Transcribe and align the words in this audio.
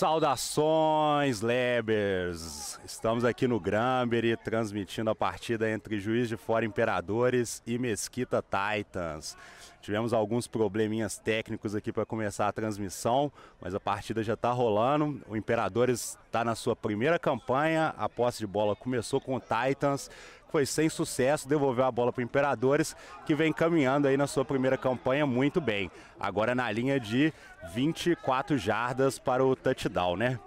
Saudações, 0.00 1.42
Lebers! 1.42 2.80
Estamos 2.86 3.22
aqui 3.22 3.46
no 3.46 3.60
Grambery 3.60 4.34
transmitindo 4.34 5.10
a 5.10 5.14
partida 5.14 5.70
entre 5.70 6.00
Juiz 6.00 6.26
de 6.26 6.38
Fora 6.38 6.64
Imperadores 6.64 7.62
e 7.66 7.78
Mesquita 7.78 8.42
Titans. 8.42 9.36
Tivemos 9.82 10.14
alguns 10.14 10.46
probleminhas 10.46 11.18
técnicos 11.18 11.74
aqui 11.74 11.92
para 11.92 12.06
começar 12.06 12.48
a 12.48 12.52
transmissão, 12.52 13.30
mas 13.60 13.74
a 13.74 13.80
partida 13.80 14.22
já 14.22 14.32
está 14.32 14.50
rolando. 14.50 15.20
O 15.28 15.36
Imperadores 15.36 16.18
está 16.24 16.42
na 16.42 16.54
sua 16.54 16.74
primeira 16.74 17.18
campanha, 17.18 17.94
a 17.98 18.08
posse 18.08 18.38
de 18.38 18.46
bola 18.46 18.74
começou 18.74 19.20
com 19.20 19.36
o 19.36 19.40
Titans, 19.40 20.10
foi 20.50 20.66
sem 20.66 20.88
sucesso, 20.88 21.48
devolveu 21.48 21.84
a 21.84 21.90
bola 21.90 22.12
para 22.12 22.20
o 22.20 22.24
Imperadores, 22.24 22.96
que 23.24 23.34
vem 23.34 23.52
caminhando 23.52 24.08
aí 24.08 24.16
na 24.16 24.26
sua 24.26 24.44
primeira 24.44 24.76
campanha 24.76 25.26
muito 25.26 25.60
bem. 25.60 25.90
Agora 26.18 26.54
na 26.54 26.70
linha 26.70 26.98
de 26.98 27.32
24 27.72 28.58
jardas 28.58 29.18
para 29.18 29.44
o 29.44 29.54
touchdown, 29.54 30.16
né? 30.16 30.38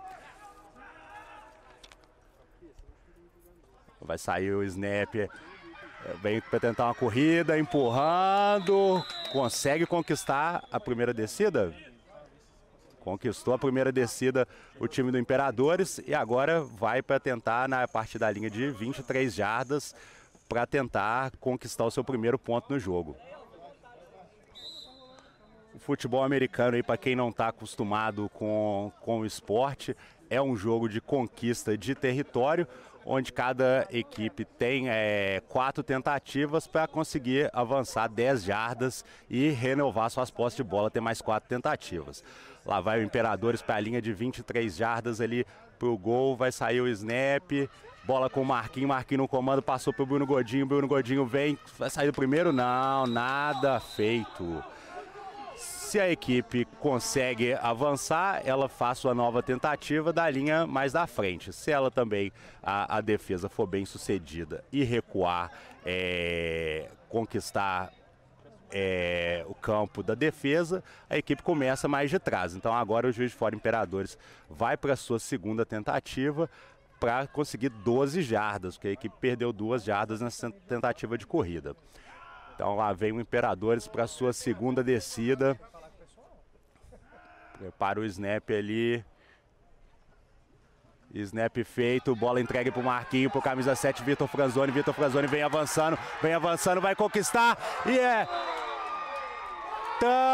Vai 4.02 4.18
sair 4.18 4.54
o 4.54 4.64
snap, 4.64 5.16
é, 5.16 5.30
vem 6.22 6.42
para 6.42 6.60
tentar 6.60 6.86
uma 6.86 6.96
corrida, 6.96 7.58
empurrando, 7.58 9.02
consegue 9.32 9.86
conquistar 9.86 10.64
a 10.70 10.80
primeira 10.80 11.14
descida? 11.14 11.74
Conquistou 13.04 13.54
a 13.54 13.60
primeira 13.60 13.92
descida 13.92 14.48
o 14.80 14.88
time 14.88 15.12
do 15.12 15.20
Imperadores 15.20 16.00
e 16.08 16.16
agora 16.16 16.62
vai 16.62 17.02
para 17.02 17.20
tentar 17.20 17.68
na 17.68 17.86
parte 17.86 18.18
da 18.18 18.32
linha 18.32 18.50
de 18.50 18.70
23 18.70 19.34
jardas 19.34 19.94
para 20.48 20.66
tentar 20.66 21.32
conquistar 21.38 21.84
o 21.84 21.92
seu 21.92 22.02
primeiro 22.02 22.40
ponto 22.40 22.72
no 22.72 22.80
jogo. 22.80 23.18
O 25.74 25.80
futebol 25.80 26.24
americano 26.24 26.78
aí 26.78 26.84
para 26.84 26.96
quem 26.96 27.14
não 27.14 27.28
está 27.28 27.50
acostumado 27.50 28.30
com, 28.30 28.90
com 29.02 29.20
o 29.20 29.26
esporte 29.26 29.98
é 30.30 30.42
um 30.42 30.56
jogo 30.56 30.88
de 30.88 31.02
conquista 31.02 31.78
de 31.78 31.94
território 31.94 32.66
onde 33.06 33.34
cada 33.34 33.88
equipe 33.92 34.46
tem 34.46 34.90
é, 34.90 35.42
quatro 35.50 35.84
tentativas 35.84 36.68
para 36.68 36.88
conseguir 36.88 37.50
avançar 37.54 38.08
10 38.08 38.44
jardas 38.44 39.04
e 39.30 39.50
renovar 39.50 40.10
suas 40.10 40.32
postes 40.32 40.64
de 40.64 40.70
bola, 40.70 40.90
ter 40.90 41.02
mais 41.02 41.22
quatro 41.22 41.50
tentativas. 41.50 42.24
Lá 42.66 42.80
vai 42.80 43.00
o 43.00 43.04
Imperadores 43.04 43.62
para 43.62 43.76
a 43.76 43.80
linha 43.80 44.02
de 44.02 44.14
23 44.14 44.76
jardas 44.76 45.20
ali 45.20 45.46
para 45.78 45.88
o 45.88 45.98
gol, 45.98 46.36
vai 46.36 46.52
sair 46.52 46.80
o 46.80 46.88
snap, 46.88 47.70
bola 48.06 48.30
com 48.30 48.42
o 48.42 48.46
Marquinho, 48.46 48.88
Marquinho 48.88 49.22
no 49.22 49.28
comando, 49.28 49.62
passou 49.62 49.92
para 49.92 50.04
o 50.04 50.06
Bruno 50.06 50.26
Godinho, 50.26 50.66
Bruno 50.66 50.88
Godinho 50.88 51.26
vem, 51.26 51.58
vai 51.78 51.90
sair 51.90 52.08
do 52.08 52.14
primeiro? 52.14 52.54
Não, 52.54 53.06
nada 53.06 53.80
feito. 53.80 54.64
Se 55.56 56.00
a 56.00 56.10
equipe 56.10 56.66
consegue 56.80 57.54
avançar, 57.54 58.42
ela 58.46 58.68
faz 58.68 58.98
sua 58.98 59.14
nova 59.14 59.44
tentativa 59.44 60.12
da 60.12 60.28
linha 60.30 60.66
mais 60.66 60.92
da 60.94 61.06
frente. 61.06 61.54
Se 61.54 61.70
ela 61.70 61.92
também, 61.92 62.32
a, 62.64 62.98
a 62.98 63.02
defesa 63.02 63.48
for 63.48 63.68
bem 63.68 63.86
sucedida 63.86 64.64
e 64.72 64.84
recuar, 64.84 65.52
é, 65.86 66.90
conquistar 67.10 67.92
é, 68.74 69.46
o 69.48 69.54
campo 69.54 70.02
da 70.02 70.16
defesa, 70.16 70.84
a 71.08 71.16
equipe 71.16 71.44
começa 71.44 71.88
mais 71.88 72.10
de 72.10 72.18
trás. 72.18 72.56
Então 72.56 72.74
agora 72.74 73.08
o 73.08 73.12
juiz 73.12 73.32
de 73.32 73.38
fora 73.38 73.56
Imperadores 73.56 74.18
vai 74.50 74.76
para 74.76 74.94
a 74.94 74.98
sua 74.98 75.20
segunda 75.20 75.64
tentativa 75.64 76.50
para 77.00 77.28
conseguir 77.28 77.70
12 77.70 78.24
jardas, 78.24 78.76
porque 78.76 78.88
a 78.88 78.92
equipe 78.92 79.16
perdeu 79.20 79.54
duas 79.54 79.84
jardas 79.84 80.22
nessa 80.22 80.50
tentativa 80.68 81.18
de 81.18 81.28
corrida. 81.28 81.76
Então 82.56 82.76
lá 82.76 82.92
vem 82.94 83.12
o 83.12 83.22
Imperadores 83.22 83.88
para 83.88 84.06
a 84.06 84.08
sua 84.08 84.34
segunda 84.34 84.84
descida. 84.84 85.60
Prepara 87.60 88.00
o 88.00 88.06
snap 88.06 88.50
ali. 88.50 89.06
Snap 91.14 91.56
feito, 91.64 92.16
bola 92.16 92.42
entregue 92.42 92.72
para 92.72 92.82
o 92.82 92.84
Marquinho, 92.84 93.30
para 93.30 93.38
o 93.38 93.42
camisa 93.42 93.76
7, 93.76 94.02
Vitor 94.02 94.28
Franzoni. 94.28 94.72
Vitor 94.72 94.96
Franzoni 94.96 95.28
vem 95.28 95.44
avançando, 95.44 95.96
vem 96.20 96.34
avançando, 96.34 96.82
vai 96.82 96.96
conquistar. 96.96 97.56
E 97.86 98.00
é. 98.00 98.28
Touchdown! 100.04 100.34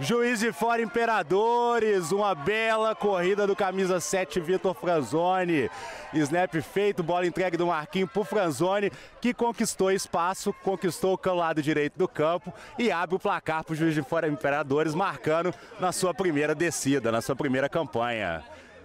Juiz 0.00 0.40
de 0.40 0.52
fora 0.52 0.80
Imperadores, 0.80 2.10
uma 2.12 2.34
bela 2.34 2.94
corrida 2.94 3.46
do 3.46 3.54
camisa 3.54 4.00
7 4.00 4.40
Vitor 4.40 4.72
Franzoni. 4.72 5.68
Snap 6.14 6.54
feito, 6.62 7.02
bola 7.02 7.26
entregue 7.26 7.58
do 7.58 7.66
Marquinho 7.66 8.08
pro 8.08 8.24
Franzoni, 8.24 8.90
que 9.20 9.34
conquistou 9.34 9.90
espaço, 9.92 10.54
conquistou 10.62 11.20
o 11.22 11.34
lado 11.34 11.60
direito 11.60 11.98
do 11.98 12.08
campo 12.08 12.54
e 12.78 12.90
abre 12.90 13.16
o 13.16 13.18
placar 13.18 13.64
pro 13.64 13.74
Juiz 13.74 13.92
de 13.92 14.02
fora 14.02 14.28
Imperadores, 14.28 14.94
marcando 14.94 15.52
na 15.78 15.92
sua 15.92 16.14
primeira 16.14 16.54
descida, 16.54 17.12
na 17.12 17.20
sua 17.20 17.36
primeira 17.36 17.68
campanha. 17.68 18.42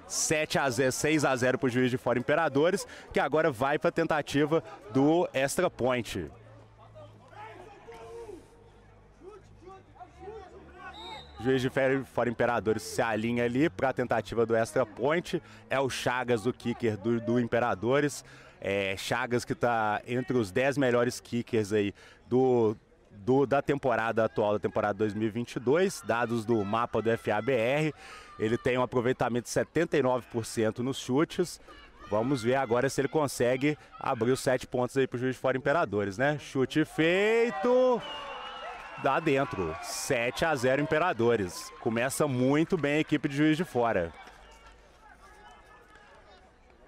7 0.08 0.60
a 0.60 0.70
0, 0.70 0.92
6 0.92 1.26
a 1.26 1.36
0 1.36 1.58
para 1.58 1.68
o 1.68 1.70
juiz 1.70 1.90
de 1.90 1.98
fora 1.98 2.20
Imperadores, 2.20 2.88
que 3.12 3.20
agora 3.20 3.52
vai 3.52 3.80
para 3.80 3.90
a 3.90 3.92
tentativa 3.92 4.64
do 4.94 5.28
extra 5.34 5.70
point. 5.70 6.30
Juiz 11.44 11.62
de 11.62 11.70
fora 12.06 12.30
Imperadores 12.30 12.84
se 12.84 13.02
alinha 13.02 13.44
ali 13.44 13.70
para 13.70 13.90
a 13.90 13.94
tentativa 13.94 14.46
do 14.46 14.56
extra 14.56 14.86
point. 14.86 15.44
É 15.70 15.78
o 15.78 15.90
Chagas, 15.90 16.46
o 16.46 16.54
kicker 16.54 16.96
do, 16.96 17.20
do 17.20 17.38
Imperadores. 17.38 18.24
É, 18.62 18.96
Chagas 18.96 19.44
que 19.44 19.52
está 19.52 20.02
entre 20.08 20.38
os 20.38 20.52
10 20.52 20.78
melhores 20.78 21.20
kickers 21.20 21.74
aí 21.74 21.94
do, 22.30 22.78
do, 23.12 23.46
da 23.46 23.62
temporada 23.62 24.24
atual, 24.24 24.54
da 24.54 24.60
temporada 24.60 24.94
2022, 25.00 26.02
dados 26.08 26.46
do 26.46 26.64
mapa 26.64 27.02
do 27.02 27.10
FABR. 27.18 27.94
Ele 28.40 28.58
tem 28.58 28.78
um 28.78 28.84
aproveitamento 28.84 29.46
de 29.46 29.52
79% 29.52 30.80
nos 30.80 30.98
chutes. 30.98 31.60
Vamos 32.10 32.44
ver 32.44 32.56
agora 32.56 32.90
se 32.90 33.02
ele 33.02 33.08
consegue 33.08 33.78
abrir 34.00 34.32
os 34.32 34.40
sete 34.40 34.68
pontos 34.68 34.98
aí 34.98 35.08
para 35.08 35.18
o 35.18 35.20
juiz 35.20 35.36
de 35.36 35.42
fora 35.42 35.58
Imperadores, 35.58 36.18
né? 36.18 36.38
Chute 36.40 36.84
feito 36.86 38.02
dá 39.04 39.20
dentro. 39.20 39.76
7 39.82 40.46
a 40.46 40.56
0 40.56 40.82
Imperadores. 40.82 41.72
Começa 41.82 42.26
muito 42.26 42.78
bem 42.78 42.96
a 42.96 43.00
equipe 43.00 43.28
de 43.28 43.36
Juiz 43.36 43.58
de 43.58 43.66
Fora. 43.66 44.14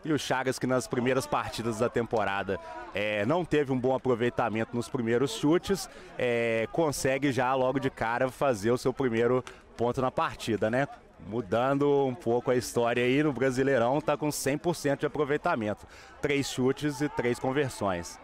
E 0.03 0.13
o 0.13 0.19
Chagas, 0.19 0.59
que 0.59 0.67
nas 0.67 0.88
primeiras 0.88 1.25
partidas 1.25 1.79
da 1.79 1.89
temporada 1.89 2.59
é, 2.94 3.25
não 3.25 3.44
teve 3.44 3.72
um 3.73 3.79
bom 3.79 3.94
aproveitamento 3.94 4.75
nos 4.75 4.88
primeiros 4.88 5.31
chutes, 5.31 5.89
é, 6.17 6.67
consegue 6.72 7.31
já 7.31 7.53
logo 7.55 7.79
de 7.79 7.89
cara 7.89 8.29
fazer 8.29 8.69
o 8.69 8.78
seu 8.78 8.94
primeiro 8.94 9.44
ponto 9.75 10.01
na 10.01 10.11
partida, 10.11 10.69
né? 10.69 10.88
Mudando 11.25 12.06
um 12.06 12.13
pouco 12.13 12.52
a 12.52 12.56
história 12.56 13.03
aí 13.03 13.24
no 13.24 13.34
Brasileirão, 13.34 14.00
tá 14.00 14.16
com 14.16 14.28
100% 14.28 15.00
de 15.00 15.06
aproveitamento. 15.08 15.88
Três 16.22 16.47
chutes 16.47 17.02
e 17.02 17.09
três 17.09 17.40
conversões 17.40 18.19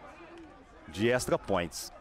de 0.87 1.09
extra 1.09 1.37
points. 1.37 1.91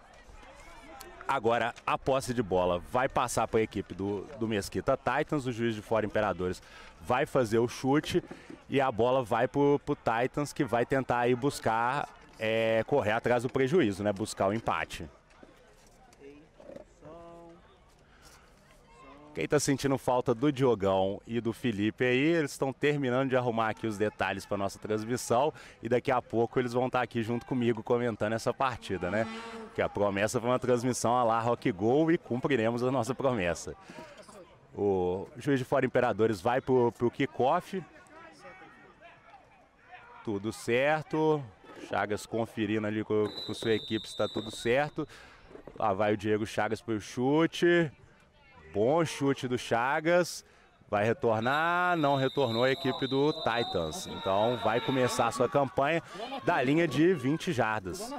Agora 1.26 1.72
a 1.86 1.96
posse 1.96 2.34
de 2.34 2.42
bola 2.42 2.80
vai 2.90 3.08
passar 3.08 3.46
para 3.46 3.60
a 3.60 3.62
equipe 3.62 3.94
do, 3.94 4.26
do 4.38 4.48
Mesquita 4.48 4.98
Titans, 4.98 5.46
o 5.46 5.52
juiz 5.52 5.74
de 5.74 5.80
fora 5.80 6.04
Imperadores 6.04 6.60
vai 7.00 7.24
fazer 7.24 7.58
o 7.58 7.68
chute 7.68 8.22
e 8.68 8.80
a 8.80 8.90
bola 8.90 9.22
vai 9.22 9.48
para 9.48 9.60
o 9.60 9.78
Titans 9.78 10.52
que 10.52 10.64
vai 10.64 10.84
tentar 10.84 11.20
aí 11.20 11.34
buscar 11.34 12.08
é, 12.38 12.82
correr 12.86 13.12
atrás 13.12 13.42
do 13.42 13.48
prejuízo, 13.48 14.02
né? 14.02 14.12
Buscar 14.12 14.48
o 14.48 14.52
empate. 14.52 15.08
Quem 19.32 19.44
está 19.44 19.60
sentindo 19.60 19.96
falta 19.96 20.34
do 20.34 20.50
Diogão 20.50 21.20
e 21.24 21.40
do 21.40 21.52
Felipe 21.52 22.04
aí, 22.04 22.18
eles 22.18 22.50
estão 22.50 22.72
terminando 22.72 23.28
de 23.28 23.36
arrumar 23.36 23.68
aqui 23.68 23.86
os 23.86 23.96
detalhes 23.96 24.44
para 24.44 24.56
nossa 24.56 24.76
transmissão 24.76 25.52
e 25.80 25.88
daqui 25.88 26.10
a 26.10 26.20
pouco 26.20 26.58
eles 26.58 26.72
vão 26.72 26.86
estar 26.86 26.98
tá 26.98 27.04
aqui 27.04 27.22
junto 27.22 27.46
comigo 27.46 27.80
comentando 27.80 28.32
essa 28.32 28.52
partida, 28.52 29.08
né? 29.08 29.28
Que 29.72 29.80
a 29.80 29.88
promessa 29.88 30.40
foi 30.40 30.50
uma 30.50 30.58
transmissão 30.58 31.16
a 31.16 31.22
lá 31.22 31.38
Rock 31.38 31.70
Go 31.70 32.10
e 32.10 32.18
cumpriremos 32.18 32.82
a 32.82 32.90
nossa 32.90 33.14
promessa. 33.14 33.76
O 34.74 35.28
juiz 35.36 35.60
de 35.60 35.64
fora 35.64 35.86
Imperadores 35.86 36.40
vai 36.40 36.60
para 36.60 36.74
o 36.74 37.10
kickoff. 37.10 37.82
Tudo 40.24 40.52
certo. 40.52 41.40
Chagas 41.88 42.26
conferindo 42.26 42.86
ali 42.86 43.04
com, 43.04 43.28
com 43.46 43.54
sua 43.54 43.74
equipe 43.74 44.06
se 44.06 44.12
está 44.12 44.28
tudo 44.28 44.50
certo. 44.50 45.06
Lá 45.78 45.92
vai 45.92 46.14
o 46.14 46.16
Diego 46.16 46.44
Chagas 46.44 46.80
para 46.80 46.94
o 46.94 47.00
chute. 47.00 47.90
Bom 48.72 49.04
chute 49.04 49.48
do 49.48 49.58
Chagas. 49.58 50.44
Vai 50.88 51.04
retornar, 51.04 51.96
não 51.96 52.16
retornou 52.16 52.64
a 52.64 52.70
equipe 52.70 53.06
do 53.06 53.32
Titans. 53.42 54.06
Então 54.06 54.58
vai 54.62 54.80
começar 54.80 55.28
a 55.28 55.30
sua 55.32 55.48
campanha 55.48 56.02
da 56.44 56.60
linha 56.62 56.86
de 56.86 57.14
20 57.14 57.52
jardas. 57.52 58.12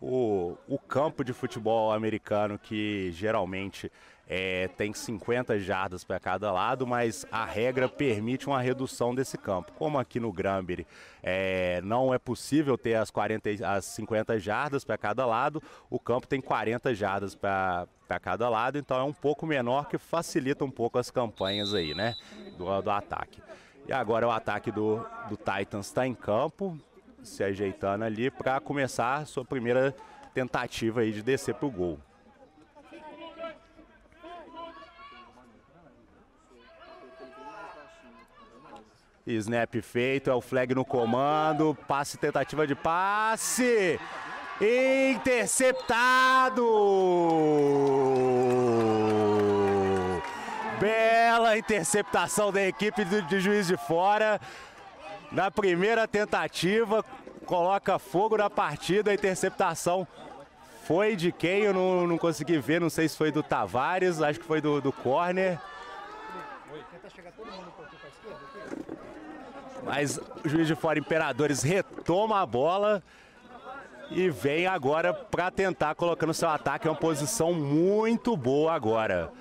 O, 0.00 0.56
o 0.68 0.78
campo 0.78 1.24
de 1.24 1.32
futebol 1.32 1.92
americano 1.92 2.58
que 2.58 3.10
geralmente 3.12 3.90
é, 4.28 4.68
tem 4.76 4.92
50 4.92 5.58
jardas 5.58 6.04
para 6.04 6.20
cada 6.20 6.52
lado, 6.52 6.86
mas 6.86 7.24
a 7.32 7.46
regra 7.46 7.88
permite 7.88 8.46
uma 8.46 8.60
redução 8.60 9.14
desse 9.14 9.38
campo. 9.38 9.72
Como 9.72 9.98
aqui 9.98 10.20
no 10.20 10.30
Granbury 10.30 10.86
é, 11.22 11.80
não 11.82 12.12
é 12.12 12.18
possível 12.18 12.76
ter 12.76 12.94
as, 12.94 13.10
40, 13.10 13.48
as 13.66 13.86
50 13.86 14.38
jardas 14.38 14.84
para 14.84 14.98
cada 14.98 15.24
lado, 15.24 15.62
o 15.88 15.98
campo 15.98 16.26
tem 16.26 16.42
40 16.42 16.94
jardas 16.94 17.34
para 17.34 17.88
cada 18.20 18.50
lado, 18.50 18.76
então 18.76 18.98
é 18.98 19.02
um 19.02 19.14
pouco 19.14 19.46
menor 19.46 19.88
que 19.88 19.96
facilita 19.96 20.62
um 20.62 20.70
pouco 20.70 20.98
as 20.98 21.10
campanhas 21.10 21.72
aí, 21.72 21.94
né, 21.94 22.14
do, 22.58 22.82
do 22.82 22.90
ataque. 22.90 23.42
E 23.86 23.92
agora 23.94 24.28
o 24.28 24.30
ataque 24.30 24.70
do, 24.70 24.98
do 25.30 25.38
Titans 25.38 25.86
está 25.86 26.06
em 26.06 26.14
campo, 26.14 26.78
se 27.22 27.42
ajeitando 27.42 28.04
ali 28.04 28.30
para 28.30 28.60
começar 28.60 29.26
sua 29.26 29.44
primeira 29.44 29.94
tentativa 30.34 31.00
aí 31.00 31.12
de 31.12 31.22
descer 31.22 31.54
para 31.54 31.66
o 31.66 31.70
gol. 31.70 31.98
Snap 39.36 39.74
feito, 39.82 40.30
é 40.30 40.34
o 40.34 40.40
flag 40.40 40.74
no 40.74 40.84
comando, 40.84 41.76
passe, 41.86 42.16
tentativa 42.16 42.66
de 42.66 42.74
passe. 42.74 44.00
Interceptado! 44.60 46.64
Bela 50.80 51.58
interceptação 51.58 52.50
da 52.50 52.62
equipe 52.62 53.04
de, 53.04 53.40
Juiz 53.40 53.66
de 53.66 53.76
Fora. 53.76 54.40
Na 55.30 55.50
primeira 55.50 56.08
tentativa, 56.08 57.04
coloca 57.44 57.98
fogo 57.98 58.36
na 58.36 58.48
partida, 58.48 59.10
a 59.10 59.14
interceptação 59.14 60.06
foi 60.84 61.14
de 61.14 61.30
quem? 61.30 61.64
Eu 61.64 61.74
não, 61.74 62.06
não 62.06 62.16
consegui 62.16 62.58
ver, 62.58 62.80
não 62.80 62.88
sei 62.88 63.06
se 63.06 63.16
foi 63.16 63.30
do 63.30 63.42
Tavares, 63.42 64.22
acho 64.22 64.40
que 64.40 64.46
foi 64.46 64.62
do, 64.62 64.80
do 64.80 64.90
corner. 64.90 65.60
Mas 69.88 70.20
o 70.44 70.48
juiz 70.48 70.66
de 70.66 70.74
fora 70.74 70.98
Imperadores 70.98 71.62
retoma 71.62 72.42
a 72.42 72.46
bola 72.46 73.02
e 74.10 74.28
vem 74.28 74.66
agora 74.66 75.14
para 75.14 75.50
tentar 75.50 75.94
colocando 75.94 76.34
seu 76.34 76.48
ataque 76.50 76.86
em 76.86 76.90
uma 76.90 76.96
posição 76.96 77.54
muito 77.54 78.36
boa 78.36 78.74
agora. 78.74 79.32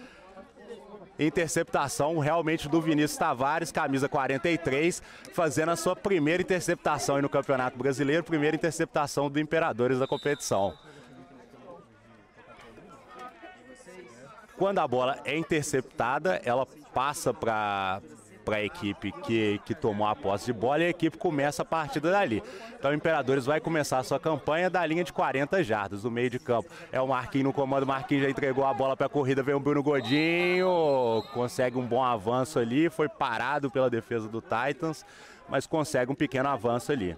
Interceptação 1.20 2.18
realmente 2.20 2.70
do 2.70 2.80
Vinícius 2.80 3.18
Tavares, 3.18 3.74
camisa 3.74 4.08
43, 4.08 5.04
fazendo 5.34 5.70
a 5.70 5.76
sua 5.76 5.98
primeira 5.98 6.42
interceptação 6.42 7.22
no 7.22 7.28
Campeonato 7.28 7.78
Brasileiro, 7.78 8.24
primeira 8.24 8.56
interceptação 8.56 9.30
do 9.30 9.42
Imperadores 9.42 10.00
da 10.00 10.08
competição. 10.08 10.74
Quando 14.58 14.80
a 14.80 14.88
bola 14.88 15.20
é 15.26 15.38
interceptada, 15.38 16.42
ela 16.46 16.66
passa 16.94 17.34
para 17.34 18.02
para 18.48 18.58
a 18.58 18.64
equipe 18.64 19.12
que, 19.12 19.60
que 19.66 19.76
tomou 19.76 20.08
a 20.08 20.16
posse 20.16 20.46
de 20.46 20.54
bola 20.54 20.80
e 20.80 20.86
a 20.86 20.90
equipe 20.90 21.18
começa 21.18 21.64
a 21.64 21.66
partida 21.66 22.10
dali. 22.10 22.42
Então 22.80 22.92
o 22.92 22.94
Imperadores 22.94 23.46
vai 23.46 23.60
começar 23.60 23.98
a 23.98 24.04
sua 24.04 24.18
campanha 24.18 24.70
da 24.70 24.86
linha 24.86 25.04
de 25.04 25.12
40 25.12 25.62
jardas, 25.66 26.04
do 26.04 26.10
meio 26.10 26.30
de 26.30 26.40
campo. 26.40 26.70
É 26.90 27.02
o 27.02 27.08
Marquinhos 27.10 27.48
no 27.48 27.54
comando, 27.54 27.84
o 27.84 27.88
Marquinhos 27.88 28.24
já 28.24 28.30
entregou 28.30 28.66
a 28.66 28.74
bola 28.74 28.96
para 28.96 29.08
a 29.08 29.10
corrida, 29.10 29.44
vem 29.44 29.54
o 29.54 29.60
Bruno 29.60 29.84
Godinho, 29.84 31.22
consegue 31.34 31.78
um 31.78 31.86
bom 31.86 32.02
avanço 32.02 32.58
ali, 32.58 32.90
foi 32.90 33.10
parado 33.10 33.70
pela 33.70 33.90
defesa 33.90 34.30
do 34.30 34.42
Titans, 34.42 35.06
mas 35.50 35.68
consegue 35.68 36.10
um 36.10 36.16
pequeno 36.16 36.48
avanço 36.48 36.94
ali. 36.94 37.18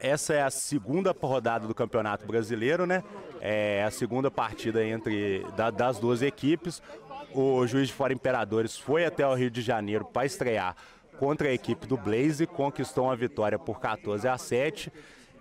Essa 0.00 0.32
é 0.32 0.42
a 0.42 0.50
segunda 0.50 1.14
rodada 1.20 1.66
do 1.66 1.74
Campeonato 1.74 2.26
Brasileiro, 2.26 2.86
né? 2.86 3.04
É 3.38 3.84
a 3.84 3.90
segunda 3.90 4.30
partida 4.30 4.82
entre 4.82 5.44
da, 5.54 5.70
das 5.70 5.98
duas 5.98 6.22
equipes. 6.22 6.82
O 7.34 7.66
juiz 7.66 7.88
de 7.88 7.94
fora 7.94 8.12
Imperadores 8.12 8.78
foi 8.78 9.04
até 9.04 9.26
o 9.26 9.34
Rio 9.34 9.50
de 9.50 9.60
Janeiro 9.60 10.06
para 10.06 10.24
estrear 10.24 10.74
contra 11.18 11.48
a 11.48 11.52
equipe 11.52 11.86
do 11.86 11.98
Blaze, 11.98 12.46
conquistou 12.46 13.04
uma 13.04 13.14
vitória 13.14 13.58
por 13.58 13.78
14 13.78 14.26
a 14.26 14.38
7 14.38 14.90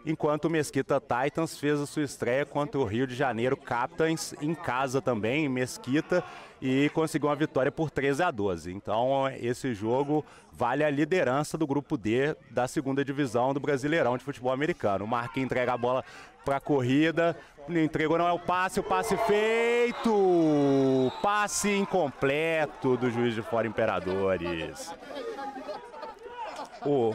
enquanto 0.06 0.46
o 0.46 0.50
Mesquita 0.50 1.02
Titans 1.02 1.58
fez 1.58 1.80
a 1.80 1.86
sua 1.86 2.04
estreia 2.04 2.46
contra 2.46 2.80
o 2.80 2.86
Rio 2.86 3.06
de 3.06 3.16
Janeiro 3.16 3.58
Captains 3.58 4.34
em 4.42 4.54
casa 4.54 5.02
também, 5.02 5.46
em 5.46 5.50
Mesquita, 5.50 6.24
e 6.62 6.90
conseguiu 6.94 7.30
uma 7.30 7.36
vitória 7.36 7.72
por 7.72 7.90
13 7.90 8.24
a 8.24 8.32
12. 8.32 8.72
Então, 8.72 9.28
esse 9.40 9.74
jogo 9.74 10.26
vale 10.52 10.84
a 10.84 10.90
liderança 10.90 11.58
do 11.58 11.66
grupo 11.66 11.98
D 11.98 12.36
da 12.52 12.68
segunda 12.68 13.04
divisão 13.04 13.54
do 13.54 13.60
Brasileirão 13.60 14.18
de 14.18 14.24
futebol 14.24 14.52
americano. 14.52 15.06
O 15.06 15.08
Marquinhos 15.08 15.46
entrega 15.46 15.74
a 15.74 15.78
bola 15.78 16.04
para 16.44 16.58
a 16.58 16.60
corrida, 16.60 17.38
entregou 17.70 18.18
não 18.18 18.28
é 18.28 18.32
o 18.32 18.40
passe, 18.40 18.80
o 18.80 18.84
passe 18.84 19.16
feito! 19.18 21.12
Passe 21.22 21.72
incompleto 21.72 22.98
do 22.98 23.10
juiz 23.10 23.34
de 23.34 23.42
fora 23.42 23.68
Imperadores. 23.68 24.94
O 26.86 27.14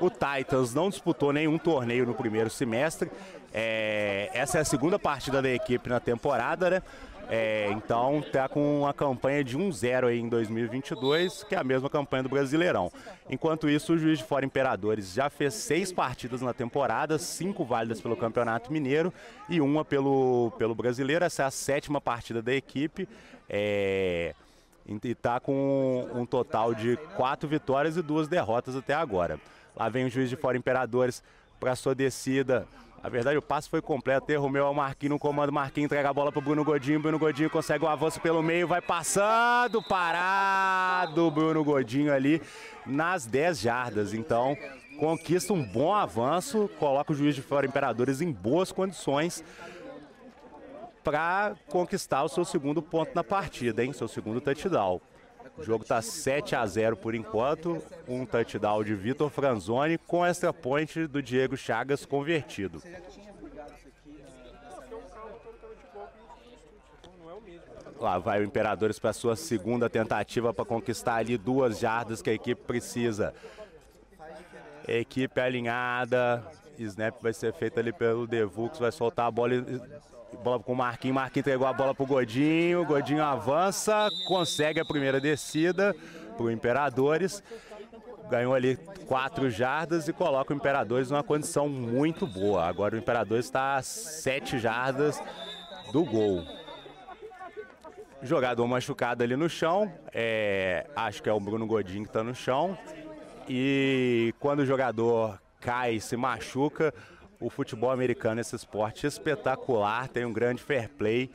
o 0.00 0.10
Titans 0.10 0.74
não 0.74 0.90
disputou 0.90 1.32
nenhum 1.32 1.58
torneio 1.58 2.06
no 2.06 2.14
primeiro 2.14 2.50
semestre. 2.50 3.10
É, 3.52 4.30
essa 4.34 4.58
é 4.58 4.60
a 4.60 4.64
segunda 4.64 4.98
partida 4.98 5.40
da 5.40 5.48
equipe 5.48 5.88
na 5.88 6.00
temporada, 6.00 6.68
né? 6.70 6.82
É, 7.30 7.70
então 7.70 8.18
está 8.18 8.46
com 8.48 8.80
uma 8.80 8.92
campanha 8.92 9.42
de 9.42 9.56
1-0 9.56 10.12
em 10.12 10.28
2022, 10.28 11.44
que 11.44 11.54
é 11.54 11.58
a 11.58 11.64
mesma 11.64 11.88
campanha 11.88 12.24
do 12.24 12.28
Brasileirão. 12.28 12.92
Enquanto 13.30 13.66
isso, 13.66 13.94
o 13.94 13.98
Juiz 13.98 14.18
de 14.18 14.24
Fora 14.24 14.44
Imperadores 14.44 15.14
já 15.14 15.30
fez 15.30 15.54
seis 15.54 15.90
partidas 15.90 16.42
na 16.42 16.52
temporada, 16.52 17.18
cinco 17.18 17.64
válidas 17.64 17.98
pelo 17.98 18.14
Campeonato 18.14 18.70
Mineiro 18.70 19.10
e 19.48 19.58
uma 19.58 19.84
pelo, 19.86 20.52
pelo 20.58 20.74
Brasileiro. 20.74 21.24
Essa 21.24 21.44
é 21.44 21.46
a 21.46 21.50
sétima 21.50 21.98
partida 21.98 22.42
da 22.42 22.52
equipe. 22.52 23.08
É, 23.48 24.34
e 24.86 25.08
está 25.08 25.40
com 25.40 26.08
um 26.14 26.26
total 26.26 26.74
de 26.74 26.96
quatro 27.16 27.48
vitórias 27.48 27.96
e 27.96 28.02
duas 28.02 28.28
derrotas 28.28 28.76
até 28.76 28.94
agora. 28.94 29.40
Lá 29.74 29.88
vem 29.88 30.04
o 30.04 30.10
juiz 30.10 30.28
de 30.28 30.36
fora 30.36 30.56
Imperadores 30.56 31.22
para 31.58 31.74
sua 31.74 31.94
descida. 31.94 32.66
Na 33.02 33.10
verdade, 33.10 33.36
o 33.36 33.42
passe 33.42 33.68
foi 33.68 33.82
completo. 33.82 34.30
Erro 34.30 34.48
meu 34.48 34.64
ao 34.66 34.72
Marquinhos 34.72 35.12
no 35.12 35.18
comando. 35.18 35.52
Marquinhos 35.52 35.86
entrega 35.86 36.08
a 36.08 36.12
bola 36.12 36.32
para 36.32 36.38
o 36.38 36.42
Bruno 36.42 36.64
Godinho. 36.64 37.00
Bruno 37.00 37.18
Godinho 37.18 37.50
consegue 37.50 37.84
um 37.84 37.88
avanço 37.88 38.18
pelo 38.20 38.42
meio. 38.42 38.66
Vai 38.66 38.80
passando. 38.80 39.82
Parado. 39.82 41.30
Bruno 41.30 41.62
Godinho 41.62 42.12
ali 42.12 42.40
nas 42.86 43.26
10 43.26 43.60
jardas. 43.60 44.14
Então, 44.14 44.56
conquista 44.98 45.52
um 45.52 45.62
bom 45.62 45.92
avanço. 45.92 46.70
Coloca 46.78 47.12
o 47.12 47.14
juiz 47.14 47.34
de 47.34 47.42
fora 47.42 47.66
Imperadores 47.66 48.22
em 48.22 48.32
boas 48.32 48.72
condições 48.72 49.44
para 51.04 51.54
conquistar 51.68 52.24
o 52.24 52.28
seu 52.28 52.44
segundo 52.44 52.82
ponto 52.82 53.14
na 53.14 53.22
partida, 53.22 53.84
hein? 53.84 53.92
Seu 53.92 54.08
segundo 54.08 54.40
touchdown. 54.40 55.00
O 55.56 55.62
jogo 55.62 55.84
está 55.84 56.02
7 56.02 56.56
a 56.56 56.66
0 56.66 56.96
por 56.96 57.14
enquanto. 57.14 57.80
Um 58.08 58.24
touchdown 58.24 58.82
de 58.82 58.94
Vitor 58.94 59.30
Franzoni 59.30 59.98
com 59.98 60.24
extra 60.24 60.52
point 60.52 61.06
do 61.06 61.22
Diego 61.22 61.56
Chagas 61.56 62.04
convertido. 62.04 62.82
Lá 68.00 68.18
vai 68.18 68.40
o 68.40 68.44
Imperadores 68.44 68.98
para 68.98 69.12
sua 69.12 69.36
segunda 69.36 69.88
tentativa 69.88 70.52
para 70.52 70.64
conquistar 70.64 71.16
ali 71.16 71.38
duas 71.38 71.78
jardas 71.78 72.20
que 72.20 72.30
a 72.30 72.34
equipe 72.34 72.62
precisa. 72.62 73.32
Equipe 74.88 75.40
alinhada. 75.40 76.44
Snap 76.76 77.22
vai 77.22 77.32
ser 77.32 77.52
feito 77.52 77.78
ali 77.78 77.92
pelo 77.92 78.26
Devux, 78.26 78.80
vai 78.80 78.90
soltar 78.90 79.26
a 79.26 79.30
bola 79.30 79.54
Bola 80.42 80.62
com 80.62 80.72
o 80.72 80.76
Marquinhos. 80.76 81.14
Marquinhos 81.14 81.46
entregou 81.46 81.66
a 81.66 81.72
bola 81.72 81.94
pro 81.94 82.06
Godinho. 82.06 82.84
Godinho 82.84 83.22
avança, 83.22 84.08
consegue 84.26 84.80
a 84.80 84.84
primeira 84.84 85.20
descida 85.20 85.94
pro 86.36 86.50
Imperadores. 86.50 87.42
Ganhou 88.30 88.54
ali 88.54 88.76
quatro 89.06 89.50
jardas 89.50 90.08
e 90.08 90.12
coloca 90.12 90.52
o 90.52 90.56
Imperadores 90.56 91.10
numa 91.10 91.22
condição 91.22 91.68
muito 91.68 92.26
boa. 92.26 92.64
Agora 92.64 92.94
o 92.94 92.98
Imperadores 92.98 93.44
está 93.44 93.76
a 93.76 93.82
sete 93.82 94.58
jardas 94.58 95.22
do 95.92 96.04
gol. 96.04 96.42
Jogador 98.22 98.66
machucado 98.66 99.22
ali 99.22 99.36
no 99.36 99.48
chão. 99.48 99.92
É, 100.12 100.86
acho 100.96 101.22
que 101.22 101.28
é 101.28 101.32
o 101.32 101.38
Bruno 101.38 101.66
Godinho 101.66 102.04
que 102.04 102.08
está 102.08 102.24
no 102.24 102.34
chão. 102.34 102.76
E 103.46 104.34
quando 104.40 104.60
o 104.60 104.66
jogador 104.66 105.38
cai, 105.60 106.00
se 106.00 106.16
machuca, 106.16 106.92
o 107.40 107.50
futebol 107.50 107.90
americano, 107.90 108.40
esse 108.40 108.54
esporte 108.54 109.06
espetacular, 109.06 110.08
tem 110.08 110.24
um 110.24 110.32
grande 110.32 110.62
fair 110.62 110.88
play 110.88 111.30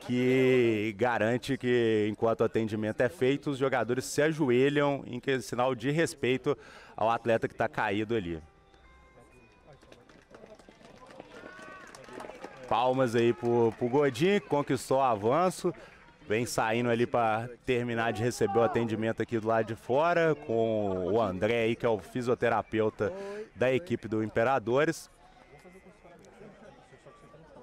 que 0.00 0.94
garante 0.96 1.56
que 1.56 2.06
enquanto 2.10 2.40
o 2.40 2.44
atendimento 2.44 3.00
é 3.00 3.08
feito, 3.08 3.50
os 3.50 3.58
jogadores 3.58 4.04
se 4.04 4.22
ajoelham 4.22 5.04
em 5.06 5.20
que, 5.20 5.40
sinal 5.40 5.74
de 5.74 5.90
respeito 5.90 6.56
ao 6.96 7.10
atleta 7.10 7.46
que 7.46 7.54
está 7.54 7.68
caído 7.68 8.14
ali. 8.14 8.40
Palmas 12.68 13.14
aí 13.14 13.32
pro, 13.32 13.72
pro 13.78 13.88
Godinho, 13.88 14.40
que 14.40 14.48
conquistou 14.48 14.98
o 14.98 15.02
avanço. 15.02 15.74
Vem 16.26 16.46
saindo 16.46 16.88
ali 16.88 17.06
para 17.06 17.50
terminar 17.66 18.12
de 18.12 18.22
receber 18.22 18.58
o 18.58 18.62
atendimento 18.62 19.20
aqui 19.20 19.38
do 19.40 19.48
lado 19.48 19.66
de 19.66 19.74
fora, 19.74 20.36
com 20.46 21.08
o 21.12 21.20
André 21.20 21.64
aí, 21.64 21.74
que 21.74 21.84
é 21.84 21.88
o 21.88 21.98
fisioterapeuta 21.98 23.12
da 23.56 23.72
equipe 23.72 24.06
do 24.06 24.22
Imperadores. 24.22 25.10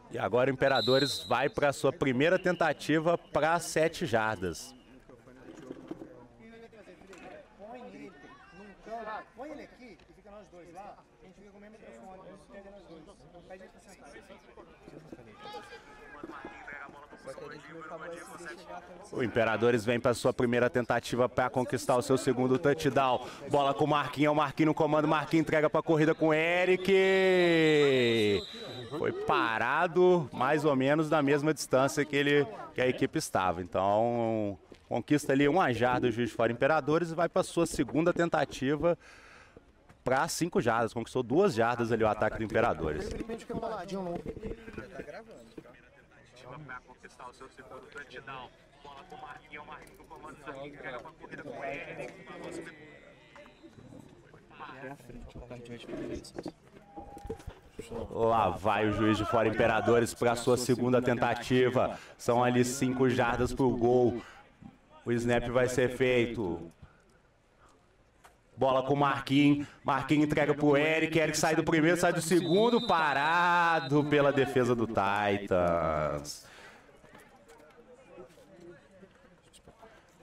E 0.09 0.17
agora 0.17 0.49
o 0.49 0.53
Imperadores 0.53 1.23
vai 1.23 1.49
para 1.49 1.73
sua 1.73 1.91
primeira 1.91 2.39
tentativa 2.39 3.17
para 3.17 3.59
sete 3.59 4.05
jardas. 4.05 4.73
Põe 9.35 9.51
ele 9.51 9.63
aqui 9.63 9.97
e 10.09 10.13
fica 10.13 10.31
nós 10.31 10.47
dois 10.49 10.73
lá. 10.73 10.97
A 11.21 11.25
gente 11.25 11.35
fica 11.35 11.51
com 11.51 11.57
o 11.57 11.61
mesmo 11.61 11.77
microfone. 11.77 12.21
Pega 12.51 12.71
nós 12.71 12.83
dois. 12.87 13.03
Pede 13.47 13.63
ele 13.63 13.71
pra 13.71 13.81
o 19.11 19.23
Imperadores 19.23 19.85
vem 19.85 19.99
para 19.99 20.13
sua 20.13 20.33
primeira 20.33 20.69
tentativa 20.69 21.27
para 21.29 21.49
conquistar 21.49 21.95
o 21.95 22.01
seu 22.01 22.17
segundo 22.17 22.57
touchdown. 22.57 23.25
Bola 23.49 23.73
com 23.73 23.85
o 23.85 23.87
Marquinhos, 23.87 24.31
o 24.33 24.35
Marquinhos 24.35 24.67
no 24.67 24.73
comando, 24.73 25.07
Marquinhos 25.07 25.41
entrega 25.41 25.69
para 25.69 25.79
a 25.79 25.83
corrida 25.83 26.13
com 26.13 26.27
o 26.29 26.33
Eric. 26.33 26.91
Foi 28.97 29.11
parado 29.11 30.29
mais 30.31 30.65
ou 30.65 30.75
menos 30.75 31.09
na 31.09 31.21
mesma 31.21 31.53
distância 31.53 32.03
que, 32.05 32.15
ele, 32.15 32.45
que 32.73 32.81
a 32.81 32.87
equipe 32.87 33.17
estava. 33.17 33.61
Então, 33.61 34.57
conquista 34.87 35.33
ali 35.33 35.47
uma 35.47 35.71
jarda 35.73 36.07
o 36.07 36.11
juiz 36.11 36.29
de 36.29 36.35
fora 36.35 36.51
Imperadores 36.51 37.11
e 37.11 37.15
vai 37.15 37.29
para 37.29 37.43
sua 37.43 37.65
segunda 37.65 38.13
tentativa 38.13 38.97
para 40.03 40.27
cinco 40.29 40.61
jardas. 40.61 40.93
Conquistou 40.93 41.21
duas 41.21 41.53
jardas 41.53 41.91
ali 41.91 42.03
o 42.03 42.07
ataque 42.07 42.37
do 42.37 42.43
Imperadores. 42.43 43.09
Tá 43.09 45.01
gravando 45.01 45.37
para 45.37 45.53
conquistar 45.53 45.56
o 45.56 45.56
seu 47.37 47.47
segundo 47.49 47.85
touchdown. 47.91 48.49
Bola 48.83 49.03
com 49.09 49.15
o 49.15 49.21
Marquinhos, 49.21 49.63
o 49.63 49.67
Marquinhos 49.67 50.07
comando, 50.07 50.37
corrida 51.19 51.43
com 51.43 51.63
ele. 51.63 52.13
Lá 58.09 58.49
vai 58.49 58.87
o 58.87 58.93
juiz 58.93 59.17
de 59.17 59.25
fora 59.25 59.47
Imperadores 59.47 60.13
para 60.13 60.35
sua 60.35 60.57
segunda 60.57 61.01
tentativa. 61.01 61.97
São 62.17 62.43
ali 62.43 62.65
cinco 62.65 63.07
jardas 63.07 63.53
para 63.53 63.65
o 63.65 63.77
gol. 63.77 64.21
O 65.05 65.11
snap 65.11 65.47
vai 65.49 65.69
ser 65.69 65.95
feito. 65.95 66.71
Bola 68.57 68.81
com 68.81 68.95
o 68.95 68.97
Marquinhos. 68.97 69.67
Marquinhos 69.83 70.25
entrega 70.25 70.55
para 70.55 70.65
o 70.65 70.75
Eric. 70.75 71.17
Eric 71.17 71.37
sai 71.37 71.55
do 71.55 71.63
primeiro, 71.63 71.97
sai 71.97 72.11
do 72.11 72.21
segundo. 72.21 72.87
Parado 72.87 74.03
pela 74.05 74.33
defesa 74.33 74.75
do 74.75 74.87
Titans. 74.87 76.46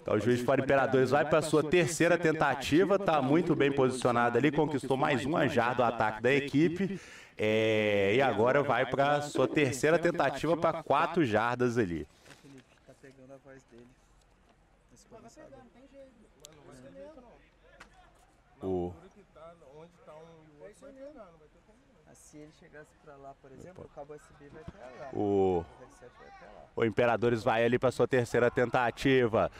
Então, 0.04 0.16
o 0.16 0.20
juiz 0.20 0.42
fora 0.42 0.60
Imperadores 0.60 1.08
vai 1.08 1.24
para 1.24 1.38
a 1.38 1.42
sua 1.42 1.64
terceira 1.64 2.18
tentativa, 2.18 2.96
está 2.96 3.22
muito 3.22 3.56
bem 3.56 3.72
posicionado 3.72 4.36
ali, 4.36 4.52
conquistou 4.52 4.98
mais 4.98 5.24
uma 5.24 5.48
jarda 5.48 5.76
do 5.76 5.82
ataque 5.84 6.22
da 6.22 6.30
equipe. 6.30 7.00
É, 7.38 8.12
e 8.14 8.20
agora 8.20 8.62
vai 8.62 8.84
para 8.84 9.16
a 9.16 9.22
sua 9.22 9.48
terceira 9.48 9.98
tentativa 9.98 10.58
para 10.58 10.82
quatro 10.82 11.24
jardas 11.24 11.78
ali. 11.78 12.06
O... 18.62 18.92
Se 22.12 22.36
ele 22.36 22.52
chegasse 22.60 22.90
para 23.02 23.16
lá, 23.16 23.34
por 23.40 23.50
exemplo, 23.52 23.84
o 23.84 23.88
cabo 23.94 24.14
USB 24.14 24.48
vai 24.50 24.62
até 24.62 25.00
lá. 25.00 25.10
O... 25.14 25.64
O 26.76 26.84
Imperadores 26.84 27.42
vai 27.42 27.64
ali 27.64 27.78
para 27.78 27.92
sua 27.92 28.08
terceira 28.08 28.50
tentativa 28.50 29.50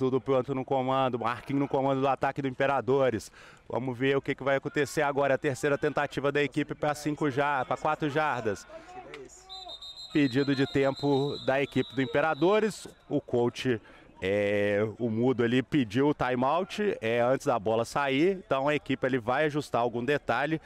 tudo 0.00 0.18
pronto 0.18 0.54
no 0.54 0.64
comando, 0.64 1.18
Marquinhos 1.18 1.60
no 1.60 1.68
comando 1.68 2.00
do 2.00 2.08
ataque 2.08 2.40
do 2.40 2.48
Imperadores. 2.48 3.30
Vamos 3.68 3.98
ver 3.98 4.16
o 4.16 4.22
que, 4.22 4.34
que 4.34 4.42
vai 4.42 4.56
acontecer 4.56 5.02
agora. 5.02 5.34
A 5.34 5.38
terceira 5.38 5.76
tentativa 5.76 6.32
da 6.32 6.42
equipe 6.42 6.74
para 6.74 6.94
cinco 6.94 7.30
já, 7.30 7.62
para 7.66 7.76
quatro 7.76 8.08
jardas. 8.08 8.66
Pedido 10.10 10.56
de 10.56 10.66
tempo 10.72 11.36
da 11.44 11.60
equipe 11.60 11.94
do 11.94 12.00
Imperadores. 12.00 12.88
O 13.10 13.20
coach, 13.20 13.78
é, 14.22 14.88
o 14.98 15.10
mudo 15.10 15.44
ali 15.44 15.62
pediu 15.62 16.08
o 16.08 16.14
timeout 16.14 16.96
é, 17.02 17.20
antes 17.20 17.46
da 17.46 17.58
bola 17.58 17.84
sair. 17.84 18.42
Então 18.46 18.68
a 18.68 18.74
equipe 18.74 19.06
ali 19.06 19.18
vai 19.18 19.44
ajustar 19.44 19.82
algum 19.82 20.02
detalhe 20.02 20.62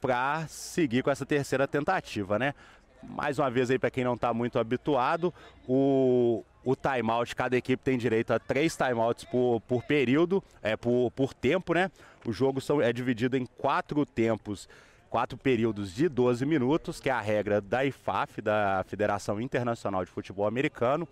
para 0.00 0.46
seguir 0.46 1.02
com 1.02 1.10
essa 1.10 1.26
terceira 1.26 1.66
tentativa, 1.66 2.38
né? 2.38 2.54
Mais 3.02 3.40
uma 3.40 3.50
vez 3.50 3.68
aí 3.68 3.80
para 3.80 3.90
quem 3.90 4.04
não 4.04 4.14
está 4.14 4.32
muito 4.32 4.60
habituado, 4.60 5.34
o, 5.66 6.44
o 6.66 6.74
timeout, 6.74 7.36
cada 7.36 7.56
equipe 7.56 7.80
tem 7.80 7.96
direito 7.96 8.32
a 8.32 8.40
três 8.40 8.76
timeouts 8.76 9.24
por, 9.24 9.60
por 9.60 9.84
período, 9.84 10.42
é, 10.60 10.76
por, 10.76 11.12
por 11.12 11.32
tempo, 11.32 11.72
né? 11.72 11.92
O 12.26 12.32
jogo 12.32 12.60
são, 12.60 12.82
é 12.82 12.92
dividido 12.92 13.36
em 13.36 13.46
quatro 13.46 14.04
tempos, 14.04 14.68
quatro 15.08 15.38
períodos 15.38 15.94
de 15.94 16.08
12 16.08 16.44
minutos, 16.44 16.98
que 16.98 17.08
é 17.08 17.12
a 17.12 17.20
regra 17.20 17.60
da 17.60 17.84
IFAF, 17.84 18.42
da 18.42 18.84
Federação 18.88 19.40
Internacional 19.40 20.04
de 20.04 20.10
Futebol 20.10 20.44
Americano. 20.44 21.06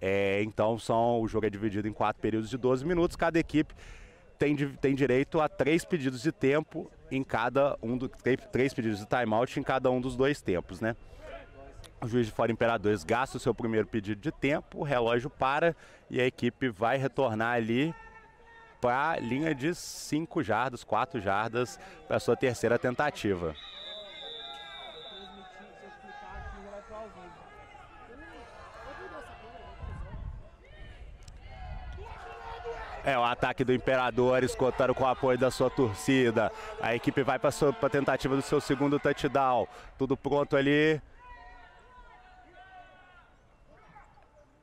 É, 0.00 0.40
então 0.44 0.78
são, 0.78 1.20
o 1.20 1.26
jogo 1.26 1.46
é 1.46 1.50
dividido 1.50 1.88
em 1.88 1.92
quatro 1.92 2.22
períodos 2.22 2.48
de 2.48 2.56
12 2.56 2.86
minutos, 2.86 3.16
cada 3.16 3.40
equipe 3.40 3.74
tem, 4.38 4.54
tem 4.56 4.94
direito 4.94 5.40
a 5.40 5.48
três 5.48 5.84
pedidos 5.84 6.22
de 6.22 6.30
tempo 6.30 6.88
em 7.10 7.24
cada 7.24 7.76
um 7.82 7.98
dos 7.98 8.08
três 8.52 8.72
pedidos 8.72 9.00
de 9.00 9.06
timeout 9.06 9.58
em 9.58 9.64
cada 9.64 9.90
um 9.90 10.00
dos 10.00 10.14
dois 10.14 10.40
tempos, 10.40 10.80
né? 10.80 10.94
O 12.02 12.08
juiz 12.08 12.26
de 12.26 12.32
fora 12.32 12.50
Imperadores 12.50 13.04
gasta 13.04 13.36
o 13.36 13.40
seu 13.40 13.54
primeiro 13.54 13.86
pedido 13.86 14.20
de 14.20 14.32
tempo, 14.32 14.78
o 14.78 14.82
relógio 14.82 15.30
para 15.30 15.76
e 16.10 16.20
a 16.20 16.26
equipe 16.26 16.68
vai 16.68 16.96
retornar 16.96 17.54
ali 17.54 17.94
para 18.80 19.10
a 19.10 19.20
linha 19.20 19.54
de 19.54 19.72
5 19.72 20.42
jardas, 20.42 20.82
4 20.82 21.20
jardas 21.20 21.78
para 22.08 22.18
sua 22.18 22.36
terceira 22.36 22.76
tentativa. 22.76 23.54
É, 33.04 33.16
o 33.16 33.22
ataque 33.22 33.62
do 33.62 33.72
Imperadores 33.72 34.56
contando 34.56 34.92
com 34.92 35.04
o 35.04 35.08
apoio 35.08 35.38
da 35.38 35.52
sua 35.52 35.70
torcida. 35.70 36.50
A 36.80 36.96
equipe 36.96 37.22
vai 37.22 37.38
para 37.38 37.50
a 37.50 37.88
tentativa 37.88 38.34
do 38.34 38.42
seu 38.42 38.60
segundo 38.60 38.98
touchdown. 38.98 39.68
Tudo 39.96 40.16
pronto 40.16 40.56
ali. 40.56 41.00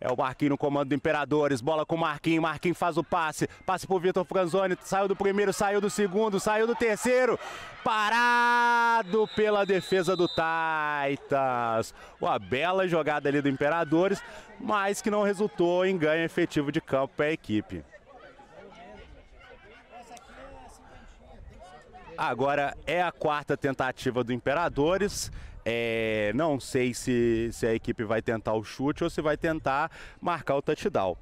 É 0.02 0.10
o 0.10 0.16
Marquinhos 0.16 0.52
no 0.52 0.58
comando 0.58 0.90
do 0.90 0.96
Imperadores. 0.96 1.60
Bola 1.60 1.86
com 1.86 1.96
o 1.96 2.00
Marquinhos. 2.00 2.42
Marquinhos 2.42 2.78
faz 2.78 2.98
o 2.98 3.04
passe. 3.04 3.50
Passe 3.66 3.86
pro 3.86 4.00
Vitor 4.00 4.24
Franzoni. 4.24 4.78
Saiu 4.82 5.10
do 5.10 5.16
primeiro, 5.16 5.52
saiu 5.52 5.82
do 5.82 5.90
segundo, 5.90 6.40
saiu 6.40 6.66
do 6.66 6.74
terceiro. 6.74 7.38
Parado 7.84 9.28
pela 9.36 9.66
defesa 9.66 10.16
do 10.16 10.28
Titans. 10.28 11.94
Uma 12.20 12.40
bela 12.40 12.88
jogada 12.88 13.28
ali 13.28 13.42
do 13.42 13.50
Imperadores, 13.50 14.24
mas 14.58 15.02
que 15.02 15.12
não 15.12 15.24
resultou 15.24 15.86
em 15.86 15.98
ganho 15.98 16.24
efetivo 16.24 16.72
de 16.72 16.80
campo 16.80 17.14
para 17.18 17.26
a 17.26 17.34
equipe. 17.34 17.84
Agora 22.18 22.76
é 22.86 23.02
a 23.02 23.12
quarta 23.12 23.58
tentativa 23.58 24.24
do 24.24 24.32
Imperadores. 24.32 25.30
É, 25.72 26.32
não 26.34 26.60
sei 26.60 26.96
se, 26.96 27.50
se 27.54 27.68
a 27.68 27.76
equipe 27.76 28.04
vai 28.04 28.24
tentar 28.24 28.54
o 28.56 28.64
chute 28.64 29.04
ou 29.04 29.10
se 29.10 29.22
vai 29.22 29.38
tentar 29.38 29.92
marcar 30.20 30.56
o 30.56 30.64
touchdown. 30.64 31.16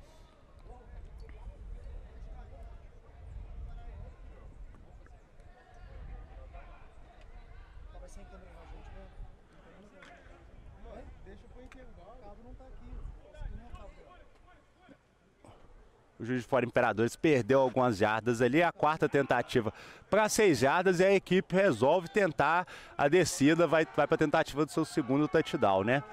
O 16.19 16.25
juiz 16.25 16.41
de 16.41 16.47
fora 16.47 16.65
Imperadores 16.65 17.15
perdeu 17.15 17.61
algumas 17.61 17.95
jardas 17.97 18.41
ali, 18.41 18.63
a 18.63 18.71
quarta 18.71 19.07
tentativa 19.07 19.71
para 20.09 20.27
seis 20.27 20.57
jardas 20.57 20.99
e 20.99 21.05
a 21.05 21.13
equipe 21.13 21.55
resolve 21.55 22.07
tentar 22.07 22.65
a 22.97 23.07
descida, 23.07 23.67
vai, 23.67 23.85
vai 23.95 24.07
para 24.07 24.15
a 24.15 24.17
tentativa 24.17 24.65
do 24.65 24.71
seu 24.71 24.83
segundo 24.83 25.27
touchdown, 25.27 25.83
né? 25.83 26.03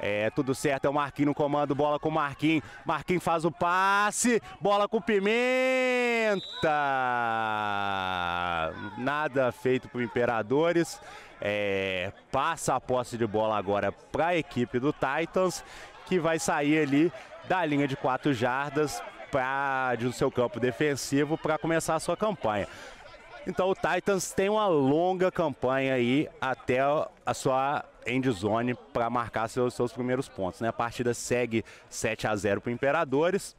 É, 0.00 0.30
tudo 0.30 0.52
certo, 0.54 0.86
é 0.86 0.88
o 0.88 0.94
Marquinhos 0.94 1.28
no 1.28 1.34
comando, 1.34 1.74
bola 1.74 1.98
com 1.98 2.08
o 2.08 2.12
Marquinhos. 2.12 2.64
Marquinhos 2.86 3.22
faz 3.22 3.44
o 3.44 3.52
passe, 3.52 4.42
bola 4.60 4.88
com 4.88 5.00
Pimenta. 5.00 5.30
Nada 8.96 9.52
feito 9.52 9.88
para 9.88 10.02
Imperadores. 10.02 11.00
É, 11.40 12.12
passa 12.32 12.74
a 12.74 12.80
posse 12.80 13.16
de 13.16 13.26
bola 13.26 13.56
agora 13.56 13.92
para 13.92 14.28
a 14.28 14.36
equipe 14.36 14.80
do 14.80 14.92
Titans, 14.92 15.62
que 16.06 16.18
vai 16.18 16.38
sair 16.38 16.80
ali 16.80 17.12
da 17.46 17.64
linha 17.64 17.86
de 17.86 17.96
quatro 17.96 18.32
jardas 18.32 19.02
para 19.30 19.96
do 19.96 20.12
seu 20.12 20.30
campo 20.30 20.58
defensivo 20.58 21.38
para 21.38 21.58
começar 21.58 21.94
a 21.94 22.00
sua 22.00 22.16
campanha. 22.16 22.66
Então 23.46 23.70
o 23.70 23.74
Titans 23.74 24.32
tem 24.32 24.48
uma 24.48 24.66
longa 24.68 25.30
campanha 25.30 25.94
aí 25.94 26.28
até 26.40 26.80
a 27.24 27.34
sua 27.34 27.84
end 28.06 28.30
zone 28.30 28.74
para 28.92 29.08
marcar 29.08 29.48
seus, 29.48 29.74
seus 29.74 29.92
primeiros 29.92 30.28
pontos. 30.28 30.60
Né? 30.60 30.68
A 30.68 30.72
partida 30.72 31.14
segue 31.14 31.64
7 31.88 32.26
a 32.26 32.36
0 32.36 32.60
para 32.60 32.70
o 32.70 32.72
Imperadores. 32.72 33.56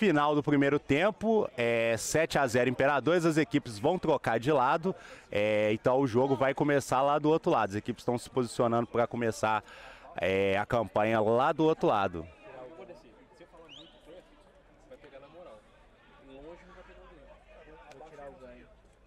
Final 0.00 0.34
do 0.34 0.42
primeiro 0.42 0.78
tempo, 0.78 1.46
é 1.58 1.94
7 1.94 2.38
a 2.38 2.46
0 2.46 2.70
Imperadores, 2.70 3.26
as 3.26 3.36
equipes 3.36 3.78
vão 3.78 3.98
trocar 3.98 4.40
de 4.40 4.50
lado, 4.50 4.94
é, 5.30 5.70
então 5.74 6.00
o 6.00 6.06
jogo 6.06 6.34
vai 6.34 6.54
começar 6.54 7.02
lá 7.02 7.18
do 7.18 7.28
outro 7.28 7.50
lado. 7.50 7.68
As 7.68 7.76
equipes 7.76 8.00
estão 8.00 8.16
se 8.16 8.30
posicionando 8.30 8.86
para 8.86 9.06
começar 9.06 9.62
é, 10.16 10.56
a 10.56 10.64
campanha 10.64 11.20
lá 11.20 11.52
do 11.52 11.64
outro 11.64 11.86
lado. 11.86 12.26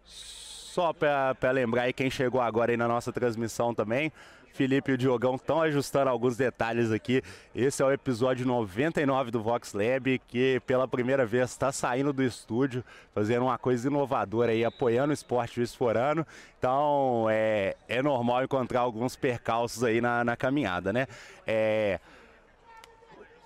Só 0.06 0.94
para 0.94 1.50
lembrar 1.52 1.84
aí 1.84 1.94
quem 1.94 2.12
chegou 2.12 2.40
agora 2.40 2.72
aí 2.72 2.78
na 2.78 2.88
nossa 2.88 3.12
transmissão 3.12 3.74
também, 3.74 4.12
Felipe 4.54 4.92
e 4.92 4.94
o 4.94 4.98
Diogão 4.98 5.34
estão 5.34 5.62
ajustando 5.62 6.10
alguns 6.10 6.38
detalhes 6.38 6.92
aqui. 6.92 7.24
Esse 7.56 7.82
é 7.82 7.86
o 7.86 7.92
episódio 7.92 8.46
99 8.46 9.32
do 9.32 9.42
Vox 9.42 9.74
Lab, 9.74 10.20
que 10.28 10.62
pela 10.68 10.88
primeira 10.88 11.26
vez 11.26 11.50
está 11.50 11.72
saindo 11.72 12.14
do 12.14 12.22
estúdio, 12.22 12.84
fazendo 13.16 13.46
uma 13.46 13.58
coisa 13.58 13.88
inovadora 13.88 14.52
aí, 14.52 14.64
apoiando 14.64 15.10
o 15.10 15.14
esporte 15.14 15.60
esforano. 15.60 16.26
Então 16.60 17.26
é, 17.32 17.76
é 17.90 18.02
normal 18.04 18.44
encontrar 18.44 18.82
alguns 18.82 19.16
percalços 19.16 19.84
aí 19.84 20.00
na, 20.00 20.24
na 20.24 20.38
caminhada, 20.38 20.94
né? 20.94 21.08
É, 21.48 22.00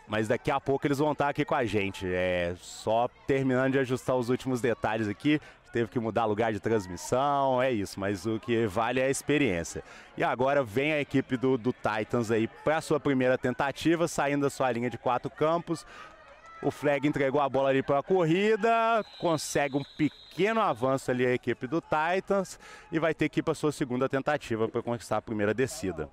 mas 0.07 0.27
daqui 0.27 0.51
a 0.51 0.59
pouco 0.59 0.87
eles 0.87 0.97
vão 0.97 1.13
estar 1.13 1.29
aqui 1.29 1.45
com 1.45 1.55
a 1.55 1.65
gente. 1.65 2.05
É 2.05 2.53
só 2.59 3.09
terminando 3.25 3.73
de 3.73 3.79
ajustar 3.79 4.15
os 4.15 4.29
últimos 4.29 4.61
detalhes 4.61 5.07
aqui 5.07 5.39
teve 5.71 5.89
que 5.89 5.99
mudar 5.99 6.25
lugar 6.25 6.51
de 6.51 6.59
transmissão, 6.59 7.61
é 7.61 7.71
isso, 7.71 7.99
mas 7.99 8.25
o 8.25 8.39
que 8.39 8.65
vale 8.65 8.99
é 8.99 9.05
a 9.05 9.09
experiência. 9.09 9.83
E 10.17 10.23
agora 10.23 10.63
vem 10.63 10.93
a 10.93 10.99
equipe 10.99 11.37
do, 11.37 11.57
do 11.57 11.73
Titans 11.73 12.31
aí 12.31 12.47
para 12.63 12.81
sua 12.81 12.99
primeira 12.99 13.37
tentativa, 13.37 14.07
saindo 14.07 14.41
da 14.43 14.49
sua 14.49 14.71
linha 14.71 14.89
de 14.89 14.97
quatro 14.97 15.29
campos. 15.29 15.85
O 16.61 16.71
Flag 16.71 17.07
entregou 17.07 17.39
a 17.39 17.47
bola 17.47 17.69
ali 17.69 17.83
para 17.83 17.99
a 17.99 18.03
corrida, 18.03 19.05
consegue 19.19 19.77
um 19.77 19.83
pequeno 19.95 20.59
avanço 20.59 21.11
ali 21.11 21.25
a 21.25 21.33
equipe 21.33 21.67
do 21.67 21.81
Titans 21.81 22.59
e 22.91 22.97
vai 22.97 23.13
ter 23.13 23.29
que 23.29 23.41
ir 23.41 23.43
para 23.43 23.53
sua 23.53 23.71
segunda 23.71 24.09
tentativa 24.09 24.67
para 24.67 24.81
conquistar 24.81 25.17
a 25.17 25.21
primeira 25.21 25.53
descida. 25.53 26.09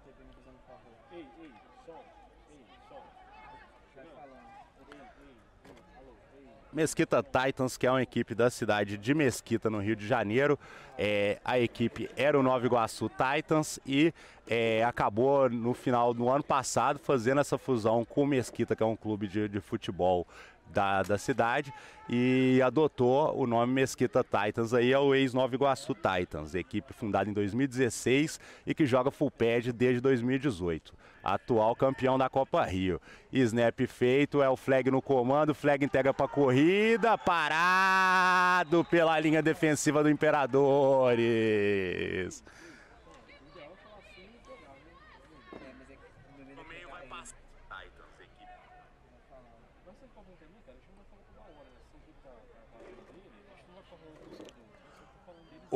Mesquita 6.75 7.23
Titans, 7.23 7.77
que 7.77 7.87
é 7.87 7.91
uma 7.91 8.03
equipe 8.03 8.35
da 8.35 8.51
cidade 8.51 8.99
de 8.99 9.15
Mesquita, 9.15 9.71
no 9.71 9.79
Rio 9.79 9.95
de 9.95 10.07
Janeiro. 10.07 10.59
É, 10.99 11.39
a 11.45 11.59
equipe 11.59 12.11
era 12.17 12.39
o 12.39 12.43
Nova 12.43 12.67
Iguaçu 12.67 13.09
Titans 13.09 13.79
e 13.87 14.13
é, 14.49 14.85
acabou 14.85 15.49
no 15.49 15.73
final 15.73 16.13
do 16.13 16.29
ano 16.29 16.43
passado 16.43 16.99
fazendo 16.99 17.41
essa 17.41 17.57
fusão 17.57 18.05
com 18.05 18.23
o 18.23 18.27
Mesquita, 18.27 18.75
que 18.75 18.83
é 18.83 18.87
um 18.87 18.97
clube 18.97 19.29
de, 19.29 19.49
de 19.49 19.61
futebol 19.61 20.27
da, 20.73 21.03
da 21.03 21.19
cidade 21.19 21.73
e 22.09 22.61
adotou 22.63 23.35
o 23.39 23.47
nome 23.47 23.73
Mesquita 23.73 24.23
Titans 24.25 24.75
aí 24.75 24.93
é 24.93 24.99
o 24.99 25.15
ex-Nova 25.15 25.55
Iguaçu 25.55 25.95
Titans, 25.95 26.55
equipe 26.55 26.93
fundada 26.93 27.31
em 27.31 27.33
2016 27.33 28.39
e 28.67 28.75
que 28.75 28.85
joga 28.85 29.11
full 29.11 29.31
pad 29.31 29.73
desde 29.73 30.01
2018. 30.01 30.93
Atual 31.23 31.75
campeão 31.75 32.19
da 32.19 32.29
Copa 32.29 32.63
Rio. 32.65 33.01
Snap 33.33 33.81
feito, 33.89 34.43
é 34.43 34.49
o 34.51 34.57
flag 34.57 34.91
no 34.91 35.01
comando, 35.01 35.55
flag 35.55 35.83
entrega 35.83 36.13
para 36.13 36.29
corrida, 36.29 37.17
parado 37.17 38.85
pela 38.85 39.19
linha 39.19 39.43
defensiva 39.43 40.03
do 40.03 40.11
Imperadores. 40.11 41.25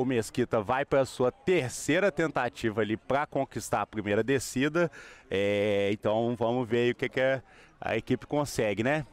O 0.00 0.05
Mesquita 0.05 0.61
vai 0.61 0.85
para 0.85 1.00
a 1.00 1.05
sua 1.05 1.33
terceira 1.33 2.12
tentativa 2.12 2.83
ali 2.83 2.97
para 2.97 3.26
conquistar 3.26 3.83
a 3.83 3.87
primeira 3.87 4.23
descida. 4.23 4.88
É, 5.28 5.90
então 5.93 6.37
vamos 6.37 6.68
ver 6.68 6.92
o 6.92 6.94
que, 6.94 7.09
que 7.09 7.20
a 7.81 7.96
equipe 7.96 8.25
consegue, 8.25 8.85
né? 8.85 9.05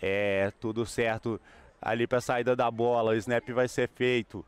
É 0.00 0.50
tudo 0.58 0.86
certo 0.86 1.38
ali 1.80 2.06
para 2.06 2.18
a 2.18 2.22
saída 2.22 2.56
da 2.56 2.70
bola, 2.70 3.10
o 3.10 3.14
snap 3.14 3.46
vai 3.50 3.68
ser 3.68 3.86
feito. 3.90 4.42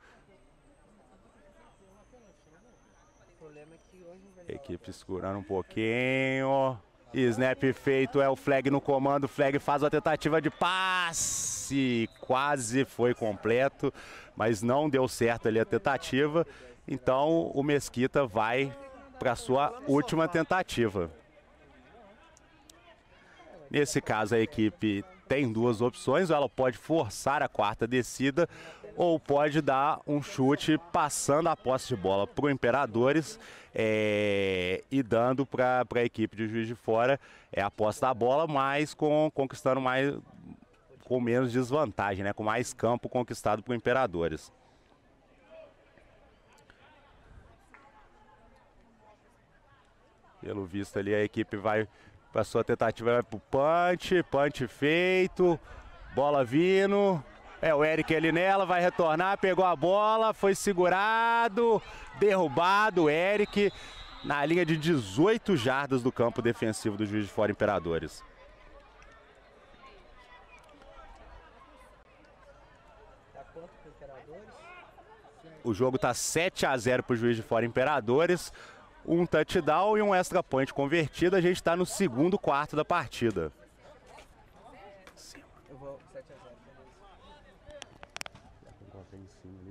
Equipe 4.49 4.93
segurando 4.95 5.41
um 5.41 5.43
pouquinho. 5.43 6.81
Snap 7.23 7.63
feito, 7.73 8.21
é 8.21 8.29
o 8.29 8.37
flag 8.37 8.71
no 8.71 8.81
comando. 8.81 9.27
Flag 9.27 9.59
faz 9.59 9.83
a 9.83 9.91
tentativa 9.91 10.41
de 10.41 10.51
passe. 10.51 12.09
Quase 12.21 12.85
foi 12.85 13.15
completo, 13.15 13.93
mas 14.37 14.63
não 14.63 14.89
deu 14.89 15.09
certo 15.09 15.49
ali 15.49 15.59
a 15.59 15.65
tentativa. 15.65 16.47
Então 16.87 17.51
o 17.55 17.63
Mesquita 17.63 18.27
vai 18.27 18.77
para 19.19 19.35
sua 19.35 19.75
última 19.87 20.29
tentativa. 20.29 21.11
Nesse 23.71 24.01
caso, 24.01 24.35
a 24.35 24.39
equipe 24.39 25.05
tem 25.29 25.53
duas 25.53 25.81
opções: 25.81 26.31
ela 26.31 26.49
pode 26.49 26.77
forçar 26.77 27.43
a 27.43 27.49
quarta 27.49 27.87
descida 27.87 28.49
ou 28.97 29.21
pode 29.21 29.61
dar 29.61 30.01
um 30.07 30.23
chute 30.23 30.79
passando 30.91 31.49
a 31.49 31.57
posse 31.57 31.89
de 31.89 31.97
bola 31.97 32.27
para 32.27 32.47
o 32.47 32.51
Imperadores 32.51 33.39
é, 33.75 34.83
e 34.91 35.03
dando 35.03 35.45
para 35.45 35.87
a 35.95 36.05
equipe 36.05 36.35
de 36.35 36.49
Juiz 36.49 36.67
de 36.67 36.75
Fora 36.75 37.21
é, 37.53 37.61
a 37.61 37.71
posse 37.71 38.01
da 38.01 38.13
bola, 38.15 38.47
mas 38.47 38.95
com, 38.95 39.31
conquistando 39.35 39.81
mais 39.81 40.15
com 41.05 41.21
menos 41.21 41.53
desvantagem, 41.53 42.25
né, 42.25 42.33
com 42.33 42.43
mais 42.43 42.73
campo 42.73 43.09
conquistado 43.09 43.63
por 43.63 43.75
Imperadores. 43.75 44.51
Pelo 50.41 50.65
visto 50.65 50.99
ali 50.99 51.15
a 51.15 51.23
equipe 51.23 51.57
vai 51.57 51.87
para 52.33 52.45
sua 52.45 52.63
tentativa 52.65 53.15
vai 53.15 53.23
pro 53.23 53.41
punch, 53.41 54.23
punch 54.25 54.67
feito, 54.69 55.59
bola 56.15 56.45
vindo, 56.45 57.23
é, 57.61 57.75
o 57.75 57.85
Eric 57.85 58.15
ali 58.15 58.31
nela, 58.31 58.67
vai 58.67 58.81
retornar, 58.81 59.39
pegou 59.39 59.65
a 59.65 59.75
bola, 59.75 60.35
foi 60.35 60.55
segurado, 60.55 61.83
derrubado 62.19 63.05
o 63.05 63.11
Eric 63.11 63.73
na 64.23 64.45
linha 64.45 64.65
de 64.65 64.77
18 64.77 65.57
jardas 65.57 66.03
do 66.03 66.13
campo 66.13 66.43
defensivo 66.43 66.97
do 66.97 67.07
Juiz 67.07 67.27
de 67.27 67.33
Fora 67.33 67.51
Imperadores. 67.51 68.23
O 75.65 75.75
jogo 75.75 75.97
está 75.97 76.15
7 76.15 76.65
a 76.65 76.77
0 76.77 77.03
para 77.03 77.15
o 77.15 77.17
Juiz 77.17 77.37
de 77.37 77.43
Fora 77.43 77.67
Imperadores. 77.67 78.53
Um 79.05 79.27
touchdown 79.27 79.99
e 79.99 80.03
um 80.03 80.15
extra 80.15 80.43
point 80.43 80.73
convertido. 80.73 81.35
A 81.35 81.41
gente 81.41 81.57
está 81.57 81.75
no 81.75 81.87
segundo 81.87 82.39
quarto 82.39 82.77
da 82.77 82.85
partida. 82.85 83.53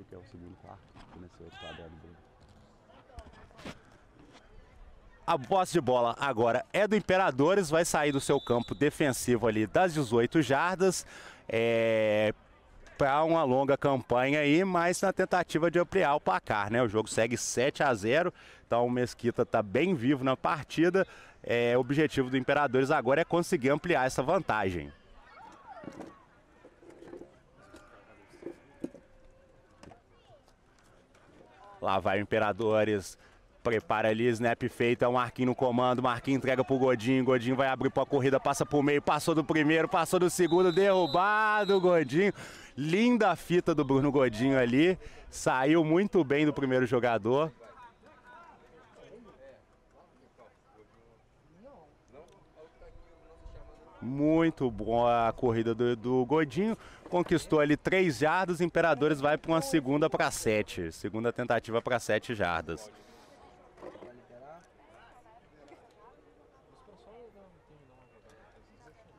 que 0.08 0.14
é 0.14 0.18
o 0.18 0.24
segundo 0.26 0.56
quarto, 0.58 0.82
começou 1.12 1.48
a 1.48 1.60
quadrado 1.60 1.92
A 5.28 5.40
posse 5.40 5.74
de 5.74 5.82
bola 5.82 6.16
agora 6.20 6.64
é 6.72 6.88
do 6.88 6.96
Imperadores, 6.96 7.70
vai 7.70 7.84
sair 7.84 8.12
do 8.12 8.22
seu 8.22 8.40
campo 8.40 8.76
defensivo 8.76 9.48
ali 9.48 9.66
das 9.66 9.94
18 9.94 10.40
jardas. 10.44 11.04
É, 11.50 12.32
para 12.96 13.24
uma 13.24 13.44
longa 13.44 13.76
campanha 13.76 14.40
aí, 14.40 14.64
mas 14.64 15.02
na 15.02 15.12
tentativa 15.12 15.72
de 15.72 15.80
ampliar 15.80 16.16
o 16.16 16.22
placar, 16.22 16.72
né? 16.72 16.82
O 16.82 16.88
jogo 16.88 17.10
segue 17.10 17.38
7 17.38 17.82
a 17.82 17.94
0, 17.94 18.32
então 18.66 18.86
o 18.86 18.90
Mesquita 18.90 19.42
está 19.42 19.64
bem 19.64 19.96
vivo 19.96 20.24
na 20.24 20.38
partida. 20.38 21.08
É, 21.44 21.76
o 21.76 21.80
objetivo 21.82 22.30
do 22.30 22.38
Imperadores 22.38 22.92
agora 22.92 23.22
é 23.22 23.26
conseguir 23.26 23.70
ampliar 23.70 24.06
essa 24.06 24.22
vantagem. 24.22 24.94
Lá 31.82 32.00
vai 32.00 32.20
o 32.20 32.22
Imperadores. 32.22 33.18
Prepara 33.66 34.10
ali, 34.10 34.28
snap 34.28 34.62
feito, 34.70 35.04
é 35.04 35.08
Marquinhos 35.08 35.48
no 35.48 35.56
comando, 35.56 36.00
Marquinhos 36.00 36.38
entrega 36.38 36.64
pro 36.64 36.78
Godinho, 36.78 37.26
Godinho 37.26 37.56
vai 37.56 37.68
abrir 37.68 37.90
pra 37.90 38.06
corrida, 38.06 38.40
passa 38.40 38.64
pro 38.64 38.84
meio, 38.84 39.02
passou 39.02 39.34
do 39.34 39.44
primeiro, 39.44 39.90
passou 39.90 40.20
do 40.20 40.30
segundo, 40.30 40.72
derrubado, 40.72 41.82
Godinho. 41.82 42.32
Linda 42.78 43.36
fita 43.36 43.74
do 43.74 43.84
Bruno 43.84 44.12
Godinho 44.12 44.60
ali, 44.60 45.00
saiu 45.32 45.84
muito 45.84 46.24
bem 46.24 46.46
do 46.46 46.54
primeiro 46.54 46.86
jogador. 46.86 47.52
Muito 54.00 54.70
boa 54.70 55.30
a 55.30 55.34
corrida 55.34 55.74
do, 55.74 55.96
do 55.96 56.24
Godinho 56.24 56.78
conquistou 57.10 57.60
ali 57.60 57.76
três 57.76 58.20
jardas, 58.20 58.62
Imperadores 58.62 59.20
vai 59.20 59.40
para 59.40 59.52
uma 59.52 59.62
segunda 59.62 60.08
para 60.08 60.30
sete. 60.30 60.92
Segunda 60.92 61.34
tentativa 61.34 61.82
para 61.82 62.00
sete 62.00 62.36
jardas. 62.36 62.92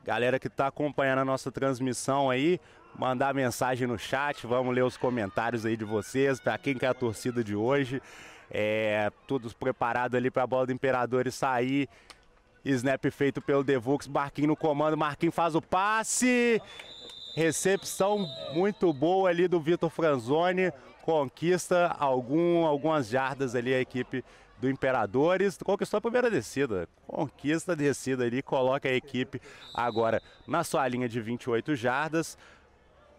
Galera 0.07 0.39
que 0.39 0.47
está 0.47 0.67
acompanhando 0.67 1.19
a 1.19 1.25
nossa 1.25 1.51
transmissão 1.51 2.29
aí, 2.29 2.61
mandar 2.97 3.33
mensagem 3.33 3.85
no 3.85 3.99
chat, 3.99 4.47
vamos 4.47 4.73
ler 4.73 4.85
os 4.85 4.95
comentários 4.95 5.65
aí 5.65 5.75
de 5.75 5.83
vocês, 5.83 6.39
para 6.39 6.57
quem 6.57 6.77
que 6.77 6.85
é 6.85 6.87
a 6.87 6.93
torcida 6.93 7.43
de 7.43 7.53
hoje. 7.53 8.01
É, 8.49 9.11
todos 9.27 9.51
preparados 9.51 10.15
ali 10.15 10.31
para 10.31 10.43
a 10.43 10.47
bola 10.47 10.67
do 10.67 10.71
Imperadores 10.71 11.35
sair. 11.35 11.89
Snap 12.63 13.03
feito 13.11 13.41
pelo 13.41 13.65
Devux, 13.65 14.07
Marquinhos 14.07 14.47
no 14.47 14.55
comando, 14.55 14.95
Marquinhos 14.95 15.35
faz 15.35 15.55
o 15.55 15.61
passe. 15.61 16.61
Recepção 17.35 18.25
muito 18.53 18.93
boa 18.93 19.29
ali 19.29 19.45
do 19.45 19.59
Vitor 19.59 19.89
Franzoni, 19.89 20.71
conquista 21.01 21.93
algum, 21.99 22.65
algumas 22.65 23.09
jardas 23.09 23.55
ali 23.55 23.73
a 23.73 23.81
equipe 23.81 24.23
do 24.59 24.69
Imperadores, 24.69 25.57
conquistou 25.57 25.99
a 25.99 26.01
primeira 26.01 26.29
descida. 26.29 26.87
Conquista 27.05 27.73
a 27.73 27.75
descida 27.75 28.23
ali, 28.23 28.41
coloca 28.41 28.89
a 28.89 28.93
equipe 28.93 29.41
agora 29.73 30.21
na 30.47 30.63
sua 30.63 30.87
linha 30.87 31.07
de 31.07 31.21
28 31.21 31.75
jardas 31.75 32.37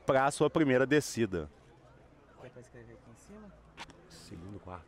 para 0.05 0.25
a 0.25 0.31
sua 0.31 0.51
primeira 0.51 0.87
descida. 0.87 1.49
escrever 2.61 2.95
aqui 2.95 3.11
em 3.11 3.17
cima? 3.17 3.53
Segundo 4.09 4.59
quarto. 4.59 4.87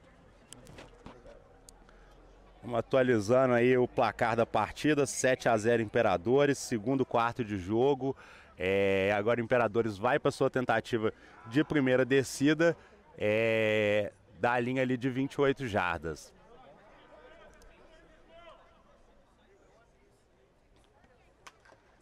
Vamos 2.62 2.78
atualizando 2.78 3.54
aí 3.54 3.76
o 3.78 3.88
placar 3.88 4.36
da 4.36 4.44
partida, 4.44 5.06
7 5.06 5.48
a 5.48 5.56
0 5.56 5.82
Imperadores, 5.82 6.58
segundo 6.58 7.06
quarto 7.06 7.44
de 7.44 7.56
jogo. 7.58 8.16
É, 8.58 9.12
agora 9.16 9.40
Imperadores 9.40 9.96
vai 9.96 10.18
para 10.18 10.30
sua 10.30 10.50
tentativa 10.50 11.12
de 11.46 11.64
primeira 11.64 12.04
descida 12.04 12.76
é, 13.16 14.12
da 14.38 14.58
linha 14.58 14.82
ali 14.82 14.96
de 14.96 15.08
28 15.08 15.66
jardas. 15.66 16.32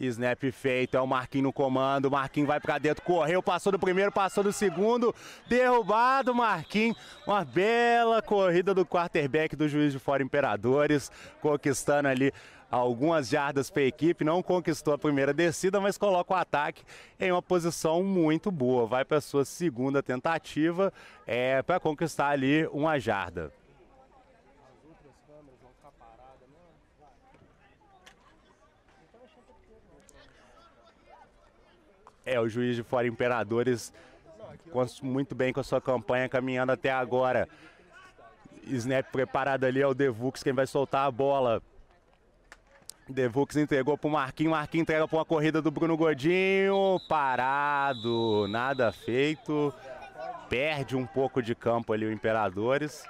Snap 0.06 0.42
feito, 0.52 0.96
é 0.96 1.00
o 1.00 1.06
Marquinhos 1.06 1.44
no 1.44 1.52
comando, 1.52 2.10
Marquinhos 2.10 2.46
vai 2.46 2.60
para 2.60 2.78
dentro, 2.78 3.02
correu, 3.02 3.42
passou 3.42 3.72
do 3.72 3.78
primeiro, 3.78 4.12
passou 4.12 4.44
do 4.44 4.52
segundo, 4.52 5.14
derrubado 5.48 6.34
Marquinhos, 6.34 6.96
uma 7.26 7.44
bela 7.44 8.22
corrida 8.22 8.72
do 8.74 8.86
quarterback 8.86 9.56
do 9.56 9.68
Juiz 9.68 9.92
de 9.92 9.98
Fora 9.98 10.22
Imperadores, 10.22 11.10
conquistando 11.40 12.08
ali 12.08 12.32
algumas 12.70 13.28
jardas 13.28 13.70
para 13.70 13.82
a 13.82 13.86
equipe, 13.86 14.24
não 14.24 14.42
conquistou 14.42 14.92
a 14.92 14.98
primeira 14.98 15.32
descida, 15.32 15.80
mas 15.80 15.96
coloca 15.96 16.34
o 16.34 16.36
ataque 16.36 16.82
em 17.18 17.32
uma 17.32 17.42
posição 17.42 18.02
muito 18.02 18.50
boa, 18.50 18.86
vai 18.86 19.04
para 19.04 19.20
sua 19.20 19.44
segunda 19.44 20.02
tentativa 20.02 20.92
é, 21.26 21.62
para 21.62 21.80
conquistar 21.80 22.28
ali 22.28 22.66
uma 22.66 22.98
jarda. 22.98 23.52
É, 32.34 32.40
o 32.40 32.48
juiz 32.48 32.76
de 32.76 32.82
fora 32.82 33.06
Imperadores 33.06 33.92
muito 35.02 35.34
bem 35.34 35.52
com 35.52 35.60
a 35.60 35.64
sua 35.64 35.80
campanha 35.80 36.28
caminhando 36.28 36.72
até 36.72 36.90
agora. 36.90 37.48
Snap 38.64 39.10
preparado 39.10 39.64
ali 39.64 39.80
é 39.80 39.86
o 39.86 39.94
Devux 39.94 40.42
quem 40.42 40.52
vai 40.52 40.66
soltar 40.66 41.06
a 41.06 41.10
bola. 41.10 41.62
Devux 43.08 43.56
entregou 43.56 43.96
para 43.96 44.08
o 44.08 44.10
Marquinhos, 44.10 44.50
Marquinhos 44.50 44.82
entrega 44.82 45.08
para 45.08 45.18
uma 45.18 45.24
corrida 45.24 45.62
do 45.62 45.70
Bruno 45.70 45.96
Godinho, 45.96 47.00
parado, 47.08 48.46
nada 48.48 48.92
feito. 48.92 49.72
Perde 50.50 50.96
um 50.96 51.06
pouco 51.06 51.42
de 51.42 51.54
campo 51.54 51.92
ali 51.92 52.04
o 52.04 52.12
Imperadores. 52.12 53.04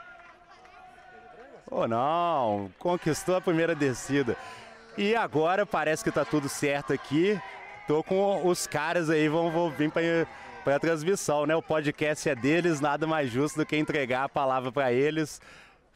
Ou 1.70 1.82
oh, 1.82 1.88
não, 1.88 2.70
conquistou 2.78 3.36
a 3.36 3.40
primeira 3.40 3.74
descida. 3.74 4.36
E 4.96 5.14
agora 5.14 5.66
parece 5.66 6.02
que 6.02 6.08
está 6.08 6.24
tudo 6.24 6.48
certo 6.48 6.92
aqui. 6.92 7.38
Tô 7.88 8.04
com 8.04 8.46
os 8.46 8.66
caras 8.66 9.08
aí, 9.08 9.30
vão, 9.30 9.50
vão 9.50 9.70
vir 9.70 9.90
para 10.62 10.76
a 10.76 10.78
transmissão, 10.78 11.46
né? 11.46 11.56
O 11.56 11.62
podcast 11.62 12.28
é 12.28 12.34
deles, 12.34 12.82
nada 12.82 13.06
mais 13.06 13.30
justo 13.30 13.58
do 13.58 13.64
que 13.64 13.78
entregar 13.78 14.24
a 14.24 14.28
palavra 14.28 14.70
para 14.70 14.92
eles. 14.92 15.40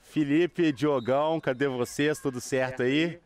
Felipe, 0.00 0.72
Diogão, 0.72 1.38
cadê 1.38 1.68
vocês? 1.68 2.18
Tudo 2.18 2.40
certo 2.40 2.82
aí? 2.82 3.20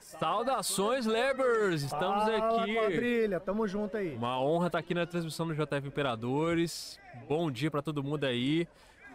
Saudações, 0.00 1.04
Lebers! 1.04 1.82
Estamos 1.82 2.24
Fala, 2.24 2.62
aqui. 2.62 2.74
quadrilha, 2.74 3.38
tamo 3.38 3.68
junto 3.68 3.98
aí. 3.98 4.16
Uma 4.16 4.40
honra 4.40 4.68
estar 4.68 4.78
aqui 4.78 4.94
na 4.94 5.04
transmissão 5.04 5.46
do 5.46 5.54
JF 5.54 5.86
Imperadores. 5.86 6.98
Bom 7.28 7.50
dia 7.50 7.70
para 7.70 7.82
todo 7.82 8.02
mundo 8.02 8.24
aí. 8.24 8.66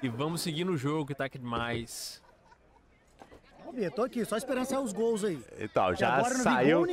E 0.04 0.08
vamos 0.08 0.42
seguir 0.42 0.66
no 0.66 0.78
jogo 0.78 1.08
que 1.08 1.16
tá 1.16 1.26
aqui 1.26 1.40
demais. 1.40 2.22
Bia, 3.72 3.92
tô 3.92 4.04
aqui, 4.04 4.26
só 4.26 4.38
esperando 4.38 4.66
sair 4.66 4.80
os 4.80 4.94
gols 4.94 5.24
aí. 5.24 5.40
Então, 5.60 5.96
já 5.96 6.24
saiu. 6.24 6.86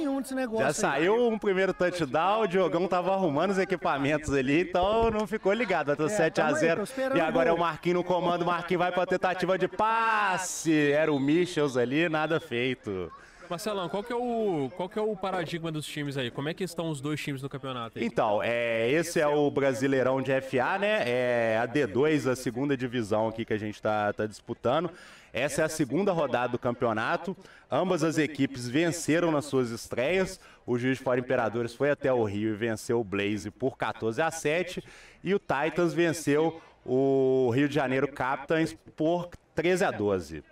já 0.58 0.66
aí. 0.66 0.74
saiu 0.74 1.28
um 1.28 1.38
primeiro 1.38 1.72
touchdown, 1.72 2.42
o 2.42 2.46
Diogão 2.46 2.86
tava 2.88 3.12
arrumando 3.12 3.50
os 3.50 3.58
equipamentos 3.58 4.32
ali, 4.32 4.62
então 4.62 5.10
não 5.10 5.26
ficou 5.26 5.52
ligado. 5.52 5.86
Vai 5.86 5.96
ter 5.96 6.12
é, 6.12 6.30
7x0. 6.30 7.16
E 7.16 7.20
agora 7.20 7.50
é 7.50 7.52
o 7.52 7.58
Marquinhos 7.58 7.98
no 7.98 8.04
comando, 8.04 8.42
o 8.42 8.46
Marquinhos 8.46 8.82
vai 8.82 8.92
pra 8.92 9.06
tentativa 9.06 9.58
de 9.58 9.68
passe. 9.68 10.92
Era 10.92 11.12
o 11.12 11.18
Michels 11.18 11.76
ali, 11.76 12.08
nada 12.08 12.40
feito. 12.40 13.10
Marcelão, 13.48 13.88
qual 13.88 14.02
que, 14.02 14.12
é 14.12 14.16
o, 14.16 14.70
qual 14.76 14.88
que 14.88 14.98
é 14.98 15.02
o 15.02 15.14
paradigma 15.14 15.70
dos 15.70 15.86
times 15.86 16.16
aí? 16.16 16.30
Como 16.30 16.48
é 16.48 16.54
que 16.54 16.64
estão 16.64 16.88
os 16.88 17.00
dois 17.00 17.20
times 17.20 17.42
no 17.42 17.48
campeonato? 17.48 17.98
Aí? 17.98 18.04
Então, 18.04 18.42
é, 18.42 18.90
esse 18.90 19.20
é 19.20 19.26
o 19.26 19.50
Brasileirão 19.50 20.22
de 20.22 20.32
FA, 20.40 20.78
né? 20.78 21.02
É 21.06 21.60
a 21.62 21.68
D2, 21.68 22.30
a 22.30 22.36
segunda 22.36 22.76
divisão 22.76 23.28
aqui 23.28 23.44
que 23.44 23.52
a 23.52 23.58
gente 23.58 23.74
está 23.74 24.12
tá 24.12 24.26
disputando. 24.26 24.90
Essa 25.34 25.62
é 25.62 25.64
a 25.64 25.68
segunda 25.68 26.12
rodada 26.12 26.52
do 26.52 26.58
campeonato. 26.60 27.36
Ambas 27.68 28.04
as 28.04 28.18
equipes 28.18 28.68
venceram 28.68 29.32
nas 29.32 29.46
suas 29.46 29.70
estreias. 29.70 30.38
O 30.64 30.78
Juiz 30.78 30.98
de 30.98 31.02
Fora 31.02 31.18
Imperadores 31.18 31.74
foi 31.74 31.90
até 31.90 32.12
o 32.12 32.22
Rio 32.22 32.50
e 32.50 32.56
venceu 32.56 33.00
o 33.00 33.04
Blaze 33.04 33.50
por 33.50 33.76
14 33.76 34.22
a 34.22 34.30
7. 34.30 34.80
E 35.24 35.34
o 35.34 35.40
Titans 35.40 35.92
venceu 35.92 36.62
o 36.86 37.50
Rio 37.52 37.68
de 37.68 37.74
Janeiro 37.74 38.06
Captains 38.06 38.76
por 38.94 39.28
13 39.56 39.84
a 39.84 39.90
12. 39.90 40.44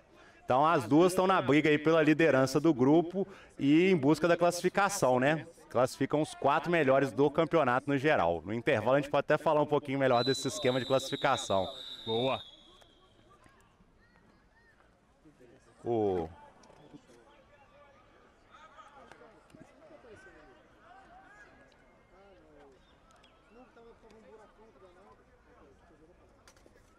Então 0.44 0.66
as 0.66 0.84
duas 0.84 1.12
estão 1.12 1.28
na 1.28 1.40
briga 1.40 1.70
aí 1.70 1.78
pela 1.78 2.02
liderança 2.02 2.58
do 2.58 2.74
grupo 2.74 3.24
e 3.56 3.88
em 3.88 3.96
busca 3.96 4.26
da 4.26 4.36
classificação, 4.36 5.20
né? 5.20 5.46
Classificam 5.70 6.20
os 6.20 6.34
quatro 6.34 6.72
melhores 6.72 7.12
do 7.12 7.30
campeonato 7.30 7.88
no 7.88 7.96
geral. 7.96 8.42
No 8.44 8.52
intervalo 8.52 8.96
a 8.96 9.00
gente 9.00 9.10
pode 9.10 9.26
até 9.26 9.38
falar 9.38 9.62
um 9.62 9.66
pouquinho 9.66 10.00
melhor 10.00 10.24
desse 10.24 10.48
esquema 10.48 10.80
de 10.80 10.86
classificação. 10.86 11.68
Boa. 12.04 12.51
O 15.84 16.28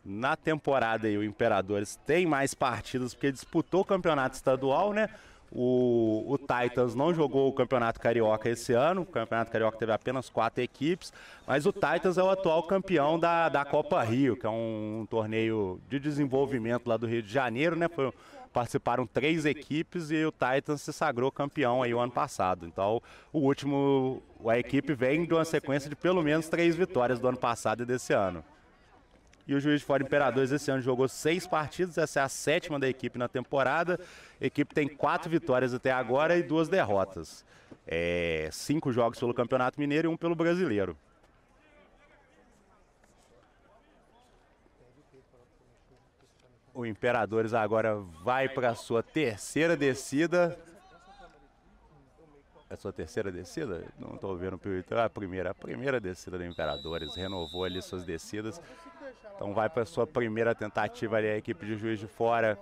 na 0.06 0.36
temporada 0.36 1.08
aí 1.08 1.18
o 1.18 1.24
Imperadores 1.24 1.98
tem 2.06 2.26
mais 2.26 2.54
partidas 2.54 3.14
porque 3.14 3.32
disputou 3.32 3.82
o 3.82 3.86
campeonato 3.86 4.36
estadual, 4.36 4.92
né? 4.92 5.10
O, 5.56 6.26
o, 6.28 6.38
Titans 6.38 6.96
não 6.96 7.14
jogou 7.14 7.48
o 7.48 7.54
Campeonato 7.54 8.00
Carioca 8.00 8.50
esse 8.50 8.74
ano. 8.74 9.02
O 9.02 9.06
Campeonato 9.06 9.52
Carioca 9.52 9.78
teve 9.78 9.92
apenas 9.92 10.28
quatro 10.28 10.64
equipes, 10.64 11.14
mas 11.46 11.68
o 11.68 11.72
Titans 11.72 12.18
é 12.18 12.24
o 12.24 12.30
atual 12.30 12.64
campeão 12.64 13.20
da, 13.20 13.50
da 13.50 13.64
Copa 13.64 14.02
Rio, 14.02 14.36
que 14.36 14.48
é 14.48 14.50
um, 14.50 15.02
um 15.02 15.06
torneio 15.06 15.80
de 15.88 16.00
desenvolvimento 16.00 16.88
lá 16.88 16.98
do 16.98 17.06
Rio 17.06 17.22
de 17.22 17.32
Janeiro, 17.32 17.76
né? 17.76 17.88
Foi, 17.88 18.12
participaram 18.54 19.06
três 19.06 19.46
equipes 19.46 20.12
e 20.12 20.24
o 20.24 20.32
Titans 20.32 20.82
se 20.82 20.94
sagrou 20.94 21.32
campeão 21.32 21.82
aí 21.82 21.94
o 21.94 22.00
ano 22.00 22.12
passado. 22.12 22.66
Então, 22.66 23.02
o 23.34 23.40
último, 23.40 24.22
a 24.46 24.58
equipe 24.58 24.94
vem 24.94 25.26
de 25.26 25.34
uma 25.34 25.44
sequência 25.44 25.90
de 25.90 25.96
pelo 25.96 26.22
menos 26.22 26.48
três 26.48 26.76
vitórias 26.76 27.20
do 27.20 27.28
ano 27.28 27.38
passado 27.38 27.84
e 27.84 27.86
desse 27.86 28.14
ano. 28.14 28.44
E 29.46 29.54
o 29.54 29.60
Juiz 29.60 29.82
de 29.82 29.86
Fora 29.86 30.04
Imperadores 30.04 30.52
esse 30.52 30.72
ano 30.72 30.82
jogou 30.82 31.08
seis 31.10 31.46
partidas, 31.46 31.98
essa 31.98 32.22
é 32.22 32.24
a 32.24 32.30
sétima 32.30 32.80
da 32.80 32.88
equipe 32.88 33.20
na 33.20 33.28
temporada. 33.28 34.00
A 34.40 34.46
equipe 34.46 34.74
tem 34.74 34.88
quatro 34.88 35.30
vitórias 35.30 35.74
até 35.74 35.92
agora 35.92 36.38
e 36.38 36.44
duas 36.44 36.70
derrotas. 36.70 37.44
É, 37.86 38.48
cinco 38.52 38.92
jogos 38.94 39.20
pelo 39.20 39.34
Campeonato 39.34 39.80
Mineiro 39.80 40.10
e 40.10 40.14
um 40.14 40.16
pelo 40.16 40.36
Brasileiro. 40.36 40.96
O 46.74 46.86
Imperadores 46.88 47.54
agora 47.54 47.96
vai 48.24 48.50
para 48.50 48.74
sua 48.74 49.04
terceira 49.04 49.78
descida. 49.78 50.58
É 52.68 52.74
a 52.74 52.78
sua 52.78 52.92
terceira 52.92 53.32
descida? 53.32 53.86
Não 54.00 54.16
estou 54.16 54.36
vendo 54.36 54.56
o 54.56 55.00
A 55.00 55.08
primeira, 55.08 55.52
a 55.52 55.54
primeira 55.54 56.00
descida 56.00 56.36
do 56.40 56.44
Imperadores. 56.44 57.16
Renovou 57.16 57.64
ali 57.64 57.80
suas 57.80 58.04
descidas. 58.04 58.60
Então 59.36 59.54
vai 59.54 59.70
para 59.70 59.86
sua 59.86 60.08
primeira 60.08 60.56
tentativa 60.56 61.18
ali 61.18 61.28
a 61.28 61.38
equipe 61.38 61.64
de 61.64 61.78
Juiz 61.78 62.00
de 62.00 62.08
Fora. 62.08 62.58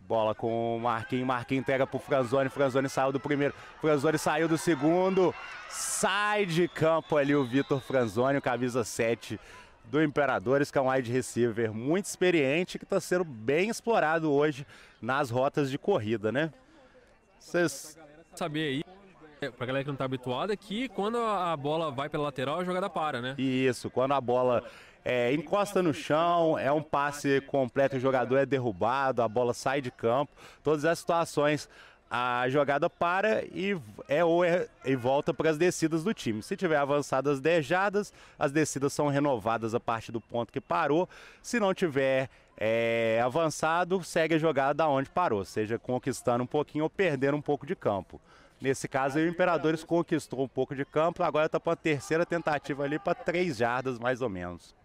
Bola 0.00 0.34
com 0.34 0.76
o 0.76 0.80
Marquinhos, 0.80 1.26
Marquinhos 1.26 1.62
entrega 1.62 1.86
pro 1.86 1.98
Franzoni, 1.98 2.48
Franzoni 2.48 2.88
saiu 2.88 3.12
do 3.12 3.20
primeiro, 3.20 3.54
Franzoni 3.80 4.18
saiu 4.18 4.48
do 4.48 4.56
segundo, 4.56 5.34
sai 5.68 6.46
de 6.46 6.66
campo 6.66 7.16
ali 7.16 7.34
o 7.34 7.44
Vitor 7.44 7.80
Franzoni, 7.80 8.40
camisa 8.40 8.84
7 8.84 9.38
do 9.84 10.02
Imperadores, 10.02 10.70
que 10.70 10.78
é 10.78 10.80
um 10.80 10.90
wide 10.90 11.10
receiver 11.10 11.72
muito 11.72 12.06
experiente, 12.06 12.78
que 12.78 12.84
está 12.84 13.00
sendo 13.00 13.24
bem 13.24 13.68
explorado 13.68 14.32
hoje 14.32 14.66
nas 15.00 15.30
rotas 15.30 15.70
de 15.70 15.78
corrida, 15.78 16.30
né? 16.30 16.52
Vocês... 17.38 17.98
Saber 18.34 18.68
aí, 18.68 18.84
é, 19.40 19.50
pra 19.50 19.66
galera 19.66 19.84
que 19.84 19.90
não 19.90 19.96
tá 19.96 20.04
habituada, 20.04 20.56
que 20.56 20.88
quando 20.88 21.18
a 21.18 21.56
bola 21.56 21.90
vai 21.90 22.08
pela 22.08 22.24
lateral, 22.24 22.60
a 22.60 22.64
jogada 22.64 22.90
para, 22.90 23.20
né? 23.20 23.34
Isso, 23.38 23.90
quando 23.90 24.12
a 24.12 24.20
bola 24.20 24.62
é, 25.10 25.32
encosta 25.32 25.82
no 25.82 25.94
chão, 25.94 26.58
é 26.58 26.70
um 26.70 26.82
passe 26.82 27.40
completo, 27.46 27.96
o 27.96 28.00
jogador 28.00 28.36
é 28.36 28.44
derrubado, 28.44 29.22
a 29.22 29.28
bola 29.28 29.54
sai 29.54 29.80
de 29.80 29.90
campo, 29.90 30.30
todas 30.62 30.84
as 30.84 30.98
situações 30.98 31.66
a 32.10 32.46
jogada 32.50 32.90
para 32.90 33.42
e, 33.46 33.74
é, 34.06 34.22
ou 34.22 34.44
é, 34.44 34.68
e 34.84 34.94
volta 34.94 35.32
para 35.32 35.48
as 35.48 35.56
descidas 35.56 36.04
do 36.04 36.12
time. 36.12 36.42
Se 36.42 36.58
tiver 36.58 36.76
avançadas 36.76 37.40
dejadas, 37.40 38.12
as 38.38 38.52
descidas 38.52 38.92
são 38.92 39.08
renovadas 39.08 39.74
a 39.74 39.80
partir 39.80 40.12
do 40.12 40.20
ponto 40.20 40.52
que 40.52 40.60
parou. 40.60 41.08
Se 41.42 41.58
não 41.58 41.72
tiver 41.72 42.28
é, 42.58 43.18
avançado, 43.24 44.04
segue 44.04 44.34
a 44.34 44.38
jogada 44.38 44.74
da 44.74 44.88
onde 44.88 45.08
parou, 45.08 45.42
seja 45.42 45.78
conquistando 45.78 46.44
um 46.44 46.46
pouquinho 46.46 46.84
ou 46.84 46.90
perdendo 46.90 47.36
um 47.38 47.42
pouco 47.42 47.64
de 47.64 47.74
campo. 47.74 48.20
Nesse 48.60 48.86
caso, 48.86 49.18
o 49.18 49.26
Imperadores 49.26 49.82
conquistou 49.82 50.42
um 50.42 50.48
pouco 50.48 50.74
de 50.74 50.84
campo, 50.84 51.22
agora 51.22 51.46
está 51.46 51.58
para 51.58 51.72
a 51.72 51.76
terceira 51.76 52.26
tentativa 52.26 52.84
ali 52.84 52.98
para 52.98 53.14
três 53.14 53.56
jardas 53.56 53.98
mais 53.98 54.20
ou 54.20 54.28
menos. 54.28 54.76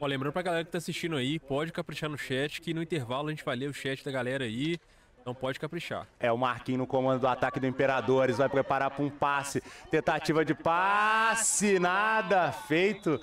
Ó, 0.00 0.06
lembrando 0.06 0.32
para 0.32 0.40
a 0.40 0.42
galera 0.42 0.64
que 0.64 0.68
está 0.68 0.78
assistindo 0.78 1.14
aí, 1.14 1.38
pode 1.38 1.70
caprichar 1.72 2.08
no 2.08 2.16
chat, 2.16 2.62
que 2.62 2.72
no 2.72 2.82
intervalo 2.82 3.28
a 3.28 3.30
gente 3.30 3.44
vai 3.44 3.54
ler 3.54 3.68
o 3.68 3.74
chat 3.74 4.02
da 4.02 4.10
galera 4.10 4.44
aí. 4.44 4.78
Não 5.26 5.34
pode 5.34 5.60
caprichar. 5.60 6.06
É 6.18 6.32
o 6.32 6.38
Marquinhos 6.38 6.78
no 6.78 6.86
comando 6.86 7.20
do 7.20 7.28
ataque 7.28 7.60
do 7.60 7.66
Imperadores. 7.66 8.38
Vai 8.38 8.48
preparar 8.48 8.90
para 8.90 9.04
um 9.04 9.10
passe. 9.10 9.62
Tentativa 9.90 10.42
de 10.42 10.54
passe. 10.54 11.78
Nada 11.78 12.50
feito. 12.50 13.20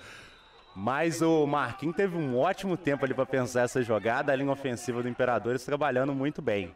Mas 0.76 1.24
o 1.24 1.48
Marquinhos 1.48 1.96
teve 1.96 2.16
um 2.16 2.38
ótimo 2.38 2.78
tempo 2.78 3.04
ali 3.04 3.16
para 3.16 3.26
pensar 3.26 3.63
essa 3.63 3.82
jogada. 3.82 4.32
A 4.32 4.36
linha 4.36 4.52
ofensiva 4.52 5.02
do 5.02 5.10
Imperadores 5.10 5.66
trabalhando 5.66 6.13
muito 6.13 6.44
bem. 6.44 6.76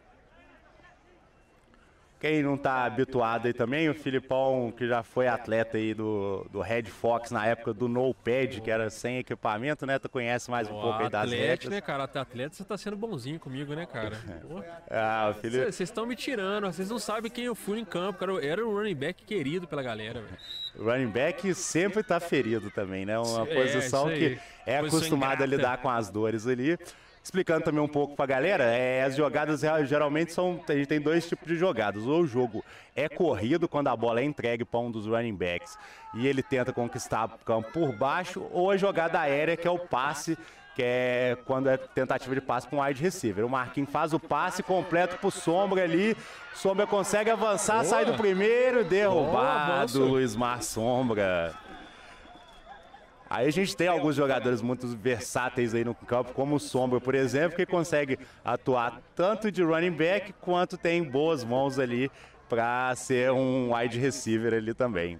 Quem 2.21 2.43
não 2.43 2.53
está 2.53 2.85
habituado 2.85 3.47
aí 3.47 3.53
também, 3.53 3.89
o 3.89 3.95
Filipão, 3.95 4.71
que 4.77 4.87
já 4.87 5.01
foi 5.01 5.27
atleta 5.27 5.77
aí 5.77 5.91
do, 5.91 6.45
do 6.51 6.61
Red 6.61 6.83
Fox 6.83 7.31
na 7.31 7.47
época 7.47 7.73
do 7.73 7.87
No 7.87 8.13
Pad, 8.13 8.61
que 8.61 8.69
era 8.69 8.91
sem 8.91 9.17
equipamento, 9.17 9.87
né? 9.87 9.97
Tu 9.97 10.07
conhece 10.07 10.51
mais 10.51 10.67
um 10.67 10.79
pouco 10.79 11.01
aí 11.01 11.09
das 11.09 11.23
atleta, 11.23 11.67
né, 11.71 11.81
cara? 11.81 12.03
Atleta, 12.03 12.55
você 12.55 12.63
tá 12.63 12.77
sendo 12.77 12.95
bonzinho 12.95 13.39
comigo, 13.39 13.73
né, 13.73 13.87
cara? 13.87 14.15
ah. 14.91 15.33
Vocês 15.41 15.81
estão 15.81 16.05
me 16.05 16.15
tirando, 16.15 16.67
vocês 16.67 16.91
não 16.91 16.99
sabem 16.99 17.31
quem 17.31 17.45
eu 17.45 17.55
fui 17.55 17.79
em 17.79 17.85
campo, 17.85 18.19
cara. 18.19 18.33
Eu 18.33 18.39
era 18.39 18.63
o 18.63 18.71
running 18.71 18.93
back 18.93 19.23
querido 19.23 19.67
pela 19.67 19.81
galera, 19.81 20.21
velho. 20.21 20.37
Running 20.77 21.09
back 21.09 21.55
sempre 21.55 22.03
tá 22.03 22.19
ferido 22.19 22.69
também, 22.69 23.03
né? 23.03 23.17
Uma 23.17 23.49
é, 23.49 23.55
posição 23.55 24.07
que 24.09 24.37
é 24.67 24.77
acostumada 24.77 25.43
a 25.43 25.47
lidar 25.47 25.79
com 25.79 25.89
as 25.89 26.11
dores 26.11 26.45
ali. 26.45 26.77
Explicando 27.23 27.63
também 27.63 27.81
um 27.81 27.87
pouco 27.87 28.15
para 28.15 28.25
a 28.25 28.27
galera, 28.27 28.63
é, 28.63 29.03
as 29.03 29.15
jogadas 29.15 29.61
geralmente 29.85 30.33
são. 30.33 30.59
A 30.67 30.73
gente 30.73 30.87
tem 30.87 30.99
dois 30.99 31.27
tipos 31.27 31.47
de 31.47 31.55
jogadas. 31.55 32.07
Ou 32.07 32.21
o 32.21 32.27
jogo 32.27 32.65
é 32.95 33.07
corrido 33.07 33.67
quando 33.67 33.89
a 33.89 33.95
bola 33.95 34.21
é 34.21 34.23
entregue 34.23 34.65
para 34.65 34.79
um 34.79 34.89
dos 34.89 35.05
running 35.05 35.35
backs 35.35 35.77
e 36.15 36.27
ele 36.27 36.41
tenta 36.41 36.73
conquistar 36.73 37.25
o 37.25 37.45
campo 37.45 37.71
por 37.71 37.93
baixo, 37.93 38.45
ou 38.51 38.71
a 38.71 38.77
jogada 38.77 39.19
aérea, 39.19 39.55
que 39.55 39.67
é 39.67 39.71
o 39.71 39.77
passe, 39.79 40.37
que 40.75 40.81
é 40.83 41.37
quando 41.45 41.69
é 41.69 41.77
tentativa 41.77 42.33
de 42.33 42.41
passe 42.41 42.67
para 42.67 42.77
um 42.79 42.81
wide 42.83 43.01
receiver. 43.01 43.45
O 43.45 43.49
Marquinhos 43.49 43.91
faz 43.91 44.13
o 44.13 44.19
passe 44.19 44.63
completo 44.63 45.17
para 45.17 45.27
o 45.27 45.31
Sombra 45.31 45.83
ali. 45.83 46.17
Sombra 46.55 46.87
consegue 46.87 47.29
avançar, 47.29 47.75
Boa. 47.75 47.85
sai 47.85 48.05
do 48.05 48.13
primeiro, 48.15 48.83
derrubado. 48.83 49.99
Boa, 49.99 50.09
Luiz 50.09 50.35
Mar 50.35 50.63
Sombra. 50.63 51.53
Aí 53.31 53.47
a 53.47 53.51
gente 53.51 53.77
tem 53.77 53.87
alguns 53.87 54.13
jogadores 54.13 54.61
muito 54.61 54.85
versáteis 54.87 55.73
aí 55.73 55.85
no 55.85 55.95
campo, 55.95 56.33
como 56.33 56.55
o 56.55 56.59
Sombra, 56.59 56.99
por 56.99 57.15
exemplo, 57.15 57.55
que 57.55 57.65
consegue 57.65 58.19
atuar 58.43 59.01
tanto 59.15 59.49
de 59.49 59.63
running 59.63 59.93
back 59.93 60.33
quanto 60.41 60.77
tem 60.77 61.01
boas 61.01 61.41
mãos 61.41 61.79
ali 61.79 62.11
para 62.49 62.93
ser 62.93 63.31
um 63.31 63.73
wide 63.73 63.97
receiver 63.97 64.53
ali 64.53 64.73
também. 64.73 65.17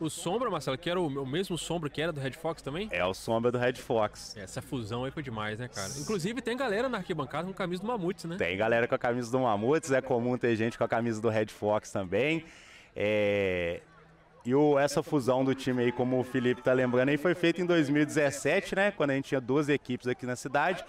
O 0.00 0.10
Sombra, 0.10 0.50
Marcelo, 0.50 0.76
que 0.76 0.90
era 0.90 1.00
o 1.00 1.24
mesmo 1.24 1.56
Sombra 1.56 1.88
que 1.88 2.02
era 2.02 2.12
do 2.12 2.20
Red 2.20 2.32
Fox 2.32 2.60
também? 2.60 2.88
É 2.90 3.04
o 3.04 3.14
Sombra 3.14 3.52
do 3.52 3.58
Red 3.58 3.74
Fox. 3.74 4.36
Essa 4.36 4.60
fusão 4.60 5.04
aí 5.04 5.12
foi 5.12 5.22
demais, 5.22 5.60
né, 5.60 5.68
cara? 5.68 5.88
Inclusive 6.00 6.42
tem 6.42 6.56
galera 6.56 6.88
na 6.88 6.98
arquibancada 6.98 7.46
com 7.46 7.54
camisa 7.54 7.82
do 7.82 7.86
Mamutes, 7.86 8.24
né? 8.24 8.36
Tem 8.36 8.56
galera 8.56 8.88
com 8.88 8.96
a 8.96 8.98
camisa 8.98 9.30
do 9.30 9.38
Mamutes, 9.38 9.92
é 9.92 10.00
comum 10.00 10.36
ter 10.36 10.56
gente 10.56 10.76
com 10.76 10.82
a 10.82 10.88
camisa 10.88 11.22
do 11.22 11.28
Red 11.28 11.46
Fox 11.46 11.92
também. 11.92 12.44
É... 12.96 13.80
E 14.46 14.54
o, 14.54 14.78
essa 14.78 15.02
fusão 15.02 15.44
do 15.44 15.56
time 15.56 15.82
aí, 15.82 15.90
como 15.90 16.20
o 16.20 16.22
Felipe 16.22 16.60
está 16.60 16.72
lembrando, 16.72 17.08
aí 17.08 17.16
foi 17.16 17.34
feita 17.34 17.60
em 17.60 17.66
2017, 17.66 18.76
né? 18.76 18.92
Quando 18.92 19.10
a 19.10 19.14
gente 19.14 19.24
tinha 19.24 19.40
duas 19.40 19.68
equipes 19.68 20.06
aqui 20.06 20.24
na 20.24 20.36
cidade. 20.36 20.84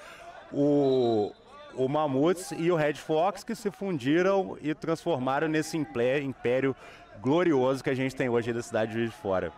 O, 0.54 1.34
o 1.74 1.90
Mamutes 1.90 2.52
e 2.52 2.72
o 2.72 2.76
Red 2.76 2.94
Fox 2.94 3.44
que 3.44 3.56
se 3.56 3.72
fundiram 3.72 4.56
e 4.62 4.76
transformaram 4.76 5.48
nesse 5.48 5.76
império 5.76 6.76
glorioso 7.20 7.84
que 7.84 7.90
a 7.90 7.96
gente 7.96 8.16
tem 8.16 8.30
hoje 8.30 8.54
da 8.54 8.62
cidade 8.62 8.92
de 8.92 9.00
Juiz 9.00 9.10
de 9.10 9.18
Fora. 9.18 9.52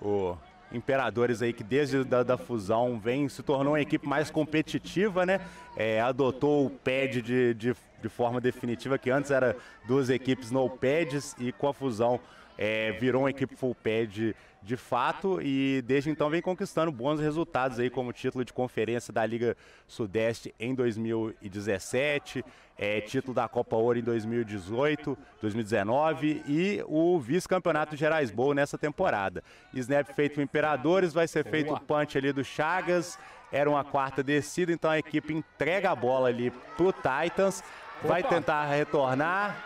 O 0.00 0.36
Imperadores 0.70 1.42
aí 1.42 1.52
que 1.52 1.64
desde 1.64 2.04
da, 2.04 2.22
da 2.22 2.36
fusão 2.36 3.00
vem 3.00 3.28
se 3.28 3.42
tornou 3.42 3.72
uma 3.72 3.80
equipe 3.80 4.06
mais 4.06 4.30
competitiva, 4.30 5.26
né? 5.26 5.40
É, 5.76 6.00
adotou 6.00 6.66
o 6.66 6.70
pad 6.70 7.20
de, 7.20 7.54
de 7.54 7.74
de 8.00 8.08
forma 8.08 8.40
definitiva, 8.40 8.98
que 8.98 9.10
antes 9.10 9.30
era 9.30 9.56
duas 9.86 10.10
equipes 10.10 10.50
no 10.50 10.68
pads 10.68 11.34
e 11.38 11.52
com 11.52 11.68
a 11.68 11.74
fusão 11.74 12.20
é, 12.58 12.90
virou 12.92 13.22
uma 13.22 13.30
equipe 13.30 13.54
full 13.54 13.74
pad 13.74 14.34
de 14.60 14.76
fato. 14.76 15.40
E 15.40 15.80
desde 15.86 16.10
então 16.10 16.28
vem 16.28 16.42
conquistando 16.42 16.90
bons 16.90 17.20
resultados 17.20 17.78
aí 17.78 17.88
como 17.88 18.12
título 18.12 18.44
de 18.44 18.52
conferência 18.52 19.12
da 19.12 19.24
Liga 19.24 19.56
Sudeste 19.86 20.52
em 20.58 20.74
2017, 20.74 22.44
é, 22.76 23.00
título 23.00 23.32
da 23.32 23.48
Copa 23.48 23.76
Ouro 23.76 23.98
em 23.98 24.02
2018, 24.02 25.16
2019 25.40 26.42
e 26.48 26.82
o 26.86 27.18
vice-campeonato 27.20 27.96
Gerais 27.96 28.32
Bowl 28.32 28.52
nessa 28.52 28.76
temporada. 28.76 29.42
Snap 29.72 30.12
feito 30.14 30.42
Imperadores, 30.42 31.12
vai 31.12 31.28
ser 31.28 31.44
feito 31.44 31.72
o 31.72 31.80
punch 31.80 32.18
ali 32.18 32.32
do 32.32 32.44
Chagas, 32.44 33.16
era 33.52 33.70
uma 33.70 33.84
quarta 33.84 34.22
descida, 34.22 34.72
então 34.72 34.90
a 34.90 34.98
equipe 34.98 35.32
entrega 35.32 35.90
a 35.90 35.96
bola 35.96 36.28
ali 36.28 36.50
pro 36.76 36.92
Titans 36.92 37.62
vai 38.02 38.22
tentar 38.22 38.64
retornar. 38.66 39.56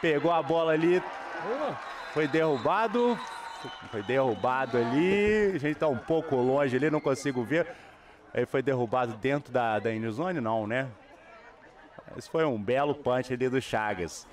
Pegou 0.00 0.32
a 0.32 0.42
bola 0.42 0.72
ali. 0.72 1.02
Foi 2.12 2.26
derrubado. 2.26 3.18
Foi 3.90 4.02
derrubado 4.02 4.76
ali. 4.78 5.52
A 5.54 5.58
gente 5.58 5.72
está 5.72 5.88
um 5.88 5.96
pouco 5.96 6.36
longe 6.36 6.76
ali, 6.76 6.90
não 6.90 7.00
consigo 7.00 7.42
ver. 7.42 7.66
Ele 8.34 8.46
foi 8.46 8.62
derrubado 8.62 9.14
dentro 9.14 9.52
da, 9.52 9.78
da 9.78 9.90
Inizone? 9.92 10.40
Não, 10.40 10.66
né? 10.66 10.88
Esse 12.16 12.30
foi 12.30 12.44
um 12.44 12.62
belo 12.62 12.94
punch 12.94 13.32
ali 13.32 13.48
do 13.48 13.60
Chagas. 13.60 14.26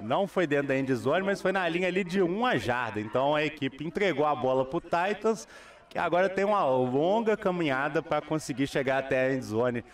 Não 0.00 0.26
foi 0.26 0.46
dentro 0.46 0.68
da 0.68 0.78
endzone, 0.78 1.24
mas 1.24 1.40
foi 1.40 1.52
na 1.52 1.68
linha 1.68 1.88
ali 1.88 2.04
de 2.04 2.20
uma 2.20 2.58
jarda. 2.58 3.00
Então 3.00 3.34
a 3.34 3.44
equipe 3.44 3.84
entregou 3.84 4.26
a 4.26 4.34
bola 4.34 4.64
para 4.64 4.76
o 4.76 4.80
Titans, 4.80 5.48
que 5.88 5.98
agora 5.98 6.28
tem 6.28 6.44
uma 6.44 6.64
longa 6.64 7.36
caminhada 7.36 8.02
para 8.02 8.20
conseguir 8.20 8.66
chegar 8.66 8.98
até 8.98 9.26
a 9.26 9.34
endzone 9.34 9.84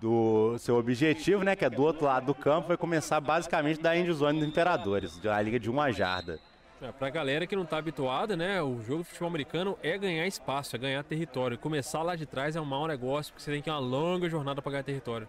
do 0.00 0.58
seu 0.58 0.76
objetivo, 0.76 1.44
né, 1.44 1.54
que 1.54 1.64
é 1.64 1.70
do 1.70 1.80
outro 1.82 2.06
lado 2.06 2.26
do 2.26 2.34
campo, 2.34 2.68
vai 2.68 2.76
começar 2.76 3.20
basicamente 3.20 3.80
da 3.80 3.96
endzone 3.96 4.40
dos 4.40 4.48
Imperadores, 4.48 5.16
da 5.18 5.40
liga 5.40 5.60
de 5.60 5.70
uma 5.70 5.92
jarda. 5.92 6.40
É, 6.82 6.90
para 6.90 7.06
a 7.06 7.10
galera 7.10 7.46
que 7.46 7.54
não 7.54 7.62
está 7.62 7.78
habituada, 7.78 8.36
né, 8.36 8.60
o 8.60 8.82
jogo 8.82 9.04
de 9.04 9.08
futebol 9.10 9.28
americano 9.28 9.78
é 9.80 9.96
ganhar 9.96 10.26
espaço, 10.26 10.74
é 10.74 10.78
ganhar 10.80 11.04
território. 11.04 11.56
Começar 11.56 12.02
lá 12.02 12.16
de 12.16 12.26
trás 12.26 12.56
é 12.56 12.60
um 12.60 12.64
mau 12.64 12.88
negócio, 12.88 13.32
porque 13.32 13.44
você 13.44 13.52
tem 13.52 13.62
que 13.62 13.70
ir 13.70 13.72
uma 13.72 13.78
longa 13.78 14.28
jornada 14.28 14.60
para 14.60 14.72
ganhar 14.72 14.82
território. 14.82 15.28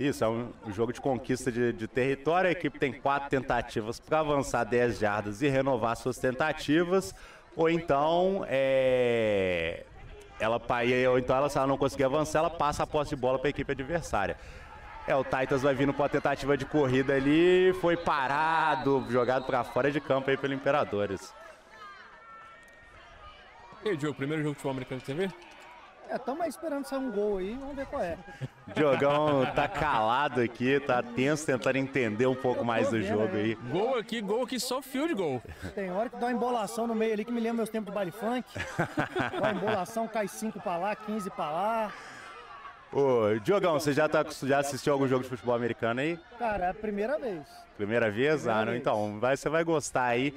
Isso, 0.00 0.24
é 0.24 0.28
um 0.30 0.50
jogo 0.68 0.94
de 0.94 1.00
conquista 1.00 1.52
de, 1.52 1.74
de 1.74 1.86
território. 1.86 2.48
A 2.48 2.52
equipe 2.52 2.78
tem 2.78 2.90
quatro 2.90 3.28
tentativas 3.28 4.00
para 4.00 4.20
avançar 4.20 4.64
10 4.64 4.98
jardas 4.98 5.42
e 5.42 5.48
renovar 5.48 5.94
suas 5.94 6.16
tentativas. 6.16 7.14
Ou 7.54 7.68
então, 7.68 8.42
é, 8.48 9.84
ela, 10.40 10.58
ou 11.10 11.18
então 11.18 11.36
ela, 11.36 11.50
se 11.50 11.58
ela 11.58 11.66
não 11.66 11.76
conseguir 11.76 12.04
avançar, 12.04 12.38
ela 12.38 12.48
passa 12.48 12.82
a 12.82 12.86
posse 12.86 13.10
de 13.10 13.16
bola 13.16 13.38
para 13.38 13.48
a 13.48 13.50
equipe 13.50 13.70
adversária. 13.70 14.38
É, 15.06 15.14
o 15.14 15.22
Titans 15.22 15.60
vai 15.60 15.74
vindo 15.74 15.92
para 15.92 16.06
a 16.06 16.08
tentativa 16.08 16.56
de 16.56 16.64
corrida 16.64 17.12
ali, 17.12 17.74
foi 17.82 17.94
parado, 17.94 19.04
jogado 19.10 19.44
para 19.44 19.62
fora 19.64 19.90
de 19.90 20.00
campo 20.00 20.30
aí 20.30 20.36
pelo 20.38 20.54
Imperadores. 20.54 21.34
E 23.84 23.90
aí, 23.90 23.96
Diogo, 23.98 24.16
primeiro 24.16 24.42
jogo 24.42 24.54
de 24.54 24.56
futebol 24.60 24.72
americano 24.72 25.02
que 25.02 25.12
vê? 25.12 25.30
É, 26.10 26.16
estamos 26.16 26.44
esperando 26.48 26.84
sair 26.84 26.98
um 26.98 27.08
gol 27.08 27.38
aí, 27.38 27.56
vamos 27.60 27.76
ver 27.76 27.86
qual 27.86 28.02
é. 28.02 28.18
Diogão 28.74 29.46
tá 29.54 29.68
calado 29.68 30.40
aqui, 30.40 30.80
tá 30.80 31.00
tenso, 31.02 31.46
tentando 31.46 31.76
entender 31.76 32.26
um 32.26 32.34
pouco 32.34 32.64
mais 32.64 32.90
do 32.90 33.00
jogo 33.00 33.36
aí. 33.36 33.54
Gol 33.54 33.96
aqui, 33.96 34.20
gol 34.20 34.42
aqui, 34.42 34.58
só 34.58 34.82
field 34.82 35.14
goal. 35.14 35.40
Tem 35.72 35.88
hora 35.90 36.08
que 36.08 36.16
dá 36.16 36.26
uma 36.26 36.32
embolação 36.32 36.86
no 36.86 36.96
meio 36.96 37.12
ali 37.12 37.24
que 37.24 37.30
me 37.30 37.40
lembra 37.40 37.58
meus 37.58 37.68
tempos 37.68 37.90
de 37.90 37.94
baile 37.94 38.10
funk. 38.10 38.44
Dá 39.32 39.38
uma 39.38 39.52
embolação, 39.52 40.08
cai 40.08 40.26
5 40.26 40.60
pra 40.60 40.76
lá, 40.76 40.96
15 40.96 41.30
pra 41.30 41.50
lá. 41.50 41.92
Ô, 42.92 43.38
Diogão, 43.42 43.78
você 43.78 43.92
já, 43.92 44.08
tá, 44.08 44.24
já 44.42 44.58
assistiu 44.58 44.92
algum 44.92 45.06
jogo 45.06 45.22
de 45.22 45.28
futebol 45.28 45.54
americano 45.54 46.00
aí? 46.00 46.18
Cara, 46.38 46.66
é 46.66 46.70
a 46.70 46.74
primeira 46.74 47.18
vez. 47.18 47.46
Primeira 47.76 48.10
vez? 48.10 48.42
Primeira 48.42 48.60
ah, 48.60 48.64
não, 48.64 48.72
vez. 48.72 48.80
então, 48.80 49.20
vai, 49.20 49.36
você 49.36 49.48
vai 49.48 49.62
gostar 49.62 50.06
aí. 50.06 50.34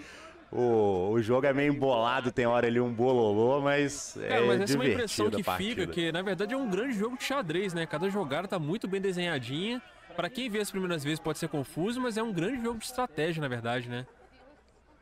O, 0.55 1.09
o 1.09 1.21
jogo 1.21 1.47
é 1.47 1.53
meio 1.53 1.73
embolado, 1.73 2.31
tem 2.31 2.45
hora 2.45 2.67
ali 2.67 2.79
um 2.79 2.93
bololô, 2.93 3.59
mas 3.59 4.15
é 4.17 4.27
Cara, 4.27 4.45
mas 4.45 4.61
essa 4.61 4.73
é 4.73 4.75
uma 4.75 4.87
impressão 4.87 5.31
que 5.31 5.43
fica, 5.43 5.87
que 5.87 6.11
na 6.11 6.21
verdade 6.21 6.53
é 6.53 6.57
um 6.57 6.69
grande 6.69 6.93
jogo 6.93 7.17
de 7.17 7.23
xadrez, 7.23 7.73
né? 7.73 7.87
Cada 7.87 8.07
jogada 8.07 8.47
tá 8.47 8.59
muito 8.59 8.87
bem 8.87 9.01
desenhadinha. 9.01 9.81
Pra 10.15 10.29
quem 10.29 10.51
vê 10.51 10.59
as 10.59 10.69
primeiras 10.69 11.03
vezes 11.03 11.19
pode 11.19 11.39
ser 11.39 11.47
confuso, 11.47 11.99
mas 11.99 12.17
é 12.17 12.21
um 12.21 12.31
grande 12.31 12.61
jogo 12.61 12.77
de 12.77 12.85
estratégia, 12.85 13.41
na 13.41 13.47
verdade, 13.47 13.89
né? 13.89 14.05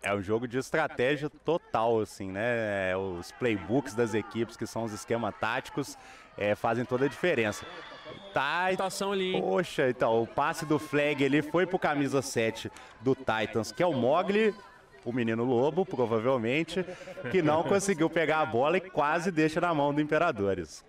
É 0.02 0.16
um 0.16 0.22
jogo 0.22 0.48
de 0.48 0.58
estratégia 0.58 1.30
total, 1.30 2.00
assim, 2.00 2.32
né? 2.32 2.92
É, 2.92 2.98
Os 2.98 3.34
playbooks 3.34 3.94
das 3.94 4.14
equipes, 4.14 4.56
que 4.56 4.66
são 4.66 4.86
os 4.86 4.94
esquemas 4.94 5.36
táticos, 5.38 5.98
é, 6.38 6.56
fazem 6.56 6.86
toda 6.86 7.06
a 7.06 7.08
diferença. 7.10 7.66
Tá, 8.34 8.70
Rotação 8.70 9.12
ali, 9.12 9.36
hein? 9.36 9.42
Poxa, 9.42 9.90
então, 9.90 10.24
o 10.24 10.26
passe 10.26 10.66
do 10.66 10.80
flag 10.80 11.26
ali 11.26 11.42
foi 11.42 11.68
pro 11.68 11.78
camisa 11.78 12.22
7 12.22 12.72
do 13.02 13.14
Titans, 13.14 13.72
que 13.74 13.84
é 13.84 13.86
o 13.86 13.94
Mogli, 13.94 14.56
o 15.04 15.12
menino 15.12 15.44
lobo, 15.44 15.86
provavelmente, 15.86 16.86
que 17.32 17.42
não 17.42 17.64
conseguiu 17.64 18.10
pegar 18.10 18.40
a 18.42 18.46
bola 18.46 18.78
e 18.78 18.82
quase 18.82 19.32
deixa 19.32 19.60
na 19.62 19.74
mão 19.74 19.94
do 19.94 20.02
Imperadores. 20.02 20.86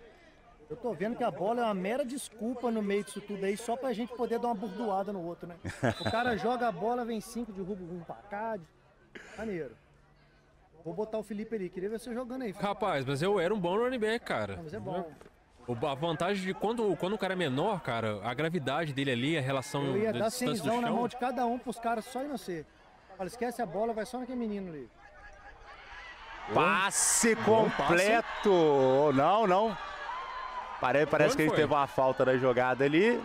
Eu 0.69 0.77
tô 0.77 0.91
vendo 0.93 1.15
que 1.15 1.23
a 1.23 1.29
bola 1.29 1.61
é 1.61 1.63
uma 1.65 1.73
mera 1.73 2.03
desculpa 2.05 2.71
no 2.71 2.81
meio 2.81 3.03
disso 3.03 3.21
tudo 3.21 3.43
aí, 3.45 3.55
só 3.57 3.75
pra 3.75 3.93
gente 3.93 4.13
poder 4.15 4.39
dar 4.39 4.47
uma 4.47 4.55
burdoada 4.55 5.13
no 5.13 5.21
outro, 5.23 5.47
né? 5.47 5.55
O 5.99 6.09
cara 6.09 6.35
joga 6.37 6.67
a 6.67 6.71
bola, 6.71 7.05
vem 7.05 7.21
cinco, 7.21 7.51
derruba 7.51 7.83
um 7.83 7.99
pra 7.99 8.15
cá. 8.15 8.57
de- 8.57 8.63
Maneiro. 9.37 9.71
Vou 10.83 10.93
botar 10.93 11.17
o 11.19 11.23
Felipe 11.23 11.55
ali, 11.55 11.69
queria 11.69 11.89
ver 11.89 11.99
você 11.99 12.13
jogando 12.13 12.41
aí. 12.41 12.51
Felipe. 12.51 12.65
Rapaz, 12.65 13.05
mas 13.05 13.21
eu 13.21 13.39
era 13.39 13.53
um 13.53 13.59
bom 13.59 13.77
running 13.77 13.99
back, 13.99 14.25
cara. 14.25 14.55
Não, 14.57 14.63
mas 14.63 14.73
é 14.73 14.79
bom. 14.79 15.11
O- 15.67 15.87
A 15.87 15.93
vantagem 15.95 16.43
de 16.43 16.53
quando, 16.53 16.95
quando 16.97 17.13
o 17.13 17.17
cara 17.17 17.33
é 17.33 17.35
menor, 17.37 17.79
cara, 17.81 18.19
a 18.23 18.33
gravidade 18.33 18.91
dele 18.93 19.11
ali, 19.11 19.37
a 19.37 19.41
relação 19.41 19.83
Eu 19.85 19.97
ia 19.97 20.11
da 20.11 20.19
dar 20.19 20.25
distância 20.27 20.53
do 20.55 20.57
cenzão 20.57 20.81
na 20.81 20.91
mão 20.91 21.07
de 21.07 21.15
cada 21.17 21.45
um 21.45 21.57
pros 21.59 21.79
caras 21.79 22.03
só 22.05 22.21
ir 22.23 22.27
no 22.27 22.37
C. 22.37 22.65
Fala, 23.17 23.27
esquece 23.27 23.61
a 23.61 23.65
bola, 23.65 23.93
vai 23.93 24.05
só 24.05 24.19
naquele 24.19 24.37
menino 24.39 24.69
ali. 24.69 24.89
Passe 26.53 27.35
passe. 27.35 27.45
completo! 27.49 29.11
Não, 29.13 29.47
não. 29.47 29.77
Pare- 30.81 31.05
Parece 31.05 31.29
Onde 31.29 31.37
que 31.37 31.41
a 31.43 31.45
gente 31.45 31.55
teve 31.55 31.73
uma 31.73 31.87
falta 31.87 32.25
na 32.25 32.35
jogada 32.37 32.83
ali. 32.83 33.21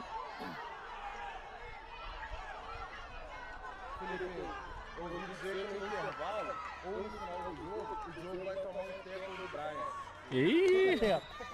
Ih! 10.31 10.99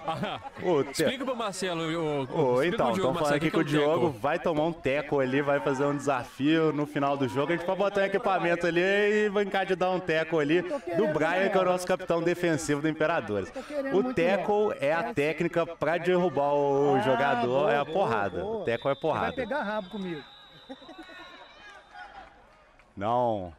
Ah, 0.07 0.39
Ô, 0.63 0.83
Te- 0.83 1.01
explica 1.03 1.25
pro 1.25 1.35
Marcelo. 1.35 1.81
O, 1.83 2.19
Ô, 2.21 2.53
explica 2.63 2.75
então, 2.75 2.91
estão 2.91 3.13
falando 3.13 3.33
aqui 3.33 3.47
o 3.47 3.51
que 3.51 3.57
o 3.57 3.61
é 3.61 3.63
Diogo 3.63 4.09
vai 4.11 4.37
tomar 4.39 4.63
um 4.63 4.71
teco 4.73 5.19
ali, 5.19 5.41
vai 5.41 5.59
fazer 5.59 5.85
um 5.85 5.95
desafio 5.97 6.71
no 6.71 6.85
final 6.85 7.17
do 7.17 7.27
jogo. 7.27 7.51
A 7.53 7.55
gente 7.57 7.65
vai 7.65 7.75
botar 7.75 8.01
um 8.01 8.05
equipamento 8.05 8.67
ali 8.67 8.81
e 8.81 9.29
brincar 9.29 9.65
de 9.65 9.75
dar 9.75 9.89
um 9.91 9.99
teco 9.99 10.39
ali 10.39 10.61
do 10.61 11.07
Brian, 11.13 11.49
que 11.49 11.57
é 11.57 11.61
o 11.61 11.65
nosso 11.65 11.87
capitão 11.87 12.21
defensivo 12.21 12.81
do 12.81 12.87
Imperadores. 12.89 13.51
O 13.93 14.13
teco 14.13 14.73
é 14.79 14.93
a 14.93 15.13
técnica 15.13 15.65
para 15.65 15.97
derrubar 15.97 16.53
o 16.53 16.95
Ah, 16.95 17.01
jogador, 17.01 17.69
é 17.71 17.77
a 17.77 17.85
porrada. 17.85 18.45
O 18.45 18.63
teco 18.63 18.87
é 18.87 18.93
Vai 18.93 19.01
porrada. 19.01 19.33
pegar 19.33 19.63
rabo 19.63 19.89
comigo. 19.89 20.21
Não, 22.95 23.51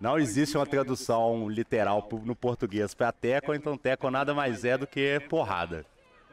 não 0.00 0.18
existe 0.18 0.56
uma 0.56 0.66
tradução 0.66 1.48
literal 1.48 2.06
no 2.24 2.36
português 2.36 2.94
para 2.94 3.10
teco, 3.10 3.52
então 3.54 3.76
teco 3.76 4.10
nada 4.10 4.32
mais 4.34 4.64
é 4.64 4.78
do 4.78 4.86
que 4.86 5.18
porrada. 5.28 5.84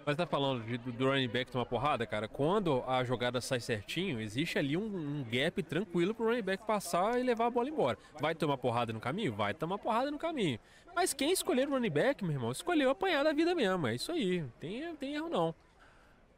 Mas 0.06 0.18
tá 0.18 0.26
falando 0.26 0.64
de- 0.66 0.78
do 0.78 1.08
running 1.10 1.28
back 1.28 1.52
tomar 1.52 1.66
porrada, 1.66 2.06
cara? 2.08 2.28
Quando 2.28 2.84
a 2.88 3.04
jogada 3.04 3.40
sai 3.40 3.60
certinho, 3.60 4.20
existe 4.20 4.58
ali 4.58 4.76
um, 4.76 4.82
um 4.84 5.24
gap 5.30 5.62
tranquilo 5.64 6.14
pro 6.14 6.26
running 6.28 6.42
back 6.42 6.66
passar 6.66 7.20
e 7.20 7.24
levar 7.24 7.46
a 7.46 7.50
bola 7.52 7.70
embora. 7.70 7.98
Vai 8.20 8.34
tomar 8.34 8.58
porrada 8.58 8.92
no 8.92 9.00
caminho? 9.00 9.32
Vai 9.34 9.54
tomar 9.54 9.78
porrada 9.78 10.10
no 10.10 10.18
caminho. 10.18 10.60
Mas 10.96 11.14
quem 11.14 11.32
escolher 11.32 11.68
o 11.68 11.72
running 11.72 11.90
back, 11.92 12.24
meu 12.24 12.34
irmão, 12.34 12.52
escolheu 12.52 12.90
apanhar 12.90 13.24
da 13.24 13.32
vida 13.32 13.54
mesmo. 13.56 13.88
É 13.88 13.96
isso 13.96 14.12
aí. 14.12 14.44
Tem, 14.60 14.96
tem 14.96 15.14
erro 15.16 15.30
não. 15.30 15.54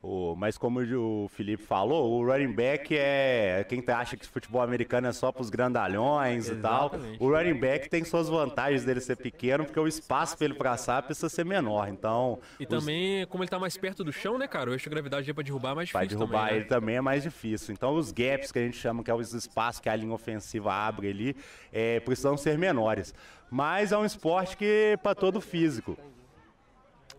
O- 0.05 0.35
mas 0.35 0.57
como 0.57 0.81
o 0.81 1.29
Felipe 1.29 1.63
falou, 1.63 2.11
o 2.19 2.25
running 2.29 2.51
back 2.51 2.93
é 2.93 3.65
quem 3.69 3.81
tá- 3.81 3.99
acha 3.99 4.17
que 4.17 4.27
futebol 4.27 4.61
americano 4.61 5.07
é 5.07 5.13
só 5.13 5.31
pros 5.31 5.49
grandalhões 5.49 6.49
e 6.49 6.55
tal. 6.57 6.87
Exatamente. 6.89 7.23
O 7.23 7.29
running 7.31 7.57
back 7.57 7.89
tem 7.89 8.03
suas 8.03 8.27
vantagens 8.27 8.83
dele 8.83 8.99
ser 8.99 9.15
pequeno, 9.15 9.63
porque 9.63 9.79
o 9.79 9.87
espaço 9.87 10.35
para 10.37 10.43
ele 10.43 10.55
passar 10.55 11.01
precisa 11.03 11.29
ser 11.29 11.45
menor. 11.45 11.87
Então, 11.87 12.37
E 12.59 12.63
os- 12.63 12.69
também, 12.69 13.25
como 13.27 13.43
ele 13.45 13.49
tá 13.49 13.57
mais 13.57 13.77
perto 13.77 14.03
do 14.03 14.11
chão, 14.11 14.37
né, 14.37 14.45
cara? 14.45 14.71
O 14.71 14.73
eixo 14.73 14.83
de 14.83 14.89
gravidade 14.89 15.29
é 15.31 15.33
pra 15.33 15.41
derrubar 15.41 15.71
é 15.71 15.75
mais 15.75 15.89
Para 15.89 16.01
difícil 16.01 16.19
derrubar 16.19 16.39
também, 16.41 16.55
ele 16.55 16.63
né? 16.65 16.69
também 16.69 16.95
é 16.97 17.01
mais 17.01 17.23
difícil. 17.23 17.71
Então, 17.73 17.95
os 17.95 18.11
gaps 18.11 18.51
que 18.51 18.59
a 18.59 18.61
gente 18.61 18.75
chama, 18.75 19.03
que 19.05 19.09
é 19.09 19.15
os 19.15 19.33
espaços 19.33 19.79
que 19.79 19.87
a 19.87 19.95
linha 19.95 20.13
ofensiva 20.13 20.73
abre 20.73 21.09
ali, 21.09 21.35
é, 21.71 22.01
precisam 22.01 22.35
ser 22.35 22.57
menores. 22.57 23.13
Mas 23.49 23.93
é 23.93 23.97
um 23.97 24.03
esporte 24.03 24.57
que 24.57 24.99
para 25.01 25.15
todo 25.15 25.39
físico. 25.39 25.97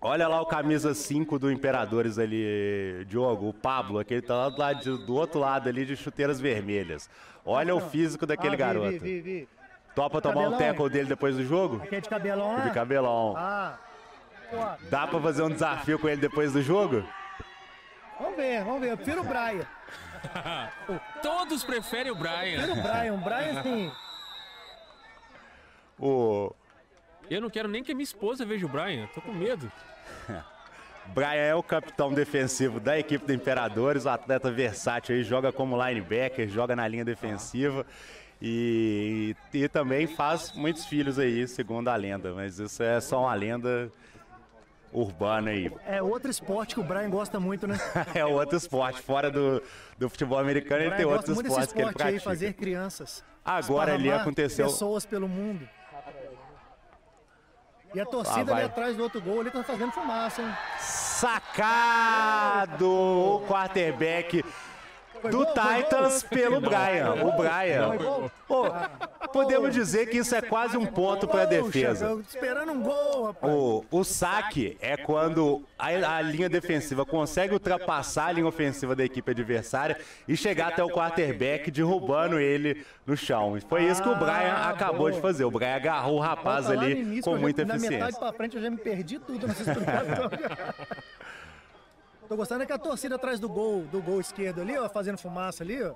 Olha 0.07 0.29
lá 0.29 0.39
o 0.41 0.45
camisa 0.45 0.93
5 0.93 1.39
do 1.39 1.51
Imperadores 1.51 2.19
ali, 2.19 3.05
Diogo, 3.09 3.49
o 3.49 3.55
Pablo, 3.55 3.99
aquele 3.99 4.21
tá 4.21 4.35
lá 4.35 4.49
do, 4.51 4.59
lado 4.59 4.81
de- 4.83 5.07
do 5.07 5.15
outro 5.15 5.41
lado 5.41 5.67
ali 5.67 5.87
de 5.87 5.97
chuteiras 5.97 6.39
vermelhas. 6.39 7.09
Olha 7.45 7.75
o 7.75 7.81
físico 7.81 8.27
daquele 8.27 8.49
Ah, 8.49 8.51
vi, 8.53 8.57
garoto. 8.59 8.91
Vi, 8.91 8.99
vi, 8.99 9.21
vi. 9.23 9.49
Topa 9.95 10.21
tomar 10.21 10.41
um 10.41 10.51
Cabelão. 10.51 10.59
tackle 10.59 10.91
dele 10.91 11.09
depois 11.09 11.37
do 11.37 11.45
jogo? 11.45 11.81
Aqui 11.83 11.97
é 11.97 12.01
de 12.03 12.09
cabelão, 12.09 12.57
De 12.57 12.65
né? 12.67 12.71
cabelão. 12.75 13.35
Ah. 13.35 13.79
Dá 14.91 15.07
pra 15.07 15.19
fazer 15.21 15.43
um 15.43 15.49
desafio 15.51 15.99
com 15.99 16.07
ele 16.09 16.21
depois 16.21 16.53
do 16.53 16.61
jogo? 16.61 17.03
vamos 18.21 18.37
ver, 18.37 18.63
vamos 18.63 18.81
ver. 18.83 18.91
Eu 18.91 18.97
prefiro 18.99 19.23
o 19.23 19.25
Brian. 19.25 19.67
Todos 21.23 21.65
preferem 21.65 22.13
o 22.13 22.17
Prefiro 22.17 22.75
Brian. 22.75 22.75
o 22.75 22.83
Brian. 22.83 23.15
O 23.15 23.19
Brian, 23.19 23.61
assim, 23.61 23.93
O 25.99 26.53
Eu 27.31 27.41
não 27.41 27.49
quero 27.49 27.69
nem 27.69 27.83
que 27.83 27.93
a 27.93 27.95
minha 27.95 28.05
esposa 28.05 28.45
veja 28.45 28.67
o 28.67 28.69
Brian. 28.69 29.07
Tô 29.15 29.23
com 29.23 29.33
medo. 29.33 29.71
Brian 31.13 31.35
é 31.35 31.55
o 31.55 31.63
capitão 31.63 32.13
defensivo 32.13 32.81
da 32.81 32.99
equipe 32.99 33.27
do 33.27 33.33
Imperadores, 33.33 34.05
o 34.05 34.09
atleta 34.09 34.51
versátil 34.51 35.15
aí, 35.15 35.23
joga 35.23 35.53
como 35.53 35.77
linebacker, 35.83 36.49
joga 36.49 36.75
na 36.75 36.87
linha 36.89 37.05
defensiva 37.05 37.85
e, 38.41 39.37
e 39.53 39.69
também 39.69 40.07
faz 40.07 40.53
muitos 40.55 40.85
filhos 40.87 41.19
aí, 41.19 41.47
segundo 41.47 41.89
a 41.89 41.97
lenda, 41.97 42.33
mas 42.35 42.59
isso 42.59 42.83
é 42.83 43.01
só 43.01 43.21
uma 43.23 43.35
lenda 43.35 43.91
urbana 44.93 45.51
aí. 45.51 45.71
é 45.87 46.03
outro 46.03 46.31
esporte 46.31 46.75
que 46.75 46.81
o 46.81 46.85
Brian 46.85 47.11
gosta 47.11 47.41
muito, 47.41 47.67
né? 47.67 47.79
É 48.15 48.25
outro 48.25 48.57
esporte, 48.57 49.01
fora 49.01 49.31
do, 49.31 49.63
do 49.99 50.09
futebol 50.09 50.39
americano, 50.39 50.83
ele 50.83 50.95
tem 50.95 51.05
outros 51.05 51.37
esportes 51.37 51.73
que 51.73 51.79
ele 51.81 51.89
esporte 51.89 52.03
aí, 52.03 52.13
pratica. 52.13 52.31
fazer 52.31 52.53
crianças. 52.55 53.25
Agora 53.45 53.95
ali 53.95 54.11
aconteceu... 54.11 54.67
pessoas 54.67 55.05
pelo 55.05 55.29
mundo. 55.29 55.69
E 57.95 58.01
a 58.01 58.05
torcida 58.07 58.53
Ah, 58.53 58.57
ali 58.57 58.65
atrás 58.67 58.97
do 58.97 59.03
outro 59.05 59.21
gol, 59.21 59.41
ele 59.41 59.51
tá 59.51 59.63
fazendo 59.63 59.93
fumaça, 59.93 60.43
hein? 60.43 60.49
Sacado 60.81 62.91
o 62.91 63.45
quarterback 63.47 64.45
do 65.31 65.47
Titans 65.47 66.23
pelo 66.23 66.61
Brian. 66.61 67.15
O 67.25 67.33
Brian. 67.37 68.31
Pô, 68.47 68.67
podemos 69.33 69.73
dizer 69.75 70.07
que 70.07 70.19
isso 70.19 70.35
é 70.35 70.43
quase 70.43 70.77
um 70.77 70.87
ponto 70.87 71.27
para 71.27 71.43
a 71.43 71.47
defesa. 71.47 72.19
esperando 72.29 72.73
um 72.73 72.83
gol, 72.83 73.25
rapaz. 73.27 73.53
O, 73.53 73.85
o 73.91 74.05
saque 74.05 74.77
é 74.81 74.97
quando 74.97 75.63
a, 75.79 75.87
a 76.17 76.21
linha 76.23 76.49
defensiva 76.49 77.05
consegue 77.07 77.53
ultrapassar 77.55 78.27
a 78.27 78.33
linha 78.33 78.47
ofensiva 78.47 78.95
da 78.95 79.05
equipe 79.05 79.31
adversária 79.31 79.97
e 80.29 80.37
chegar 80.37 80.69
até 80.69 80.83
o 80.85 80.89
quarterback, 80.91 81.71
derrubando 81.71 82.39
ele 82.39 82.85
no 83.07 83.17
chão. 83.17 83.59
Foi 83.69 83.85
isso 83.85 84.03
que 84.03 84.09
o 84.09 84.15
Brian 84.17 84.53
Ah, 84.55 84.71
acabou 84.71 85.11
de 85.11 85.21
fazer. 85.21 85.45
O 85.45 85.51
Brian 85.51 85.75
agarrou 85.77 86.17
o 86.17 86.21
rapaz 86.21 86.71
ali 86.71 87.21
com 87.23 87.37
muita 87.37 87.65
Na 87.65 87.75
metade 87.75 87.95
eficiência. 87.95 88.21
pra 88.21 88.33
frente 88.33 88.57
eu 88.57 88.63
já 88.63 88.71
me 88.71 88.77
perdi 88.77 89.19
tudo 89.19 89.47
nessa 89.49 89.63
explicação. 89.63 90.31
Tô 92.29 92.37
gostando 92.37 92.63
é 92.63 92.67
que 92.67 92.73
a 92.73 92.79
torcida 92.79 93.17
atrás 93.17 93.39
do 93.39 93.49
gol, 93.49 93.83
do 93.83 94.01
gol 94.01 94.21
esquerdo 94.21 94.61
ali, 94.61 94.77
ó, 94.77 94.89
fazendo 94.89 95.19
fumaça 95.19 95.63
ali, 95.63 95.83
ó. 95.83 95.95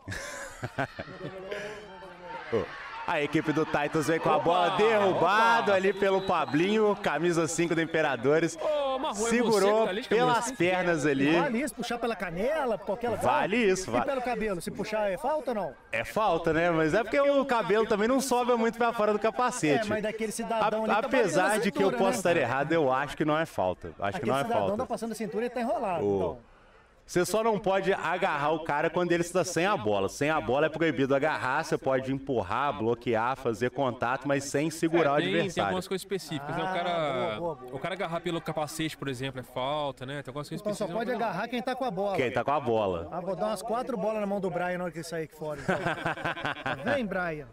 A 3.08 3.22
equipe 3.22 3.54
do 3.54 3.64
Titans 3.64 4.06
vem 4.06 4.20
com 4.20 4.28
a 4.30 4.38
bola 4.38 4.76
derrubado 4.76 5.72
ali 5.72 5.94
pelo 5.94 6.20
Pablinho, 6.20 6.94
camisa 7.02 7.48
5 7.48 7.74
do 7.74 7.80
Imperadores. 7.80 8.54
É 8.60 8.98
você 9.14 9.30
Segurou 9.30 9.78
que 9.80 9.84
tá 9.84 9.90
ali 9.90 10.02
de 10.02 10.08
cabelo 10.10 10.30
pelas 10.30 10.50
pernas 10.52 11.06
ali. 11.06 11.32
Vale 11.40 11.62
isso, 11.62 11.74
puxar 11.74 11.98
pela 11.98 12.14
canela, 12.14 12.76
por 12.76 12.84
qualquer 12.84 13.08
lugar. 13.08 13.22
Vale 13.24 13.56
isso, 13.56 13.88
E 13.88 13.92
vale. 13.94 14.04
pelo 14.04 14.20
cabelo, 14.20 14.60
se 14.60 14.70
puxar 14.70 15.10
é 15.10 15.16
falta 15.16 15.52
ou 15.52 15.54
não? 15.54 15.74
É 15.90 16.04
falta, 16.04 16.52
né? 16.52 16.70
Mas 16.70 16.92
é 16.92 17.02
porque 17.02 17.18
o 17.18 17.44
cabelo 17.46 17.86
também 17.86 18.06
não 18.08 18.20
sobe 18.20 18.52
muito 18.56 18.76
pra 18.76 18.92
fora 18.92 19.12
do 19.12 19.18
É, 19.18 19.22
capacete. 19.22 19.88
mas 19.88 20.02
daquele 20.02 20.30
cidadão 20.32 20.84
ali 20.84 20.92
A- 20.92 21.00
tá 21.00 21.06
apesar 21.06 21.52
a 21.52 21.58
de 21.58 21.72
que 21.72 21.82
eu 21.82 21.90
posso 21.90 22.04
né? 22.04 22.16
estar 22.16 22.36
errado, 22.36 22.72
eu 22.72 22.92
acho 22.92 23.16
que 23.16 23.24
não 23.24 23.38
é 23.38 23.46
falta. 23.46 23.88
Acho 23.98 24.10
que 24.12 24.16
Aquele 24.18 24.32
não 24.32 24.38
é 24.38 24.42
cidadão 24.42 24.66
falta. 24.68 24.76
tá 24.82 24.86
passando 24.86 25.12
a 25.12 25.14
cintura 25.14 25.46
e 25.46 25.48
tá 25.50 25.60
enrolado. 25.62 26.04
O- 26.04 26.16
então. 26.16 26.38
Você 27.08 27.24
só 27.24 27.42
não 27.42 27.58
pode 27.58 27.90
agarrar 27.90 28.50
o 28.52 28.64
cara 28.64 28.90
quando 28.90 29.12
ele 29.12 29.22
está 29.22 29.42
sem 29.42 29.64
a 29.64 29.74
bola. 29.74 30.10
Sem 30.10 30.28
a 30.28 30.38
bola 30.38 30.66
é 30.66 30.68
proibido 30.68 31.14
agarrar, 31.14 31.64
você 31.64 31.78
pode 31.78 32.12
empurrar, 32.12 32.76
bloquear, 32.76 33.34
fazer 33.34 33.70
contato, 33.70 34.28
mas 34.28 34.44
sem 34.44 34.68
segurar 34.70 35.12
É, 35.12 35.12
o 35.12 35.16
tem, 35.16 35.24
tem 35.24 35.34
adversário. 35.36 35.64
algumas 35.68 35.88
coisas 35.88 36.02
específicas. 36.02 36.54
né? 36.54 36.62
O 36.62 36.66
Ah, 36.66 36.72
cara, 36.74 36.90
boa, 36.90 37.38
boa, 37.40 37.54
boa. 37.54 37.74
o 37.76 37.78
cara 37.78 37.94
agarrar 37.94 38.20
pelo 38.20 38.42
capacete, 38.42 38.94
por 38.94 39.08
exemplo, 39.08 39.40
é 39.40 39.42
falta, 39.42 40.04
né? 40.04 40.22
Tem 40.22 40.30
algumas 40.30 40.50
coisas 40.50 40.60
Então 40.60 40.74
só 40.74 40.84
específicas. 40.84 40.98
pode 40.98 41.18
não- 41.18 41.26
agarrar 41.26 41.48
quem 41.48 41.62
tá 41.62 41.74
com 41.74 41.84
a 41.86 41.90
bola. 41.90 42.14
Quem 42.18 42.30
tá 42.30 42.44
com 42.44 42.50
a 42.52 42.60
bola. 42.60 43.08
Ah, 43.10 43.20
vou 43.22 43.34
dar 43.34 43.46
umas 43.46 43.62
quatro 43.62 43.96
bolas 43.96 44.20
na 44.20 44.26
mão 44.26 44.38
do 44.38 44.50
Brian 44.50 44.76
na 44.76 44.84
hora 44.84 44.92
que 44.92 44.98
ele 44.98 45.04
sair 45.04 45.24
aqui 45.24 45.34
fora. 45.34 45.60
então. 45.62 45.76
Vem, 46.94 47.06
Brian. 47.06 47.48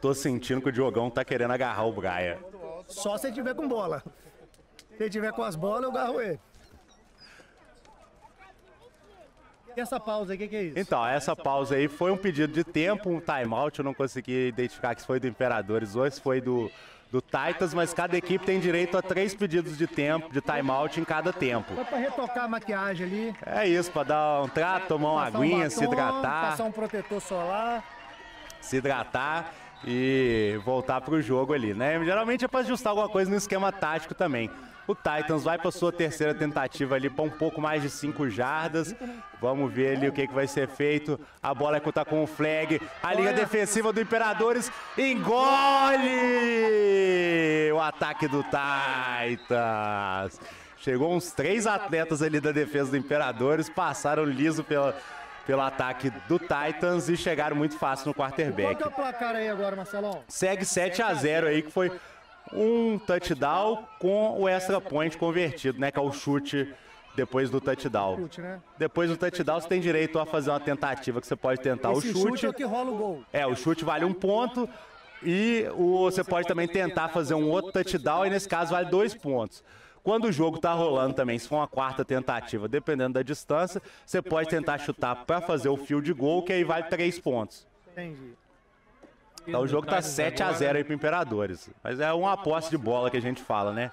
Tô 0.00 0.14
sentindo 0.14 0.60
que 0.60 0.68
o 0.68 0.72
Diogão 0.72 1.10
tá 1.10 1.24
querendo 1.24 1.50
agarrar 1.50 1.84
o 1.84 1.92
Braia. 1.92 2.38
Só 2.86 3.16
se 3.18 3.26
ele 3.26 3.34
tiver 3.34 3.54
com 3.54 3.66
bola. 3.66 4.04
Se 4.96 5.02
ele 5.02 5.10
tiver 5.10 5.32
com 5.32 5.42
as 5.42 5.56
bolas, 5.56 5.82
eu 5.82 5.90
agarro 5.90 6.20
ele. 6.20 6.38
E 9.76 9.80
essa 9.80 10.00
pausa 10.00 10.32
aí, 10.32 10.36
o 10.36 10.38
que, 10.40 10.48
que 10.48 10.56
é 10.56 10.62
isso? 10.62 10.78
Então, 10.78 11.06
essa 11.06 11.36
pausa 11.36 11.74
aí 11.74 11.86
foi 11.86 12.10
um 12.10 12.16
pedido 12.16 12.52
de 12.52 12.64
tempo, 12.64 13.10
um 13.10 13.20
timeout. 13.20 13.78
Eu 13.78 13.84
não 13.84 13.92
consegui 13.92 14.48
identificar 14.48 14.98
se 14.98 15.06
foi 15.06 15.20
do 15.20 15.26
Imperadores 15.26 15.94
ou 15.94 16.10
se 16.10 16.18
foi 16.18 16.40
do, 16.40 16.70
do 17.12 17.20
Titans, 17.20 17.74
mas 17.74 17.92
cada 17.92 18.16
equipe 18.16 18.44
tem 18.44 18.58
direito 18.58 18.96
a 18.96 19.02
três 19.02 19.34
pedidos 19.34 19.76
de 19.76 19.86
tempo, 19.86 20.32
de 20.32 20.40
timeout 20.40 20.98
em 20.98 21.04
cada 21.04 21.30
tempo. 21.30 21.74
Foi 21.74 21.84
pra 21.84 21.98
retocar 21.98 22.44
a 22.44 22.48
maquiagem 22.48 23.06
ali. 23.06 23.34
É 23.44 23.68
isso, 23.68 23.92
pra 23.92 24.02
dar 24.02 24.42
um 24.42 24.48
trato, 24.48 24.88
tomar 24.88 25.12
uma 25.12 25.24
passar 25.26 25.38
um 25.38 25.42
aguinha, 25.42 25.68
se 25.68 25.80
batom, 25.80 25.92
hidratar, 25.92 26.50
Passar 26.50 26.64
um 26.64 26.72
protetor 26.72 27.20
solar. 27.20 27.84
se 28.62 28.76
hidratar 28.78 29.52
e 29.84 30.58
voltar 30.64 31.02
pro 31.02 31.20
jogo 31.20 31.52
ali, 31.52 31.74
né? 31.74 32.02
Geralmente 32.02 32.46
é 32.46 32.48
pra 32.48 32.60
ajustar 32.60 32.92
alguma 32.92 33.10
coisa 33.10 33.30
no 33.30 33.36
esquema 33.36 33.70
tático 33.70 34.14
também. 34.14 34.50
O 34.86 34.94
Titans 34.94 35.42
vai 35.42 35.58
para 35.58 35.70
sua 35.72 35.90
terceira 35.92 36.32
tentativa 36.34 36.94
ali 36.94 37.10
para 37.10 37.24
um 37.24 37.30
pouco 37.30 37.60
mais 37.60 37.82
de 37.82 37.90
5 37.90 38.30
jardas. 38.30 38.94
Vamos 39.40 39.72
ver 39.72 39.96
ali 39.96 40.08
o 40.08 40.12
que, 40.12 40.26
que 40.26 40.34
vai 40.34 40.46
ser 40.46 40.68
feito. 40.68 41.18
A 41.42 41.52
bola 41.52 41.78
é 41.78 41.80
contar 41.80 42.04
com 42.04 42.22
o 42.22 42.26
flag. 42.26 42.80
A 43.02 43.12
linha 43.12 43.32
defensiva 43.32 43.92
do 43.92 44.00
Imperadores 44.00 44.70
engole 44.96 46.06
o 47.72 47.80
ataque 47.80 48.28
do 48.28 48.44
Titans. 48.44 50.40
Chegou 50.78 51.14
uns 51.14 51.32
três 51.32 51.66
atletas 51.66 52.22
ali 52.22 52.38
da 52.38 52.52
defesa 52.52 52.92
do 52.92 52.96
Imperadores, 52.96 53.68
passaram 53.68 54.24
liso 54.24 54.62
pela, 54.62 54.94
pelo 55.44 55.62
ataque 55.62 56.10
do 56.28 56.38
Titans 56.38 57.08
e 57.08 57.16
chegaram 57.16 57.56
muito 57.56 57.76
fácil 57.76 58.06
no 58.08 58.14
Qual 58.14 58.28
quarterback. 58.28 58.76
que 58.76 58.84
é 58.84 58.86
o 58.86 58.90
placar 58.92 59.34
aí 59.34 59.48
agora, 59.48 59.74
Marcelão? 59.74 60.22
Segue 60.28 60.64
7 60.64 61.02
a 61.02 61.12
0 61.12 61.48
aí, 61.48 61.62
que 61.62 61.72
foi 61.72 61.90
um 62.52 62.98
touchdown 62.98 63.84
com 63.98 64.40
o 64.40 64.48
extra 64.48 64.80
point 64.80 65.16
convertido, 65.16 65.78
né? 65.78 65.90
Que 65.90 65.98
é 65.98 66.02
o 66.02 66.12
chute 66.12 66.72
depois 67.16 67.50
do 67.50 67.60
touchdown. 67.60 68.28
Né? 68.38 68.60
Depois 68.78 69.08
do 69.08 69.16
touchdown, 69.16 69.60
você 69.60 69.68
tem 69.68 69.80
direito 69.80 70.18
a 70.18 70.26
fazer 70.26 70.50
uma 70.50 70.60
tentativa, 70.60 71.20
que 71.20 71.26
você 71.26 71.34
pode 71.34 71.60
tentar 71.60 71.92
Esse 71.92 72.10
o 72.10 72.12
chute 72.12 72.28
chute. 72.28 72.46
é 72.46 72.48
o 72.50 72.52
que 72.52 72.64
rola 72.64 72.90
o 72.90 72.96
gol. 72.96 73.22
É, 73.32 73.46
o 73.46 73.56
chute 73.56 73.84
vale 73.84 74.04
um 74.04 74.12
ponto 74.12 74.68
e 75.22 75.66
o, 75.74 76.02
você 76.10 76.22
pode 76.22 76.46
também 76.46 76.68
tentar 76.68 77.08
fazer 77.08 77.34
um 77.34 77.48
outro 77.48 77.72
touchdown 77.72 78.26
e 78.26 78.30
nesse 78.30 78.48
caso 78.48 78.72
vale 78.72 78.90
dois 78.90 79.14
pontos. 79.14 79.64
Quando 80.02 80.26
o 80.26 80.32
jogo 80.32 80.58
tá 80.58 80.72
rolando 80.72 81.14
também, 81.14 81.36
se 81.36 81.48
for 81.48 81.56
uma 81.56 81.66
quarta 81.66 82.04
tentativa, 82.04 82.68
dependendo 82.68 83.14
da 83.14 83.22
distância, 83.22 83.82
você 84.04 84.22
pode 84.22 84.48
tentar 84.48 84.78
chutar 84.78 85.24
para 85.24 85.40
fazer 85.40 85.68
o 85.68 85.76
field 85.76 86.12
goal, 86.12 86.44
que 86.44 86.52
aí 86.52 86.62
vale 86.62 86.84
três 86.84 87.18
pontos. 87.18 87.66
Entendi. 87.90 88.34
Então 89.46 89.60
o 89.62 89.66
jogo 89.68 89.86
tá 89.86 89.96
Titans 89.96 90.12
7 90.14 90.42
a 90.42 90.46
agora- 90.46 90.58
0 90.58 90.78
aí 90.78 90.84
pro 90.84 90.94
Imperadores. 90.94 91.70
Mas 91.82 92.00
é 92.00 92.12
uma 92.12 92.32
aposta 92.32 92.70
de 92.70 92.76
bola 92.78 93.10
que 93.10 93.16
a 93.16 93.22
gente 93.22 93.42
fala, 93.42 93.72
né? 93.72 93.90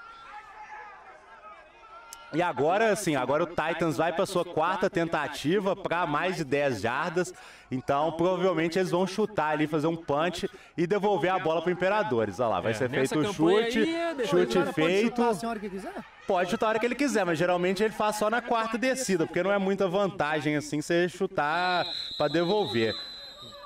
E 2.36 2.42
agora, 2.42 2.92
assim, 2.92 3.16
agora 3.16 3.44
o 3.44 3.46
Titans 3.46 3.96
vai 3.96 4.12
para 4.12 4.26
sua 4.26 4.44
quarta 4.44 4.90
tentativa 4.90 5.76
para 5.76 6.08
mais 6.08 6.36
de 6.36 6.44
10 6.44 6.82
jardas. 6.82 7.32
Então, 7.70 8.12
provavelmente 8.14 8.80
eles 8.80 8.90
vão 8.90 9.06
chutar 9.06 9.50
ali, 9.52 9.68
fazer 9.68 9.86
um 9.86 9.96
punch 9.96 10.50
e 10.76 10.88
devolver 10.88 11.32
a 11.32 11.38
bola 11.38 11.62
pro 11.62 11.70
Imperadores. 11.72 12.40
Olha 12.40 12.50
lá, 12.50 12.60
vai 12.60 12.72
É, 12.72 12.74
ser 12.76 12.90
feito 12.90 13.20
o 13.20 13.32
chute, 13.32 13.78
aí, 13.80 14.26
chute 14.26 14.54
cara 14.56 14.66
pode 14.66 14.74
feito. 14.74 15.16
chutar 15.18 15.30
a 15.30 15.34
senhora 15.36 15.60
que 15.60 15.70
quiser? 15.70 15.94
Pode 16.26 16.50
chutar 16.50 16.66
a 16.66 16.70
hora 16.70 16.80
que 16.80 16.86
ele 16.88 16.96
quiser, 16.96 17.24
mas 17.24 17.38
geralmente 17.38 17.84
ele 17.84 17.94
faz 17.94 18.16
só 18.16 18.32
na 18.32 18.42
quarta 18.42 18.80
descida, 18.80 19.28
porque 19.28 19.44
não 19.44 19.52
é 19.52 19.60
muita 19.60 19.88
vantagem 19.88 20.56
assim 20.56 20.82
você 20.82 21.08
chutar 21.08 21.86
para 22.18 22.30
devolver. 22.32 22.96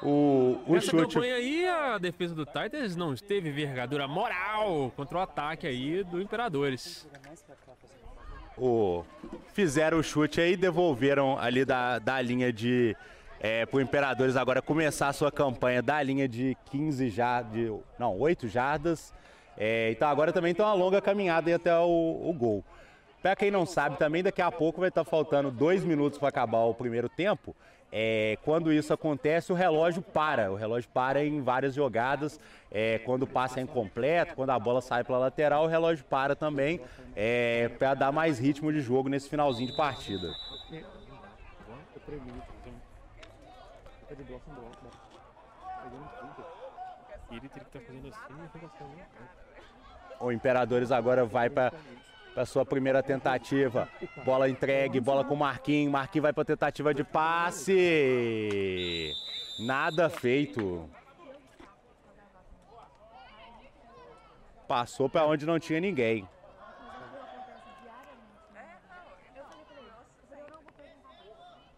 O, 0.02 0.60
o 0.68 0.74
Nessa 0.76 0.92
chute. 0.92 1.16
campanha 1.16 1.36
aí, 1.36 1.66
a 1.66 1.98
defesa 1.98 2.36
do 2.36 2.46
Titans 2.46 2.96
não 2.96 3.16
teve 3.16 3.50
envergadura 3.50 4.08
moral 4.08 4.92
contra 4.96 5.18
o 5.18 5.22
ataque 5.22 5.66
aí 5.66 6.04
do 6.04 6.22
Imperadores. 6.22 7.08
o, 8.58 9.04
fizeram 9.54 9.98
o 10.00 10.04
chute 10.04 10.40
aí, 10.40 10.56
devolveram 10.56 11.38
ali 11.40 11.66
da, 11.66 12.00
da 12.00 12.22
linha 12.22 12.52
de. 12.54 12.96
É, 13.40 13.66
pro 13.68 13.80
Imperadores 13.80 14.36
agora 14.36 14.62
começar 14.64 15.10
a 15.10 15.14
sua 15.14 15.32
campanha 15.32 15.82
da 15.82 16.02
linha 16.02 16.28
de 16.28 16.58
15 16.72 17.10
jardas. 17.10 17.72
Não, 18.00 18.18
8 18.20 18.48
jardas. 18.48 19.14
É, 19.58 19.92
então 19.92 20.08
agora 20.08 20.32
também 20.32 20.54
tem 20.54 20.64
uma 20.64 20.74
longa 20.74 21.02
caminhada 21.02 21.50
aí 21.50 21.54
até 21.54 21.76
o, 21.76 22.22
o 22.24 22.34
gol. 22.34 22.64
Pra 23.22 23.36
quem 23.36 23.50
não 23.50 23.66
sabe 23.66 23.98
também, 23.98 24.22
daqui 24.24 24.42
a 24.42 24.52
pouco 24.52 24.80
vai 24.80 24.90
estar 24.90 25.04
faltando 25.04 25.50
dois 25.50 25.84
minutos 25.84 26.20
para 26.20 26.30
acabar 26.30 26.60
o 26.60 26.74
primeiro 26.74 27.10
tempo. 27.10 27.56
É, 27.92 28.38
quando 28.44 28.72
isso 28.72 28.94
acontece, 28.94 29.52
o 29.52 29.56
relógio 29.56 30.02
para. 30.02 30.52
O 30.52 30.56
relógio 30.56 30.90
para 30.94 31.24
em 31.24 31.42
várias 31.42 31.74
jogadas. 31.74 32.40
É, 32.70 33.00
quando 33.00 33.26
passa 33.26 33.62
incompleto, 33.62 34.36
quando 34.36 34.50
a 34.50 34.60
bola 34.60 34.82
sai 34.82 35.04
pela 35.04 35.18
lateral, 35.18 35.64
o 35.64 35.68
relógio 35.68 36.04
para 36.06 36.36
também 36.36 36.82
é, 37.16 37.70
para 37.80 37.94
dar 37.94 38.12
mais 38.12 38.38
ritmo 38.40 38.72
de 38.74 38.82
jogo 38.82 39.08
nesse 39.08 39.30
finalzinho 39.30 39.68
de 39.68 39.74
partida. 39.74 40.36
Fazendo 47.30 48.08
assim 48.08 48.34
né? 48.34 49.08
O 50.20 50.32
Imperadores 50.32 50.92
agora 50.92 51.26
vai 51.26 51.50
para 51.50 51.72
a 52.38 52.46
sua 52.46 52.66
primeira 52.66 53.02
tentativa. 53.02 53.90
Bola 54.24 54.48
entregue, 54.48 55.00
bola 55.00 55.26
com 55.26 55.34
o 55.34 55.38
Marquinhos. 55.38 55.92
Marquinhos 55.92 56.24
vai 56.24 56.34
para 56.34 56.46
tentativa 56.46 56.94
de 56.94 57.04
passe. 57.04 57.74
Nada 59.60 60.10
feito. 60.10 60.88
Passou 64.68 65.10
para 65.10 65.26
onde 65.26 65.46
não 65.46 65.60
tinha 65.60 65.80
ninguém. 65.80 66.28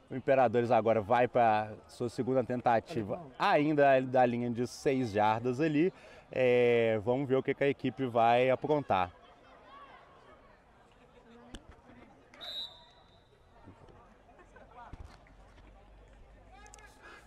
O 0.10 0.16
Imperadores 0.16 0.72
agora 0.72 0.99
vai 1.01 1.28
para 1.28 1.72
sua 1.88 2.10
segunda 2.10 2.43
tentativa, 2.43 3.22
ainda 3.38 4.01
da 4.01 4.26
linha 4.26 4.49
de 4.49 4.66
seis 4.66 5.12
jardas 5.12 5.62
ali. 5.62 5.93
É, 6.32 6.99
vamos 7.05 7.30
ver 7.30 7.36
o 7.36 7.43
que, 7.43 7.53
que 7.53 7.64
a 7.64 7.70
equipe 7.70 8.07
vai 8.07 8.49
aprontar. 8.49 9.18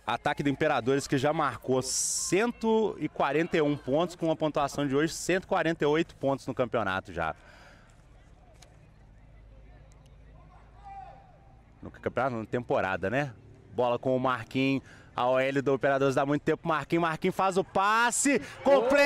Ataque 0.05 0.43
do 0.43 0.49
Imperadores 0.49 1.07
que 1.07 1.17
já 1.17 1.31
marcou 1.31 1.81
141 1.81 3.77
pontos 3.77 4.15
com 4.15 4.25
uma 4.25 4.35
pontuação 4.35 4.85
de 4.85 4.93
hoje 4.93 5.13
148 5.13 6.15
pontos 6.17 6.45
no 6.45 6.53
campeonato 6.53 7.13
já. 7.13 7.33
No 11.81 11.89
campeonato, 11.89 12.35
na 12.35 12.45
temporada, 12.45 13.09
né? 13.09 13.33
Bola 13.73 13.97
com 13.97 14.15
o 14.15 14.19
Marquinhos. 14.19 14.83
A 15.15 15.27
OL 15.27 15.61
do 15.61 15.73
Operadores 15.73 16.15
dá 16.15 16.25
muito 16.25 16.41
tempo. 16.41 16.67
Marquinhos, 16.67 17.01
Marquinhos 17.01 17.35
faz 17.35 17.57
o 17.57 17.63
passe 17.63 18.39
completo! 18.63 18.99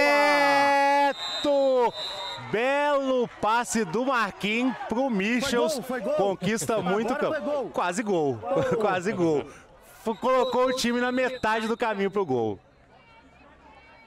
Belo 2.52 3.28
passe 3.42 3.84
do 3.84 4.06
Marquinhos 4.06 4.76
pro 4.88 5.10
Michels. 5.10 5.74
gol, 5.74 5.84
foi 5.84 6.00
gol. 6.00 6.14
Conquista 6.14 6.82
muito 6.82 7.16
campo. 7.16 7.42
foi. 7.42 7.70
Quase 7.70 8.02
gol. 8.02 8.40
Quase 8.80 9.12
gol. 9.12 9.46
Colocou 10.16 10.68
o 10.68 10.74
time 10.74 11.00
na 11.00 11.12
metade 11.12 11.68
do 11.68 11.78
caminho 11.78 12.12
pro 12.12 12.26
gol. 12.26 12.60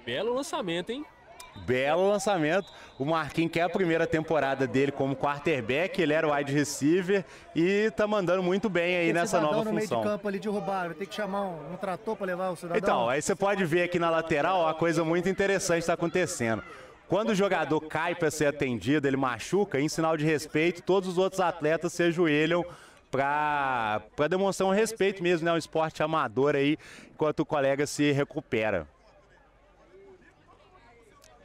Belo 0.05 0.34
lançamento, 0.34 0.90
hein? 0.90 1.05
Belo 1.66 2.09
lançamento. 2.09 2.70
O 2.98 3.05
Marquinhos 3.05 3.53
quer 3.53 3.62
a 3.62 3.68
primeira 3.68 4.07
temporada 4.07 4.66
dele 4.66 4.92
como 4.92 5.16
quarterback, 5.16 6.01
ele 6.01 6.12
era 6.12 6.26
o 6.26 6.34
wide 6.34 6.53
receiver 6.53 7.24
e 7.55 7.90
tá 7.92 8.07
mandando 8.07 8.42
muito 8.42 8.68
bem 8.68 8.96
aí 8.96 9.05
Esse 9.07 9.12
nessa 9.12 9.40
nova 9.40 9.64
no 9.64 9.72
meio 9.72 9.82
função. 9.82 10.01
de 10.01 10.07
campo 10.09 10.28
ali 10.28 10.38
derrubaram. 10.38 10.90
Vai 10.90 10.98
ter 10.98 11.07
que 11.07 11.14
chamar 11.14 11.42
um, 11.42 11.72
um 11.72 11.76
trator 11.76 12.16
para 12.16 12.26
levar 12.26 12.51
o 12.51 12.57
cidadão. 12.57 12.78
Então, 12.78 13.09
aí 13.09 13.20
você 13.20 13.34
pode 13.34 13.64
ver 13.64 13.82
aqui 13.82 13.98
na 13.98 14.11
lateral 14.11 14.62
uma 14.62 14.74
coisa 14.74 15.05
muito 15.05 15.28
interessante 15.28 15.80
está 15.80 15.94
acontecendo. 15.94 16.62
Quando 17.09 17.30
o 17.30 17.34
jogador 17.34 17.80
cai 17.80 18.14
para 18.14 18.30
ser 18.30 18.46
atendido, 18.46 19.09
ele 19.09 19.16
machuca, 19.16 19.80
em 19.80 19.88
sinal 19.88 20.16
de 20.16 20.24
respeito, 20.24 20.82
todos 20.82 21.09
os 21.09 21.18
outros 21.18 21.40
atletas 21.40 21.92
se 21.92 22.05
ajoelham 22.05 22.64
para 23.11 24.01
demonstrar 24.29 24.69
um 24.69 24.73
respeito 24.73 25.23
mesmo, 25.23 25.45
né? 25.45 25.53
Um 25.53 25.57
esporte 25.57 26.03
amador 26.03 26.55
aí, 26.55 26.79
enquanto 27.13 27.41
o 27.41 27.47
colega 27.47 27.87
se 27.87 28.13
recupera. 28.13 28.87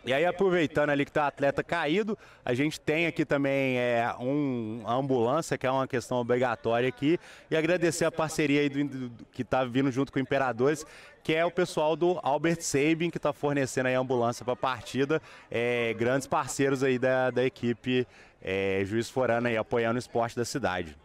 E 0.06 0.14
aí, 0.14 0.24
aproveitando 0.24 0.92
ali 0.92 1.04
que 1.04 1.12
tá 1.12 1.26
atleta 1.26 1.64
caído, 1.64 2.16
a 2.46 2.54
gente 2.54 2.80
tem 2.80 3.08
aqui 3.08 3.26
também 3.26 3.80
é, 3.80 4.08
um, 4.20 4.84
ambulância, 4.86 5.58
que 5.58 5.66
é 5.66 5.72
uma 5.72 5.88
questão 5.88 6.18
obrigatória 6.18 6.88
aqui, 6.88 7.20
e 7.50 7.58
agradecer 7.58 8.06
a 8.06 8.12
parceria 8.12 8.62
aí 8.62 8.70
do, 8.70 8.84
do, 8.84 9.26
que 9.32 9.42
está 9.42 9.66
vindo 9.66 9.92
junto 9.92 10.14
com 10.14 10.20
o 10.20 10.22
Imperadores, 10.22 10.86
que 11.24 11.34
é 11.34 11.44
o 11.44 11.50
pessoal 11.50 11.96
do 11.96 12.20
Albert 12.22 12.62
Sabin, 12.62 13.10
que 13.10 13.18
está 13.18 13.34
fornecendo 13.34 13.88
aí 13.88 13.96
a 13.96 14.00
ambulância 14.00 14.46
para 14.46 14.54
a 14.54 14.58
partida, 14.58 15.20
é, 15.50 15.92
grandes 15.96 16.28
parceiros 16.28 16.84
aí 16.84 17.00
da, 17.00 17.32
da 17.32 17.44
equipe 17.44 18.08
é, 18.44 18.84
Juiz 18.86 19.10
Forana 19.10 19.50
aí, 19.50 19.58
apoiando 19.58 19.96
o 19.96 20.00
esporte 20.00 20.36
da 20.36 20.46
cidade. 20.46 20.96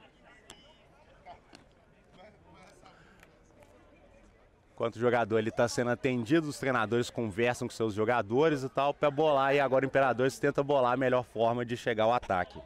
Enquanto 4.81 4.97
o 4.97 4.99
jogador 4.99 5.47
está 5.47 5.69
sendo 5.69 5.91
atendido, 5.91 6.49
os 6.49 6.59
treinadores 6.59 7.11
conversam 7.11 7.69
com 7.69 7.75
seus 7.75 7.93
jogadores 7.93 8.63
e 8.63 8.69
tal, 8.71 8.95
para 8.95 9.11
bolar. 9.11 9.55
E 9.55 9.61
agora 9.61 9.85
o 9.85 9.87
Imperadores 9.87 10.39
tenta 10.39 10.63
bolar 10.63 10.95
a 10.95 10.97
melhor 10.97 11.23
forma 11.23 11.67
de 11.67 11.77
chegar 11.77 12.05
ao 12.05 12.15
ataque. 12.15 12.59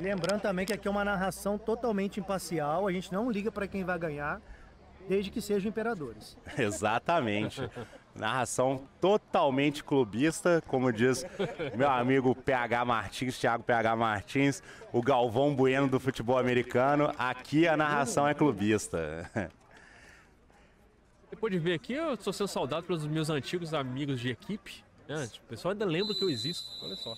Lembrando 0.00 0.40
também 0.40 0.66
que 0.66 0.72
aqui 0.72 0.88
é 0.88 0.90
uma 0.90 1.04
narração 1.04 1.56
totalmente 1.56 2.18
imparcial, 2.18 2.88
a 2.88 2.90
gente 2.90 3.12
não 3.12 3.30
liga 3.30 3.52
para 3.52 3.68
quem 3.68 3.84
vai 3.84 3.96
ganhar, 3.96 4.42
desde 5.08 5.30
que 5.30 5.40
sejam 5.40 5.68
imperadores. 5.68 6.36
Exatamente. 6.58 7.70
Narração 8.14 8.86
totalmente 9.00 9.82
clubista, 9.82 10.62
como 10.66 10.92
diz 10.92 11.24
meu 11.74 11.88
amigo 11.88 12.34
PH 12.34 12.84
Martins, 12.84 13.38
Thiago 13.38 13.64
PH 13.64 13.96
Martins, 13.96 14.62
o 14.92 15.00
Galvão 15.00 15.54
Bueno 15.54 15.88
do 15.88 15.98
futebol 15.98 16.38
americano. 16.38 17.12
Aqui 17.18 17.66
a 17.66 17.76
narração 17.76 18.28
é 18.28 18.34
clubista. 18.34 19.30
Você 21.28 21.36
pode 21.36 21.58
ver 21.58 21.72
aqui, 21.72 21.94
eu 21.94 22.12
estou 22.12 22.32
sendo 22.32 22.48
saudado 22.48 22.86
pelos 22.86 23.06
meus 23.06 23.30
antigos 23.30 23.72
amigos 23.72 24.20
de 24.20 24.28
equipe. 24.28 24.84
Né? 25.08 25.28
O 25.44 25.48
pessoal 25.48 25.72
ainda 25.72 25.86
lembra 25.86 26.14
que 26.14 26.22
eu 26.22 26.28
existo, 26.28 26.68
olha 26.82 26.96
só. 26.96 27.14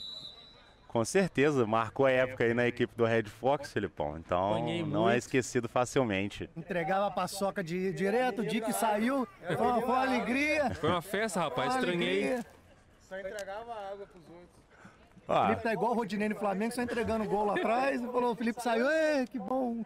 Com 0.94 1.04
certeza, 1.04 1.66
marcou 1.66 2.06
a 2.06 2.10
época 2.12 2.44
aí 2.44 2.54
na 2.54 2.68
equipe 2.68 2.94
do 2.96 3.04
Red 3.04 3.24
Fox, 3.24 3.72
Filipão. 3.72 4.16
Então 4.16 4.64
não 4.86 5.10
é 5.10 5.18
esquecido 5.18 5.68
facilmente. 5.68 6.48
Entregava 6.56 7.08
a 7.08 7.10
paçoca 7.10 7.64
de, 7.64 7.92
direto, 7.92 8.42
o 8.42 8.46
Dick 8.46 8.72
saiu, 8.72 9.26
foi 9.44 9.56
uma, 9.56 9.80
foi 9.80 9.88
uma 9.88 10.00
alegria. 10.02 10.72
Foi 10.76 10.90
uma 10.90 11.02
festa, 11.02 11.40
rapaz, 11.40 11.74
estranhei. 11.74 12.38
Só 13.08 13.18
entregava 13.18 13.72
água 13.72 14.06
pros 14.06 14.22
outros. 14.22 14.48
Ah. 15.26 15.42
O 15.42 15.46
Felipe 15.46 15.62
tá 15.64 15.72
igual 15.72 15.90
o 15.90 15.94
Rodinei 15.96 16.28
no 16.28 16.36
Flamengo, 16.36 16.72
só 16.72 16.82
entregando 16.82 17.24
gol 17.24 17.46
lá 17.46 17.54
atrás. 17.54 18.00
E 18.00 18.06
falou, 18.06 18.30
o 18.30 18.36
Felipe 18.36 18.62
saiu, 18.62 18.86
que 19.32 19.38
bom. 19.40 19.84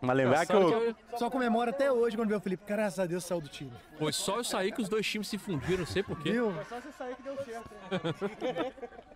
Mas 0.00 0.16
lembrar 0.16 0.46
que 0.46 0.52
eu... 0.52 0.94
Só 1.16 1.28
comemora 1.30 1.72
até 1.72 1.90
hoje 1.90 2.16
quando 2.16 2.28
vê 2.28 2.36
o 2.36 2.40
Felipe. 2.40 2.62
Graças 2.64 3.00
a 3.00 3.06
Deus 3.06 3.24
saiu 3.24 3.40
do 3.40 3.48
time. 3.48 3.72
Foi 3.98 4.12
só 4.12 4.36
eu 4.36 4.44
sair 4.44 4.70
que 4.70 4.82
os 4.82 4.88
dois 4.88 5.04
times 5.04 5.26
se 5.26 5.36
fundiram, 5.36 5.80
não 5.80 5.86
sei 5.86 6.04
porquê. 6.04 6.30
Viu? 6.30 6.52
Foi 6.52 6.64
só 6.64 6.80
você 6.80 6.92
sair 6.92 7.16
que 7.16 7.22
deu 7.24 7.36
certo. 7.44 7.70
Né? 7.90 8.72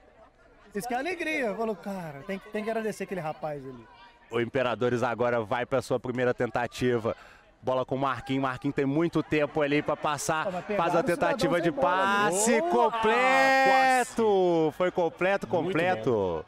Isso 0.74 0.86
que 0.86 0.94
é 0.94 0.98
alegria. 0.98 1.54
Falou, 1.54 1.76
cara, 1.76 2.22
tem, 2.26 2.40
tem 2.52 2.64
que 2.64 2.70
agradecer 2.70 3.04
aquele 3.04 3.20
rapaz 3.20 3.64
ali. 3.64 3.86
O 4.30 4.40
Imperadores 4.40 5.02
agora 5.02 5.40
vai 5.40 5.64
para 5.64 5.80
sua 5.80 6.00
primeira 6.00 6.34
tentativa. 6.34 7.16
Bola 7.62 7.84
com 7.84 7.94
o 7.94 7.98
Marquinhos. 7.98 8.42
Marquinhos 8.42 8.74
tem 8.74 8.84
muito 8.84 9.22
tempo 9.22 9.62
ali 9.62 9.82
para 9.82 9.96
passar. 9.96 10.46
Faz 10.76 10.94
a 10.94 11.02
tentativa 11.02 11.60
de 11.60 11.72
passe 11.72 12.60
completo. 12.62 14.72
Foi 14.76 14.90
completo, 14.90 15.46
completo. 15.46 16.44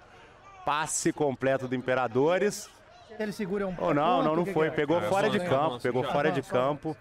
Passe 0.65 1.13
completo 1.13 1.67
do 1.67 1.75
Imperadores. 1.75 2.69
Ele 3.19 3.33
segura 3.33 3.67
um 3.67 3.75
Ou 3.79 3.89
oh, 3.89 3.95
não, 3.95 4.23
não, 4.23 4.37
não 4.37 4.47
foi. 4.47 4.71
Pegou 4.71 5.01
fora 5.03 5.29
de 5.29 5.41
campo. 5.41 5.81
Pegou 5.81 6.05
fora 6.05 6.31
de 6.31 6.43
campo. 6.43 6.97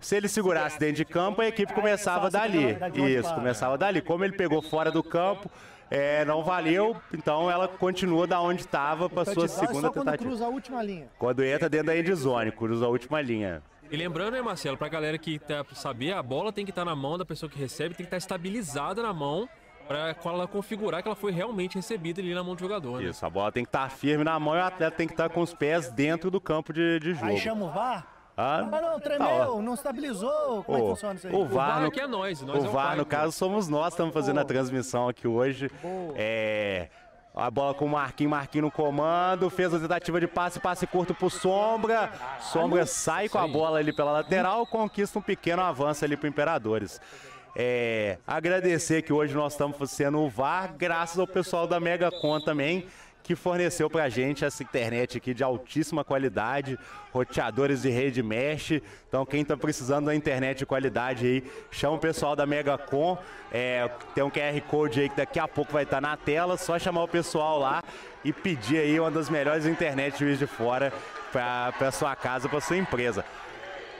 Se 0.00 0.16
ele 0.16 0.28
segurasse 0.28 0.78
dentro 0.78 0.96
de 0.96 1.04
campo, 1.04 1.40
a 1.40 1.46
equipe 1.46 1.72
começava 1.72 2.30
dali. 2.30 2.76
Isso, 2.94 3.32
começava 3.34 3.76
dali. 3.76 4.00
Como 4.00 4.24
ele 4.24 4.32
pegou 4.32 4.62
fora 4.62 4.90
do 4.90 5.02
campo, 5.02 5.50
é, 5.90 6.24
não 6.24 6.42
valeu, 6.42 6.96
então 7.12 7.50
ela 7.50 7.66
continua 7.66 8.26
da 8.26 8.40
onde 8.40 8.60
estava 8.60 9.08
para 9.08 9.24
sua 9.24 9.48
segunda 9.48 9.90
tentativa. 9.90 10.16
Quando 10.16 10.18
cruza 10.18 10.46
a 10.46 10.48
última 10.48 10.82
linha. 10.82 11.08
Quando 11.18 11.44
entra 11.44 11.68
dentro 11.68 11.86
da 11.86 11.98
endzone, 11.98 12.52
cruza 12.52 12.84
a 12.84 12.88
última 12.88 13.20
linha. 13.20 13.62
E 13.90 13.96
lembrando, 13.96 14.32
né, 14.32 14.42
Marcelo, 14.42 14.76
pra 14.76 14.88
galera 14.88 15.16
que 15.16 15.38
tá 15.38 15.64
saber, 15.72 16.12
a 16.12 16.22
bola 16.22 16.52
tem 16.52 16.64
que 16.64 16.70
estar 16.70 16.82
tá 16.82 16.90
na 16.90 16.94
mão 16.94 17.16
da 17.16 17.24
pessoa 17.24 17.48
que 17.48 17.58
recebe, 17.58 17.94
tem 17.94 18.04
que 18.04 18.14
estar 18.14 18.16
tá 18.16 18.18
estabilizada 18.18 19.02
na 19.02 19.14
mão 19.14 19.48
para 19.86 20.14
ela 20.22 20.46
configurar 20.46 21.00
que 21.00 21.08
ela 21.08 21.16
foi 21.16 21.32
realmente 21.32 21.76
recebida 21.76 22.20
ali 22.20 22.34
na 22.34 22.44
mão 22.44 22.54
do 22.54 22.60
jogador. 22.60 23.00
Né? 23.00 23.08
Isso, 23.08 23.24
a 23.24 23.30
bola 23.30 23.50
tem 23.50 23.64
que 23.64 23.70
estar 23.70 23.84
tá 23.84 23.88
firme 23.88 24.22
na 24.22 24.38
mão 24.38 24.54
e 24.54 24.58
o 24.58 24.62
atleta 24.62 24.94
tem 24.94 25.06
que 25.06 25.14
estar 25.14 25.30
tá 25.30 25.34
com 25.34 25.40
os 25.40 25.54
pés 25.54 25.90
dentro 25.90 26.30
do 26.30 26.38
campo 26.38 26.74
de, 26.74 27.00
de 27.00 27.14
jogo. 27.14 27.26
Aí 27.26 27.38
chama 27.38 27.64
o 27.64 27.70
VAR? 27.70 28.17
Ah, 28.40 28.68
Mas 28.70 28.82
não, 28.82 29.00
tremeu, 29.00 29.26
tá 29.26 29.62
não 29.62 29.74
estabilizou. 29.74 30.62
Como 30.62 30.66
oh, 30.68 30.76
é 30.76 30.80
que 30.80 30.88
funciona 30.90 31.14
isso 31.16 31.26
aí? 31.26 31.34
O 31.34 31.44
VAR, 31.44 31.78
o 31.78 31.80
no, 31.80 31.88
aqui 31.88 32.00
é 32.00 32.06
nós. 32.06 32.40
nós 32.42 32.62
o 32.62 32.66
é 32.66 32.70
VAR, 32.70 32.86
pai, 32.90 32.96
no 32.96 33.04
caso, 33.04 33.32
somos 33.32 33.66
nós, 33.66 33.92
estamos 33.92 34.14
fazendo 34.14 34.38
a 34.38 34.44
transmissão 34.44 35.08
aqui 35.08 35.26
hoje. 35.26 35.68
Boa. 35.82 36.14
É. 36.16 36.88
A 37.34 37.50
bola 37.50 37.74
com 37.74 37.84
o 37.84 37.88
Marquinhos, 37.88 38.30
Marquinhos 38.30 38.66
no 38.66 38.70
comando, 38.70 39.50
fez 39.50 39.74
a 39.74 39.80
tentativa 39.80 40.20
de 40.20 40.28
passe, 40.28 40.60
passe 40.60 40.86
curto 40.86 41.14
pro 41.14 41.28
Sombra. 41.28 42.12
Sombra 42.40 42.86
sai 42.86 43.28
com 43.28 43.38
a 43.38 43.46
bola 43.46 43.80
ali 43.80 43.92
pela 43.92 44.12
lateral, 44.12 44.64
conquista 44.66 45.18
um 45.18 45.22
pequeno 45.22 45.62
avanço 45.62 46.04
ali 46.04 46.16
pro 46.16 46.28
Imperadores. 46.28 47.00
É, 47.56 48.18
agradecer 48.24 49.02
que 49.02 49.12
hoje 49.12 49.34
nós 49.34 49.54
estamos 49.54 49.76
sendo 49.90 50.20
o 50.20 50.28
VAR, 50.28 50.74
graças 50.78 51.18
ao 51.18 51.26
pessoal 51.26 51.66
da 51.66 51.80
Megacon 51.80 52.40
também, 52.40 52.86
que 53.28 53.36
forneceu 53.36 53.90
para 53.90 54.04
a 54.04 54.08
gente 54.08 54.42
essa 54.42 54.62
internet 54.62 55.18
aqui 55.18 55.34
de 55.34 55.44
altíssima 55.44 56.02
qualidade, 56.02 56.78
roteadores 57.12 57.82
de 57.82 57.90
rede 57.90 58.22
mesh. 58.22 58.80
Então, 59.06 59.26
quem 59.26 59.42
está 59.42 59.54
precisando 59.54 60.06
da 60.06 60.14
internet 60.14 60.60
de 60.60 60.64
qualidade 60.64 61.26
aí, 61.26 61.44
chama 61.70 61.96
o 61.96 61.98
pessoal 61.98 62.34
da 62.34 62.46
Megacom. 62.46 63.18
É, 63.52 63.86
tem 64.14 64.24
um 64.24 64.30
QR 64.30 64.58
Code 64.66 65.02
aí 65.02 65.10
que 65.10 65.16
daqui 65.18 65.38
a 65.38 65.46
pouco 65.46 65.74
vai 65.74 65.82
estar 65.82 66.00
tá 66.00 66.00
na 66.00 66.16
tela. 66.16 66.56
Só 66.56 66.78
chamar 66.78 67.02
o 67.02 67.08
pessoal 67.08 67.58
lá 67.58 67.82
e 68.24 68.32
pedir 68.32 68.78
aí 68.78 68.98
uma 68.98 69.10
das 69.10 69.28
melhores 69.28 69.66
internet 69.66 70.24
de 70.34 70.46
Fora 70.46 70.90
para 71.30 71.92
sua 71.92 72.16
casa, 72.16 72.48
para 72.48 72.62
sua 72.62 72.78
empresa. 72.78 73.26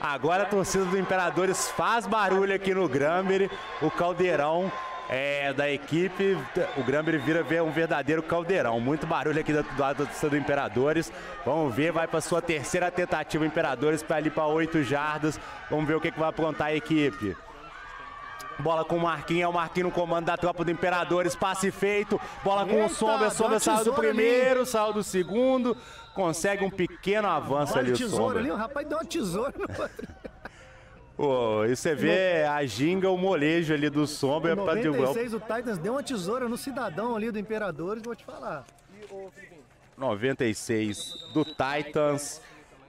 Agora 0.01 0.45
a 0.45 0.47
torcida 0.47 0.87
do 0.87 0.99
Imperadores 0.99 1.69
faz 1.69 2.07
barulho 2.07 2.55
aqui 2.55 2.73
no 2.73 2.89
Gramber, 2.89 3.51
o 3.83 3.91
Caldeirão 3.91 4.73
é, 5.09 5.53
da 5.53 5.71
equipe. 5.71 6.37
O 6.77 6.85
Gramber 6.85 7.21
vira 7.21 7.43
ver 7.43 7.63
um 7.63 7.71
verdadeiro 7.71 8.23
caldeirão. 8.23 8.79
Muito 8.81 9.07
barulho 9.07 9.41
aqui 9.41 9.53
do 9.53 9.65
lado 9.79 10.07
do 10.07 10.37
Imperadores. 10.37 11.13
Vamos 11.45 11.75
ver, 11.75 11.93
vai 11.93 12.07
para 12.07 12.21
sua 12.21 12.43
terceira 12.43 12.91
tentativa 12.91 13.47
Imperadores 13.47 14.03
para 14.03 14.17
ali 14.17 14.31
para 14.31 14.47
oito 14.47 14.83
jardas. 14.83 15.41
Vamos 15.71 15.87
ver 15.87 15.97
o 15.97 16.01
que, 16.01 16.11
que 16.11 16.19
vai 16.19 16.29
aprontar 16.29 16.69
a 16.69 16.75
equipe. 16.75 17.37
Bola 18.59 18.85
com 18.85 18.97
o 18.97 19.01
Marquinhos, 19.01 19.43
é 19.43 19.49
o 19.49 19.53
Marquinhos 19.53 19.89
no 19.89 19.95
comando 19.95 20.27
da 20.27 20.37
tropa 20.37 20.65
do 20.65 20.71
Imperadores, 20.71 21.37
passe 21.37 21.71
feito. 21.71 22.21
Bola 22.43 22.67
com 22.67 22.73
Eita, 22.73 22.87
o 22.87 22.89
Sombra, 22.89 23.31
Sombra 23.31 23.61
saiu 23.61 23.85
do 23.85 23.93
primeiro, 23.93 24.67
saiu 24.67 24.93
do 24.93 25.05
segundo. 25.05 25.77
Consegue 26.13 26.65
um 26.65 26.71
pequeno 26.71 27.29
avanço 27.29 27.79
ali 27.79 27.93
o 27.93 27.97
Sombra. 27.97 28.41
Ali, 28.41 28.51
o 28.51 28.57
rapaz 28.57 28.87
deu 28.89 28.99
uma 28.99 29.05
tesoura 29.05 29.55
no 29.57 29.63
outro. 29.63 30.09
Pô, 31.19 31.65
e 31.65 31.75
você 31.75 31.97
vê 31.97 32.45
a 32.45 32.65
ginga, 32.65 33.11
o 33.11 33.19
molejo 33.19 33.75
ali 33.75 33.91
do 33.91 34.07
Sombra. 34.07 34.53
Em 34.53 34.55
96 34.55 35.35
o 35.35 35.41
Titans 35.41 35.77
deu 35.77 35.95
uma 35.95 36.03
tesoura 36.03 36.49
no 36.49 36.57
cidadão 36.57 37.17
ali 37.17 37.33
do 37.33 37.41
Imperadores, 37.41 38.05
vou 38.05 38.15
te 38.15 38.25
falar. 38.25 38.65
96 39.97 41.29
do 41.35 41.45
Titans, 41.45 42.41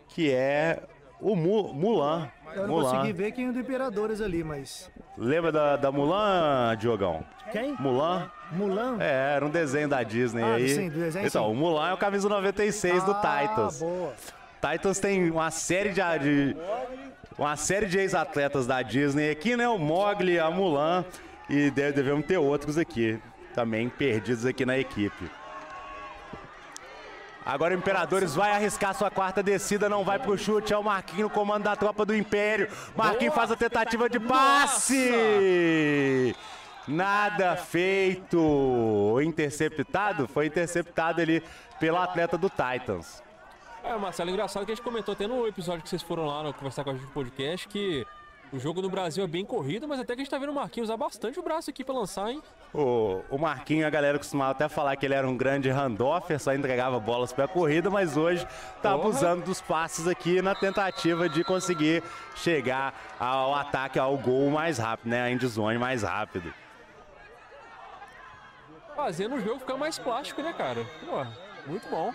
que 0.09 0.29
é 0.29 0.79
o 1.19 1.35
Mulan. 1.35 2.29
Eu 2.53 2.67
não 2.67 2.75
Mulan. 2.75 2.91
consegui 2.91 3.13
ver 3.13 3.31
quem 3.31 3.47
é 3.47 3.51
do 3.51 3.59
Imperadores 3.59 4.21
ali, 4.21 4.43
mas... 4.43 4.91
Lembra 5.17 5.51
da, 5.51 5.75
da 5.75 5.91
Mulan, 5.91 6.77
Diogão? 6.77 7.25
Quem? 7.51 7.75
Mulan. 7.79 8.29
Mulan? 8.51 8.97
É, 8.99 9.37
era 9.37 9.43
um 9.43 9.49
desenho 9.49 9.89
da 9.89 10.03
Disney 10.03 10.43
ah, 10.43 10.53
aí. 10.53 10.69
Sim, 10.69 10.89
do 10.89 10.99
desenho, 10.99 11.25
então, 11.25 11.45
sim. 11.45 11.51
o 11.51 11.55
Mulan 11.55 11.89
é 11.89 11.93
o 11.95 11.97
camisa 11.97 12.29
96 12.29 12.93
ah, 12.93 13.05
do 13.07 13.13
Titans. 13.15 13.79
boa. 13.79 14.13
Titans 14.61 14.99
tem 14.99 15.31
uma 15.31 15.49
série 15.49 15.89
de, 15.89 16.19
de 16.19 16.57
uma 17.39 17.55
série 17.55 17.85
de 17.85 17.97
ex-atletas 17.97 18.67
da 18.67 18.81
Disney 18.81 19.31
aqui, 19.31 19.55
né? 19.55 19.67
O 19.67 19.77
Mogli, 19.77 20.37
a 20.37 20.51
Mulan 20.51 21.05
e 21.49 21.71
devemos 21.71 22.25
ter 22.25 22.37
outros 22.37 22.77
aqui 22.77 23.17
também 23.55 23.87
perdidos 23.87 24.45
aqui 24.45 24.65
na 24.65 24.77
equipe. 24.77 25.31
Agora 27.45 27.73
o 27.73 27.77
Imperadores 27.77 28.35
vai 28.35 28.51
arriscar 28.51 28.93
sua 28.93 29.09
quarta 29.09 29.41
descida, 29.41 29.87
não 29.87 30.03
vai 30.03 30.19
pro 30.19 30.37
chute, 30.37 30.73
é 30.73 30.77
o 30.77 30.83
Marquinhos 30.83 31.23
no 31.23 31.29
comando 31.29 31.63
da 31.63 31.75
tropa 31.75 32.05
do 32.05 32.13
Império. 32.13 32.67
Marquinhos 32.95 33.33
faz 33.33 33.49
a 33.51 33.55
tentativa 33.55 34.09
de 34.09 34.19
passe! 34.19 35.15
Nada 36.87 37.55
feito. 37.55 39.17
Interceptado? 39.23 40.27
Foi 40.27 40.45
interceptado 40.47 41.21
ali 41.21 41.41
pelo 41.79 41.97
atleta 41.97 42.37
do 42.37 42.49
Titans. 42.49 43.23
É, 43.83 43.95
Marcelo, 43.97 44.29
engraçado 44.29 44.65
que 44.65 44.71
a 44.71 44.75
gente 44.75 44.83
comentou 44.83 45.13
até 45.13 45.25
no 45.25 45.47
episódio 45.47 45.81
que 45.81 45.89
vocês 45.89 46.01
foram 46.01 46.25
lá 46.25 46.43
no, 46.43 46.53
conversar 46.53 46.83
com 46.83 46.91
a 46.91 46.93
gente 46.93 47.05
no 47.05 47.11
podcast 47.11 47.67
que 47.67 48.05
O 48.51 48.59
jogo 48.59 48.81
no 48.81 48.89
Brasil 48.89 49.23
é 49.23 49.27
bem 49.27 49.45
corrido, 49.45 49.87
mas 49.87 49.99
até 49.99 50.15
que 50.15 50.21
a 50.21 50.23
gente 50.23 50.31
tá 50.31 50.37
vendo 50.37 50.49
o 50.49 50.55
Marquinhos 50.55 50.89
usar 50.89 50.97
bastante 50.97 51.39
o 51.39 51.43
braço 51.43 51.69
aqui 51.69 51.83
pra 51.83 51.93
lançar, 51.93 52.31
hein? 52.31 52.41
O, 52.73 53.21
o 53.29 53.37
Marquinhos, 53.37 53.85
a 53.85 53.89
galera 53.89 54.17
costumava 54.17 54.51
até 54.51 54.67
falar 54.67 54.95
que 54.95 55.05
ele 55.05 55.13
era 55.13 55.27
um 55.27 55.37
grande 55.37 55.69
handoffer, 55.69 56.39
só 56.39 56.53
entregava 56.53 56.99
bolas 56.99 57.31
para 57.31 57.45
a 57.45 57.47
corrida, 57.47 57.89
mas 57.89 58.17
hoje 58.17 58.45
tá 58.81 58.91
Porra. 58.91 58.95
abusando 58.95 59.45
dos 59.45 59.61
passes 59.61 60.07
aqui 60.07 60.41
na 60.41 60.55
tentativa 60.55 61.29
de 61.29 61.43
conseguir 61.43 62.03
chegar 62.35 62.93
ao 63.19 63.53
ataque, 63.55 63.97
ao 63.99 64.17
gol 64.17 64.49
mais 64.49 64.77
rápido, 64.77 65.09
né? 65.09 65.21
A 65.21 65.31
endzone 65.31 65.77
mais 65.77 66.03
rápido. 66.03 66.51
Fazendo 68.95 69.35
o 69.35 69.41
jogo 69.41 69.59
ficar 69.59 69.77
mais 69.77 69.97
plástico, 69.97 70.41
né, 70.41 70.53
cara? 70.53 70.85
Pô, 71.05 71.25
muito 71.69 71.87
bom. 71.89 72.11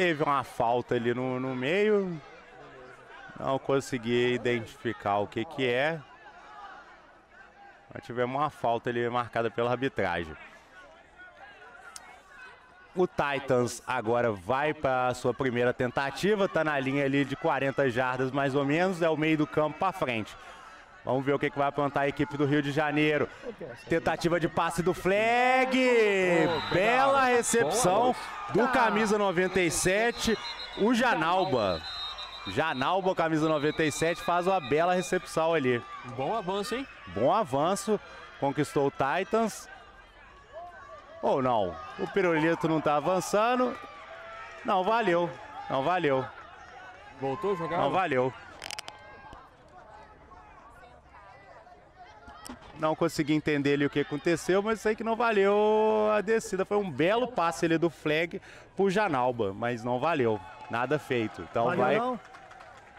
Teve 0.00 0.22
uma 0.22 0.42
falta 0.42 0.94
ali 0.94 1.12
no, 1.12 1.38
no 1.38 1.54
meio. 1.54 2.18
Não 3.38 3.58
consegui 3.58 4.32
identificar 4.32 5.18
o 5.18 5.26
que 5.26 5.44
que 5.44 5.66
é. 5.66 6.00
Mas 7.92 8.02
tivemos 8.06 8.34
uma 8.34 8.48
falta 8.48 8.88
ali 8.88 9.06
marcada 9.10 9.50
pela 9.50 9.72
arbitragem. 9.72 10.34
O 12.96 13.06
Titans 13.06 13.82
agora 13.86 14.32
vai 14.32 14.72
para 14.72 15.08
a 15.08 15.14
sua 15.14 15.34
primeira 15.34 15.74
tentativa, 15.74 16.48
tá 16.48 16.64
na 16.64 16.80
linha 16.80 17.04
ali 17.04 17.22
de 17.22 17.36
40 17.36 17.90
jardas 17.90 18.30
mais 18.30 18.54
ou 18.54 18.64
menos, 18.64 19.02
é 19.02 19.10
o 19.10 19.18
meio 19.18 19.36
do 19.36 19.46
campo 19.46 19.78
para 19.78 19.92
frente. 19.92 20.34
Vamos 21.04 21.24
ver 21.24 21.32
o 21.34 21.38
que, 21.38 21.48
que 21.50 21.58
vai 21.58 21.68
aprontar 21.68 22.02
a 22.04 22.08
equipe 22.08 22.36
do 22.36 22.44
Rio 22.44 22.62
de 22.62 22.70
Janeiro. 22.72 23.28
Tentativa 23.88 24.38
de 24.38 24.48
passe 24.48 24.82
do 24.82 24.92
Flag. 24.92 25.78
Bela 26.72 27.24
recepção 27.24 28.14
do 28.52 28.68
camisa 28.68 29.16
97, 29.16 30.36
o 30.78 30.92
Janalba. 30.92 31.80
Janalba, 32.48 33.14
camisa 33.14 33.48
97, 33.48 34.22
faz 34.22 34.46
uma 34.46 34.60
bela 34.60 34.94
recepção 34.94 35.54
ali. 35.54 35.82
Bom 36.16 36.34
avanço, 36.36 36.74
hein? 36.74 36.86
Bom 37.08 37.32
avanço, 37.32 37.98
conquistou 38.38 38.86
o 38.86 38.90
Titans. 38.92 39.68
Ou 41.22 41.42
não? 41.42 41.74
O 41.98 42.06
Pirulito 42.08 42.66
não 42.68 42.80
tá 42.80 42.96
avançando. 42.96 43.76
Não 44.64 44.82
valeu, 44.82 45.30
não 45.70 45.82
valeu, 45.82 46.24
Voltou 47.20 47.52
a 47.52 47.56
jogar? 47.56 47.78
não 47.78 47.90
valeu. 47.90 48.32
Não 52.80 52.94
consegui 52.96 53.34
entender 53.34 53.74
ali 53.74 53.86
o 53.86 53.90
que 53.90 54.00
aconteceu, 54.00 54.62
mas 54.62 54.80
sei 54.80 54.96
que 54.96 55.04
não 55.04 55.14
valeu 55.14 55.54
a 56.12 56.20
descida. 56.20 56.64
Foi 56.64 56.78
um 56.78 56.90
belo 56.90 57.28
passe 57.28 57.66
ali 57.66 57.76
do 57.76 57.90
flag 57.90 58.40
pro 58.74 58.88
Janalba, 58.90 59.52
mas 59.52 59.84
não 59.84 59.98
valeu. 60.00 60.40
Nada 60.70 60.98
feito. 60.98 61.42
Então 61.50 61.64
Valeu 61.66 61.84
vai, 61.84 61.98
não? 61.98 62.20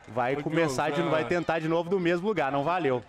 vai 0.09 0.35
Ô, 0.35 0.43
começar 0.43 0.85
Diogo, 0.91 1.03
de 1.03 1.09
pra- 1.09 1.19
vai 1.19 1.25
tentar 1.27 1.59
de 1.59 1.67
novo 1.67 1.89
do 1.89 1.99
mesmo 1.99 2.27
lugar, 2.27 2.51
não 2.51 2.63
valeu. 2.63 3.01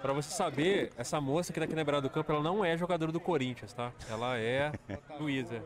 Pra 0.00 0.12
você 0.12 0.30
saber, 0.30 0.90
essa 0.98 1.20
moça 1.20 1.52
que 1.52 1.58
tá 1.60 1.64
aqui 1.64 1.74
na 1.74 1.84
beirada 1.84 2.02
do 2.08 2.10
campo, 2.10 2.30
ela 2.32 2.42
não 2.42 2.64
é 2.64 2.76
jogadora 2.76 3.10
do 3.12 3.20
Corinthians, 3.20 3.72
tá? 3.72 3.90
Ela 4.10 4.36
é 4.38 4.72
Luísa. 5.18 5.62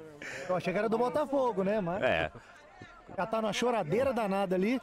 Eu 0.49 0.57
achei 0.57 0.73
que 0.73 0.79
era 0.79 0.89
do 0.89 0.97
Botafogo, 0.99 1.65
né? 1.65 1.81
Mas 1.81 2.03
É. 2.03 2.31
já 3.17 3.27
tá 3.27 3.41
numa 3.43 3.53
choradeira 3.53 4.13
danada 4.13 4.55
ali. 4.55 4.81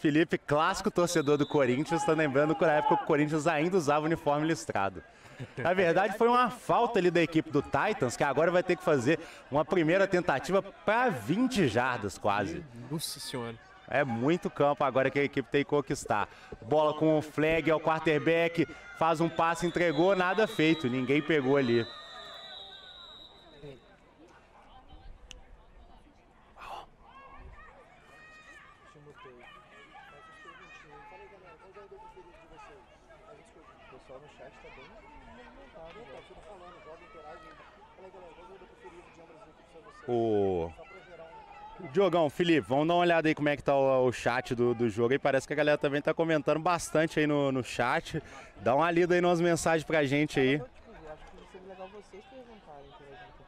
Felipe, 0.00 0.38
clássico 0.38 0.90
torcedor 0.90 1.36
do 1.36 1.46
Corinthians, 1.46 2.02
tá 2.04 2.12
lembrando 2.12 2.54
que 2.54 2.64
na 2.64 2.72
época 2.72 2.94
o 2.94 3.06
Corinthians 3.06 3.46
ainda 3.46 3.76
usava 3.76 4.06
uniforme 4.06 4.46
listrado. 4.46 5.02
Na 5.58 5.74
verdade, 5.74 6.16
foi 6.16 6.26
uma 6.26 6.48
falta 6.48 6.98
ali 6.98 7.10
da 7.10 7.20
equipe 7.20 7.50
do 7.50 7.60
Titans, 7.60 8.16
que 8.16 8.24
agora 8.24 8.50
vai 8.50 8.62
ter 8.62 8.76
que 8.76 8.82
fazer 8.82 9.18
uma 9.50 9.62
primeira 9.62 10.06
tentativa 10.06 10.62
para 10.62 11.10
20 11.10 11.68
jardas 11.68 12.16
quase. 12.16 12.64
Nossa 12.90 13.20
senhora. 13.20 13.54
É 13.88 14.02
muito 14.02 14.48
campo 14.48 14.84
agora 14.84 15.10
que 15.10 15.18
a 15.18 15.24
equipe 15.24 15.50
tem 15.50 15.64
que 15.64 15.68
conquistar. 15.70 16.28
Bola 16.62 16.94
com 16.94 17.18
o 17.18 17.22
flag 17.22 17.70
ao 17.70 17.80
quarterback, 17.80 18.66
faz 18.98 19.20
um 19.20 19.28
passe, 19.28 19.66
entregou, 19.66 20.16
nada 20.16 20.46
feito, 20.46 20.88
ninguém 20.88 21.20
pegou 21.20 21.58
ali. 21.58 21.86
O 40.12 40.72
Diogão, 41.92 42.28
Felipe, 42.28 42.66
vamos 42.66 42.88
dar 42.88 42.94
uma 42.94 43.00
olhada 43.00 43.28
aí 43.28 43.34
como 43.34 43.48
é 43.48 43.56
que 43.56 43.62
tá 43.62 43.76
o, 43.76 44.06
o 44.06 44.12
chat 44.12 44.56
do, 44.56 44.74
do 44.74 44.90
jogo 44.90 45.12
aí. 45.12 45.18
Parece 45.20 45.46
que 45.46 45.52
a 45.52 45.56
galera 45.56 45.78
também 45.78 46.02
tá 46.02 46.12
comentando 46.12 46.58
bastante 46.58 47.20
aí 47.20 47.28
no, 47.28 47.52
no 47.52 47.62
chat. 47.62 48.20
Dá 48.56 48.74
uma 48.74 48.90
lida 48.90 49.14
aí 49.14 49.20
nas 49.20 49.40
mensagens 49.40 49.84
pra 49.84 50.04
gente 50.04 50.40
aí. 50.40 50.60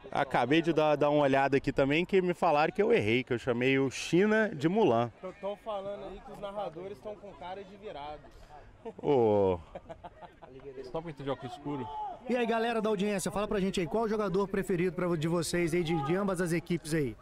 Acabei 0.09 0.61
de 0.61 0.71
dar, 0.71 0.95
dar 0.95 1.09
uma 1.09 1.23
olhada 1.23 1.57
aqui 1.57 1.73
também 1.73 2.05
que 2.05 2.21
me 2.21 2.33
falaram 2.33 2.71
que 2.71 2.81
eu 2.81 2.93
errei, 2.93 3.25
que 3.25 3.33
eu 3.33 3.39
chamei 3.39 3.77
o 3.77 3.91
China 3.91 4.49
de 4.53 4.69
Mulan. 4.69 5.11
Estão 5.21 5.57
falando 5.57 6.05
aí 6.05 6.21
que 6.25 6.31
os 6.31 6.39
narradores 6.39 6.97
estão 6.97 7.15
com 7.15 7.33
cara 7.33 7.61
de 7.61 7.75
virados. 7.75 8.31
Ô, 9.01 9.59
Só 10.91 11.01
pra 11.01 11.11
entender 11.11 11.31
óculos 11.31 11.53
escuro. 11.53 11.87
E 12.29 12.35
aí, 12.35 12.45
galera 12.45 12.81
da 12.81 12.89
audiência, 12.89 13.31
fala 13.31 13.47
pra 13.47 13.59
gente 13.59 13.79
aí, 13.79 13.87
qual 13.87 14.03
o 14.03 14.09
jogador 14.09 14.47
preferido 14.47 14.95
pra, 14.95 15.07
de 15.15 15.27
vocês 15.27 15.73
aí, 15.73 15.83
de, 15.83 15.95
de 16.05 16.15
ambas 16.15 16.39
as 16.39 16.51
equipes 16.51 16.93
aí? 16.93 17.15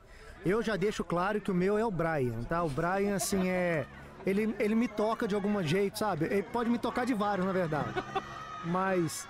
Eu 0.46 0.62
já 0.62 0.76
deixo 0.76 1.04
claro 1.04 1.40
que 1.40 1.52
o 1.52 1.54
meu 1.54 1.78
é 1.78 1.86
o 1.86 1.92
Brian, 1.92 2.44
tá? 2.44 2.64
O 2.64 2.70
Brian, 2.70 3.16
assim, 3.16 3.50
é... 3.50 3.86
Ele, 4.26 4.56
ele 4.60 4.76
me 4.76 4.88
toca 4.88 5.28
de 5.28 5.34
algum 5.34 5.62
jeito, 5.64 5.98
sabe? 5.98 6.26
Ele 6.26 6.44
pode 6.44 6.70
me 6.70 6.78
tocar 6.78 7.06
de 7.06 7.14
vários, 7.14 7.46
na 7.46 7.52
verdade. 7.52 7.90
Mas 8.66 9.28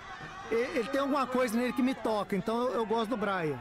e- 0.50 0.78
ele 0.78 0.88
tem 0.88 1.00
alguma 1.00 1.26
coisa 1.26 1.56
nele 1.56 1.72
que 1.72 1.82
me 1.82 1.94
toca, 1.94 2.36
então 2.36 2.60
eu, 2.62 2.74
eu 2.74 2.86
gosto 2.86 3.10
do 3.10 3.16
Brian. 3.16 3.58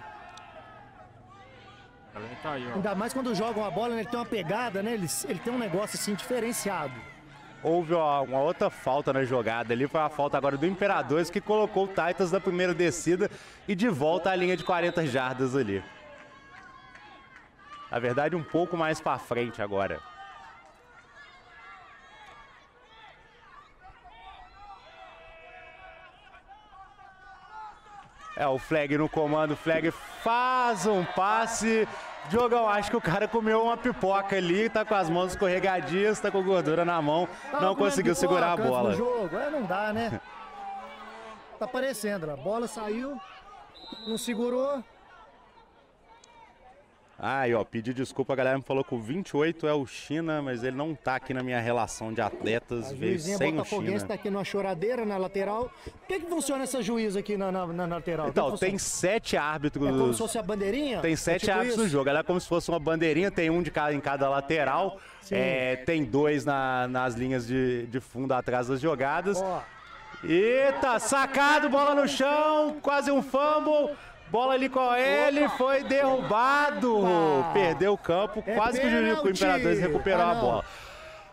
Ela 2.13 2.27
tá 2.43 2.51
aí. 2.51 2.69
Ainda 2.73 2.93
mais 2.95 3.13
quando 3.13 3.33
jogam 3.33 3.63
a 3.63 3.71
bola, 3.71 3.95
né? 3.95 4.01
ele 4.01 4.09
tem 4.09 4.19
uma 4.19 4.25
pegada, 4.25 4.83
né? 4.83 4.93
Ele, 4.93 5.07
ele 5.27 5.39
tem 5.39 5.53
um 5.53 5.57
negócio, 5.57 5.97
assim, 5.97 6.13
diferenciado. 6.13 6.93
Houve 7.63 7.93
uma 7.93 8.39
outra 8.39 8.69
falta 8.69 9.13
na 9.13 9.23
jogada 9.23 9.73
ali, 9.73 9.87
foi 9.87 10.01
a 10.01 10.09
falta 10.09 10.37
agora 10.37 10.57
do 10.57 10.65
Imperadores 10.65 11.29
que 11.29 11.39
colocou 11.39 11.85
o 11.85 11.87
Titans 11.87 12.31
na 12.31 12.39
primeira 12.39 12.73
descida 12.73 13.29
e 13.67 13.75
de 13.75 13.87
volta 13.89 14.29
à 14.29 14.35
linha 14.35 14.57
de 14.57 14.63
40 14.63 15.05
jardas 15.05 15.55
ali. 15.55 15.83
Na 17.91 17.99
verdade, 17.99 18.35
um 18.35 18.43
pouco 18.43 18.77
mais 18.77 19.01
pra 19.01 19.17
frente 19.17 19.61
agora. 19.61 19.99
É, 28.35 28.47
o 28.47 28.57
Flag 28.57 28.97
no 28.97 29.09
comando, 29.09 29.55
Flag 29.55 29.91
faz 29.91 30.85
um 30.85 31.03
passe. 31.03 31.87
Diogão, 32.31 32.67
acho 32.69 32.89
que 32.89 32.95
o 32.95 33.01
cara 33.01 33.27
comeu 33.27 33.61
uma 33.61 33.75
pipoca 33.75 34.37
ali, 34.37 34.69
tá 34.69 34.85
com 34.85 34.95
as 34.95 35.09
mãos 35.09 35.31
escorregadias, 35.31 36.17
tá 36.17 36.31
com 36.31 36.41
gordura 36.41 36.85
na 36.85 37.01
mão, 37.01 37.27
Tava 37.51 37.65
não 37.65 37.75
comendo 37.75 37.89
conseguiu 37.91 38.13
pipoca 38.15 38.27
segurar 38.33 38.53
a 38.53 38.57
bola. 38.57 38.93
jogo. 38.95 39.37
É, 39.37 39.49
não 39.49 39.63
dá, 39.63 39.91
né? 39.91 40.21
Tá 41.59 41.65
aparecendo, 41.65 42.31
a 42.31 42.37
bola 42.37 42.67
saiu, 42.69 43.19
não 44.07 44.17
segurou. 44.17 44.81
Aí, 47.23 47.53
ó, 47.53 47.63
pedi 47.63 47.93
desculpa, 47.93 48.33
a 48.33 48.35
galera 48.35 48.57
me 48.57 48.63
falou 48.63 48.83
que 48.83 48.95
o 48.95 48.99
28 48.99 49.67
é 49.67 49.73
o 49.75 49.85
China, 49.85 50.41
mas 50.41 50.63
ele 50.63 50.75
não 50.75 50.95
tá 50.95 51.17
aqui 51.17 51.35
na 51.35 51.43
minha 51.43 51.59
relação 51.59 52.11
de 52.11 52.19
atletas, 52.19 52.89
A 52.91 52.95
veio 52.95 53.19
sem 53.19 53.59
o 53.59 53.63
China. 53.63 54.07
tá 54.07 54.15
aqui 54.15 54.31
numa 54.31 54.43
choradeira 54.43 55.05
na 55.05 55.17
lateral. 55.17 55.71
Por 55.85 56.07
que, 56.07 56.19
que 56.21 56.25
funciona 56.25 56.63
essa 56.63 56.81
juíza 56.81 57.19
aqui 57.19 57.37
na, 57.37 57.51
na, 57.51 57.67
na 57.67 57.85
lateral? 57.85 58.27
Então, 58.27 58.57
tem 58.57 58.75
sete 58.79 59.37
árbitros. 59.37 59.85
É 59.87 59.91
como 59.91 60.11
se 60.13 60.17
fosse 60.17 60.39
a 60.39 60.41
bandeirinha? 60.41 60.99
Tem 60.99 61.13
É 61.13 61.15
sete 61.15 61.41
tipo 61.41 61.51
árbitros 61.51 61.77
no 61.77 61.83
isso? 61.83 61.91
jogo. 61.91 62.09
Ela 62.09 62.21
é 62.21 62.23
como 62.23 62.39
se 62.41 62.47
fosse 62.47 62.69
uma 62.69 62.79
bandeirinha, 62.79 63.29
tem 63.29 63.51
um 63.51 63.61
de 63.61 63.69
cada, 63.69 63.93
em 63.93 63.99
cada 63.99 64.27
lateral. 64.27 64.97
É, 65.29 65.75
tem 65.75 66.03
dois 66.03 66.43
na- 66.43 66.87
nas 66.87 67.13
linhas 67.13 67.45
de, 67.45 67.85
de 67.85 67.99
fundo 67.99 68.33
atrás 68.33 68.65
das 68.67 68.81
jogadas. 68.81 69.39
Ó, 69.39 69.61
Eita, 70.23 70.99
sacado, 70.99 71.69
bola 71.69 71.95
no 71.95 72.07
chão, 72.07 72.77
quase 72.81 73.11
um 73.11 73.21
fumble. 73.21 73.95
Bola 74.31 74.53
ali 74.53 74.69
com 74.69 74.79
a 74.79 74.97
L, 74.97 75.49
foi 75.57 75.83
derrubado. 75.83 77.03
Perdeu 77.53 77.91
o 77.93 77.97
campo, 77.97 78.41
É 78.47 78.55
quase 78.55 78.79
que 78.79 78.87
o 78.87 78.89
Júnior 78.89 79.17
o 79.19 79.21
pênalti. 79.23 79.37
Imperadores 79.37 79.79
recuperou 79.79 80.21
a 80.21 80.33
não. 80.33 80.41
bola. 80.41 80.65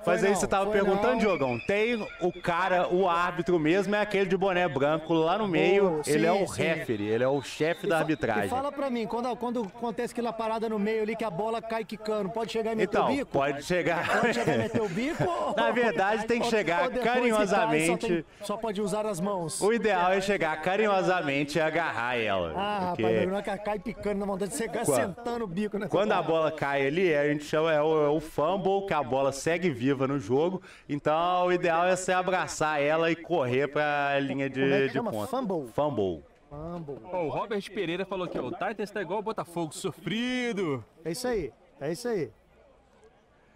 Mas 0.06 0.24
aí 0.24 0.34
você 0.34 0.46
tava 0.46 0.70
perguntando, 0.70 1.08
não. 1.12 1.18
Diogão, 1.18 1.58
tem 1.58 1.94
o 2.20 2.32
cara, 2.40 2.88
o 2.88 3.08
árbitro 3.08 3.58
mesmo, 3.58 3.94
é 3.94 4.00
aquele 4.00 4.26
de 4.26 4.36
boné 4.36 4.66
branco 4.68 5.12
lá 5.12 5.36
no 5.38 5.46
meio, 5.46 6.00
Oh, 6.06 6.10
ele 6.10 6.26
é 6.26 6.32
sim, 6.32 6.42
o 6.42 6.48
sim. 6.48 6.62
referee, 6.62 7.08
ele 7.08 7.24
é 7.24 7.28
o 7.28 7.42
chefe 7.42 7.86
da 7.86 7.96
E 7.96 7.98
arbitragem. 8.00 8.48
fala 8.48 8.72
pra 8.72 8.88
mim, 8.88 9.06
quando, 9.06 9.34
quando 9.36 9.62
acontece 9.64 10.12
aquela 10.12 10.32
parada 10.32 10.68
no 10.68 10.78
meio 10.78 11.02
ali 11.02 11.14
que 11.16 11.24
a 11.24 11.30
bola 11.30 11.60
cai 11.60 11.84
quicando, 11.84 12.30
pode 12.30 12.52
chegar 12.52 12.72
e 12.72 12.76
meter 12.76 12.96
Então, 12.96 13.06
o 13.06 13.16
bico? 13.16 13.30
pode 13.30 13.62
chegar. 13.64 14.20
Pode 14.20 14.34
chegar 14.34 14.54
e 14.54 14.58
meter 14.58 14.80
o 14.80 14.88
bico? 14.88 15.24
Na 15.56 15.70
verdade, 15.70 16.26
tem 16.26 16.40
que 16.40 16.46
chegar 16.46 16.88
cai, 16.88 17.00
carinhosamente. 17.02 17.86
Só, 18.00 18.08
tem- 18.08 18.24
só 18.42 18.56
pode 18.56 18.80
usar 18.80 19.04
as 19.04 19.20
mãos. 19.20 19.60
O 19.60 19.72
ideal 19.72 20.12
é 20.12 20.20
chegar 20.20 20.60
carinhosamente 20.62 21.58
e 21.58 21.60
agarrar 21.60 22.16
ela. 22.16 22.52
Ah, 22.56 22.92
porque 22.96 23.02
rapaz, 23.02 23.28
não 23.28 23.38
é 23.38 23.42
que 23.42 23.58
cai 23.58 23.78
picando 23.78 24.18
na 24.20 24.26
vontade 24.26 24.52
de 24.52 24.56
chegar 24.56 24.84
Quando- 24.84 24.96
sentando 24.96 25.44
o 25.44 25.48
bico 25.48 25.78
Quando 25.88 26.12
a 26.12 26.16
parada. 26.16 26.32
bola 26.32 26.52
cai 26.52 26.86
ali, 26.86 27.14
a 27.14 27.28
gente 27.28 27.44
chama 27.44 27.72
é 27.72 27.82
o, 27.82 28.06
é 28.06 28.08
o 28.08 28.20
fumble, 28.20 28.86
que 28.86 28.94
a 28.94 29.02
bola 29.02 29.32
segue 29.32 29.68
viva 29.70 29.87
decisiva 29.88 30.06
no 30.06 30.18
jogo. 30.18 30.62
Então, 30.88 31.46
o 31.46 31.52
ideal 31.52 31.86
é 31.86 31.96
você 31.96 32.12
abraçar 32.12 32.80
ela 32.80 33.10
e 33.10 33.16
correr 33.16 33.68
para 33.68 34.10
a 34.16 34.20
linha 34.20 34.48
de, 34.48 34.60
Como 34.60 34.74
é 34.74 34.80
que 34.82 34.86
de 34.88 34.92
chama? 34.92 35.10
ponta. 35.10 35.26
Fumble. 35.28 35.68
Fumble. 35.72 36.22
Fumble. 36.50 36.94
O 37.12 37.28
Robert 37.28 37.62
Pereira 37.72 38.04
falou 38.04 38.26
aqui, 38.26 38.38
ó, 38.38 38.42
o 38.42 38.52
Titans 38.52 38.90
tá 38.90 39.02
igual 39.02 39.20
o 39.20 39.22
Botafogo, 39.22 39.72
sofrido. 39.72 40.84
É 41.04 41.12
isso 41.12 41.26
aí. 41.28 41.52
É 41.80 41.92
isso 41.92 42.08
aí. 42.08 42.30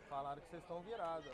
Falaram 0.09 0.41
que 0.41 0.49
vocês 0.51 0.63
estão 0.63 0.81
virados. 0.83 1.31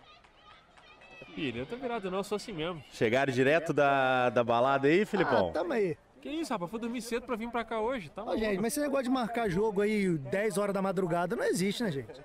Filho, 1.35 1.61
eu 1.61 1.67
tô 1.67 1.77
virado 1.77 2.11
não, 2.11 2.19
eu 2.19 2.25
sou 2.25 2.37
assim 2.37 2.53
mesmo. 2.53 2.83
Chegaram 2.91 3.33
direto 3.33 3.73
da, 3.73 4.31
da 4.31 4.43
balada 4.43 4.89
aí, 4.89 5.05
Filipão? 5.05 5.49
Ah, 5.51 5.53
tamo 5.53 5.73
aí. 5.73 5.97
Que 6.21 6.29
isso, 6.31 6.53
rapaz, 6.53 6.69
fui 6.71 6.81
dormir 6.81 7.01
cedo 7.01 7.27
pra 7.27 7.37
vir 7.37 7.49
pra 7.49 7.63
cá 7.65 7.81
hoje, 7.81 8.09
tá 8.09 8.25
maluco? 8.25 8.45
gente, 8.45 8.61
mas 8.61 8.73
esse 8.73 8.81
negócio 8.81 9.05
de 9.05 9.11
marcar 9.11 9.49
jogo 9.49 9.83
aí 9.83 10.09
10 10.19 10.59
horas 10.59 10.75
da 10.75 10.83
madrugada 10.83 11.37
não 11.37 11.45
existe, 11.45 11.83
né, 11.85 11.93
gente? 11.93 12.21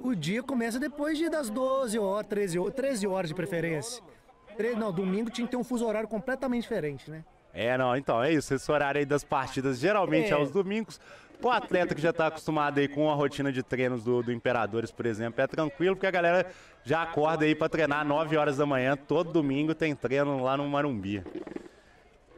O 0.00 0.14
dia 0.14 0.42
começa 0.42 0.78
depois 0.78 1.18
de 1.18 1.28
das 1.28 1.50
12 1.50 1.98
horas, 1.98 2.26
13 2.26 2.58
horas, 2.58 2.74
13 2.74 3.06
horas 3.06 3.28
de 3.28 3.34
preferência. 3.34 4.02
Não, 4.76 4.92
domingo 4.92 5.30
tinha 5.30 5.46
que 5.46 5.50
ter 5.52 5.56
um 5.56 5.64
fuso 5.64 5.86
horário 5.86 6.08
completamente 6.08 6.62
diferente, 6.62 7.10
né? 7.10 7.24
É, 7.54 7.76
não, 7.78 7.96
então 7.96 8.22
é 8.22 8.32
isso. 8.32 8.52
Esse 8.54 8.70
horário 8.70 8.98
aí 8.98 9.06
das 9.06 9.24
partidas 9.24 9.78
geralmente 9.78 10.26
é, 10.26 10.30
É. 10.30 10.32
aos 10.34 10.50
domingos. 10.50 11.00
O 11.40 11.48
atleta 11.50 11.94
que 11.94 12.00
já 12.00 12.10
está 12.10 12.26
acostumado 12.26 12.78
aí 12.78 12.88
com 12.88 13.08
a 13.10 13.14
rotina 13.14 13.52
de 13.52 13.62
treinos 13.62 14.02
do, 14.02 14.22
do 14.24 14.32
Imperadores, 14.32 14.90
por 14.90 15.06
exemplo, 15.06 15.40
é 15.40 15.46
tranquilo, 15.46 15.94
porque 15.94 16.06
a 16.06 16.10
galera 16.10 16.46
já 16.82 17.02
acorda 17.02 17.44
aí 17.44 17.54
para 17.54 17.68
treinar 17.68 18.04
9 18.04 18.36
horas 18.36 18.56
da 18.56 18.66
manhã. 18.66 18.96
Todo 18.96 19.32
domingo 19.32 19.72
tem 19.74 19.94
treino 19.94 20.42
lá 20.42 20.56
no 20.56 20.68
Marumbi. 20.68 21.22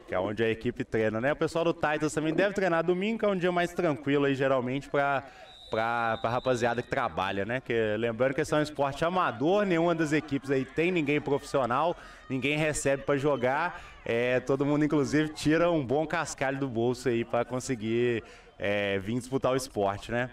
Que 0.07 0.13
é 0.13 0.19
onde 0.19 0.43
a 0.43 0.49
equipe 0.49 0.83
treina, 0.83 1.19
né? 1.19 1.33
O 1.33 1.35
pessoal 1.35 1.65
do 1.65 1.73
Titans 1.73 2.13
também 2.13 2.33
deve 2.33 2.53
treinar 2.53 2.83
domingo, 2.83 3.19
que 3.19 3.25
é 3.25 3.27
um 3.27 3.35
dia 3.35 3.51
mais 3.51 3.73
tranquilo 3.73 4.25
aí, 4.25 4.35
geralmente, 4.35 4.87
para 4.87 5.23
pra, 5.71 6.17
pra 6.17 6.29
rapaziada 6.29 6.83
que 6.83 6.89
trabalha, 6.89 7.45
né? 7.45 7.61
Que, 7.61 7.95
lembrando 7.97 8.35
que 8.35 8.41
esse 8.41 8.53
é 8.53 8.57
um 8.57 8.61
esporte 8.61 9.03
amador, 9.05 9.65
nenhuma 9.65 9.95
das 9.95 10.11
equipes 10.11 10.51
aí 10.51 10.65
tem 10.65 10.91
ninguém 10.91 11.19
profissional, 11.19 11.95
ninguém 12.29 12.57
recebe 12.57 13.03
para 13.03 13.17
jogar. 13.17 13.81
É, 14.05 14.39
todo 14.41 14.65
mundo, 14.65 14.83
inclusive, 14.83 15.29
tira 15.29 15.71
um 15.71 15.83
bom 15.83 16.05
cascalho 16.05 16.59
do 16.59 16.67
bolso 16.67 17.07
aí 17.07 17.23
para 17.23 17.45
conseguir 17.45 18.23
é, 18.59 18.99
vir 18.99 19.17
disputar 19.17 19.53
o 19.53 19.55
esporte, 19.55 20.11
né? 20.11 20.29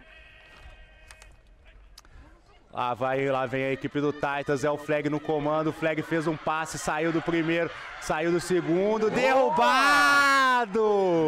Lá 2.72 2.92
vai, 2.92 3.26
lá 3.28 3.46
vem 3.46 3.64
a 3.64 3.72
equipe 3.72 4.00
do 4.00 4.12
Titans, 4.12 4.62
é 4.62 4.70
o 4.70 4.76
Flag 4.76 5.08
no 5.08 5.18
comando, 5.18 5.68
o 5.68 5.72
Flag 5.72 6.02
fez 6.02 6.26
um 6.26 6.36
passe, 6.36 6.78
saiu 6.78 7.10
do 7.10 7.22
primeiro, 7.22 7.70
saiu 8.00 8.30
do 8.30 8.40
segundo, 8.40 9.10
derrubado! 9.10 10.78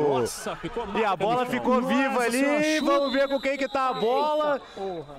Nossa, 0.09 0.55
ficou 0.57 0.87
E 0.95 1.05
a 1.05 1.17
bola 1.17 1.47
ficou 1.47 1.81
Nossa 1.81 1.95
viva 1.95 2.23
ali, 2.23 2.81
vamos 2.81 3.13
ver 3.13 3.27
com 3.27 3.41
quem 3.41 3.57
que 3.57 3.67
tá 3.69 3.89
a 3.89 3.95
bola. 3.95 4.61
Porra. 4.75 5.17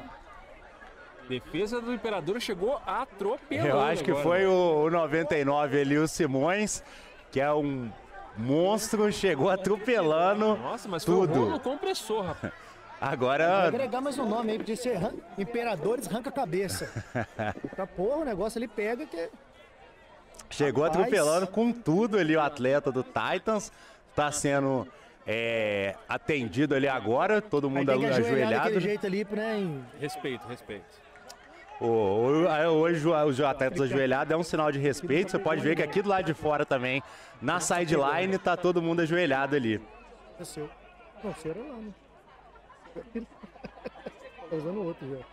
Defesa 1.28 1.82
do 1.82 1.94
Imperador 1.94 2.40
chegou 2.40 2.80
atropelando 2.86 3.70
Eu 3.70 3.80
acho 3.82 4.04
que 4.04 4.12
agora. 4.12 4.24
foi 4.24 4.46
o, 4.46 4.84
o 4.86 4.90
99 4.90 5.82
ali, 5.82 5.98
o 5.98 6.08
Simões, 6.08 6.84
que 7.32 7.40
é 7.40 7.52
um 7.54 7.90
monstro, 8.38 9.12
chegou 9.12 9.50
atropelando 9.50 10.56
Nossa, 10.58 10.88
mas 10.88 11.04
foi 11.04 11.16
o 11.16 11.20
tudo. 11.28 11.46
rolo 11.46 11.60
compressor, 11.60 12.26
rapaz. 12.26 12.54
Vou 13.02 13.10
Agora, 13.10 13.64
agregar 13.68 14.00
mais 14.00 14.18
um 14.20 14.28
nome 14.30 14.52
aí, 14.52 14.58
podia 14.60 14.76
ser 14.76 14.96
Ran- 14.96 15.14
Imperadores 15.38 16.06
Ranca 16.06 16.32
Cabeça. 16.32 16.88
Tá, 17.76 17.88
porra, 17.88 18.18
o 18.18 18.26
negócio 18.26 18.60
ali 18.60 18.68
pega 18.68 19.06
que. 19.08 19.28
chegou 20.52 20.84
Rapaz. 20.84 21.00
atropelando 21.02 21.48
com 21.48 21.72
tudo 21.74 22.20
ali 22.20 22.36
o 22.36 22.42
atleta 22.42 22.92
do 22.92 23.04
Titans. 23.04 23.72
Tá 24.16 24.32
sendo 24.32 24.88
é, 25.26 25.96
atendido 26.08 26.76
ali 26.76 26.88
agora, 26.88 27.42
todo 27.42 27.70
mundo 27.72 27.90
ajoelhado. 27.92 28.80
jeito 28.80 29.08
ali, 29.08 29.26
né? 29.32 29.58
em- 29.58 29.84
Respeito, 30.00 30.48
respeito. 30.48 31.02
Aí 32.52 32.68
Hoje 32.68 33.08
os 33.08 33.42
atletas 33.42 33.82
ajoelhados 33.82 34.32
é 34.32 34.38
um 34.38 34.44
sinal 34.44 34.72
de 34.72 34.78
respeito. 34.78 35.32
Você 35.32 35.40
pode 35.40 35.60
ver 35.62 35.76
que 35.76 35.82
aqui 35.82 36.04
do 36.04 36.10
lado 36.10 36.26
de 36.26 36.36
fora 36.36 36.64
também, 36.68 37.02
na 37.42 37.60
sideline, 37.60 38.38
tá 38.38 38.56
todo 38.56 38.80
mundo 38.80 39.00
ajoelhado 39.02 39.56
ali. 39.56 39.82
É 40.40 40.44
seu. 40.44 40.70
Não, 41.24 41.34
seu 41.34 41.56
lá, 41.58 41.78
né? 41.78 41.92
Tá 42.94 44.56
usando 44.56 44.84
outro 44.84 45.10
já. 45.10 45.24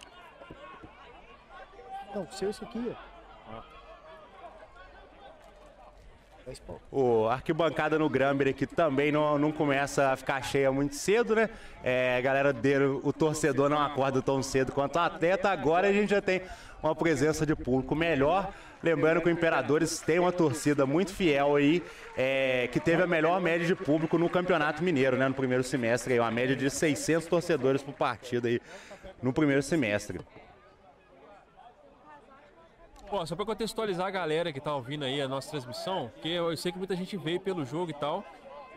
Não, 2.15 2.23
o 2.23 2.33
seu 2.33 2.49
é 2.49 2.51
esse 2.51 2.65
aqui, 2.65 2.91
ó. 2.91 3.19
Pau. 6.67 6.81
O 6.91 7.29
arquibancada 7.29 7.99
no 7.99 8.09
Gramber 8.09 8.49
aqui 8.49 8.67
também 8.67 9.13
não, 9.13 9.39
não 9.39 9.53
começa 9.53 10.13
a 10.13 10.17
ficar 10.17 10.43
cheia 10.43 10.73
muito 10.73 10.95
cedo, 10.95 11.35
né? 11.35 11.51
É, 11.85 12.21
galera 12.23 12.55
o 13.03 13.13
torcedor 13.13 13.69
não 13.69 13.79
acorda 13.79 14.23
tão 14.23 14.43
cedo 14.43 14.73
quanto 14.73 14.97
o 14.97 15.01
atleta. 15.01 15.51
Agora 15.51 15.89
a 15.89 15.93
gente 15.93 16.09
já 16.09 16.23
tem 16.23 16.41
uma 16.83 16.95
presença 16.95 17.45
de 17.45 17.55
público 17.55 17.95
melhor. 17.95 18.51
Lembrando 18.83 19.21
que 19.21 19.29
o 19.29 19.31
Imperadores 19.31 20.01
tem 20.01 20.19
uma 20.19 20.31
torcida 20.31 20.87
muito 20.87 21.13
fiel 21.13 21.57
aí, 21.57 21.83
é, 22.17 22.69
que 22.69 22.79
teve 22.79 23.03
a 23.03 23.07
melhor 23.07 23.41
média 23.41 23.67
de 23.67 23.75
público 23.75 24.17
no 24.17 24.29
Campeonato 24.29 24.83
Mineiro, 24.83 25.17
né? 25.17 25.27
No 25.27 25.35
primeiro 25.35 25.65
semestre, 25.65 26.15
aí, 26.15 26.21
uma 26.21 26.31
média 26.31 26.55
de 26.55 26.71
600 26.71 27.27
torcedores 27.27 27.83
por 27.83 27.95
partida 27.95 28.49
aí 28.49 28.61
no 29.21 29.33
primeiro 29.33 29.63
semestre. 29.63 30.21
Ó, 33.11 33.25
só 33.25 33.35
pra 33.35 33.45
contextualizar 33.45 34.07
a 34.07 34.11
galera 34.11 34.53
que 34.53 34.61
tá 34.61 34.75
ouvindo 34.75 35.05
aí 35.05 35.21
a 35.21 35.27
nossa 35.27 35.51
transmissão, 35.51 36.11
porque 36.15 36.29
eu 36.29 36.55
sei 36.57 36.71
que 36.71 36.79
muita 36.79 36.95
gente 36.95 37.17
veio 37.17 37.41
pelo 37.41 37.65
jogo 37.65 37.91
e 37.91 37.95
tal. 37.95 38.25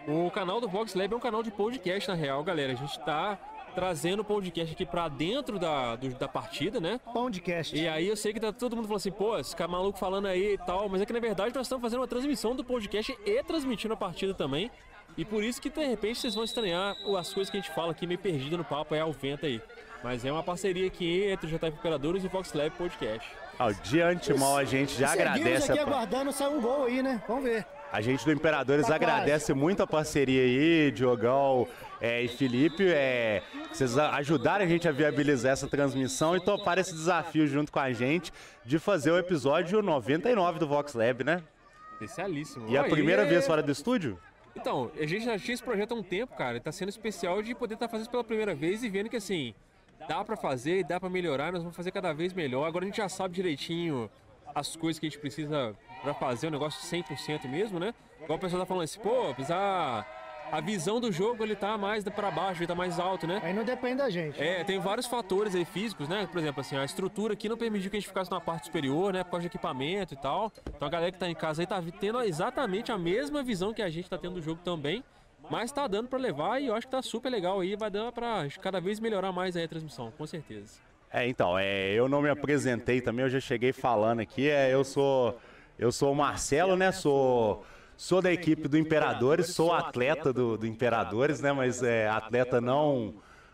O 0.07 0.31
canal 0.31 0.59
do 0.59 0.67
Vox 0.67 0.95
Lab 0.95 1.13
é 1.13 1.17
um 1.17 1.19
canal 1.19 1.43
de 1.43 1.51
podcast, 1.51 2.09
na 2.09 2.15
real, 2.15 2.43
galera. 2.43 2.73
A 2.73 2.75
gente 2.75 2.97
tá 3.01 3.37
trazendo 3.71 4.21
o 4.21 4.23
podcast 4.25 4.73
aqui 4.73 4.85
pra 4.85 5.07
dentro 5.07 5.57
da, 5.57 5.95
do- 5.95 6.09
da 6.15 6.27
partida, 6.27 6.79
né? 6.79 6.99
Pão 7.13 7.29
de 7.29 7.41
cast. 7.41 7.75
E 7.75 7.87
aí 7.87 8.07
eu 8.07 8.15
sei 8.15 8.33
que 8.33 8.39
tá 8.39 8.51
todo 8.51 8.75
mundo 8.75 8.85
falando 8.85 8.97
assim, 8.99 9.11
pô, 9.11 9.37
esse 9.37 9.55
cara 9.55 9.69
maluco 9.71 9.97
falando 9.97 10.27
aí 10.27 10.53
e 10.53 10.57
tal, 10.59 10.87
mas 10.89 11.01
é 11.01 11.05
que 11.05 11.13
na 11.13 11.19
verdade 11.19 11.53
nós 11.55 11.65
estamos 11.65 11.81
fazendo 11.81 11.99
uma 12.01 12.07
transmissão 12.07 12.55
do 12.55 12.63
podcast 12.63 13.17
e 13.25 13.43
transmitindo 13.43 13.93
a 13.93 13.97
partida 13.97 14.33
também. 14.33 14.69
E 15.17 15.25
por 15.25 15.43
isso 15.43 15.61
que 15.61 15.69
de 15.69 15.85
repente 15.85 16.19
vocês 16.19 16.35
vão 16.35 16.43
estranhar 16.43 16.95
o- 17.05 17.17
as 17.17 17.33
coisas 17.33 17.49
que 17.51 17.57
a 17.57 17.61
gente 17.61 17.73
fala 17.73 17.91
aqui 17.91 18.05
meio 18.07 18.19
perdido 18.19 18.57
no 18.57 18.63
papo 18.63 18.93
aí 18.93 18.99
ao 18.99 19.11
vento 19.11 19.45
aí. 19.45 19.61
Mas 20.03 20.25
é 20.25 20.31
uma 20.31 20.41
parceria 20.41 20.87
aqui 20.87 21.25
entre 21.25 21.45
o 21.47 21.49
JF 21.49 21.77
Imperadores 21.77 22.23
e 22.23 22.27
o 22.27 22.29
Vox 22.29 22.53
Lab 22.53 22.71
Podcast. 22.71 23.29
Ó, 23.59 23.71
de 23.71 24.01
antemão 24.01 24.57
a 24.57 24.63
gente 24.63 24.97
já 24.97 25.09
Seguimos 25.09 25.31
agradece 25.35 25.71
aqui 25.71 25.79
a, 25.79 25.83
aguardando 25.83 26.31
sair 26.31 26.47
um 26.47 26.59
gol 26.61 26.85
aí, 26.85 27.03
né? 27.03 27.21
Vamos 27.27 27.43
ver. 27.43 27.65
A 27.91 28.01
gente 28.01 28.23
do 28.25 28.31
Imperadores 28.31 28.87
Tá 28.87 28.95
agradece 28.95 29.53
muito 29.53 29.83
a 29.83 29.85
parceria 29.87 30.41
aí, 30.41 30.91
Diogão 30.91 31.67
é, 32.01 32.21
e 32.23 32.27
Felipe. 32.27 32.83
É, 32.91 33.41
vocês 33.71 33.97
a- 33.97 34.15
ajudaram 34.15 34.65
a 34.65 34.67
gente 34.67 34.87
a 34.87 34.91
viabilizar 34.91 35.53
essa 35.53 35.67
transmissão 35.67 36.35
e 36.35 36.39
toparam 36.41 36.81
esse 36.81 36.91
desafio 36.93 37.47
junto 37.47 37.71
com 37.71 37.79
a 37.79 37.93
gente 37.93 38.33
de 38.65 38.79
fazer 38.79 39.11
o 39.11 39.17
episódio 39.17 39.81
99 39.81 40.59
do 40.59 40.67
Vox 40.67 40.93
Lab, 40.93 41.23
né? 41.23 41.41
Especialíssimo. 41.93 42.67
E 42.69 42.77
a 42.77 42.81
Ó, 42.81 42.89
primeira 42.89 43.21
é- 43.23 43.25
vez 43.25 43.45
fora 43.45 43.61
do 43.61 43.71
estúdio? 43.71 44.19
Então, 44.55 44.91
a 44.99 45.05
gente 45.05 45.23
já 45.23 45.37
tinha 45.39 45.53
esse 45.53 45.63
projeto 45.63 45.93
há 45.93 45.95
um 45.95 46.03
tempo, 46.03 46.35
cara. 46.35 46.57
e 46.57 46.59
Tá 46.59 46.71
sendo 46.71 46.89
especial 46.89 47.41
de 47.41 47.55
poder 47.55 47.75
estar 47.75 47.87
fazendo 47.87 48.01
isso 48.03 48.11
pela 48.11 48.23
primeira 48.23 48.53
vez 48.53 48.83
e 48.83 48.89
vendo 48.89 49.09
que 49.09 49.15
assim, 49.15 49.53
dá 50.09 50.23
pra 50.25 50.35
fazer 50.35 50.79
e 50.79 50.83
dá 50.83 50.99
pra 50.99 51.09
melhorar, 51.09 51.51
nós 51.53 51.61
vamos 51.61 51.75
fazer 51.77 51.91
cada 51.91 52.11
vez 52.11 52.33
melhor. 52.33 52.65
Agora 52.67 52.83
a 52.83 52.87
gente 52.87 52.97
já 52.97 53.07
sabe 53.07 53.35
direitinho 53.35 54.09
as 54.53 54.75
coisas 54.75 54.99
que 54.99 55.05
a 55.05 55.09
gente 55.09 55.19
precisa 55.19 55.73
pra 56.01 56.13
fazer 56.13 56.47
o 56.47 56.51
negócio 56.51 56.81
100% 56.81 57.47
mesmo, 57.47 57.79
né? 57.79 57.93
Igual 58.21 58.37
o 58.37 58.41
pessoal 58.41 58.61
tá 58.61 58.65
falando 58.65 58.83
assim, 58.83 58.99
pô, 58.99 59.33
precisa 59.33 60.05
a 60.51 60.59
visão 60.59 60.99
do 60.99 61.11
jogo 61.11 61.43
ele 61.43 61.55
tá 61.55 61.77
mais 61.77 62.03
pra 62.03 62.29
baixo, 62.29 62.59
ele 62.59 62.67
tá 62.67 62.75
mais 62.75 62.99
alto, 62.99 63.25
né? 63.25 63.39
Aí 63.43 63.53
não 63.53 63.63
depende 63.63 63.95
da 63.95 64.09
gente. 64.09 64.41
É, 64.41 64.63
tem 64.63 64.79
vários 64.79 65.07
fatores 65.07 65.55
aí 65.55 65.63
físicos, 65.63 66.09
né? 66.09 66.27
Por 66.29 66.39
exemplo, 66.39 66.61
assim, 66.61 66.75
a 66.75 66.83
estrutura 66.83 67.33
aqui 67.33 67.47
não 67.47 67.57
permitiu 67.57 67.89
que 67.89 67.97
a 67.97 67.99
gente 67.99 68.07
ficasse 68.07 68.29
na 68.29 68.41
parte 68.41 68.65
superior, 68.65 69.13
né? 69.13 69.23
Por 69.23 69.31
causa 69.31 69.41
de 69.41 69.47
equipamento 69.47 70.13
e 70.13 70.17
tal. 70.17 70.51
Então 70.67 70.87
a 70.87 70.91
galera 70.91 71.11
que 71.11 71.17
tá 71.17 71.29
em 71.29 71.35
casa 71.35 71.61
aí 71.61 71.67
tá 71.67 71.81
tendo 71.99 72.21
exatamente 72.21 72.91
a 72.91 72.97
mesma 72.97 73.41
visão 73.41 73.73
que 73.73 73.81
a 73.81 73.89
gente 73.89 74.09
tá 74.09 74.17
tendo 74.17 74.35
do 74.35 74.41
jogo 74.41 74.61
também. 74.63 75.03
Mas 75.49 75.71
tá 75.71 75.87
dando 75.87 76.07
pra 76.07 76.19
levar 76.19 76.61
e 76.61 76.67
eu 76.67 76.75
acho 76.75 76.85
que 76.85 76.91
tá 76.91 77.01
super 77.01 77.29
legal 77.29 77.59
aí. 77.59 77.75
Vai 77.75 77.89
dar 77.89 78.11
pra 78.11 78.47
cada 78.61 78.79
vez 78.79 78.99
melhorar 78.99 79.31
mais 79.31 79.55
aí 79.55 79.63
a 79.63 79.67
transmissão, 79.67 80.11
com 80.17 80.27
certeza. 80.27 80.79
É, 81.11 81.27
então, 81.27 81.57
é, 81.57 81.91
eu 81.91 82.07
não 82.07 82.21
me 82.21 82.29
apresentei 82.29 83.01
também, 83.01 83.23
eu 83.25 83.29
já 83.29 83.39
cheguei 83.39 83.73
falando 83.73 84.21
aqui. 84.21 84.49
É, 84.49 84.73
eu 84.73 84.83
sou 84.83 85.37
eu 85.77 85.91
sou 85.91 86.11
o 86.11 86.15
Marcelo, 86.15 86.77
né? 86.77 86.91
Sou 86.91 87.65
sou 88.01 88.19
da 88.19 88.33
equipe 88.33 88.67
do 88.67 88.79
Imperadores, 88.79 89.53
sou 89.53 89.71
atleta 89.71 90.33
do, 90.33 90.57
do 90.57 90.65
Imperadores, 90.65 91.39
né? 91.39 91.53
Mas 91.53 91.83
é 91.83 92.09
atleta 92.09 92.59
não 92.59 93.13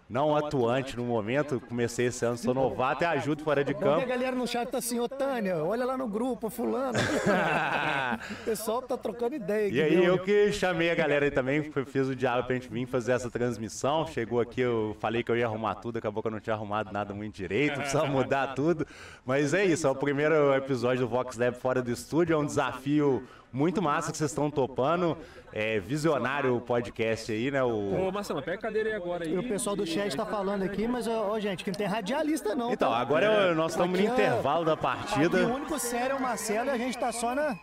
não 0.10 0.38
atuante 0.38 0.96
no 0.96 1.04
momento. 1.04 1.60
Comecei 1.60 2.06
esse 2.06 2.24
ano, 2.24 2.38
sou 2.38 2.54
novato 2.54 3.04
e 3.04 3.06
ajudo 3.06 3.44
fora 3.44 3.62
de 3.62 3.74
que 3.74 3.84
a 3.84 3.86
campo. 3.86 4.08
galera 4.08 4.34
no 4.34 4.48
chat 4.48 4.70
tá 4.70 4.78
assim, 4.78 5.02
ô 5.02 5.10
Tânia, 5.10 5.58
olha 5.58 5.86
lá 5.86 5.98
no 5.98 6.08
grupo, 6.08 6.50
fulano. 6.50 6.98
o 8.32 8.46
pessoal 8.46 8.82
tá 8.82 8.96
trocando 8.96 9.36
ideia. 9.36 9.68
E 9.68 9.82
aí 9.82 10.06
eu 10.06 10.18
que 10.18 10.50
chamei 10.54 10.90
a 10.90 10.96
galera 10.96 11.26
aí 11.26 11.32
também, 11.32 11.70
fiz 11.86 12.08
o 12.08 12.16
diálogo 12.16 12.48
pra 12.48 12.56
gente 12.56 12.70
vir 12.70 12.86
fazer 12.86 13.12
essa 13.12 13.30
transmissão. 13.30 14.08
Chegou 14.08 14.40
aqui, 14.40 14.62
eu 14.62 14.96
falei 15.02 15.24
que 15.24 15.30
eu 15.30 15.36
ia 15.36 15.46
arrumar 15.46 15.76
tudo, 15.76 15.98
acabou 15.98 16.24
que 16.24 16.30
eu 16.30 16.32
não 16.32 16.40
tinha 16.40 16.56
arrumado 16.56 16.90
nada 16.94 17.14
muito 17.14 17.36
direito, 17.36 17.76
precisava 17.84 18.08
mudar 18.08 18.56
tudo. 18.56 18.88
Mas 19.26 19.54
é 19.54 19.66
isso, 19.66 19.86
é 19.86 19.90
o 19.90 19.96
primeiro 19.96 20.56
episódio 20.56 21.02
do 21.02 21.10
Vox 21.10 21.38
Lab 21.38 21.58
fora 21.58 21.82
do 21.82 21.92
estúdio, 21.92 22.34
é 22.34 22.38
um 22.38 22.46
desafio 22.46 23.28
Muito 23.58 23.82
massa 23.82 24.12
que 24.12 24.18
vocês 24.18 24.30
estão 24.30 24.52
topando. 24.52 25.18
É, 25.52 25.80
visionário 25.80 26.62
podcast 26.62 27.32
aí, 27.32 27.50
né? 27.50 27.64
O... 27.64 28.08
Ô, 28.08 28.12
Marcelo, 28.12 28.42
pega 28.44 28.58
a 28.58 28.62
cadeira 28.62 28.90
aí 28.90 28.96
agora. 28.96 29.24
Aí. 29.26 29.34
E 29.34 29.38
o 29.40 29.44
pessoal 29.48 29.76
do 29.76 29.84
chat 29.88 30.16
tá 30.16 30.26
falando 30.26 30.62
aqui, 30.62 30.88
mas, 30.88 31.08
ó, 31.08 31.30
ó, 31.32 31.40
gente, 31.40 31.64
que 31.64 31.72
não 31.72 31.78
tem 31.78 31.88
radialista 31.88 32.54
não. 32.54 32.72
Então, 32.72 32.92
tá? 32.92 32.98
agora 32.98 33.26
é 33.26 33.52
o- 33.52 33.56
nós 33.56 33.72
estamos 33.72 34.00
no 34.00 34.06
Aqui 34.06 34.22
é- 34.22 34.26
intervalo 34.28 34.64
da 34.64 34.78
partida. 34.78 35.48
o 35.48 35.56
único 35.56 35.80
sério 35.80 36.14
é 36.14 36.16
o 36.16 36.22
Marcelo 36.22 36.68
e 36.68 36.70
a 36.70 36.78
gente 36.78 36.98
tá 37.00 37.12
só 37.12 37.34
na... 37.34 37.58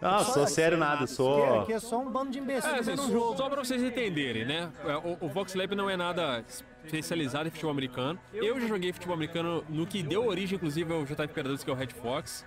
Não, 0.00 0.20
sou 0.24 0.46
sério 0.46 0.76
nada, 0.78 1.06
sou. 1.06 1.60
aqui 1.60 1.72
é 1.74 1.78
só 1.80 1.98
um 1.98 2.10
bando 2.10 2.30
de 2.30 2.38
imbecil 2.38 2.70
É, 2.74 2.78
assim, 2.78 2.96
jogo. 2.96 3.36
só 3.36 3.48
pra 3.50 3.62
vocês 3.62 3.82
entenderem, 3.82 4.44
né? 4.46 4.70
É, 4.86 4.96
O, 4.96 5.18
o 5.26 5.28
Vox 5.28 5.54
Lab 5.54 5.74
não 5.74 5.88
é 5.90 5.96
nada 5.96 6.42
especializado 6.48 7.48
em 7.48 7.50
futebol 7.50 7.70
americano. 7.72 8.18
Eu 8.32 8.58
já 8.60 8.66
joguei 8.66 8.92
futebol 8.92 9.14
americano 9.14 9.64
no 9.68 9.86
que 9.86 10.02
deu 10.02 10.26
origem, 10.26 10.56
inclusive, 10.56 10.92
ao 10.92 11.04
JF 11.04 11.24
Imperadores, 11.24 11.62
que 11.64 11.70
é 11.70 11.72
o 11.72 11.76
Red 11.76 11.88
Fox. 11.88 12.44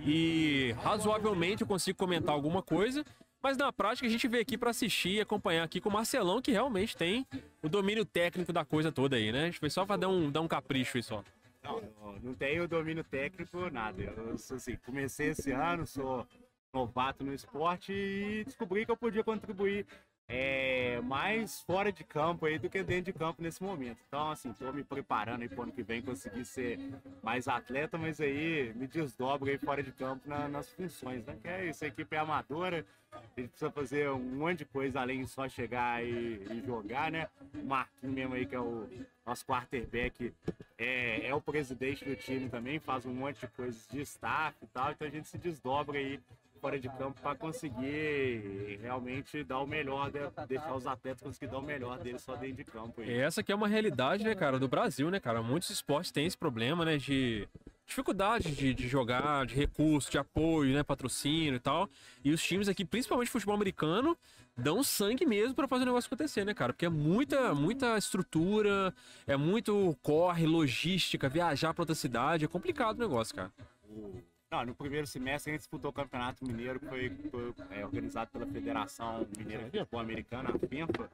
E 0.00 0.72
razoavelmente 0.82 1.62
eu 1.62 1.68
consigo 1.68 1.98
comentar 1.98 2.34
alguma 2.34 2.62
coisa. 2.62 3.04
Mas 3.42 3.56
na 3.56 3.72
prática 3.72 4.06
a 4.06 4.10
gente 4.10 4.28
veio 4.28 4.42
aqui 4.42 4.56
pra 4.56 4.70
assistir 4.70 5.14
e 5.16 5.20
acompanhar 5.20 5.64
aqui 5.64 5.80
com 5.80 5.88
o 5.88 5.92
Marcelão, 5.92 6.40
que 6.40 6.52
realmente 6.52 6.96
tem 6.96 7.26
o 7.60 7.68
domínio 7.68 8.04
técnico 8.04 8.52
da 8.52 8.64
coisa 8.64 8.92
toda 8.92 9.16
aí, 9.16 9.32
né? 9.32 9.42
A 9.42 9.46
gente 9.46 9.58
foi 9.58 9.68
só 9.68 9.84
pra 9.84 9.96
dar 9.96 10.08
um, 10.08 10.30
dar 10.30 10.40
um 10.40 10.48
capricho 10.48 10.96
aí 10.96 11.02
só. 11.02 11.24
Não, 11.62 11.80
não, 11.80 12.18
não 12.20 12.34
tenho 12.34 12.68
domínio 12.68 13.02
técnico, 13.02 13.68
nada. 13.70 14.00
Eu 14.00 14.34
assim, 14.34 14.76
comecei 14.86 15.30
esse 15.30 15.50
ano, 15.50 15.84
sou 15.86 16.26
novato 16.72 17.24
no 17.24 17.34
esporte 17.34 17.92
e 17.92 18.44
descobri 18.44 18.84
que 18.84 18.92
eu 18.92 18.96
podia 18.96 19.24
contribuir 19.24 19.86
é, 20.34 20.98
mais 21.02 21.60
fora 21.60 21.92
de 21.92 22.02
campo 22.02 22.46
aí 22.46 22.58
do 22.58 22.70
que 22.70 22.82
dentro 22.82 23.12
de 23.12 23.18
campo 23.18 23.42
nesse 23.42 23.62
momento. 23.62 23.98
Então, 24.08 24.30
assim, 24.30 24.50
tô 24.54 24.72
me 24.72 24.82
preparando 24.82 25.42
aí 25.42 25.48
pro 25.48 25.62
ano 25.64 25.72
que 25.72 25.82
vem 25.82 26.00
conseguir 26.00 26.46
ser 26.46 26.80
mais 27.22 27.46
atleta, 27.46 27.98
mas 27.98 28.18
aí 28.18 28.72
me 28.74 28.86
desdobro 28.86 29.50
aí 29.50 29.58
fora 29.58 29.82
de 29.82 29.92
campo 29.92 30.26
na- 30.26 30.48
nas 30.48 30.70
funções, 30.70 31.22
né? 31.26 31.36
Que 31.42 31.48
é 31.48 31.66
isso, 31.68 31.84
a 31.84 31.88
equipe 31.88 32.16
é 32.16 32.18
amadora, 32.18 32.86
a 33.12 33.18
gente 33.38 33.50
precisa 33.50 33.70
fazer 33.70 34.08
um 34.10 34.18
monte 34.20 34.58
de 34.60 34.64
coisa 34.64 35.00
além 35.02 35.20
de 35.20 35.28
só 35.28 35.46
chegar 35.46 36.02
e, 36.02 36.42
e 36.50 36.62
jogar, 36.64 37.12
né? 37.12 37.28
O 37.54 37.66
Marquinhos 37.66 38.14
mesmo 38.14 38.34
aí, 38.34 38.46
que 38.46 38.54
é 38.54 38.60
o 38.60 38.88
nosso 39.26 39.44
quarterback, 39.44 40.32
é, 40.78 41.26
é 41.26 41.34
o 41.34 41.42
presidente 41.42 42.06
do 42.06 42.16
time 42.16 42.48
também, 42.48 42.78
faz 42.80 43.04
um 43.04 43.12
monte 43.12 43.40
de 43.40 43.48
coisas 43.48 43.86
de 43.86 44.00
staff 44.00 44.56
e 44.62 44.66
tal, 44.68 44.92
então 44.92 45.06
a 45.06 45.10
gente 45.10 45.28
se 45.28 45.36
desdobra 45.36 45.98
aí 45.98 46.18
fora 46.62 46.78
de 46.78 46.88
campo 46.90 47.20
para 47.20 47.34
conseguir 47.34 48.78
realmente 48.80 49.42
dar 49.42 49.58
o 49.58 49.66
melhor, 49.66 50.12
né? 50.12 50.30
deixar 50.46 50.72
os 50.76 50.86
atletas 50.86 51.20
conseguir 51.20 51.50
dar 51.50 51.58
o 51.58 51.62
melhor 51.62 51.98
deles 51.98 52.22
só 52.22 52.36
dentro 52.36 52.58
de 52.58 52.64
campo 52.64 53.00
aí. 53.00 53.08
E 53.10 53.18
essa 53.18 53.42
que 53.42 53.50
é 53.50 53.54
uma 53.54 53.66
realidade, 53.66 54.22
né, 54.22 54.32
cara, 54.32 54.60
do 54.60 54.68
Brasil, 54.68 55.10
né, 55.10 55.18
cara? 55.18 55.42
Muitos 55.42 55.70
esportes 55.70 56.12
têm 56.12 56.24
esse 56.24 56.38
problema, 56.38 56.84
né, 56.84 56.96
de 56.98 57.48
dificuldade 57.84 58.52
de, 58.54 58.72
de 58.72 58.86
jogar, 58.86 59.44
de 59.44 59.56
recurso, 59.56 60.08
de 60.08 60.18
apoio, 60.18 60.72
né, 60.72 60.84
patrocínio 60.84 61.56
e 61.56 61.58
tal. 61.60 61.90
E 62.24 62.30
os 62.30 62.40
times 62.40 62.68
aqui, 62.68 62.84
principalmente 62.84 63.28
futebol 63.28 63.56
americano, 63.56 64.16
dão 64.56 64.84
sangue 64.84 65.26
mesmo 65.26 65.56
pra 65.56 65.66
fazer 65.66 65.82
o 65.82 65.86
negócio 65.86 66.06
acontecer, 66.06 66.44
né, 66.44 66.54
cara? 66.54 66.72
Porque 66.72 66.86
é 66.86 66.88
muita, 66.88 67.52
muita 67.56 67.98
estrutura, 67.98 68.94
é 69.26 69.36
muito 69.36 69.98
corre, 70.00 70.46
logística, 70.46 71.28
viajar 71.28 71.74
pra 71.74 71.82
outra 71.82 71.96
cidade, 71.96 72.44
é 72.44 72.48
complicado 72.48 72.98
o 72.98 73.00
negócio, 73.00 73.34
cara. 73.34 73.50
O- 73.90 74.22
Não, 74.52 74.66
no 74.66 74.74
primeiro 74.74 75.06
semestre 75.06 75.50
a 75.50 75.54
gente 75.54 75.62
disputou 75.62 75.90
o 75.90 75.94
Campeonato 75.94 76.44
Mineiro, 76.44 76.78
que 76.78 76.84
foi, 76.84 77.10
foi, 77.30 77.54
é, 77.70 77.82
organizado 77.82 78.30
pela 78.30 78.44
Federação 78.44 79.26
Mineira 79.38 79.64
de 79.64 79.78
Futebol 79.78 79.98
Americano, 79.98 80.50
a 80.50 80.68
FENFA, 80.68 81.10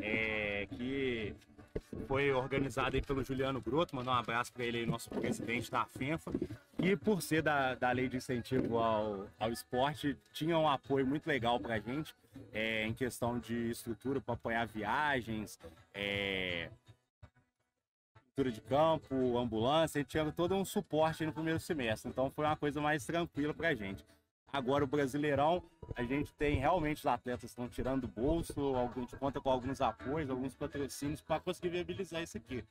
é, 0.00 0.68
que 0.70 1.34
foi 2.06 2.30
organizado 2.30 2.94
aí 2.94 3.02
pelo 3.02 3.24
Juliano 3.24 3.60
Broto, 3.60 3.96
mandar 3.96 4.12
um 4.12 4.14
abraço 4.14 4.52
para 4.52 4.64
ele 4.64 4.78
aí, 4.78 4.86
nosso 4.86 5.10
presidente 5.10 5.68
da 5.68 5.84
FENFA, 5.84 6.30
e 6.78 6.94
por 6.94 7.20
ser 7.22 7.42
da, 7.42 7.74
da 7.74 7.90
lei 7.90 8.08
de 8.08 8.18
incentivo 8.18 8.78
ao, 8.78 9.26
ao 9.36 9.50
esporte, 9.50 10.16
tinha 10.32 10.56
um 10.56 10.68
apoio 10.68 11.04
muito 11.04 11.26
legal 11.26 11.58
para 11.58 11.74
a 11.74 11.80
gente, 11.80 12.14
é, 12.52 12.86
em 12.86 12.94
questão 12.94 13.40
de 13.40 13.68
estrutura 13.68 14.20
para 14.20 14.34
apoiar 14.34 14.64
viagens, 14.64 15.58
é, 15.92 16.70
estrutura 18.36 18.52
de 18.52 18.60
campo, 18.60 19.38
ambulância, 19.38 19.98
a 19.98 20.02
gente 20.02 20.10
tinha 20.10 20.30
todo 20.30 20.54
um 20.54 20.64
suporte 20.64 21.24
no 21.24 21.32
primeiro 21.32 21.58
semestre, 21.58 22.10
então 22.10 22.30
foi 22.30 22.44
uma 22.44 22.56
coisa 22.56 22.82
mais 22.82 23.02
tranquila 23.06 23.54
pra 23.54 23.74
gente. 23.74 24.04
Agora 24.52 24.84
o 24.84 24.86
Brasileirão, 24.86 25.62
a 25.94 26.02
gente 26.02 26.34
tem 26.34 26.58
realmente 26.58 26.98
os 26.98 27.06
atletas 27.06 27.50
estão 27.50 27.66
tirando 27.66 28.02
do 28.02 28.08
bolso, 28.08 28.76
a 28.76 29.00
gente 29.00 29.16
conta 29.16 29.40
com 29.40 29.48
alguns 29.48 29.80
apoios, 29.80 30.28
alguns 30.28 30.54
patrocínios 30.54 31.22
para 31.22 31.40
conseguir 31.40 31.70
viabilizar 31.70 32.22
isso 32.22 32.36
aqui. 32.36 32.62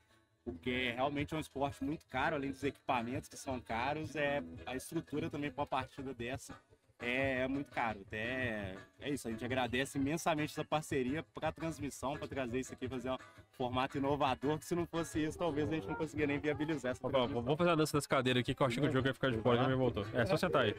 Porque 0.44 0.92
realmente 0.92 1.34
é 1.34 1.38
um 1.38 1.40
esporte 1.40 1.84
muito 1.84 2.06
caro, 2.06 2.36
além 2.36 2.52
dos 2.52 2.64
equipamentos 2.64 3.28
que 3.28 3.36
são 3.36 3.60
caros, 3.60 4.16
é 4.16 4.44
a 4.68 4.76
estrutura 4.76 5.32
também 5.32 5.50
para 5.50 5.62
uma 5.62 5.68
partida 5.68 6.14
dessa 6.14 6.56
é, 7.00 7.42
é 7.42 7.48
muito 7.48 7.72
caro. 7.72 8.02
Até 8.02 8.76
é 9.00 9.10
isso, 9.10 9.28
a 9.28 9.32
gente 9.32 9.44
agradece 9.44 9.98
imensamente 9.98 10.54
essa 10.54 10.64
parceria 10.64 11.24
para 11.34 11.50
a 11.50 11.52
transmissão, 11.52 12.18
para 12.18 12.28
trazer 12.28 12.60
isso 12.60 12.74
aqui, 12.74 12.88
fazer 12.88 13.10
um 13.10 13.18
formato 13.58 13.98
inovador, 13.98 14.58
que 14.60 14.66
se 14.66 14.76
não 14.76 14.86
fosse 14.86 15.24
isso, 15.24 15.38
talvez 15.38 15.68
a 15.70 15.76
gente 15.76 15.88
não 15.88 15.96
conseguia 15.96 16.28
nem 16.28 16.38
viabilizar 16.40 16.92
essa. 16.92 17.08
Vamos 17.08 17.58
fazer 17.58 17.70
a 17.72 17.76
dança 17.76 17.98
das 17.98 18.06
cadeiras 18.08 18.42
aqui, 18.42 18.54
que 18.54 18.62
eu 18.62 18.68
achei 18.68 18.82
que 18.82 18.90
o 18.90 18.92
jogo 18.92 19.08
ia 19.08 19.14
ficar 19.14 19.32
de 19.32 19.38
fora, 19.40 19.58
já 19.58 19.68
me 19.68 19.76
voltou. 19.76 20.06
É, 20.14 20.26
só 20.26 20.38
sentar 20.38 20.64
aí. 20.64 20.76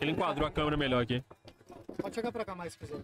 Ele 0.00 0.12
enquadrou 0.12 0.46
a 0.46 0.50
câmera 0.50 0.76
melhor 0.76 1.02
aqui. 1.02 1.22
Pode 2.00 2.14
chegar 2.14 2.30
pra 2.30 2.44
cá 2.44 2.54
mais 2.54 2.72
se 2.74 2.78
quiser. 2.78 3.02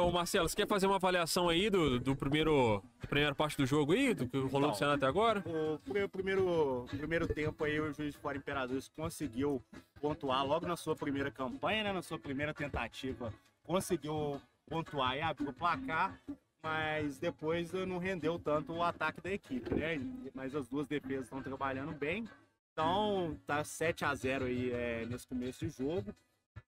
Ô 0.00 0.10
Marcelo, 0.12 0.48
você 0.48 0.54
quer 0.54 0.66
fazer 0.68 0.86
uma 0.86 0.96
avaliação 0.96 1.48
aí 1.48 1.68
do, 1.70 1.98
do 1.98 2.14
primeiro, 2.14 2.82
da 3.00 3.06
primeira 3.08 3.34
parte 3.34 3.56
do 3.56 3.66
jogo 3.66 3.92
aí, 3.92 4.14
do 4.14 4.28
que 4.28 4.38
rolou 4.38 4.68
no 4.68 4.74
cenário 4.76 4.96
até 4.96 5.06
agora? 5.06 5.42
O 5.46 5.78
pri- 5.78 6.06
primeiro, 6.06 6.86
primeiro 6.96 7.26
tempo 7.26 7.64
aí, 7.64 7.80
o 7.80 7.92
Juiz 7.92 8.12
de 8.12 8.18
Fora 8.20 8.36
Imperadores 8.36 8.88
conseguiu 8.94 9.60
pontuar 10.00 10.46
logo 10.46 10.66
na 10.68 10.76
sua 10.76 10.94
primeira 10.94 11.30
campanha, 11.30 11.82
né? 11.84 11.92
Na 11.92 12.02
sua 12.02 12.18
primeira 12.18 12.52
tentativa, 12.54 13.32
conseguiu 13.64 14.40
pontuar 14.68 15.16
e 15.16 15.20
abrir 15.22 15.48
o 15.48 15.52
placar, 15.52 16.16
mas 16.62 17.18
depois 17.18 17.72
não 17.72 17.98
rendeu 17.98 18.38
tanto 18.38 18.72
o 18.72 18.82
ataque 18.82 19.20
da 19.20 19.32
equipe, 19.32 19.74
né? 19.74 20.00
Mas 20.34 20.54
as 20.54 20.68
duas 20.68 20.86
defesas 20.86 21.24
estão 21.24 21.42
trabalhando 21.42 21.92
bem. 21.92 22.28
Então, 22.72 23.36
tá 23.46 23.62
7 23.64 24.04
a 24.04 24.14
0 24.14 24.46
aí 24.46 24.70
é, 24.70 25.04
nesse 25.06 25.26
começo 25.26 25.66
de 25.66 25.70
jogo. 25.70 26.14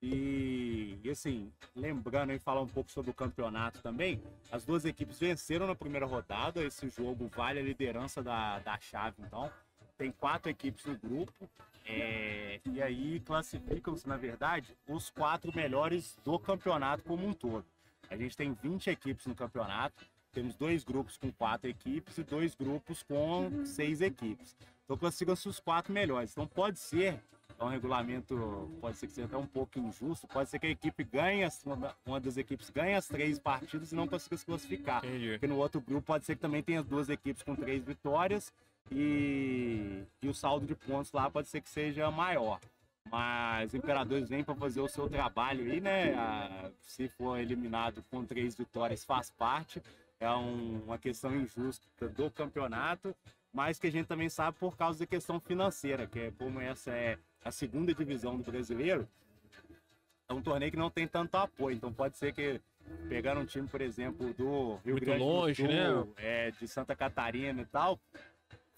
E, 0.03 0.99
e, 1.03 1.11
assim, 1.11 1.51
lembrando 1.75 2.33
e 2.33 2.39
falar 2.39 2.61
um 2.61 2.67
pouco 2.67 2.91
sobre 2.91 3.11
o 3.11 3.15
campeonato 3.15 3.81
também, 3.81 4.23
as 4.51 4.65
duas 4.65 4.85
equipes 4.85 5.19
venceram 5.19 5.67
na 5.67 5.75
primeira 5.75 6.05
rodada. 6.05 6.63
Esse 6.63 6.89
jogo 6.91 7.31
vale 7.35 7.61
a 7.61 7.63
liderança 7.63 8.23
da, 8.23 8.59
da 8.59 8.79
chave, 8.79 9.23
então. 9.23 9.51
Tem 9.97 10.11
quatro 10.11 10.51
equipes 10.51 10.85
no 10.85 10.99
grupo. 10.99 11.49
é, 11.87 12.61
e 12.67 12.83
aí 12.83 13.21
classificam-se, 13.21 14.09
na 14.09 14.17
verdade, 14.17 14.77
os 14.89 15.09
quatro 15.09 15.55
melhores 15.55 16.19
do 16.25 16.39
campeonato 16.39 17.05
como 17.05 17.27
um 17.27 17.33
todo. 17.33 17.65
A 18.11 18.17
gente 18.17 18.37
tem 18.37 18.53
20 18.53 18.91
equipes 18.91 19.27
no 19.27 19.35
campeonato. 19.35 20.05
Temos 20.33 20.57
dois 20.57 20.83
grupos 20.83 21.17
com 21.17 21.31
quatro 21.33 21.69
equipes 21.71 22.19
e 22.19 22.25
dois 22.25 22.55
grupos 22.55 23.03
com 23.03 23.65
seis 23.65 24.01
equipes. 24.01 24.57
Então 24.85 24.97
classificam-se 24.97 25.49
os 25.49 25.61
quatro 25.61 25.93
melhores. 25.93 26.33
Então 26.33 26.47
pode 26.47 26.79
ser 26.79 27.21
é 27.59 27.65
um 27.65 27.69
regulamento, 27.69 28.69
pode 28.81 28.97
ser 28.97 29.07
que 29.07 29.13
seja 29.13 29.27
até 29.27 29.37
um 29.37 29.47
pouco 29.47 29.79
injusto, 29.79 30.27
pode 30.27 30.51
ser 30.51 30.59
que 30.59 30.67
a 30.67 30.71
equipe 30.71 31.05
ganhe, 31.05 31.47
uma 32.05 32.21
das 32.21 32.37
equipes 32.37 32.69
ganhe 32.69 32.95
as 32.95 33.07
três 33.07 33.39
partidas 33.39 33.93
e 33.93 33.95
não 33.95 34.09
consiga 34.09 34.37
se 34.37 34.45
classificar. 34.45 35.05
Entendi. 35.05 35.31
Porque 35.31 35.47
no 35.47 35.57
outro 35.57 35.81
grupo 35.81 36.03
pode 36.03 36.25
ser 36.25 36.35
que 36.35 36.43
também 36.43 36.63
tenha 36.63 36.81
as 36.81 36.87
duas 36.87 37.09
equipes 37.09 37.43
com 37.43 37.55
três 37.55 37.85
vitórias 37.85 38.53
e, 38.91 40.03
e 40.21 40.29
o 40.29 40.35
saldo 40.35 40.67
de 40.67 40.75
pontos 40.75 41.13
lá 41.13 41.31
pode 41.31 41.49
ser 41.49 41.61
que 41.61 41.71
seja 41.71 42.11
maior. 42.11 42.59
Mas 43.11 43.75
Imperadores 43.75 44.29
vem 44.29 44.43
para 44.43 44.55
fazer 44.55 44.81
o 44.81 44.89
seu 44.89 45.09
trabalho 45.09 45.71
aí, 45.71 45.81
né? 45.81 46.15
Ah, 46.15 46.71
se 46.83 47.09
for 47.09 47.39
eliminado 47.39 48.03
com 48.11 48.25
três 48.25 48.55
vitórias, 48.57 49.05
faz 49.05 49.31
parte. 49.31 49.83
É 50.19 50.31
um- 50.31 50.83
uma 50.85 50.99
questão 50.99 51.35
injusta 51.35 52.09
do 52.09 52.31
campeonato, 52.31 53.15
mas 53.53 53.79
que 53.79 53.87
a 53.89 53.93
gente 53.93 54.07
também 54.07 54.29
sabe 54.29 54.59
por 54.59 54.77
causa 54.77 55.01
da 55.01 55.07
questão 55.07 55.39
financeira, 55.39 56.07
que 56.07 56.19
é 56.19 56.31
como 56.33 56.61
essa 56.61 56.91
é 56.93 57.19
a 57.45 57.51
segunda 57.51 57.95
divisão 57.95 58.37
do 58.37 58.43
brasileiro, 58.51 59.07
é 60.29 60.33
um 60.33 60.41
torneio 60.41 60.71
que 60.71 60.79
não 60.79 60.91
tem 60.91 61.07
tanto 61.07 61.37
apoio. 61.37 61.77
Então 61.77 61.93
pode 61.93 62.17
ser 62.17 62.33
que 62.33 62.61
pegando 63.09 63.41
um 63.43 63.45
time, 63.47 63.69
por 63.69 63.81
exemplo, 63.83 64.33
do 64.35 64.77
Rio 64.77 64.93
Muito 64.95 65.05
Grande 65.05 65.23
longe, 65.23 65.63
do 65.63 65.69
né? 65.69 65.89
Sul, 65.91 66.15
é, 66.17 66.51
de 66.53 66.67
Santa 66.69 66.97
Catarina 66.97 67.61
e 67.61 67.67
tal, 67.67 68.01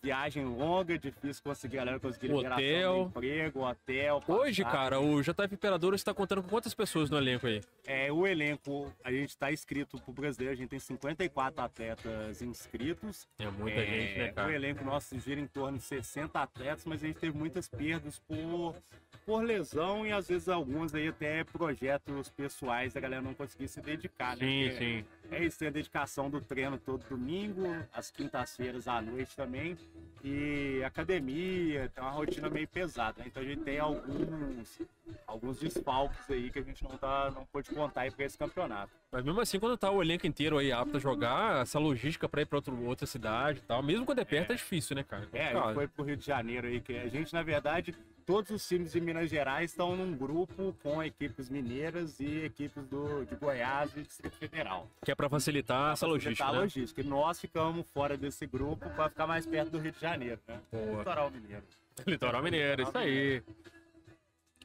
viagem 0.07 0.44
longa, 0.44 0.96
difícil 0.96 1.42
conseguir 1.42 1.78
a 1.78 1.80
galera 1.80 1.98
conseguir 1.98 2.32
Hotel. 2.32 3.07
emprego, 3.09 3.61
hotel. 3.68 4.22
Hoje, 4.28 4.62
passagem. 4.62 4.64
cara, 4.64 5.00
o 5.00 5.20
JF 5.20 5.52
Imperador 5.52 5.94
está 5.94 6.14
contando 6.14 6.44
com 6.44 6.48
quantas 6.48 6.72
pessoas 6.74 7.11
no 7.11 7.18
elenco 7.18 7.44
aí? 7.46 7.61
É, 7.84 8.12
o 8.12 8.24
elenco, 8.24 8.92
a 9.02 9.11
gente 9.11 9.30
está 9.30 9.50
inscrito 9.52 10.00
pro 10.00 10.12
brasileiro, 10.12 10.52
a 10.52 10.57
gente 10.57 10.68
tem 10.70 10.78
54 10.78 11.61
atletas 11.61 12.40
inscritos. 12.40 13.26
É 13.38 13.48
muita 13.50 13.80
É, 13.80 13.84
gente, 13.86 14.18
né, 14.18 14.30
O 14.30 14.34
cara? 14.34 14.54
elenco 14.54 14.84
nosso 14.84 15.18
gira 15.18 15.40
em 15.40 15.46
torno 15.48 15.76
de 15.78 15.82
60 15.84 16.40
atletas, 16.40 16.84
mas 16.84 17.02
a 17.02 17.07
gente 17.09 17.18
teve 17.18 17.36
muitas 17.36 17.68
perdas 17.68 18.20
por, 18.20 18.76
por 19.24 19.42
lesão 19.42 20.07
e 20.07 20.12
às 20.12 20.28
vezes 20.28 20.48
alguns 20.48 20.94
aí 20.94 21.09
até 21.09 21.42
projetos 21.42 22.28
pessoais, 22.30 22.96
a 22.96 23.00
galera 23.00 23.22
não 23.22 23.34
conseguia 23.34 23.66
se 23.66 23.80
dedicar, 23.80 24.36
né? 24.36 24.46
Sim, 24.46 24.78
sim. 24.78 25.04
É 25.31 25.45
isso, 25.45 25.59
tem 25.59 25.68
a 25.68 25.70
dedicação 25.70 26.31
do 26.31 26.41
treino 26.41 26.79
todo 26.79 27.05
domingo, 27.09 27.62
às 27.93 28.11
quintas-feiras 28.11 28.87
à 28.87 29.01
noite 29.03 29.35
também. 29.37 29.77
E 30.24 30.83
academia, 30.85 31.91
tem 31.95 32.03
uma 32.03 32.11
rotina 32.11 32.49
meio 32.49 32.66
pesada. 32.66 33.14
né? 33.18 33.27
Então 33.29 33.43
a 33.43 33.47
gente 33.47 33.62
tem 33.62 33.79
alguns, 33.79 34.81
alguns 35.27 35.59
desfalques 35.59 36.31
aí 36.31 36.51
que 36.51 36.59
a 36.59 36.62
gente 36.62 36.83
não, 36.85 36.97
tá, 36.97 37.31
não 37.35 37.45
pôde 37.47 37.70
contar 37.70 38.03
aí 38.03 38.11
para 38.11 38.24
esse 38.24 38.39
campeonato. 38.39 38.91
Mas 39.11 39.24
mesmo 39.24 39.41
assim, 39.41 39.59
quando 39.59 39.77
tá 39.77 39.91
o 39.91 40.03
elenco 40.03 40.27
inteiro 40.27 40.59
aí 40.59 40.72
apto 40.72 40.97
a 40.97 41.01
jogar, 41.01 41.62
essa 41.62 41.79
logística 41.79 42.29
pra 42.29 42.43
ir 42.43 42.47
pra 42.47 42.59
outro, 42.59 42.85
outra 42.85 43.07
cidade 43.07 43.59
e 43.59 43.62
tal, 43.62 43.83
mesmo 43.83 44.05
quando 44.05 44.18
é 44.20 44.24
perto, 44.24 44.53
é, 44.53 44.57
difícil, 44.57 44.97
né, 44.97 45.03
cara? 45.03 45.29
É, 45.33 45.55
gente 45.55 45.74
foi 45.74 45.89
pro 45.89 46.05
Rio 46.05 46.16
de 46.16 46.27
Janeiro 46.27 46.66
aí, 46.66 46.81
que 46.81 46.97
a 46.97 47.09
gente, 47.09 47.33
na 47.33 47.43
verdade, 47.43 47.95
todos 48.27 48.51
os 48.51 48.66
times 48.66 48.93
de 48.93 49.01
Minas 49.01 49.31
Gerais 49.31 49.70
estão 49.70 49.97
num 49.97 50.14
grupo 50.14 50.77
com 50.83 51.03
equipes 51.03 51.49
mineiras 51.49 52.18
e 52.18 52.45
equipes 52.45 52.85
do, 52.89 53.24
de 53.24 53.37
Goiás 53.37 53.97
e 53.97 54.03
Distrito 54.03 54.37
Federal. 54.37 54.91
Que 55.05 55.12
é 55.12 55.14
pra 55.14 55.31
facilitar 55.31 55.93
essa 55.93 56.07
logística, 56.07 56.45
facilitar 56.45 56.49
a 56.49 56.53
né? 56.53 56.59
logística. 56.59 57.01
E 57.01 57.05
nós 57.05 57.41
ficamos 57.41 57.89
fora 57.91 58.16
desse 58.16 58.45
grupo 58.47 58.91
para 58.91 59.09
ficar 59.09 59.27
mais 59.29 59.47
perto 59.47 59.70
do 59.70 59.79
Rio 59.79 59.93
de 59.93 60.01
Janeiro, 60.01 60.41
né? 60.49 60.61
Boa. 60.72 60.99
Litoral 60.99 61.31
Mineiro. 61.31 61.64
Litoral 62.05 62.43
Mineiro, 62.43 62.83
isso 62.83 62.99
aí. 62.99 63.43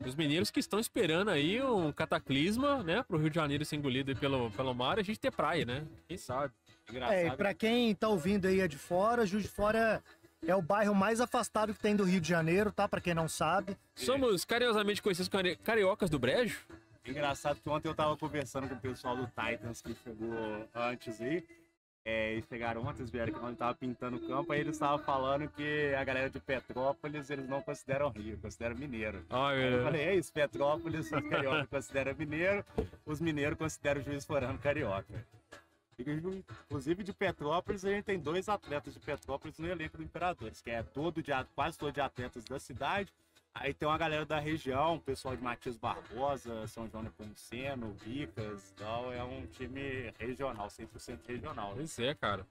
Os 0.04 0.16
mineiros 0.16 0.50
que 0.50 0.60
estão 0.60 0.80
esperando 0.80 1.30
aí 1.30 1.62
um 1.62 1.92
cataclisma, 1.92 2.82
né, 2.82 3.04
pro 3.04 3.20
Rio 3.20 3.30
de 3.30 3.36
Janeiro 3.36 3.64
ser 3.64 3.76
engolido 3.76 4.10
aí 4.10 4.18
pelo, 4.18 4.50
pelo 4.50 4.74
mar 4.74 4.98
e 4.98 5.02
a 5.02 5.04
gente 5.04 5.20
ter 5.20 5.32
praia, 5.32 5.64
né? 5.64 5.86
Quem 6.08 6.18
sabe? 6.18 6.52
Engraçado. 6.90 7.16
É, 7.16 7.28
e 7.28 7.38
pra 7.38 7.54
quem 7.54 7.94
tá 7.94 8.10
ouvindo 8.10 8.48
aí 8.48 8.60
é 8.60 8.68
de 8.68 8.80
fora, 8.80 9.28
Juiz 9.28 9.44
de 9.44 9.50
Fora 9.50 10.04
é 10.46 10.56
o 10.56 10.62
bairro 10.62 10.96
mais 10.96 11.22
afastado 11.22 11.74
que 11.74 11.80
tem 11.80 11.96
do 11.96 12.04
Rio 12.04 12.20
de 12.20 12.28
Janeiro, 12.28 12.72
tá? 12.72 12.88
Pra 12.88 13.00
quem 13.02 13.14
não 13.14 13.28
sabe. 13.30 13.78
Somos 13.96 14.44
carinhosamente 14.44 15.02
conhecidos 15.02 15.30
como 15.30 15.44
cari- 15.44 15.56
cariocas 15.58 16.10
do 16.10 16.18
Brejo. 16.18 16.60
Engraçado 17.06 17.60
que 17.62 17.70
ontem 17.70 17.88
eu 17.88 17.96
tava 17.96 18.16
conversando 18.18 18.68
com 18.68 18.76
o 18.76 18.80
pessoal 18.80 19.16
do 19.16 19.26
Titans 19.28 19.82
que 19.82 19.96
chegou 20.04 20.68
antes 20.74 21.22
aí. 21.22 21.44
É, 22.04 22.34
eles 22.34 22.46
chegaram 22.50 22.82
ontem, 22.82 23.02
eles 23.02 23.12
vieram 23.12 23.32
aqui 23.32 23.40
quando 23.40 23.56
tava 23.58 23.76
pintando 23.76 24.18
o 24.18 24.28
campo, 24.28 24.52
aí 24.52 24.60
eles 24.60 24.74
estavam 24.76 24.98
falando 25.06 25.48
que 25.50 25.94
a 25.94 26.04
galera 26.04 26.32
de 26.32 26.40
Petrópolis 26.40 27.30
eles 27.30 27.48
não 27.48 27.62
consideram 27.62 28.10
Rio, 28.10 28.40
consideram 28.42 28.76
mineiro. 28.76 29.24
Ai, 29.30 29.58
Aí 29.58 29.66
eu 29.66 29.72
meu 29.76 29.84
falei, 29.84 30.02
é 30.02 30.16
isso, 30.16 30.34
Petrópolis, 30.34 31.12
os 31.12 31.30
cariocas 31.30 31.68
consideram 31.70 32.16
mineiro, 32.18 32.66
os 33.06 33.22
mineiros 33.22 33.56
consideram 33.56 34.02
juiz 34.02 34.26
forano 34.26 34.58
carioca. 34.58 35.24
Inclusive 36.66 37.04
de 37.04 37.14
Petrópolis, 37.14 37.86
a 37.86 37.90
gente 37.90 38.06
tem 38.06 38.20
dois 38.20 38.50
atletas 38.50 38.94
de 38.94 39.00
Petrópolis 39.00 39.58
no 39.58 39.68
elenco 39.68 39.98
do 39.98 40.04
Imperadores, 40.04 40.62
que 40.62 40.70
é 40.70 40.84
todo 40.84 41.22
de, 41.22 41.32
quase 41.56 41.78
todo 41.78 41.94
de 41.94 42.02
atletas 42.02 42.44
da 42.46 42.60
cidade. 42.60 43.12
Aí 43.54 43.74
tem 43.74 43.86
uma 43.86 43.98
galera 43.98 44.26
da 44.26 44.40
região, 44.40 44.98
pessoal 45.00 45.36
de 45.36 45.44
Matias 45.44 45.76
Barbosa, 45.76 46.66
São 46.68 46.88
João 46.90 47.04
Nepomuceno, 47.04 47.96
Bicas 48.04 48.70
e 48.70 48.74
tal. 48.76 49.12
É 49.12 49.22
um 49.22 49.46
time 49.48 50.14
regional, 50.18 50.68
100% 50.68 51.20
regional. 51.28 51.70
né? 51.72 51.76
Pois 51.76 52.00
é, 52.00 52.16
cara. 52.16 52.48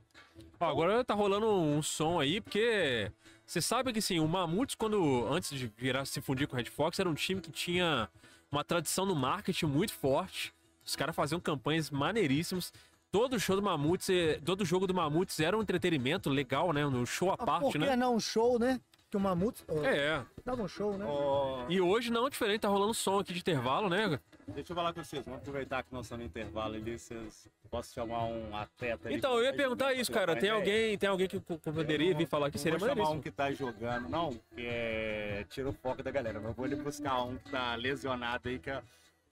Ó, 0.59 0.67
agora 0.69 1.03
tá 1.03 1.15
rolando 1.15 1.47
um 1.47 1.81
som 1.81 2.21
aí, 2.21 2.39
porque 2.41 3.11
você 3.47 3.63
sabe 3.63 3.95
que 3.95 4.03
sim, 4.03 4.21
o 4.21 4.29
Mamutes, 4.29 4.75
quando 4.75 5.27
antes 5.27 5.59
de 5.59 5.69
virar 5.69 6.05
se 6.05 6.21
fundir 6.21 6.47
com 6.47 6.55
o 6.55 6.57
Red 6.59 6.67
Fox, 6.67 6.99
era 6.99 7.09
um 7.09 7.15
time 7.15 7.41
que 7.41 7.51
tinha 7.51 8.09
uma 8.53 8.63
tradição 8.63 9.07
no 9.07 9.15
marketing 9.15 9.67
muito 9.67 9.95
forte. 9.95 10.53
Os 10.85 10.97
caras 10.97 11.17
faziam 11.17 11.41
campanhas 11.41 11.91
maneiríssimas. 11.91 12.73
Todo 13.13 13.41
show 13.41 13.57
do 13.57 13.63
Mamutes, 13.63 14.09
eh, 14.09 14.41
todo 14.45 14.65
jogo 14.65 14.87
do 14.87 14.95
Mamutes 14.95 15.41
era 15.41 15.59
um 15.59 15.63
entretenimento 15.63 16.31
legal, 16.31 16.73
né? 16.73 16.87
Um 16.87 17.05
show 17.05 17.31
à 17.31 17.35
Ah, 17.35 17.37
Por 17.37 17.47
parte, 17.47 17.73
que 17.73 17.79
né? 17.79 17.97
não 17.97 18.15
um 18.15 18.21
show, 18.21 18.57
né? 18.57 18.81
Que 19.11 19.17
o 19.17 19.21
Mamute 19.21 19.65
oh, 19.67 19.85
É. 19.85 20.25
dava 20.45 20.63
um 20.63 20.69
show, 20.69 20.97
né? 20.97 21.05
Ó, 21.09 21.65
E 21.69 21.81
hoje 21.81 22.13
não 22.13 22.29
é 22.29 22.31
diferente, 22.31 22.61
tá 22.61 22.69
rolando 22.69 22.95
som 22.95 23.19
aqui 23.19 23.33
de 23.33 23.41
intervalo, 23.41 23.89
né? 23.89 24.21
deixa 24.47 24.73
eu 24.73 24.77
falar 24.77 24.93
com 24.93 25.03
vocês, 25.03 25.25
vamos 25.25 25.41
aproveitar 25.41 25.83
que 25.83 25.93
nós 25.93 26.07
estamos 26.07 26.25
no 26.25 26.29
intervalo 26.29 26.75
ali, 26.75 26.99
vocês 26.99 27.49
posso 27.71 27.95
chamar 27.95 28.25
um 28.25 28.57
atleta 28.57 29.09
aí? 29.09 29.15
Então, 29.15 29.39
eu 29.39 29.45
ia 29.45 29.53
perguntar 29.53 29.93
isso, 29.95 30.11
cara. 30.11 30.35
Tem 30.37 30.51
alguém, 30.51 30.99
tem 30.99 31.09
alguém 31.09 31.29
que 31.29 31.39
poderia 31.41 32.15
vir 32.17 32.27
falar 32.27 32.49
aqui, 32.49 32.59
Não 32.59 32.63
seria 32.63 32.79
vou 32.79 32.89
chamar 32.89 33.11
um 33.11 33.21
que 33.21 33.31
tá 33.31 33.53
jogando, 33.53 34.09
não, 34.09 34.31
que 34.55 34.67
é... 34.67 35.45
tira 35.49 35.69
o 35.69 35.73
foco 35.73 36.03
da 36.03 36.11
galera. 36.11 36.39
Mas 36.41 36.49
eu 36.49 36.55
vou 36.55 36.65
ali 36.65 36.77
buscar 36.77 37.23
um 37.23 37.37
que 37.37 37.51
tá 37.51 37.75
lesionado 37.77 38.49
aí, 38.49 38.59
que 38.59 38.71
é 38.71 38.83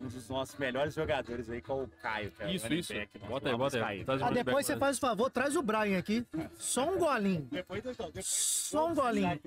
um 0.01 0.07
dos 0.07 0.29
nossos 0.29 0.57
melhores 0.59 0.95
jogadores 0.95 1.51
aí, 1.51 1.61
que 1.61 1.71
é 1.71 1.75
o 1.75 1.89
Caio. 2.01 2.31
Que 2.31 2.43
é 2.45 2.53
Isso, 2.55 2.73
isso. 2.73 2.95
back, 2.95 3.19
Bota 3.19 3.49
aí, 3.51 3.57
bota 3.57 3.87
aí. 3.87 3.97
ele. 3.97 4.05
Tá 4.05 4.15
Ah, 4.23 4.31
depois 4.31 4.65
você 4.67 4.77
faz 4.77 4.97
o 4.97 5.01
favor, 5.01 5.31
traz 5.31 5.57
o 5.57 5.63
Brian 5.63 5.99
aqui. 5.99 6.25
Só 6.57 6.89
um 6.95 6.99
golinho. 6.99 7.49
Depois, 7.51 7.85
então, 7.85 8.07
depois, 8.07 8.27
Só 8.27 8.89
um 8.89 8.95
golinho. 8.95 9.41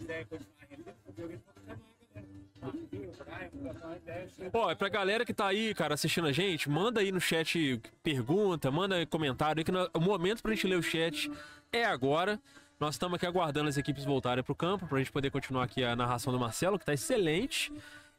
Ó, 4.54 4.70
é 4.70 4.76
pra 4.76 4.90
galera 4.90 5.26
que 5.26 5.34
tá 5.34 5.48
aí, 5.48 5.74
cara, 5.74 5.94
assistindo 5.94 6.28
a 6.28 6.32
gente, 6.32 6.70
manda 6.70 7.00
aí 7.00 7.12
no 7.12 7.20
chat 7.22 7.82
pergunta, 8.04 8.70
manda 8.70 9.06
comentário 9.06 9.60
aí, 9.60 9.64
que 9.64 9.72
nós- 9.72 9.90
o 9.94 10.00
momento 10.00 10.42
pra 10.42 10.54
gente 10.54 10.68
ler 10.68 10.76
o 10.78 10.84
chat 10.84 11.32
é 11.72 11.86
agora. 11.86 12.40
Nós 12.80 12.96
estamos 12.96 13.16
aqui 13.16 13.26
aguardando 13.26 13.70
as 13.70 13.78
equipes 13.78 14.04
voltarem 14.04 14.44
pro 14.44 14.56
campo 14.56 14.88
pra 14.88 14.98
gente 14.98 15.12
poder 15.12 15.30
continuar 15.30 15.64
aqui 15.64 15.84
a 15.84 15.96
narração 15.96 16.34
do 16.34 16.40
Marcelo, 16.40 16.78
que 16.80 16.86
tá 16.86 16.94
excelente. 16.94 17.72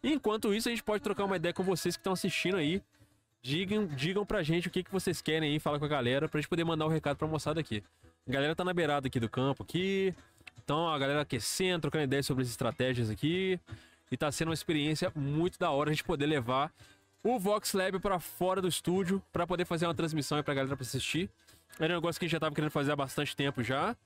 Enquanto 0.02 0.52
isso, 0.52 0.68
a 0.68 0.72
gente 0.72 0.82
pode 0.82 1.02
trocar 1.02 1.24
uma 1.24 1.36
ideia 1.36 1.52
com 1.52 1.62
vocês 1.62 1.96
que 1.96 2.00
estão 2.00 2.12
assistindo 2.12 2.56
aí. 2.56 2.82
Digam, 3.40 3.86
digam 3.86 4.24
pra 4.24 4.42
gente 4.42 4.68
o 4.68 4.70
que, 4.70 4.82
que 4.82 4.92
vocês 4.92 5.20
querem 5.20 5.50
aí, 5.50 5.58
fala 5.58 5.78
com 5.78 5.84
a 5.84 5.88
galera, 5.88 6.28
pra 6.28 6.40
gente 6.40 6.48
poder 6.48 6.64
mandar 6.64 6.86
o 6.86 6.88
recado 6.88 7.16
pra 7.16 7.26
moçada 7.26 7.60
aqui. 7.60 7.82
A 8.26 8.30
galera 8.30 8.54
tá 8.54 8.64
na 8.64 8.72
beirada 8.72 9.08
aqui 9.08 9.18
do 9.18 9.28
campo 9.28 9.62
aqui. 9.62 10.14
Então 10.64 10.88
a 10.88 10.98
galera 10.98 11.22
aquecendo, 11.22 11.82
trocando 11.82 12.04
ideias 12.04 12.26
sobre 12.26 12.42
as 12.42 12.48
estratégias 12.48 13.10
aqui. 13.10 13.58
E 14.10 14.16
tá 14.16 14.30
sendo 14.30 14.48
uma 14.48 14.54
experiência 14.54 15.10
muito 15.14 15.58
da 15.58 15.70
hora 15.70 15.90
a 15.90 15.92
gente 15.92 16.04
poder 16.04 16.26
levar 16.26 16.72
o 17.22 17.38
Vox 17.38 17.72
Lab 17.72 17.98
pra 18.00 18.18
fora 18.18 18.60
do 18.60 18.68
estúdio 18.68 19.22
pra 19.32 19.46
poder 19.46 19.64
fazer 19.64 19.86
uma 19.86 19.94
transmissão 19.94 20.36
aí 20.36 20.44
pra 20.44 20.54
galera 20.54 20.76
pra 20.76 20.84
assistir. 20.84 21.30
Era 21.78 21.94
um 21.94 21.96
negócio 21.96 22.18
que 22.18 22.26
a 22.26 22.28
gente 22.28 22.32
já 22.32 22.40
tava 22.40 22.54
querendo 22.54 22.70
fazer 22.70 22.92
há 22.92 22.96
bastante 22.96 23.34
tempo 23.34 23.62
já. 23.62 23.96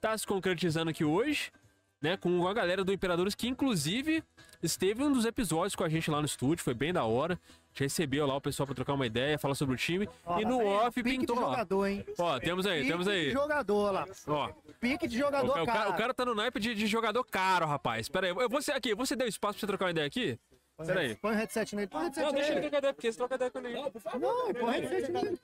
Tá 0.00 0.16
se 0.18 0.26
concretizando 0.26 0.90
aqui 0.90 1.04
hoje, 1.04 1.52
né? 2.00 2.16
Com 2.16 2.46
a 2.46 2.52
galera 2.52 2.82
do 2.82 2.92
Imperadores, 2.92 3.34
que 3.34 3.46
inclusive 3.46 4.22
esteve 4.62 5.02
em 5.02 5.06
um 5.06 5.12
dos 5.12 5.24
episódios 5.24 5.74
com 5.74 5.84
a 5.84 5.88
gente 5.88 6.10
lá 6.10 6.20
no 6.20 6.26
estúdio, 6.26 6.62
foi 6.64 6.74
bem 6.74 6.92
da 6.92 7.04
hora. 7.04 7.34
A 7.34 7.68
gente 7.72 7.80
recebeu 7.84 8.26
lá 8.26 8.36
o 8.36 8.40
pessoal 8.40 8.66
pra 8.66 8.74
trocar 8.74 8.92
uma 8.94 9.06
ideia, 9.06 9.38
falar 9.38 9.54
sobre 9.54 9.74
o 9.74 9.78
time. 9.78 10.08
Ó, 10.24 10.38
e 10.40 10.44
no 10.44 10.64
off 10.66 11.02
pique 11.02 11.18
pintou 11.18 11.36
de 11.36 11.42
lá. 11.42 11.48
jogador, 11.50 11.86
hein? 11.86 12.04
Ó, 12.18 12.38
temos 12.40 12.66
aí, 12.66 12.78
Pique 12.80 12.90
temos 12.92 13.06
de 13.06 13.12
aí. 13.12 13.30
jogador 13.30 13.90
lá. 13.90 14.06
Ó, 14.26 14.52
Pique 14.80 15.08
de 15.08 15.16
o, 15.16 15.18
jogador, 15.20 15.54
ca- 15.54 15.62
o 15.62 15.66
cara. 15.66 15.90
o 15.90 15.96
cara 15.96 16.14
tá 16.14 16.24
no 16.24 16.34
naipe 16.34 16.60
de, 16.60 16.74
de 16.74 16.86
jogador 16.86 17.24
caro, 17.24 17.66
rapaz. 17.66 18.08
Pera 18.08 18.26
aí, 18.26 18.30
eu 18.36 18.48
vou 18.48 18.60
ser 18.62 18.72
aqui, 18.72 18.94
você 18.94 19.16
deu 19.16 19.26
espaço 19.26 19.54
pra 19.54 19.60
você 19.60 19.66
trocar 19.66 19.84
uma 19.86 19.90
ideia 19.90 20.06
aqui? 20.06 20.38
Põe 20.76 20.86
Pera 20.86 20.98
o 20.98 21.02
aí. 21.02 21.14
Põe 21.16 21.32
o 21.32 21.36
headset 21.36 21.76
nele. 21.76 21.86
Põe 21.88 22.00
o 22.00 22.04
headset 22.04 22.24
Não, 22.26 22.32
deixa 22.32 22.46
ele 22.48 22.54
nele. 22.54 22.62
trocar 22.70 22.78
ideia, 22.78 22.94
porque 22.94 23.12
você 23.12 23.18
troca 23.18 23.34
ideia 23.34 23.50
com 23.50 23.58
ele. 23.58 23.72
Não, 23.74 23.90
por 23.90 24.00
favor. 24.00 24.20
Não, 24.20 24.54
põe 24.54 24.62
o 24.62 24.70
headset 24.70 25.12
nele. 25.12 25.40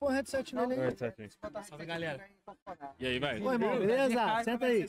Põe 0.00 0.08
o 0.08 0.12
headset 0.16 0.54
nele 0.54 0.74
aí. 0.74 1.30
Salve, 1.64 1.84
galera. 1.86 2.26
E 2.98 3.06
aí, 3.06 3.18
vai. 3.18 3.40
Ô, 3.40 3.52
irmão, 3.52 3.78
beleza? 3.78 4.42
Senta 4.44 4.66
aí. 4.66 4.86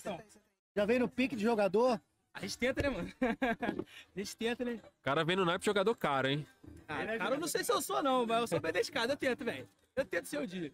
Já 0.76 0.86
veio 0.86 1.02
no 1.02 1.08
pique 1.08 1.36
de 1.36 1.44
jogador? 1.44 2.02
A 2.34 2.40
gente 2.42 2.58
tenta, 2.58 2.82
né, 2.82 2.90
mano? 2.90 3.12
a 4.16 4.20
gente 4.20 4.36
tenta, 4.36 4.66
né? 4.66 4.80
O 5.00 5.04
cara 5.04 5.24
vem 5.24 5.36
no 5.36 5.46
naipe 5.46 5.66
jogador 5.66 5.96
caro, 5.96 6.28
hein? 6.28 6.46
Ah, 6.88 7.06
cara, 7.18 7.36
eu 7.36 7.40
não 7.40 7.48
sei 7.48 7.64
se 7.64 7.72
eu 7.72 7.82
sou, 7.82 8.02
não, 8.02 8.26
mas 8.26 8.42
eu 8.42 8.48
sou 8.48 8.60
bem 8.60 8.72
dedicado. 8.72 9.14
Eu 9.14 9.18
tento, 9.18 9.46
velho. 9.46 9.68
Eu 9.96 10.04
tento 10.06 10.26
ser 10.26 10.40
o 10.40 10.48
dia. 10.48 10.72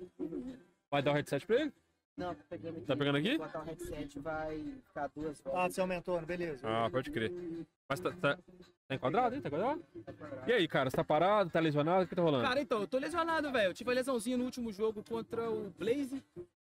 Vai 0.90 1.02
dar 1.02 1.12
o 1.12 1.14
headset 1.14 1.46
pra 1.46 1.58
ele? 1.62 1.74
Não, 2.16 2.34
tô 2.36 2.44
pegando 2.50 2.78
aqui. 2.78 2.86
Tá 2.86 2.96
pegando 2.98 3.18
aqui? 3.18 3.38
Botar 3.38 3.60
o 3.62 3.64
headset 3.64 4.20
vai 4.20 4.58
ficar 4.86 5.08
duas 5.16 5.42
Ah, 5.46 5.50
horas. 5.52 5.74
você 5.74 5.82
aumentou, 5.82 6.20
beleza. 6.22 6.68
Ah, 6.68 6.90
pode 6.90 7.12
crer. 7.12 7.32
Mas 7.90 8.00
tá, 8.00 8.12
tá, 8.12 8.38
tá 8.88 8.96
enquadrado, 8.96 9.36
hein? 9.36 9.42
Tá 9.42 9.48
enquadrado? 9.50 9.84
E 10.48 10.52
aí, 10.54 10.68
cara, 10.68 10.90
você 10.90 10.96
tá 10.98 11.04
parado, 11.04 11.50
tá 11.50 11.60
lesionado? 11.60 12.06
O 12.06 12.08
que 12.08 12.16
tá 12.16 12.22
rolando? 12.22 12.44
Cara, 12.44 12.62
então, 12.62 12.82
eu 12.82 12.88
tô 12.88 12.98
lesionado, 12.98 13.52
velho. 13.52 13.70
Eu 13.70 13.74
tive 13.74 13.90
uma 13.90 13.96
lesãozinha 13.96 14.38
no 14.38 14.46
último 14.46 14.72
jogo 14.72 15.04
contra 15.04 15.50
o 15.50 15.70
Blaze. 15.78 16.24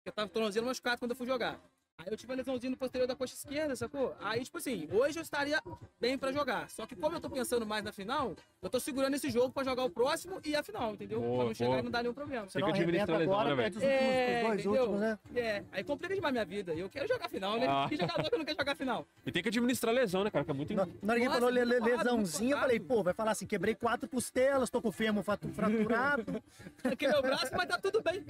Eu 0.05 0.13
tava 0.13 0.29
tornozelo 0.29 0.67
machucado 0.67 0.99
quando 0.99 1.11
eu 1.13 1.17
fui 1.17 1.27
jogar. 1.27 1.59
Aí 1.99 2.07
eu 2.13 2.17
tive 2.17 2.31
uma 2.31 2.37
lesãozinha 2.37 2.71
no 2.71 2.77
posterior 2.77 3.09
da 3.09 3.17
coxa 3.17 3.35
esquerda, 3.35 3.75
sacou? 3.75 4.15
Aí, 4.21 4.45
tipo 4.45 4.57
assim, 4.59 4.89
hoje 4.93 5.19
eu 5.19 5.23
estaria 5.23 5.61
bem 6.01 6.17
pra 6.17 6.31
jogar. 6.31 6.71
Só 6.71 6.87
que 6.87 6.95
como 6.95 7.17
eu 7.17 7.21
tô 7.21 7.29
pensando 7.29 7.67
mais 7.67 7.83
na 7.83 7.91
final, 7.91 8.37
eu 8.63 8.71
tô 8.71 8.79
segurando 8.79 9.15
esse 9.15 9.29
jogo 9.31 9.51
pra 9.53 9.65
jogar 9.65 9.83
o 9.83 9.91
próximo 9.91 10.41
e 10.45 10.55
a 10.55 10.63
final, 10.63 10.93
entendeu? 10.93 11.21
Boa, 11.21 11.37
pra 11.39 11.45
não 11.47 11.55
chegar 11.55 11.69
boa. 11.71 11.81
e 11.81 11.83
não 11.83 11.91
dar 11.91 12.03
nenhum 12.05 12.15
problema. 12.15 12.49
Você 12.49 12.61
não 12.61 12.69
a 12.69 13.19
lesão, 13.19 13.41
agora, 13.41 13.49
né, 13.51 13.55
velho? 13.57 13.75
perde 13.75 13.79
os 13.79 13.83
últimos, 13.83 14.15
É, 14.15 14.43
dois 14.47 14.61
entendeu? 14.61 14.81
últimos, 14.83 15.01
né? 15.01 15.19
É, 15.35 15.65
aí 15.73 15.83
complica 15.85 16.15
demais 16.15 16.33
minha 16.33 16.45
vida. 16.45 16.73
Eu 16.73 16.89
quero 16.89 17.09
jogar 17.09 17.29
final, 17.29 17.59
né? 17.59 17.67
Ah. 17.69 17.87
Que 17.89 17.97
jogador 17.97 18.31
que 18.31 18.39
não 18.39 18.45
quer 18.45 18.55
jogar 18.57 18.77
final? 18.77 19.05
E 19.27 19.33
tem 19.33 19.43
que 19.43 19.49
administrar 19.49 19.93
a 19.93 19.99
lesão, 19.99 20.23
né, 20.23 20.31
cara? 20.31 20.45
Que 20.45 20.51
é 20.53 20.55
muito. 20.55 20.73
Na 20.75 20.87
na 21.03 21.13
hora 21.15 21.21
que 21.21 21.29
falou 21.29 21.51
le- 21.51 21.65
lesãozinha, 21.65 22.55
eu 22.55 22.59
falei, 22.61 22.79
pô, 22.79 23.03
vai 23.03 23.13
falar 23.13 23.33
assim, 23.33 23.45
quebrei 23.45 23.75
quatro 23.75 24.09
costelas, 24.09 24.71
tô 24.71 24.81
com 24.81 24.89
o 24.89 24.93
fêmur 24.93 25.25
fraturado, 25.25 26.41
Aqui 26.85 27.09
meu 27.09 27.21
braço, 27.23 27.49
mas 27.57 27.67
tá 27.69 27.77
tudo 27.77 28.01
bem. 28.01 28.25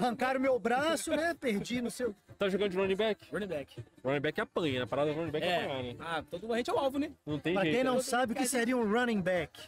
arrancaram 0.00 0.40
meu 0.40 0.58
braço, 0.58 1.10
né? 1.10 1.34
Perdi 1.34 1.82
no 1.82 1.90
seu. 1.90 2.14
Tá 2.38 2.48
jogando 2.48 2.70
de 2.70 2.78
running 2.78 2.94
back? 3.14 3.26
Running 3.32 3.46
back. 3.46 3.84
Running 4.04 4.20
back 4.20 4.40
apanha, 4.40 4.78
né? 4.78 4.84
A 4.84 4.86
parada 4.86 5.12
do 5.12 5.18
running 5.18 5.30
back 5.30 5.46
é 5.46 5.56
apanhar, 5.64 5.80
É. 5.80 5.82
né? 5.82 5.96
Ah, 6.00 6.22
todo 6.30 6.52
a 6.52 6.56
gente 6.56 6.70
é 6.70 6.72
o 6.72 6.78
alvo, 6.78 6.98
né? 6.98 7.10
Não 7.26 7.38
tem 7.38 7.54
Pra 7.54 7.62
jeito. 7.62 7.74
quem 7.76 7.84
não 7.84 8.00
sabe 8.00 8.32
o 8.32 8.36
que 8.36 8.46
seria 8.46 8.76
um 8.76 8.90
running 8.90 9.20
back. 9.20 9.60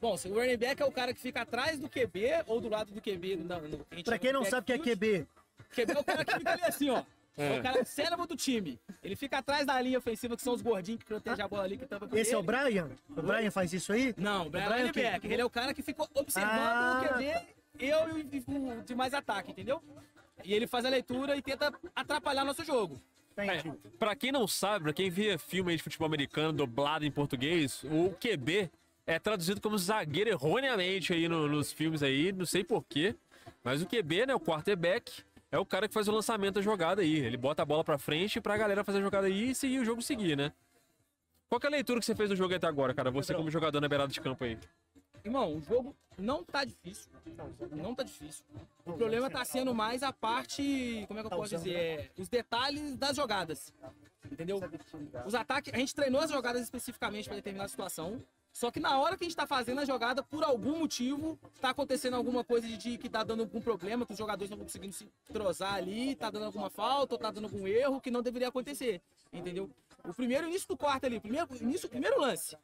Bom, 0.00 0.16
se 0.16 0.28
o 0.28 0.34
running 0.34 0.56
back 0.56 0.80
é 0.82 0.84
o 0.84 0.92
cara 0.92 1.12
que 1.12 1.20
fica 1.20 1.42
atrás 1.42 1.78
do 1.78 1.88
QB 1.88 2.44
ou 2.46 2.60
do 2.60 2.68
lado 2.68 2.92
do 2.92 3.00
QB. 3.00 3.36
No, 3.36 3.60
no, 3.68 4.02
Pra 4.04 4.18
quem 4.18 4.32
não 4.32 4.44
sabe 4.44 4.62
o 4.62 4.64
que 4.64 4.72
é. 4.72 4.78
QB, 4.78 5.26
QB 5.74 5.92
é 5.92 5.98
o 5.98 6.04
cara 6.04 6.24
que 6.24 6.34
fica 6.38 6.52
ali 6.52 6.62
assim, 6.64 6.90
ó. 6.90 7.02
É 7.40 7.60
o 7.60 7.62
cara 7.62 7.84
cérebro 7.84 8.26
do 8.26 8.34
time. 8.34 8.80
Ele 9.00 9.14
fica 9.14 9.38
atrás 9.38 9.64
da 9.64 9.80
linha 9.80 9.98
ofensiva, 9.98 10.34
que 10.36 10.42
são 10.42 10.52
os 10.54 10.60
gordinhos 10.60 10.98
que 10.98 11.06
protegem 11.06 11.44
a 11.44 11.46
bola 11.46 11.62
ali, 11.62 11.76
que 11.76 11.86
tampa 11.86 12.08
esse 12.18 12.34
é 12.34 12.36
o 12.36 12.40
ele. 12.40 12.46
Brian? 12.48 12.90
O 13.16 13.22
Brian 13.22 13.48
faz 13.52 13.72
isso 13.72 13.92
aí? 13.92 14.12
Não, 14.16 14.48
o 14.48 14.50
Brian 14.50 14.64
é 14.64 14.66
Brian 14.66 14.78
running 14.80 14.92
que- 14.92 15.02
back. 15.04 15.26
Ele 15.28 15.40
é 15.42 15.44
o 15.44 15.48
cara 15.50 15.72
que 15.72 15.80
ficou 15.80 16.08
observando 16.14 16.50
Ah. 16.52 17.00
o 17.00 17.08
QB, 17.14 17.46
eu 17.78 18.18
e 18.18 18.22
o 18.22 18.82
de 18.82 18.92
mais 18.96 19.14
ataque, 19.14 19.52
entendeu? 19.52 19.80
E 20.44 20.54
ele 20.54 20.66
faz 20.66 20.84
a 20.84 20.88
leitura 20.88 21.36
e 21.36 21.42
tenta 21.42 21.72
atrapalhar 21.94 22.44
nosso 22.44 22.64
jogo. 22.64 23.00
É, 23.36 23.62
pra 23.98 24.16
quem 24.16 24.32
não 24.32 24.48
sabe, 24.48 24.84
pra 24.84 24.92
quem 24.92 25.08
via 25.10 25.38
filme 25.38 25.70
aí 25.70 25.76
de 25.76 25.82
futebol 25.82 26.06
americano 26.06 26.52
dublado 26.52 27.04
em 27.04 27.10
português, 27.10 27.84
o 27.84 28.10
QB 28.20 28.68
é 29.06 29.18
traduzido 29.18 29.60
como 29.60 29.78
zagueiro 29.78 30.28
erroneamente 30.30 31.12
aí 31.12 31.28
no- 31.28 31.46
nos 31.48 31.72
filmes 31.72 32.02
aí, 32.02 32.32
não 32.32 32.44
sei 32.44 32.64
porquê. 32.64 33.14
Mas 33.62 33.80
o 33.80 33.86
QB, 33.86 34.26
né, 34.26 34.34
o 34.34 34.40
quarterback, 34.40 35.22
é 35.52 35.58
o 35.58 35.64
cara 35.64 35.86
que 35.86 35.94
faz 35.94 36.08
o 36.08 36.12
lançamento 36.12 36.54
da 36.56 36.62
jogada 36.62 37.00
aí. 37.00 37.16
Ele 37.18 37.36
bota 37.36 37.62
a 37.62 37.64
bola 37.64 37.84
pra 37.84 37.96
frente 37.96 38.40
pra 38.40 38.56
galera 38.56 38.82
fazer 38.82 38.98
a 38.98 39.02
jogada 39.02 39.26
aí 39.28 39.50
e 39.50 39.54
seguir 39.54 39.78
o 39.78 39.84
jogo 39.84 40.02
seguir, 40.02 40.36
né? 40.36 40.52
Qual 41.48 41.58
que 41.60 41.66
é 41.66 41.68
a 41.68 41.72
leitura 41.72 42.00
que 42.00 42.04
você 42.06 42.14
fez 42.14 42.28
do 42.28 42.36
jogo 42.36 42.54
até 42.54 42.66
agora, 42.66 42.92
cara? 42.92 43.10
Você 43.10 43.32
como 43.34 43.50
jogador 43.50 43.80
na 43.80 43.88
beirada 43.88 44.12
de 44.12 44.20
campo 44.20 44.44
aí. 44.44 44.58
Irmão, 45.28 45.56
o 45.56 45.60
jogo 45.60 45.94
não 46.16 46.42
tá 46.42 46.64
difícil. 46.64 47.10
Não 47.70 47.94
tá 47.94 48.02
difícil. 48.02 48.42
O 48.84 48.94
problema 48.94 49.28
tá 49.28 49.44
sendo 49.44 49.74
mais 49.74 50.02
a 50.02 50.10
parte. 50.10 51.04
Como 51.06 51.20
é 51.20 51.22
que 51.22 51.26
eu 51.26 51.36
posso 51.36 51.54
dizer? 51.56 51.74
É, 51.74 52.10
os 52.16 52.28
detalhes 52.28 52.96
das 52.96 53.14
jogadas. 53.14 53.72
Entendeu? 54.32 54.58
Os 55.26 55.34
ataques. 55.34 55.72
A 55.72 55.76
gente 55.76 55.94
treinou 55.94 56.22
as 56.22 56.30
jogadas 56.30 56.62
especificamente 56.62 57.26
para 57.26 57.36
determinada 57.36 57.68
situação. 57.68 58.22
Só 58.54 58.70
que 58.70 58.80
na 58.80 58.98
hora 58.98 59.16
que 59.16 59.24
a 59.24 59.28
gente 59.28 59.36
tá 59.36 59.46
fazendo 59.46 59.80
a 59.80 59.84
jogada, 59.84 60.22
por 60.22 60.42
algum 60.42 60.78
motivo, 60.78 61.38
tá 61.60 61.70
acontecendo 61.70 62.14
alguma 62.14 62.42
coisa 62.42 62.66
de, 62.66 62.76
de 62.76 62.98
que 62.98 63.08
tá 63.08 63.22
dando 63.22 63.40
algum 63.40 63.60
problema, 63.60 64.06
que 64.06 64.12
os 64.12 64.18
jogadores 64.18 64.50
não 64.50 64.56
estão 64.56 64.66
conseguindo 64.66 64.94
se 64.94 65.08
entrosar 65.28 65.74
ali, 65.74 66.16
tá 66.16 66.30
dando 66.30 66.46
alguma 66.46 66.70
falta, 66.70 67.14
ou 67.14 67.18
tá 67.18 67.30
dando 67.30 67.44
algum 67.44 67.68
erro 67.68 68.00
que 68.00 68.10
não 68.10 68.22
deveria 68.22 68.48
acontecer. 68.48 69.00
Entendeu? 69.32 69.70
O 70.08 70.14
primeiro 70.14 70.46
início 70.46 70.66
do 70.66 70.74
quarto 70.76 71.04
ali, 71.04 71.20
primeiro, 71.20 71.46
início, 71.60 71.86
primeiro 71.86 72.18
lance, 72.18 72.56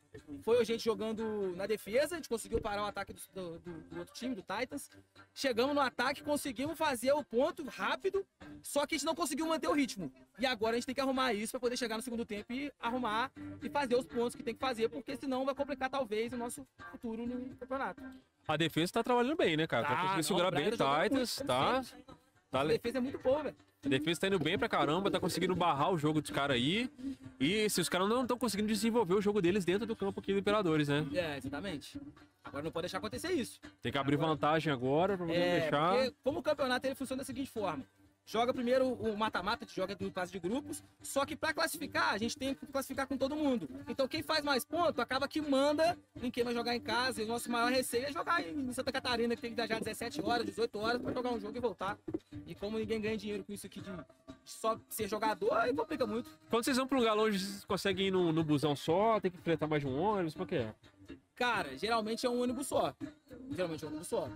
foi 0.42 0.59
a 0.61 0.64
gente 0.64 0.82
jogando 0.82 1.55
na 1.55 1.66
defesa, 1.66 2.14
a 2.14 2.16
gente 2.16 2.28
conseguiu 2.28 2.59
parar 2.59 2.84
o 2.84 2.86
ataque 2.86 3.12
do, 3.12 3.20
do- 3.34 3.59
do- 3.59 3.99
outro 3.99 4.14
time, 4.14 4.34
do 4.34 4.40
Titans. 4.42 4.90
Chegamos 5.34 5.74
no 5.74 5.80
ataque, 5.82 6.22
conseguimos 6.22 6.78
fazer 6.78 7.12
o 7.12 7.22
ponto 7.22 7.62
rápido, 7.64 8.24
só 8.62 8.86
que 8.86 8.95
a 8.95 8.99
gente 8.99 9.05
não 9.05 9.14
conseguiu 9.14 9.47
manter 9.47 9.68
o 9.68 9.72
ritmo. 9.74 10.11
E 10.38 10.47
agora 10.47 10.72
a 10.72 10.74
gente 10.76 10.86
tem 10.86 10.95
que 10.95 11.01
arrumar 11.03 11.34
isso 11.34 11.51
para 11.53 11.61
poder 11.61 11.76
chegar 11.76 11.97
no 11.99 12.03
segundo 12.03 12.24
tempo 12.24 12.51
e 12.51 12.72
arrumar 12.80 13.30
e 13.62 13.68
fazer 13.68 13.95
os 13.95 14.07
pontos 14.07 14.34
que 14.34 14.42
tem 14.42 14.55
que 14.55 14.61
fazer, 14.61 14.88
porque 14.88 15.14
senão 15.14 15.45
vai 15.45 15.55
complicar 15.55 15.90
talvez 15.90 16.32
o 16.32 16.38
nosso 16.38 16.66
futuro 16.90 17.26
no 17.26 17.55
campeonato. 17.57 18.03
A 18.49 18.57
defesa 18.57 18.92
tá 18.95 19.03
trabalhando 19.05 19.36
bem, 19.36 19.55
né, 19.57 19.66
cara? 19.66 19.86
Tá, 19.86 19.90
Tá, 19.95 20.01
conseguindo 20.01 20.22
segurar 20.24 20.51
bem 20.51 20.68
o 20.68 20.70
Titans, 20.70 21.36
tá? 21.47 21.82
como 22.07 22.18
Tá, 22.55 22.61
A 22.61 22.64
defesa 22.66 22.98
é 22.98 23.00
muito 23.00 23.18
boa, 23.18 23.42
velho. 23.42 23.57
A 23.84 23.88
defesa 23.88 24.20
tá 24.20 24.26
indo 24.28 24.38
bem 24.38 24.57
pra 24.57 24.68
caramba, 24.68 25.11
tá 25.11 25.18
conseguindo 25.18 25.57
barrar 25.57 25.90
o 25.92 25.98
jogo 25.98 26.20
dos 26.20 26.30
caras 26.30 26.55
aí. 26.57 26.88
E 27.40 27.68
se 27.68 27.80
os 27.80 27.88
caras 27.88 28.09
não 28.09 28.22
estão 28.22 28.38
conseguindo 28.38 28.68
desenvolver 28.68 29.14
o 29.14 29.20
jogo 29.20 29.42
deles 29.42 29.64
dentro 29.64 29.84
do 29.84 29.96
campo 29.96 30.20
aqui 30.20 30.32
do 30.32 30.38
Imperadores, 30.38 30.86
né? 30.86 31.05
É, 31.14 31.36
exatamente. 31.36 32.00
Agora 32.44 32.62
não 32.62 32.70
pode 32.70 32.84
deixar 32.84 32.98
acontecer 32.98 33.32
isso. 33.32 33.61
Tem 33.82 33.90
que 33.90 33.98
abrir 33.98 34.16
vantagem 34.16 34.72
agora 34.72 35.16
pra 35.16 35.26
poder 35.26 35.36
É, 35.38 35.61
deixar. 35.62 35.94
porque 35.96 36.14
como 36.22 36.38
o 36.38 36.42
campeonato 36.42 36.86
ele 36.86 36.94
funciona 36.94 37.22
da 37.22 37.24
seguinte 37.26 37.50
forma. 37.50 37.82
Joga 38.26 38.54
primeiro 38.54 38.88
o 38.88 39.16
mata-mata, 39.16 39.66
joga 39.68 39.96
no 40.00 40.10
fase 40.10 40.32
de 40.32 40.38
grupos, 40.38 40.82
só 41.02 41.26
que 41.26 41.36
pra 41.36 41.52
classificar, 41.52 42.14
a 42.14 42.18
gente 42.18 42.36
tem 42.38 42.54
que 42.54 42.66
classificar 42.66 43.06
com 43.06 43.18
todo 43.18 43.36
mundo. 43.36 43.68
Então 43.86 44.08
quem 44.08 44.22
faz 44.22 44.42
mais 44.42 44.64
ponto 44.64 45.00
acaba 45.00 45.28
que 45.28 45.42
manda 45.42 45.98
em 46.22 46.30
quem 46.30 46.42
vai 46.42 46.54
jogar 46.54 46.74
em 46.74 46.80
casa. 46.80 47.20
E 47.20 47.24
o 47.24 47.28
nosso 47.28 47.50
maior 47.50 47.70
receio 47.70 48.06
é 48.06 48.12
jogar 48.12 48.42
em 48.42 48.72
Santa 48.72 48.90
Catarina, 48.90 49.36
que 49.36 49.42
tem 49.42 49.50
que 49.50 49.56
viajar 49.56 49.78
17 49.78 50.22
horas, 50.22 50.46
18 50.46 50.78
horas 50.78 51.02
pra 51.02 51.12
jogar 51.12 51.32
um 51.32 51.40
jogo 51.40 51.56
e 51.56 51.60
voltar. 51.60 51.98
E 52.46 52.54
como 52.54 52.78
ninguém 52.78 53.00
ganha 53.00 53.16
dinheiro 53.16 53.44
com 53.44 53.52
isso 53.52 53.66
aqui 53.66 53.80
de 53.80 53.90
só 54.44 54.78
ser 54.88 55.08
jogador, 55.08 55.52
aí 55.54 55.74
complica 55.74 56.06
muito. 56.06 56.30
Quando 56.48 56.64
vocês 56.64 56.76
vão 56.76 56.86
pra 56.86 56.96
um 56.96 57.00
lugar 57.00 57.14
longe, 57.14 57.38
vocês 57.38 57.64
conseguem 57.64 58.08
ir 58.08 58.10
no, 58.10 58.32
no 58.32 58.42
busão 58.42 58.74
só, 58.74 59.20
tem 59.20 59.30
que 59.30 59.38
enfrentar 59.38 59.66
mais 59.66 59.82
de 59.82 59.88
um 59.88 59.98
ônibus, 59.98 60.34
como 60.34 60.44
é 60.44 60.48
que 60.48 60.54
é? 60.56 60.74
Cara, 61.37 61.76
geralmente 61.76 62.24
é 62.24 62.30
um 62.30 62.41
ônibus 62.41 62.68
só. 62.68 62.95
Geralmente 63.51 63.85
é 63.85 63.87
um 63.89 63.91
ônibus 63.91 64.07
só. 64.07 64.28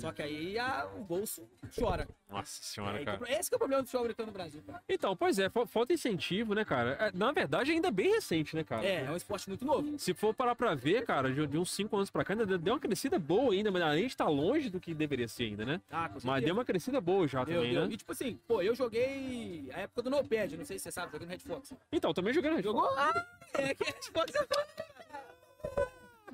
Só 0.00 0.10
que 0.10 0.22
aí 0.22 0.58
a- 0.58 0.86
o 0.96 1.04
bolso 1.04 1.46
chora. 1.78 2.08
Nossa 2.30 2.62
senhora, 2.62 3.00
É, 3.00 3.04
cara. 3.04 3.20
esse 3.38 3.50
que 3.50 3.54
é 3.54 3.56
o 3.56 3.58
problema 3.58 3.82
do 3.82 3.86
futebol 3.86 4.04
americano 4.04 4.26
no 4.28 4.32
Brasil. 4.32 4.62
cara. 4.66 4.82
Então, 4.88 5.14
pois 5.14 5.38
é, 5.38 5.50
fa- 5.50 5.66
falta 5.66 5.92
incentivo, 5.92 6.54
né, 6.54 6.64
cara? 6.64 6.96
É, 6.98 7.12
Na 7.14 7.30
verdade, 7.30 7.72
ainda 7.72 7.90
bem 7.90 8.10
recente, 8.10 8.56
né, 8.56 8.64
cara? 8.64 8.86
É, 8.86 9.04
é 9.04 9.10
um 9.10 9.16
esporte 9.16 9.48
muito 9.48 9.64
novo. 9.66 9.98
Se 9.98 10.14
for 10.14 10.32
parar 10.34 10.54
pra 10.56 10.74
ver, 10.74 11.04
cara, 11.04 11.30
de, 11.32 11.46
de 11.46 11.58
uns 11.58 11.70
5 11.70 11.94
anos 11.94 12.10
pra 12.10 12.24
cá, 12.24 12.32
ainda 12.32 12.46
deu- 12.46 12.72
uma 12.74 12.80
crescida 12.80 13.18
boa 13.18 13.52
ainda, 13.52 13.70
mas 13.70 13.82
a 13.82 13.94
gente 13.96 14.16
tá 14.16 14.26
longe 14.26 14.70
do 14.70 14.80
que 14.80 14.94
deveria 14.94 15.28
ser 15.28 15.44
ainda, 15.44 15.64
né? 15.66 15.80
Ah, 15.90 16.08
com 16.08 16.18
Mas 16.24 16.42
deu 16.42 16.54
uma 16.54 16.64
crescida 16.64 17.00
boa 17.02 17.28
já 17.28 17.44
Deu, 17.44 17.56
também, 17.56 17.72
deu. 17.74 17.86
né? 17.86 17.92
E 17.92 17.96
tipo 17.98 18.12
assim, 18.12 18.40
pô, 18.48 18.62
eu 18.62 18.74
joguei 18.74 19.70
a 19.74 19.80
época 19.80 20.02
do 20.02 20.10
Nopad, 20.10 20.56
não 20.56 20.64
sei 20.64 20.78
se 20.78 20.84
você 20.84 20.92
sabe, 20.92 21.12
joguei 21.12 21.26
no 21.26 21.32
Red 21.32 21.38
Fox. 21.40 21.74
Então, 21.92 22.14
também 22.14 22.32
joguei 22.32 22.50
na 22.50 22.62
Jogou? 22.62 22.88
Ah, 22.96 23.12
é 23.54 23.74
que 23.74 23.84
Red 23.84 24.10
Fox 24.12 24.34
é 24.34 24.46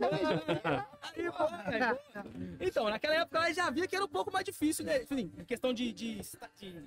Aí, 1.03 1.31
pô. 1.31 1.45
Então, 2.61 2.89
naquela 2.89 3.15
época 3.15 3.49
eu 3.49 3.55
já 3.55 3.71
via 3.71 3.87
que 3.87 3.97
era 3.97 4.05
um 4.05 4.09
pouco 4.09 4.33
mais 4.33 4.45
difícil, 4.45 4.85
né? 4.85 5.05
Em 5.11 5.45
questão 5.45 5.73
de, 5.73 5.93
de, 5.93 6.21
de, 6.57 6.85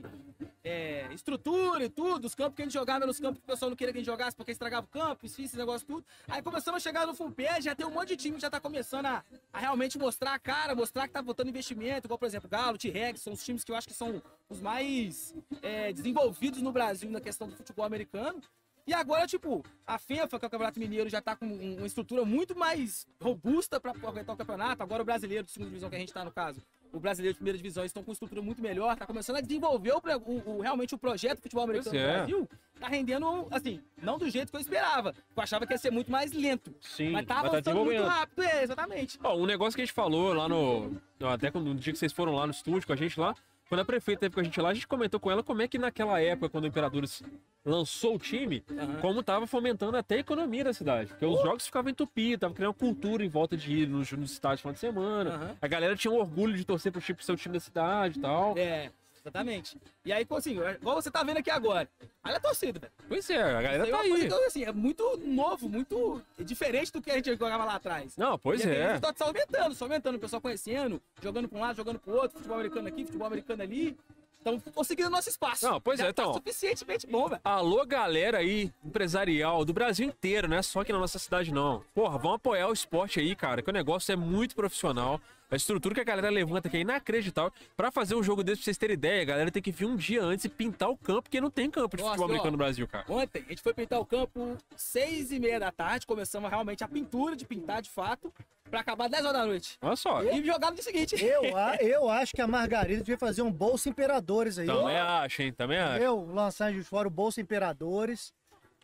é, 0.63 1.07
estrutura 1.13 1.85
e 1.85 1.89
tudo, 1.89 2.25
os 2.25 2.35
campos 2.35 2.55
que 2.55 2.61
a 2.61 2.65
gente 2.65 2.73
jogava 2.73 3.03
eram 3.03 3.11
os 3.11 3.19
campos 3.19 3.39
que 3.39 3.45
o 3.45 3.47
pessoal 3.47 3.69
não 3.69 3.75
queria 3.75 3.93
que 3.93 3.99
a 3.99 4.01
gente 4.01 4.11
jogasse 4.11 4.35
porque 4.35 4.51
estragava 4.51 4.85
o 4.85 4.89
campo, 4.89 5.25
esses 5.25 5.45
esse 5.45 5.57
negócio 5.57 5.85
tudo. 5.85 6.05
Aí 6.27 6.41
começamos 6.41 6.77
a 6.77 6.83
chegar 6.83 7.05
no 7.05 7.15
pad, 7.31 7.63
já 7.63 7.75
tem 7.75 7.85
um 7.85 7.91
monte 7.91 8.09
de 8.09 8.17
time 8.17 8.35
que 8.35 8.41
já 8.41 8.49
tá 8.49 8.59
começando 8.59 9.05
a, 9.05 9.23
a 9.53 9.59
realmente 9.59 9.97
mostrar 9.97 10.33
a 10.33 10.39
cara, 10.39 10.75
mostrar 10.75 11.07
que 11.07 11.13
tá 11.13 11.21
botando 11.21 11.49
investimento, 11.49 12.07
igual, 12.07 12.17
por 12.17 12.25
exemplo, 12.25 12.49
Galo, 12.49 12.77
T-Rex, 12.77 13.21
são 13.21 13.33
os 13.33 13.43
times 13.43 13.63
que 13.63 13.71
eu 13.71 13.75
acho 13.75 13.87
que 13.87 13.93
são 13.93 14.21
os 14.49 14.59
mais 14.59 15.33
é, 15.61 15.93
desenvolvidos 15.93 16.61
no 16.61 16.71
Brasil 16.71 17.09
na 17.09 17.21
questão 17.21 17.47
do 17.47 17.55
futebol 17.55 17.85
americano. 17.85 18.41
E 18.87 18.93
agora, 18.93 19.25
tipo, 19.25 19.63
a 19.87 19.97
FEFA, 19.97 20.37
que 20.37 20.45
é 20.45 20.47
o 20.47 20.51
Campeonato 20.51 20.79
Mineiro, 20.79 21.09
já 21.09 21.19
tá 21.19 21.35
com 21.35 21.45
um- 21.47 21.77
uma 21.77 21.87
estrutura 21.87 22.23
muito 22.23 22.55
mais 22.55 23.07
robusta 23.19 23.79
para 23.79 23.91
aguentar 23.91 24.35
o 24.35 24.37
campeonato. 24.37 24.83
Agora 24.83 25.01
o 25.01 25.05
brasileiro 25.05 25.43
de 25.43 25.51
segunda 25.51 25.69
divisão 25.69 25.89
que 25.89 25.95
a 25.95 25.99
gente 25.99 26.13
tá, 26.13 26.23
no 26.23 26.31
caso, 26.31 26.61
o 26.93 26.99
brasileiro 26.99 27.33
de 27.33 27.37
primeira 27.39 27.57
divisão, 27.57 27.83
estão 27.83 28.03
com 28.03 28.11
uma 28.11 28.13
estrutura 28.13 28.43
muito 28.43 28.61
melhor, 28.61 28.95
tá 28.95 29.05
começando 29.07 29.37
a 29.37 29.41
desenvolver 29.41 29.91
o, 29.93 30.01
o- 30.27 30.57
o- 30.57 30.61
realmente 30.61 30.93
o 30.93 30.97
projeto 30.99 31.37
do 31.39 31.41
futebol 31.41 31.63
americano 31.63 31.97
é. 31.97 32.17
Brasil. 32.17 32.47
Tá 32.79 32.87
rendendo, 32.87 33.47
assim, 33.49 33.81
não 34.01 34.17
do 34.19 34.29
jeito 34.29 34.51
que 34.51 34.55
eu 34.57 34.61
esperava. 34.61 35.15
Eu 35.35 35.41
achava 35.43 35.65
que 35.65 35.73
ia 35.73 35.77
ser 35.79 35.91
muito 35.91 36.11
mais 36.11 36.31
lento. 36.31 36.75
Sim, 36.81 37.09
mas 37.11 37.25
tá 37.25 37.35
mas 37.35 37.43
tá 37.43 37.49
avançando 37.49 37.75
muito 37.77 37.89
desenvolvendo. 37.89 38.07
rápido, 38.19 38.43
é, 38.43 38.63
exatamente. 38.63 39.19
Ó, 39.23 39.35
um 39.35 39.45
negócio 39.47 39.75
que 39.75 39.81
a 39.81 39.85
gente 39.85 39.93
falou 39.95 40.31
lá 40.33 40.47
no. 40.47 40.89
no- 41.19 41.27
Até 41.27 41.49
quando, 41.49 41.65
no 41.73 41.75
dia 41.75 41.91
que 41.91 41.97
vocês 41.97 42.13
foram 42.13 42.33
lá 42.35 42.45
no 42.45 42.51
estúdio 42.51 42.85
com 42.85 42.93
a 42.93 42.95
gente 42.97 43.19
lá, 43.19 43.33
quando 43.67 43.81
a 43.81 43.85
prefeita 43.85 44.21
teve 44.21 44.35
com 44.35 44.41
a 44.41 44.43
gente 44.43 44.59
lá, 44.61 44.69
a 44.69 44.73
gente 44.73 44.87
comentou 44.87 45.19
com 45.19 45.31
ela 45.31 45.41
como 45.43 45.61
é 45.61 45.67
que 45.67 45.77
naquela 45.77 46.19
época, 46.21 46.49
quando 46.49 46.65
o 46.65 46.67
Imperadores 46.67 47.23
lançou 47.65 48.15
o 48.15 48.19
time, 48.19 48.63
Aham. 48.71 48.99
como 49.01 49.23
tava 49.23 49.47
fomentando 49.47 49.97
até 49.97 50.15
a 50.15 50.19
economia 50.19 50.63
da 50.63 50.73
cidade. 50.73 51.09
Porque 51.09 51.25
os 51.25 51.41
jogos 51.41 51.65
ficavam 51.65 51.89
entupidos, 51.89 52.41
tava 52.41 52.53
criando 52.53 52.75
cultura 52.75 53.25
em 53.25 53.27
volta 53.27 53.57
de 53.57 53.73
ir 53.73 53.87
nos, 53.87 54.11
nos 54.11 54.31
estádios 54.33 54.59
no 54.59 54.61
final 54.61 54.73
de 54.73 54.79
semana. 54.79 55.29
Aham. 55.31 55.57
A 55.61 55.67
galera 55.67 55.95
tinha 55.95 56.11
um 56.11 56.17
orgulho 56.17 56.55
de 56.55 56.63
torcer 56.63 56.91
pro, 56.91 57.01
tipo, 57.01 57.23
seu 57.23 57.35
time 57.35 57.53
da 57.53 57.59
cidade 57.59 58.19
e 58.19 58.21
tal. 58.21 58.55
É, 58.55 58.91
exatamente. 59.25 59.77
E 60.03 60.13
aí, 60.13 60.25
assim, 60.29 60.57
igual 60.59 61.01
você 61.01 61.09
tá 61.09 61.23
vendo 61.23 61.37
aqui 61.37 61.49
agora. 61.49 61.89
Olha 62.23 62.37
a 62.37 62.39
torcida, 62.39 62.79
velho. 62.79 62.93
Pois 63.07 63.29
é, 63.29 63.41
a 63.41 63.61
galera 63.61 63.87
é 63.87 63.91
tá 63.91 63.97
coisa 63.97 64.15
aí. 64.15 64.27
que 64.27 64.45
assim, 64.45 64.63
é 64.63 64.71
muito 64.71 65.17
novo, 65.17 65.67
muito 65.67 66.21
diferente 66.39 66.91
do 66.91 67.01
que 67.01 67.09
a 67.09 67.15
gente 67.15 67.31
jogava 67.31 67.65
lá 67.65 67.75
atrás. 67.75 68.15
Não, 68.15 68.37
pois 68.37 68.63
e 68.63 68.69
é. 68.69 68.87
Resultado 68.87 69.17
só 69.17 69.25
aumentando, 69.25 69.75
só 69.75 69.85
aumentando, 69.85 70.15
o 70.15 70.19
pessoal 70.19 70.41
conhecendo, 70.41 71.01
jogando 71.21 71.49
pra 71.49 71.57
um 71.57 71.61
lado, 71.61 71.75
jogando 71.75 71.99
pro 71.99 72.13
outro, 72.13 72.37
futebol 72.37 72.57
americano 72.57 72.87
aqui, 72.87 73.05
futebol 73.05 73.27
americano 73.27 73.63
ali. 73.63 73.97
Então, 74.41 74.59
conseguindo 74.75 75.09
nosso 75.09 75.27
espaço. 75.27 75.65
Não, 75.65 75.81
pois 75.81 75.99
Já 75.99 76.05
é, 76.05 76.09
então. 76.09 76.27
Tá 76.27 76.33
suficientemente 76.33 77.07
bom, 77.07 77.27
velho. 77.27 77.41
Alô, 77.43 77.83
galera 77.83 78.37
aí, 78.37 78.71
empresarial 78.83 79.65
do 79.65 79.73
Brasil 79.73 80.07
inteiro, 80.07 80.47
não 80.47 80.57
é 80.57 80.61
só 80.61 80.81
aqui 80.81 80.93
na 80.93 80.99
nossa 80.99 81.17
cidade, 81.17 81.51
não. 81.51 81.83
Porra, 81.95 82.19
vamos 82.19 82.35
apoiar 82.35 82.67
o 82.67 82.73
esporte 82.73 83.19
aí, 83.19 83.35
cara, 83.35 83.63
que 83.63 83.69
o 83.71 83.73
negócio 83.73 84.11
é 84.11 84.15
muito 84.15 84.55
profissional. 84.55 85.19
A 85.49 85.55
estrutura 85.55 85.93
que 85.93 86.01
a 86.01 86.03
galera 86.03 86.29
levanta 86.29 86.67
aqui 86.67 86.77
é 86.77 86.79
inacreditável. 86.81 87.51
Pra 87.77 87.91
fazer 87.91 88.15
um 88.15 88.23
jogo 88.23 88.43
desse, 88.43 88.57
pra 88.57 88.65
vocês 88.65 88.77
terem 88.77 88.95
ideia, 88.95 89.21
a 89.21 89.25
galera 89.25 89.51
tem 89.51 89.61
que 89.61 89.71
vir 89.71 89.85
um 89.85 89.95
dia 89.95 90.23
antes 90.23 90.45
e 90.45 90.49
pintar 90.49 90.89
o 90.89 90.97
campo, 90.97 91.23
porque 91.23 91.39
não 91.39 91.51
tem 91.51 91.69
campo 91.69 91.95
de 91.95 92.01
Nossa, 92.03 92.13
futebol 92.15 92.25
ó. 92.27 92.31
americano 92.31 92.51
no 92.53 92.57
Brasil, 92.57 92.87
cara. 92.87 93.05
Ontem, 93.07 93.43
a 93.45 93.49
gente 93.49 93.61
foi 93.61 93.73
pintar 93.73 93.99
o 93.99 94.05
campo 94.05 94.57
seis 94.75 95.31
e 95.31 95.39
meia 95.39 95.59
da 95.59 95.71
tarde, 95.71 96.07
começamos 96.07 96.49
realmente 96.49 96.83
a 96.83 96.87
pintura 96.87 97.35
de 97.35 97.45
pintar 97.45 97.81
de 97.81 97.89
fato, 97.91 98.33
pra 98.69 98.79
acabar 98.79 99.07
10 99.07 99.23
horas 99.23 99.37
da 99.41 99.45
noite. 99.45 99.77
Olha 99.81 99.95
só. 99.95 100.23
E 100.23 100.43
jogar 100.43 100.69
no 100.71 100.75
dia 100.75 100.83
seguinte. 100.83 101.23
Eu, 101.23 101.55
a- 101.55 101.75
eu 101.75 102.09
acho 102.09 102.33
que 102.33 102.41
a 102.41 102.47
Margarida 102.47 102.97
devia 103.03 103.17
fazer 103.17 103.43
um 103.43 103.51
Bolsa 103.51 103.87
Imperadores 103.87 104.57
aí. 104.57 104.65
Também 104.65 104.97
acho, 104.97 105.41
hein? 105.43 105.53
Também 105.53 105.77
acho. 105.77 106.03
Eu 106.03 106.25
lançar 106.33 106.73
de 106.73 106.83
fora 106.83 107.07
o 107.07 107.11
Bolsa 107.11 107.39
Imperadores 107.39 108.33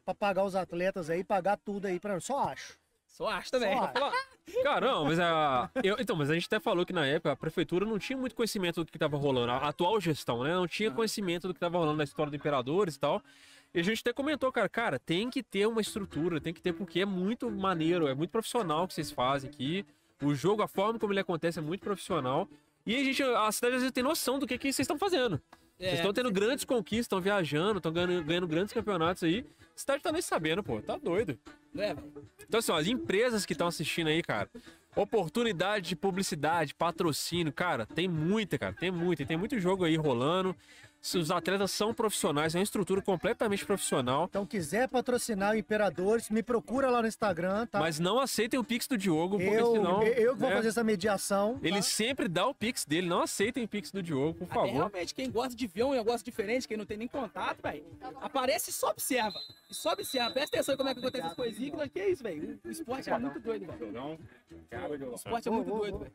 pra 0.05 0.13
pagar 0.13 0.43
os 0.43 0.55
atletas 0.55 1.09
aí, 1.09 1.23
pagar 1.23 1.57
tudo 1.57 1.87
aí 1.87 1.99
pra 1.99 2.19
Só 2.19 2.49
acho. 2.49 2.77
Só 3.07 3.27
acho 3.27 3.51
também. 3.51 3.75
Só 3.75 3.83
acho. 4.07 4.17
Caramba, 4.63 5.03
mas 5.05 5.19
a. 5.19 5.69
eu- 5.83 5.97
então, 5.99 6.15
mas 6.15 6.29
a 6.29 6.33
gente 6.33 6.45
até 6.47 6.59
falou 6.59 6.85
que 6.85 6.91
na 6.93 7.05
época 7.05 7.31
a 7.31 7.35
prefeitura 7.35 7.85
não 7.85 7.97
tinha 7.99 8.17
muito 8.17 8.35
conhecimento 8.35 8.83
do 8.83 8.91
que 8.91 8.97
estava 8.97 9.17
rolando. 9.17 9.51
A 9.51 9.67
atual 9.67 9.99
gestão, 10.01 10.43
né? 10.43 10.53
Não 10.53 10.67
tinha 10.67 10.91
conhecimento 10.91 11.47
do 11.47 11.53
que 11.53 11.57
estava 11.57 11.77
rolando 11.77 11.97
na 11.97 12.03
história 12.03 12.29
do 12.29 12.35
Imperadores 12.35 12.95
e 12.95 12.99
tal. 12.99 13.21
E 13.73 13.79
a 13.79 13.83
gente 13.83 13.99
até 14.01 14.11
comentou, 14.11 14.51
cara, 14.51 14.67
cara, 14.67 14.99
tem 14.99 15.29
que 15.29 15.41
ter 15.41 15.65
uma 15.65 15.79
estrutura, 15.79 16.41
tem 16.41 16.53
que 16.53 16.61
ter, 16.61 16.73
porque 16.73 16.99
é 17.01 17.05
muito 17.05 17.49
maneiro, 17.49 18.07
é 18.07 18.13
muito 18.13 18.29
profissional 18.31 18.83
o 18.83 18.87
que 18.87 18.93
vocês 18.93 19.11
fazem 19.11 19.49
aqui. 19.49 19.85
O 20.21 20.35
jogo, 20.35 20.61
a 20.61 20.67
forma 20.67 20.99
como 20.99 21.13
ele 21.13 21.21
acontece 21.21 21.59
é 21.59 21.61
muito 21.61 21.81
profissional. 21.81 22.47
E 22.85 22.95
a 22.95 23.03
gente, 23.03 23.23
a 23.23 23.51
cidade 23.51 23.75
às 23.75 23.81
vezes 23.81 23.93
tem 23.93 24.03
noção 24.03 24.37
do 24.39 24.45
que, 24.47 24.57
que 24.57 24.73
vocês 24.73 24.79
estão 24.79 24.97
fazendo. 24.97 25.39
Vocês 25.81 25.93
É, 25.93 25.95
estão 25.95 26.13
tendo 26.13 26.31
grandes 26.31 26.63
conquistas, 26.63 27.05
estão 27.05 27.19
viajando, 27.19 27.77
estão 27.77 27.91
ganhando, 27.91 28.23
ganhando 28.23 28.47
grandes 28.47 28.71
campeonatos 28.71 29.23
aí. 29.23 29.43
A 29.75 29.79
cidade 29.79 30.03
tá 30.03 30.11
nem 30.11 30.21
sabendo, 30.21 30.61
pô. 30.61 30.79
Tá 30.79 30.95
doido. 30.95 31.39
É. 31.75 31.95
Então, 32.47 32.59
assim, 32.59 32.71
ó, 32.71 32.77
as 32.77 32.85
empresas 32.87 33.45
que 33.47 33.53
estão 33.53 33.67
assistindo 33.67 34.07
aí, 34.07 34.21
cara, 34.21 34.47
oportunidade 34.95 35.89
de 35.89 35.95
publicidade, 35.95 36.75
patrocínio, 36.75 37.51
cara, 37.51 37.85
tem 37.87 38.07
muita, 38.07 38.59
cara, 38.59 38.73
tem 38.73 38.91
muita. 38.91 39.23
E 39.23 39.25
tem 39.25 39.37
muito 39.37 39.59
jogo 39.59 39.83
aí 39.83 39.95
rolando. 39.95 40.55
Se 41.01 41.17
os 41.17 41.31
atletas 41.31 41.71
são 41.71 41.95
profissionais, 41.95 42.53
é 42.53 42.59
uma 42.59 42.63
estrutura 42.63 43.01
completamente 43.01 43.65
profissional. 43.65 44.25
Então, 44.29 44.45
quiser 44.45 44.87
patrocinar 44.87 45.53
o 45.53 45.57
Imperadores, 45.57 46.29
me 46.29 46.43
procura 46.43 46.91
lá 46.91 47.01
no 47.01 47.07
Instagram, 47.07 47.65
tá? 47.65 47.79
Mas 47.79 47.99
não 47.99 48.19
aceitem 48.19 48.59
o 48.59 48.63
Pix 48.63 48.85
do 48.87 48.95
Diogo, 48.95 49.39
porque 49.39 49.49
eu, 49.49 49.71
senão. 49.71 50.03
eu, 50.03 50.33
que 50.33 50.39
vou 50.39 50.49
né, 50.49 50.55
fazer 50.57 50.67
essa 50.67 50.83
mediação. 50.83 51.55
tá? 51.55 51.67
Ele 51.67 51.81
sempre 51.81 52.27
dá 52.27 52.45
o 52.45 52.53
Pix 52.53 52.85
dele, 52.85 53.07
não 53.07 53.23
aceitem 53.23 53.63
o 53.63 53.67
Pix 53.67 53.91
do 53.91 54.03
Diogo, 54.03 54.35
por 54.35 54.43
Até 54.43 54.53
favor. 54.53 54.71
realmente, 54.71 55.15
quem 55.15 55.31
gosta 55.31 55.55
de 55.55 55.65
ver 55.65 55.85
um 55.85 55.93
negócio 55.93 56.23
diferente, 56.23 56.67
quem 56.67 56.77
não 56.77 56.85
tem 56.85 56.97
nem 56.97 57.07
contato, 57.07 57.59
velho, 57.63 57.83
aparece 58.21 58.69
e 58.69 58.73
só 58.73 58.91
observa. 58.91 59.39
E 59.71 59.73
só 59.73 59.93
observa. 59.93 60.29
Presta 60.29 60.55
atenção 60.55 60.75
em 60.75 60.77
como 60.77 60.89
é 60.89 60.93
que 60.93 60.99
acontece 60.99 61.25
as 61.25 61.33
coisinhas, 61.33 61.81
que 61.81 61.89
que 61.89 61.99
é 61.99 62.09
isso, 62.11 62.21
velho. 62.21 62.59
O 62.63 62.69
esporte 62.69 63.09
é 63.09 63.17
muito 63.17 63.39
doido, 63.39 63.65
velho. 63.65 64.19
O 65.11 65.15
esporte 65.15 65.47
é 65.47 65.51
muito 65.51 65.67
doido, 65.67 65.97
velho. 65.97 66.13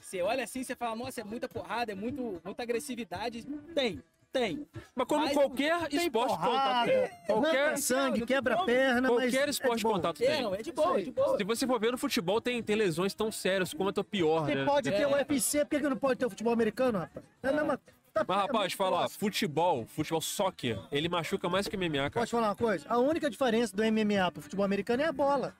Você 0.00 0.22
olha 0.22 0.44
assim, 0.44 0.62
você 0.64 0.74
fala, 0.74 0.96
nossa, 0.96 1.20
é 1.20 1.24
muita 1.24 1.48
porrada, 1.48 1.92
é 1.92 1.94
muito, 1.94 2.40
muita 2.44 2.62
agressividade. 2.62 3.44
Tem, 3.74 4.02
tem. 4.32 4.66
Mas 4.94 5.06
como 5.06 5.24
Mas 5.24 5.34
qualquer 5.34 5.88
Tem 5.88 6.00
esporte 6.06 6.32
de 6.32 6.38
contato. 6.38 6.90
Qualquer, 7.26 7.78
sangue, 7.78 8.20
não 8.20 8.26
tem 8.26 8.36
quebra 8.36 8.54
como. 8.54 8.66
perna, 8.66 9.00
mas 9.02 9.10
qualquer 9.10 9.46
é 9.46 9.50
esporte 9.50 9.82
boa. 9.82 9.94
contato 9.96 10.22
É, 10.22 10.26
tem. 10.26 10.42
não, 10.42 10.54
é 10.54 10.62
de 10.62 10.72
boa, 10.72 10.98
é 11.00 11.02
de 11.02 11.10
boa. 11.10 11.36
Se 11.36 11.44
você 11.44 11.66
for 11.66 11.80
ver 11.80 11.92
no 11.92 11.98
futebol, 11.98 12.40
tem, 12.40 12.62
tem 12.62 12.76
lesões 12.76 13.14
tão 13.14 13.30
sérias 13.30 13.74
quanto 13.74 14.00
a 14.00 14.04
pior, 14.04 14.46
Você 14.46 14.54
né? 14.54 14.64
pode 14.64 14.90
ter 14.90 15.02
É. 15.02 15.06
o 15.06 15.12
UFC, 15.12 15.58
por 15.64 15.70
que 15.70 15.80
que 15.80 15.88
não 15.88 15.96
pode 15.96 16.18
ter 16.18 16.26
o 16.26 16.30
futebol 16.30 16.52
americano, 16.52 16.98
rapaz? 16.98 17.24
É 17.42 17.48
a 17.48 17.52
mesma... 17.52 17.80
tá- 18.12 18.24
Mas, 18.26 18.36
é 18.38 18.40
rapaz, 18.40 18.72
falar, 18.72 18.98
próximo. 18.98 19.20
futebol, 19.20 19.86
futebol 19.86 20.20
soccer, 20.20 20.78
ele 20.90 21.08
machuca 21.08 21.48
mais 21.48 21.66
que 21.68 21.76
MMA, 21.76 21.98
cara. 22.10 22.10
Pode 22.12 22.30
falar 22.30 22.48
uma 22.48 22.56
coisa? 22.56 22.86
A 22.88 22.98
única 22.98 23.30
diferença 23.30 23.74
do 23.76 23.82
MMA 23.84 24.30
pro 24.32 24.42
futebol 24.42 24.64
americano 24.64 25.02
é 25.02 25.06
a 25.06 25.12
bola. 25.12 25.54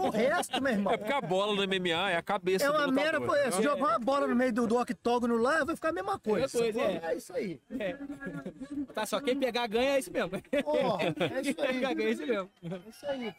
O 0.00 0.10
resto, 0.10 0.62
meu 0.62 0.72
irmão, 0.72 0.92
É 0.92 0.96
porque 0.96 1.12
a 1.12 1.20
bola 1.20 1.54
no 1.54 1.62
MMA 1.62 2.10
é 2.10 2.16
a 2.16 2.22
cabeça 2.22 2.64
é 2.64 2.68
do 2.68 2.74
uma 2.74 2.86
lutador. 2.86 3.04
mera 3.04 3.20
coisa. 3.20 3.52
Se 3.52 3.62
jogar 3.62 3.88
uma 3.88 3.98
bola 3.98 4.26
no 4.26 4.36
meio 4.36 4.52
do, 4.52 4.66
do 4.66 4.76
octógono 4.80 5.36
lá, 5.36 5.64
vai 5.64 5.74
ficar 5.74 5.88
a 5.88 5.92
mesma 5.92 6.18
coisa. 6.18 6.40
Mesma 6.58 6.60
coisa, 6.60 6.80
é. 7.06 7.12
é 7.12 7.16
isso 7.16 7.32
aí. 7.34 7.60
Tá, 8.94 9.06
só 9.06 9.20
quem 9.20 9.36
pegar 9.38 9.66
ganha 9.66 9.96
é 9.96 9.98
isso 9.98 10.12
mesmo. 10.12 10.30
Porra, 10.64 11.02
é 11.04 11.40
isso 11.42 11.60
aí. 11.60 11.72
pegar 11.74 11.94
ganha 11.94 12.08
é 12.08 12.12
isso 12.12 12.26
mesmo. 12.26 12.50
É 12.62 12.88
isso 12.90 13.06
aí. 13.06 13.34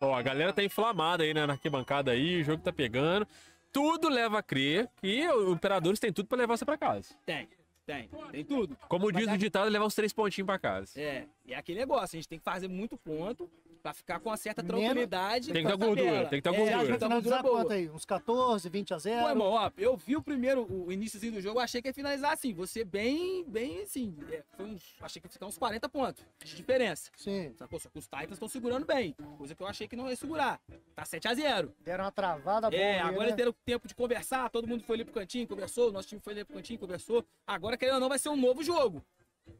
Ó, 0.00 0.14
a 0.14 0.22
galera 0.22 0.52
tá 0.52 0.62
inflamada 0.64 1.22
aí 1.22 1.32
né, 1.32 1.46
na 1.46 1.52
arquibancada 1.52 2.10
aí, 2.10 2.40
o 2.40 2.44
jogo 2.44 2.62
tá 2.62 2.72
pegando. 2.72 3.26
Tudo 3.72 4.08
leva 4.08 4.38
a 4.40 4.42
crer 4.42 4.88
que 5.00 5.26
o 5.28 5.52
Imperadores 5.52 5.98
tem 6.00 6.12
tudo 6.12 6.26
pra 6.26 6.36
levar 6.38 6.56
você 6.56 6.64
pra 6.64 6.76
casa. 6.76 7.14
Tem, 7.24 7.48
tem, 7.86 8.08
tem 8.30 8.44
tudo. 8.44 8.76
Como 8.88 9.10
diz 9.12 9.22
Mas 9.26 9.32
o 9.32 9.34
a- 9.34 9.38
ditado, 9.38 9.68
levar 9.68 9.84
os 9.86 9.94
três 9.94 10.12
pontinhos 10.12 10.46
pra 10.46 10.58
casa. 10.58 10.98
É, 11.00 11.26
é 11.48 11.54
aquele 11.56 11.80
negócio, 11.80 12.16
a 12.16 12.18
gente 12.18 12.28
tem 12.28 12.38
que 12.38 12.44
fazer 12.44 12.68
muito 12.68 12.96
ponto 12.96 13.50
pra 13.82 13.92
ficar 13.92 14.20
com 14.20 14.30
uma 14.30 14.36
certa 14.36 14.62
tranquilidade. 14.62 15.52
Tem 15.52 15.64
que 15.64 15.70
ter 15.70 15.76
gordura, 15.76 16.26
tem 16.28 16.40
que 16.40 16.48
ter 16.48 16.54
É, 16.54 16.56
gordura. 16.56 16.78
Que 16.78 16.86
ter 16.86 16.98
finalizar 16.98 17.10
gordura 17.10 17.42
boa. 17.42 17.56
quanto 17.56 17.72
aí? 17.72 17.90
Uns 17.90 18.04
14, 18.04 18.68
20 18.68 18.94
a 18.94 18.98
0? 18.98 19.22
Pô, 19.22 19.28
irmão, 19.28 19.48
ó, 19.48 19.70
eu 19.76 19.96
vi 19.96 20.16
o 20.16 20.22
primeiro, 20.22 20.66
o 20.70 20.92
iníciozinho 20.92 21.32
do 21.32 21.40
jogo, 21.40 21.58
eu 21.58 21.62
achei 21.64 21.82
que 21.82 21.88
ia 21.88 21.94
finalizar 21.94 22.32
assim, 22.32 22.54
você 22.54 22.84
bem, 22.84 23.44
bem 23.44 23.82
assim, 23.82 24.16
é, 24.30 24.42
foi 24.56 24.66
uns, 24.66 24.94
achei 25.00 25.20
que 25.20 25.26
ia 25.26 25.32
ficar 25.32 25.46
uns 25.46 25.58
40 25.58 25.88
pontos 25.88 26.24
de 26.44 26.54
diferença. 26.54 27.10
Sim. 27.16 27.52
Sacou? 27.56 27.80
Só 27.80 27.88
que 27.90 27.98
os 27.98 28.04
Titans 28.04 28.32
estão 28.32 28.48
segurando 28.48 28.86
bem, 28.86 29.14
coisa 29.36 29.54
que 29.54 29.62
eu 29.62 29.66
achei 29.66 29.88
que 29.88 29.96
não 29.96 30.08
ia 30.08 30.16
segurar. 30.16 30.60
Tá 30.94 31.04
7 31.04 31.26
a 31.26 31.34
0 31.34 31.74
Deram 31.80 32.04
uma 32.04 32.12
travada 32.12 32.70
boa. 32.70 32.80
É, 32.80 33.00
aí, 33.00 33.08
agora 33.08 33.30
né? 33.30 33.36
teram 33.36 33.52
tempo 33.64 33.88
de 33.88 33.94
conversar, 33.94 34.48
todo 34.50 34.68
mundo 34.68 34.84
foi 34.84 34.96
ali 34.96 35.04
pro 35.04 35.14
cantinho, 35.14 35.48
conversou, 35.48 35.90
nosso 35.90 36.08
time 36.08 36.20
foi 36.20 36.34
ali 36.34 36.44
pro 36.44 36.54
cantinho, 36.54 36.78
conversou. 36.78 37.24
Agora, 37.46 37.76
querendo 37.76 37.94
ou 37.94 38.00
não, 38.00 38.08
vai 38.08 38.18
ser 38.18 38.28
um 38.28 38.36
novo 38.36 38.62
jogo. 38.62 39.02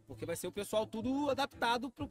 Porque 0.07 0.25
vai 0.25 0.37
ser 0.37 0.47
o 0.47 0.53
pessoal 0.53 0.87
tudo 0.87 1.31
adaptado 1.31 1.91
pro, 1.91 2.09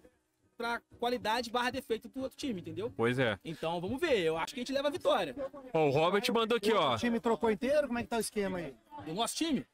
pra 0.62 0.82
qualidade 1.00 1.50
barra 1.50 1.72
defeito 1.72 2.08
do 2.10 2.22
outro 2.22 2.38
time, 2.38 2.62
entendeu? 2.62 2.92
Pois 2.96 3.18
é. 3.20 3.40
Então, 3.44 3.80
vamos 3.82 4.00
ver. 4.00 4.20
Eu 4.20 4.38
acho 4.38 4.54
que 4.54 4.60
a 4.60 4.62
gente 4.62 4.72
leva 4.74 4.88
a 4.88 4.92
vitória. 4.92 5.36
Ó, 5.74 5.88
o 5.88 5.90
Robert 5.90 6.24
mandou 6.34 6.58
aqui, 6.58 6.72
ó. 6.72 6.94
O 6.96 6.98
time 6.98 7.20
trocou 7.20 7.50
inteiro? 7.52 7.88
Como 7.88 8.00
é 8.00 8.04
que 8.04 8.10
tá 8.10 8.18
o 8.18 8.22
esquema 8.22 8.60
aí? 8.60 8.74
Do 9.06 9.14
nosso 9.14 9.36
time, 9.36 9.66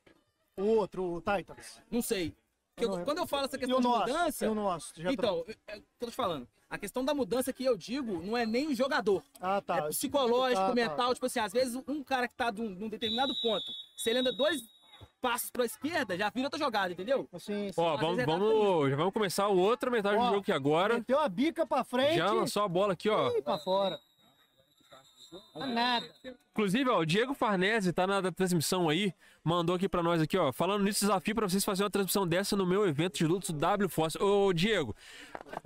O 0.56 0.64
outro, 0.64 1.04
o 1.04 1.22
Titans. 1.22 1.82
não 1.92 2.02
sei. 2.02 2.34
Eu- 2.78 2.90
não- 2.90 3.04
quando 3.04 3.18
eu 3.18 3.28
falo 3.28 3.46
essa 3.46 3.56
E 3.56 3.60
questão 3.60 3.80
nosso? 3.80 4.12
mudança... 4.12 4.46
E 4.46 4.50
o 4.50 4.56
nosso? 4.56 4.94
Já 5.02 5.12
Então, 5.12 5.40
o 5.40 5.44
que 5.46 5.52
eu 5.68 5.82
tô 6.00 6.08
te 6.08 6.16
falando. 6.16 6.48
A 6.70 6.78
questão 6.78 7.04
da 7.04 7.14
mudança 7.14 7.52
que 7.54 7.64
eu 7.64 7.78
digo 7.78 8.22
não 8.22 8.36
é 8.38 8.46
nem 8.46 8.68
o 8.68 8.76
jogador. 8.76 9.24
Ah, 9.40 9.62
tá. 9.62 9.78
é 9.78 9.82
psicológico, 9.90 10.62
Ah, 10.62 10.68
tá. 10.70 10.76
mental. 10.76 11.14
Tipo 11.14 11.26
assim, 11.26 11.40
às 11.40 11.54
vezes 11.54 11.76
um 11.88 12.04
cara 12.04 12.28
que 12.28 12.36
tá 12.36 12.52
num, 12.52 12.70
num 12.70 12.90
determinado 12.90 13.34
ponto, 13.42 13.66
se 13.96 14.10
ele 14.10 14.20
anda 14.20 14.32
dois 14.34 14.62
passos 15.22 15.50
pra 15.50 15.66
esquerda, 15.66 16.18
já 16.18 16.30
vira 16.30 16.48
outra 16.48 16.60
jogada, 16.60 16.92
entendeu? 16.94 17.28
Assim, 17.34 17.70
Ó, 17.76 17.96
Às 17.96 18.02
vamos, 18.02 18.20
é 18.20 18.26
vamos, 18.26 18.90
já 18.90 18.96
vamos 18.96 19.14
começar 19.14 19.48
o 19.48 19.58
outra 19.58 19.90
metade 19.92 20.16
do 20.18 20.22
Ó, 20.22 20.26
jogo 20.28 20.40
aqui 20.40 20.52
agora. 20.52 20.96
Meteu 20.96 21.20
a 21.20 21.28
bica 21.28 21.66
pra 21.66 21.84
frente 21.84 22.16
Já 22.18 22.32
lançou 22.32 22.64
a 22.64 22.68
bola 22.68 22.94
aqui, 22.94 23.10
ó. 23.10 23.30
e 23.32 23.42
pra 23.42 23.58
fora. 23.58 24.00
Não 25.54 25.64
é 25.64 25.74
nada. 25.74 26.08
Inclusive, 26.52 26.90
ó, 26.90 27.00
o 27.00 27.06
Diego 27.06 27.34
Farnese 27.34 27.92
tá 27.92 28.08
na 28.08 28.32
transmissão 28.32 28.88
aí, 28.88 29.14
mandou 29.44 29.76
aqui 29.76 29.90
pra 29.90 30.02
nós 30.02 30.22
aqui, 30.22 30.38
ó, 30.38 30.54
falando 30.54 30.86
nisso, 30.86 31.02
desafio 31.02 31.36
pra 31.36 31.50
vocês 31.50 31.66
fazerem 31.66 31.86
uma 31.86 31.92
transmissão 31.92 32.26
dessa 32.26 32.56
no 32.56 32.66
meu 32.66 32.88
evento 32.88 33.18
de 33.18 33.28
lutas 33.28 33.50
do 33.50 33.60
W 33.60 33.90
Force. 33.90 34.18
Ô, 34.24 34.54
Diego, 34.54 34.96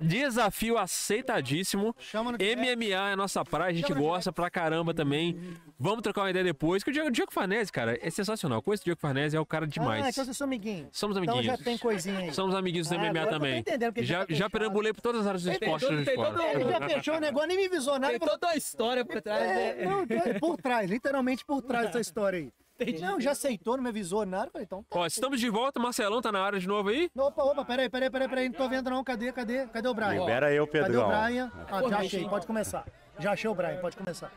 desafio 0.00 0.78
aceitadíssimo. 0.78 1.94
Chama 1.98 2.32
no 2.32 2.38
direct. 2.38 2.76
MMA 2.76 2.84
é 3.08 3.12
a 3.12 3.16
nossa 3.16 3.44
praia, 3.44 3.70
a 3.70 3.74
gente 3.74 3.92
gosta 3.92 4.32
pra 4.32 4.50
caramba 4.50 4.92
também. 4.94 5.38
Vamos 5.78 6.02
trocar 6.02 6.22
uma 6.22 6.30
ideia 6.30 6.44
depois, 6.44 6.82
que 6.84 6.90
o 6.90 6.92
Diego, 6.92 7.08
o 7.08 7.10
Diego 7.10 7.32
Farnese, 7.32 7.70
cara, 7.72 7.98
é 8.00 8.10
sensacional. 8.10 8.62
Conheço 8.62 8.82
o 8.82 8.84
Diego 8.84 9.00
Farnese, 9.00 9.36
é 9.36 9.40
o 9.40 9.46
cara 9.46 9.64
Ah, 9.64 9.68
demais. 9.68 10.06
então 10.08 10.24
vocês 10.24 10.36
são 10.36 10.46
amiguinhos. 10.46 10.88
Somos 10.92 11.16
Então 11.16 11.34
amiguinhos. 11.34 11.58
já 11.58 11.64
tem 11.64 11.76
coisinha 11.78 12.18
aí. 12.18 12.32
Somos 12.34 12.54
amiguinhos 12.54 12.88
do 12.88 12.94
Ah, 12.94 12.98
MMA 12.98 13.18
eu 13.20 13.24
tô 13.24 13.30
também. 13.30 13.64
Já, 13.98 14.20
já 14.20 14.26
tá 14.26 14.34
já 14.34 14.50
perambulei 14.50 14.92
por 14.92 15.00
todas 15.00 15.22
as 15.22 15.26
áreas 15.26 15.42
do 15.42 15.50
Tem 15.58 15.74
esporte 15.74 16.04
tem 16.04 16.14
fora. 16.14 16.30
todo- 16.30 16.42
Ele 16.42 16.64
já 16.70 16.88
fechou 16.88 17.14
o 17.16 17.20
negócio, 17.20 17.48
nem 17.48 17.56
me 17.56 17.68
visou 17.68 17.98
nada. 17.98 18.18
Tem 18.18 18.28
toda 18.28 18.46
uma 18.46 18.56
história 18.56 19.04
por 19.04 19.20
trás. 19.20 19.42
É, 19.42 19.74
né? 19.74 19.84
não, 19.84 20.02
é 20.02 20.38
por 20.38 20.56
trás, 20.56 20.90
literalmente 20.90 21.44
por 21.44 21.62
trás 21.62 21.86
dessa 21.86 22.00
história 22.00 22.38
aí. 22.40 22.52
Não, 23.00 23.20
já 23.20 23.32
aceitou, 23.32 23.76
não 23.76 23.84
me 23.84 23.90
avisou 23.90 24.26
nada. 24.26 24.50
Falei, 24.50 24.64
então. 24.64 24.82
tá. 24.82 24.98
Ó, 24.98 25.06
estamos 25.06 25.38
de 25.38 25.48
volta, 25.48 25.78
Marcelão 25.78 26.20
tá 26.20 26.32
na 26.32 26.42
área 26.42 26.58
de 26.58 26.66
novo 26.66 26.88
aí. 26.88 27.10
Opa, 27.16 27.42
opa, 27.44 27.64
peraí, 27.64 27.88
peraí, 27.88 28.10
peraí, 28.10 28.28
peraí, 28.28 28.48
não 28.48 28.56
tô 28.56 28.68
vendo 28.68 28.90
não. 28.90 29.04
Cadê, 29.04 29.32
cadê? 29.32 29.66
Cadê 29.66 29.88
o 29.88 29.94
Brian? 29.94 30.20
Libera 30.20 30.52
eu, 30.52 30.66
Cadê 30.66 30.80
o 30.80 30.84
Pedrão. 30.86 31.08
Brian? 31.08 31.52
Ah, 31.70 31.88
já 31.88 31.98
achei, 31.98 32.28
pode 32.28 32.46
começar. 32.46 32.84
Já 33.18 33.32
achei 33.32 33.48
o 33.48 33.54
Brian, 33.54 33.76
pode 33.80 33.96
começar. 33.96 34.32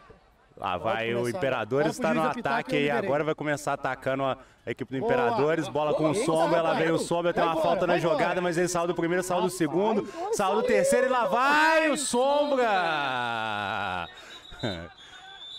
Lá 0.57 0.77
vai 0.77 1.13
o. 1.13 1.27
Imperadores, 1.27 1.93
está 1.93 2.13
no 2.13 2.23
ataque 2.23 2.75
aí. 2.75 2.89
Agora 2.89 3.23
vai 3.23 3.35
começar 3.35 3.73
atacando 3.73 4.23
a 4.23 4.37
equipe 4.65 4.93
do 4.93 4.99
Boa. 5.01 5.11
Imperadores. 5.11 5.67
Bola 5.67 5.93
com 5.93 6.09
o 6.11 6.15
Sombra, 6.15 6.61
lá 6.61 6.69
rapaz. 6.69 6.85
vem 6.85 6.93
o 6.93 6.97
Sombra, 6.97 7.33
tem 7.33 7.43
uma 7.43 7.57
falta 7.57 7.85
na 7.85 7.97
jogada, 7.97 8.39
mas 8.41 8.57
ele 8.57 8.67
saiu 8.67 8.87
do 8.87 8.95
primeiro, 8.95 9.21
saiu 9.23 9.41
do 9.41 9.49
segundo, 9.49 10.07
saiu 10.33 10.55
do 10.55 10.63
terceiro 10.63 11.07
e 11.07 11.09
lá 11.09 11.25
vai 11.25 11.89
o 11.89 11.97
Sombra! 11.97 12.67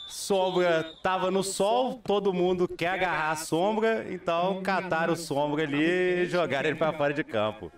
Sombra 0.06 0.94
tava 1.02 1.30
no 1.30 1.42
sol, 1.42 2.00
todo 2.04 2.32
mundo 2.32 2.68
quer 2.68 2.88
agarrar 2.88 3.32
a 3.32 3.36
sombra, 3.36 4.06
então 4.12 4.62
cataram 4.62 5.14
o 5.14 5.16
sombra 5.16 5.64
ali 5.64 6.22
e 6.22 6.26
jogaram 6.26 6.68
ele 6.68 6.78
pra 6.78 6.92
fora 6.92 7.12
de 7.12 7.24
campo. 7.24 7.72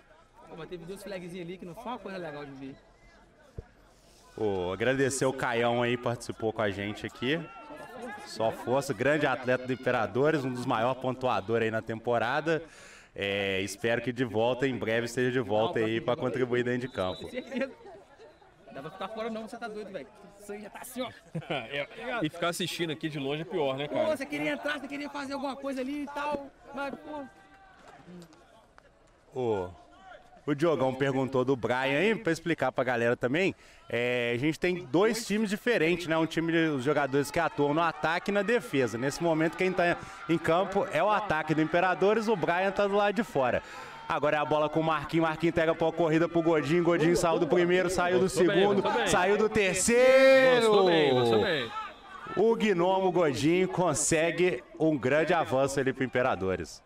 Pô, 0.48 0.54
mas 0.56 0.68
teve 0.68 0.84
duas 0.84 1.02
flagzinhas 1.02 1.46
ali 1.46 1.56
que 1.56 1.64
não 1.64 1.74
foi 1.74 1.84
uma 1.84 1.98
coisa 1.98 2.18
legal 2.18 2.44
de 2.44 2.52
ver. 2.52 2.76
Pô, 4.36 4.72
agradecer 4.72 5.24
o 5.24 5.32
Caião 5.32 5.82
aí, 5.82 5.96
participou 5.96 6.52
com 6.52 6.60
a 6.60 6.70
gente 6.70 7.06
aqui. 7.06 7.40
Só 8.26 8.52
força, 8.52 8.92
grande 8.92 9.26
atleta 9.26 9.66
do 9.66 9.72
Imperadores, 9.72 10.44
um 10.44 10.52
dos 10.52 10.66
maiores 10.66 11.00
pontuadores 11.00 11.64
aí 11.64 11.70
na 11.70 11.80
temporada. 11.80 12.62
É, 13.16 13.60
espero 13.62 14.02
que 14.02 14.12
de 14.12 14.24
volta, 14.24 14.66
em 14.66 14.76
breve, 14.76 15.06
esteja 15.06 15.32
de 15.32 15.40
volta 15.40 15.80
aí 15.80 16.00
para 16.00 16.14
contribuir 16.14 16.62
dentro 16.62 16.86
de 16.86 16.88
campo. 16.88 17.28
Dá 18.72 18.82
pra 18.82 18.90
ficar 18.90 19.08
fora 19.08 19.30
não, 19.30 19.48
você 19.48 19.56
tá 19.56 19.66
doido, 19.66 19.90
velho. 19.90 20.06
Sangue 20.48 20.62
já 20.62 20.70
tá 20.70 20.78
assim, 20.80 21.02
ó. 21.02 21.10
E 22.24 22.30
ficar 22.30 22.48
assistindo 22.48 22.90
aqui 22.90 23.08
de 23.10 23.18
longe 23.18 23.42
é 23.42 23.44
pior, 23.44 23.76
né, 23.76 23.86
Pô, 23.86 23.94
cara? 23.94 24.16
você 24.16 24.24
queria 24.24 24.52
entrar, 24.52 24.80
você 24.80 24.88
queria 24.88 25.10
fazer 25.10 25.34
alguma 25.34 25.54
coisa 25.54 25.82
ali 25.82 26.04
e 26.04 26.06
tal. 26.06 26.46
Mas, 26.74 26.94
pô, 26.94 27.24
O, 29.34 29.68
o 30.46 30.54
Diogão 30.54 30.94
perguntou 30.94 31.44
do 31.44 31.54
Brian 31.54 31.98
aí, 31.98 32.14
para 32.14 32.32
explicar 32.32 32.72
pra 32.72 32.82
galera 32.82 33.14
também. 33.14 33.54
é, 33.90 34.32
a 34.34 34.38
gente 34.38 34.58
tem 34.58 34.86
dois 34.86 35.26
times 35.26 35.50
diferentes, 35.50 36.06
né? 36.06 36.16
Um 36.16 36.24
time 36.24 36.50
de 36.50 36.58
os 36.68 36.82
jogadores 36.82 37.30
que 37.30 37.38
atuam 37.38 37.74
no 37.74 37.82
ataque 37.82 38.30
e 38.30 38.34
na 38.34 38.42
defesa. 38.42 38.96
Nesse 38.96 39.22
momento, 39.22 39.54
quem 39.56 39.70
tá 39.70 39.98
em 40.30 40.38
campo 40.38 40.86
é 40.90 41.02
o 41.04 41.10
ataque 41.10 41.54
do 41.54 41.60
Imperadores, 41.60 42.26
o 42.26 42.34
Brian 42.34 42.70
tá 42.70 42.86
do 42.86 42.94
lado 42.94 43.14
de 43.14 43.22
fora. 43.22 43.62
Agora 44.08 44.36
é 44.36 44.40
a 44.40 44.44
bola 44.44 44.70
com 44.70 44.80
o 44.80 44.84
Marquinhos, 44.84 45.28
Marquinhos 45.28 45.52
entrega 45.52 45.74
pra 45.74 45.92
corrida 45.92 46.26
pro 46.26 46.40
Godinho, 46.40 46.82
Godinho 46.82 47.14
saiu 47.14 47.38
do 47.38 47.46
primeiro, 47.46 47.90
saiu 47.90 48.18
do 48.18 48.28
segundo, 48.28 48.82
saiu 49.06 49.36
do 49.36 49.50
terceiro. 49.50 50.66
Gostou 50.66 50.86
bem, 50.86 51.12
gostou 51.12 51.42
bem. 51.42 51.70
O 52.34 52.56
Gnomo 52.56 53.12
Godinho 53.12 53.68
consegue 53.68 54.64
um 54.78 54.96
grande 54.96 55.34
avanço 55.34 55.78
ali 55.78 55.92
pro 55.92 56.04
Imperadores. 56.04 56.82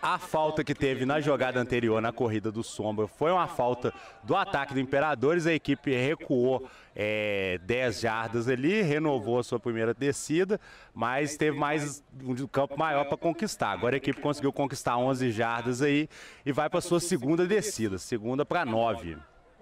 A 0.00 0.16
falta 0.16 0.62
que 0.62 0.76
teve 0.76 1.04
na 1.04 1.20
jogada 1.20 1.58
anterior, 1.58 2.00
na 2.00 2.12
corrida 2.12 2.52
do 2.52 2.62
Sombra, 2.62 3.08
foi 3.08 3.32
uma 3.32 3.48
falta 3.48 3.92
do 4.22 4.36
ataque 4.36 4.72
do 4.72 4.78
Imperadores. 4.78 5.44
A 5.44 5.52
equipe 5.52 5.90
recuou 5.90 6.68
é, 7.00 7.58
10 7.62 8.00
jardas 8.00 8.48
ali, 8.48 8.82
renovou 8.82 9.38
a 9.38 9.44
sua 9.44 9.60
primeira 9.60 9.94
descida, 9.94 10.60
mas 10.92 11.36
teve 11.36 11.56
mais 11.56 12.02
um 12.24 12.34
campo 12.48 12.76
maior 12.76 13.04
para 13.04 13.16
conquistar. 13.16 13.70
Agora 13.70 13.94
a 13.94 13.98
equipe 13.98 14.20
conseguiu 14.20 14.52
conquistar 14.52 14.96
11 14.98 15.30
jardas 15.30 15.80
aí 15.80 16.08
e 16.44 16.50
vai 16.50 16.68
para 16.68 16.80
sua 16.80 16.98
segunda 16.98 17.46
descida, 17.46 17.98
segunda 17.98 18.44
para 18.44 18.64
9. 18.64 19.16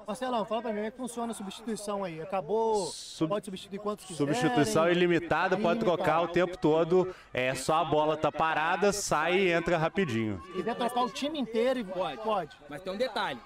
Marcelão, 0.07 0.45
fala 0.45 0.63
pra 0.63 0.71
mim, 0.71 0.77
como 0.77 0.87
é 0.87 0.91
que 0.93 0.97
funciona 0.97 1.33
a 1.33 1.35
substituição 1.35 2.05
aí? 2.05 2.21
Acabou, 2.23 2.87
Sub- 2.87 3.29
pode 3.29 3.45
substituir 3.45 3.81
quantos 3.81 4.05
quiserem? 4.07 4.33
Substituição 4.35 4.89
ilimitada, 4.89 5.57
pode 5.57 5.81
trocar 5.81 6.21
o 6.23 6.29
tempo 6.29 6.57
todo. 6.57 7.13
É 7.35 7.53
só 7.57 7.75
a 7.81 7.85
bola 7.85 8.17
tá 8.17 8.31
parada, 8.31 8.93
sai 8.93 9.37
e 9.37 9.51
entra 9.53 9.77
rapidinho. 9.77 10.41
Se 10.47 10.53
quiser 10.53 10.77
trocar 10.77 11.03
o 11.03 11.11
time 11.11 11.41
inteiro, 11.41 11.85
Pode. 11.87 12.23
pode. 12.23 12.57
Mas 12.71 12.83
tem 12.83 12.93
um 12.93 12.97
detalhe. 12.97 13.41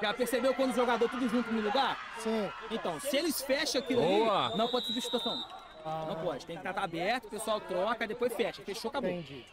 Já 0.00 0.14
percebeu 0.14 0.54
quando 0.54 0.72
o 0.72 0.74
jogador 0.74 1.08
tudo 1.08 1.28
junto 1.28 1.52
no 1.52 1.60
lugar? 1.60 1.98
Sim. 2.18 2.48
Então, 2.70 3.00
se 3.00 3.16
eles 3.16 3.40
fecham 3.42 3.80
aquilo 3.80 4.02
Boa. 4.02 4.46
ali, 4.46 4.58
não 4.58 4.68
pode 4.68 4.86
substituição. 4.86 5.44
Não 5.84 6.16
pode. 6.16 6.46
Tem 6.46 6.56
que 6.56 6.66
estar 6.66 6.82
aberto, 6.82 7.26
o 7.26 7.30
pessoal 7.30 7.60
troca, 7.60 8.06
depois 8.06 8.34
fecha. 8.34 8.62
Fechou, 8.62 8.90
acabou. 8.90 9.10
Entendi. 9.10 9.44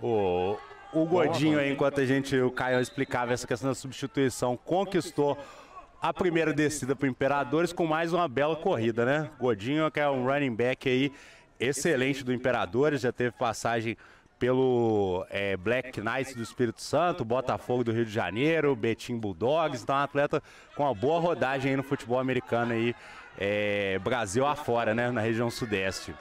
O, 0.00 0.56
o 0.92 1.04
Godinho, 1.06 1.58
aí, 1.58 1.72
enquanto 1.72 2.00
a 2.00 2.06
gente, 2.06 2.36
o 2.38 2.50
Caio 2.50 2.80
explicava 2.80 3.32
essa 3.32 3.46
questão 3.46 3.70
da 3.70 3.74
substituição, 3.74 4.56
conquistou 4.56 5.36
a 6.00 6.12
primeira 6.12 6.52
descida 6.52 6.96
para 6.96 7.08
Imperadores 7.08 7.72
com 7.72 7.86
mais 7.86 8.12
uma 8.12 8.26
bela 8.28 8.56
corrida, 8.56 9.04
né? 9.04 9.30
Godinho, 9.38 9.90
que 9.90 10.00
é 10.00 10.08
um 10.08 10.24
running 10.26 10.54
back 10.54 10.88
aí 10.88 11.12
excelente 11.60 12.24
do 12.24 12.32
Imperadores, 12.32 13.00
já 13.00 13.12
teve 13.12 13.30
passagem 13.32 13.96
pelo 14.42 15.24
é, 15.30 15.56
Black 15.56 16.00
Knights 16.00 16.34
do 16.34 16.42
Espírito 16.42 16.82
Santo, 16.82 17.24
Botafogo 17.24 17.84
do 17.84 17.92
Rio 17.92 18.04
de 18.04 18.10
Janeiro, 18.10 18.74
Betim 18.74 19.16
Bulldogs, 19.16 19.84
então 19.84 19.94
um 19.94 20.00
atleta 20.00 20.42
com 20.74 20.82
uma 20.82 20.92
boa 20.92 21.20
rodagem 21.20 21.76
no 21.76 21.82
futebol 21.84 22.18
americano 22.18 22.72
aí, 22.72 22.92
é, 23.38 24.00
Brasil 24.00 24.44
afora, 24.44 24.96
né? 24.96 25.12
Na 25.12 25.20
região 25.20 25.48
sudeste. 25.48 26.12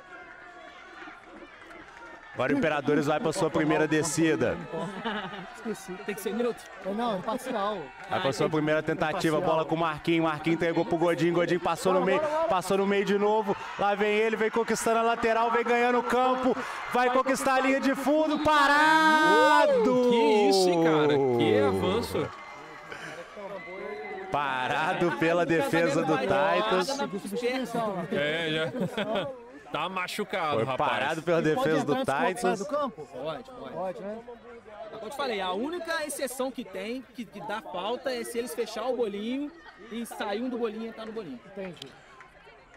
Agora 2.34 2.54
o 2.54 2.58
Imperadores 2.58 3.06
vai 3.08 3.20
para 3.20 3.34
sua 3.34 3.50
primeira 3.50 3.88
descida. 3.88 4.58
Esqueci. 5.56 5.94
Tem 6.06 6.16
que 6.16 6.22
ser 6.22 6.34
neutro. 6.34 6.64
Não, 6.96 7.18
imparcial. 7.18 7.78
Vai 8.10 8.22
pra 8.22 8.34
sua 8.34 8.50
primeira 8.50 8.82
tentativa, 8.82 9.40
bola 9.42 9.66
com 9.66 9.76
o 9.76 9.78
Marquinhos. 9.78 10.24
Marquinhos 10.24 10.56
entregou 10.56 10.86
pro 10.86 10.98
Godinho. 10.98 11.34
Godinho 11.34 11.60
passou 11.60 11.94
no 11.94 12.02
meio, 12.04 12.22
passou 12.50 12.78
no 12.78 12.88
meio 12.88 13.04
de 13.04 13.18
novo. 13.18 13.56
Lá 13.78 13.94
vem 13.96 14.16
ele, 14.16 14.38
vem 14.38 14.50
conquistando 14.50 15.00
a 15.00 15.02
lateral, 15.02 15.52
vem 15.52 15.64
ganhando 15.64 16.00
o 16.00 16.04
campo. 16.04 16.56
Vai 16.94 17.10
conquistar 17.12 17.56
a 17.56 17.60
linha 17.60 17.82
de 17.82 17.94
fundo, 17.96 18.40
parado! 18.40 20.10
Que 20.10 20.50
isso, 20.50 20.70
hein, 20.70 20.84
cara? 20.84 21.14
Que 21.38 21.60
avanço. 21.60 22.30
Parado 24.32 25.12
pela 25.18 25.46
defesa 25.46 26.02
do 26.04 26.18
Titans. 26.18 26.90
É, 28.12 28.50
já. 28.50 29.28
Tá 29.72 29.88
machucado, 29.88 30.56
Foi 30.56 30.66
rapaz. 30.66 30.92
parado 30.92 31.22
pela 31.24 31.42
Pode 31.42 31.56
defesa 31.56 31.86
do 31.86 31.96
Titans. 31.96 32.60
do 32.60 32.66
campo? 32.66 33.08
Pode, 33.12 33.44
pode. 33.44 33.74
Pode, 33.74 34.00
né? 34.02 34.20
Como 34.92 35.06
eu 35.06 35.10
te 35.10 35.16
falei, 35.16 35.40
a 35.40 35.52
única 35.54 36.06
exceção 36.06 36.52
que 36.52 36.64
tem, 36.64 37.02
que, 37.16 37.24
que 37.24 37.40
dá 37.42 37.62
falta, 37.62 38.12
é 38.12 38.24
se 38.24 38.38
eles 38.38 38.54
fechar 38.54 38.86
o 38.88 38.98
bolinho 38.98 39.50
e 39.92 40.06
sair 40.06 40.42
um 40.42 40.50
do 40.50 40.58
bolinho 40.58 40.84
e 40.86 40.88
entrar 40.88 41.06
no 41.06 41.14
bolinho. 41.14 41.40
Entendi. 41.46 41.88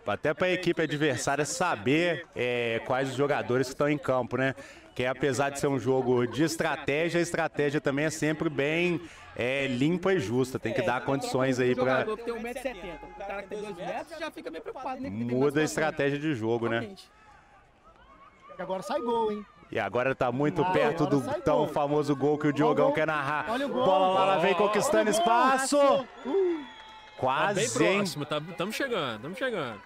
Até 0.07 0.33
para 0.35 0.47
a 0.47 0.51
equipe 0.51 0.81
adversária 0.83 1.45
saber 1.45 2.27
é, 2.37 2.81
quais 2.87 3.09
os 3.11 3.17
jogadores 3.17 3.67
que 3.69 3.73
estão 3.73 3.89
em 3.89 3.99
campo, 3.99 4.37
né? 4.37 4.55
Que 4.95 5.07
apesar 5.07 5.51
de 5.51 5.59
ser 5.59 5.67
um 5.67 5.79
jogo 5.79 6.27
de 6.27 6.45
estratégia, 6.45 7.19
a 7.19 7.23
estratégia 7.23 7.81
também 7.81 8.05
é 8.05 8.11
sempre 8.11 8.49
bem 8.49 9.01
é, 9.37 9.67
limpa 9.67 10.13
e 10.13 10.21
justa. 10.21 10.59
Tem 10.59 10.73
que 10.73 10.83
dar 10.83 11.05
condições 11.05 11.59
aí 11.59 11.73
O 11.73 11.77
para 11.77 12.01
jogador 12.01 12.17
que 12.19 12.25
tem 12.25 12.35
1,70m, 12.35 12.99
o 13.03 13.19
cara 13.27 13.43
que 13.43 13.49
tem 13.49 13.61
2 13.63 13.77
metros 13.77 14.19
já 14.19 14.31
fica 14.31 14.51
meio 14.51 14.63
preocupado, 14.63 15.01
né? 15.01 15.11
muda 15.11 15.61
a 15.61 15.65
estratégia 15.65 16.19
de 16.19 16.35
jogo, 16.35 16.69
né? 16.69 16.95
E 18.59 18.63
agora 18.63 18.83
sai 18.83 19.01
gol, 19.01 19.33
hein? 19.33 19.45
E 19.73 19.79
agora 19.81 20.15
tá 20.15 20.31
muito 20.31 20.63
Ah, 20.63 20.71
perto 20.71 21.07
do 21.07 21.21
tão 21.41 21.59
gol. 21.65 21.69
famoso 21.69 22.15
gol 22.15 22.39
que 22.39 22.47
o 22.47 22.53
Diogão 22.53 22.87
gol. 22.87 22.95
quer 22.95 23.07
narrar. 23.07 23.47
Olha 23.51 23.67
o 23.67 23.69
gol. 23.69 23.85
Bola 23.85 24.09
lá, 24.15 24.25
lá 24.27 24.37
vem 24.39 24.55
conquistando 24.55 25.09
o 25.09 25.11
espaço. 25.11 25.77
Uh, 25.79 26.05
Tá 27.17 27.53
bem 27.55 27.69
Quase, 27.69 27.85
hein? 27.85 27.97
próximo, 27.99 28.27
tá, 28.27 28.41
tamo 28.57 28.73
chegando, 28.73 29.23
tamo 29.23 29.35
chegando. 29.37 29.81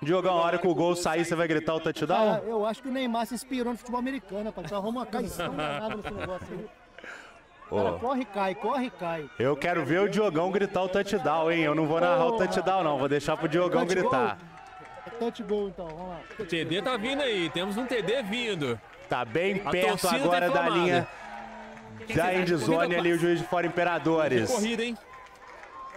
Diogão, 0.00 0.36
a 0.38 0.42
hora 0.42 0.58
que 0.58 0.66
o 0.68 0.74
gol 0.74 0.94
sair, 0.94 1.24
você 1.24 1.34
vai 1.34 1.48
gritar 1.48 1.74
o 1.74 1.80
touchdown? 1.80 2.36
eu 2.46 2.64
acho 2.66 2.82
que 2.82 2.88
o 2.88 2.92
Neymar 2.92 3.26
se 3.26 3.34
inspirou 3.34 3.72
no 3.72 3.78
futebol 3.78 3.98
americano, 3.98 4.44
rapaz. 4.44 4.66
Então 4.66 4.78
arruma 4.78 5.00
uma 5.00 5.06
caição 5.06 5.54
danada 5.56 5.96
nesse 5.96 6.10
negócio 6.12 6.46
aí. 6.50 6.66
Cara, 7.68 7.92
corre 7.92 8.24
cai, 8.24 8.54
corre 8.54 8.86
e 8.86 8.90
cai. 8.90 9.30
eu 9.38 9.56
quero 9.56 9.84
ver 9.84 10.00
o 10.00 10.08
Diogão 10.08 10.50
gritar 10.52 10.82
o 10.82 10.88
touchdown, 10.88 11.50
hein? 11.50 11.62
Eu 11.62 11.74
não 11.74 11.86
vou 11.86 12.00
narrar 12.00 12.26
o 12.26 12.36
touchdown, 12.36 12.84
não. 12.84 12.98
Vou 12.98 13.08
deixar 13.08 13.36
pro 13.36 13.48
Diogão 13.48 13.84
Touch 13.84 13.94
gritar. 13.94 14.38
goal. 14.38 14.56
É 15.06 15.10
touch 15.10 15.42
gol, 15.42 15.68
então. 15.68 15.86
Vamos 15.86 16.08
lá. 16.08 16.20
O 16.38 16.44
TD 16.44 16.82
tá 16.82 16.96
vindo 16.96 17.22
aí, 17.22 17.50
temos 17.50 17.76
um 17.76 17.84
TD 17.86 18.22
vindo. 18.22 18.78
Tá 19.08 19.24
bem 19.24 19.62
A 19.64 19.70
perto 19.70 20.08
tá 20.08 20.14
agora 20.14 20.50
da 20.50 20.68
linha 20.68 21.08
da 22.14 22.34
endzone 22.34 22.94
ali, 22.94 23.12
o 23.12 23.18
juiz 23.18 23.40
de 23.40 23.46
fora 23.46 23.66
Imperadores. 23.66 24.50
Corrida, 24.50 24.84
hein? 24.84 24.96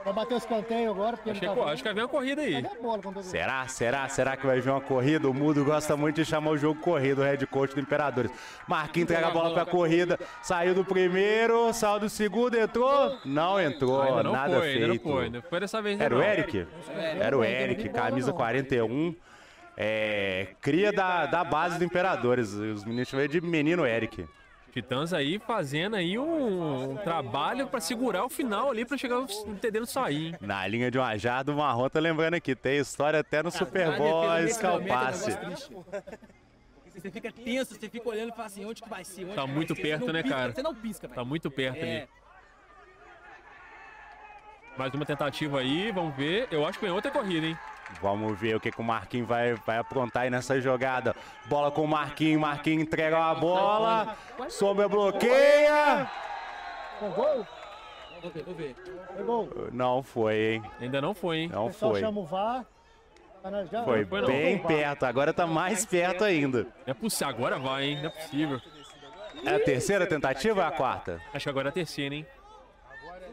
Vai 0.04 0.14
bater 0.14 0.34
o 0.34 0.38
escanteio 0.38 0.90
agora, 0.92 1.18
porque 1.18 1.30
Achei, 1.32 1.48
ele 1.48 1.56
que- 1.56 1.62
tá... 1.64 1.72
acho 1.72 1.84
que 1.84 1.90
vai 1.90 1.94
vir 1.94 2.02
uma 2.02 2.08
corrida 2.08 2.42
aí. 2.42 2.54
Eu... 2.64 3.24
Será? 3.24 3.68
Será? 3.68 4.08
Será 4.10 4.38
que 4.38 4.46
vai 4.46 4.60
vir 4.62 4.70
uma 4.70 4.82
corrida? 4.82 5.30
O 5.30 5.34
Mudo 5.34 5.64
gosta 5.66 5.96
muito 5.98 6.16
de 6.16 6.26
chamar 6.26 6.52
o 6.52 6.58
jogo 6.58 6.80
corrido, 6.80 7.20
o 7.20 7.24
head 7.24 7.46
coach 7.48 7.74
do 7.76 7.82
Imperadores. 7.82 8.32
Marquinhos 8.68 9.10
entrega 9.10 9.28
a 9.28 9.32
bola 9.32 9.54
pra 9.54 9.66
corrida, 9.66 10.18
saiu 10.42 10.74
do 10.74 10.86
primeiro, 10.86 11.72
saiu 11.74 12.00
do 12.00 12.10
segundo, 12.10 12.56
entrou? 12.58 13.18
Não 13.26 13.60
entrou, 13.62 14.02
Ainda 14.02 14.24
não 14.24 14.32
nada 14.32 14.58
foi, 14.60 14.70
ainda 14.70 14.88
não 14.88 14.94
feito. 14.96 15.04
foi. 15.04 15.30
Não 15.30 15.42
foi 15.42 15.60
dessa 15.60 15.82
vez, 15.82 16.00
Era 16.00 16.16
o 16.16 16.20
não. 16.20 16.26
Eric? 16.26 16.68
Era 17.20 17.38
o 17.38 17.44
Eric, 17.44 17.90
camisa 17.90 18.32
41. 18.34 19.16
É, 19.82 20.48
cria 20.62 20.92
da, 20.92 21.26
da 21.26 21.44
base 21.44 21.78
do 21.78 21.84
Imperadores. 21.86 22.54
Os 22.54 22.84
meninos 22.84 23.08
chamam 23.08 23.28
de 23.28 23.40
menino 23.42 23.86
Eric. 23.86 24.28
Titãs 24.72 25.14
aí 25.14 25.40
fazendo 25.40 25.96
aí 25.96 26.18
um, 26.20 26.92
um 26.92 26.98
trabalho 26.98 27.68
pra 27.68 27.80
segurar 27.80 28.24
o 28.26 28.30
final 28.30 28.70
ali 28.70 28.86
pra 28.86 28.98
chegar 28.98 29.20
o 29.20 29.26
TD 29.56 29.80
não 29.80 29.86
sair. 29.88 30.28
hein? 30.28 30.36
Na 30.42 30.66
linha 30.68 30.92
de 30.92 30.98
uma 30.98 31.18
jarda, 31.18 31.52
o 31.52 31.56
Marrom 31.58 31.90
tá 31.90 32.00
lembrando 32.00 32.36
aqui. 32.36 32.56
Tem 32.56 32.78
história 32.78 33.20
até 33.20 33.42
no 33.42 33.50
Super 33.52 33.98
Bowl, 33.98 34.22
que 34.22 34.28
é 34.28 34.44
é. 34.44 34.46
Você 37.00 37.10
fica 37.10 37.32
tenso, 37.32 37.76
você 37.76 37.90
fica 37.90 38.10
olhando 38.10 38.30
e 38.30 38.36
fala 38.36 38.46
assim, 38.48 38.66
onde 38.66 38.82
que 38.82 38.90
vai 38.90 39.04
ser? 39.06 39.24
Onde 39.26 39.36
Tá 39.36 39.48
muito 39.48 39.74
ser? 39.76 39.82
perto, 39.82 40.12
né, 40.12 40.22
pisca, 40.22 40.38
cara? 40.38 40.52
Você 40.54 40.62
não 40.62 40.76
pisca, 40.76 41.08
velho. 41.08 41.16
Tá 41.16 41.24
muito 41.26 41.50
perto 41.50 41.78
É, 41.78 41.98
ali. 42.02 42.08
Mais 44.78 44.94
uma 44.94 45.06
tentativa 45.06 45.60
aí, 45.60 45.92
vamos 45.92 46.16
ver. 46.16 46.48
Eu 46.52 46.66
acho 46.66 46.78
que 46.80 46.86
vem 46.86 46.94
outra 46.94 47.10
corrida, 47.12 47.48
hein? 47.48 47.58
Vamos 48.02 48.38
ver 48.40 48.56
o 48.56 48.60
que, 48.60 48.72
que 48.72 48.80
o 48.80 48.84
Marquinhos 48.84 49.28
vai, 49.28 49.54
vai 49.54 49.78
aprontar 49.78 50.24
aí 50.24 50.30
nessa 50.30 50.60
jogada. 50.62 51.16
Bola 51.46 51.72
com 51.72 51.84
o 51.84 51.88
Marquinhos, 51.88 52.40
Marquinhos 52.40 52.84
entrega 52.84 53.18
a 53.18 53.36
bola. 53.36 54.16
Sombra 54.48 54.88
bloqueia. 54.88 56.10
Com 57.00 57.10
gol? 57.12 57.48
vou 58.22 58.32
ver, 58.32 58.44
vou 58.44 58.54
ver. 58.54 58.76
É 59.18 59.24
gol. 59.24 59.50
Não 59.72 60.04
foi, 60.04 60.36
hein? 60.36 60.64
Ainda 60.80 61.02
não 61.02 61.14
foi, 61.14 61.38
hein? 61.40 61.50
O 61.52 61.56
Não 61.56 61.74
foi. 61.74 62.00
chama 62.00 62.20
o 62.22 62.26
VAR. 62.26 62.66
Tá 63.42 63.84
Foi 63.86 64.06
foi 64.06 64.26
bem 64.26 64.58
perto. 64.60 65.06
Agora 65.06 65.34
tá 65.34 65.48
mais 65.48 65.86
perto 65.86 66.26
ainda. 66.26 66.68
É 66.86 66.94
possível. 66.94 67.30
Agora 67.30 67.58
vai, 67.58 67.86
hein? 67.86 67.96
Não 68.02 68.08
é 68.08 68.10
possível. 68.10 68.62
É 69.46 69.56
a 69.56 69.60
terceira 69.64 70.06
tentativa 70.06 70.60
ou 70.60 70.66
é 70.66 70.68
a 70.68 70.72
quarta? 70.72 71.22
Acho 71.34 71.44
que 71.44 71.50
agora 71.50 71.70
é 71.70 71.72
a 71.72 71.74
terceira, 71.74 72.16
hein? 72.16 72.28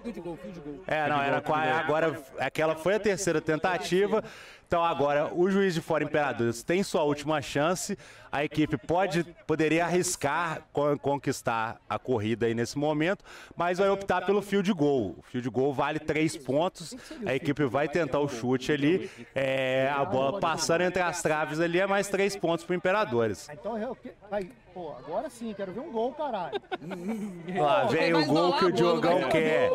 Fio 0.06 0.12
de 0.12 0.20
gol, 0.20 0.36
fio 0.36 0.52
de 0.52 0.60
gol. 0.60 0.80
É, 0.86 1.08
não, 1.08 1.20
era 1.20 1.42
agora 1.78 2.22
aquela 2.38 2.76
foi 2.76 2.94
a 2.94 3.00
terceira 3.00 3.40
tentativa. 3.40 4.22
Então 4.68 4.84
agora 4.84 5.32
o 5.32 5.48
juiz 5.48 5.74
de 5.74 5.80
fora 5.80 6.02
Imperadores 6.04 6.62
tem 6.62 6.82
sua 6.82 7.02
última 7.02 7.40
chance. 7.42 7.96
A 8.32 8.44
equipe 8.44 8.76
pode 8.76 9.24
poderia 9.46 9.84
arriscar 9.84 10.62
con- 10.72 10.98
conquistar 10.98 11.80
a 11.88 11.98
corrida 11.98 12.46
aí 12.46 12.54
nesse 12.54 12.76
momento, 12.76 13.24
mas 13.56 13.78
vai 13.78 13.88
optar 13.88 14.24
pelo 14.26 14.42
fio 14.42 14.62
de 14.62 14.72
gol. 14.72 15.14
O 15.18 15.22
fio 15.22 15.40
de 15.40 15.48
gol 15.48 15.72
vale 15.72 15.98
três 16.00 16.36
pontos. 16.36 16.94
A 17.24 17.34
equipe 17.34 17.64
vai 17.64 17.88
tentar 17.88 18.18
o 18.20 18.28
chute 18.28 18.70
ali. 18.72 19.08
É, 19.34 19.88
a 19.94 20.04
bola 20.04 20.38
passando 20.40 20.82
entre 20.82 21.00
as 21.02 21.22
traves 21.22 21.60
ali 21.60 21.80
é 21.80 21.86
mais 21.86 22.08
três 22.08 22.34
pontos 22.36 22.64
para 22.64 22.74
Imperadores. 22.76 23.48
Ah, 23.48 23.54
Então, 23.54 23.96
vai, 24.30 24.50
pô, 24.76 24.94
agora 24.98 25.30
sim, 25.30 25.54
quero 25.56 25.72
ver 25.72 25.80
um 25.80 25.90
gol, 25.90 26.12
caralho. 26.12 26.60
Lá 27.58 27.84
vem 27.84 28.12
o 28.12 28.26
gol 28.26 28.52
que 28.58 28.66
o 28.66 28.72
Diogão 28.72 29.26
quer. 29.30 29.70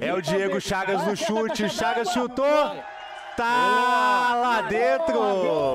É 0.00 0.14
o 0.14 0.22
Diego 0.22 0.60
Chagas 0.60 1.04
no 1.04 1.16
chute. 1.16 1.68
Chagas 1.68 2.08
chutou. 2.10 2.76
Tá 3.36 4.34
lá 4.34 4.60
dentro. 4.68 5.18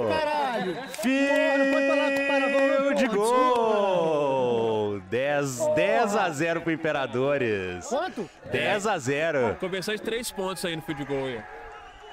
Caralho! 0.07 0.78
Fio 1.02 2.94
de 2.95 3.07
gol. 3.07 5.02
10, 5.10 5.68
10 5.76 6.15
a 6.15 6.30
0 6.30 6.61
pro 6.61 6.72
Imperadores. 6.72 7.88
Quanto? 7.88 8.30
10 8.52 8.88
a 8.88 8.98
0. 8.98 9.57
Conversão 9.60 9.95
de 9.95 10.02
três 10.02 10.32
pontos 10.32 10.64
aí 10.64 10.76
no 10.76 10.84
field 10.84 11.03
goal 11.03 11.26
aí. 11.26 11.41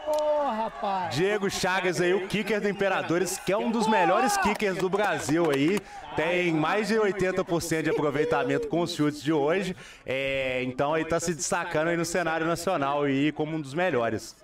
Rapaz. 0.06 1.14
Diego 1.14 1.50
Chagas 1.50 2.00
aí, 2.00 2.14
o 2.14 2.26
kicker 2.26 2.60
do 2.60 2.68
Imperadores, 2.68 3.38
que 3.38 3.52
é 3.52 3.56
um 3.56 3.70
dos 3.70 3.86
melhores 3.86 4.36
kickers 4.36 4.76
do 4.76 4.88
Brasil 4.88 5.50
aí. 5.50 5.78
Tem 6.16 6.52
mais 6.52 6.88
de 6.88 6.94
80% 6.94 7.82
de 7.82 7.90
aproveitamento 7.90 8.68
com 8.68 8.80
os 8.80 8.94
chutes 8.94 9.22
de 9.22 9.32
hoje. 9.32 9.74
É, 10.06 10.62
então 10.62 10.94
aí 10.94 11.04
tá 11.04 11.18
se 11.18 11.34
destacando 11.34 11.88
aí 11.88 11.96
no 11.96 12.04
cenário 12.04 12.46
nacional 12.46 13.02
aí 13.02 13.32
como 13.32 13.56
um 13.56 13.60
dos 13.60 13.74
melhores. 13.74 14.36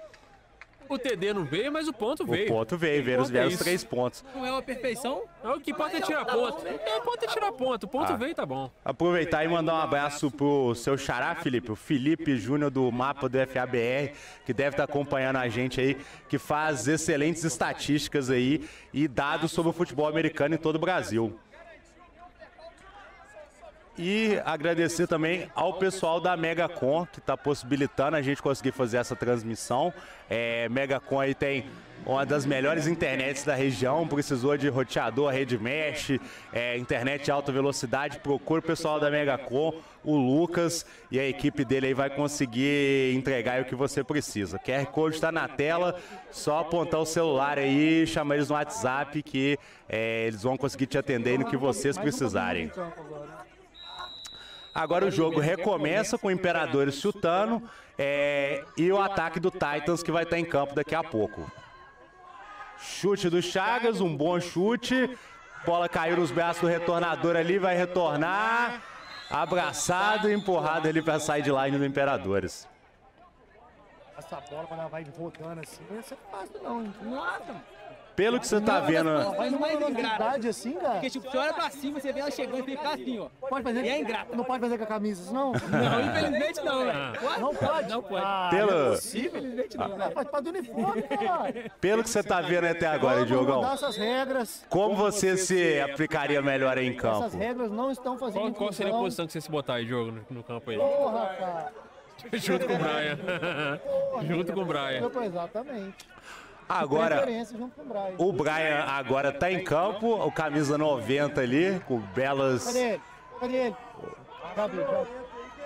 O 0.91 0.99
TD 0.99 1.33
não 1.33 1.45
veio, 1.45 1.71
mas 1.73 1.87
o 1.87 1.93
ponto 1.93 2.25
O 2.25 2.27
veio. 2.27 2.49
ponto 2.49 2.77
veio, 2.77 3.03
veio 3.05 3.21
os 3.21 3.29
Ponto 3.29 3.37
é 3.37 3.41
velhos 3.41 3.55
isso. 3.55 3.63
três 3.65 3.85
pontos. 3.85 4.25
Não 4.35 4.45
é 4.45 4.51
uma 4.51 4.61
perfeição. 4.61 5.23
É, 5.43 5.49
O 5.49 5.61
que 5.61 5.71
importa 5.71 5.97
é 5.97 6.01
tirar 6.01 6.25
ponto. 6.25 6.67
É, 6.67 6.97
o 6.97 7.01
ponto 7.03 7.25
é 7.25 7.29
tirar 7.29 7.53
ponto. 7.53 7.85
O 7.85 7.89
ponto 7.89 8.13
Ah. 8.13 8.17
veio, 8.17 8.35
tá 8.35 8.45
bom. 8.45 8.71
Aproveitar 8.85 9.45
e 9.45 9.49
mandar 9.49 9.75
um 9.75 9.81
abraço 9.81 10.31
pro 10.33 10.75
seu 10.75 10.99
xará, 10.99 11.35
Felipe, 11.37 11.71
o 11.71 11.77
Felipe 11.77 12.37
Júnior 12.37 12.71
do 12.71 12.91
mapa 12.91 13.29
do 13.29 13.39
FABR, 13.47 14.13
que 14.45 14.53
deve 14.53 14.71
estar 14.75 14.85
acompanhando 14.85 15.37
a 15.37 15.49
gente 15.49 15.81
aí, 15.81 15.97
que 16.29 16.39
faz 16.39 16.89
excelentes 16.89 17.45
estatísticas 17.45 18.29
aí 18.29 18.69
e 18.93 19.07
dados 19.07 19.53
sobre 19.53 19.71
o 19.71 19.73
futebol 19.73 20.09
americano 20.09 20.57
em 20.57 20.59
todo 20.59 20.75
o 20.75 20.79
Brasil. 20.81 21.39
E 23.99 24.41
agradecer 24.45 25.07
também 25.07 25.51
ao 25.55 25.75
pessoal 25.75 26.21
da 26.21 26.37
Megacom, 26.37 27.07
que 27.07 27.19
está 27.19 27.37
possibilitando 27.37 28.17
a 28.17 28.23
gente 28.23 28.41
conseguir 28.41 28.73
fazer 28.73 28.99
essa 28.99 29.15
transmissão. 29.15 29.93
É, 30.29 30.69
Megacom 30.69 31.21
aí 31.21 31.35
tem 31.35 31.67
uma 32.07 32.25
das 32.25 32.47
melhores 32.47 32.87
internets 32.87 33.45
da 33.45 33.55
região, 33.55 34.07
precisou 34.09 34.57
de 34.57 34.69
roteador, 34.69 35.31
rede 35.33 35.59
mesh, 35.59 36.19
é, 36.53 36.79
internet 36.79 37.25
de 37.25 37.31
alta 37.31 37.53
velocidade, 37.53 38.21
procura 38.21 38.61
o 38.61 38.63
pessoal 38.63 38.99
da 38.99 39.11
Megacom, 39.11 39.75
o 40.03 40.17
Lucas 40.17 40.87
e 41.11 41.21
a 41.21 41.29
equipe 41.29 41.65
dele 41.65 41.89
aí 41.89 41.95
vai 41.95 42.09
conseguir 42.09 43.15
entregar 43.15 43.61
o 43.61 43.65
que 43.67 43.75
você 43.75 44.03
precisa. 44.03 44.57
O 44.57 44.61
QR 44.61 44.87
Code 44.87 45.17
está 45.17 45.31
na 45.31 45.47
tela, 45.47 45.95
só 46.31 46.61
apontar 46.61 47.01
o 47.01 47.07
celular 47.07 47.59
aí, 47.59 48.07
chamar 48.07 48.37
eles 48.37 48.49
no 48.49 48.55
WhatsApp 48.55 49.23
que 49.23 49.59
é, 49.89 50.27
eles 50.27 50.43
vão 50.43 50.57
conseguir 50.57 50.87
te 50.87 50.97
atender 50.97 51.39
no 51.39 51.45
que 51.45 51.57
vocês 51.57 51.99
precisarem. 51.99 52.71
Agora 54.81 55.05
o 55.05 55.11
jogo 55.11 55.39
recomeça 55.41 56.17
com 56.17 56.29
o 56.29 56.31
Imperadores 56.31 56.95
chutando 56.95 57.63
é, 57.99 58.65
e 58.79 58.91
o 58.91 58.99
ataque 58.99 59.39
do 59.39 59.51
Titans 59.51 60.03
que 60.03 60.11
vai 60.11 60.23
estar 60.23 60.39
em 60.39 60.45
campo 60.45 60.75
daqui 60.75 60.95
a 60.95 61.05
pouco. 61.05 61.53
Chute 62.79 63.29
do 63.29 63.43
Chagas, 63.43 64.01
um 64.01 64.17
bom 64.17 64.41
chute. 64.41 65.19
Bola 65.67 65.87
caiu 65.87 66.17
nos 66.17 66.31
braços 66.31 66.63
do 66.63 66.67
retornador 66.67 67.37
ali, 67.37 67.59
vai 67.59 67.77
retornar. 67.77 68.81
Abraçado 69.31 70.31
e 70.31 70.35
empurrado 70.35 70.89
ali 70.89 71.03
para 71.03 71.17
a 71.17 71.21
sideline 71.21 71.77
do 71.77 71.85
Imperadores. 71.85 72.67
Essa 74.17 74.41
bola, 74.51 74.67
quando 74.67 74.81
ela 74.81 74.89
vai 74.89 75.05
rodando 75.15 75.61
assim, 75.61 75.83
não 75.91 75.99
é 75.99 76.03
fácil 76.03 76.63
não. 76.63 76.75
mano. 77.05 77.63
Pelo 78.17 78.39
que 78.41 78.47
você 78.47 78.61
tá 78.61 78.81
vendo, 78.81 79.09
Ela 79.09 79.31
vai 79.35 79.49
numa 79.51 79.61
mais 79.61 79.79
velocidade 79.79 80.49
assim, 80.49 80.73
cara. 80.73 80.91
Porque, 80.95 81.11
tipo, 81.11 81.31
você 81.31 81.39
olha 81.39 81.53
pra 81.55 81.71
cima, 81.71 82.01
você 82.01 82.13
vê 82.13 82.21
ela 82.21 82.31
chegando 82.31 82.59
e 82.61 82.63
fica 82.63 82.89
assim, 82.91 83.19
ó. 83.19 83.29
Pode 83.49 83.63
fazer, 83.63 83.85
E 83.85 83.89
é 83.89 83.99
ingrata. 84.01 84.37
Não 84.37 84.45
pode 84.45 84.61
fazer 84.61 84.79
com 84.79 84.85
a 84.85 84.87
camisa, 84.87 85.23
isso 85.23 85.33
não? 85.33 85.53
Não, 85.53 86.01
infelizmente 86.01 86.61
não, 86.65 86.85
velho. 86.85 87.41
Não 87.41 87.55
pode? 87.55 87.89
Não 87.89 88.03
pode. 88.03 88.25
Ah, 88.25 88.49
Pelo- 88.51 88.71
não 88.71 88.87
é 88.87 88.91
possível. 88.91 89.39
Infelizmente 89.41 89.77
não, 89.79 89.97
velho. 89.97 90.13
Faz 90.13 90.29
parte 90.29 90.45
do 90.45 90.51
uniforme, 90.51 91.03
cara. 91.03 91.55
pelo 91.81 92.03
que 92.03 92.11
você 92.11 92.23
tá 92.23 92.41
vendo 92.41 92.65
até 92.67 92.87
agora, 92.87 93.25
Diogão, 93.25 93.65
essas 93.73 93.97
regras. 93.97 94.65
como 94.69 94.95
você 94.97 95.37
se 95.37 95.81
aplicaria 95.81 96.43
melhor 96.43 96.77
aí 96.77 96.87
em 96.87 96.91
Essas 96.97 97.01
campo? 97.03 97.37
regras 97.39 97.71
não 97.71 97.91
estão 97.91 98.19
fazendo 98.19 98.41
Qual, 98.43 98.53
qual 98.55 98.73
seria 98.73 98.93
a 98.95 98.99
posição 98.99 99.27
que 99.27 99.33
você 99.33 99.41
se 99.41 99.51
botar 99.51 99.75
aí, 99.75 99.87
jogo, 99.87 100.13
no, 100.13 100.25
no 100.31 100.43
campo 100.43 100.71
aí? 100.71 100.77
Porra, 100.77 101.27
cara. 101.39 101.73
Junto 102.35 102.67
com 102.67 102.75
o 102.75 102.79
Brian. 102.79 103.19
Junto 104.29 104.53
com 104.53 104.61
o 104.61 104.65
Brian. 104.67 105.11
Exatamente. 105.25 106.07
Agora, 106.71 107.27
o 108.17 108.33
Brian. 108.33 108.85
agora 108.87 109.33
tá 109.33 109.51
em 109.51 109.65
campo, 109.65 110.07
o 110.07 110.31
camisa 110.31 110.79
90 110.79 111.41
ali, 111.41 111.83
com 111.85 111.99
belas 111.99 112.65
Cadê 112.67 112.79
ele? 112.79 113.03
Cadê 113.41 113.57
ele? 113.57 113.77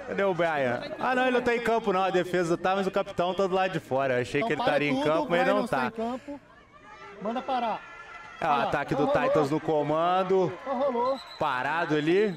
Cadê? 0.09 0.25
O 0.25 0.33
Brian? 0.33 0.83
Ah, 0.99 1.15
não, 1.15 1.23
ele 1.25 1.33
não 1.33 1.43
tá 1.43 1.55
em 1.55 1.61
campo, 1.61 1.93
não. 1.93 2.03
A 2.03 2.09
defesa 2.09 2.57
tá, 2.57 2.75
mas 2.75 2.87
o 2.87 2.91
capitão 2.91 3.35
tá 3.35 3.47
do 3.47 3.55
lado 3.55 3.73
de 3.73 3.81
fora. 3.81 4.15
Eu 4.15 4.23
achei 4.23 4.43
que 4.43 4.47
ele 4.47 4.55
Então 4.55 4.67
estaria 4.67 4.91
em 4.91 5.03
campo, 5.03 5.27
mas 5.29 5.41
ele 5.43 5.53
não 5.53 5.67
tá. 5.67 5.93
Manda 7.21 7.43
parar. 7.43 7.83
É 8.41 8.47
o 8.47 8.51
ataque 8.51 8.95
do 8.95 9.07
Titans 9.07 9.51
no 9.51 9.61
comando, 9.61 10.53
rolou. 10.67 11.19
parado 11.39 11.97
ali. 11.97 12.35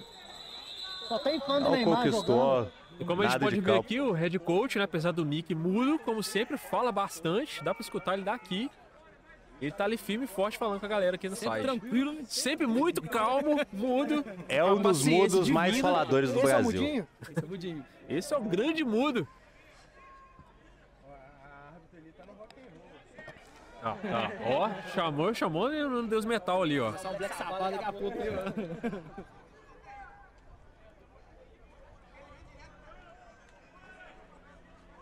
Só 1.08 1.20
tem 1.20 1.40
fã 1.40 1.62
do 1.62 1.70
Neymar 1.70 2.04
conquistou. 2.04 2.68
E 3.00 3.06
como 3.06 3.22
a 3.22 3.26
gente 3.26 3.34
Nada 3.34 3.46
pode 3.46 3.56
de 3.56 3.62
ver 3.62 3.68
campo. 3.72 3.82
aqui, 3.82 4.00
o 4.02 4.12
head 4.12 4.40
coach, 4.40 4.78
né, 4.78 4.84
apesar 4.86 5.12
do 5.12 5.24
nick 5.24 5.54
mudo, 5.54 6.00
como 6.00 6.24
sempre, 6.24 6.58
fala 6.58 6.92
bastante. 6.92 7.64
Dá 7.64 7.74
pra 7.74 7.82
escutar 7.82 8.14
ele 8.16 8.24
daqui. 8.24 8.72
Ele 9.62 9.72
tá 9.72 9.86
ali 9.86 9.98
firme 9.98 10.26
e 10.26 10.28
forte 10.28 10.58
falando 10.58 10.80
com 10.80 10.86
a 10.86 10.90
galera 10.90 11.16
aqui 11.16 11.28
no 11.28 11.36
Sempre 11.36 11.62
site. 11.62 11.64
tranquilo. 11.80 12.16
Sempre 12.26 12.68
muito 12.68 13.02
calmo, 13.02 13.60
mudo. 13.74 14.24
É 14.48 14.64
um 14.64 14.80
dos 14.82 15.04
mudos 15.04 15.50
mais 15.50 15.80
faladores 15.80 16.32
do 16.32 16.40
Esse 16.40 16.46
é 16.52 16.58
o 16.58 16.62
Brasil. 16.62 16.82
mudinho? 16.82 17.08
Esse 17.28 17.40
é 17.40 17.46
o. 17.46 17.84
Esse 18.18 18.34
é 18.34 18.38
o 18.38 18.42
grande 18.42 18.84
mudo. 18.84 19.28
Ah, 23.82 23.96
tá. 24.02 24.32
Ó, 24.46 24.70
chamou, 24.94 25.34
chamou 25.34 25.74
e 25.74 25.82
não 25.82 26.06
deu 26.06 26.20
os 26.20 26.26
metal 26.26 26.62
ali, 26.62 26.80
ó. 26.80 26.94
Só 26.98 27.12
um 27.12 27.18
Black 27.18 27.36
Sabbath 27.36 27.72
daqui 27.72 27.86
a 27.86 27.94
pouco. 27.94 28.18
aí, 28.22 28.30
ó. 28.30 29.18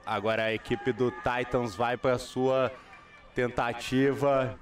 Agora 0.05 0.43
a 0.43 0.53
equipe 0.53 0.91
do 0.91 1.11
Titans 1.11 1.75
vai 1.75 1.97
para 1.97 2.17
sua 2.19 2.71
tentativa. 3.33 4.57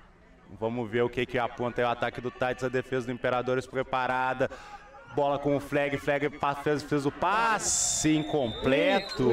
Vamos 0.60 0.90
ver 0.90 1.02
o 1.02 1.10
que 1.10 1.26
que 1.26 1.38
aponta 1.38 1.82
aí 1.82 1.86
o 1.86 1.90
ataque 1.90 2.22
do 2.22 2.32
Titans, 2.32 2.64
a 2.64 2.70
defesa 2.70 3.07
do 3.07 3.11
Imperadores 3.11 3.65
preparada. 3.65 4.49
Bola 5.15 5.38
com 5.38 5.56
o 5.56 5.60
flag, 5.60 5.98
flag 5.98 6.28
fez, 6.64 6.82
fez 6.82 7.06
o 7.06 7.11
passe 7.11 8.15
incompleto. 8.15 9.30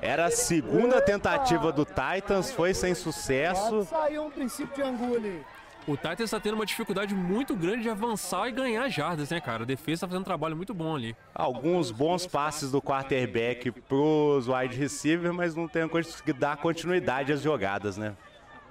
Era 0.00 0.26
a 0.26 0.30
segunda 0.30 1.00
tentativa 1.00 1.70
do 1.70 1.84
Titans, 1.84 2.50
foi 2.50 2.74
sem 2.74 2.94
sucesso. 2.94 3.84
Saiu 3.84 4.24
um 4.24 4.30
princípio 4.30 4.74
de 4.74 4.82
angu 4.82 5.14
ali. 5.14 5.44
O 5.86 5.96
Titans 5.96 6.20
está 6.20 6.38
tendo 6.38 6.54
uma 6.54 6.64
dificuldade 6.64 7.12
muito 7.12 7.56
grande 7.56 7.82
de 7.82 7.88
avançar 7.90 8.46
e 8.48 8.52
ganhar 8.52 8.88
jardas, 8.88 9.30
né, 9.30 9.40
cara? 9.40 9.64
A 9.64 9.66
defesa 9.66 10.02
tá 10.02 10.08
fazendo 10.08 10.20
um 10.20 10.24
trabalho 10.24 10.56
muito 10.56 10.72
bom 10.72 10.94
ali. 10.94 11.16
Alguns 11.34 11.90
bons 11.90 12.24
passes 12.24 12.70
do 12.70 12.80
quarterback 12.80 13.70
pros 13.72 14.46
wide 14.46 14.76
receivers, 14.76 15.34
mas 15.34 15.56
não 15.56 15.66
tem 15.66 15.88
conseguido 15.88 16.38
dar 16.38 16.56
continuidade 16.56 17.32
às 17.32 17.42
jogadas, 17.42 17.96
né? 17.96 18.16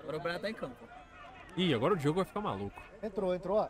Agora 0.01 0.17
o 0.17 0.19
Brian 0.21 0.39
tá 0.39 0.49
em 0.49 0.53
campo. 0.53 0.75
Ih, 1.57 1.73
agora 1.73 1.95
o 1.95 1.97
jogo 1.97 2.17
vai 2.17 2.25
ficar 2.25 2.39
maluco. 2.39 2.81
Entrou, 3.03 3.35
entrou. 3.35 3.57
ó. 3.57 3.67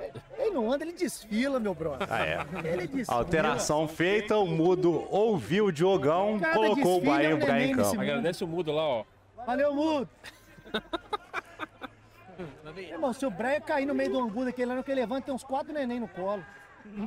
É. 0.00 0.10
Ele 0.38 0.50
não 0.52 0.72
anda, 0.72 0.82
ele 0.82 0.92
desfila, 0.94 1.60
meu 1.60 1.74
brother. 1.74 2.06
Ah, 2.10 2.24
é. 2.24 2.46
Ele 2.64 2.86
desfila. 2.86 3.18
Alteração 3.18 3.86
feita, 3.86 4.38
o 4.38 4.46
Mudo 4.46 5.06
ouviu 5.10 5.66
o 5.66 5.72
Diogão, 5.72 6.38
Cada 6.40 6.54
colocou 6.54 6.98
o 6.98 7.00
desfile 7.00 7.26
é 7.26 7.34
um 7.34 7.58
em 7.58 7.76
campo. 7.76 8.00
Agradece 8.00 8.44
o 8.44 8.46
mudo 8.46 8.72
lá, 8.72 8.82
ó. 8.82 9.04
Valeu, 9.44 9.74
Mudo. 9.74 10.08
Irmão, 12.76 13.12
se 13.12 13.26
o 13.26 13.30
Brian 13.30 13.60
cair 13.60 13.86
no 13.86 13.94
meio 13.94 14.10
do 14.10 14.18
angu 14.20 14.44
daquele 14.44 14.72
ano 14.72 14.84
que 14.84 14.90
ele 14.90 15.00
levanta, 15.00 15.26
tem 15.26 15.34
uns 15.34 15.44
quatro 15.44 15.72
neném 15.72 16.00
no 16.00 16.08
colo. 16.08 16.44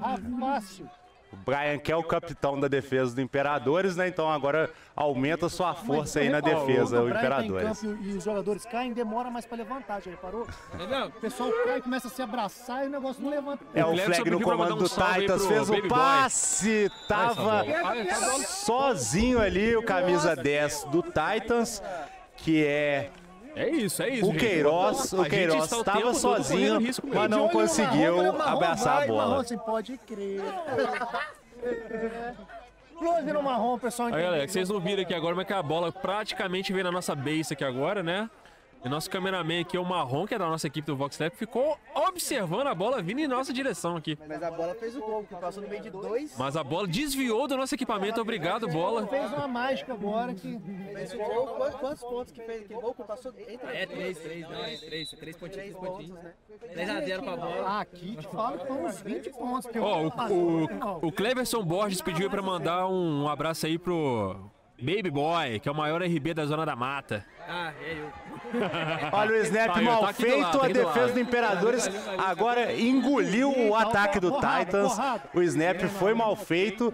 Ah, 0.01 0.15
fácil. 0.39 0.89
O 1.31 1.35
Brian 1.37 1.77
que 1.77 1.89
é 1.89 1.95
o 1.95 2.03
capitão 2.03 2.59
da 2.59 2.67
defesa 2.67 3.15
do 3.15 3.21
Imperadores, 3.21 3.95
né? 3.95 4.05
Então 4.05 4.29
agora 4.29 4.69
aumenta 4.93 5.47
sua 5.47 5.73
força 5.73 6.19
aí 6.19 6.27
na 6.27 6.41
defesa, 6.41 6.99
o 6.99 7.05
Brian 7.05 7.13
tá 7.13 7.19
Imperadores. 7.19 7.81
campo 7.81 8.03
e, 8.03 8.17
os 8.17 8.23
jogadores 8.23 8.65
caem, 8.65 8.91
demora 8.91 9.31
mais 9.31 9.45
pra 9.45 9.55
levantar, 9.55 10.01
já 10.01 10.11
reparou? 10.11 10.45
Entendeu? 10.73 11.05
O 11.05 11.11
pessoal 11.21 11.49
cai, 11.65 11.81
começa 11.81 12.09
a 12.09 12.11
se 12.11 12.21
abraçar 12.21 12.83
e 12.83 12.87
o 12.87 12.89
negócio 12.89 13.23
não 13.23 13.29
levanta. 13.29 13.63
É 13.73 13.85
o 13.85 13.95
flag 13.95 14.29
no 14.29 14.41
comando 14.41 14.75
do 14.75 14.89
Titans, 14.89 15.45
fez 15.45 15.69
o 15.69 15.87
passe, 15.87 16.91
tava 17.07 17.63
sozinho 18.45 19.39
ali 19.39 19.73
o 19.77 19.83
camisa 19.83 20.35
10 20.35 20.83
do 20.91 21.01
Titans, 21.01 21.81
que 22.35 22.65
é 22.65 23.09
É 23.55 23.69
isso, 23.69 24.01
é 24.01 24.09
isso. 24.09 24.29
o 24.29 24.31
gente. 24.31 24.39
Queiroz. 24.39 25.13
A 25.13 25.17
O 25.17 25.23
gente 25.23 25.29
Queiroz 25.29 25.71
estava 25.71 26.13
sozinho, 26.13 26.79
mas 27.13 27.29
não 27.29 27.49
conseguiu 27.49 28.17
Marrom, 28.17 28.29
o 28.29 28.37
Marrom 28.37 28.55
abraçar 28.57 29.03
a 29.03 29.07
bola. 29.07 29.27
Marrom, 29.27 29.43
você 29.43 29.57
pode 29.57 29.97
crer. 29.97 30.41
Close 32.97 33.33
no 33.33 33.41
marrom, 33.43 33.79
pessoal. 33.79 34.13
Aí, 34.13 34.21
galera, 34.21 34.45
que 34.45 34.51
vocês 34.53 34.69
não 34.69 34.79
viram 34.79 35.01
aqui 35.01 35.13
agora, 35.13 35.35
mas 35.35 35.47
que 35.47 35.53
a 35.53 35.63
bola 35.63 35.91
praticamente 35.91 36.71
veio 36.71 36.83
na 36.85 36.91
nossa 36.91 37.15
base 37.15 37.53
aqui 37.53 37.63
agora, 37.63 38.03
né? 38.03 38.29
E 38.83 38.89
nosso 38.89 39.09
cameraman 39.11 39.61
aqui, 39.61 39.77
o 39.77 39.85
Marrom, 39.85 40.25
que 40.25 40.33
é 40.33 40.39
da 40.39 40.47
nossa 40.47 40.65
equipe 40.65 40.87
do 40.87 40.95
Vox 40.95 41.19
Lab, 41.19 41.35
ficou 41.35 41.77
observando 41.95 42.65
a 42.65 42.73
bola 42.73 42.99
vindo 43.01 43.19
em 43.19 43.27
nossa 43.27 43.53
direção 43.53 43.95
aqui. 43.95 44.17
Mas 44.27 44.41
a 44.41 44.49
bola 44.49 44.73
fez 44.73 44.95
o 44.95 44.99
gol, 45.01 45.23
que 45.23 45.35
passou 45.35 45.61
no 45.61 45.69
meio 45.69 45.83
de 45.83 45.91
dois. 45.91 46.35
Mas 46.37 46.57
a 46.57 46.63
bola 46.63 46.87
desviou 46.87 47.47
do 47.47 47.55
nosso 47.55 47.75
equipamento. 47.75 48.19
Obrigado, 48.19 48.67
bola. 48.67 49.05
Fez 49.05 49.31
uma 49.33 49.47
mágica 49.47 49.93
agora 49.93 50.33
que. 50.33 50.59
Fez 50.93 51.13
o 51.13 51.17
gol. 51.17 51.47
Quantos, 51.79 52.01
pontos 52.01 52.33
que 52.33 52.41
fez 52.41 52.63
aquele 52.63 52.81
gol 52.81 52.93
que 52.95 53.03
passou 53.03 53.31
entre 53.47 53.67
É, 53.67 53.85
três, 53.85 54.17
três, 54.17 54.49
não, 54.49 54.63
é 54.63 54.75
três, 54.77 55.09
três 55.11 55.35
pontinhos, 55.37 55.55
três 55.63 55.75
pontinhos. 55.75 56.19
né? 56.23 56.33
3x0 56.73 57.21
pra 57.23 57.35
bola. 57.37 57.79
Aqui 57.81 58.15
te 58.15 58.27
falo 58.27 58.57
que 58.59 58.65
foi 58.67 58.77
uns 58.77 59.01
20 59.01 59.29
pontos. 59.29 59.69
Que 59.71 59.77
eu- 59.77 59.83
Ó, 59.83 60.11
Ah, 60.17 60.27
o, 60.31 60.67
não. 60.67 60.97
o, 61.01 61.07
o 61.07 61.11
Cleverson 61.11 61.63
Borges 61.63 62.01
pediu 62.01 62.23
aí 62.25 62.29
pra 62.31 62.41
mandar 62.41 62.87
um 62.87 63.27
abraço 63.29 63.65
aí 63.67 63.77
pro 63.77 64.37
Baby 64.81 65.11
Boy, 65.11 65.59
que 65.59 65.69
é 65.69 65.71
o 65.71 65.75
maior 65.75 66.01
RB 66.01 66.33
da 66.33 66.45
Zona 66.45 66.65
da 66.65 66.75
Mata. 66.75 67.23
Ah, 67.47 67.71
é 67.81 67.93
eu. 67.93 68.11
Olha 69.13 69.31
o 69.31 69.35
snap 69.43 69.77
ó, 69.77 69.81
mal 69.81 70.01
tá 70.01 70.07
do 70.07 70.13
feito, 70.15 70.39
lado, 70.39 70.61
a 70.61 70.67
do 70.67 70.73
defesa 70.73 70.99
lado. 71.01 71.13
do 71.13 71.19
Imperadores 71.19 71.89
agora 72.17 72.73
engoliu 72.73 73.51
o 73.69 73.75
ataque 73.75 74.19
do 74.19 74.31
Titans. 74.31 74.97
O 75.33 75.41
snap 75.43 75.81
foi 75.99 76.13
mal 76.13 76.35
feito, 76.35 76.93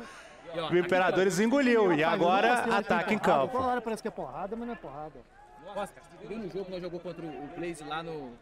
o 0.72 0.78
Imperadores 0.78 1.40
engoliu 1.40 1.94
e 1.94 2.04
agora 2.04 2.76
ataque 2.78 3.14
em 3.14 3.18
sei, 3.18 3.26
porrada. 3.26 3.42
campo. 3.42 3.58
Toda 3.58 3.68
hora 3.70 3.82
parece 3.82 4.02
que 4.02 4.08
é 4.08 4.12
porrada, 4.12 4.56
mas 4.56 4.68
não 4.68 4.74
é 4.74 4.78
porrada. 4.78 5.20
Nossa, 5.66 5.94
cara, 5.94 6.36
no 6.38 6.50
jogo 6.50 6.66
que 6.66 6.72
nós 6.72 6.82
jogou 6.82 7.00
contra 7.00 7.24
o 7.24 7.28
o 7.28 7.50
Blaze 7.58 7.84
lá 7.84 8.04
no. 8.04 8.34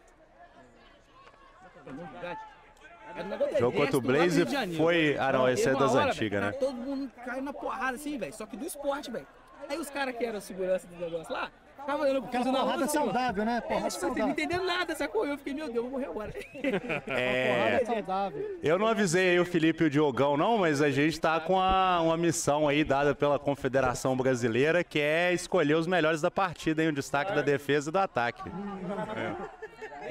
Negócio 3.23 3.57
Jogo 3.59 3.77
contra 3.77 3.97
o 3.97 4.01
Blaze 4.01 4.45
foi- 4.75 5.17
ah, 5.17 5.31
não, 5.31 5.49
esse 5.49 5.67
é 5.69 5.73
das 5.73 5.95
antigas, 5.95 6.41
né? 6.41 6.51
Todo 6.51 6.73
mundo 6.73 7.09
caiu 7.25 7.41
na 7.41 7.53
porrada 7.53 7.95
assim, 7.95 8.17
velho. 8.17 8.33
Só 8.33 8.45
que 8.45 8.57
do 8.57 8.65
esporte, 8.65 9.09
velho. 9.09 9.27
Aí 9.69 9.77
os 9.77 9.89
caras 9.89 10.15
que 10.15 10.23
eram 10.23 10.39
segurança 10.41 10.85
do 10.87 10.95
negócio 11.03 11.33
lá, 11.33 11.49
tava 11.87 12.03
olhando 12.03 12.21
pro 12.21 12.27
Aquela 12.29 12.43
rua, 12.51 12.59
porrada 12.61 12.83
assim, 12.85 12.93
saudável, 12.93 13.45
né? 13.45 13.57
É, 13.57 13.61
Porrada 13.61 13.87
tipo, 13.87 13.91
você 13.99 14.05
não 14.05 14.13
saudável. 14.13 14.31
entendendo 14.31 14.63
nada, 14.65 14.95
sacou? 14.95 15.25
Eu 15.25 15.37
fiquei, 15.37 15.53
meu 15.55 15.65
Deus, 15.65 15.77
eu 15.77 15.81
vou 15.83 15.91
morrer 15.91 16.05
agora. 16.05 16.33
É, 17.07 17.77
Porrada 17.79 17.85
saudável. 17.85 18.59
eu 18.61 18.77
não 18.79 18.87
avisei 18.87 19.31
aí 19.31 19.39
o 19.39 19.45
Felipe 19.45 19.83
e 19.83 19.87
o 19.87 19.89
Diogão 19.89 20.35
não, 20.37 20.57
mas 20.59 20.81
a 20.81 20.91
gente 20.91 21.19
tá 21.19 21.39
com 21.39 21.59
a- 21.59 21.99
uma 22.01 22.17
missão 22.17 22.67
aí 22.67 22.83
dada 22.83 23.15
pela 23.15 23.39
Confederação 23.39 24.15
Brasileira, 24.15 24.83
que 24.83 24.99
é 24.99 25.33
escolher 25.33 25.75
os 25.75 25.87
melhores 25.87 26.21
da 26.21 26.29
partida, 26.29 26.83
hein, 26.83 26.89
o 26.89 26.93
destaque 26.93 27.33
da 27.33 27.41
defesa 27.41 27.89
e 27.89 27.93
do 27.93 27.97
ataque. 27.99 28.43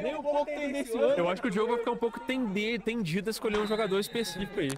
Nem 0.05 0.15
um 0.15 0.23
pouco 0.23 0.45
tendencioso. 0.45 1.15
Eu 1.17 1.29
acho 1.29 1.41
que 1.43 1.49
o 1.49 1.53
jogo 1.53 1.71
vai 1.71 1.79
ficar 1.79 1.91
um 1.93 1.97
pouco 1.97 2.21
tende- 2.21 2.79
tendido 2.79 3.29
a 3.29 3.33
escolher 3.33 3.59
um 3.59 3.67
jogador 3.67 3.99
específico 3.99 4.61
aí. 4.61 4.71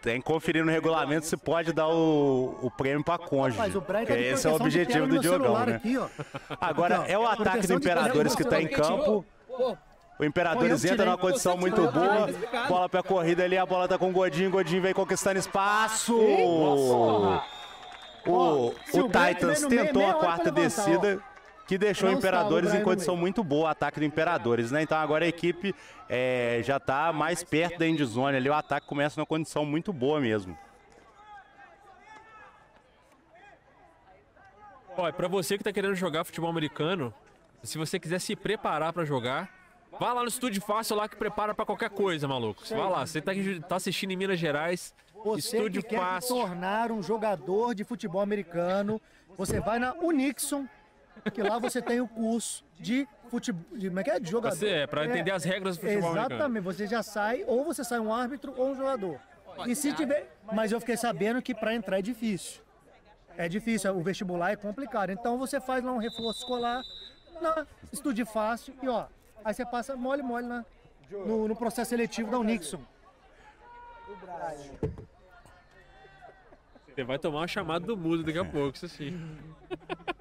Tem 0.00 0.20
que 0.20 0.26
conferir 0.26 0.64
no 0.64 0.70
regulamento 0.70 1.26
se 1.26 1.36
pode 1.36 1.72
dar 1.72 1.88
o, 1.88 2.56
o 2.62 2.70
prêmio 2.70 3.04
pra 3.04 3.18
cônjuge. 3.18 3.58
Mas 3.58 3.74
o 3.74 3.80
Brian 3.80 4.04
tá 4.04 4.16
esse 4.16 4.46
é 4.46 4.50
o 4.50 4.54
objetivo 4.54 5.06
do 5.06 5.18
Diogão, 5.18 5.66
né? 5.66 5.74
Aqui, 5.76 5.98
ó. 5.98 6.06
Agora 6.60 7.04
é 7.08 7.18
o 7.18 7.26
ataque 7.26 7.66
do 7.66 7.74
Imperadores 7.74 8.34
que 8.34 8.44
tá 8.44 8.62
em 8.62 8.68
campo. 8.68 9.24
O 10.18 10.24
Imperadores 10.24 10.84
entra 10.84 11.04
numa 11.04 11.18
condição 11.18 11.56
muito 11.56 11.80
boa. 11.88 12.30
explicado. 12.30 12.68
Bola 12.68 12.88
pra 12.88 13.02
corrida 13.02 13.44
ali, 13.44 13.58
a 13.58 13.66
bola 13.66 13.86
tá 13.86 13.98
com 13.98 14.08
o 14.10 14.12
Godinho. 14.12 14.50
Godinho 14.50 14.82
vem 14.82 14.94
conquistando 14.94 15.38
espaço. 15.38 16.16
O, 18.26 18.66
o, 18.66 18.74
Titans 19.04 19.64
tentou 19.66 20.06
a 20.06 20.14
quarta 20.14 20.50
descida. 20.50 21.20
Que 21.68 21.76
deixou 21.76 22.10
Imperadores 22.10 22.72
em 22.72 22.82
condição 22.82 23.14
meio. 23.14 23.20
muito 23.20 23.44
boa, 23.44 23.64
o 23.64 23.66
ataque 23.66 24.00
do 24.00 24.04
Imperadores, 24.06 24.72
né? 24.72 24.82
Então 24.82 24.96
agora 24.96 25.26
a 25.26 25.28
equipe 25.28 25.74
é, 26.08 26.62
já 26.64 26.80
tá 26.80 27.12
mais 27.12 27.44
perto 27.44 27.78
da 27.78 27.86
endzone 27.86 28.38
ali. 28.38 28.48
O 28.48 28.54
ataque 28.54 28.86
começa 28.86 29.20
numa 29.20 29.26
condição 29.26 29.66
muito 29.66 29.92
boa 29.92 30.18
mesmo. 30.18 30.56
Olha, 34.96 35.12
pra 35.12 35.28
você 35.28 35.58
que 35.58 35.62
tá 35.62 35.72
querendo 35.72 35.94
jogar 35.94 36.24
futebol 36.24 36.50
americano, 36.50 37.14
se 37.62 37.76
você 37.78 38.00
quiser 38.00 38.18
se 38.18 38.34
preparar 38.34 38.92
pra 38.92 39.04
jogar, 39.04 39.48
vá 40.00 40.12
lá 40.12 40.22
no 40.22 40.28
Estúdio 40.28 40.62
Fácil 40.62 40.96
lá 40.96 41.08
que 41.08 41.16
prepara 41.16 41.54
pra 41.54 41.66
qualquer 41.66 41.90
coisa, 41.90 42.26
maluco. 42.26 42.62
Vai 42.68 42.78
lá, 42.90 43.06
você 43.06 43.20
tá, 43.20 43.32
tá 43.68 43.76
assistindo 43.76 44.10
em 44.10 44.16
Minas 44.16 44.40
Gerais, 44.40 44.94
Você 45.24 45.56
Estúdio 45.56 45.82
que 45.82 45.90
quer 45.90 45.98
se 45.98 46.02
Fácil. 46.02 46.36
tornar 46.36 46.90
um 46.90 47.02
jogador 47.02 47.74
de 47.74 47.84
futebol 47.84 48.22
americano, 48.22 49.00
você 49.36 49.60
vai 49.60 49.78
na 49.78 49.92
Unixon, 49.94 50.66
que 51.30 51.42
lá 51.42 51.58
você 51.58 51.80
tem 51.80 52.00
o 52.00 52.08
curso 52.08 52.64
de 52.78 53.06
futebol, 53.28 53.78
de, 53.78 53.88
como 53.88 54.00
é 54.00 54.04
que 54.04 54.10
é? 54.10 54.20
De 54.20 54.30
jogador. 54.30 54.56
Você 54.56 54.68
é, 54.68 54.86
pra 54.86 55.04
entender 55.04 55.30
as 55.30 55.44
regras 55.44 55.76
do 55.76 55.80
futebol 55.80 56.10
americano. 56.10 56.34
Exatamente, 56.34 56.62
você 56.62 56.86
já 56.86 57.02
sai, 57.02 57.44
ou 57.46 57.64
você 57.64 57.84
sai 57.84 58.00
um 58.00 58.12
árbitro 58.12 58.54
ou 58.56 58.70
um 58.70 58.76
jogador. 58.76 59.20
E 59.66 59.74
se 59.74 59.92
tiver, 59.92 60.30
mas 60.52 60.70
eu 60.72 60.80
fiquei 60.80 60.96
sabendo 60.96 61.42
que 61.42 61.54
para 61.54 61.74
entrar 61.74 61.98
é 61.98 62.02
difícil. 62.02 62.62
É 63.36 63.48
difícil, 63.48 63.96
o 63.96 64.02
vestibular 64.02 64.52
é 64.52 64.56
complicado. 64.56 65.10
Então 65.10 65.38
você 65.38 65.60
faz 65.60 65.84
lá 65.84 65.92
um 65.92 65.98
reforço 65.98 66.40
escolar, 66.40 66.82
na, 67.40 67.66
estude 67.92 68.24
fácil 68.24 68.74
e 68.82 68.88
ó, 68.88 69.06
aí 69.44 69.54
você 69.54 69.64
passa 69.64 69.96
mole 69.96 70.22
mole 70.22 70.46
na, 70.46 70.64
no, 71.10 71.48
no 71.48 71.56
processo 71.56 71.90
seletivo 71.90 72.30
da 72.30 72.38
Unixon. 72.38 72.80
Você 76.86 77.04
vai 77.04 77.18
tomar 77.18 77.40
uma 77.40 77.48
chamada 77.48 77.86
do 77.86 77.96
mudo 77.96 78.24
daqui 78.24 78.38
a 78.38 78.44
pouco, 78.44 78.76
isso 78.76 78.88
sim. 78.88 79.16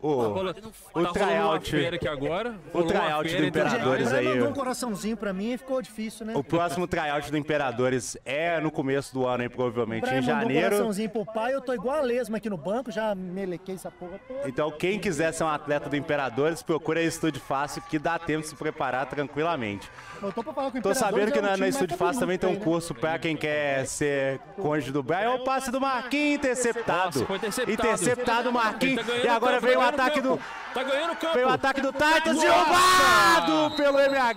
O, 0.00 0.10
o 0.10 0.44
tá 0.44 1.00
uma 1.00 1.12
tryout. 1.12 1.86
aqui 1.86 2.06
agora. 2.06 2.54
O 2.72 2.84
tryout 2.84 3.36
do 3.36 3.44
Imperadores 3.44 4.12
aí, 4.12 4.28
mandou 4.28 4.48
um 4.50 4.52
coraçãozinho 4.52 5.16
pra 5.16 5.32
mim 5.32 5.54
e 5.54 5.58
ficou 5.58 5.82
difícil, 5.82 6.24
né? 6.24 6.34
O 6.36 6.44
próximo 6.44 6.86
tryout 6.86 7.28
do 7.28 7.36
Imperadores 7.36 8.16
é 8.24 8.60
no 8.60 8.70
começo 8.70 9.12
do 9.12 9.26
ano, 9.26 9.42
aí, 9.42 9.48
provavelmente 9.48 10.02
Brian 10.02 10.18
em 10.18 10.20
mandou 10.20 10.36
um 10.36 10.40
janeiro. 10.40 10.70
coraçãozinho 10.70 11.10
pro 11.10 11.26
pai, 11.26 11.52
eu 11.52 11.60
tô 11.60 11.74
igual 11.74 11.98
a 11.98 12.00
lesma 12.00 12.36
aqui 12.36 12.48
no 12.48 12.56
banco, 12.56 12.92
já 12.92 13.12
melequei 13.12 13.74
essa 13.74 13.90
porra 13.90 14.20
toda. 14.28 14.48
Então, 14.48 14.70
quem 14.70 15.00
quiser 15.00 15.32
ser 15.32 15.42
um 15.42 15.48
atleta 15.48 15.90
do 15.90 15.96
Imperadores, 15.96 16.62
procura 16.62 17.00
aí 17.00 17.06
Estúdio 17.06 17.40
Fácil, 17.40 17.82
que 17.82 17.98
dá 17.98 18.20
tempo 18.20 18.42
de 18.42 18.48
se 18.48 18.54
preparar 18.54 19.06
tranquilamente. 19.06 19.90
Eu 20.22 20.32
tô 20.32 20.44
pra 20.44 20.52
falar 20.52 20.70
com 20.70 20.78
o 20.78 20.82
Tô 20.82 20.94
sabendo 20.94 21.32
que 21.32 21.38
é 21.38 21.42
um 21.42 21.44
na, 21.44 21.56
na 21.56 21.66
Estúdio 21.66 21.96
Fácil 21.96 22.20
também 22.20 22.38
tem 22.38 22.48
um 22.48 22.52
cabeludo 22.52 22.70
curso 22.70 22.94
pra 22.94 23.18
quem 23.18 23.36
quer 23.36 23.84
ser 23.86 24.38
cônjuge 24.60 24.92
do 24.92 25.02
Brian. 25.02 25.30
Olha 25.30 25.40
o 25.40 25.44
passe 25.44 25.72
do 25.72 25.80
Marquinhos 25.80 26.36
interceptado. 26.36 27.18
Nossa, 27.18 27.26
foi 27.26 27.36
interceptado. 27.36 27.72
Interceptado 27.72 28.50
o 28.50 28.52
Marquinhos. 28.52 29.04
Tá 29.04 29.16
E 29.16 29.28
agora 29.28 29.58
veio 29.58 29.78
o 29.78 29.87
ganhando 29.87 29.87
ataque 29.88 30.20
do. 30.20 30.30
campo. 30.30 30.42
Tá 30.74 30.82
ganhando 30.82 31.16
campo. 31.16 31.34
Veio 31.34 31.48
o 31.48 31.50
ataque 31.52 31.80
do 31.80 31.92
Titans 31.92 32.36
Nossa! 32.36 32.46
derrubado 32.46 33.76
pelo 33.76 33.98
MH. 33.98 34.34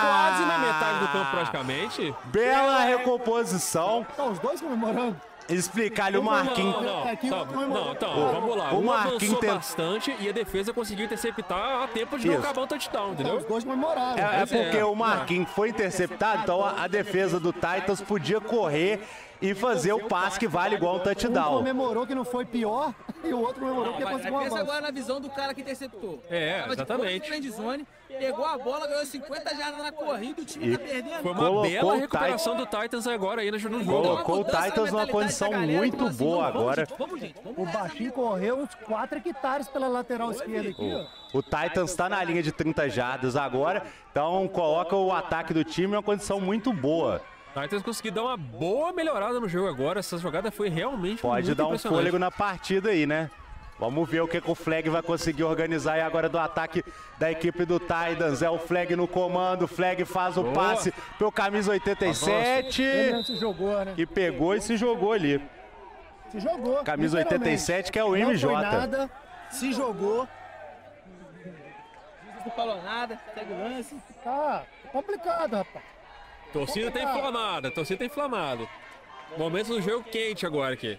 Quase 0.00 0.44
na 0.44 0.58
metade 0.58 0.98
do 1.00 1.08
campo, 1.08 1.30
praticamente. 1.30 2.14
Bela 2.24 2.80
recomposição. 2.80 4.06
Tá 4.16 4.24
os 4.24 4.38
dois 4.38 4.60
comemorando. 4.60 5.16
Explicar-lhe 5.46 6.16
o 6.16 6.22
Marquinhos. 6.22 6.74
Não, 6.76 7.44
não, 7.44 7.68
não, 7.68 7.92
então, 7.92 8.32
vamos 8.32 8.56
lá. 8.56 8.70
O 8.72 8.82
Marquinhos 8.82 9.38
tem- 9.38 9.50
bastante 9.54 10.16
e 10.18 10.26
a 10.26 10.32
defesa 10.32 10.72
conseguiu 10.72 11.04
interceptar 11.04 11.82
a 11.82 11.86
tempo 11.86 12.18
de 12.18 12.28
não 12.28 12.38
acabar 12.38 12.62
o 12.62 12.66
touchdown, 12.66 13.08
Tá, 13.08 13.12
entendeu? 13.12 13.36
os 13.36 13.44
dois 13.44 13.62
comemoraram. 13.62 14.16
É, 14.18 14.38
é 14.38 14.42
é. 14.42 14.46
porque 14.46 14.82
o 14.82 14.94
Marquinhos 14.94 15.50
foi 15.50 15.68
interceptado, 15.68 16.40
então 16.44 16.64
a, 16.64 16.84
a 16.84 16.88
defesa 16.88 17.38
do 17.38 17.52
Titans 17.52 18.00
podia 18.00 18.40
correr 18.40 19.06
e 19.44 19.54
fazer 19.54 19.92
o 19.92 20.08
passe 20.08 20.38
que 20.38 20.48
vale 20.48 20.74
igual 20.74 20.94
um 20.94 20.96
Um 20.96 21.00
touchdown. 21.00 21.58
comemorou 21.58 22.06
que 22.06 22.14
não 22.14 22.24
foi 22.24 22.44
pior 22.46 22.94
e 23.22 23.32
o 23.32 23.40
outro 23.40 23.60
comemorou 23.60 23.94
que 23.94 24.02
Mas 24.04 24.12
conseguiu 24.14 24.38
um 24.38 24.42
pensa 24.42 24.58
agora 24.60 24.80
na 24.80 24.90
visão 24.90 25.20
do 25.20 25.28
cara 25.28 25.52
que 25.52 25.60
interceptou. 25.60 26.22
É, 26.30 26.60
Tava 26.60 26.66
de 26.68 26.72
exatamente. 26.82 27.34
end 27.34 27.50
zone, 27.50 27.86
pegou 28.08 28.44
a 28.46 28.56
bola, 28.56 28.86
ganhou 28.86 29.04
50 29.04 29.54
jardas 29.54 29.82
na 29.82 29.92
corrida, 29.92 30.40
o 30.40 30.44
time 30.44 30.66
E- 30.68 30.78
tá 30.78 30.84
perdendo. 30.84 31.22
Foi 31.22 31.32
uma 31.32 31.40
Colocou 31.46 31.62
bela 31.70 31.96
recuperação 31.96 32.56
do 32.56 32.64
Titans 32.64 33.06
agora 33.06 33.42
aí 33.42 33.50
no 33.50 33.58
jogo. 33.58 33.84
Colocou 33.84 34.40
o 34.40 34.44
Titans 34.44 34.90
numa 34.92 35.06
condição 35.06 35.50
galera, 35.50 35.72
muito 35.72 35.94
então, 35.96 36.06
assim, 36.08 36.16
boa 36.24 36.44
vamos, 36.50 36.60
agora. 36.60 36.86
gente, 36.86 36.98
Vamos, 36.98 37.20
gente, 37.20 37.34
vamos 37.44 37.58
O 37.58 37.72
baixinho 37.72 38.12
correu 38.12 38.56
uns 38.60 38.74
4 38.86 39.18
hectares 39.18 39.68
pela 39.68 39.88
lateral 39.88 40.30
esquerda 40.30 40.70
aqui, 40.70 40.94
ó. 40.94 41.38
O 41.38 41.42
Titans 41.42 41.90
está 41.90 42.08
na 42.08 42.22
linha 42.24 42.42
de 42.42 42.52
30 42.52 42.88
jardas 42.88 43.36
agora, 43.36 43.82
então 44.10 44.46
coloca 44.48 44.94
o 44.96 45.12
ataque 45.12 45.52
do 45.52 45.64
time 45.64 45.92
em 45.92 45.96
uma 45.96 46.02
condição 46.02 46.40
muito 46.40 46.72
boa. 46.72 47.20
Titans 47.54 47.82
conseguiu 47.82 48.12
dar 48.12 48.22
uma 48.24 48.36
boa 48.36 48.92
melhorada 48.92 49.38
no 49.38 49.48
jogo 49.48 49.68
agora. 49.68 50.00
Essa 50.00 50.18
jogada 50.18 50.50
foi 50.50 50.68
realmente 50.68 51.22
Pode 51.22 51.46
muito 51.46 51.56
dar 51.56 51.68
um 51.68 51.78
fôlego 51.78 52.18
na 52.18 52.30
partida 52.30 52.90
aí, 52.90 53.06
né? 53.06 53.30
Vamos 53.78 54.08
ver 54.08 54.20
o 54.20 54.28
que, 54.28 54.40
que 54.40 54.50
o 54.50 54.54
Flag 54.54 54.88
vai 54.88 55.02
conseguir 55.02 55.44
organizar 55.44 55.94
aí 55.94 56.00
agora 56.00 56.28
do 56.28 56.38
ataque 56.38 56.84
da 57.18 57.30
equipe 57.30 57.64
do 57.64 57.78
Titans. 57.78 58.42
É 58.42 58.50
o 58.50 58.58
Flag 58.58 58.94
no 58.96 59.06
comando, 59.06 59.62
o 59.62 59.68
Flag 59.68 60.04
faz 60.04 60.36
o 60.36 60.42
Boa. 60.42 60.54
passe 60.54 60.92
pelo 61.18 61.30
camisa 61.32 61.72
87 61.72 62.82
Ele 62.82 63.12
mesmo 63.12 63.24
se 63.24 63.36
jogou, 63.36 63.84
né? 63.84 63.94
e 63.96 64.06
pegou 64.06 64.54
e 64.54 64.60
se 64.60 64.76
jogou 64.76 65.12
ali. 65.12 65.40
Se 66.30 66.40
jogou. 66.40 66.82
Camisa 66.84 67.18
literalmente. 67.18 67.50
87 67.50 67.92
que 67.92 67.98
é 67.98 68.04
o 68.04 68.16
Não 68.16 68.30
MJ. 68.30 68.48
foi 68.52 68.62
nada, 68.62 69.10
se 69.50 69.72
jogou. 69.72 70.28
Não 72.44 72.52
falou 72.52 72.82
nada, 72.82 73.18
segue 73.34 73.52
o 73.52 73.58
lance. 73.58 73.96
Tá 74.22 74.62
complicado, 74.92 75.54
rapaz. 75.56 75.93
Torcida 76.54 76.88
tá 76.88 77.02
inflamada, 77.02 77.70
torcida 77.72 77.98
tá 77.98 78.04
inflamada. 78.04 78.68
Momentos 79.36 79.68
do 79.70 79.82
jogo 79.82 80.04
quente 80.04 80.46
agora 80.46 80.74
aqui. 80.74 80.96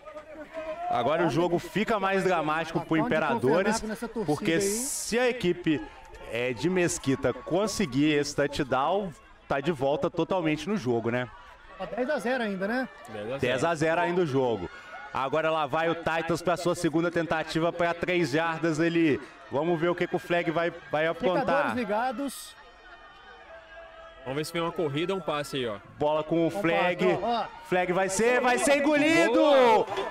Agora 0.90 1.26
o 1.26 1.30
jogo 1.30 1.58
fica 1.58 1.98
mais 1.98 2.26
dramático 2.26 2.82
pro 2.82 2.98
Imperadores, 2.98 3.82
porque 4.26 4.60
se 4.60 5.18
a 5.18 5.30
equipe 5.30 5.82
é, 6.30 6.52
de 6.52 6.70
Mesquita 6.70 7.32
conseguir 7.32 8.12
esse 8.12 8.36
touchdown, 8.36 9.14
tá 9.48 9.62
de 9.62 9.72
volta 9.72 10.10
totalmente 10.10 10.68
no 10.68 10.76
jogo, 10.76 11.10
né? 11.10 11.30
Ó, 11.80 11.86
10 11.86 12.10
a 12.10 12.20
0 12.20 12.44
ainda, 12.44 12.68
né? 12.68 12.90
10 13.40 13.64
a 13.64 13.74
0 13.74 14.02
ainda 14.02 14.22
o 14.24 14.26
jogo. 14.26 14.70
Agora 15.14 15.50
lá 15.50 15.66
vai 15.66 15.90
o 15.90 15.96
Titans 15.96 16.42
para 16.42 16.58
sua 16.58 16.76
segunda 16.76 17.10
tentativa 17.10 17.72
para 17.72 17.94
3 17.94 18.30
jardas 18.30 18.78
ali. 18.82 19.22
Vamos 19.50 19.80
ver 19.80 19.88
o 19.88 19.96
que, 19.96 20.06
que 20.06 20.16
o 20.18 20.20
Flag 20.20 20.52
vai, 20.52 20.74
vai 20.92 21.08
aprontar. 21.08 21.74
ligados. 21.74 22.54
Vamos 24.26 24.38
ver 24.38 24.46
se 24.46 24.54
vem 24.54 24.62
uma 24.64 24.72
corrida 24.72 25.14
ou 25.14 25.20
um 25.20 25.22
passe 25.22 25.56
aí, 25.56 25.68
ó. 25.68 25.78
Bola 26.00 26.24
com 26.24 26.48
o 26.48 26.50
Flag. 26.50 27.06
Flag 27.66 27.94
vai 27.94 28.10
ser, 28.10 28.42
vai 28.42 28.58
ser 28.58 28.78
engolido! 28.78 29.40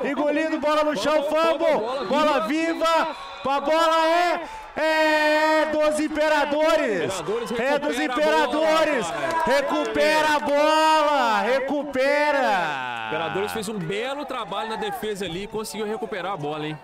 Engolido, 0.05 0.61
bola 0.61 0.85
no 0.85 0.97
chão, 0.97 1.25
fumble! 1.25 2.07
Bola 2.09 2.47
viva! 2.47 3.09
A 3.45 3.61
bola 3.61 4.07
é. 4.07 4.41
É 4.77 5.67
dos 5.67 5.99
Imperadores! 5.99 7.13
É 7.59 7.79
dos 7.79 7.99
Imperadores! 7.99 9.07
Recupera 9.45 10.37
a 10.37 10.39
bola! 10.39 11.41
Recupera! 11.41 13.07
Imperadores 13.09 13.53
fez 13.53 13.69
um 13.69 13.79
belo 13.79 14.25
trabalho 14.25 14.71
na 14.71 14.77
defesa 14.77 15.25
ali 15.25 15.43
e 15.43 15.49
conseguiu 15.49 15.87
recuperar 15.87 16.35
a 16.35 16.37
bola, 16.37 16.69
hein? 16.69 16.79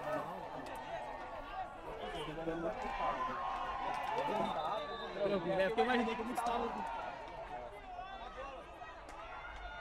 É, 5.59 5.66
porque 5.69 5.81
eu 5.81 5.85
imaginei 5.85 6.15
que 6.15 6.23
eu 6.23 6.35
estava. 6.35 6.69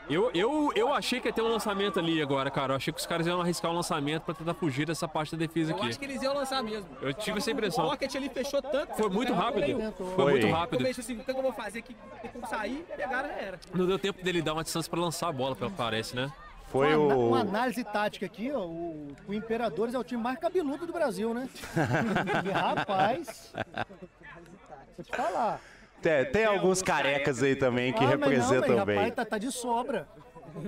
Eu, 0.09 0.31
eu, 0.33 0.71
eu 0.75 0.91
achei 0.91 1.21
que 1.21 1.27
ia 1.27 1.33
ter 1.33 1.41
um 1.41 1.47
lançamento 1.49 1.99
ali 1.99 2.19
agora, 2.19 2.49
cara. 2.49 2.73
Eu 2.73 2.77
achei 2.77 2.91
que 2.91 2.99
os 2.99 3.05
caras 3.05 3.27
iam 3.27 3.39
arriscar 3.39 3.69
um 3.69 3.75
lançamento 3.75 4.23
pra 4.23 4.33
tentar 4.33 4.55
fugir 4.55 4.87
dessa 4.87 5.07
parte 5.07 5.35
da 5.35 5.37
defesa 5.37 5.71
Eu 5.71 5.77
aqui. 5.77 5.87
acho 5.87 5.99
que 5.99 6.05
eles 6.05 6.21
iam 6.23 6.33
lançar 6.33 6.63
mesmo. 6.63 6.89
Eu 6.99 7.13
tive 7.13 7.37
essa 7.37 7.49
O 7.49 7.53
impressão. 7.53 7.85
Rocket 7.87 8.15
ali 8.15 8.27
fechou 8.29 8.59
tanto. 8.61 8.95
Foi 8.95 9.09
muito 9.09 9.31
rápido. 9.33 9.93
Foi. 9.93 10.15
Foi 10.15 10.31
muito 10.31 10.47
rápido. 10.47 10.81
Eu 10.81 10.87
pensei 10.87 11.03
assim, 11.03 11.21
o 11.21 11.23
que 11.23 11.29
eu 11.31 11.41
vou 11.41 11.53
fazer 11.53 11.79
aqui? 11.79 11.95
Tem 12.21 12.31
como 12.31 12.47
sair, 12.47 12.85
pegaram 12.97 13.29
já 13.29 13.35
era. 13.35 13.59
Não 13.73 13.85
deu 13.85 13.99
tempo 13.99 14.23
dele 14.23 14.41
dar 14.41 14.53
uma 14.53 14.63
distância 14.63 14.89
pra 14.89 14.99
lançar 14.99 15.29
a 15.29 15.31
bola, 15.31 15.55
pelo 15.55 15.69
que 15.69 15.77
parece, 15.77 16.15
né? 16.15 16.31
Foi 16.69 16.95
uma, 16.95 17.15
o. 17.15 17.27
uma 17.29 17.39
análise 17.41 17.83
tática 17.83 18.25
aqui, 18.25 18.51
ó. 18.51 18.61
O, 18.65 19.07
o 19.27 19.33
Imperadores 19.33 19.93
é 19.93 19.99
o 19.99 20.03
time 20.03 20.21
mais 20.21 20.39
cabeludo 20.39 20.87
do 20.87 20.93
Brasil, 20.93 21.33
né? 21.33 21.47
e, 22.45 22.49
rapaz. 22.49 23.53
Vou 24.97 25.05
te 25.05 25.15
falar. 25.15 25.61
Tem, 26.01 26.25
tem 26.25 26.45
alguns 26.45 26.81
carecas 26.81 27.43
aí 27.43 27.55
também 27.55 27.91
que 27.91 27.99
Ah, 27.99 28.03
não, 28.03 28.09
representam 28.11 28.75
mas, 28.77 28.85
bem. 28.85 28.95
Rapaz, 28.97 29.15
tá, 29.15 29.25
tá 29.25 29.37
de 29.37 29.51
sobra. 29.51 30.07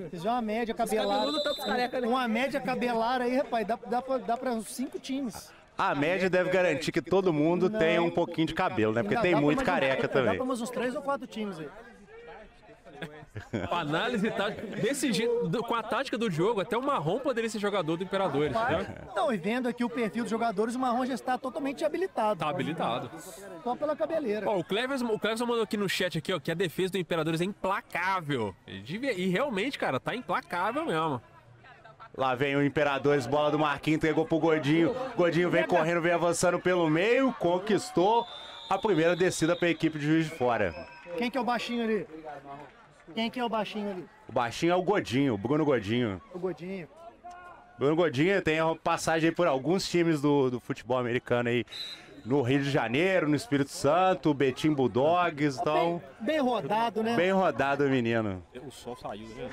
Fizer 0.09 0.29
uma 0.29 0.41
média 0.41 0.73
cabeludos 0.73 1.43
tá 1.43 1.49
com 1.55 1.59
os 1.61 1.65
careca, 1.65 2.01
né? 2.01 2.07
Uma 2.07 2.27
média 2.27 2.59
cabelara 2.59 3.23
aí, 3.23 3.35
rapaz, 3.37 3.65
dá, 3.67 3.79
dá, 3.87 4.01
pra, 4.01 4.17
dá 4.19 4.37
pra 4.37 4.51
uns 4.51 4.67
cinco 4.67 4.99
times. 4.99 5.51
A 5.77 5.95
média 5.95 6.29
deve 6.29 6.49
garantir 6.51 6.91
que 6.91 7.01
todo 7.01 7.33
mundo 7.33 7.69
tenha 7.69 8.01
um 8.03 8.11
pouquinho 8.11 8.45
de 8.47 8.53
cabelo, 8.53 8.93
né? 8.93 9.01
Porque 9.01 9.15
Dá- 9.15 9.21
tem 9.21 9.31
dá 9.31 9.37
pra 9.37 9.45
muito 9.45 9.57
mais 9.57 9.67
careca 9.69 10.07
Dá 10.07 10.13
também. 10.13 10.35
pra 10.37 10.45
mais 10.45 10.61
uns 10.61 10.69
três 10.69 10.95
ou 10.95 11.01
quatro 11.01 11.25
times 11.25 11.57
aí. 11.59 11.67
Com 13.69 13.75
a 13.75 13.79
análise 13.79 14.29
tática, 14.31 14.67
desse 14.77 15.11
jeito, 15.11 15.47
do- 15.47 15.63
com 15.63 15.73
a 15.75 15.81
tática 15.83 16.17
do 16.17 16.29
jogo, 16.29 16.61
até 16.61 16.77
o 16.77 16.81
Marrom 16.81 17.19
poderia 17.19 17.49
ser 17.49 17.59
jogador 17.59 17.97
do 17.97 18.03
Imperadores, 18.03 18.53
né? 18.53 18.95
Não, 19.15 19.31
e 19.33 19.37
vendo 19.37 19.67
aqui 19.67 19.83
o 19.83 19.89
perfil 19.89 20.23
dos 20.23 20.29
jogadores, 20.31 20.75
o 20.75 20.79
Marrom 20.79 21.05
já 21.05 21.13
está 21.13 21.37
totalmente 21.37 21.83
habilitado. 21.83 22.39
Tá 22.39 22.49
habilitado. 22.49 23.09
Só 23.63 23.75
pela 23.75 23.95
cabeleira. 23.95 24.49
Ó, 24.49 24.57
o 24.59 24.63
Cleverson, 24.63 25.05
o 25.07 25.19
Cleverson 25.19 25.45
mandou 25.45 25.63
aqui 25.63 25.77
no 25.77 25.89
chat 25.89 26.17
aqui, 26.17 26.31
ó, 26.33 26.39
que 26.39 26.51
a 26.51 26.55
defesa 26.55 26.91
do 26.93 26.97
Imperadores 26.97 27.41
é 27.41 27.45
implacável. 27.45 28.55
E, 28.67 28.83
e 28.95 29.27
realmente, 29.29 29.77
cara, 29.79 29.99
tá 29.99 30.15
implacável 30.15 30.85
mesmo. 30.85 31.21
Lá 32.17 32.35
vem 32.35 32.55
o 32.55 32.63
Imperadores, 32.63 33.25
bola 33.25 33.49
do 33.49 33.57
Marquinhos, 33.59 33.97
entregou 33.97 34.25
pro 34.25 34.37
Godinho. 34.39 34.93
Godinho 35.15 35.49
vem 35.49 35.65
correndo, 35.65 36.01
vem 36.01 36.11
avançando 36.11 36.59
pelo 36.59 36.89
meio, 36.89 37.33
conquistou 37.39 38.25
a 38.69 38.77
primeira 38.77 39.15
descida 39.15 39.55
pra 39.55 39.69
equipe 39.69 39.97
de 39.97 40.05
Juiz 40.05 40.25
de 40.29 40.35
Fora. 40.35 40.73
Quem 41.17 41.29
que 41.31 41.37
é 41.37 41.41
o 41.41 41.43
baixinho 41.43 41.83
ali? 41.83 42.07
Quem 43.13 43.29
que 43.29 43.39
é 43.39 43.45
o 43.45 43.49
baixinho 43.49 43.89
ali? 43.89 44.05
O 44.27 44.31
baixinho 44.31 44.71
é 44.71 44.75
o 44.75 44.81
Godinho, 44.81 45.33
o 45.33 45.37
Bruno 45.37 45.65
Godinho. 45.65 46.21
O 46.33 46.39
Godinho. 46.39 46.87
Bruno 47.77 47.95
Godinho 47.95 48.41
tem 48.41 48.61
uma 48.61 48.75
passagem 48.75 49.29
aí 49.29 49.35
por 49.35 49.47
alguns 49.47 49.89
times 49.89 50.21
do, 50.21 50.51
do 50.51 50.59
futebol 50.59 50.97
americano 50.97 51.49
aí. 51.49 51.65
No 52.23 52.43
Rio 52.43 52.61
de 52.61 52.69
Janeiro, 52.69 53.27
no 53.27 53.35
Espírito 53.35 53.71
Santo, 53.71 54.31
Betim 54.31 54.73
Bulldogs, 54.73 55.57
então 55.59 55.99
Bem 56.19 56.39
rodado, 56.39 57.01
né? 57.01 57.15
bem 57.15 57.31
rodado 57.31 57.89
menino. 57.89 58.43
O 58.63 58.69
sol 58.69 58.95
saiu, 58.95 59.27
né? 59.29 59.49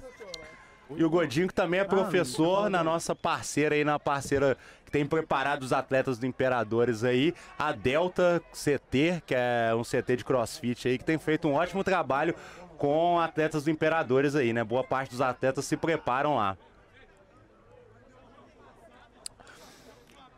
E 0.95 1.05
o 1.05 1.11
Godinho 1.11 1.49
que 1.49 1.55
também 1.55 1.81
é 1.81 1.85
professor 1.85 2.71
na 2.71 2.83
nossa 2.83 3.15
parceira 3.15 3.75
aí, 3.75 3.85
na 3.85 3.99
parceira 3.99 4.57
que 4.85 4.91
tem 4.91 5.05
preparado 5.05 5.63
os 5.63 5.73
atletas 5.73 6.19
do 6.19 6.27
Imperadores 6.27 7.05
aí, 7.05 7.35
a 7.59 7.73
Delta 7.73 8.43
CT, 8.53 9.23
que 9.27 9.35
é 9.35 9.75
um 9.75 9.83
CT 9.83 10.17
de 10.17 10.25
crossfit 10.25 10.89
aí, 10.89 10.99
que 10.99 11.05
tem 11.05 11.19
feito 11.19 11.47
um 11.47 11.55
ótimo 11.55 11.85
trabalho 11.85 12.35
com 12.79 13.19
atletas 13.19 13.65
do 13.65 13.71
Imperadores 13.71 14.35
aí, 14.35 14.53
né? 14.53 14.65
Boa 14.65 14.85
parte 14.85 15.11
dos 15.11 15.21
atletas 15.21 15.65
se 15.65 15.77
preparam 15.77 16.37
lá. 16.37 16.57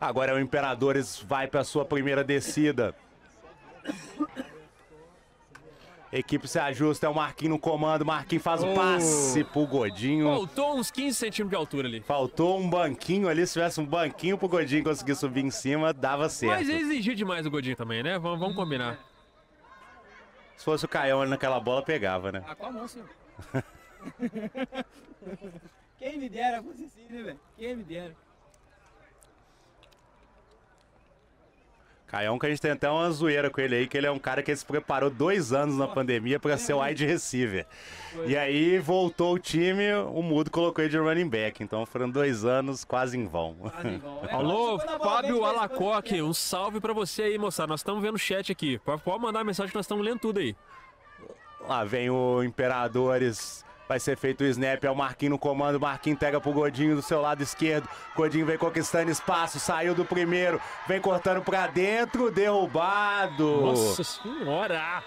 Agora 0.00 0.34
o 0.34 0.40
Imperadores 0.40 1.22
vai 1.28 1.46
para 1.46 1.62
sua 1.62 1.84
primeira 1.84 2.24
descida. 2.24 2.94
Equipe 6.12 6.48
se 6.48 6.58
ajusta, 6.58 7.06
é 7.06 7.08
o 7.08 7.14
Marquinhos 7.14 7.52
no 7.52 7.58
comando. 7.58 8.04
Marquinhos 8.04 8.42
faz 8.42 8.64
o 8.64 8.74
passe 8.74 9.44
pro 9.44 9.64
Godinho. 9.64 10.26
Faltou 10.26 10.76
uns 10.76 10.90
15 10.90 11.16
centímetros 11.16 11.50
de 11.50 11.56
altura 11.56 11.86
ali. 11.86 12.00
Faltou 12.00 12.58
um 12.58 12.68
banquinho 12.68 13.28
ali. 13.28 13.46
Se 13.46 13.52
tivesse 13.52 13.80
um 13.80 13.86
banquinho 13.86 14.36
pro 14.36 14.48
Godinho 14.48 14.82
conseguir 14.82 15.14
subir 15.14 15.44
em 15.44 15.50
cima, 15.50 15.92
dava 15.92 16.28
certo. 16.28 16.52
Mas 16.52 16.68
exigiu 16.68 17.14
demais 17.14 17.46
o 17.46 17.50
Godinho 17.50 17.76
também, 17.76 18.02
né? 18.02 18.18
Vamos, 18.18 18.40
vamos 18.40 18.56
combinar. 18.56 18.98
Se 20.60 20.64
fosse 20.66 20.84
o 20.84 20.88
Caião 20.88 21.24
naquela 21.24 21.58
bola, 21.58 21.82
pegava, 21.82 22.30
né? 22.30 22.44
Ah, 22.46 22.54
com 22.54 22.66
a 22.66 22.70
mão, 22.70 22.86
senhor. 22.86 23.08
Quem 25.96 26.18
me 26.18 26.28
dera 26.28 26.62
fosse 26.62 26.84
assim, 26.84 27.06
né, 27.08 27.22
velho? 27.22 27.40
Quem 27.56 27.76
me 27.76 27.82
dera. 27.82 28.14
Caião 32.10 32.40
que 32.40 32.46
a 32.46 32.48
gente 32.48 32.60
tem 32.60 32.72
até 32.72 32.90
uma 32.90 33.08
zoeira 33.12 33.48
com 33.48 33.60
ele 33.60 33.76
aí, 33.76 33.86
que 33.86 33.96
ele 33.96 34.04
é 34.04 34.10
um 34.10 34.18
cara 34.18 34.42
que 34.42 34.54
se 34.56 34.64
preparou 34.64 35.08
dois 35.08 35.52
anos 35.52 35.76
na 35.76 35.86
pandemia 35.86 36.40
para 36.40 36.58
ser 36.58 36.72
o 36.72 36.82
wide 36.82 37.06
receiver. 37.06 37.64
E 38.26 38.36
aí 38.36 38.80
voltou 38.80 39.34
o 39.34 39.38
time, 39.38 39.92
o 39.94 40.20
Mudo 40.20 40.50
colocou 40.50 40.82
ele 40.82 40.90
de 40.90 40.98
running 40.98 41.28
back. 41.28 41.62
Então 41.62 41.86
foram 41.86 42.10
dois 42.10 42.44
anos 42.44 42.84
quase 42.84 43.16
em 43.16 43.28
vão. 43.28 43.56
É, 44.28 44.34
Alô, 44.34 44.80
Fábio 44.80 45.44
Alacoque, 45.44 46.20
um 46.20 46.34
salve 46.34 46.80
pra 46.80 46.92
você 46.92 47.22
aí, 47.22 47.38
moçada. 47.38 47.68
Nós 47.68 47.78
estamos 47.78 48.02
vendo 48.02 48.16
o 48.16 48.18
chat 48.18 48.50
aqui. 48.50 48.78
Pode 48.80 49.02
pode 49.02 49.22
mandar 49.22 49.44
mensagem 49.44 49.70
que 49.70 49.76
nós 49.76 49.84
estamos 49.84 50.04
lendo 50.04 50.18
tudo 50.18 50.40
aí. 50.40 50.56
Lá 51.60 51.84
vem 51.84 52.10
o 52.10 52.42
Imperadores. 52.42 53.64
Vai 53.90 53.98
ser 53.98 54.16
feito 54.16 54.42
o 54.42 54.46
snap, 54.46 54.84
é 54.84 54.88
o 54.88 54.94
Marquinhos 54.94 55.32
no 55.32 55.38
comando. 55.38 55.80
Marquinhos 55.80 56.16
pega 56.16 56.40
pro 56.40 56.52
Godinho 56.52 56.94
do 56.94 57.02
seu 57.02 57.20
lado 57.20 57.42
esquerdo. 57.42 57.88
Godinho 58.14 58.46
vem 58.46 58.56
conquistando 58.56 59.10
espaço, 59.10 59.58
saiu 59.58 59.96
do 59.96 60.04
primeiro, 60.04 60.60
vem 60.86 61.00
cortando 61.00 61.42
pra 61.42 61.66
dentro, 61.66 62.30
derrubado. 62.30 63.62
Nossa 63.62 64.04
senhora! 64.04 65.02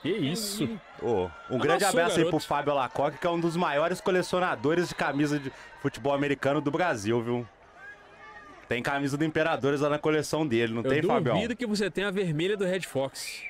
Que 0.00 0.08
isso? 0.08 0.66
Ô, 1.02 1.28
um 1.50 1.58
grande 1.58 1.84
Amassou, 1.84 2.00
abraço 2.00 2.16
aí 2.16 2.22
pro 2.22 2.30
garoto. 2.30 2.46
Fábio 2.46 2.72
Alacoque, 2.72 3.18
que 3.18 3.26
é 3.26 3.30
um 3.30 3.38
dos 3.38 3.58
maiores 3.58 4.00
colecionadores 4.00 4.88
de 4.88 4.94
camisa 4.94 5.38
de 5.38 5.52
futebol 5.82 6.14
americano 6.14 6.62
do 6.62 6.70
Brasil, 6.70 7.22
viu? 7.22 7.46
Tem 8.70 8.82
camisa 8.82 9.18
do 9.18 9.24
Imperadores 9.26 9.82
lá 9.82 9.90
na 9.90 9.98
coleção 9.98 10.46
dele, 10.46 10.72
não 10.72 10.82
Eu 10.82 10.90
tem, 10.90 11.02
Fabião? 11.02 11.34
duvido 11.34 11.54
que 11.54 11.66
você 11.66 11.90
tenha 11.90 12.08
a 12.08 12.10
vermelha 12.10 12.56
do 12.56 12.64
Red 12.64 12.80
Fox. 12.80 13.42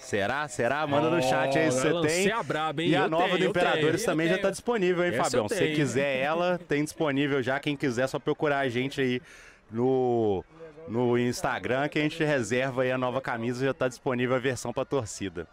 Será? 0.00 0.48
Será? 0.48 0.86
Manda 0.86 1.10
no 1.10 1.22
chat 1.22 1.56
aí 1.58 1.70
se 1.70 1.86
Oh, 1.88 2.00
você 2.02 2.08
tem. 2.24 2.32
a 2.32 2.42
braba, 2.42 2.82
hein? 2.82 2.88
E 2.88 2.96
a 2.96 3.02
Eu 3.02 3.08
nova 3.10 3.26
tenho, 3.28 3.38
do 3.38 3.44
Imperadores 3.46 4.02
tenho, 4.02 4.06
também 4.06 4.28
já 4.28 4.38
tá 4.38 4.50
disponível, 4.50 5.04
hein, 5.04 5.12
Essa 5.14 5.24
Fabião? 5.24 5.48
Se 5.48 5.54
você 5.54 5.72
quiser 5.74 6.18
ela, 6.18 6.58
tem 6.58 6.82
disponível 6.82 7.42
já. 7.42 7.60
Quem 7.60 7.76
quiser, 7.76 8.02
é 8.02 8.06
só 8.06 8.18
procurar 8.18 8.58
a 8.60 8.68
gente 8.68 9.00
aí 9.00 9.22
no, 9.70 10.44
no 10.88 11.16
Instagram 11.18 11.88
que 11.88 11.98
a 11.98 12.02
gente 12.02 12.22
reserva 12.24 12.82
aí 12.82 12.90
a 12.90 12.98
nova 12.98 13.20
camisa. 13.20 13.64
Já 13.64 13.74
tá 13.74 13.86
disponível 13.88 14.34
a 14.34 14.38
versão 14.40 14.72
pra 14.72 14.84
torcida. 14.84 15.46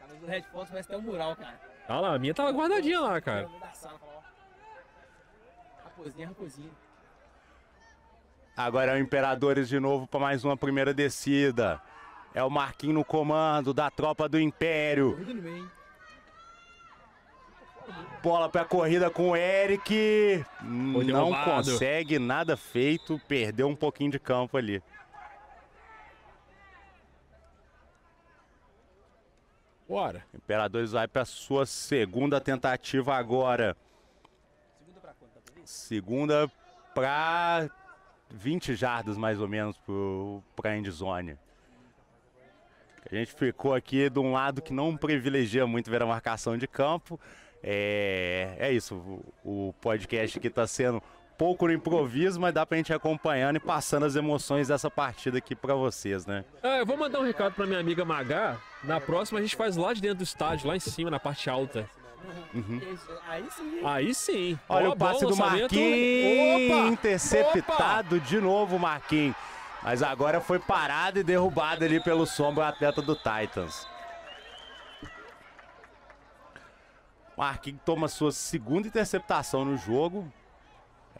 A 0.00 0.04
camisa 0.06 0.20
do 0.24 0.26
Red 0.30 0.42
Fox 0.52 0.70
parece 0.70 0.88
até 0.88 0.96
um 0.96 1.02
mural, 1.02 1.36
cara. 1.36 1.60
Olha 1.90 2.00
lá, 2.00 2.14
a 2.14 2.18
minha 2.18 2.32
tava 2.34 2.50
guardadinha 2.52 3.00
lá, 3.00 3.20
cara. 3.20 3.48
Raposinha, 5.84 6.28
raposinha. 6.28 6.70
Agora 8.56 8.92
é 8.92 8.94
o 8.94 8.98
Imperadores 8.98 9.68
de 9.68 9.78
novo 9.78 10.06
para 10.06 10.20
mais 10.20 10.44
uma 10.44 10.56
primeira 10.56 10.92
descida. 10.94 11.80
É 12.38 12.44
o 12.44 12.48
Marquinhos 12.48 12.94
no 12.94 13.04
comando 13.04 13.74
da 13.74 13.90
tropa 13.90 14.28
do 14.28 14.38
Império. 14.38 15.18
Bola 18.22 18.48
pra 18.48 18.64
corrida 18.64 19.10
com 19.10 19.30
o 19.30 19.36
Eric. 19.36 20.44
Não 20.62 21.32
consegue 21.44 22.16
nada 22.16 22.56
feito. 22.56 23.20
Perdeu 23.26 23.66
um 23.66 23.74
pouquinho 23.74 24.12
de 24.12 24.20
campo 24.20 24.56
ali. 24.56 24.80
Bora. 29.88 30.24
Imperadores 30.32 30.92
vai 30.92 31.08
para 31.08 31.24
sua 31.24 31.66
segunda 31.66 32.40
tentativa 32.40 33.16
agora. 33.16 33.76
Segunda 35.64 36.48
para 36.94 37.68
20 38.30 38.76
jardas 38.76 39.16
mais 39.16 39.40
ou 39.40 39.48
menos 39.48 39.76
para 40.54 40.70
a 40.70 40.78
endzone. 40.78 41.36
A 43.10 43.14
gente 43.14 43.32
ficou 43.32 43.74
aqui 43.74 44.10
de 44.10 44.18
um 44.18 44.32
lado 44.32 44.60
que 44.60 44.72
não 44.72 44.96
privilegia 44.96 45.66
muito 45.66 45.90
ver 45.90 46.02
a 46.02 46.06
marcação 46.06 46.56
de 46.56 46.66
campo. 46.66 47.18
É, 47.62 48.54
é 48.58 48.72
isso, 48.72 48.94
o, 49.44 49.68
o 49.68 49.72
podcast 49.80 50.38
aqui 50.38 50.46
está 50.46 50.66
sendo 50.66 51.02
pouco 51.36 51.66
no 51.66 51.72
improviso, 51.72 52.40
mas 52.40 52.52
dá 52.52 52.66
pra 52.66 52.76
gente 52.76 52.90
ir 52.90 52.94
acompanhando 52.94 53.56
e 53.56 53.60
passando 53.60 54.04
as 54.04 54.16
emoções 54.16 54.68
dessa 54.68 54.90
partida 54.90 55.38
aqui 55.38 55.54
para 55.54 55.74
vocês, 55.74 56.26
né? 56.26 56.44
Ah, 56.62 56.78
eu 56.78 56.86
vou 56.86 56.96
mandar 56.96 57.20
um 57.20 57.24
recado 57.24 57.54
pra 57.54 57.66
minha 57.66 57.78
amiga 57.78 58.04
Magá. 58.04 58.58
Na 58.82 59.00
próxima 59.00 59.38
a 59.38 59.42
gente 59.42 59.56
faz 59.56 59.76
lá 59.76 59.92
de 59.92 60.00
dentro 60.00 60.18
do 60.18 60.24
estádio, 60.24 60.68
lá 60.68 60.76
em 60.76 60.80
cima, 60.80 61.10
na 61.10 61.20
parte 61.20 61.48
alta. 61.48 61.88
Isso, 62.54 63.08
Aí 63.28 63.44
sim. 63.50 63.80
Aí 63.84 64.14
sim. 64.14 64.58
Olha 64.68 64.90
Ó, 64.90 64.92
o 64.92 64.96
passe 64.96 65.24
bom 65.24 65.30
do. 65.30 65.36
Marquinhos, 65.36 66.72
Opa! 66.72 66.88
interceptado 66.88 68.20
de 68.20 68.40
novo 68.40 68.78
Marquinhos. 68.78 69.36
Mas 69.82 70.02
agora 70.02 70.40
foi 70.40 70.58
parado 70.58 71.18
e 71.18 71.24
derrubado 71.24 71.84
ali 71.84 72.00
pelo 72.00 72.26
sombra 72.26 72.64
o 72.64 72.66
atleta 72.68 73.00
do 73.00 73.14
Titans. 73.14 73.86
Marquinhos 77.36 77.80
toma 77.84 78.08
sua 78.08 78.32
segunda 78.32 78.88
interceptação 78.88 79.64
no 79.64 79.76
jogo. 79.76 80.30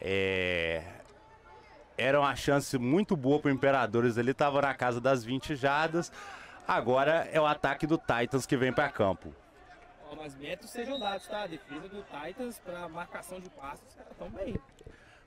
É, 0.01 0.83
Era 1.97 2.19
uma 2.19 2.35
chance 2.35 2.77
muito 2.77 3.15
boa 3.15 3.39
para 3.39 3.49
o 3.49 3.53
Imperadores. 3.53 4.17
Ele 4.17 4.31
estava 4.31 4.61
na 4.61 4.73
casa 4.73 4.99
das 4.99 5.23
20 5.23 5.55
jadas. 5.55 6.11
Agora 6.67 7.27
é 7.31 7.39
o 7.39 7.45
ataque 7.45 7.87
do 7.87 7.97
Titans 7.97 8.45
que 8.45 8.57
vem 8.57 8.71
para 8.73 8.89
campo. 8.89 9.33
Ó, 10.11 10.15
mas 10.15 10.35
métodos 10.35 10.69
sejam 10.71 10.99
dados, 10.99 11.25
tá? 11.27 11.43
A 11.43 11.47
defesa 11.47 11.87
do 11.87 12.03
Titans 12.03 12.59
pra 12.59 12.89
marcação 12.89 13.39
de 13.39 13.49
passes, 13.49 13.85
os 13.87 13.95
caras 13.95 14.13
tão 14.17 14.29
bem. 14.29 14.59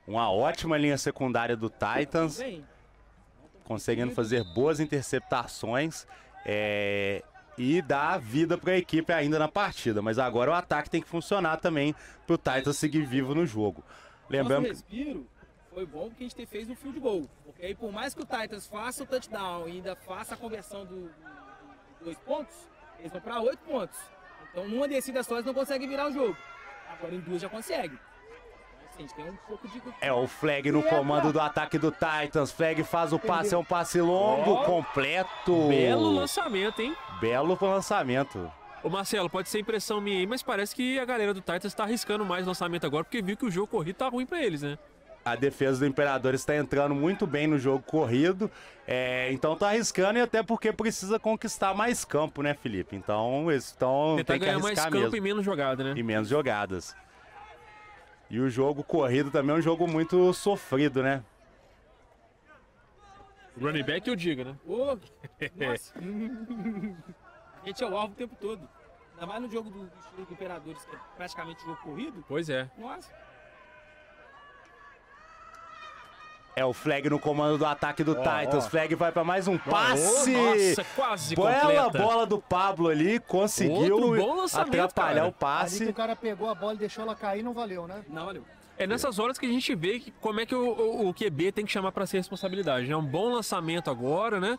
Uma 0.06 0.30
ótima 0.30 0.76
linha 0.76 0.98
secundária 0.98 1.56
do 1.56 1.70
Titans. 1.70 2.36
Tão 2.36 2.46
bem. 2.46 2.64
Conseguindo 3.72 4.12
fazer 4.12 4.44
boas 4.54 4.80
interceptações 4.80 6.06
é, 6.44 7.22
e 7.58 7.80
dar 7.82 8.18
vida 8.18 8.56
para 8.58 8.72
a 8.72 8.76
equipe 8.78 9.12
ainda 9.12 9.38
na 9.38 9.48
partida. 9.48 10.00
Mas 10.02 10.18
agora 10.18 10.50
o 10.50 10.54
ataque 10.54 10.90
tem 10.90 11.00
que 11.02 11.08
funcionar 11.08 11.56
também 11.58 11.94
para 12.26 12.34
o 12.34 12.38
Titans 12.38 12.76
seguir 12.76 13.04
vivo 13.06 13.34
no 13.34 13.46
jogo. 13.46 13.82
Lembrando 14.28 14.68
Nosso 14.68 14.84
que 14.84 14.96
respiro 14.96 15.26
foi 15.72 15.86
bom 15.86 16.08
porque 16.08 16.24
a 16.24 16.28
gente 16.28 16.46
fez 16.46 16.68
um 16.68 16.74
field 16.74 17.00
goal. 17.00 17.28
Porque 17.44 17.64
aí, 17.64 17.74
por 17.74 17.90
mais 17.92 18.14
que 18.14 18.22
o 18.22 18.26
Titans 18.26 18.66
faça 18.66 19.02
o 19.02 19.06
touchdown 19.06 19.68
e 19.68 19.72
ainda 19.72 19.94
faça 19.96 20.34
a 20.34 20.36
conversão 20.36 20.84
do, 20.84 21.02
do- 21.02 21.08
do 21.98 22.04
dois 22.04 22.18
pontos, 22.18 22.54
eles 22.98 23.12
vão 23.12 23.20
para 23.20 23.40
oito 23.40 23.58
pontos. 23.60 23.98
Então, 24.50 24.68
numa 24.68 24.86
descida 24.86 25.22
só, 25.22 25.34
eles 25.36 25.46
não 25.46 25.54
conseguem 25.54 25.88
virar 25.88 26.08
o 26.08 26.12
jogo. 26.12 26.36
Agora, 26.90 27.14
em 27.14 27.20
duas 27.20 27.40
já 27.40 27.48
consegue. 27.48 27.98
É 30.00 30.12
o 30.12 30.26
flag 30.26 30.70
no 30.70 30.82
comando 30.82 31.32
do 31.32 31.40
ataque 31.40 31.78
do 31.78 31.90
Titans. 31.90 32.52
Flag 32.52 32.82
faz 32.84 33.12
o 33.12 33.18
passe, 33.18 33.54
é 33.54 33.58
um 33.58 33.64
passe 33.64 34.00
longo, 34.00 34.64
completo. 34.64 35.68
Belo 35.68 36.10
lançamento, 36.12 36.80
hein? 36.80 36.96
Belo 37.20 37.56
lançamento. 37.60 38.50
Ô 38.82 38.88
Marcelo, 38.88 39.30
pode 39.30 39.48
ser 39.48 39.60
impressão 39.60 40.00
minha 40.00 40.18
aí, 40.18 40.26
mas 40.26 40.42
parece 40.42 40.74
que 40.74 40.98
a 40.98 41.04
galera 41.04 41.32
do 41.32 41.40
Titans 41.40 41.72
tá 41.72 41.84
arriscando 41.84 42.24
mais 42.24 42.46
lançamento 42.46 42.84
agora, 42.84 43.04
porque 43.04 43.22
viu 43.22 43.36
que 43.36 43.46
o 43.46 43.50
jogo 43.50 43.68
corrido 43.68 43.96
tá 43.96 44.08
ruim 44.08 44.26
pra 44.26 44.42
eles, 44.42 44.62
né? 44.62 44.76
A 45.24 45.36
defesa 45.36 45.78
do 45.78 45.86
Imperador 45.86 46.34
está 46.34 46.56
entrando 46.56 46.92
muito 46.92 47.24
bem 47.28 47.46
no 47.46 47.56
jogo 47.56 47.80
corrido. 47.86 48.50
é, 48.88 49.30
então 49.30 49.54
tá 49.54 49.68
arriscando 49.68 50.18
e 50.18 50.22
até 50.22 50.42
porque 50.42 50.72
precisa 50.72 51.16
conquistar 51.16 51.72
mais 51.74 52.04
campo, 52.04 52.42
né, 52.42 52.54
Felipe? 52.54 52.96
Então 52.96 53.48
eles 53.48 53.66
estão 53.66 54.16
Tentar 54.16 54.32
que 54.32 54.38
ganhar 54.40 54.58
mais 54.58 54.76
campo 54.80 54.96
mesmo. 54.98 55.16
e 55.16 55.20
menos 55.20 55.44
jogada, 55.44 55.84
né? 55.84 55.94
e 55.96 56.02
menos 56.02 56.26
jogadas. 56.28 56.96
E 58.32 58.40
o 58.40 58.48
jogo 58.48 58.82
corrido 58.82 59.30
também 59.30 59.54
é 59.54 59.58
um 59.58 59.60
jogo 59.60 59.86
muito 59.86 60.32
sofrido, 60.32 61.02
né? 61.02 61.22
Running 63.60 63.82
back 63.84 64.08
eu 64.08 64.16
digo, 64.16 64.42
né? 64.42 64.56
Ô, 64.66 64.96
nossa. 65.54 65.94
a 65.98 67.66
gente 67.68 67.84
é 67.84 67.86
o 67.86 67.94
alvo 67.94 68.14
o 68.14 68.16
tempo 68.16 68.34
todo. 68.40 68.66
Ainda 69.12 69.26
mais 69.26 69.42
no 69.42 69.50
jogo 69.50 69.68
do, 69.68 69.80
do 69.80 69.98
estilo 69.98 70.24
do 70.24 70.32
Imperadores, 70.32 70.82
que 70.86 70.96
é 70.96 70.98
praticamente 71.14 71.62
jogo 71.62 71.76
corrido. 71.82 72.24
Pois 72.26 72.48
é. 72.48 72.70
Nossa. 72.78 73.12
É 76.54 76.64
o 76.66 76.72
flag 76.74 77.08
no 77.08 77.18
comando 77.18 77.56
do 77.56 77.64
ataque 77.64 78.04
do 78.04 78.14
Titans. 78.14 78.66
ó. 78.66 78.68
Flag 78.68 78.94
vai 78.94 79.10
para 79.10 79.24
mais 79.24 79.48
um 79.48 79.56
passe. 79.56 80.30
Nossa, 80.32 80.84
quase 80.94 81.34
Bela 81.34 81.84
completa. 81.86 81.98
bola 82.06 82.26
do 82.26 82.38
Pablo 82.38 82.88
ali, 82.88 83.18
conseguiu 83.20 84.14
atrapalhar 84.44 84.88
cara. 84.92 85.20
o 85.20 85.24
Ali 85.24 85.32
que 85.32 85.38
passe. 85.38 85.84
o 85.86 85.94
cara 85.94 86.14
pegou 86.14 86.50
a 86.50 86.54
bola 86.54 86.74
e 86.74 86.76
deixou 86.76 87.04
ela 87.04 87.14
cair, 87.14 87.42
não 87.42 87.54
valeu, 87.54 87.86
né? 87.86 88.04
Não, 88.08 88.26
valeu. 88.26 88.44
É 88.78 88.86
nessas 88.86 89.18
horas 89.18 89.38
que 89.38 89.46
a 89.46 89.48
gente 89.48 89.74
vê 89.74 89.98
que, 89.98 90.10
como 90.12 90.40
é 90.40 90.46
que 90.46 90.54
o, 90.54 90.72
o- 90.72 91.08
o 91.08 91.14
QB 91.14 91.52
tem 91.52 91.64
que 91.64 91.72
chamar 91.72 91.92
pra 91.92 92.04
ser 92.06 92.18
responsabilidade. 92.18 92.90
É 92.90 92.96
um 92.96 93.04
bom 93.04 93.32
lançamento 93.32 93.90
agora, 93.90 94.38
né? 94.40 94.58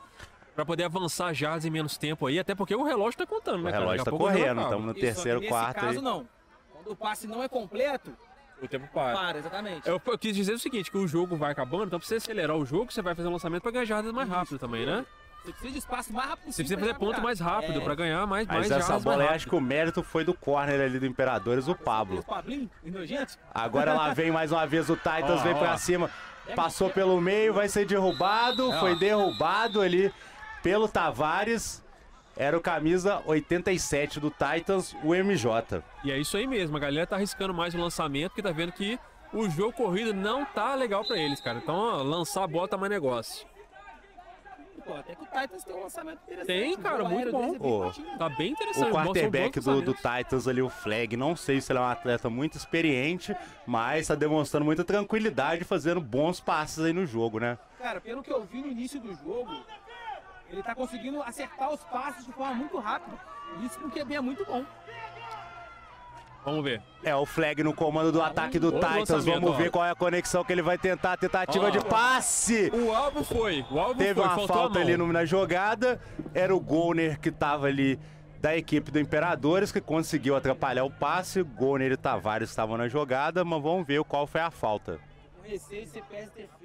Pra 0.56 0.66
poder 0.66 0.84
avançar 0.86 1.34
já 1.34 1.58
em 1.58 1.70
menos 1.70 1.98
tempo 1.98 2.26
aí, 2.28 2.40
até 2.40 2.56
porque 2.56 2.76
o 2.76 2.84
relógio 2.84 3.18
tá 3.18 3.26
contando, 3.26 3.60
O 3.62 3.64
né, 3.64 3.72
cara? 3.72 3.84
relógio 3.84 4.04
Daqui 4.06 4.10
tá 4.10 4.16
a 4.16 4.18
pouco 4.18 4.26
o 4.26 4.30
jogo 4.30 4.44
correndo, 4.44 4.62
estamos 4.62 4.86
no 4.86 4.92
Isso, 4.94 5.00
terceiro, 5.02 5.40
nesse 5.40 5.52
quarto 5.52 5.76
caso, 5.80 5.98
aí. 6.00 6.04
não. 6.04 6.28
Quando 6.72 6.92
o 6.92 6.96
passe 6.96 7.28
não 7.28 7.44
é 7.44 7.48
completo, 7.50 8.16
O 8.62 8.68
tempo 8.68 8.88
para. 8.94 9.14
para, 9.18 9.38
exatamente. 9.40 9.88
Eu, 9.88 10.02
eu 10.06 10.18
quis 10.18 10.36
dizer 10.36 10.54
o 10.54 10.60
seguinte, 10.60 10.90
que 10.90 10.98
o 10.98 11.08
jogo 11.08 11.36
vai 11.36 11.52
acabando, 11.52 11.86
então 11.86 12.00
pra 12.00 12.08
você 12.08 12.16
acelerar 12.16 12.56
o 12.56 12.66
jogo, 12.66 12.92
você 12.92 13.02
vai 13.02 13.14
fazer 13.14 13.28
um 13.28 13.34
lançamento 13.34 13.62
pra 13.62 13.72
ganhar 13.72 13.86
jardas 13.86 14.14
mais 14.14 14.30
rápido 14.30 14.58
também, 14.58 14.86
né? 14.86 15.06
Você 15.44 15.52
precisa 15.52 15.72
de 15.74 15.78
espaço 15.80 16.14
mais 16.14 16.30
rápido 16.30 16.52
Você 16.54 16.64
precisa 16.64 16.80
fazer 16.80 16.94
ponto 16.94 17.22
mais 17.22 17.38
rápido, 17.42 17.82
É. 17.82 17.84
pra 17.84 17.96
ganhar 17.96 18.26
mais, 18.26 18.48
mais 18.48 18.60
Mas 18.62 18.68
jardas 18.70 18.90
essa 18.90 19.00
bola 19.00 19.16
aí, 19.18 19.22
rápido. 19.24 19.36
acho 19.36 19.48
que 19.50 19.56
o 19.56 19.60
mérito 19.60 20.02
foi 20.02 20.24
do 20.24 20.34
corner 20.34 20.80
ali 20.80 20.98
do 21.00 21.06
Imperadores, 21.06 21.68
o 21.68 21.76
Pablo. 21.76 22.20
O 22.20 22.24
Pablinho, 22.24 22.70
nojento. 22.86 23.38
Agora 23.54 23.94
lá 23.94 24.14
vem 24.14 24.32
mais 24.32 24.54
uma 24.54 24.66
vez 24.66 24.90
o 24.90 24.96
Titans, 24.96 25.42
Ó, 25.42 25.44
vem 25.44 25.54
ó. 25.54 25.60
pra 25.60 25.78
cima. 25.78 26.10
Passou 26.56 26.90
pelo 26.90 27.20
meio, 27.20 27.54
vai 27.54 27.68
ser 27.68 27.86
derrubado. 27.86 28.72
É, 28.72 28.80
Foi 28.80 28.98
derrubado 28.98 29.82
ali 29.82 30.14
pelo 30.62 30.88
Tavares. 30.88 31.83
Era 32.36 32.58
o 32.58 32.62
camisa 32.62 33.22
87 33.26 34.20
do 34.20 34.32
Titans, 34.32 34.96
o 35.04 35.14
MJ. 35.14 35.84
E 36.04 36.12
é 36.12 36.18
isso 36.18 36.36
aí 36.36 36.48
mesmo, 36.48 36.76
a 36.76 36.80
galera 36.80 37.06
tá 37.06 37.16
arriscando 37.16 37.54
mais 37.54 37.74
o 37.76 37.78
lançamento, 37.78 38.30
porque 38.32 38.42
tá 38.42 38.52
vendo 38.52 38.72
que 38.72 39.00
o 39.32 39.50
jogo 39.50 39.74
corrido 39.74 40.14
não 40.14 40.44
tá 40.46 40.74
legal 40.76 41.04
pra 41.06 41.18
eles, 41.18 41.40
cara. 41.40 41.60
Então, 41.60 41.76
ó, 41.76 42.02
lançar 42.02 42.44
a 42.44 42.48
bola 42.48 42.68
tá 42.68 42.78
mais 42.78 42.92
negócio. 42.92 43.46
Pô, 44.86 44.96
até 44.96 45.16
que 45.16 45.22
o 45.22 45.26
Titans 45.26 45.64
tem 45.64 45.76
um 45.76 45.84
lançamento 45.84 46.20
interessante. 46.24 46.46
Tem, 46.48 46.74
O 46.74 46.78
cara, 46.78 47.06
muito 47.06 47.32
bom. 47.32 47.40
deles 47.40 47.56
é 47.56 47.60
bem 47.60 47.72
Ô. 47.72 47.84
fortinho. 47.84 48.18
Tá 48.18 48.30
bem 48.30 48.52
interessante. 48.52 48.90
O 48.90 48.92
quarterback 48.92 49.60
do, 49.62 49.82
do. 49.82 49.94
Titans 49.94 50.48
ali, 50.48 50.62
o 50.62 50.70
Flag, 50.70 51.16
não 51.16 51.38
sei 51.38 51.62
se 51.62 51.72
ele 51.72 51.80
é 51.80 51.82
um 51.82 51.86
atleta 51.86 52.30
muito 52.30 52.58
experiente, 52.58 53.34
mas 53.66 54.08
tá 54.08 54.16
demonstrando 54.16 54.66
muita 54.66 54.84
tranquilidade, 54.84 55.64
fazendo 55.64 56.02
bons 56.02 56.42
passes 56.42 56.84
aí 56.84 56.92
no 56.92 57.06
jogo, 57.06 57.40
né? 57.40 57.58
Cara, 57.80 58.02
pelo 58.02 58.22
que 58.22 58.32
eu 58.32 58.44
vi 58.44 58.62
no 58.62 58.68
início 58.68 59.00
do 59.00 59.14
jogo, 59.14 59.52
ele 60.54 60.64
tá 60.64 60.76
conseguindo 60.76 61.22
acertar 61.24 61.72
os 61.72 61.82
passes 61.86 62.26
de 62.26 62.32
forma 62.32 62.54
muito 62.54 62.78
rápida. 62.80 63.18
Isso 63.64 63.78
porque 63.80 64.00
é 64.00 64.22
muito 64.22 64.46
bom. 64.46 64.64
Vamos 66.46 66.64
ver. 66.64 66.82
É 67.02 67.16
o 67.16 67.26
Flag 67.26 67.64
no 67.64 67.74
comando 67.74 68.12
do 68.12 68.22
ataque 68.22 68.60
do 68.60 68.72
Titans. 68.74 69.24
Vamos 69.24 69.56
ver 69.56 69.72
qual 69.72 69.86
é 69.86 69.92
a 69.92 69.96
conexão 69.96 70.44
que 70.44 70.52
ele 70.52 70.62
vai 70.62 70.78
tentar. 70.78 71.16
Tentativa 71.18 71.68
Ó. 71.68 71.70
de 71.70 71.80
passe. 71.86 72.70
O 72.74 72.94
alvo 72.94 73.24
foi. 73.24 73.66
O 73.72 73.80
alvo 73.80 73.96
Teve 73.96 74.16
foi. 74.16 74.24
uma 74.24 74.48
falta 74.48 74.80
ali 74.80 74.98
no- 74.98 75.12
na 75.12 75.24
jogada. 75.24 76.02
Era 76.34 76.54
o 76.54 76.60
Golner 76.60 77.18
que 77.20 77.32
tava 77.32 77.68
ali 77.68 77.98
da 78.42 78.58
equipe 78.58 78.92
do 78.92 79.00
Imperadores 79.00 79.72
que 79.72 79.80
conseguiu 79.80 80.36
atrapalhar 80.36 80.84
o 80.84 80.92
passe. 80.92 81.42
Golner 81.44 81.94
e 81.94 81.98
Tavares 81.98 82.50
estavam 82.50 82.76
na 82.78 82.90
jogada, 82.90 83.46
mas 83.46 83.62
vamos 83.64 83.88
ver 83.88 84.04
qual 84.04 84.28
foi 84.28 84.42
a 84.42 84.52
falta. 84.52 85.00
Com 85.38 85.48
receio, 85.48 85.88
você 85.88 86.02
perde 86.02 86.26
interference. 86.28 86.63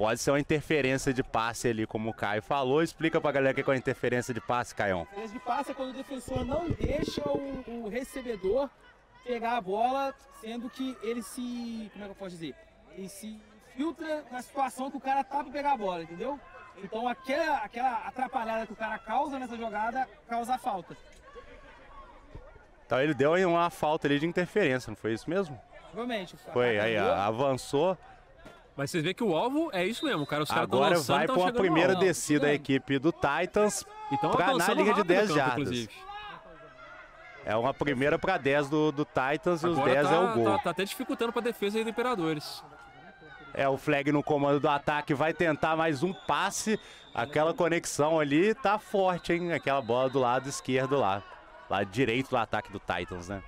Pode 0.00 0.18
ser 0.18 0.30
uma 0.30 0.40
interferência 0.40 1.12
de 1.12 1.22
passe 1.22 1.68
ali, 1.68 1.86
como 1.86 2.08
o 2.08 2.14
Caio 2.14 2.40
falou. 2.40 2.82
Explica 2.82 3.20
pra 3.20 3.30
galera 3.32 3.52
o 3.52 3.54
que 3.54 3.60
é 3.60 3.70
uma 3.70 3.76
interferência 3.76 4.32
de 4.32 4.40
passe, 4.40 4.74
Caião. 4.74 5.02
Interferência 5.02 5.38
de 5.38 5.44
passe 5.44 5.70
é 5.72 5.74
quando 5.74 5.90
o 5.90 5.92
defensor 5.92 6.42
não 6.42 6.70
deixa 6.70 7.20
o, 7.28 7.84
o 7.84 7.88
recebedor 7.90 8.70
pegar 9.22 9.58
a 9.58 9.60
bola, 9.60 10.14
sendo 10.40 10.70
que 10.70 10.96
ele 11.02 11.22
se. 11.22 11.90
Como 11.92 12.02
é 12.02 12.06
que 12.06 12.12
eu 12.12 12.14
posso 12.14 12.30
dizer? 12.30 12.54
Ele 12.96 13.10
se 13.10 13.38
filtra 13.76 14.24
na 14.32 14.40
situação 14.40 14.90
que 14.90 14.96
o 14.96 15.00
cara 15.00 15.22
tá 15.22 15.44
pra 15.44 15.52
pegar 15.52 15.72
a 15.72 15.76
bola, 15.76 16.02
entendeu? 16.02 16.40
Então 16.82 17.06
aquela, 17.06 17.58
aquela 17.58 17.98
atrapalhada 18.06 18.66
que 18.66 18.72
o 18.72 18.76
cara 18.76 18.98
causa 18.98 19.38
nessa 19.38 19.54
jogada 19.54 20.08
causa 20.26 20.54
a 20.54 20.58
falta. 20.58 20.96
Então 22.86 23.02
ele 23.02 23.12
deu 23.12 23.32
uma 23.46 23.68
falta 23.68 24.08
ali 24.08 24.18
de 24.18 24.26
interferência, 24.26 24.90
não 24.90 24.96
foi 24.96 25.12
isso 25.12 25.28
mesmo? 25.28 25.60
Provavelmente. 25.90 26.38
Foi, 26.54 26.78
aí 26.78 26.96
avançou. 26.96 27.98
Mas 28.80 28.90
vocês 28.90 29.04
veem 29.04 29.14
que 29.14 29.22
o 29.22 29.36
alvo 29.36 29.68
é 29.74 29.84
isso 29.84 30.06
mesmo, 30.06 30.24
cara. 30.24 30.42
Os 30.42 30.48
caras 30.48 30.64
Agora 30.64 30.96
lançando, 30.96 31.16
vai 31.18 31.26
pra 31.26 31.36
uma 31.36 31.52
primeira 31.52 31.94
descida 31.94 32.46
a 32.46 32.54
equipe 32.54 32.98
do 32.98 33.12
Titans. 33.12 33.84
E 34.10 34.16
tão 34.16 34.30
pra- 34.30 34.56
na 34.56 34.68
liga 34.68 34.84
de 34.84 34.88
rápido 34.90 35.04
10 35.04 35.28
no 35.28 35.34
campo, 35.34 35.38
jardas. 35.38 35.60
inclusive. 35.60 35.92
É 37.44 37.54
uma 37.56 37.74
primeira 37.74 38.18
pra 38.18 38.38
10 38.38 38.70
do, 38.70 38.90
do 38.90 39.04
Titans 39.04 39.62
e 39.62 39.66
os 39.66 39.76
Agora 39.76 39.92
10 39.92 40.08
tá, 40.08 40.14
é 40.14 40.18
o 40.18 40.32
gol. 40.32 40.44
Tá, 40.44 40.58
tá 40.60 40.70
até 40.70 40.84
dificultando 40.86 41.30
pra 41.30 41.42
defesa 41.42 41.76
aí 41.76 41.84
do 41.84 41.90
Imperadores. 41.90 42.64
É 43.52 43.68
o 43.68 43.76
flag 43.76 44.10
no 44.12 44.22
comando 44.22 44.58
do 44.58 44.68
ataque, 44.70 45.12
vai 45.12 45.34
tentar 45.34 45.76
mais 45.76 46.02
um 46.02 46.14
passe. 46.14 46.80
Aquela 47.14 47.52
conexão 47.52 48.18
ali 48.18 48.54
tá 48.54 48.78
forte, 48.78 49.34
hein? 49.34 49.52
Aquela 49.52 49.82
bola 49.82 50.08
do 50.08 50.18
lado 50.20 50.48
esquerdo 50.48 50.96
lá. 50.96 51.22
Lado 51.68 51.84
direito 51.90 52.30
do 52.30 52.36
ataque 52.38 52.72
do 52.72 52.78
Titans, 52.78 53.28
né? 53.28 53.42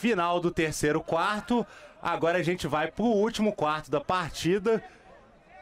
Final 0.00 0.40
do 0.40 0.50
terceiro 0.50 1.02
quarto. 1.02 1.66
Agora 2.00 2.38
a 2.38 2.42
gente 2.42 2.66
vai 2.66 2.90
pro 2.90 3.04
último 3.04 3.52
quarto 3.52 3.90
da 3.90 4.00
partida. 4.00 4.82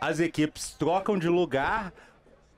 As 0.00 0.20
equipes 0.20 0.70
trocam 0.78 1.18
de 1.18 1.28
lugar. 1.28 1.92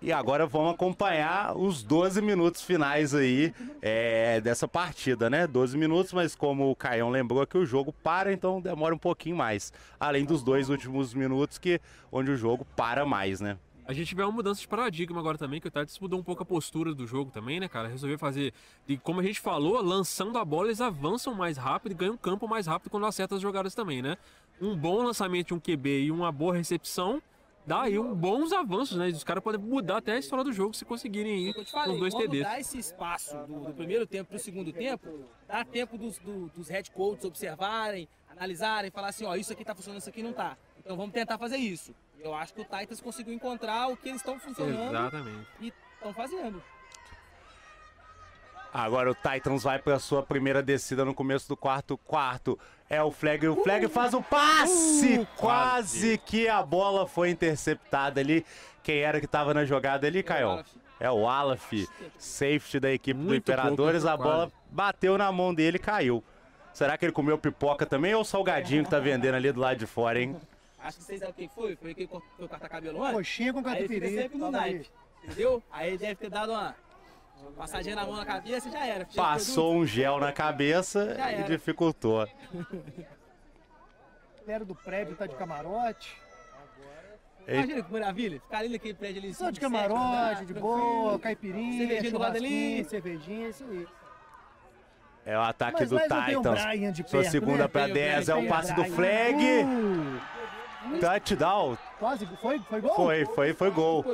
E 0.03 0.13
agora 0.13 0.47
vamos 0.47 0.75
acompanhar 0.75 1.57
os 1.57 1.83
12 1.83 2.21
minutos 2.21 2.61
finais 2.61 3.15
aí 3.15 3.55
é, 3.81 4.43
dessa 4.43 4.69
partida, 4.69 5.31
né? 5.31 5.47
12 5.47 5.79
minutos, 5.79 6.13
mas 6.13 6.35
como 6.35 6.71
o 6.71 6.77
Caião 6.77 7.09
lembrou 7.09 7.47
que 7.47 7.57
o 7.57 7.65
jogo 7.65 7.95
para, 7.95 8.31
então 8.31 8.61
demora 8.61 8.95
um 8.95 8.99
pouquinho 8.99 9.37
mais. 9.37 9.73
Além 9.99 10.27
dos 10.27 10.43
dois 10.43 10.69
últimos 10.69 11.15
minutos, 11.15 11.57
que 11.57 11.81
onde 12.13 12.31
o 12.31 12.37
jogo 12.37 12.67
para 12.77 13.07
mais, 13.07 13.41
né? 13.41 13.57
A 13.91 13.93
gente 13.93 14.15
vê 14.15 14.23
uma 14.23 14.31
mudança 14.31 14.61
de 14.61 14.69
paradigma 14.69 15.19
agora 15.19 15.37
também, 15.37 15.61
que 15.61 15.67
o 15.67 15.71
Titans 15.71 15.99
mudou 15.99 16.17
um 16.17 16.23
pouco 16.23 16.45
a 16.45 16.47
postura 16.47 16.95
do 16.95 17.09
jogo 17.09 17.33
também, 17.33 17.59
né, 17.59 17.67
cara? 17.67 17.89
Resolveu 17.89 18.17
fazer, 18.17 18.55
e 18.87 18.97
como 18.97 19.19
a 19.19 19.23
gente 19.25 19.41
falou, 19.41 19.83
lançando 19.83 20.39
a 20.39 20.45
bola, 20.45 20.69
eles 20.69 20.81
avançam 20.81 21.35
mais 21.35 21.57
rápido 21.57 21.91
e 21.91 21.95
ganham 21.97 22.17
campo 22.17 22.47
mais 22.47 22.69
rápido 22.69 22.89
quando 22.89 23.05
acertam 23.05 23.35
as 23.35 23.43
jogadas 23.43 23.75
também, 23.75 24.01
né? 24.01 24.17
Um 24.61 24.77
bom 24.77 25.03
lançamento 25.03 25.49
de 25.49 25.55
um 25.55 25.59
QB 25.59 26.05
e 26.05 26.11
uma 26.13 26.31
boa 26.31 26.55
recepção 26.55 27.21
dá 27.67 27.83
aí 27.83 27.99
um 27.99 28.15
bons 28.15 28.53
avanços, 28.53 28.97
né? 28.97 29.09
Os 29.09 29.25
caras 29.25 29.43
podem 29.43 29.61
mudar 29.61 29.97
até 29.97 30.13
a 30.13 30.19
história 30.21 30.45
do 30.45 30.53
jogo 30.53 30.73
se 30.73 30.85
conseguirem 30.85 31.49
ir 31.49 31.65
falei, 31.65 31.95
com 31.95 31.99
dois 31.99 32.15
TDs. 32.15 32.45
dá 32.45 32.61
esse 32.61 32.79
espaço 32.79 33.37
do, 33.49 33.59
do 33.65 33.73
primeiro 33.73 34.07
tempo 34.07 34.31
pro 34.31 34.39
segundo 34.39 34.73
tempo, 34.73 35.09
dá 35.49 35.65
tempo 35.65 35.99
dos, 35.99 36.17
do- 36.19 36.49
dos 36.55 36.69
head 36.69 36.89
coaches 36.93 37.25
observarem, 37.25 38.09
analisarem, 38.31 38.89
falar 38.93 39.09
assim, 39.09 39.25
ó, 39.25 39.35
isso 39.35 39.53
aqui 39.53 39.65
tá 39.65 39.75
funcionando, 39.75 39.99
isso 40.01 40.09
aqui 40.11 40.23
não 40.23 40.33
tá. 40.33 40.57
Então 40.81 40.97
vamos 40.97 41.13
tentar 41.13 41.39
fazer 41.39 41.57
isso. 41.57 41.95
Eu 42.19 42.35
acho 42.35 42.53
que 42.53 42.61
o 42.61 42.65
Titans 42.65 43.01
conseguiu 43.01 43.33
encontrar 43.33 43.89
o 43.89 43.97
que 43.97 44.09
eles 44.09 44.21
estão 44.21 44.39
funcionando 44.39 44.91
Exatamente. 44.91 45.47
e 45.61 45.73
estão 45.97 46.13
fazendo. 46.13 46.63
Agora 48.73 49.11
o 49.11 49.15
Titans 49.15 49.65
vai 49.65 49.79
para 49.81 49.99
sua 49.99 50.23
primeira 50.23 50.63
descida 50.63 51.05
no 51.05 51.13
começo 51.13 51.49
do 51.49 51.57
quarto 51.57 51.99
quarto. 51.99 52.59
É 52.89 53.03
o 53.03 53.11
Flag, 53.11 53.47
o 53.49 53.57
Flag 53.63 53.89
faz 53.89 54.15
o 54.15 54.23
passe! 54.23 55.19
Uh, 55.19 55.27
quase 55.37 56.19
que 56.19 56.49
a 56.49 56.63
bola 56.63 57.07
foi 57.07 57.31
interceptada 57.31 58.21
ali. 58.21 58.45
Quem 58.83 58.99
era 58.99 59.19
que 59.19 59.27
estava 59.27 59.53
na 59.53 59.65
jogada 59.65 60.07
ali, 60.07 60.23
Caio? 60.23 60.65
É 61.01 61.11
o 61.11 61.27
Aleph, 61.27 61.73
safety 62.19 62.79
da 62.79 62.93
equipe 62.93 63.19
do 63.19 63.27
Muito 63.27 63.43
Imperadores. 63.43 64.03
pouco, 64.03 64.15
A 64.15 64.17
bola 64.17 64.47
quase. 64.47 64.53
bateu 64.71 65.19
na 65.19 65.33
mão 65.33 65.53
dele 65.53 65.77
e 65.77 65.81
caiu. 65.81 66.23
Será 66.73 66.97
que 66.97 67.05
ele 67.05 67.13
comeu 67.13 67.37
pipoca 67.39 67.85
também 67.85 68.15
ou 68.15 68.23
o 68.23 68.25
salgadinho 68.25 68.85
que 68.85 68.91
tá 68.91 69.01
vendendo 69.01 69.35
ali 69.35 69.51
do 69.51 69.59
lado 69.61 69.79
de 69.79 69.87
fora, 69.87 70.21
hein? 70.21 70.37
Acho 70.83 70.99
que 70.99 71.05
vocês 71.05 71.21
sabem 71.21 71.35
o 71.47 71.49
que 71.49 71.55
foi? 71.55 71.77
Foi 71.77 71.95
que 71.95 72.07
foi 72.07 72.49
cortar 72.49 72.69
cabelo 72.69 73.03
antes? 73.03 73.15
Coxinha 73.17 73.53
com 73.53 73.59
Aí 73.61 73.65
ele 73.67 73.89
catupiry. 73.89 74.15
sempre 74.17 74.39
no 74.39 74.51
naipe, 74.51 74.91
entendeu? 75.25 75.63
Aí 75.71 75.89
ele 75.89 75.99
deve 75.99 76.15
ter 76.15 76.31
dado 76.31 76.53
uma 76.53 76.75
passadinha 77.57 77.95
na 77.97 78.07
mão 78.07 78.17
na 78.17 78.25
cabeça 78.25 78.69
e 78.69 78.73
já 78.73 78.87
era. 78.87 79.05
De 79.05 79.15
Passou 79.15 79.75
um 79.75 79.87
gel 79.87 80.19
na 80.19 80.33
cabeça 80.33 81.17
e 81.39 81.43
dificultou. 81.45 82.27
Galera 84.47 84.65
do 84.65 84.75
prédio 84.75 85.15
tá 85.17 85.27
de 85.27 85.35
camarote. 85.37 86.17
Imagina 87.47 87.83
que 87.83 87.93
maravilha, 87.93 88.41
ficar 88.41 88.59
ali 88.59 88.69
naquele 88.69 88.95
prédio 88.95 89.19
ali. 89.21 89.31
em 89.31 89.35
Só 89.35 89.51
de 89.51 89.59
camarote, 89.61 90.01
né? 90.01 90.45
de 90.47 90.55
Tranquilo. 90.55 90.61
boa, 90.61 91.19
caipirinha, 91.19 91.79
Cervejinha 91.79 92.13
do 92.13 92.19
lado 92.19 92.37
ali. 92.37 92.85
cervejinha, 92.85 93.49
isso 93.49 93.65
aí. 93.65 93.87
É 95.27 95.37
o 95.37 95.43
ataque 95.43 95.81
Mas, 95.81 95.91
do 95.91 95.97
mas 95.97 96.27
Titans. 96.27 97.11
Sua 97.11 97.25
segunda 97.25 97.69
né? 97.69 97.85
o 97.85 97.93
10 97.95 98.29
é 98.29 98.35
o 98.35 98.49
passe 98.49 98.75
do 98.75 98.85
flag. 98.87 99.37
Uh, 99.65 100.21
Touchdown. 101.01 101.79
quase, 101.99 102.27
foi, 102.41 102.59
foi 102.59 102.81
gol? 102.81 102.95
Foi, 102.95 103.25
foi, 103.27 103.53
foi 103.55 103.71
gol. 103.71 104.05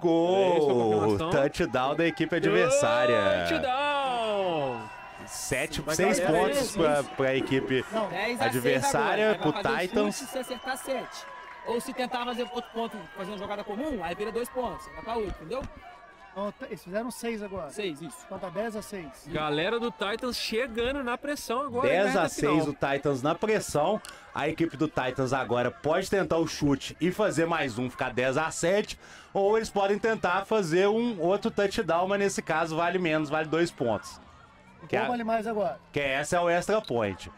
Gol! 0.00 1.18
Touchdown 1.30 1.94
da 1.94 2.06
equipe 2.06 2.34
adversária. 2.34 3.46
Touchdown! 3.48 4.96
Sete, 5.26 5.80
Vai 5.80 5.94
seis 5.94 6.20
galera, 6.20 6.44
pontos 6.44 6.60
isso, 6.60 6.78
para 6.78 7.02
para 7.02 7.28
a 7.30 7.36
equipe 7.36 7.84
10 8.10 8.40
a 8.40 8.44
adversária, 8.44 9.32
6 9.32 9.40
agora. 9.40 9.52
pro 9.52 9.56
Aí 9.56 9.62
vai 9.62 9.88
fazer 9.88 10.00
o 10.00 10.10
Titans. 10.10 10.14
Se 10.14 10.38
acertar 10.38 10.76
7. 10.76 11.26
Ou 11.66 11.80
se 11.80 11.92
tentar 11.92 12.24
fazer 12.24 12.42
outro 12.44 12.70
ponto, 12.72 12.96
fazer 13.16 13.32
uma 13.32 13.38
jogada 13.38 13.64
comum, 13.64 13.98
aí 14.04 14.14
vira 14.14 14.30
2 14.30 14.48
pontos. 14.50 14.86
Vai 14.94 15.02
pra 15.02 15.16
8, 15.16 15.28
entendeu? 15.30 15.62
Eles 16.68 16.84
fizeram 16.84 17.10
seis 17.10 17.42
agora. 17.42 17.70
6, 17.70 18.02
isso. 18.02 18.16
Então 18.26 18.38
tá 18.38 18.50
10 18.50 18.76
a 18.76 18.82
6. 18.82 19.06
Galera 19.28 19.80
do 19.80 19.90
Titans 19.90 20.36
chegando 20.36 21.02
na 21.02 21.16
pressão 21.16 21.62
agora. 21.62 21.88
10 21.88 22.04
na 22.04 22.10
a 22.10 22.22
reta 22.24 22.28
6 22.28 22.50
final. 22.52 22.68
o 22.68 22.72
Titans 22.74 23.22
na 23.22 23.34
pressão. 23.34 24.00
A 24.34 24.46
equipe 24.48 24.76
do 24.76 24.86
Titans 24.86 25.32
agora 25.32 25.70
pode 25.70 26.10
tentar 26.10 26.36
o 26.36 26.46
chute 26.46 26.94
e 27.00 27.10
fazer 27.10 27.46
mais 27.46 27.78
um, 27.78 27.88
ficar 27.88 28.12
10 28.12 28.36
a 28.36 28.50
7, 28.50 28.98
ou 29.32 29.56
eles 29.56 29.70
podem 29.70 29.98
tentar 29.98 30.44
fazer 30.44 30.86
um 30.88 31.18
outro 31.20 31.50
touchdown, 31.50 32.06
mas 32.06 32.18
nesse 32.18 32.42
caso 32.42 32.76
vale 32.76 32.98
menos, 32.98 33.30
vale 33.30 33.48
dois 33.48 33.70
pontos. 33.70 34.20
O 34.82 34.86
Que 34.86 34.96
é- 34.96 35.06
vale 35.06 35.24
mais 35.24 35.46
agora. 35.46 35.80
que 35.90 36.00
essa 36.00 36.36
é 36.36 36.40
o 36.40 36.50
extra 36.50 36.82
point. 36.82 37.32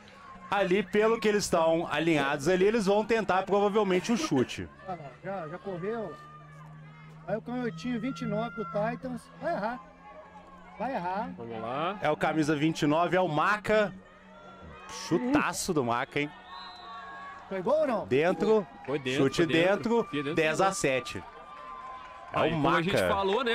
Ali, 0.51 0.83
pelo 0.83 1.21
que 1.21 1.29
eles 1.29 1.45
estão 1.45 1.87
alinhados 1.89 2.49
ali, 2.49 2.65
eles 2.65 2.87
vão 2.87 3.05
tentar 3.05 3.45
provavelmente 3.45 4.11
o 4.11 4.17
chute. 4.17 4.69
Já, 5.23 5.47
já 5.47 5.59
correu. 5.59 6.13
Aí 7.29 7.37
o 7.37 7.43
canhotinho 7.43 8.01
29 8.01 8.57
do 8.57 8.65
Titans. 8.65 9.31
Vai 9.41 9.53
errar. 9.55 9.81
Vai 10.79 10.95
errar. 10.95 11.31
Vamos 11.37 11.61
lá. 11.61 11.99
É 12.01 12.11
o 12.11 12.17
camisa 12.17 12.57
29, 12.57 13.17
é 13.17 13.21
o 13.21 13.29
Maca. 13.29 13.95
Chutaço 15.07 15.75
do 15.75 15.85
Maca, 15.85 16.21
hein? 16.21 16.31
Foi 17.51 17.61
gol 17.63 17.81
ou 17.81 17.87
não? 17.87 18.07
Dentro, 18.07 18.67
Foi 18.87 18.99
dentro. 18.99 19.25
chute 19.25 19.37
foi 19.45 19.47
dentro, 19.47 20.01
Enfia 20.01 20.23
dentro 20.23 20.35
10 20.37 20.57
do 20.57 20.63
a 20.63 20.67
gol. 20.67 20.75
7. 20.75 21.19
É 21.19 22.41
o 22.41 22.51
como 22.51 22.69
a 22.69 22.83
gente 22.83 22.95
Maca. 22.95 23.09
falou, 23.09 23.45
né? 23.45 23.55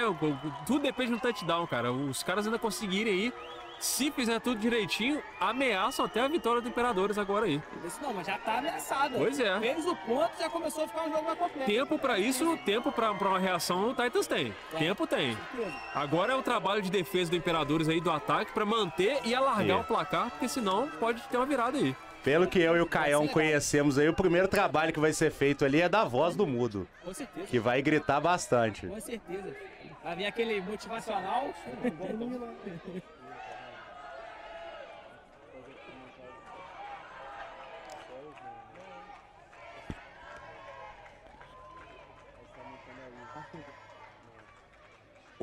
Tudo 0.68 0.80
depende 0.84 1.12
do 1.12 1.20
touchdown, 1.20 1.66
cara. 1.68 1.92
Os 1.92 2.22
caras 2.24 2.46
ainda 2.46 2.60
conseguirem 2.60 3.12
aí. 3.14 3.34
Se 3.84 4.10
fizer 4.12 4.40
tudo 4.40 4.62
direitinho, 4.62 5.22
ameaçam 5.42 6.06
até 6.06 6.22
a 6.22 6.28
vitória 6.30 6.62
do 6.62 6.70
Imperadores 6.70 7.18
agora 7.18 7.46
aí. 7.48 7.62
Isso 7.86 8.00
não, 8.02 8.14
mas 8.14 8.26
já 8.26 8.38
tá 8.38 8.60
ameaçado. 8.60 9.16
Pois 9.18 9.38
é. 9.42 9.60
Fez 9.60 9.86
o 9.86 9.94
ponto, 9.94 10.32
já 10.40 10.50
começou 10.50 10.86
a 10.86 10.88
ficar 10.88 11.02
um 11.04 11.12
jogo 11.12 11.26
mais 11.26 11.38
completo. 11.38 11.70
Tempo 11.70 12.00
pra 12.00 12.18
isso, 12.18 12.58
tempo 12.66 12.94
pra, 12.94 13.14
pra 13.14 13.28
uma 13.28 13.40
reação 13.40 13.90
o 13.90 13.94
Titans 13.94 14.26
tem. 14.26 14.56
Tempo 14.80 15.06
tem. 15.06 15.38
Agora 15.94 16.32
é 16.32 16.36
o 16.36 16.42
trabalho 16.42 16.82
de 16.82 16.90
defesa 16.90 17.30
do 17.32 17.36
Imperadores 17.36 17.90
aí 17.90 18.00
do 18.00 18.10
ataque 18.10 18.54
pra 18.54 18.64
manter 18.66 19.20
e 19.26 19.36
alargar 19.36 19.78
É. 19.80 19.82
o 19.82 19.84
placar, 19.84 20.30
porque 20.32 20.48
senão 20.48 20.88
pode 20.98 21.22
ter 21.24 21.36
uma 21.36 21.46
virada 21.46 21.78
aí. 21.78 21.94
Pelo 22.24 22.48
que 22.48 22.60
eu 22.62 22.78
e 22.78 22.80
o 22.80 22.86
Caião 22.86 23.28
conhecemos 23.28 23.98
aí, 23.98 24.08
o 24.08 24.14
primeiro 24.14 24.48
trabalho 24.48 24.94
que 24.94 25.00
vai 25.02 25.12
ser 25.12 25.30
feito 25.30 25.66
ali 25.66 25.82
é 25.82 25.90
da 25.90 26.06
voz 26.06 26.38
do 26.38 26.48
mudo, 26.48 26.88
Com 27.04 27.14
certeza. 27.14 27.48
que 27.48 27.60
vai 27.60 27.82
gritar 27.82 28.22
bastante. 28.22 28.88
Com 28.88 29.02
certeza. 29.02 29.54
Vai 30.02 30.16
vir 30.16 30.26
aquele 30.26 30.62
motivacional. 30.62 31.50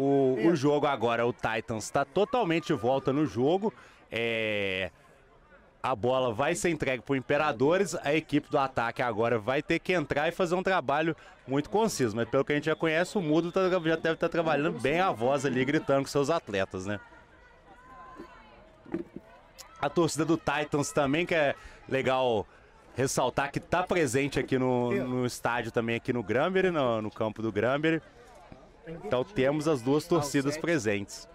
O, 0.00 0.48
o 0.48 0.56
jogo 0.56 0.86
agora, 0.86 1.26
o 1.26 1.32
Titans 1.32 1.84
está 1.84 2.06
totalmente 2.06 2.68
de 2.68 2.72
volta 2.72 3.12
no 3.12 3.26
jogo. 3.26 3.70
É, 4.10 4.90
a 5.82 5.94
bola 5.94 6.32
vai 6.32 6.54
ser 6.54 6.70
entregue 6.70 7.02
para 7.02 7.12
o 7.12 7.16
Imperadores. 7.16 7.94
A 7.96 8.14
equipe 8.14 8.50
do 8.50 8.56
ataque 8.58 9.02
agora 9.02 9.38
vai 9.38 9.62
ter 9.62 9.78
que 9.78 9.92
entrar 9.92 10.26
e 10.28 10.32
fazer 10.32 10.54
um 10.54 10.62
trabalho 10.62 11.14
muito 11.46 11.68
conciso. 11.68 12.16
Mas 12.16 12.28
pelo 12.30 12.44
que 12.44 12.52
a 12.52 12.54
gente 12.54 12.64
já 12.64 12.74
conhece, 12.74 13.18
o 13.18 13.20
Mudo 13.20 13.52
tá- 13.52 13.68
já 13.68 13.78
deve 13.96 14.14
estar 14.14 14.28
trabalhando 14.30 14.80
bem 14.80 15.00
a 15.00 15.10
voz 15.10 15.44
ali, 15.44 15.62
gritando 15.66 16.02
com 16.02 16.08
seus 16.08 16.30
atletas, 16.30 16.86
né? 16.86 16.98
A 19.80 19.88
torcida 19.90 20.24
do 20.24 20.38
Titans 20.38 20.92
também, 20.92 21.26
que 21.26 21.34
é 21.34 21.54
legal 21.88 22.46
ressaltar 22.94 23.50
que 23.50 23.58
está 23.58 23.82
presente 23.82 24.38
aqui 24.38 24.58
no, 24.58 24.92
no 25.06 25.26
estádio 25.26 25.70
também, 25.70 25.96
aqui 25.96 26.12
no 26.12 26.22
Granbury, 26.22 26.70
no, 26.70 27.02
no 27.02 27.10
campo 27.10 27.42
do 27.42 27.52
Granbury. 27.52 28.00
Então 29.04 29.24
temos 29.24 29.68
as 29.68 29.82
duas 29.82 30.06
torcidas 30.06 30.56
presentes. 30.56 31.28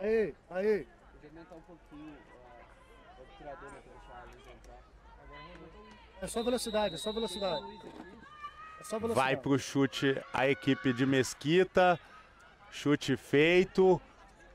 Aí, 0.00 0.34
aí. 0.50 0.86
É 6.22 6.26
só 6.26 6.42
velocidade, 6.42 6.94
é 6.94 6.98
só 6.98 7.12
velocidade. 7.12 7.64
É 8.80 8.84
só 8.84 8.98
velocidade. 8.98 9.14
Vai 9.14 9.36
pro 9.36 9.58
chute 9.58 10.20
a 10.32 10.48
equipe 10.48 10.92
de 10.92 11.06
Mesquita. 11.06 11.98
Chute 12.70 13.16
feito. 13.16 14.00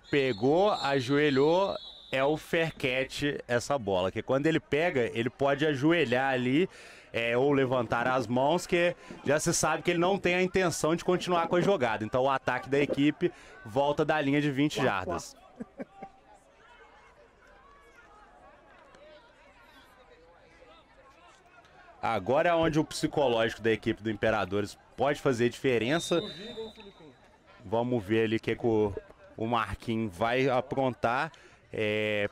Pegou, 0.10 0.72
ajoelhou. 0.72 1.76
É 2.11 2.23
o 2.23 2.38
fair 2.38 2.73
catch 2.73 3.23
essa 3.48 3.77
bola. 3.77 4.11
Que 4.11 4.22
quando 4.22 4.48
ele 4.48 4.60
pega, 4.60 5.10
ele 5.14 5.30
pode 5.30 5.65
ajoelhar 5.65 6.34
ali 6.34 6.69
é, 7.15 7.38
ou 7.38 7.53
levantar 7.53 8.07
as 8.07 8.27
mãos, 8.27 8.68
que 8.68 8.94
já 9.26 9.40
se 9.40 9.53
sabe 9.53 9.82
que 9.82 9.90
ele 9.90 9.99
não 9.99 10.18
tem 10.18 10.36
a 10.36 10.41
intenção 10.41 10.95
de 10.95 11.06
continuar 11.06 11.48
com 11.48 11.56
a 11.56 11.61
jogada. 11.61 12.03
Então 12.03 12.23
o 12.23 12.30
ataque 12.30 12.69
da 12.69 12.77
equipe 12.77 13.32
volta 13.65 14.03
da 14.03 14.19
linha 14.19 14.41
de 14.41 14.52
20 14.52 14.82
jardas. 14.82 15.36
Agora 22.02 22.49
é 22.49 22.53
onde 22.53 22.77
o 22.80 22.84
psicológico 22.84 23.61
da 23.61 23.72
equipe 23.72 24.03
do 24.03 24.11
Imperadores 24.11 24.77
pode 24.95 25.19
fazer 25.22 25.49
diferença. 25.49 26.22
Vamos 27.64 28.03
ver 28.03 28.26
ali 28.26 28.36
o 28.36 28.40
que, 28.40 28.56
que 28.56 28.68
o, 28.68 28.94
o 29.36 29.48
Marquinhos 29.48 30.15
vai 30.15 30.48
aprontar 30.48 31.32
é, 31.76 32.30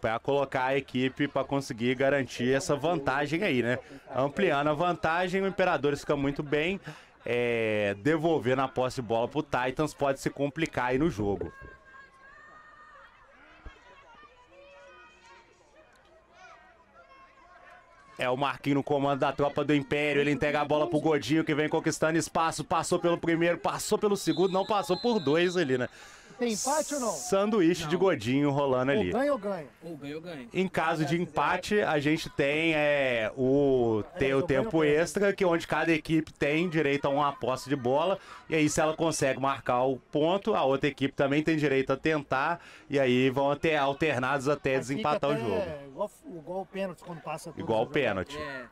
para 0.00 0.18
colocar 0.18 0.64
a 0.64 0.76
equipe 0.76 1.28
para 1.28 1.44
conseguir 1.44 1.94
garantir 1.94 2.52
essa 2.52 2.74
vantagem 2.74 3.44
aí, 3.44 3.62
né? 3.62 3.78
Ampliando 4.14 4.68
a 4.68 4.74
vantagem, 4.74 5.40
o 5.40 5.46
Imperadores 5.46 6.00
fica 6.00 6.16
muito 6.16 6.42
bem. 6.42 6.80
É, 7.24 7.94
devolvendo 7.98 8.62
a 8.62 8.68
posse 8.68 8.96
de 8.96 9.06
bola 9.06 9.28
pro 9.28 9.42
Titans 9.42 9.92
pode 9.92 10.20
se 10.20 10.30
complicar 10.30 10.86
aí 10.86 10.98
no 10.98 11.10
jogo. 11.10 11.52
É 18.18 18.28
o 18.28 18.36
Marquinhos 18.36 18.76
no 18.76 18.82
comando 18.82 19.20
da 19.20 19.32
tropa 19.32 19.64
do 19.64 19.74
Império. 19.74 20.20
Ele 20.20 20.30
entrega 20.30 20.60
a 20.60 20.64
bola 20.64 20.86
pro 20.86 21.00
Godinho, 21.00 21.44
que 21.44 21.54
vem 21.54 21.68
conquistando 21.68 22.18
espaço. 22.18 22.64
Passou 22.64 22.98
pelo 22.98 23.16
primeiro, 23.16 23.56
passou 23.56 23.98
pelo 23.98 24.16
segundo, 24.16 24.52
não 24.52 24.66
passou 24.66 24.98
por 25.00 25.18
dois 25.18 25.56
ali, 25.56 25.78
né? 25.78 25.88
Tem 26.40 26.54
empate 26.54 26.94
ou 26.94 27.00
não? 27.00 27.12
sanduíche 27.12 27.86
de 27.86 27.96
godinho 27.98 28.50
rolando 28.50 28.92
Ou 28.92 28.98
ali. 28.98 29.12
ganha 29.12 29.30
ou 29.30 29.38
ganha? 29.38 29.68
Ou 29.82 29.94
ganha 29.94 30.16
ou 30.16 30.22
ganha. 30.22 30.48
Em 30.54 30.66
caso 30.66 31.04
de 31.04 31.20
empate, 31.20 31.82
a 31.82 32.00
gente 32.00 32.30
tem 32.30 32.74
é, 32.74 33.30
o, 33.36 34.02
tem 34.18 34.32
o 34.32 34.38
eu 34.38 34.42
tempo 34.42 34.78
ganho, 34.80 34.94
extra, 34.94 35.34
que 35.34 35.44
é 35.44 35.46
onde 35.46 35.66
cada 35.66 35.92
equipe 35.92 36.32
tem 36.32 36.66
direito 36.66 37.04
a 37.04 37.10
uma 37.10 37.30
posse 37.30 37.68
de 37.68 37.76
bola. 37.76 38.18
E 38.48 38.54
aí, 38.54 38.70
se 38.70 38.80
ela 38.80 38.96
consegue 38.96 39.38
marcar 39.38 39.84
o 39.84 39.98
ponto, 39.98 40.54
a 40.54 40.64
outra 40.64 40.88
equipe 40.88 41.14
também 41.14 41.42
tem 41.42 41.58
direito 41.58 41.92
a 41.92 41.96
tentar. 41.96 42.58
E 42.88 42.98
aí 42.98 43.28
vão 43.28 43.54
ter 43.54 43.76
alternados 43.76 44.48
até 44.48 44.72
Aí 44.76 44.78
desempatar 44.78 45.30
o 45.30 45.34
fica 45.34 45.46
jogo. 45.46 45.60
até 45.60 45.84
Igual, 45.86 46.10
igual 46.24 46.60
o 46.62 46.66
pênalti 46.66 47.02
quando 47.04 47.20
passa 47.20 47.52
Igual 47.54 47.82
o 47.82 47.86
pênalti. 47.86 48.38
É. 48.38 48.64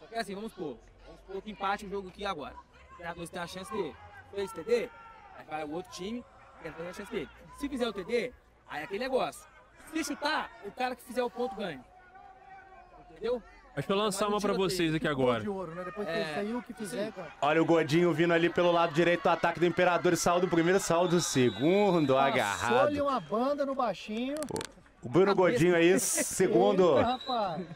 Só 0.00 0.06
que 0.06 0.14
assim, 0.14 0.34
vamos 0.34 0.52
supor. 0.52 0.78
Vamos 1.04 1.20
supor 1.20 1.42
que 1.42 1.50
empate 1.50 1.84
o 1.84 1.90
jogo 1.90 2.08
aqui 2.08 2.24
agora. 2.24 2.54
O 2.98 3.26
tem 3.28 3.40
a 3.40 3.46
chance 3.46 3.70
de 3.70 3.92
fez 4.34 4.50
TD, 4.52 4.88
aí 5.38 5.44
vai 5.46 5.64
o 5.64 5.72
outro 5.72 5.92
time, 5.92 6.24
a 6.68 6.92
chance 6.92 7.10
dele. 7.10 7.28
Se 7.56 7.68
fizer 7.68 7.88
o 7.88 7.92
TD, 7.92 8.32
aí 8.68 8.80
é 8.80 8.84
aquele 8.84 9.00
negócio. 9.00 9.46
Se 9.92 10.04
chutar, 10.04 10.50
o 10.64 10.70
cara 10.70 10.94
que 10.96 11.02
fizer 11.02 11.22
o 11.22 11.30
ponto 11.30 11.54
ganha. 11.56 11.84
Entendeu? 13.10 13.42
Deixa 13.74 13.92
eu 13.92 13.96
lançar 13.96 14.28
uma 14.28 14.40
pra 14.40 14.54
vocês 14.54 14.94
aqui 14.94 15.06
agora. 15.06 15.50
ouro, 15.50 15.74
né? 15.74 15.84
É. 16.06 16.72
fizer. 16.74 17.12
Olha 17.42 17.60
o 17.60 17.64
Godinho 17.64 18.10
vindo 18.10 18.32
ali 18.32 18.48
pelo 18.48 18.72
lado 18.72 18.94
direito 18.94 19.24
do 19.24 19.28
ataque 19.28 19.60
do 19.60 19.66
Imperador. 19.66 20.14
e 20.14 20.16
Saiu 20.16 20.40
do 20.40 20.48
primeiro, 20.48 20.80
saiu 20.80 21.06
do 21.06 21.20
segundo, 21.20 22.14
Passou-lhe 22.14 22.32
agarrado. 22.32 23.02
uma 23.02 23.20
banda 23.20 23.66
no 23.66 23.74
baixinho. 23.74 24.36
O 25.02 25.08
Bruno 25.10 25.34
Godinho 25.34 25.76
aí, 25.76 25.96
segundo, 26.00 26.94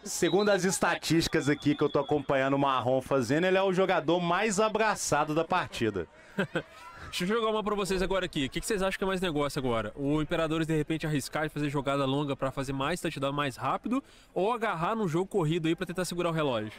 segundo 0.03 0.49
as 0.51 0.65
estatísticas 0.65 1.51
aqui 1.51 1.75
que 1.75 1.85
eu 1.85 1.89
tô 1.91 1.99
acompanhando 1.99 2.55
o 2.55 2.59
Marrom 2.59 3.03
fazendo, 3.03 3.45
ele 3.47 3.59
é 3.59 3.63
o 3.63 3.73
jogador 3.73 4.21
mais 4.21 4.59
abraçado 4.59 5.35
da 5.35 5.45
partida. 5.45 6.09
Deixa 7.11 7.25
eu 7.25 7.29
jogar 7.29 7.51
uma 7.51 7.63
pra 7.63 7.75
vocês 7.75 8.01
agora 8.03 8.25
aqui. 8.25 8.47
O 8.47 8.51
que 8.51 8.61
que 8.61 8.67
vocês 8.67 8.81
acham 8.83 8.97
que 8.97 9.03
é 9.03 9.07
mais 9.07 9.21
negócio 9.21 9.59
agora? 9.59 9.93
O 9.97 10.23
Imperadores 10.23 10.65
de 10.65 10.77
repente 10.77 11.09
arriscar 11.09 11.45
e 11.45 11.49
fazer 11.49 11.69
jogada 11.69 12.05
longa 12.05 12.37
pra 12.37 12.53
fazer 12.53 12.73
mais 12.73 13.01
touchdown 13.01 13.33
mais 13.33 13.57
rápido 13.57 14.03
ou 14.33 14.53
agarrar 14.53 14.95
num 14.95 15.09
jogo 15.09 15.27
corrido 15.27 15.67
aí 15.67 15.75
pra 15.75 15.85
tentar 15.85 16.05
segurar 16.05 16.29
o 16.31 16.33
relógio? 16.33 16.73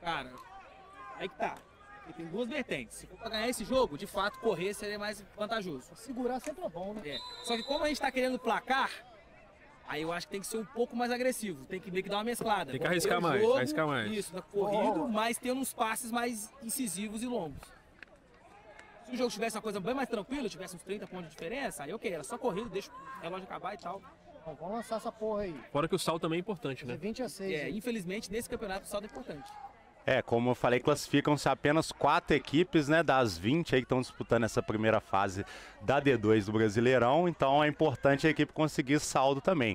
Cara, 0.00 0.30
aí 1.18 1.28
que 1.28 1.36
tá. 1.36 1.56
Tem 2.16 2.24
duas 2.26 2.48
vertentes. 2.48 2.98
Se 2.98 3.06
for 3.08 3.18
pra 3.18 3.30
ganhar 3.30 3.48
esse 3.48 3.64
jogo, 3.64 3.98
de 3.98 4.06
fato, 4.06 4.38
correr 4.38 4.72
seria 4.74 4.98
mais 4.98 5.24
vantajoso. 5.36 5.90
Segurar 5.96 6.38
sempre 6.38 6.64
é 6.64 6.68
bom, 6.68 6.94
né? 6.94 7.02
É. 7.04 7.18
Só 7.42 7.56
que 7.56 7.64
como 7.64 7.84
a 7.84 7.88
gente 7.88 8.00
tá 8.00 8.12
querendo 8.12 8.38
placar, 8.38 8.90
aí 9.88 10.02
eu 10.02 10.12
acho 10.12 10.28
que 10.28 10.30
tem 10.30 10.40
que 10.40 10.46
ser 10.46 10.58
um 10.58 10.64
pouco 10.64 10.94
mais 10.94 11.10
agressivo. 11.10 11.64
Tem 11.64 11.80
que 11.80 11.90
meio 11.90 12.04
que 12.04 12.08
dar 12.08 12.18
uma 12.18 12.24
mesclada. 12.24 12.70
Tem 12.70 12.80
que 12.80 12.86
arriscar 12.86 13.20
mais, 13.20 13.42
jogo, 13.42 13.56
arriscar 13.56 13.86
mais. 13.88 14.10
Isso, 14.12 14.32
na 14.32 14.40
corrido, 14.40 15.08
mas 15.08 15.36
tendo 15.36 15.60
uns 15.60 15.74
passes 15.74 16.12
mais 16.12 16.48
incisivos 16.62 17.24
e 17.24 17.26
longos. 17.26 17.77
Se 19.08 19.14
o 19.14 19.16
jogo 19.16 19.30
tivesse 19.30 19.56
uma 19.56 19.62
coisa 19.62 19.80
bem 19.80 19.94
mais 19.94 20.06
tranquila, 20.08 20.48
tivesse 20.50 20.76
uns 20.76 20.82
30 20.82 21.06
pontos 21.06 21.30
de 21.30 21.30
diferença, 21.30 21.82
aí 21.82 21.94
ok, 21.94 22.12
era 22.12 22.22
só 22.22 22.36
corrido, 22.36 22.68
deixa 22.68 22.90
o 22.90 23.22
relógio 23.22 23.44
acabar 23.44 23.72
e 23.72 23.78
tal. 23.78 24.02
Bom, 24.44 24.54
vamos 24.60 24.76
lançar 24.76 24.96
essa 24.96 25.10
porra 25.10 25.42
aí. 25.42 25.54
Fora 25.72 25.88
que 25.88 25.94
o 25.94 25.98
sal 25.98 26.20
também 26.20 26.36
é 26.36 26.40
importante, 26.40 26.84
De 26.84 26.92
né? 26.92 26.96
20 26.96 27.22
a 27.22 27.28
6. 27.28 27.52
É, 27.52 27.70
infelizmente, 27.70 28.30
nesse 28.30 28.50
campeonato 28.50 28.84
o 28.84 28.86
saldo 28.86 29.06
é 29.06 29.10
importante. 29.10 29.50
É, 30.04 30.20
como 30.20 30.50
eu 30.50 30.54
falei, 30.54 30.78
classificam-se 30.78 31.48
apenas 31.48 31.90
quatro 31.90 32.36
equipes, 32.36 32.86
né, 32.86 33.02
das 33.02 33.36
20 33.38 33.74
aí 33.74 33.80
que 33.80 33.86
estão 33.86 34.00
disputando 34.00 34.44
essa 34.44 34.62
primeira 34.62 35.00
fase 35.00 35.44
da 35.80 36.00
D2 36.00 36.44
do 36.44 36.52
Brasileirão, 36.52 37.28
então 37.28 37.64
é 37.64 37.68
importante 37.68 38.26
a 38.26 38.30
equipe 38.30 38.52
conseguir 38.52 39.00
saldo 39.00 39.40
também. 39.40 39.74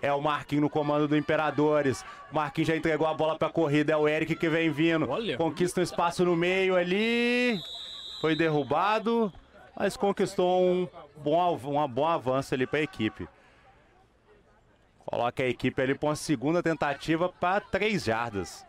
É 0.00 0.12
o 0.12 0.20
Marquinhos 0.20 0.62
no 0.62 0.70
comando 0.70 1.08
do 1.08 1.16
Imperadores. 1.16 2.04
O 2.30 2.36
Marquinhos 2.36 2.68
já 2.68 2.76
entregou 2.76 3.06
a 3.06 3.14
bola 3.14 3.36
pra 3.36 3.50
corrida, 3.50 3.92
é 3.92 3.96
o 3.96 4.06
Eric 4.08 4.36
que 4.36 4.48
vem 4.48 4.70
vindo. 4.70 5.08
Olha. 5.10 5.36
Conquista 5.36 5.80
um 5.80 5.82
espaço 5.82 6.24
no 6.24 6.36
meio 6.36 6.76
ali. 6.76 7.60
Foi 8.20 8.34
derrubado, 8.34 9.32
mas 9.76 9.96
conquistou 9.96 10.62
um 10.62 10.88
bom, 11.16 11.54
um 11.56 11.88
bom 11.88 12.06
avanço 12.06 12.54
ali 12.54 12.66
pra 12.66 12.80
equipe. 12.80 13.28
Coloca 15.06 15.42
a 15.42 15.46
equipe 15.46 15.80
ali 15.80 15.94
pra 15.94 16.08
uma 16.08 16.16
segunda 16.16 16.62
tentativa 16.62 17.28
para 17.28 17.60
três 17.60 18.04
jardas. 18.04 18.66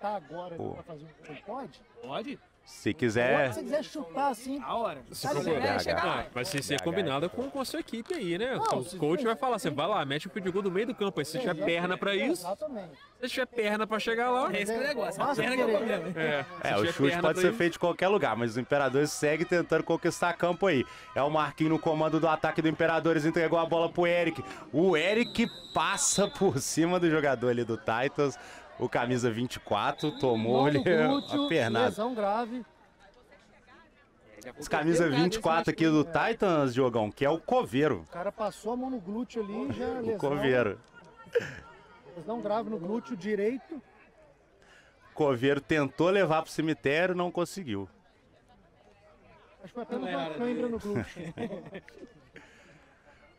Tá 0.00 0.16
agora 0.16 0.54
pra 0.56 0.82
fazer 0.82 1.04
um 1.04 1.34
pode? 1.46 1.80
Pode? 2.02 2.38
Se 2.64 2.94
quiser. 2.94 3.48
Se 3.52 3.54
você 3.60 3.62
quiser 3.64 3.84
chutar 3.84 4.28
assim, 4.30 4.58
A 4.62 4.74
hora. 4.74 5.02
Se 5.12 5.28
Tá. 5.28 5.34
É, 5.50 5.78
chegar 5.78 6.04
lá. 6.04 6.20
Ah, 6.20 6.26
vai 6.32 6.44
ser, 6.46 6.62
ser 6.62 6.80
combinado 6.80 7.28
com, 7.28 7.50
com 7.50 7.60
a 7.60 7.64
sua 7.64 7.80
equipe 7.80 8.14
aí, 8.14 8.38
né? 8.38 8.54
Não, 8.56 8.78
o 8.78 8.84
se- 8.84 8.96
coach 8.96 9.22
vai 9.22 9.36
falar, 9.36 9.58
você 9.58 9.68
vai 9.68 9.86
lá, 9.86 10.02
mete 10.04 10.26
o 10.26 10.30
pedido 10.30 10.62
do 10.62 10.70
meio 10.70 10.86
do 10.86 10.94
campo 10.94 11.20
aí. 11.20 11.26
Se 11.26 11.38
tiver 11.38 11.54
perna 11.62 11.98
pra 11.98 12.14
isso, 12.16 12.42
Exatamente. 12.46 12.92
se 13.20 13.28
tiver 13.28 13.46
perna 13.46 13.86
pra 13.86 13.98
chegar 13.98 14.30
lá, 14.30 14.50
Esse 14.52 14.72
que 14.72 14.78
é 14.78 14.80
o 14.80 14.86
negócio. 14.86 15.22
A 15.22 15.34
perna 15.34 15.56
que 15.56 15.62
é 15.62 15.64
o 15.64 15.68
querer. 15.68 15.76
problema. 16.00 16.20
é. 16.20 16.44
É, 16.62 16.68
se 16.76 16.80
o 16.82 16.92
chute 16.92 17.18
pode 17.20 17.40
ser 17.40 17.52
feito 17.52 17.72
de 17.74 17.78
qualquer 17.78 18.08
lugar, 18.08 18.34
mas 18.34 18.56
o 18.56 18.60
Imperadores 18.60 19.10
segue 19.12 19.44
tentando 19.44 19.84
conquistar 19.84 20.32
campo 20.32 20.66
aí. 20.66 20.86
É 21.14 21.22
o 21.22 21.30
Marquinhos 21.30 21.72
no 21.72 21.78
comando 21.78 22.18
do 22.18 22.26
ataque 22.28 22.62
do 22.62 22.68
Imperadores, 22.68 23.26
entregou 23.26 23.58
a 23.58 23.66
bola 23.66 23.90
pro 23.90 24.06
Eric. 24.06 24.42
O 24.72 24.96
Eric 24.96 25.46
passa 25.74 26.28
por 26.28 26.58
cima 26.58 26.98
do 26.98 27.10
jogador 27.10 27.50
ali 27.50 27.62
do 27.64 27.76
Titans. 27.76 28.38
O 28.78 28.88
camisa 28.88 29.30
24 29.30 30.18
tomou-lhe 30.18 30.78
no 30.78 31.18
a 31.18 31.48
pernada. 31.48 31.86
Lesão 31.86 32.14
grave. 32.14 32.64
Esse 34.58 34.68
camisa 34.68 35.08
24 35.08 35.70
aqui 35.70 35.86
do 35.86 36.04
Titans, 36.04 36.74
Diogão, 36.74 37.10
que 37.10 37.24
é 37.24 37.30
o 37.30 37.38
Coveiro. 37.38 38.04
O 38.08 38.12
cara 38.12 38.30
passou 38.30 38.72
a 38.72 38.76
mão 38.76 38.90
no 38.90 39.00
glúteo 39.00 39.42
ali, 39.42 39.72
já 39.72 39.86
O 39.86 40.02
lesão. 40.02 40.18
Coveiro. 40.18 40.78
Lesão 42.16 42.40
grave 42.42 42.68
no 42.68 42.78
glúteo 42.78 43.16
direito. 43.16 43.80
Coveiro 45.14 45.60
tentou 45.60 46.10
levar 46.10 46.42
pro 46.42 46.50
cemitério, 46.50 47.14
não 47.14 47.30
conseguiu. 47.30 47.88
Acho 49.62 49.68
que 49.68 49.74
foi 49.74 49.82
apenas 49.82 50.10
uma 50.10 50.30
cãibra 50.34 50.68
no 50.68 50.78
glúteo. 50.78 51.34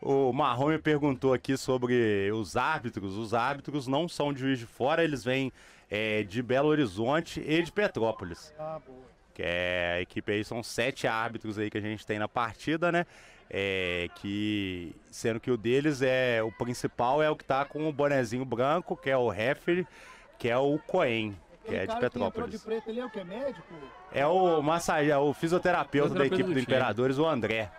O 0.05 0.31
Marrom 0.31 0.67
me 0.67 0.77
perguntou 0.77 1.33
aqui 1.33 1.57
sobre 1.57 2.31
os 2.31 2.55
árbitros. 2.55 3.17
Os 3.17 3.33
árbitros 3.33 3.87
não 3.87 4.07
são 4.07 4.31
de 4.31 4.39
Juiz 4.39 4.59
de 4.59 4.67
Fora, 4.67 5.03
eles 5.03 5.23
vêm 5.23 5.51
é, 5.89 6.21
de 6.21 6.43
Belo 6.43 6.69
Horizonte 6.69 7.41
e 7.43 7.63
de 7.63 7.71
Petrópolis. 7.71 8.53
Ah, 8.59 8.79
boa. 8.85 8.99
Que 9.33 9.41
é 9.41 9.93
a 9.97 10.01
equipe 10.01 10.31
aí, 10.31 10.45
são 10.45 10.61
sete 10.61 11.07
árbitros 11.07 11.57
aí 11.57 11.71
que 11.71 11.79
a 11.79 11.81
gente 11.81 12.05
tem 12.05 12.19
na 12.19 12.27
partida, 12.27 12.91
né? 12.91 13.03
É, 13.49 14.07
que 14.17 14.95
sendo 15.09 15.39
que 15.39 15.49
o 15.49 15.57
deles 15.57 16.03
é 16.03 16.41
o 16.43 16.51
principal 16.51 17.21
é 17.23 17.29
o 17.29 17.35
que 17.35 17.43
tá 17.43 17.65
com 17.65 17.89
o 17.89 17.91
bonezinho 17.91 18.45
branco, 18.45 18.95
que 18.95 19.09
é 19.09 19.17
o 19.17 19.27
referee, 19.27 19.87
que 20.37 20.47
é 20.47 20.57
o 20.57 20.77
Coen, 20.85 21.35
que 21.65 21.73
é 21.73 21.79
de 21.79 21.83
entrou 21.83 21.95
de 21.95 22.01
Petrópolis. 22.01 22.63
preto 22.63 22.89
ali 22.91 22.99
é 22.99 23.05
o 23.05 23.09
que? 23.09 23.23
Médico? 23.23 23.73
É 24.11 24.27
o 24.27 24.61
massage, 24.61 25.09
é 25.09 25.17
o 25.17 25.33
fisioterapeuta 25.33 26.09
da 26.09 26.25
Fisioterapeuta 26.25 26.35
equipe 26.35 26.53
do 26.53 26.53
do. 26.53 26.59
Imperadores, 26.59 27.17
o 27.17 27.25
André. 27.25 27.71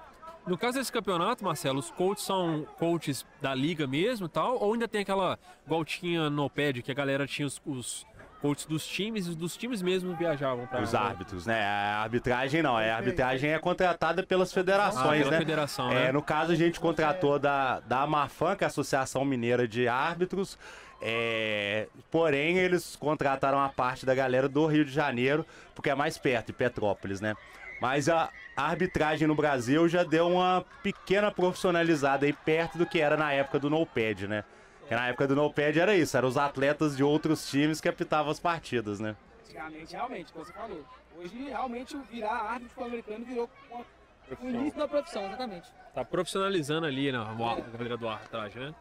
No 0.46 0.56
caso 0.56 0.78
desse 0.78 0.92
campeonato, 0.92 1.42
Marcelo, 1.44 1.78
os 1.80 1.90
coaches 1.90 2.24
são 2.24 2.66
coaches 2.78 3.26
da 3.42 3.52
liga 3.54 3.86
mesmo 3.86 4.26
e 4.26 4.28
tal? 4.28 4.58
Ou 4.60 4.72
ainda 4.74 4.86
tem 4.86 5.00
aquela 5.00 5.38
igual 5.64 5.84
tinha 5.84 6.30
no 6.30 6.48
pad, 6.48 6.82
que 6.82 6.90
a 6.90 6.94
galera 6.94 7.26
tinha 7.26 7.46
os, 7.46 7.60
os 7.66 8.06
coaches 8.40 8.64
dos 8.64 8.86
times 8.86 9.26
e 9.26 9.30
os 9.30 9.34
dos 9.36 9.56
times 9.56 9.82
mesmo 9.82 10.14
viajavam 10.14 10.64
pra. 10.68 10.80
Os 10.82 10.94
árbitros, 10.94 11.46
né? 11.46 11.64
A 11.64 11.98
arbitragem 12.02 12.62
não, 12.62 12.78
é, 12.78 12.92
a 12.92 12.96
arbitragem 12.96 13.50
é 13.50 13.58
contratada 13.58 14.22
pelas 14.22 14.52
federações, 14.52 15.20
Ah, 15.20 15.24
pela 15.24 15.30
né? 15.32 15.38
federação, 15.38 15.90
É, 15.90 15.94
né? 16.06 16.12
no 16.12 16.22
caso, 16.22 16.52
a 16.52 16.56
gente 16.56 16.78
contratou 16.78 17.40
da, 17.40 17.80
da 17.80 18.02
Amafan, 18.02 18.54
que 18.54 18.62
é 18.62 18.66
a 18.66 18.68
Associação 18.68 19.24
Mineira 19.24 19.66
de 19.66 19.88
Árbitros. 19.88 20.56
é, 21.02 21.88
porém, 22.10 22.56
eles 22.58 22.94
contrataram 22.94 23.58
a 23.58 23.68
parte 23.68 24.06
da 24.06 24.14
galera 24.14 24.48
do 24.48 24.64
Rio 24.66 24.84
de 24.84 24.92
Janeiro, 24.92 25.44
porque 25.74 25.90
é 25.90 25.94
mais 25.94 26.16
perto, 26.16 26.46
de 26.46 26.52
Petrópolis, 26.52 27.20
né? 27.20 27.34
Mas 27.80 28.08
a 28.08 28.30
arbitragem 28.56 29.28
no 29.28 29.34
Brasil 29.34 29.88
já 29.88 30.02
deu 30.02 30.28
uma 30.28 30.64
pequena 30.82 31.30
profissionalizada 31.30 32.24
aí, 32.26 32.32
perto 32.32 32.78
do 32.78 32.86
que 32.86 33.00
era 33.00 33.16
na 33.16 33.32
época 33.32 33.58
do 33.58 33.68
NoPad, 33.68 34.22
né? 34.22 34.44
Porque 34.80 34.94
na 34.94 35.08
época 35.08 35.26
do 35.26 35.34
NoPad 35.36 35.76
era 35.76 35.96
isso, 35.96 36.16
eram 36.16 36.28
os 36.28 36.36
atletas 36.36 36.96
de 36.96 37.02
outros 37.02 37.48
times 37.50 37.80
que 37.80 37.88
apitavam 37.88 38.30
as 38.30 38.38
partidas, 38.40 39.00
né? 39.00 39.16
Antigamente, 39.44 39.92
realmente, 39.94 40.32
como 40.32 40.44
você 40.44 40.52
falou. 40.52 40.84
Hoje, 41.18 41.48
realmente, 41.48 41.96
o 41.96 42.02
virar 42.02 42.34
árbitro 42.52 42.84
americano 42.84 43.24
virou 43.24 43.50
uma- 43.70 43.84
o 44.40 44.48
início 44.48 44.78
da 44.78 44.86
profissão, 44.86 45.26
exatamente. 45.26 45.68
Tá 45.94 46.04
profissionalizando 46.04 46.86
ali 46.86 47.10
na 47.10 47.22
a 47.22 47.34
galera 47.34 47.96
do 47.96 48.08
arbitragem, 48.08 48.62
né? 48.62 48.74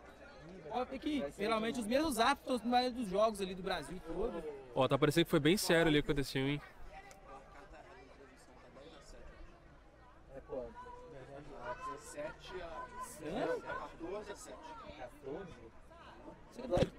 Ter 0.89 0.99
que, 0.99 1.23
geralmente, 1.39 1.79
os 1.79 1.87
mesmos 1.87 2.19
árbitros 2.19 2.61
dos 2.93 3.07
jogos 3.09 3.39
ali 3.39 3.55
do 3.55 3.63
Brasil 3.63 3.99
todo. 4.05 4.43
Ó, 4.75 4.87
tá 4.87 4.97
parecendo 4.97 5.25
que 5.25 5.31
foi 5.31 5.39
bem 5.39 5.55
sério 5.55 5.87
ali 5.87 5.99
o 5.99 6.03
que 6.03 6.11
aconteceu, 6.11 6.45
hein? 6.45 6.61
Sério? 13.25 13.59
14 13.61 14.31
a 14.31 14.35
7. 14.35 14.55
14? 14.99 15.53
Você 16.51 16.61
é 16.61 16.67
doido? 16.67 16.91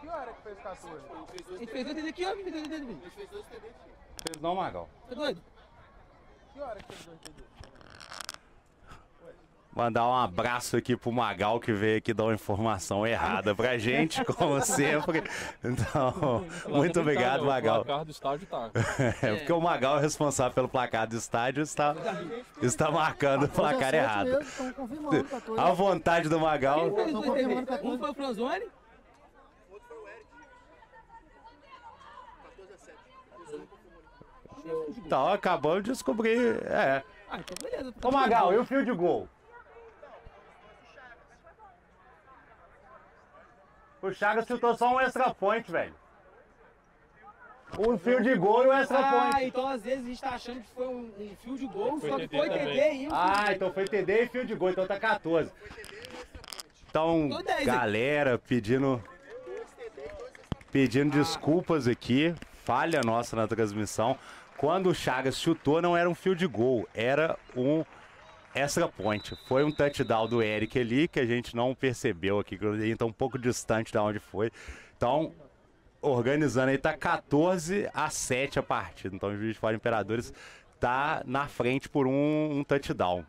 Que 0.00 0.08
hora 0.08 0.32
que 0.32 0.42
fez 0.42 0.58
14? 0.58 0.96
A 0.96 1.58
gente 1.58 1.70
fez 1.72 1.84
dois 1.84 1.96
TD 1.96 2.08
aqui, 2.08 2.24
ó. 2.24 2.30
A 2.30 2.34
gente 2.36 2.50
fez 3.10 3.28
dois 3.28 3.46
TD 3.46 3.66
aqui. 3.68 3.90
Fez 4.24 4.40
não, 4.40 4.54
Magal? 4.54 4.88
Você 5.06 5.12
é 5.12 5.16
doido? 5.16 5.42
Que 6.54 6.60
hora 6.60 6.80
que 6.82 6.94
fez 6.94 7.04
2 7.04 7.20
TD? 7.20 7.44
Mandar 9.78 10.08
um 10.08 10.12
abraço 10.12 10.76
aqui 10.76 10.96
pro 10.96 11.12
Magal 11.12 11.60
que 11.60 11.72
veio 11.72 11.98
aqui 11.98 12.12
dar 12.12 12.24
uma 12.24 12.34
informação 12.34 13.06
errada 13.06 13.54
pra 13.54 13.78
gente, 13.78 14.24
como 14.26 14.60
sempre. 14.60 15.22
Então, 15.62 16.44
muito 16.66 16.98
obrigado, 16.98 17.44
Magal. 17.44 17.82
O 17.82 17.84
placar 17.84 18.04
do 18.04 18.10
estádio 18.10 18.48
tá. 18.48 18.70
É 19.22 19.36
porque 19.36 19.52
o 19.52 19.60
Magal 19.60 19.98
é 19.98 20.00
responsável 20.00 20.52
pelo 20.52 20.68
placar 20.68 21.06
do 21.06 21.14
estádio, 21.14 21.62
está, 21.62 21.94
está 22.60 22.90
marcando 22.90 23.44
o 23.44 23.48
placar 23.48 23.92
17 23.92 23.96
errado. 23.96 24.26
mesmo, 24.26 24.42
Estão 24.42 24.72
confirmando 24.72 25.24
14. 25.24 25.60
A 25.60 25.72
vontade 25.72 26.28
do 26.28 26.40
Magal. 26.40 26.88
Um 26.88 27.98
foi 27.98 28.10
o 28.10 28.14
Franzoni, 28.14 28.64
Então, 34.98 35.28
acabamos 35.28 35.84
de 35.84 35.92
descobrir. 35.92 36.60
É. 36.64 37.04
Ah, 37.30 37.38
então 37.38 37.56
beleza. 37.62 37.94
Ô 38.02 38.10
Magal, 38.10 38.52
e 38.52 38.58
o 38.58 38.64
fio 38.64 38.84
de 38.84 38.92
gol? 38.92 39.28
O 44.02 44.12
Chagas 44.12 44.46
chutou 44.46 44.76
só 44.76 44.94
um 44.94 45.00
extra 45.00 45.32
point, 45.34 45.70
velho. 45.70 45.94
Um 47.78 47.98
fio 47.98 48.22
de 48.22 48.34
gol 48.34 48.64
e 48.64 48.68
um 48.68 48.72
extra 48.72 48.98
Ah, 48.98 49.30
point. 49.32 49.44
então 49.46 49.68
às 49.68 49.82
vezes 49.82 50.04
a 50.04 50.08
gente 50.08 50.20
tá 50.20 50.30
achando 50.30 50.60
que 50.62 50.70
foi 50.70 50.86
um, 50.86 51.10
um 51.18 51.36
fio 51.42 51.58
de 51.58 51.66
gol, 51.66 52.00
Foi 52.00 52.08
só 52.10 52.16
que 52.16 52.28
TD 52.28 52.38
foi. 52.38 52.48
TD 52.58 52.92
e 52.94 53.08
um 53.08 53.10
Ah, 53.12 53.44
então 53.50 53.72
foi 53.72 53.84
TD 53.84 54.22
e 54.22 54.28
fio 54.28 54.44
de 54.46 54.54
gol, 54.54 54.70
então 54.70 54.86
tá 54.86 54.98
14. 54.98 55.50
Então, 56.88 57.28
Tô 57.30 57.42
10, 57.42 57.60
hein? 57.60 57.66
galera, 57.66 58.38
pedindo 58.38 59.02
pedindo 60.72 61.10
desculpas 61.12 61.86
aqui, 61.86 62.34
falha 62.64 63.00
nossa 63.04 63.36
na 63.36 63.46
transmissão. 63.46 64.18
Quando 64.56 64.88
o 64.90 64.94
Chagas 64.94 65.38
chutou, 65.38 65.80
não 65.82 65.96
era 65.96 66.08
um 66.08 66.14
fio 66.14 66.34
de 66.34 66.46
gol, 66.46 66.88
era 66.94 67.38
um 67.56 67.84
extra 68.54 68.88
point. 68.88 69.36
Foi 69.46 69.64
um 69.64 69.70
touchdown 69.70 70.26
do 70.26 70.42
Eric 70.42 70.78
ali 70.78 71.08
que 71.08 71.20
a 71.20 71.26
gente 71.26 71.54
não 71.54 71.74
percebeu 71.74 72.38
aqui, 72.38 72.58
que 72.58 72.66
a 72.66 72.76
gente 72.76 72.98
tá 72.98 73.06
um 73.06 73.12
pouco 73.12 73.38
distante 73.38 73.92
de 73.92 73.98
onde 73.98 74.18
foi. 74.18 74.50
Então, 74.96 75.32
organizando 76.00 76.70
aí, 76.70 76.78
tá 76.78 76.96
14 76.96 77.88
a 77.92 78.10
7 78.10 78.58
a 78.58 78.62
partida. 78.62 79.14
Então, 79.14 79.30
o 79.30 79.36
Juiz 79.36 79.54
de 79.54 79.58
Fora 79.58 79.76
Imperadores 79.76 80.32
tá 80.78 81.22
na 81.26 81.46
frente 81.46 81.88
por 81.88 82.06
um, 82.06 82.58
um 82.58 82.64
touchdown. 82.64 83.24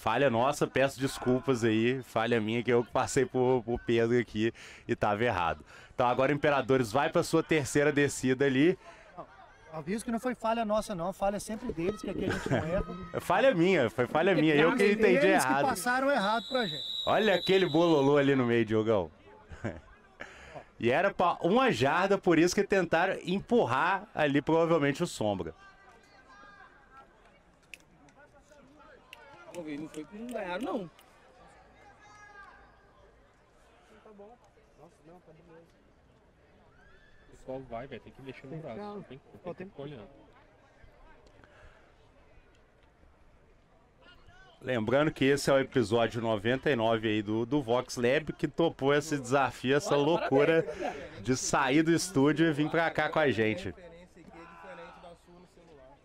Falha 0.00 0.30
nossa, 0.30 0.66
peço 0.66 0.98
desculpas 0.98 1.62
aí. 1.62 2.02
Falha 2.04 2.40
minha 2.40 2.62
que 2.62 2.72
eu 2.72 2.82
passei 2.82 3.26
por, 3.26 3.62
por 3.62 3.78
Pedro 3.80 4.18
aqui 4.18 4.50
e 4.88 4.96
tava 4.96 5.22
errado. 5.22 5.62
Então 5.94 6.08
agora 6.08 6.32
o 6.32 6.34
Imperadores 6.34 6.90
vai 6.90 7.10
para 7.10 7.22
sua 7.22 7.42
terceira 7.42 7.92
descida 7.92 8.46
ali. 8.46 8.78
Aviso 9.72 10.04
que 10.04 10.10
não 10.10 10.18
foi 10.18 10.34
falha 10.34 10.64
nossa, 10.64 10.94
não. 10.94 11.12
Falha 11.12 11.38
sempre 11.38 11.72
deles, 11.72 12.00
que 12.00 12.10
aqui 12.10 12.24
a 12.24 12.28
gente 12.30 12.50
não 12.50 12.58
erra. 12.58 12.84
Falha 13.20 13.54
minha, 13.54 13.88
foi 13.88 14.06
falha 14.06 14.34
minha. 14.34 14.54
Eu 14.54 14.74
que 14.76 14.92
entendi 14.92 15.26
Eles 15.26 15.44
errado. 15.44 15.64
passaram 15.64 16.10
errado 16.10 16.44
pra 16.48 16.66
gente. 16.66 16.82
Olha 17.06 17.34
aquele 17.34 17.66
bololô 17.66 18.16
ali 18.16 18.34
no 18.34 18.46
meio, 18.46 18.64
Diogão. 18.64 19.10
E 20.82 20.90
era 20.90 21.12
para 21.12 21.36
uma 21.46 21.70
jarda, 21.70 22.16
por 22.16 22.38
isso 22.38 22.54
que 22.54 22.64
tentaram 22.64 23.14
empurrar 23.22 24.08
ali 24.14 24.40
provavelmente 24.40 25.02
o 25.02 25.06
Sombra. 25.06 25.54
Vamos 29.52 29.70
ver, 29.70 29.78
não 29.78 29.88
foi 29.90 30.04
que 30.04 30.16
não 30.16 30.26
ganharam, 30.32 30.62
não. 30.62 30.90
Vai, 37.58 37.86
velho. 37.86 38.00
Tem 38.02 38.12
que 38.12 38.22
mexer 38.22 38.46
no 38.46 38.56
braço. 38.56 38.78
Não 38.78 39.02
tem, 39.02 39.20
não 39.44 39.54
tem 39.54 39.66
que 39.66 39.72
ficar 39.72 39.82
olhando. 39.82 40.08
Lembrando 44.62 45.10
que 45.10 45.24
esse 45.24 45.48
é 45.48 45.54
o 45.54 45.58
episódio 45.58 46.20
99 46.20 47.08
aí 47.08 47.22
do, 47.22 47.46
do 47.46 47.62
Vox 47.62 47.96
Lab, 47.96 48.30
que 48.34 48.46
topou 48.46 48.92
esse 48.92 49.16
desafio, 49.16 49.74
essa 49.74 49.96
loucura 49.96 50.66
de 51.22 51.34
sair 51.34 51.82
do 51.82 51.90
estúdio 51.92 52.46
e 52.46 52.52
vir 52.52 52.68
pra 52.68 52.90
cá 52.90 53.08
com 53.08 53.18
a 53.18 53.30
gente. 53.30 53.68
referência 53.68 54.20
aqui 54.20 54.20
é 54.20 54.44
diferente 54.44 55.00
da 55.00 55.14
sua 55.24 55.40
no 55.40 55.48
celular. 55.54 55.96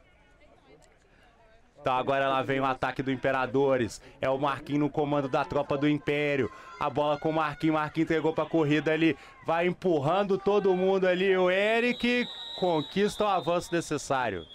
Então 1.86 1.95
agora 1.95 2.28
lá 2.28 2.41
vem 2.41 2.60
o 2.60 2.66
ataque 2.66 3.03
do 3.03 3.12
Imperadores. 3.12 4.02
É 4.20 4.28
o 4.28 4.40
Marquinhos 4.40 4.80
no 4.80 4.90
comando 4.90 5.30
da 5.30 5.45
tropa 5.45 5.78
do 5.78 5.88
Império. 5.88 6.52
A 6.80 6.90
bola 6.90 7.20
com 7.20 7.30
o 7.30 7.34
Marquinhos. 7.34 7.76
Marquinhos 7.76 8.10
entregou 8.10 8.34
pra 8.34 8.44
corrida 8.44 8.91
ali. 8.91 9.16
Vai 9.45 9.68
empurrando 9.68 10.36
todo 10.36 10.76
mundo 10.76 11.06
ali. 11.07 11.38
O 11.38 11.52
Eric 11.52 12.26
conquista 12.60 13.24
o 13.24 13.28
avanço 13.28 13.72
necessário. 13.72 14.48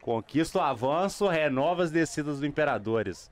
Conquista 0.00 0.60
o 0.60 0.62
avanço, 0.62 1.26
renova 1.26 1.82
as 1.82 1.90
descidas 1.90 2.38
do 2.38 2.46
Imperadores. 2.46 3.28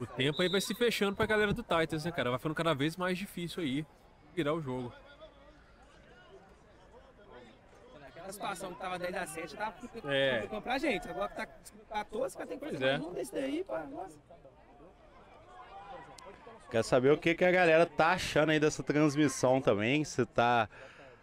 O 0.00 0.06
tempo 0.06 0.40
aí 0.40 0.48
vai 0.48 0.62
se 0.62 0.74
fechando 0.74 1.14
pra 1.14 1.26
galera 1.26 1.52
do 1.52 1.62
Titans, 1.62 2.06
né, 2.06 2.10
cara? 2.10 2.30
Vai 2.30 2.38
ficando 2.38 2.54
cada 2.54 2.74
vez 2.74 2.96
mais 2.96 3.18
difícil 3.18 3.62
aí 3.62 3.84
virar 4.34 4.54
o 4.54 4.62
jogo. 4.62 4.90
Naquela 8.28 8.32
situação 8.32 8.74
que 8.74 8.80
tava 8.80 8.98
10 8.98 9.14
a 9.14 9.26
7, 9.26 9.56
tava 9.56 9.74
É. 10.06 10.34
complicando 10.34 10.62
pra 10.62 10.78
gente. 10.78 11.08
Agora 11.08 11.28
que 11.28 11.36
tá 11.36 11.46
14, 11.88 12.36
vai 12.36 12.46
ter 12.46 12.58
que 12.58 12.70
fazer 12.70 12.84
é. 12.84 12.98
um 12.98 13.12
desse 13.12 13.32
daí. 13.32 13.64
Nossa. 13.90 14.18
Quer 16.70 16.84
saber 16.84 17.12
o 17.12 17.16
que, 17.16 17.34
que 17.34 17.44
a 17.44 17.50
galera 17.50 17.86
tá 17.86 18.08
achando 18.08 18.50
aí 18.50 18.60
dessa 18.60 18.82
transmissão 18.82 19.60
também? 19.60 20.04
Se 20.04 20.26
tá 20.26 20.68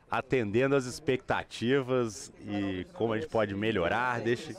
atendendo 0.10 0.76
as 0.76 0.86
expectativas 0.86 2.34
e 2.40 2.88
como 2.94 3.14
a 3.14 3.20
gente 3.20 3.30
pode 3.30 3.54
melhorar. 3.54 4.22
Deixa, 4.22 4.54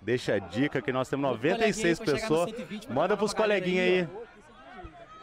deixa 0.00 0.34
a 0.34 0.38
dica 0.38 0.80
que 0.80 0.92
nós 0.92 1.08
temos 1.08 1.28
96 1.28 1.98
Coleguinha, 1.98 2.04
pra 2.04 2.28
chegar 2.28 2.40
no 2.40 2.46
pessoas. 2.46 2.50
120, 2.50 2.86
pra 2.86 2.94
Manda 2.94 3.16
pros 3.16 3.34
coleguinhas 3.34 4.08
aí. 4.08 4.21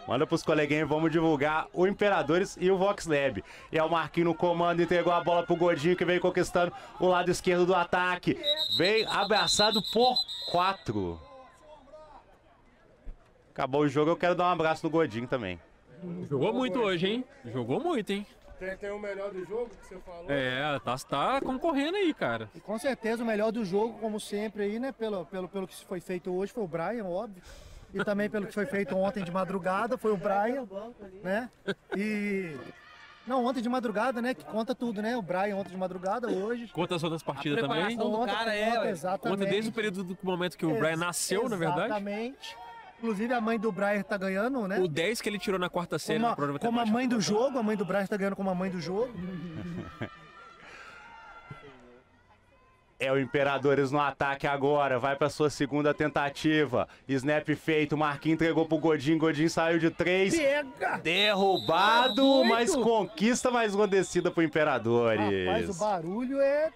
Manda 0.10 0.26
pros 0.26 0.42
coleguinhas, 0.42 0.90
vamos 0.90 1.12
divulgar 1.12 1.68
o 1.72 1.86
Imperadores 1.86 2.58
e 2.60 2.72
o 2.72 2.78
Vox 2.80 3.06
Lab. 3.06 3.44
E 3.72 3.78
é 3.78 3.84
o 3.84 3.92
Marquinhos 3.92 4.30
no 4.30 4.34
comando, 4.34 4.82
entregou 4.82 5.14
a 5.14 5.24
bola 5.24 5.44
pro 5.44 5.56
Godinho 5.56 5.96
que 5.96 6.04
veio 6.04 6.20
conquistando 6.20 6.74
o 7.00 7.06
lado 7.06 7.30
esquerdo 7.30 7.64
do 7.64 7.76
ataque. 7.76 8.36
Vem 8.76 9.06
abraçado 9.06 9.84
por 9.94 10.18
quatro. 10.52 11.22
Acabou 13.52 13.82
o 13.82 13.88
jogo, 13.88 14.10
eu 14.10 14.18
quero 14.18 14.34
dar 14.34 14.46
um 14.46 14.52
abraço 14.52 14.84
no 14.84 14.90
Godinho 14.90 15.28
também. 15.28 15.60
Jogou 16.28 16.52
muito 16.54 16.80
hoje, 16.80 17.08
hein? 17.08 17.26
Jogou 17.46 17.80
muito, 17.80 18.10
hein? 18.10 18.26
Tem, 18.58 18.76
tem 18.78 18.90
o 18.90 18.98
melhor 18.98 19.32
do 19.32 19.46
jogo 19.46 19.70
que 19.70 19.90
você 19.90 20.00
falou? 20.00 20.26
É, 20.28 20.80
tá, 20.80 20.98
tá 20.98 21.40
concorrendo 21.40 21.98
aí, 21.98 22.16
cara. 22.16 22.50
E 22.56 22.60
com 22.60 22.80
certeza 22.80 23.22
o 23.22 23.28
melhor 23.28 23.52
do 23.52 23.64
jogo, 23.64 24.00
como 24.00 24.20
sempre 24.20 24.64
aí, 24.64 24.80
né? 24.80 24.92
Pelo, 24.92 25.24
pelo, 25.28 25.48
pelo 25.48 25.68
que 25.68 25.86
foi 25.86 26.02
feito 26.02 26.36
hoje, 26.36 26.52
foi 26.52 26.64
o 26.64 26.68
Brian, 26.68 27.06
óbvio. 27.06 27.44
E 27.94 28.04
também 28.04 28.30
pelo 28.30 28.46
que 28.48 28.54
foi 28.54 28.66
feito 28.66 28.96
ontem 28.96 29.24
de 29.24 29.32
madrugada, 29.32 29.98
foi 29.98 30.12
o 30.12 30.18
Brian, 30.18 30.68
né? 31.24 31.50
E. 31.96 32.56
Não, 33.26 33.46
ontem 33.46 33.62
de 33.62 33.70
madrugada, 33.70 34.22
né? 34.22 34.34
Que 34.34 34.44
conta 34.44 34.74
tudo, 34.74 35.02
né? 35.02 35.16
O 35.16 35.22
Brian 35.22 35.56
ontem 35.56 35.70
de 35.72 35.78
madrugada, 35.78 36.28
hoje. 36.30 36.68
Conta 36.74 36.96
as 36.96 37.04
outras 37.04 37.22
partidas 37.22 37.60
também. 37.60 37.96
do 37.98 38.04
Conta, 38.04 38.34
cara 38.34 38.56
é, 38.56 38.72
conta, 38.72 38.90
exatamente. 38.90 39.40
Conta 39.40 39.52
desde 39.52 39.70
o 39.70 39.74
período 39.74 40.04
do 40.04 40.18
momento 40.24 40.58
que 40.58 40.66
o 40.66 40.78
Brian 40.78 40.92
Ex- 40.92 41.00
nasceu, 41.00 41.48
na 41.50 41.56
verdade. 41.56 41.86
Exatamente. 41.86 42.58
Inclusive 42.98 43.34
a 43.34 43.40
mãe 43.40 43.58
do 43.60 43.72
Brian 43.72 44.02
tá 44.02 44.18
ganhando, 44.18 44.68
né? 44.68 44.80
O 44.80 44.88
10 44.88 45.22
que 45.22 45.30
ele 45.30 45.40
tirou 45.40 45.60
na 45.60 45.70
quarta 45.70 45.98
série 45.98 46.20
Como, 46.20 46.28
no 46.28 46.34
a, 46.34 46.36
programa 46.36 46.60
como 46.60 46.80
a 46.80 46.86
mãe 46.86 47.08
do 47.08 47.22
jogo, 47.22 47.58
a 47.58 47.64
mãe 47.64 47.78
do 47.78 47.86
Brian 47.86 48.06
tá 48.06 48.18
ganhando 48.18 48.36
como 48.36 48.50
a 48.50 48.56
mãe 48.56 48.70
do 48.70 48.82
jogo. 48.82 49.14
É 53.00 53.10
o 53.12 53.18
Imperadores 53.18 53.92
no 53.92 54.00
ataque 54.00 54.46
agora, 54.46 55.00
vai 55.00 55.16
pra 55.16 55.30
sua 55.30 55.50
segunda 55.50 55.94
tentativa. 55.94 56.86
Snap 57.08 57.48
feito, 57.56 57.96
Marquinhos 57.96 58.36
entregou 58.36 58.66
pro 58.66 58.78
Godinho, 58.78 59.18
Godinho 59.18 59.50
saiu 59.50 59.80
de 59.80 59.90
três. 59.90 60.36
Pega! 60.36 60.98
Derrubado, 60.98 62.26
Muito. 62.26 62.50
mas 62.50 62.76
conquista 62.76 63.50
mais 63.50 63.74
uma 63.74 63.88
descida 63.88 64.30
pro 64.30 64.44
Imperadores. 64.44 65.48
Rapaz, 65.48 65.70
o 65.70 65.74
barulho 65.76 66.42
é. 66.42 66.72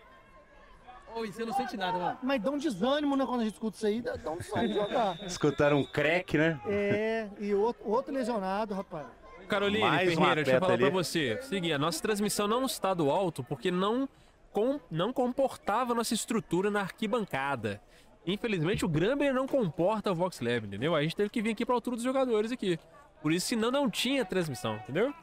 Ô, 1.14 1.26
e 1.26 1.32
você 1.32 1.44
não 1.44 1.54
sente 1.54 1.76
nada, 1.76 1.98
mano. 1.98 2.18
Mas 2.24 2.42
dá 2.42 2.52
um 2.52 2.58
desânimo, 2.58 3.18
né? 3.18 3.26
Quando 3.26 3.42
a 3.42 3.44
gente 3.44 3.54
escuta 3.54 3.76
isso 3.76 3.86
aí, 3.86 4.02
dá 4.02 4.16
dá 4.16 4.32
um 4.32 4.38
desânimo 4.38 4.68
de 4.70 4.74
jogar. 4.80 5.20
Escutaram 5.28 5.80
um 5.80 5.84
crack, 5.86 6.38
né? 6.38 6.58
É, 6.66 7.28
e 7.38 7.54
outro, 7.54 7.84
outro 7.86 8.14
lesionado, 8.14 8.74
rapaz. 8.74 9.06
Caroline 9.48 9.82
Mais 9.82 10.08
um 10.10 10.16
Ferreira, 10.16 10.36
deixa 10.36 10.52
eu 10.52 10.56
atleta 10.56 10.66
falar 10.66 10.78
pra 10.78 10.88
ali. 10.88 10.96
você. 10.96 11.38
Seguinte, 11.42 11.74
a 11.74 11.78
nossa 11.78 12.02
transmissão 12.02 12.48
não 12.48 12.66
está 12.66 12.94
do 12.94 13.12
alto 13.12 13.44
porque 13.44 13.70
não, 13.70 14.08
com, 14.54 14.80
não 14.90 15.12
comportava 15.12 15.92
a 15.92 15.96
nossa 15.96 16.14
estrutura 16.14 16.70
na 16.70 16.82
arquibancada. 16.82 17.82
Infelizmente, 18.26 18.86
o 18.86 18.88
Gramber 18.88 19.34
não 19.34 19.48
comporta 19.48 20.12
o 20.12 20.16
Vox 20.16 20.40
Lab, 20.40 20.68
entendeu? 20.68 20.96
A 20.96 21.02
gente 21.02 21.16
teve 21.16 21.30
que 21.30 21.42
vir 21.42 21.52
aqui 21.52 21.66
pra 21.66 21.76
altura 21.76 21.98
dos 21.98 22.06
jogadores 22.06 22.52
aqui. 22.52 22.80
Por 23.22 23.34
isso, 23.34 23.48
senão 23.48 23.72
não 23.72 23.90
tinha 23.90 24.24
transmissão, 24.24 24.76
entendeu? 24.78 25.14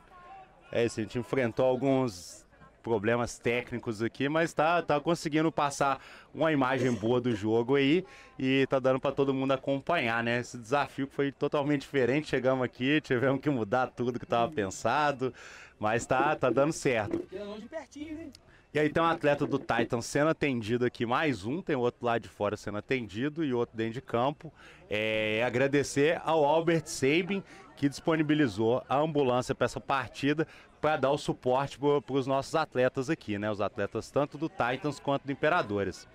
É 0.71 0.85
isso, 0.85 1.01
a 1.01 1.03
gente 1.03 1.19
enfrentou 1.19 1.65
alguns 1.65 2.47
problemas 2.83 3.39
técnicos 3.39 4.03
aqui, 4.03 4.29
mas 4.29 4.53
tá, 4.53 4.83
tá 4.83 4.99
conseguindo 5.01 5.53
passar 5.53 6.03
uma 6.35 6.51
imagem 6.53 6.93
boa 6.93 7.21
do 7.21 7.35
jogo 7.35 7.77
aí 7.77 8.05
e 8.39 8.67
tá 8.69 8.79
dando 8.79 8.99
pra 8.99 9.13
todo 9.13 9.35
mundo 9.35 9.53
acompanhar, 9.53 10.23
né? 10.25 10.41
Esse 10.41 10.59
desafio 10.59 11.07
que 11.07 11.15
foi 11.15 11.31
totalmente 11.31 11.83
diferente, 11.83 12.29
chegamos 12.29 12.65
aqui, 12.65 13.01
tivemos 13.01 13.41
que 13.41 13.51
mudar 13.51 13.89
tudo 13.89 14.19
que 14.19 14.27
tava 14.27 14.51
pensado, 14.51 15.33
mas 15.79 16.07
tá, 16.07 16.35
tá 16.37 16.51
dando 16.51 16.73
certo. 16.73 17.23
É 17.33 17.45
longe 17.45 17.67
pertinho, 17.67 18.19
hein? 18.19 18.33
E 18.73 18.79
aí 18.79 18.89
tem 18.89 19.03
um 19.03 19.07
atleta 19.07 19.45
do 19.49 19.59
Titan 19.59 20.01
sendo 20.01 20.29
atendido 20.29 20.85
aqui, 20.85 21.05
mais 21.05 21.45
um, 21.45 21.61
tem 21.61 21.75
outro 21.75 22.07
lá 22.07 22.19
de 22.19 22.29
fora 22.29 22.57
sendo 22.57 22.79
atendido 22.79 23.45
e 23.45 23.53
outro 23.53 23.77
dentro 23.77 23.95
de 23.95 24.01
campo. 24.01 24.53
É, 24.89 25.43
agradecer 25.45 26.23
ao 26.25 26.45
Albert 26.45 26.87
Sabin, 26.87 27.43
que 27.77 27.89
disponibilizou 27.89 28.81
a 28.89 28.97
ambulância 28.99 29.57
para 29.57 29.65
essa 29.65 29.81
partida 29.81 30.47
para 30.81 30.97
dar 30.97 31.11
o 31.11 31.19
suporte 31.19 31.81
para 31.81 32.15
os 32.15 32.29
nossos 32.29 32.55
atletas 32.55 33.11
aqui, 33.11 33.41
né? 33.41 33.51
Os 33.51 33.61
atletas 33.61 34.09
tanto 34.09 34.39
do 34.39 34.49
Titans 34.49 35.01
quanto 35.01 35.27
do 35.27 35.33
Imperadores. 35.33 36.09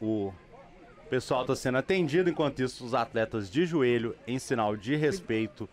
O 0.00 0.32
pessoal 1.10 1.42
está 1.42 1.54
sendo 1.54 1.76
atendido, 1.76 2.30
enquanto 2.30 2.62
isso, 2.62 2.86
os 2.86 2.94
atletas 2.94 3.50
de 3.50 3.66
joelho 3.66 4.16
em 4.26 4.38
sinal 4.38 4.78
de 4.78 4.96
respeito 4.96 5.68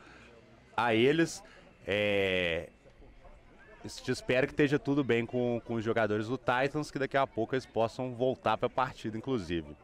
a 0.76 0.94
eles. 0.94 1.41
É, 1.88 2.68
espero 3.88 4.48
que 4.48 4.54
esteja 4.54 4.78
tudo 4.78 5.04
bem 5.04 5.26
com, 5.26 5.62
com 5.66 5.76
os 5.76 5.84
jogadores 5.84 6.28
do 6.28 6.38
Titans, 6.38 6.92
que 6.92 7.00
daqui 7.00 7.18
a 7.18 7.26
pouco 7.26 7.56
eles 7.56 7.66
possam 7.66 8.14
voltar 8.14 8.58
para 8.58 8.68
a 8.68 8.70
partida, 8.70 9.18
inclusive. 9.18 9.76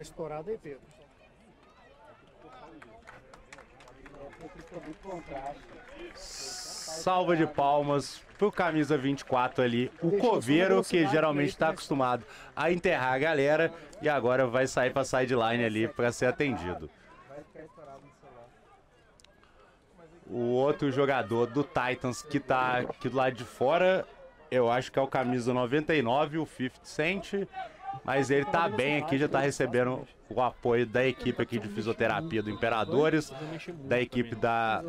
Estourado 0.00 0.50
aí, 0.50 0.58
Pedro. 0.58 0.80
Salva 6.14 7.36
de 7.36 7.46
palmas 7.46 8.22
pro 8.38 8.50
camisa 8.50 8.96
24 8.96 9.62
ali, 9.62 9.92
o 10.02 10.16
coveiro 10.18 10.82
que 10.82 11.06
geralmente 11.06 11.50
está 11.50 11.68
acostumado 11.68 12.24
a 12.56 12.72
enterrar 12.72 13.12
a 13.12 13.18
galera 13.18 13.72
e 14.00 14.08
agora 14.08 14.46
vai 14.46 14.66
sair 14.66 14.92
para 14.92 15.04
sideline 15.04 15.64
ali 15.64 15.88
para 15.88 16.10
ser 16.10 16.26
atendido. 16.26 16.88
O 20.30 20.52
outro 20.52 20.92
jogador 20.92 21.46
do 21.46 21.64
Titans 21.64 22.22
que 22.22 22.38
tá 22.38 22.78
aqui 22.78 23.08
do 23.08 23.16
lado 23.16 23.34
de 23.34 23.44
fora, 23.44 24.06
eu 24.50 24.70
acho 24.70 24.92
que 24.92 24.98
é 24.98 25.02
o 25.02 25.06
camisa 25.08 25.52
99, 25.52 26.38
o 26.38 26.46
50 26.46 26.80
Cent. 26.84 27.32
Mas 28.04 28.30
ele 28.30 28.44
tá 28.44 28.68
bem 28.68 28.98
aqui, 28.98 29.18
já 29.18 29.28
tá 29.28 29.40
recebendo 29.40 30.06
o 30.28 30.40
apoio 30.40 30.86
da 30.86 31.04
equipe 31.04 31.42
aqui 31.42 31.58
de 31.58 31.68
fisioterapia 31.68 32.40
do 32.40 32.48
Imperadores, 32.48 33.32
da 33.84 34.00
equipe 34.00 34.36
da, 34.36 34.82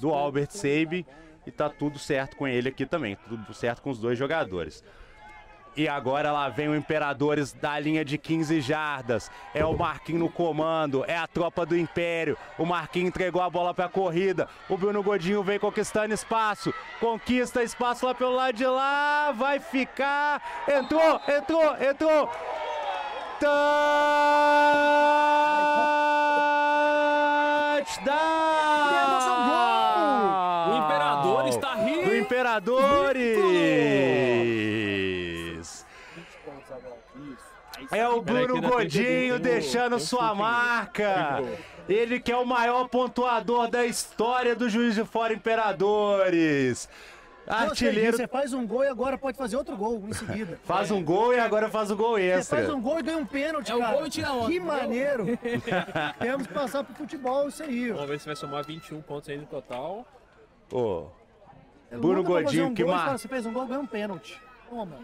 do 0.00 0.10
Albert 0.10 0.50
Seib. 0.50 1.04
E 1.44 1.50
tá 1.50 1.68
tudo 1.68 1.98
certo 1.98 2.36
com 2.36 2.46
ele 2.46 2.68
aqui 2.68 2.86
também, 2.86 3.16
tudo 3.28 3.52
certo 3.54 3.82
com 3.82 3.90
os 3.90 3.98
dois 3.98 4.16
jogadores. 4.16 4.84
E 5.78 5.86
agora 5.86 6.32
lá 6.32 6.48
vem 6.48 6.68
o 6.68 6.74
Imperadores 6.74 7.52
da 7.52 7.78
linha 7.78 8.04
de 8.04 8.18
15 8.18 8.60
jardas. 8.60 9.30
É 9.54 9.64
o 9.64 9.78
Marquinhos 9.78 10.22
no 10.22 10.28
comando, 10.28 11.04
é 11.06 11.16
a 11.16 11.28
tropa 11.28 11.64
do 11.64 11.76
Império. 11.76 12.36
O 12.58 12.66
Marquinhos 12.66 13.10
entregou 13.10 13.40
a 13.40 13.48
bola 13.48 13.72
para 13.72 13.84
a 13.84 13.88
corrida. 13.88 14.48
O 14.68 14.76
Bruno 14.76 15.04
Godinho 15.04 15.40
vem 15.40 15.56
conquistando 15.56 16.12
espaço. 16.12 16.74
Conquista 16.98 17.62
espaço 17.62 18.04
lá 18.04 18.12
pelo 18.12 18.34
lado 18.34 18.56
de 18.56 18.66
lá. 18.66 19.30
Vai 19.30 19.60
ficar. 19.60 20.42
Entrou, 20.66 21.20
entrou, 21.28 21.76
entrou. 21.80 22.28
Touchdown! 27.78 28.37
É 37.98 38.08
o 38.08 38.20
Bruno 38.22 38.60
Godinho 38.60 39.38
deixando 39.40 39.98
sua 39.98 40.34
marca. 40.34 41.42
Ele 41.88 42.20
que 42.20 42.30
é 42.30 42.36
o 42.36 42.44
maior 42.46 42.86
pontuador 42.88 43.68
da 43.68 43.84
história 43.84 44.54
do 44.54 44.68
Juiz 44.68 44.94
de 44.94 45.04
Fora 45.04 45.32
Imperadores. 45.32 46.88
Artilheiro. 47.46 48.14
Você 48.16 48.28
faz 48.28 48.52
um 48.52 48.66
gol 48.66 48.84
e 48.84 48.88
agora 48.88 49.16
pode 49.16 49.38
fazer 49.38 49.56
outro 49.56 49.74
gol 49.74 50.04
em 50.06 50.12
seguida. 50.12 50.60
faz 50.64 50.90
um 50.90 51.02
gol 51.02 51.32
e 51.34 51.40
agora 51.40 51.68
faz 51.70 51.90
o 51.90 51.96
gol 51.96 52.16
Você 52.16 52.22
extra. 52.24 52.58
faz 52.58 52.68
um 52.70 52.78
gol 52.80 52.98
e 53.00 53.02
ganha 53.02 53.16
um 53.16 53.24
pênalti, 53.24 53.72
É 53.72 53.74
o 53.74 53.78
cara. 53.78 53.96
gol 53.96 54.06
e 54.06 54.10
tira 54.10 54.32
onda, 54.32 54.46
Que 54.50 54.56
entendeu? 54.58 54.66
maneiro. 54.76 55.24
Temos 56.20 56.46
que 56.46 56.52
passar 56.52 56.84
pro 56.84 56.94
futebol 56.94 57.48
isso 57.48 57.62
aí. 57.62 57.90
Vamos 57.90 58.06
ver 58.10 58.20
se 58.20 58.26
vai 58.26 58.36
somar 58.36 58.64
21 58.66 59.00
pontos 59.00 59.30
aí 59.30 59.38
no 59.38 59.46
total. 59.46 60.06
Ô, 60.70 61.06
Nunca 61.90 62.02
Bruno 62.02 62.22
Godinho 62.22 62.66
um 62.66 62.74
que 62.74 62.84
gol, 62.84 62.92
mar- 62.92 63.12
você 63.12 63.22
Você 63.22 63.28
fez 63.28 63.46
um 63.46 63.52
gol, 63.52 63.66
ganha 63.66 63.80
um 63.80 63.86
pênalti. 63.86 64.38
Toma. 64.68 64.96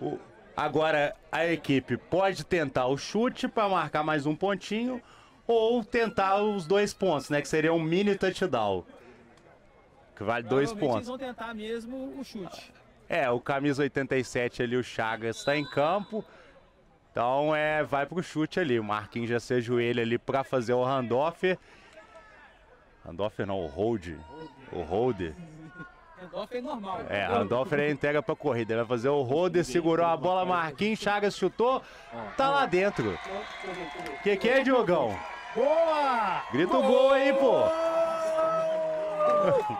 o- 0.00 0.16
Agora 0.60 1.16
a 1.32 1.46
equipe 1.46 1.96
pode 1.96 2.44
tentar 2.44 2.86
o 2.86 2.98
chute 2.98 3.48
para 3.48 3.66
marcar 3.66 4.04
mais 4.04 4.26
um 4.26 4.36
pontinho 4.36 5.00
ou 5.46 5.82
tentar 5.82 6.42
os 6.42 6.66
dois 6.66 6.92
pontos, 6.92 7.30
né? 7.30 7.40
Que 7.40 7.48
seria 7.48 7.72
um 7.72 7.80
mini 7.80 8.14
touchdown. 8.14 8.84
Que 10.14 10.22
vale 10.22 10.46
dois 10.46 10.70
pontos. 10.70 10.96
Eles 10.96 11.08
vão 11.08 11.16
tentar 11.16 11.54
mesmo 11.54 12.12
o 12.14 12.22
chute. 12.22 12.74
É, 13.08 13.30
o 13.30 13.40
camisa 13.40 13.84
87 13.84 14.62
ali, 14.62 14.76
o 14.76 14.84
Chagas, 14.84 15.38
está 15.38 15.56
em 15.56 15.64
campo. 15.64 16.22
Então 17.10 17.56
é, 17.56 17.82
vai 17.82 18.04
pro 18.04 18.22
chute 18.22 18.60
ali. 18.60 18.78
O 18.78 18.84
Marquinhos 18.84 19.30
já 19.30 19.40
se 19.40 19.54
ajoelha 19.54 20.02
ali 20.02 20.18
para 20.18 20.44
fazer 20.44 20.74
o 20.74 20.84
handoff. 20.84 21.58
Handoff 23.08 23.46
não, 23.46 23.64
o 23.64 23.66
hold. 23.66 24.08
O 24.70 24.82
hold. 24.82 25.32
Handoff 26.20 26.54
é 26.54 26.60
normal. 26.60 27.00
É, 27.08 27.24
handoff 27.24 27.72
ele 27.72 27.90
entrega 27.90 28.22
pra 28.22 28.36
corrida. 28.36 28.74
Ele 28.74 28.82
vai 28.82 28.88
fazer 28.88 29.08
o 29.08 29.22
hold, 29.22 29.56
segurou 29.64 30.04
a 30.04 30.14
bola, 30.16 30.44
Marquinhos, 30.44 30.98
Chagas 30.98 31.34
chutou, 31.34 31.82
tá 32.36 32.50
lá 32.50 32.66
dentro. 32.66 33.18
Que 34.22 34.36
que 34.36 34.48
é, 34.48 34.62
Diogão? 34.62 35.18
Boa! 35.54 36.42
Grita 36.52 36.76
o 36.76 36.82
gol 36.82 37.12
aí, 37.12 37.32
pô. 37.32 37.62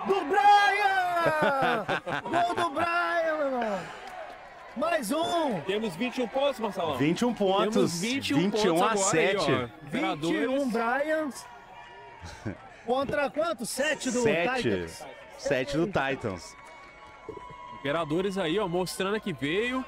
Do 0.06 0.24
Brian! 0.24 1.84
Gol 2.22 2.54
do 2.54 2.70
Brian, 2.70 3.36
meu 3.36 3.46
irmão! 3.46 3.78
Mais 4.76 5.12
um! 5.12 5.60
Temos 5.66 5.94
21 5.94 6.26
pontos, 6.28 6.58
Marcelão. 6.58 6.96
21 6.96 7.34
pontos, 7.34 7.74
Temos 7.74 8.00
21, 8.00 8.38
21 8.38 8.50
pontos 8.50 8.64
a 8.64 8.68
agora 8.86 8.96
7. 8.96 9.36
Aí, 9.36 9.54
ó. 9.54 9.68
Imperadores. 9.86 10.40
21 10.40 10.70
Brian. 10.70 11.28
Contra 12.86 13.28
quanto? 13.30 13.66
7 13.66 14.10
do 14.10 14.22
7. 14.22 14.62
Titans. 14.62 15.04
7 15.40 15.76
do 15.76 15.86
Titans. 15.86 16.54
Imperadores 17.78 18.36
aí, 18.36 18.58
ó, 18.58 18.68
mostrando 18.68 19.18
que 19.20 19.32
veio, 19.32 19.84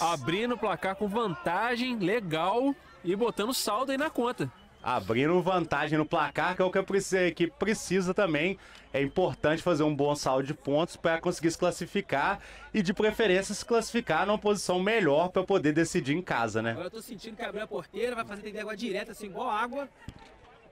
abrindo 0.00 0.54
o 0.54 0.58
placar 0.58 0.96
com 0.96 1.06
vantagem, 1.06 1.98
legal, 1.98 2.74
e 3.04 3.14
botando 3.14 3.52
saldo 3.52 3.92
aí 3.92 3.98
na 3.98 4.08
conta. 4.08 4.50
Abrindo 4.82 5.40
vantagem 5.42 5.98
no 5.98 6.06
placar, 6.06 6.56
que 6.56 6.62
é 6.62 6.64
o 6.64 6.70
que 6.70 6.78
a 6.78 7.26
equipe 7.26 7.52
precisa 7.58 8.14
também. 8.14 8.58
É 8.92 9.02
importante 9.02 9.62
fazer 9.62 9.82
um 9.82 9.94
bom 9.94 10.16
saldo 10.16 10.46
de 10.46 10.54
pontos 10.54 10.96
para 10.96 11.20
conseguir 11.20 11.50
se 11.50 11.58
classificar 11.58 12.40
e, 12.72 12.80
de 12.80 12.94
preferência, 12.94 13.54
se 13.54 13.64
classificar 13.64 14.26
numa 14.26 14.38
posição 14.38 14.80
melhor 14.80 15.28
para 15.28 15.44
poder 15.44 15.72
decidir 15.72 16.16
em 16.16 16.22
casa, 16.22 16.62
né? 16.62 16.70
Agora 16.70 16.86
eu 16.86 16.90
tô 16.90 17.02
sentindo 17.02 17.36
que 17.36 17.42
abriu 17.42 17.62
a 17.62 17.66
porteira, 17.66 18.14
vai 18.14 18.24
fazer 18.24 18.50
de 18.50 18.58
água 18.58 18.74
direta, 18.74 19.12
assim, 19.12 19.26
igual 19.26 19.50
água. 19.50 19.86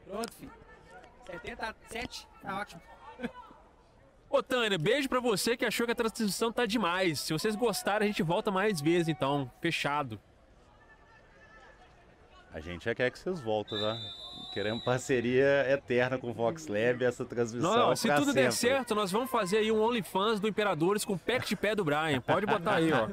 Pronto, 0.08 0.32
filho. 0.32 0.52
77, 1.26 2.26
tá 2.40 2.60
ótimo. 2.60 2.80
Ô, 4.36 4.42
Tânia, 4.42 4.76
beijo 4.76 5.08
pra 5.08 5.18
você 5.18 5.56
que 5.56 5.64
achou 5.64 5.86
que 5.86 5.92
a 5.92 5.94
transmissão 5.94 6.52
tá 6.52 6.66
demais. 6.66 7.20
Se 7.20 7.32
vocês 7.32 7.56
gostarem, 7.56 8.04
a 8.04 8.10
gente 8.10 8.22
volta 8.22 8.50
mais 8.50 8.82
vezes, 8.82 9.08
então. 9.08 9.50
Fechado. 9.62 10.20
A 12.52 12.60
gente 12.60 12.84
já 12.84 12.94
quer 12.94 13.10
que 13.10 13.18
vocês 13.18 13.40
voltem, 13.40 13.80
tá? 13.80 13.96
Queremos 14.52 14.84
parceria 14.84 15.64
eterna 15.70 16.18
com 16.18 16.28
o 16.28 16.34
Vox 16.34 16.66
Lab, 16.66 17.02
essa 17.02 17.24
transmissão. 17.24 17.88
Não, 17.88 17.96
se 17.96 18.08
pra 18.08 18.16
tudo 18.16 18.34
der 18.34 18.52
sempre. 18.52 18.76
certo, 18.76 18.94
nós 18.94 19.10
vamos 19.10 19.30
fazer 19.30 19.56
aí 19.56 19.72
um 19.72 19.82
OnlyFans 19.82 20.38
do 20.38 20.48
Imperadores 20.48 21.02
com 21.02 21.14
o 21.14 21.18
pack 21.18 21.48
de 21.48 21.56
pé 21.56 21.74
do 21.74 21.82
Brian. 21.82 22.20
Pode 22.20 22.44
botar 22.44 22.74
aí, 22.74 22.92
ó. 22.92 23.08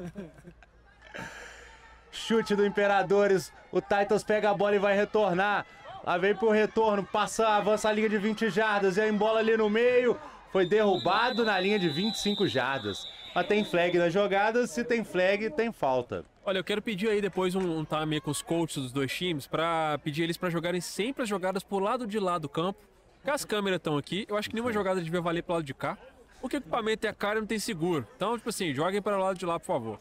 Chute 2.12 2.54
do 2.54 2.66
Imperadores. 2.66 3.50
O 3.72 3.80
Titans 3.80 4.22
pega 4.22 4.50
a 4.50 4.54
bola 4.54 4.76
e 4.76 4.78
vai 4.78 4.94
retornar. 4.94 5.64
Lá 6.04 6.18
vem 6.18 6.34
pro 6.34 6.50
retorno, 6.50 7.02
passa, 7.02 7.48
avança 7.48 7.88
a 7.88 7.92
linha 7.92 8.10
de 8.10 8.18
20 8.18 8.50
jardas 8.50 8.98
e 8.98 9.00
aí 9.00 9.10
bola 9.10 9.38
ali 9.38 9.56
no 9.56 9.70
meio. 9.70 10.20
Foi 10.54 10.64
derrubado 10.64 11.44
na 11.44 11.58
linha 11.58 11.80
de 11.80 11.88
25 11.88 12.46
jardas. 12.46 13.08
Mas 13.34 13.44
tem 13.48 13.64
flag 13.64 13.98
na 13.98 14.08
jogada, 14.08 14.68
se 14.68 14.84
tem 14.84 15.02
flag, 15.02 15.50
tem 15.50 15.72
falta. 15.72 16.24
Olha, 16.44 16.58
eu 16.58 16.62
quero 16.62 16.80
pedir 16.80 17.08
aí 17.08 17.20
depois 17.20 17.56
um, 17.56 17.80
um 17.80 17.84
time 17.84 18.20
com 18.20 18.30
os 18.30 18.40
coaches 18.40 18.80
dos 18.80 18.92
dois 18.92 19.12
times 19.12 19.48
pra 19.48 19.98
pedir 20.04 20.22
eles 20.22 20.36
pra 20.36 20.48
jogarem 20.48 20.80
sempre 20.80 21.24
as 21.24 21.28
jogadas 21.28 21.64
pro 21.64 21.80
lado 21.80 22.06
de 22.06 22.20
lá 22.20 22.38
do 22.38 22.48
campo. 22.48 22.78
Porque 23.16 23.30
as 23.32 23.44
câmeras 23.44 23.78
estão 23.78 23.98
aqui, 23.98 24.26
eu 24.28 24.36
acho 24.36 24.48
que 24.48 24.54
nenhuma 24.54 24.72
jogada 24.72 25.00
devia 25.02 25.20
valer 25.20 25.42
pro 25.42 25.54
lado 25.54 25.64
de 25.64 25.74
cá. 25.74 25.98
Porque 26.40 26.58
o 26.58 26.58
equipamento 26.58 27.04
é 27.04 27.12
caro 27.12 27.38
e 27.38 27.40
não 27.40 27.48
tem 27.48 27.58
seguro. 27.58 28.06
Então, 28.14 28.36
tipo 28.36 28.48
assim, 28.48 28.72
joguem 28.72 29.02
para 29.02 29.18
o 29.18 29.20
lado 29.20 29.36
de 29.36 29.44
lá, 29.44 29.58
por 29.58 29.66
favor. 29.66 29.98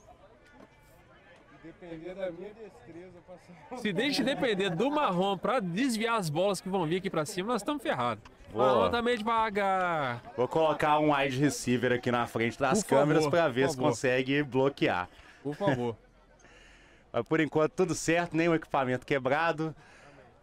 Depender 1.84 2.15
da 2.15 2.31
minha 2.31 2.53
destreza, 2.53 3.19
passar. 3.27 3.77
Se 3.77 3.91
deixe 3.91 4.23
depender 4.23 4.69
do 4.69 4.89
marrom 4.89 5.38
pra 5.38 5.60
desviar 5.60 6.18
as 6.18 6.30
bolas 6.30 6.61
que 6.61 6.69
vão 6.69 6.85
vir 6.85 6.97
aqui 6.97 7.10
pra 7.10 7.26
cima, 7.26 7.49
nós 7.53 7.61
estamos 7.61 7.84
ferrados. 7.84 8.23
Marrom 8.53 8.89
tá 8.89 9.01
meio 9.01 9.18
devagar. 9.18 10.22
Vou 10.38 10.47
colocar 10.47 10.99
um 10.99 11.14
wide 11.14 11.38
receiver 11.38 11.91
aqui 11.91 12.11
na 12.11 12.26
frente 12.27 12.57
das 12.57 12.84
Por 12.84 12.89
favor, 12.89 13.01
câmeras 13.01 13.27
para 13.27 13.49
ver 13.49 13.64
por 13.65 13.69
se 13.72 13.76
favor. 13.76 13.89
consegue 13.89 14.43
bloquear. 14.43 15.10
Por 15.41 15.55
favor. 15.55 15.95
Mas 17.11 17.27
por 17.27 17.39
enquanto 17.39 17.73
tudo 17.73 17.93
certo, 17.93 18.35
nenhum 18.35 18.55
equipamento 18.55 19.05
quebrado. 19.05 19.76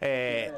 É, 0.01 0.55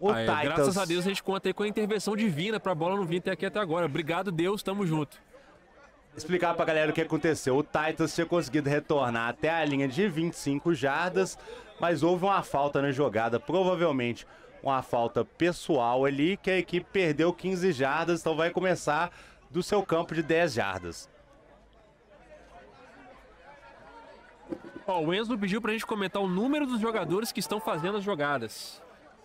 o 0.00 0.10
Aí, 0.10 0.26
Titans, 0.26 0.44
graças 0.44 0.78
a 0.78 0.84
Deus 0.84 1.04
a 1.06 1.08
gente 1.08 1.22
conta 1.22 1.48
aí 1.48 1.52
com 1.52 1.62
a 1.62 1.68
intervenção 1.68 2.16
divina 2.16 2.58
pra 2.58 2.74
bola 2.74 2.96
não 2.96 3.04
vir 3.04 3.18
até 3.18 3.32
aqui 3.32 3.46
até 3.46 3.60
agora. 3.60 3.86
Obrigado, 3.86 4.32
Deus, 4.32 4.62
tamo 4.62 4.86
junto. 4.86 5.20
Explicar 6.16 6.54
pra 6.54 6.64
galera 6.64 6.90
o 6.90 6.94
que 6.94 7.00
aconteceu. 7.00 7.56
O 7.56 7.62
Titans 7.62 8.14
tinha 8.14 8.26
conseguido 8.26 8.68
retornar 8.68 9.28
até 9.28 9.50
a 9.50 9.64
linha 9.64 9.88
de 9.88 10.08
25 10.08 10.74
jardas, 10.74 11.38
mas 11.80 12.02
houve 12.02 12.24
uma 12.24 12.42
falta 12.42 12.82
na 12.82 12.92
jogada, 12.92 13.40
provavelmente 13.40 14.26
uma 14.62 14.82
falta 14.82 15.24
pessoal 15.24 16.04
ali, 16.04 16.36
que 16.36 16.50
a 16.50 16.58
equipe 16.58 16.86
perdeu 16.92 17.32
15 17.32 17.72
jardas, 17.72 18.20
então 18.20 18.36
vai 18.36 18.50
começar 18.50 19.10
do 19.50 19.62
seu 19.62 19.82
campo 19.82 20.14
de 20.14 20.22
10 20.22 20.52
jardas. 20.52 21.10
Ó, 24.86 25.00
o 25.00 25.14
Enzo 25.14 25.36
pediu 25.38 25.60
pra 25.60 25.72
gente 25.72 25.86
comentar 25.86 26.22
o 26.22 26.28
número 26.28 26.66
dos 26.66 26.80
jogadores 26.80 27.32
que 27.32 27.40
estão 27.40 27.60
fazendo 27.60 27.98
as 27.98 28.04
jogadas. 28.04 28.82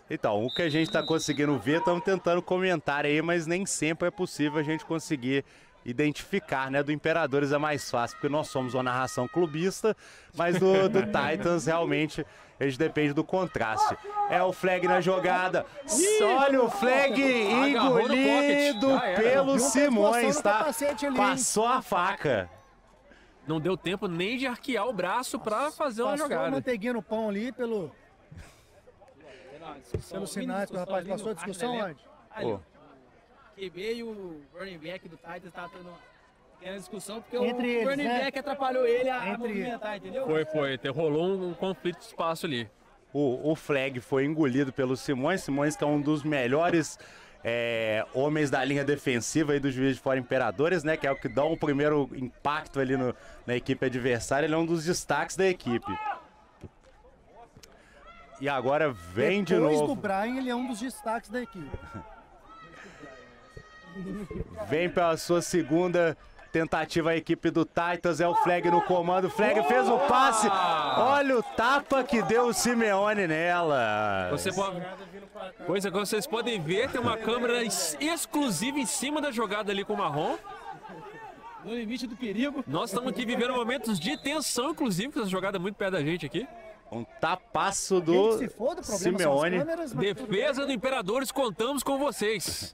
Então, 0.10 0.46
o 0.46 0.54
que 0.54 0.62
a 0.62 0.70
gente 0.70 0.88
está 0.88 1.04
conseguindo 1.04 1.58
ver, 1.60 1.80
estamos 1.80 2.04
tentando 2.04 2.42
comentar 2.42 3.06
aí, 3.06 3.22
mas 3.22 3.46
nem 3.46 3.66
sempre 3.66 4.08
é 4.08 4.12
possível 4.12 4.60
a 4.60 4.64
gente 4.64 4.86
conseguir 4.86 5.44
identificar, 5.88 6.70
né? 6.70 6.84
Do 6.84 6.92
Imperadores 6.92 7.54
é 7.54 7.58
mais 7.58 7.90
fácil, 7.90 8.18
porque 8.18 8.30
nós 8.30 8.50
somos 8.50 8.74
uma 8.74 8.84
narração 8.84 9.28
clubista, 9.28 9.96
mas 10.36 10.60
do, 10.60 10.90
do 10.90 11.02
Titans 11.08 11.66
realmente 11.66 12.26
a 12.60 12.66
gente 12.66 12.78
depende 12.78 13.14
do 13.14 13.24
contraste. 13.24 13.98
É 14.30 14.44
o 14.44 14.52
flag 14.52 14.88
na 14.88 15.00
jogada. 15.00 15.66
Olha 16.40 16.62
o 16.62 16.70
flag 16.70 17.22
engolido 17.22 19.00
pelo? 19.16 19.60
Simões, 19.60 20.42
tá? 20.42 20.68
Passou 21.16 21.66
a 21.66 21.82
faca. 21.82 22.50
Não 23.48 23.62
deu 23.62 23.78
tempo 23.78 24.10
nem 24.10 24.38
de 24.38 24.46
arquear 24.46 24.86
o 24.88 24.92
braço 24.92 25.40
pra 25.40 25.72
fazer 25.72 26.02
uma 26.02 26.12
Passou 26.12 26.28
jogada. 26.28 26.52
manteiguinha 26.52 26.94
no 26.94 27.02
pão 27.02 27.30
ali 27.30 27.54
pelo, 27.54 27.90
pelos 30.10 30.34
sinais 30.34 30.70
que 30.70 30.76
o 30.76 30.80
rapaz 30.80 31.08
passou 31.08 31.32
a 31.32 31.34
discussão 31.34 31.78
onde? 31.78 31.98
Pô, 32.42 32.60
QB 33.58 33.94
e 33.96 34.04
o 34.04 34.42
running 34.58 34.78
back 34.78 35.08
do 35.10 35.18
Titans 35.18 35.52
tá 35.54 35.68
tendo 35.72 35.90
tendo 36.60 36.78
discussão 36.78 37.22
porque 37.22 37.38
Entre 37.38 37.68
o 37.68 37.70
eles, 37.70 37.88
running 37.88 38.04
né? 38.04 38.20
back 38.26 38.40
atrapalhou 38.40 38.86
ele 38.86 39.10
a 39.10 39.30
Entre- 39.30 39.38
movimentar, 39.48 39.98
entendeu? 39.98 40.26
Foi, 40.26 40.46
foi. 40.46 40.78
Te- 40.78 40.90
Rolou 40.90 41.24
um, 41.28 41.50
um 41.50 41.54
conflito 41.54 42.00
de 42.00 42.06
espaço 42.06 42.46
ali. 42.46 42.70
o, 43.14 43.52
o 43.52 43.56
flag 43.56 44.00
foi 44.00 44.26
engolido 44.26 44.72
pelo 44.74 44.96
Simões. 44.98 45.42
Simões 45.42 45.76
que 45.76 45.84
é 45.84 45.88
um 45.88 46.02
dos 46.02 46.24
melhores 46.24 46.98
é, 47.44 48.04
homens 48.14 48.50
da 48.50 48.64
linha 48.66 48.84
defensiva 48.84 49.54
aí 49.54 49.60
do 49.60 49.70
juiz 49.72 49.96
de 49.98 50.02
fora 50.02 50.20
Imperadores, 50.20 50.84
né? 50.84 50.98
Que 50.98 51.06
é 51.06 51.12
o 51.12 51.16
que 51.16 51.30
dá 51.30 51.44
o 51.44 51.56
primeiro 51.56 52.10
impacto 52.16 52.80
ali 52.80 52.98
no- 52.98 53.16
na 53.46 53.56
equipe 53.56 53.86
adversária. 53.86 54.48
Ele 54.48 54.56
é 54.56 54.58
um 54.58 54.66
dos 54.66 54.84
destaques 54.84 55.36
da 55.36 55.46
equipe. 55.48 55.92
E 58.42 58.50
agora 58.50 58.92
vem 58.92 59.44
de 59.44 59.54
Depois 59.56 59.80
novo. 59.80 59.96
do 59.96 60.02
Brian, 60.02 60.38
ele 60.38 60.50
é 60.50 60.56
um 60.56 60.68
dos 60.68 60.80
destaques 60.80 61.30
da 61.30 61.42
equipe. 61.42 61.70
Vem 64.70 64.90
pela 64.90 65.18
sua 65.18 65.42
segunda 65.42 66.18
tentativa 66.52 67.12
a 67.12 67.16
equipe 67.16 67.50
do 67.52 67.66
Titans. 67.66 68.20
É 68.20 68.28
o 68.28 68.36
flag 68.36 68.70
no 68.72 68.82
comando. 68.82 69.26
O 69.26 69.30
flag 69.30 69.62
fez 69.68 69.88
o 69.90 69.98
passe. 70.00 70.48
Olha 70.98 71.38
o 71.38 71.44
tapa 71.44 72.04
que 72.04 72.22
deu 72.22 72.48
o 72.48 72.54
Simeone 72.54 73.28
nela. 73.28 74.30
Você 74.32 74.52
pode... 74.52 74.82
Coisa 75.66 75.92
que 75.92 75.98
vocês 75.98 76.26
podem 76.26 76.60
ver, 76.62 76.90
tem 76.90 77.00
uma 77.00 77.16
câmera 77.18 77.62
ex- 77.64 77.96
exclusiva 78.00 78.80
em 78.80 78.86
cima 78.86 79.22
da 79.22 79.32
jogada 79.32 79.72
ali 79.72 79.86
com 79.86 79.94
o 79.94 79.98
Marrom. 79.98 80.36
No 81.64 81.74
limite 81.76 82.08
do 82.08 82.16
perigo. 82.16 82.64
Nós 82.66 82.90
estamos 82.90 83.12
aqui 83.12 83.26
vivendo 83.26 83.54
momentos 83.54 84.00
de 84.00 84.18
tensão, 84.18 84.72
inclusive, 84.72 85.12
com 85.12 85.20
essa 85.20 85.30
jogada 85.30 85.60
muito 85.60 85.76
perto 85.76 85.92
da 85.94 86.02
gente 86.02 86.26
aqui. 86.26 86.48
Um 86.92 87.04
tapaço 87.04 88.00
do 88.00 88.40
Simeone. 88.82 89.60
câmeras. 89.60 89.92
Defesa 89.92 90.66
do 90.66 90.72
Imperadores, 90.72 91.32
contamos 91.32 91.84
com 91.84 91.98
vocês. 92.00 92.74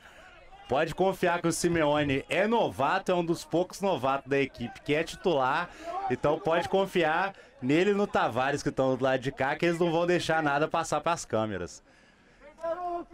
Pode 0.73 0.95
confiar 0.95 1.39
que 1.39 1.47
o 1.47 1.51
Simeone 1.51 2.25
é 2.27 2.47
novato, 2.47 3.11
é 3.11 3.13
um 3.13 3.23
dos 3.23 3.45
poucos 3.45 3.79
novatos 3.79 4.27
da 4.27 4.39
equipe 4.39 4.81
que 4.81 4.95
é 4.95 5.03
titular. 5.03 5.69
Então 6.09 6.39
pode 6.39 6.67
confiar 6.67 7.35
nele 7.61 7.91
e 7.91 7.93
no 7.93 8.07
Tavares 8.07 8.63
que 8.63 8.69
estão 8.69 8.95
do 8.95 9.03
lado 9.03 9.19
de 9.19 9.31
cá, 9.31 9.55
que 9.55 9.67
eles 9.67 9.77
não 9.77 9.91
vão 9.91 10.07
deixar 10.07 10.41
nada 10.41 10.67
passar 10.67 10.99
para 10.99 11.11
as 11.11 11.25
câmeras. 11.25 11.83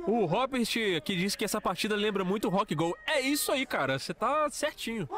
O 0.07 0.23
Robert 0.23 0.64
que 1.03 1.18
disse 1.18 1.38
que 1.38 1.44
essa 1.44 1.60
partida 1.60 1.98
lembra 1.98 2.23
muito 2.23 2.48
o 2.48 2.49
Rock 2.49 2.73
Go. 2.73 2.98
É 3.06 3.19
isso 3.19 3.52
aí, 3.52 3.65
cara. 3.65 3.99
Você 3.99 4.14
tá 4.14 4.49
certinho. 4.49 5.10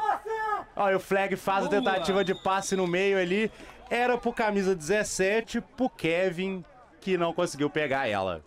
Olha, 0.74 0.96
o 0.96 1.00
Flag 1.00 1.36
faz 1.36 1.66
a 1.66 1.68
Boa. 1.68 1.80
tentativa 1.80 2.24
de 2.24 2.34
passe 2.34 2.74
no 2.74 2.88
meio 2.88 3.20
ali. 3.20 3.52
Era 3.88 4.18
pro 4.18 4.32
camisa 4.32 4.74
17, 4.74 5.60
pro 5.60 5.88
Kevin, 5.88 6.64
que 7.00 7.16
não 7.16 7.32
conseguiu 7.32 7.70
pegar 7.70 8.08
ela. 8.08 8.42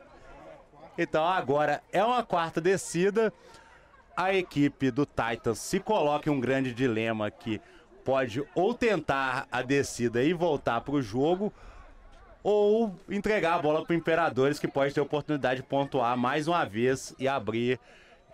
Então 0.97 1.25
agora 1.25 1.81
é 1.93 2.03
uma 2.03 2.23
quarta 2.23 2.59
descida. 2.59 3.31
A 4.15 4.33
equipe 4.33 4.91
do 4.91 5.05
Titans 5.05 5.59
se 5.59 5.79
coloca 5.79 6.29
em 6.29 6.33
um 6.33 6.39
grande 6.39 6.73
dilema 6.73 7.29
que 7.29 7.59
pode 8.03 8.43
ou 8.53 8.73
tentar 8.73 9.47
a 9.51 9.61
descida 9.61 10.23
e 10.23 10.31
voltar 10.31 10.79
pro 10.81 11.01
jogo, 11.01 11.51
ou 12.43 12.95
entregar 13.09 13.55
a 13.55 13.61
bola 13.61 13.83
pro 13.83 13.95
Imperadores, 13.95 14.59
que 14.59 14.67
pode 14.67 14.93
ter 14.93 15.01
oportunidade 15.01 15.61
de 15.61 15.67
pontuar 15.67 16.15
mais 16.15 16.47
uma 16.47 16.63
vez 16.63 17.15
e 17.17 17.27
abrir 17.27 17.79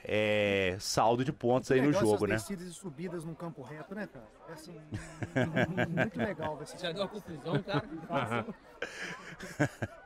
é, 0.03 0.75
saldo 0.79 1.23
de 1.23 1.31
pontos 1.31 1.71
aí 1.71 1.81
no 1.81 1.93
jogo, 1.93 2.27
né? 2.27 2.35
descidas 2.35 2.67
e 2.67 2.73
subidas 2.73 3.23
num 3.23 3.33
campo 3.33 3.61
reto, 3.61 3.95
né, 3.95 4.07
cara? 4.07 4.25
É 4.49 4.53
assim, 4.53 4.75
muito 5.89 6.17
legal 6.17 6.59
Já 6.77 6.91
deu 6.91 7.03
uma 7.03 7.07
confusão, 7.07 7.63
cara. 7.63 8.45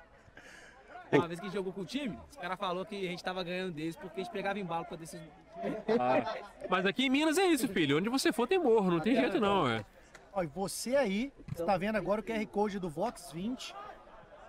Uma 1.12 1.28
vez 1.28 1.40
que 1.40 1.46
a 1.46 1.50
gente 1.50 1.56
jogou 1.56 1.72
com 1.72 1.82
o 1.82 1.86
time, 1.86 2.18
os 2.30 2.38
caras 2.38 2.58
falaram 2.58 2.86
que 2.86 2.96
a 2.96 3.10
gente 3.10 3.24
tava 3.24 3.44
ganhando 3.44 3.74
deles 3.74 3.96
porque 3.96 4.22
a 4.22 4.24
gente 4.24 4.34
pegava 4.34 4.60
em 4.60 4.66
bala 4.66 4.86
pra 4.86 4.98
desses. 4.98 5.22
Mas 6.70 6.86
aqui 6.86 7.06
em 7.06 7.10
Minas 7.10 7.38
é 7.38 7.46
isso, 7.46 7.68
filho. 7.68 7.98
Onde 7.98 8.10
você 8.10 8.32
for 8.32 8.48
tem 8.48 8.60
morro, 8.60 8.92
não 8.92 9.00
tem 9.00 9.16
jeito 9.16 9.40
não, 9.40 9.68
é. 9.68 9.86
Ó, 10.34 10.44
e 10.44 10.48
você 10.48 10.96
aí, 10.96 11.32
está 11.58 11.78
vendo 11.78 11.96
agora 11.96 12.20
o 12.20 12.24
QR 12.24 12.46
Code 12.48 12.78
do 12.78 12.90
Vox 12.90 13.32
20, 13.32 13.74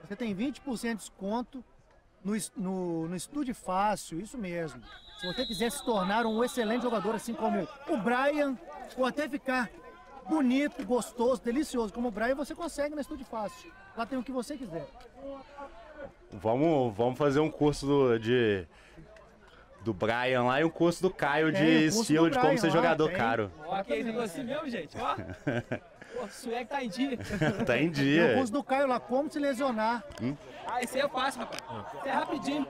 você 0.02 0.16
tem 0.16 0.34
20% 0.34 0.88
de 0.88 0.94
desconto 0.96 1.64
no, 2.24 2.32
no, 2.56 3.08
no 3.08 3.16
Estúdio 3.16 3.54
Fácil, 3.54 4.20
isso 4.20 4.36
mesmo. 4.36 4.82
Se 5.20 5.26
você 5.26 5.46
quiser 5.46 5.70
se 5.70 5.84
tornar 5.84 6.26
um 6.26 6.42
excelente 6.42 6.82
jogador, 6.82 7.14
assim 7.14 7.34
como 7.34 7.66
o 7.88 7.96
Brian, 7.98 8.58
ou 8.96 9.04
até 9.04 9.28
ficar 9.28 9.70
bonito, 10.28 10.84
gostoso, 10.84 11.40
delicioso 11.40 11.92
como 11.92 12.08
o 12.08 12.10
Brian, 12.10 12.34
você 12.34 12.54
consegue 12.54 12.94
no 12.94 13.00
Estúdio 13.00 13.24
Fácil. 13.24 13.72
Lá 13.96 14.04
tem 14.04 14.18
o 14.18 14.22
que 14.22 14.32
você 14.32 14.56
quiser. 14.56 14.86
Vamos, 16.40 16.94
vamos 16.94 17.18
fazer 17.18 17.40
um 17.40 17.50
curso 17.50 17.86
do, 17.86 18.18
de, 18.18 18.66
do 19.82 19.92
Brian 19.94 20.44
lá 20.44 20.60
e 20.60 20.64
um 20.64 20.70
curso 20.70 21.02
do 21.02 21.10
Caio 21.10 21.52
Tem, 21.52 21.62
de 21.64 21.86
estilo 21.86 22.30
de 22.30 22.38
como 22.38 22.58
ser 22.58 22.68
lá, 22.68 22.72
jogador 22.72 23.08
tem. 23.08 23.16
caro. 23.16 23.50
Ó, 23.64 23.82
que 23.82 23.92
esse 23.94 24.10
assim 24.10 24.44
mesmo, 24.44 24.68
gente. 24.68 24.96
Ó. 24.98 25.16
Pô, 26.16 26.24
o 26.24 26.28
swag 26.28 26.64
tá 26.66 26.82
em 26.82 26.88
dia. 26.88 27.18
Tá 27.66 27.76
em 27.76 27.80
Tem 27.80 27.88
o 27.88 27.90
dia. 27.90 28.34
curso 28.34 28.52
do 28.52 28.62
Caio 28.62 28.86
lá, 28.86 28.98
como 28.98 29.30
se 29.30 29.38
lesionar. 29.38 30.04
Ah, 30.66 30.82
esse 30.82 30.98
aí 30.98 31.04
é 31.04 31.08
fácil, 31.08 31.40
rapaz. 31.40 31.62
Isso 31.94 32.08
é 32.08 32.12
rapidinho. 32.12 32.66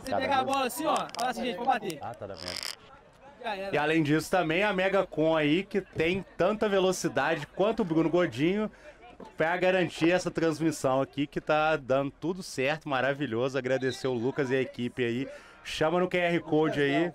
Você 0.00 0.16
pegar 0.16 0.38
a 0.38 0.44
bola 0.44 0.66
assim, 0.66 0.86
ó, 0.86 0.96
fala 1.18 1.30
assim, 1.30 1.44
gente, 1.44 1.56
vou 1.56 1.66
bater. 1.66 1.98
Ah, 2.00 2.14
tá 2.14 2.26
da 2.26 2.34
merda. 2.34 3.70
E 3.72 3.78
além 3.78 4.02
disso, 4.02 4.30
também 4.30 4.62
a 4.62 4.72
Mega 4.72 5.06
Com 5.06 5.36
aí, 5.36 5.62
que 5.64 5.80
tem 5.80 6.24
tanta 6.36 6.68
velocidade 6.68 7.46
quanto 7.48 7.80
o 7.80 7.84
Bruno 7.84 8.08
Godinho, 8.10 8.70
para 9.36 9.56
garantir 9.56 10.10
essa 10.10 10.30
transmissão 10.30 11.00
aqui, 11.00 11.26
que 11.26 11.40
tá 11.40 11.76
dando 11.76 12.10
tudo 12.10 12.42
certo, 12.42 12.88
maravilhoso. 12.88 13.58
Agradecer 13.58 14.08
o 14.08 14.12
Lucas 14.12 14.50
e 14.50 14.56
a 14.56 14.60
equipe 14.60 15.04
aí. 15.04 15.28
Chama 15.64 16.00
no 16.00 16.08
QR 16.08 16.40
Code 16.40 16.80
aí. 16.80 17.12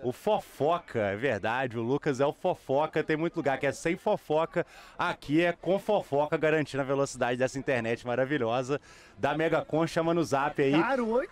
O 0.00 0.12
Fofoca, 0.12 1.00
é 1.00 1.16
verdade. 1.16 1.76
O 1.76 1.82
Lucas 1.82 2.20
é 2.20 2.26
o 2.26 2.32
Fofoca. 2.32 3.02
Tem 3.02 3.16
muito 3.16 3.36
lugar 3.36 3.58
que 3.58 3.66
é 3.66 3.72
sem 3.72 3.96
fofoca. 3.96 4.64
Aqui 4.96 5.44
é 5.44 5.52
com 5.52 5.76
fofoca, 5.76 6.36
garantindo 6.36 6.82
a 6.82 6.86
velocidade 6.86 7.36
dessa 7.36 7.58
internet 7.58 8.06
maravilhosa. 8.06 8.80
Da 9.18 9.36
Megacon, 9.36 9.88
chama 9.88 10.14
no 10.14 10.22
zap 10.22 10.62
aí. 10.62 10.72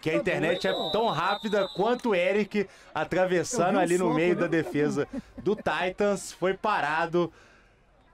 Que 0.01 0.11
a 0.11 0.15
internet 0.17 0.67
é 0.67 0.73
tão 0.91 1.07
rápida 1.07 1.69
quanto 1.77 2.11
o 2.11 2.15
Eric 2.15 2.69
atravessando 2.93 3.79
ali 3.79 3.97
no 3.97 4.07
soco, 4.07 4.17
meio 4.17 4.35
da 4.35 4.49
defesa 4.49 5.07
do 5.37 5.55
Titans. 5.55 6.33
Foi 6.33 6.55
parado. 6.55 7.33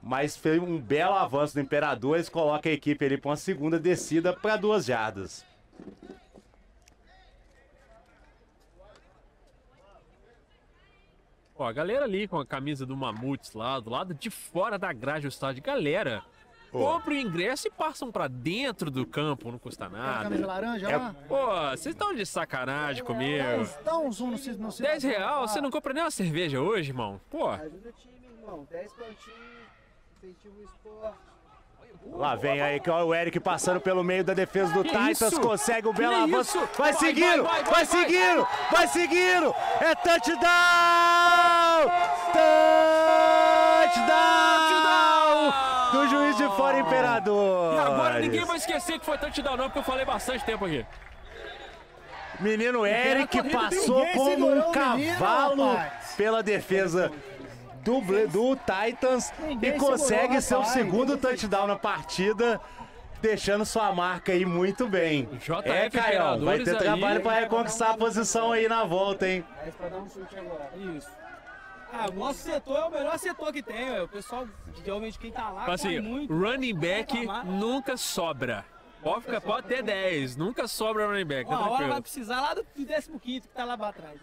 Mas 0.07 0.37
foi 0.37 0.59
um 0.61 0.79
belo 0.79 1.15
avanço 1.15 1.55
do 1.55 1.61
Imperador. 1.61 2.17
Eles 2.17 2.29
colocam 2.29 2.71
a 2.71 2.75
equipe 2.75 3.03
ali 3.05 3.17
para 3.17 3.31
uma 3.31 3.37
segunda 3.37 3.79
descida 3.81 4.35
para 4.35 4.57
duas 4.57 4.85
jardas. 4.85 5.43
Ó, 11.57 11.65
a 11.67 11.73
galera 11.73 12.05
ali 12.05 12.27
com 12.27 12.39
a 12.39 12.45
camisa 12.47 12.85
do 12.85 12.97
Mamutes 12.97 13.53
lá, 13.55 13.79
do 13.79 13.91
lado 13.91 14.13
de 14.15 14.29
fora 14.29 14.77
da 14.79 14.93
grade 14.93 15.23
do 15.23 15.29
estádio. 15.29 15.63
Galera, 15.63 16.23
compra 16.73 17.13
o 17.15 17.17
ingresso 17.17 17.69
e 17.69 17.71
passam 17.71 18.11
pra 18.11 18.27
dentro 18.27 18.91
do 18.91 19.07
campo, 19.07 19.53
não 19.53 19.59
custa 19.59 19.87
A 19.87 19.89
camisa 20.25 20.41
nada. 20.41 20.47
laranja 20.47 20.91
É- 20.91 20.97
lá. 20.97 21.15
Pô, 21.29 21.47
vocês 21.71 21.95
estão 21.95 22.13
de 22.13 22.27
sacanagem 22.27 23.03
Dá 23.05 23.07
comigo. 23.07 23.45
uns, 23.61 23.75
dá 23.85 23.97
um 23.99 24.11
zoom 24.11 24.31
no, 24.33 24.59
no 24.59 24.73
10 24.77 25.05
real, 25.05 25.47
você 25.47 25.61
não 25.61 25.71
compra 25.71 25.95
nem 25.95 26.03
uma 26.03 26.11
cerveja 26.11 26.61
hoje, 26.61 26.91
irmão? 26.91 27.21
Pô, 27.31 27.49
Ajuda 27.49 27.89
o 27.89 27.93
time, 27.93 28.15
irmão. 28.41 28.67
10 28.69 28.93
pontinhos, 28.93 29.64
incentiva 30.25 30.55
o 30.59 30.65
esporte. 30.65 31.19
Lá 32.13 32.35
vem 32.35 32.61
aí 32.61 32.81
que 32.81 32.91
o 32.91 33.15
Eric 33.15 33.41
passando 33.41 33.81
pelo 33.81 34.05
meio 34.05 34.23
da 34.23 34.35
defesa 34.35 34.73
do 34.73 34.83
Que 34.83 34.91
Titans, 34.91 35.39
consegue 35.39 35.89
o 35.89 35.93
belo 35.93 36.15
Que 36.15 36.35
avanço. 36.35 36.59
Vai 36.77 36.93
Vai, 36.93 36.93
seguindo, 36.95 37.43
vai, 37.43 37.63
vai, 37.63 37.65
vai, 37.65 37.85
vai, 37.85 37.87
do 45.93 46.09
juiz 46.09 46.37
de 46.37 46.47
fora, 46.57 46.79
Imperador. 46.79 47.75
E 47.75 47.79
agora 47.79 48.21
ninguém 48.21 48.45
vai 48.45 48.57
esquecer 48.57 48.99
que 48.99 49.07
foi 49.07 49.17
touchdown 49.17 49.57
não, 49.57 49.65
porque 49.65 49.79
eu 49.79 49.85
falei 49.85 50.05
bastante 50.05 50.45
tempo 50.45 50.67
aqui. 50.67 50.85
Menino 52.41 52.85
Eric 52.85 53.43
passou 53.51 54.05
como 54.09 54.47
um 54.47 54.51
menino, 54.51 54.73
cavalo 54.73 55.79
pela 56.17 56.43
defesa 56.43 57.13
do, 57.85 58.01
do 58.29 58.57
Titans 58.57 59.33
Ninguém 59.39 59.75
e 59.77 59.79
consegue 59.79 60.41
seu 60.41 60.59
rapaz. 60.61 60.73
segundo 60.75 61.17
touchdown 61.17 61.67
na 61.67 61.77
partida, 61.77 62.61
deixando 63.21 63.65
sua 63.65 63.93
marca 63.93 64.33
aí 64.33 64.45
muito 64.45 64.89
bem. 64.89 65.27
JF 65.39 65.69
É, 65.69 65.91
Caião, 65.91 66.45
vai 66.45 66.59
ter 66.61 66.77
trabalho 66.77 67.21
para 67.21 67.41
reconquistar 67.41 67.91
a 67.91 67.97
posição 67.97 68.53
aí 68.53 68.69
na 68.69 68.85
volta, 68.85 69.29
hein? 69.29 69.45
Isso. 70.97 71.09
Ah, 71.93 72.09
o 72.11 72.15
nosso 72.15 72.41
setor 72.41 72.77
é 72.77 72.85
o 72.87 72.91
melhor 72.91 73.19
setor 73.19 73.53
que 73.53 73.63
tem, 73.63 73.91
ué. 73.91 74.03
o 74.03 74.09
pessoal, 74.09 74.49
geralmente 74.85 75.17
quem 75.17 75.31
tá 75.31 75.49
lá, 75.51 75.67
Assim, 75.73 76.01
muito. 76.01 76.35
running 76.37 76.75
back 76.75 77.27
nunca 77.45 77.97
sobra. 77.97 78.65
Pode, 79.01 79.27
ficar, 79.27 79.41
pode 79.41 79.67
ter 79.69 79.83
10, 79.83 80.35
nunca 80.37 80.67
sobra 80.67 81.07
running 81.07 81.27
back, 81.27 81.49
tá 81.49 81.57
Uma 81.57 81.71
hora 81.71 81.87
vai 81.89 82.01
precisar 82.01 82.41
lá 82.41 82.55
do 82.55 82.65
15 82.65 83.11
que 83.21 83.41
tá 83.55 83.65
lá 83.65 83.77
pra 83.79 83.93
trás. 83.93 84.19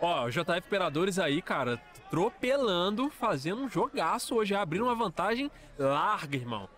Ó, 0.00 0.26
o 0.26 0.30
JF 0.30 0.58
Imperadores 0.66 1.18
aí, 1.18 1.40
cara, 1.40 1.80
tropelando, 2.10 3.10
fazendo 3.10 3.62
um 3.62 3.68
jogaço 3.68 4.34
hoje, 4.34 4.54
abrindo 4.54 4.84
uma 4.84 4.94
vantagem 4.94 5.50
larga, 5.78 6.36
irmão. 6.36 6.68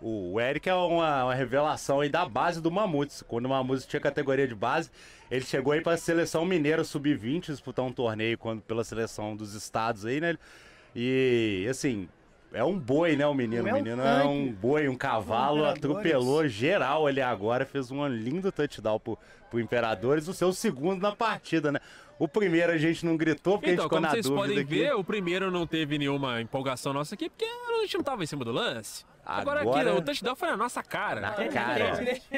O 0.00 0.40
Eric 0.40 0.68
é 0.68 0.74
uma, 0.74 1.24
uma 1.24 1.34
revelação 1.34 2.00
aí 2.00 2.08
da 2.08 2.24
base 2.24 2.60
do 2.60 2.70
Mamutes. 2.70 3.22
Quando 3.26 3.46
o 3.46 3.48
Mamutes 3.48 3.84
tinha 3.84 3.98
categoria 3.98 4.46
de 4.46 4.54
base, 4.54 4.90
ele 5.28 5.44
chegou 5.44 5.72
aí 5.72 5.80
para 5.80 5.94
a 5.94 5.98
seleção 5.98 6.44
mineira 6.44 6.84
sub-20 6.84 7.46
disputar 7.46 7.84
um 7.84 7.92
torneio 7.92 8.38
quando, 8.38 8.62
pela 8.62 8.84
seleção 8.84 9.34
dos 9.34 9.54
estados 9.54 10.06
aí, 10.06 10.20
né? 10.20 10.38
E 10.94 11.66
assim, 11.68 12.08
é 12.52 12.62
um 12.62 12.78
boi, 12.78 13.16
né? 13.16 13.26
O 13.26 13.34
menino. 13.34 13.68
É 13.68 13.72
O 13.72 13.74
um 13.74 13.82
menino 13.82 14.02
é 14.02 14.24
um 14.24 14.52
boi, 14.52 14.88
um 14.88 14.94
cavalo, 14.94 15.64
atropelou 15.64 16.46
geral 16.46 17.08
ali 17.08 17.20
agora, 17.20 17.66
fez 17.66 17.90
um 17.90 18.06
lindo 18.06 18.52
touchdown 18.52 19.00
pro, 19.00 19.18
pro 19.50 19.58
Imperadores, 19.58 20.28
o 20.28 20.32
seu 20.32 20.52
segundo 20.52 21.02
na 21.02 21.14
partida, 21.14 21.72
né? 21.72 21.80
O 22.18 22.26
primeiro 22.26 22.72
a 22.72 22.76
gente 22.78 23.06
não 23.06 23.16
gritou 23.16 23.58
porque 23.58 23.70
Então, 23.70 23.84
a 23.84 23.84
gente 23.84 23.84
ficou 23.84 23.96
como 23.98 24.00
na 24.06 24.10
vocês 24.10 24.24
dúvida 24.26 24.42
podem 24.42 24.58
aqui. 24.64 24.74
ver, 24.74 24.94
o 24.94 25.04
primeiro 25.04 25.50
não 25.50 25.66
teve 25.66 25.98
nenhuma 25.98 26.40
empolgação 26.40 26.92
nossa 26.92 27.14
aqui, 27.14 27.30
porque 27.30 27.44
a 27.44 27.80
gente 27.82 27.96
não 27.96 28.02
tava 28.04 28.24
em 28.24 28.26
cima 28.26 28.44
do 28.44 28.50
lance. 28.50 29.04
Agora, 29.24 29.60
Agora- 29.60 29.90
aqui, 29.90 29.98
o 30.00 30.02
touchdown 30.02 30.34
foi 30.34 30.48
na 30.48 30.56
nossa 30.56 30.82
cara. 30.82 31.20
Na 31.20 31.30
cara. 31.48 31.92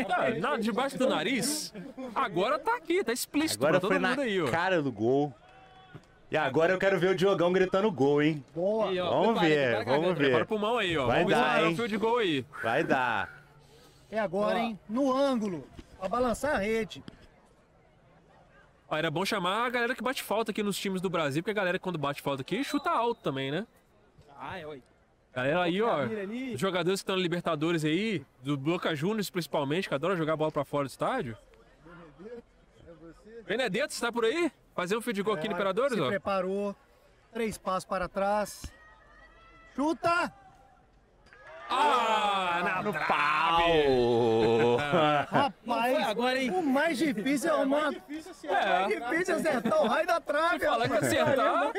Ah, 0.09 0.31
na- 0.39 0.57
debaixo 0.57 0.99
do 0.99 1.09
nariz. 1.09 1.73
Agora 2.15 2.59
tá 2.59 2.77
aqui, 2.77 3.03
tá 3.05 3.13
explícito 3.13 3.59
Agora 3.65 3.73
pra 3.75 3.81
todo 3.81 3.91
foi 3.93 3.99
na 4.01 4.09
mundo 4.11 4.21
aí, 4.23 4.43
ó. 4.43 4.49
cara 4.51 4.83
do 4.83 4.91
gol. 4.93 5.33
E 6.31 6.37
agora 6.37 6.73
eu 6.73 6.79
quero 6.79 6.99
ver 6.99 7.11
o 7.11 7.15
Diogão 7.15 7.53
gritando 7.53 7.91
gol, 7.91 8.21
hein? 8.23 8.45
Boa. 8.55 8.89
Aí, 8.89 9.01
ó, 9.01 9.09
Vamos 9.11 9.39
prepara, 9.41 9.49
ver, 9.49 9.77
prepara 9.77 9.97
vamos 10.01 10.09
ver. 10.19 10.25
Prepara 10.25 10.45
pro 10.47 10.59
mão 10.59 10.79
aí, 10.79 10.97
ó. 10.99 11.07
Vai 11.07 11.19
Vamos 11.25 11.33
dar, 11.33 11.43
vai 11.53 11.61
dar 11.63 11.69
hein? 11.69 11.77
field 11.77 11.97
goal 11.97 12.19
aí. 12.19 12.45
Vai 12.63 12.85
dar. 12.85 13.43
É 14.11 14.19
agora, 14.19 14.59
hein? 14.59 14.79
No 14.89 15.17
ângulo. 15.17 15.67
Pra 15.99 16.09
balançar 16.09 16.57
a 16.57 16.59
rede. 16.59 17.03
Ó, 18.91 18.97
era 18.97 19.11
bom 19.11 19.25
chamar 19.25 19.67
a 19.67 19.71
galera 19.71 19.95
que 19.95 20.03
bate 20.03 20.23
falta 20.23 20.51
aqui 20.51 20.63
nos 20.63 20.77
times 20.77 21.01
do 21.01 21.09
Brasil, 21.09 21.43
porque 21.43 21.53
a 21.53 21.55
galera 21.55 21.79
quando 21.79 21.97
bate 21.99 22.21
falta 22.21 22.43
aqui 22.43 22.65
chuta 22.65 22.91
alto 22.91 23.23
também, 23.23 23.51
né? 23.51 23.67
Ah, 24.39 24.59
é, 24.59 24.67
oi. 24.67 24.83
Galera 25.33 25.63
aí, 25.63 25.81
ó, 25.81 25.99
os 26.55 26.61
jogadores 26.61 27.01
que 27.01 27.05
estão 27.05 27.15
no 27.15 27.23
Libertadores 27.23 27.85
aí, 27.85 28.25
do 28.43 28.57
Boca 28.57 28.93
Juniors 28.97 29.31
principalmente, 29.31 29.89
que 29.89 29.95
adora 29.95 30.17
jogar 30.17 30.35
bola 30.37 30.51
pra 30.51 30.65
fora 30.65 30.87
do 30.87 30.91
estádio. 30.91 31.37
Benedetto, 33.47 33.95
você 33.95 34.01
tá 34.01 34.11
por 34.13 34.25
aí? 34.25 34.51
Fazer 34.75 34.97
um 34.97 35.01
field 35.01 35.23
goal 35.23 35.37
aqui 35.37 35.47
no 35.49 35.55
Imperadores, 35.55 35.95
Se 35.95 36.01
ó. 36.01 36.09
preparou. 36.09 36.75
Três 37.33 37.57
passos 37.57 37.85
para 37.85 38.09
trás. 38.09 38.65
Chuta! 39.77 40.33
Ah, 41.71 42.61
na 42.65 42.83
No 42.83 42.93
pau! 42.93 44.77
Rapaz, 45.31 46.09
agora, 46.09 46.39
hein? 46.43 46.51
o 46.51 46.63
mais 46.63 46.99
difícil 46.99 47.51
é 47.51 47.55
o 47.55 47.69
mais 47.69 47.97
É, 48.45 48.87
difícil 48.89 49.35
é 49.35 49.39
acertar 49.39 49.83
o 49.83 49.87
raio 49.87 50.07
da 50.07 50.21
trave. 50.21 50.65
falar 50.65 50.89
que 50.89 50.97
acertar. 50.97 51.73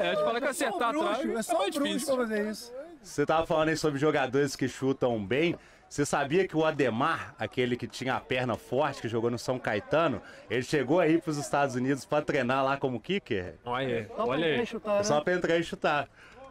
É, 0.00 0.14
te 0.16 0.22
falar 0.24 0.40
que 0.40 0.46
É 0.46 0.50
acertar 0.50 0.96
um 0.96 1.00
a 1.02 1.04
bruxo, 1.04 1.20
trave 1.22 1.34
é 1.38 1.42
só 1.42 1.58
mais 1.58 1.68
um 1.76 1.78
bruxo 1.78 1.92
difícil. 1.94 2.16
pra 2.16 2.26
fazer 2.26 2.50
isso. 2.50 2.72
Você 3.02 3.24
tava 3.26 3.46
falando 3.46 3.68
aí 3.68 3.76
sobre 3.76 3.98
jogadores 3.98 4.56
que 4.56 4.68
chutam 4.68 5.24
bem. 5.24 5.56
Você 5.88 6.04
sabia 6.04 6.46
que 6.46 6.54
o 6.54 6.66
Ademar, 6.66 7.34
aquele 7.38 7.74
que 7.74 7.86
tinha 7.86 8.14
a 8.14 8.20
perna 8.20 8.56
forte, 8.56 9.00
que 9.00 9.08
jogou 9.08 9.30
no 9.30 9.38
São 9.38 9.58
Caetano, 9.58 10.20
ele 10.50 10.62
chegou 10.62 11.00
aí 11.00 11.18
pros 11.18 11.38
Estados 11.38 11.76
Unidos 11.76 12.04
pra 12.04 12.20
treinar 12.20 12.62
lá 12.62 12.76
como 12.76 13.00
kicker? 13.00 13.54
Olha 13.64 13.96
aí, 14.00 14.06
Só 14.06 14.14
pra 14.14 14.24
olha 14.26 14.46
aí. 14.46 14.66
chutar, 14.66 14.96
né? 14.96 15.02
Só 15.04 15.20
pra 15.22 15.32
entrar 15.32 15.56
e 15.56 15.62
chutar. 15.62 16.06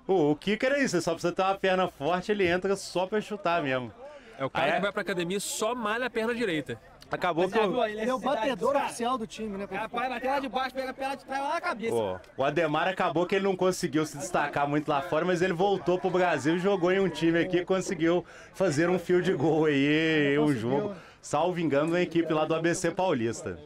O, 0.08 0.32
o 0.32 0.36
kicker 0.36 0.72
é 0.72 0.80
isso, 0.80 0.96
você 0.96 1.02
só 1.02 1.12
precisa 1.12 1.34
ter 1.34 1.42
uma 1.42 1.56
perna 1.56 1.88
forte, 1.90 2.32
ele 2.32 2.48
entra 2.48 2.76
só 2.76 3.06
pra 3.06 3.20
chutar 3.20 3.62
mesmo. 3.62 3.92
É 4.40 4.46
o 4.46 4.50
cara 4.50 4.66
Ah, 4.66 4.70
é? 4.70 4.76
que 4.76 4.82
vai 4.82 4.92
pra 4.92 5.02
academia 5.02 5.38
e 5.38 5.42
só 5.42 5.76
malha 5.76 6.06
a 6.06 6.10
perna 6.10 6.34
direita. 6.34 6.80
Acabou 7.10 7.48
que 7.48 7.56
Já 7.56 7.62
viu 7.66 7.78
o, 7.78 7.82
aí, 7.82 7.94
ele 7.94 8.02
Ele 8.02 8.10
é 8.10 8.14
o 8.14 8.20
batedor 8.20 8.74
cara. 8.74 8.86
oficial 8.86 9.18
do 9.18 9.26
time, 9.26 9.58
né? 9.58 9.66
Rapaz, 9.72 10.10
na 10.10 10.20
tela 10.20 10.42
de 10.42 10.50
baixo, 10.50 10.76
pega 10.76 10.92
a 10.92 10.94
perna 10.94 11.16
de 11.16 11.24
trás 11.26 11.42
lá 11.42 11.54
na 11.54 11.62
cabeça. 11.62 11.96
o, 11.96 12.20
o 12.36 12.44
Ademar 12.44 12.88
acabou 12.90 13.26
que 13.26 13.36
ele 13.36 13.46
não 13.46 13.56
conseguiu 13.56 14.06
se 14.06 14.18
destacar 14.18 14.68
muito 14.68 14.90
lá 14.90 15.02
fora, 15.02 15.24
mas 15.24 15.42
ele 15.42 15.54
voltou 15.54 15.98
pro 15.98 16.10
Brasil 16.10 16.58
e 16.58 16.60
jogou 16.60 16.92
em 16.92 17.00
um 17.00 17.08
time 17.08 17.40
aqui 17.40 17.60
e 17.60 17.66
conseguiu 17.66 18.26
fazer 18.54 18.90
um 18.90 19.00
field 19.00 19.32
goal 19.36 19.66
aí, 19.66 20.38
um 20.38 20.54
jogo. 20.54 20.94
Salvo 21.22 21.60
engano, 21.60 21.88
uma 21.88 22.02
equipe 22.02 22.32
lá 22.34 22.44
do 22.46 22.54
ABC 22.56 22.92
Paulista. 22.92 23.58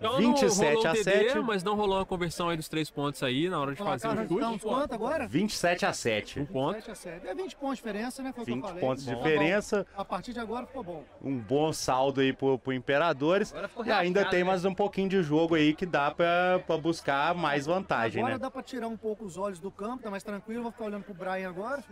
Então 0.00 0.16
27 0.16 0.56
não 0.56 0.64
rolou 0.72 0.86
a 0.86 0.90
o 0.90 0.94
TD, 0.94 1.04
7. 1.04 1.38
mas 1.40 1.62
não 1.62 1.74
rolou 1.76 2.00
a 2.00 2.06
conversão 2.06 2.48
aí 2.48 2.56
dos 2.56 2.68
três 2.70 2.88
pontos 2.90 3.22
aí 3.22 3.50
na 3.50 3.60
hora 3.60 3.72
de 3.74 3.78
fazer 3.78 4.08
o 4.08 4.10
chute. 4.16 4.32
estamos 4.34 4.62
quanto 4.62 4.94
agora? 4.94 5.28
27 5.28 5.84
a 5.84 5.92
7. 5.92 6.40
Um 6.40 6.46
ponto. 6.46 6.74
7 6.76 6.90
a 6.90 6.94
7. 6.94 7.26
É 7.28 7.34
20 7.34 7.56
pontos 7.56 7.76
de 7.76 7.82
diferença, 7.84 8.22
né? 8.22 8.32
Foi 8.32 8.42
o 8.42 8.46
que 8.46 8.50
eu 8.52 8.56
20 8.56 8.64
falei. 8.64 8.80
pontos 8.80 9.04
de 9.04 9.10
Bom, 9.14 9.16
diferença. 9.22 9.86
bom. 9.94 10.00
A 10.00 10.04
partir 10.04 10.32
de 10.32 10.40
agora 10.40 10.66
ficou 10.66 10.82
bom. 10.82 11.04
Um 11.22 11.36
bom 11.38 11.70
saldo 11.70 12.22
aí 12.22 12.32
pro, 12.32 12.58
pro 12.58 12.72
Imperadores. 12.72 13.52
Agora 13.54 13.70
E 13.86 13.92
ainda 13.92 14.24
tem 14.24 14.38
né? 14.40 14.44
mais 14.44 14.64
um 14.64 14.74
pouquinho 14.74 15.10
de 15.10 15.22
jogo 15.22 15.54
aí 15.54 15.74
que 15.74 15.84
dá 15.84 16.10
pra, 16.10 16.60
pra 16.66 16.78
buscar 16.78 17.34
mais 17.34 17.66
vantagem, 17.66 18.22
Agora 18.22 18.34
né? 18.34 18.38
dá 18.40 18.50
pra 18.50 18.62
tirar 18.62 18.88
um 18.88 18.96
pouco 18.96 19.26
os 19.26 19.36
olhos 19.36 19.58
do 19.60 19.70
campo, 19.70 20.02
tá 20.02 20.10
mais 20.10 20.22
tranquilo. 20.22 20.62
Vou 20.62 20.72
ficar 20.72 20.86
olhando 20.86 21.04
pro 21.04 21.12
Brian 21.12 21.48
agora. 21.50 21.84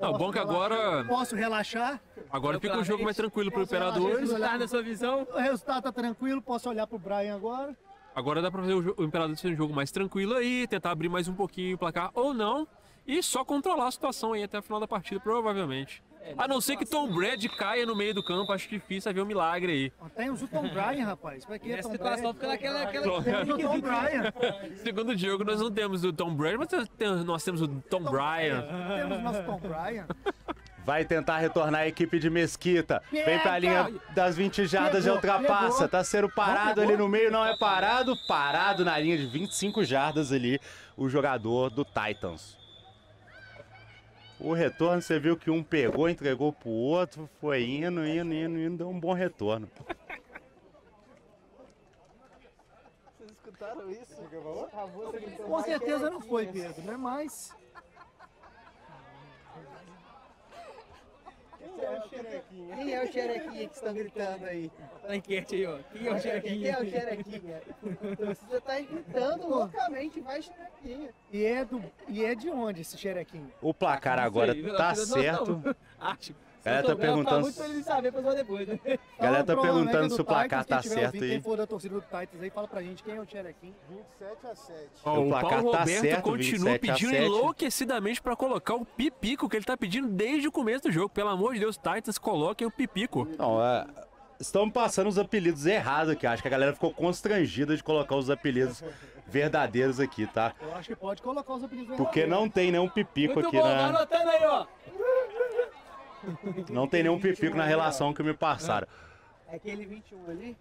Não, 0.00 0.12
bom 0.12 0.30
que 0.30 0.38
agora, 0.38 1.04
Posso 1.04 1.34
relaxar. 1.34 2.00
agora 2.30 2.60
fica 2.60 2.78
o 2.78 2.84
jogo 2.84 3.02
mais 3.04 3.16
tranquilo 3.16 3.50
pro 3.50 3.62
Imperadores. 3.62 4.20
Resultado 4.20 4.58
da 4.60 4.68
sua 4.68 4.82
visão. 4.82 5.26
O 5.32 5.38
resultado 5.38 5.82
tá 5.82 5.92
tranquilo, 5.92 6.40
posso 6.40 6.68
olhar 6.68 6.86
pro 6.86 6.98
Brian 6.98 7.34
agora. 7.34 7.76
Agora 8.14 8.40
dá 8.42 8.50
pra 8.50 8.62
fazer 8.62 8.74
o, 8.74 8.94
o 8.96 9.04
Imperadores 9.04 9.40
ser 9.40 9.52
um 9.52 9.56
jogo 9.56 9.74
mais 9.74 9.90
tranquilo 9.90 10.34
aí, 10.34 10.66
tentar 10.68 10.90
abrir 10.92 11.08
mais 11.08 11.28
um 11.28 11.34
pouquinho 11.34 11.74
o 11.74 11.78
placar 11.78 12.10
ou 12.14 12.32
não. 12.32 12.66
E 13.06 13.22
só 13.22 13.44
controlar 13.44 13.88
a 13.88 13.90
situação 13.90 14.34
aí 14.34 14.42
até 14.42 14.58
o 14.58 14.62
final 14.62 14.78
da 14.78 14.86
partida, 14.86 15.18
provavelmente. 15.20 16.02
A 16.36 16.48
não 16.48 16.60
ser 16.60 16.76
que 16.76 16.84
Tom 16.84 17.08
Brady 17.12 17.48
caia 17.48 17.86
no 17.86 17.94
meio 17.96 18.14
do 18.14 18.22
campo, 18.22 18.52
acho 18.52 18.68
difícil 18.68 19.10
haver 19.10 19.22
um 19.22 19.26
milagre 19.26 19.72
aí. 19.72 19.92
Ó, 20.00 20.08
Temos 20.08 20.42
o 20.42 20.48
Tom 20.48 20.62
Bryan, 20.68 21.04
rapaz. 21.04 21.44
Vai 21.44 21.58
que 21.58 21.70
é 21.72 21.78
Essa 21.78 21.88
Tom 21.88 21.92
situação 21.94 22.34
fica 22.34 22.46
naquela. 22.48 22.82
Aquela... 22.82 23.22
Temos 23.22 23.48
o 23.54 23.58
Tom 23.58 23.80
Bryan. 23.80 24.32
Segundo 24.82 25.08
o 25.10 25.16
jogo, 25.16 25.44
nós 25.44 25.60
não 25.60 25.70
temos 25.70 26.04
o 26.04 26.12
Tom 26.12 26.34
Brady, 26.34 26.58
mas 26.58 26.68
tem- 26.96 27.24
nós 27.24 27.42
temos 27.42 27.62
o 27.62 27.68
Tom 27.68 28.02
Bryan. 28.02 28.64
Temos 28.96 29.18
o 29.18 29.20
nosso 29.22 29.42
Tom 29.44 29.58
Bryan. 29.60 30.06
Vai 30.84 31.04
tentar 31.04 31.36
retornar 31.38 31.82
a 31.82 31.86
equipe 31.86 32.18
de 32.18 32.30
Mesquita. 32.30 33.02
Vem 33.12 33.38
pra 33.40 33.58
linha 33.58 33.92
das 34.14 34.36
20 34.36 34.64
jardas 34.66 35.04
e 35.04 35.10
ultrapassa. 35.10 35.72
pegou. 35.74 35.88
Tá 35.88 36.02
sendo 36.02 36.30
parado 36.30 36.80
Não 36.80 36.88
ali 36.88 36.96
no 36.96 37.06
meio, 37.08 37.30
não 37.30 37.44
é 37.44 37.56
parado. 37.58 38.14
Parado 38.26 38.84
na 38.86 38.98
linha 38.98 39.18
de 39.18 39.26
25 39.26 39.84
jardas 39.84 40.32
ali, 40.32 40.58
o 40.96 41.08
jogador 41.08 41.68
do 41.70 41.84
Titans. 41.84 42.56
O 44.40 44.52
retorno, 44.52 45.02
você 45.02 45.18
viu 45.18 45.36
que 45.36 45.50
um 45.50 45.62
pegou, 45.62 46.08
entregou 46.08 46.52
pro 46.52 46.70
outro, 46.70 47.28
foi 47.40 47.64
indo, 47.64 48.06
indo, 48.06 48.32
indo, 48.32 48.58
indo, 48.58 48.76
deu 48.78 48.88
um 48.88 48.98
bom 48.98 49.12
retorno. 49.12 49.68
Vocês 53.18 53.32
escutaram 53.32 53.90
isso? 53.90 54.14
Com 55.44 55.62
certeza 55.62 56.10
não 56.10 56.20
foi, 56.20 56.46
Pedro, 56.46 56.82
né? 56.82 56.96
Mas 56.96 57.52
Quem 62.74 62.92
é 62.94 63.04
o 63.04 63.12
xerequinha 63.12 63.68
que 63.68 63.74
estão 63.74 63.94
gritando 63.94 64.44
aí? 64.44 64.70
Tá 65.02 65.08
na 65.08 65.16
enquete 65.16 65.54
aí, 65.56 65.66
ó. 65.66 65.78
Quem 65.92 66.06
é 66.06 66.10
o 66.10 66.12
Quem 66.14 66.20
Xerequinha? 66.20 66.70
é 66.70 66.80
o 66.82 66.90
xerequinha? 66.90 67.62
Você 68.26 68.60
tá 68.60 68.80
gritando 68.80 69.48
loucamente, 69.48 70.20
vai 70.20 70.42
xerequinha. 70.42 71.10
e 71.32 71.44
é, 71.44 71.64
do, 71.64 71.82
e 72.08 72.24
é 72.24 72.34
de 72.34 72.50
onde 72.50 72.80
esse 72.82 72.96
xerequinho? 72.98 73.52
O 73.60 73.72
placar 73.72 74.18
agora 74.18 74.52
Sei, 74.52 74.62
tá 74.72 74.94
certo. 74.94 75.76
Acho. 76.00 76.34
Galera 76.64 76.82
tá 76.82 76.88
souber, 76.90 77.06
eu 77.08 77.14
perguntando 77.14 77.40
muito 77.42 77.54
pra 77.56 77.68
ele 77.68 77.82
saber 77.82 78.12
pra 78.12 78.34
depois, 78.34 78.68
né? 78.68 78.78
A 79.18 79.22
galera 79.22 79.44
tá 79.44 79.56
perguntando 79.56 80.10
se 80.14 80.20
o 80.20 80.24
placar 80.24 80.64
tá 80.64 80.82
certo 80.82 81.14
aí. 81.14 81.30
Quem 81.30 81.40
for 81.40 81.56
da 81.56 81.66
torcida 81.66 81.94
do 81.94 82.00
Titans 82.00 82.42
aí, 82.42 82.50
fala 82.50 82.68
pra 82.68 82.82
gente 82.82 83.02
quem 83.02 83.16
é 83.16 83.20
o 83.20 83.24
xerequinho. 83.26 83.74
27 83.88 84.46
a 84.46 84.54
7. 84.54 84.78
Ó, 85.04 85.18
O 85.18 85.26
o 85.26 85.28
placar 85.28 85.50
Paulo 85.50 85.70
tá 85.72 85.78
Roberto 85.80 86.00
certo, 86.00 86.22
continua 86.22 86.72
27 86.72 86.76
a 86.76 86.78
pedindo 86.94 87.10
7. 87.10 87.24
enlouquecidamente 87.24 88.22
pra 88.22 88.36
colocar 88.36 88.74
o 88.74 88.84
pipico 88.84 89.48
que 89.48 89.56
ele 89.56 89.64
tá 89.64 89.76
pedindo 89.76 90.08
desde 90.08 90.48
o 90.48 90.52
começo 90.52 90.84
do 90.84 90.92
jogo. 90.92 91.08
Pelo 91.08 91.28
amor 91.30 91.54
de 91.54 91.60
Deus, 91.60 91.76
Titans, 91.76 92.18
coloquem 92.18 92.66
o 92.66 92.70
pipico. 92.70 93.26
Não, 93.38 93.62
é, 93.62 93.86
Estão 94.40 94.70
passando 94.70 95.08
os 95.08 95.18
apelidos 95.18 95.66
errados 95.66 96.12
aqui. 96.12 96.24
Acho 96.24 96.42
que 96.42 96.46
a 96.48 96.50
galera 96.50 96.72
ficou 96.72 96.92
constrangida 96.94 97.76
de 97.76 97.82
colocar 97.82 98.14
os 98.14 98.30
apelidos 98.30 98.84
verdadeiros 99.26 99.98
aqui, 99.98 100.26
tá? 100.28 100.54
Eu 100.62 100.74
acho 100.76 100.88
que 100.88 100.94
pode 100.96 101.20
colocar 101.20 101.54
os 101.54 101.64
apelidos 101.64 101.96
Porque 101.96 102.24
não 102.24 102.48
tem 102.48 102.70
nenhum 102.70 102.88
pipico 102.88 103.34
Muito 103.34 103.48
aqui 103.48 103.56
bom, 103.56 103.64
na. 103.64 103.74
vai 103.74 103.84
anotando 103.96 104.30
aí, 104.30 104.44
ó. 104.44 104.66
Não 106.70 106.86
tem 106.86 107.02
nenhum 107.02 107.20
pipico 107.20 107.56
na 107.56 107.64
relação 107.64 108.12
que 108.12 108.22
me 108.22 108.34
passaram. 108.34 108.86
É 109.48 109.56
aquele 109.56 109.86
21 109.86 110.30
ali? 110.30 110.56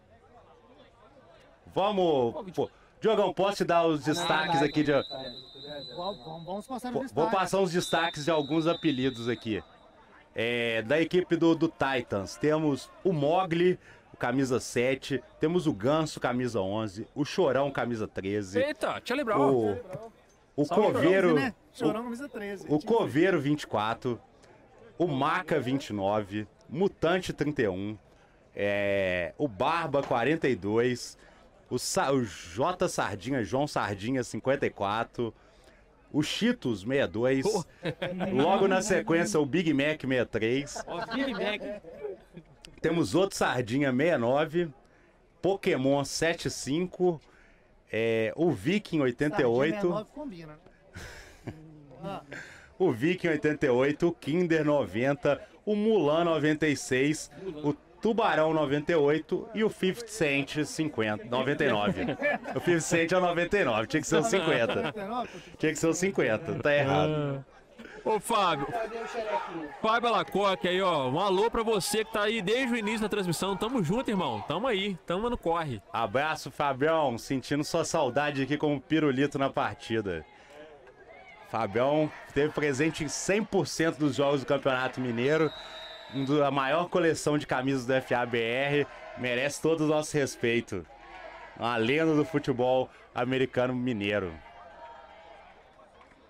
Vamos. 1.74 2.54
Pô, 2.54 2.70
Diogão, 3.00 3.34
posso 3.34 3.58
te 3.58 3.64
dar 3.66 3.86
os 3.86 4.04
destaques 4.04 4.62
aqui 4.62 4.84
de. 4.84 4.92
Vamos, 5.96 6.66
passar 6.66 6.92
Vou 6.92 7.04
os 7.04 7.12
vou 7.12 7.30
passar 7.30 7.60
os 7.60 7.72
destaques 7.72 8.26
de 8.26 8.32
alguns 8.32 8.66
apelidos 8.68 9.28
aqui. 9.28 9.64
É, 10.34 10.82
da 10.84 11.02
equipe 11.02 11.36
do, 11.36 11.56
do 11.56 11.68
Titans, 11.68 12.36
temos 12.38 12.90
o 13.04 13.12
Mogli, 13.12 13.80
camisa 14.20 14.60
7, 14.60 15.24
temos 15.40 15.66
o 15.66 15.74
Ganso, 15.74 16.20
camisa 16.20 16.62
11, 16.62 17.08
o 17.16 17.26
Chorão, 17.26 17.72
camisa 17.72 18.08
13, 18.08 18.60
Eita, 18.60 19.02
Charlie 19.04 19.26
Brown. 19.26 19.52
o, 20.56 20.64
o 20.64 20.68
Coveiro, 20.68 21.34
né? 21.34 21.56
Chorão 21.74 22.04
camisa 22.04 22.30
13. 22.30 22.68
o 22.70 22.80
Coveiro 22.80 23.40
24, 23.42 24.20
o 24.98 25.08
Maca 25.08 25.60
29, 25.60 26.48
Mutante 26.70 27.32
31, 27.34 27.98
é, 28.56 29.34
o 29.38 29.48
Barba 29.48 30.02
42, 30.04 31.18
o, 31.70 31.78
Sa- 31.78 32.12
o 32.12 32.24
J 32.24 32.88
Sardinha, 32.90 33.44
João 33.44 33.68
Sardinha 33.68 34.24
54, 34.24 35.34
o 36.12 36.24
Cheetos 36.24 36.82
62, 36.82 37.46
logo 38.34 38.68
na 38.68 38.82
sequência 38.82 39.40
o 39.40 39.46
Big 39.46 39.74
Mac 39.74 40.02
63, 40.02 40.84
Ó, 40.88 41.06
Big 41.14 41.32
Mac. 41.34 41.82
temos 42.82 43.14
outro 43.16 43.38
Sardinha 43.38 43.92
69, 43.92 44.70
Pokémon 45.42 46.04
75, 46.04 47.22
é, 47.92 48.34
o 48.36 48.52
Viking 48.52 49.00
88, 49.02 49.76
69 49.76 50.10
combina, 50.14 50.54
né? 51.46 51.54
Ah, 52.04 52.22
o 52.80 52.92
Viking 52.92 53.30
88, 53.30 54.08
o 54.08 54.12
Kinder 54.12 54.66
90, 54.66 55.42
o 55.66 55.76
Mulan 55.76 56.24
96, 56.24 57.32
o 57.64 57.74
Tubarão 58.02 58.54
98 58.54 59.50
e 59.56 59.64
o 59.64 59.70
50 59.70 60.08
Cent 60.08 60.64
50, 60.64 61.26
99. 61.26 62.02
O 62.56 62.60
50 62.60 62.80
Cent 62.80 63.12
é 63.12 63.18
o 63.18 63.22
99, 63.22 63.88
tinha 63.88 64.02
que 64.02 64.08
ser 64.08 64.18
o 64.18 64.24
50. 64.24 64.74
69, 64.74 65.30
Tinha 65.58 65.74
que 65.74 65.80
ser 65.80 65.88
o 65.88 65.94
50, 65.94 66.56
tá 66.56 66.76
errado. 66.76 67.46
Ô, 68.06 68.22
Fábio. 68.22 68.68
Fábio 69.82 70.08
Alacoque 70.08 70.66
aí, 70.66 70.82
ó. 70.82 71.10
Um 71.10 71.20
alô 71.20 71.52
pra 71.52 71.62
você 71.62 72.06
que 72.06 72.14
tá 72.14 72.24
aí 72.24 72.42
desde 72.42 72.74
o 72.74 72.78
início 72.78 73.02
da 73.02 73.10
transmissão. 73.10 73.58
Tamo 73.58 73.84
junto, 73.84 74.10
irmão. 74.10 74.42
Tamo 74.48 74.66
aí. 74.66 74.98
Tamo 75.06 75.30
no 75.30 75.38
corre. 75.38 75.82
Abraço, 75.92 76.50
Fabião, 76.50 77.18
sentindo 77.18 77.66
sua 77.66 77.84
saudade 77.84 78.44
aqui 78.44 78.56
como 78.56 78.80
pirulito 78.80 79.38
na 79.38 79.50
partida. 79.50 80.26
Fabião 81.50 82.12
teve 82.34 82.52
presente 82.52 83.04
em 83.04 83.08
100% 83.08 83.98
dos 83.98 84.16
jogos 84.16 84.42
do 84.42 84.46
Campeonato 84.46 85.00
Mineiro, 85.00 85.52
um 86.14 86.44
a 86.44 86.52
maior 86.52 86.90
coleção 86.90 87.38
de 87.38 87.48
camisas 87.48 87.86
do 87.86 87.94
FABR, 88.02 88.86
merece 89.18 89.62
todo 89.62 89.82
o 89.82 89.88
nosso 89.88 90.16
respeito. 90.16 90.86
Uma 91.58 91.76
lenda 91.78 92.14
do 92.16 92.24
futebol 92.24 92.90
americano 93.16 93.74
mineiro. 93.74 94.32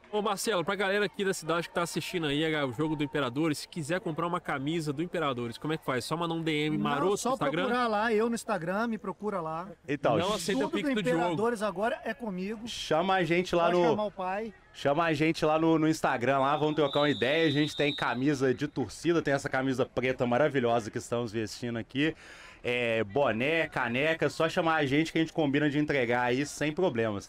Ô, 0.10 0.22
Marcelo, 0.22 0.64
pra 0.64 0.74
galera 0.74 1.06
aqui 1.06 1.26
da 1.26 1.34
cidade 1.34 1.68
que 1.68 1.74
tá 1.76 1.82
assistindo 1.82 2.28
aí 2.28 2.42
é, 2.42 2.64
o 2.64 2.72
jogo 2.72 2.96
do 2.96 3.04
Imperadores, 3.04 3.58
se 3.60 3.68
quiser 3.68 4.00
comprar 4.00 4.26
uma 4.26 4.40
camisa 4.40 4.94
do 4.94 5.04
Imperadores, 5.04 5.58
como 5.58 5.74
é 5.74 5.78
que 5.78 5.84
faz? 5.84 6.06
Só 6.06 6.16
mandar 6.16 6.34
um 6.34 6.42
DM 6.42 6.78
maroto 6.78 7.10
Não, 7.10 7.18
só 7.18 7.30
no 7.32 7.36
Instagram? 7.36 7.64
procurar 7.66 7.88
lá, 7.88 8.14
eu 8.14 8.30
no 8.30 8.36
Instagram, 8.36 8.88
me 8.88 8.98
procura 8.98 9.42
lá. 9.42 9.68
Então, 9.86 10.18
Não 10.18 10.34
aceita 10.34 10.62
Tudo 10.62 10.72
Pix 10.72 10.96
do 10.96 11.04
Diogo. 11.04 11.20
Imperadores 11.20 11.62
agora 11.62 12.00
é 12.06 12.14
comigo. 12.14 12.66
chama 12.66 13.16
a 13.16 13.24
gente 13.26 13.54
lá 13.54 13.66
Pode 13.66 13.78
no. 13.78 13.84
chamar 13.84 14.06
o 14.06 14.12
pai. 14.12 14.54
Chama 14.78 15.06
a 15.06 15.12
gente 15.12 15.44
lá 15.44 15.58
no, 15.58 15.80
no 15.80 15.90
Instagram, 15.90 16.38
lá, 16.38 16.56
vamos 16.56 16.76
trocar 16.76 17.00
uma 17.00 17.10
ideia. 17.10 17.48
A 17.48 17.50
gente 17.50 17.76
tem 17.76 17.92
camisa 17.96 18.54
de 18.54 18.68
torcida, 18.68 19.24
tem 19.24 19.34
essa 19.34 19.50
camisa 19.50 19.88
preta 19.88 20.24
maravilhosa 20.28 20.92
que 20.92 21.00
estamos 21.00 21.32
vestindo 21.32 21.80
aqui. 21.80 22.16
É, 22.64 23.04
boné, 23.04 23.68
caneca, 23.70 24.30
só 24.30 24.48
chamar 24.48 24.76
a 24.76 24.86
gente 24.86 25.12
que 25.12 25.18
a 25.18 25.22
gente 25.22 25.34
combina 25.34 25.68
de 25.68 25.80
entregar 25.80 26.22
aí 26.22 26.46
sem 26.46 26.72
problemas. 26.72 27.28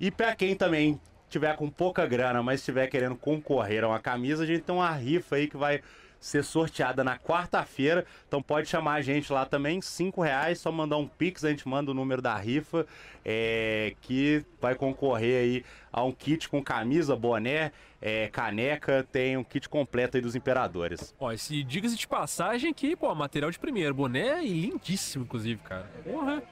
E 0.00 0.10
pra 0.10 0.34
quem 0.34 0.56
também 0.56 1.00
tiver 1.30 1.54
com 1.54 1.70
pouca 1.70 2.04
grana, 2.04 2.42
mas 2.42 2.58
estiver 2.58 2.88
querendo 2.88 3.14
concorrer 3.14 3.84
a 3.84 3.88
uma 3.88 4.00
camisa, 4.00 4.42
a 4.42 4.46
gente 4.46 4.62
tem 4.62 4.74
uma 4.74 4.90
rifa 4.90 5.36
aí 5.36 5.46
que 5.46 5.56
vai 5.56 5.80
ser 6.20 6.42
sorteada 6.44 7.04
na 7.04 7.18
quarta-feira. 7.18 8.04
Então 8.26 8.42
pode 8.42 8.68
chamar 8.68 8.94
a 8.94 9.00
gente 9.00 9.32
lá 9.32 9.44
também, 9.44 9.80
cinco 9.80 10.20
reais, 10.22 10.58
só 10.60 10.70
mandar 10.72 10.96
um 10.96 11.06
pix, 11.06 11.44
a 11.44 11.50
gente 11.50 11.68
manda 11.68 11.90
o 11.90 11.94
número 11.94 12.20
da 12.20 12.36
rifa, 12.36 12.86
é, 13.24 13.94
que 14.00 14.44
vai 14.60 14.74
concorrer 14.74 15.42
aí 15.42 15.64
a 15.92 16.02
um 16.02 16.12
kit 16.12 16.48
com 16.48 16.62
camisa, 16.62 17.16
boné, 17.16 17.72
é, 18.00 18.28
caneca, 18.28 19.06
tem 19.10 19.36
um 19.36 19.44
kit 19.44 19.68
completo 19.68 20.16
aí 20.16 20.22
dos 20.22 20.34
imperadores. 20.34 21.14
Ó, 21.18 21.32
esse 21.32 21.62
dicas 21.62 21.96
de 21.96 22.06
passagem 22.06 22.70
aqui, 22.70 22.94
pô, 22.94 23.14
material 23.14 23.50
de 23.50 23.58
primeiro. 23.58 23.94
Boné 23.94 24.44
e 24.44 24.60
lindíssimo, 24.60 25.24
inclusive, 25.24 25.60
cara. 25.62 25.88
Porra. 26.04 26.42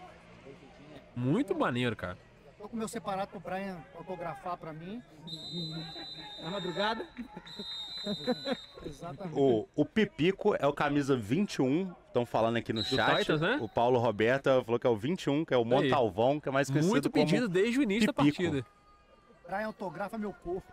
Muito 1.14 1.54
maneiro, 1.54 1.96
cara. 1.96 2.18
Tô 2.58 2.68
com 2.68 2.76
o 2.76 2.78
meu 2.78 2.88
separado 2.88 3.30
pro 3.30 3.40
Brian 3.40 3.78
autografar 3.96 4.56
pra 4.58 4.72
mim. 4.72 5.02
Na 6.42 6.50
madrugada. 6.50 7.06
Exatamente. 8.84 9.38
O, 9.38 9.68
o 9.74 9.84
Pipico 9.84 10.54
é 10.58 10.66
o 10.66 10.72
camisa 10.72 11.16
21, 11.16 11.92
estão 12.06 12.24
falando 12.24 12.56
aqui 12.56 12.72
no 12.72 12.84
chat. 12.84 13.20
Titans, 13.20 13.40
né? 13.40 13.58
O 13.60 13.68
Paulo 13.68 13.98
Roberta 13.98 14.62
falou 14.64 14.78
que 14.78 14.86
é 14.86 14.90
o 14.90 14.96
21, 14.96 15.44
que 15.44 15.52
é 15.52 15.56
o. 15.56 15.64
Montalvão, 15.64 16.40
que 16.40 16.48
é 16.48 16.52
mais 16.52 16.70
conhecido 16.70 16.90
Muito 16.90 17.10
como 17.10 17.24
pedido 17.24 17.48
desde 17.48 17.78
o 17.78 17.82
início 17.82 18.06
da 18.06 18.12
Pipico. 18.12 18.42
partida. 18.42 18.66
Brian 19.48 19.66
autografa 19.66 20.18
meu 20.18 20.32
corpo. 20.32 20.72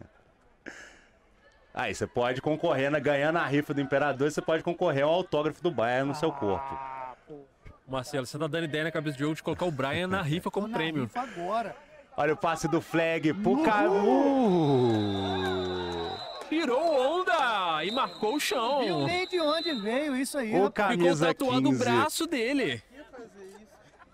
Aí 1.74 1.94
você 1.94 2.06
pode 2.06 2.42
concorrer, 2.42 2.90
na, 2.90 2.98
ganhando 2.98 3.38
a 3.38 3.46
rifa 3.46 3.72
do 3.72 3.80
Imperador, 3.80 4.30
você 4.30 4.42
pode 4.42 4.62
concorrer 4.62 5.04
ao 5.04 5.10
autógrafo 5.10 5.62
do 5.62 5.70
Bayern 5.70 6.08
no 6.08 6.14
seu 6.14 6.30
corpo. 6.30 6.74
Ah, 6.74 7.14
pô. 7.26 7.40
Marcelo, 7.88 8.26
você 8.26 8.38
tá 8.38 8.46
dando 8.46 8.64
ideia 8.64 8.84
na 8.84 8.92
cabeça 8.92 9.16
do 9.16 9.20
jogo 9.20 9.34
de 9.34 9.42
colocar 9.42 9.66
o 9.66 9.70
Brian 9.70 10.06
na 10.06 10.22
rifa 10.22 10.50
como 10.50 10.68
prêmio. 10.68 11.04
rifa 11.04 11.20
agora. 11.20 11.74
Olha 12.16 12.34
o 12.34 12.36
passe 12.36 12.68
do 12.68 12.80
flag 12.80 13.32
pro 13.34 13.62
Calu. 13.62 15.71
Tirou 16.52 17.18
onda 17.18 17.82
e 17.82 17.90
marcou 17.90 18.34
o 18.34 18.38
Viu 18.38 18.40
chão. 18.40 19.06
nem 19.06 19.26
de 19.26 19.40
onde 19.40 19.72
veio 19.74 20.14
isso 20.14 20.36
aí, 20.36 20.54
O 20.54 20.64
rapaz. 20.64 20.90
Ficou 20.90 21.04
camisa 21.06 21.26
tatuado 21.28 21.68
o 21.68 21.72
15. 21.72 21.78
braço 21.84 22.26
dele. 22.26 22.82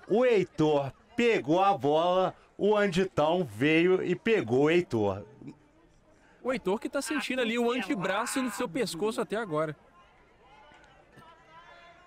O 0.06 0.24
Heitor 0.24 0.92
pegou 1.16 1.60
a 1.60 1.76
bola, 1.76 2.32
o 2.56 2.76
Anditão 2.76 3.44
veio 3.44 4.04
e 4.04 4.14
pegou 4.14 4.64
o 4.66 4.70
Heitor. 4.70 5.24
O 6.40 6.52
Heitor 6.52 6.78
que 6.78 6.88
tá 6.88 7.02
sentindo 7.02 7.42
ali 7.42 7.58
o 7.58 7.72
antebraço 7.72 8.40
no 8.40 8.52
seu 8.52 8.68
pescoço 8.68 9.20
até 9.20 9.34
agora. 9.34 9.76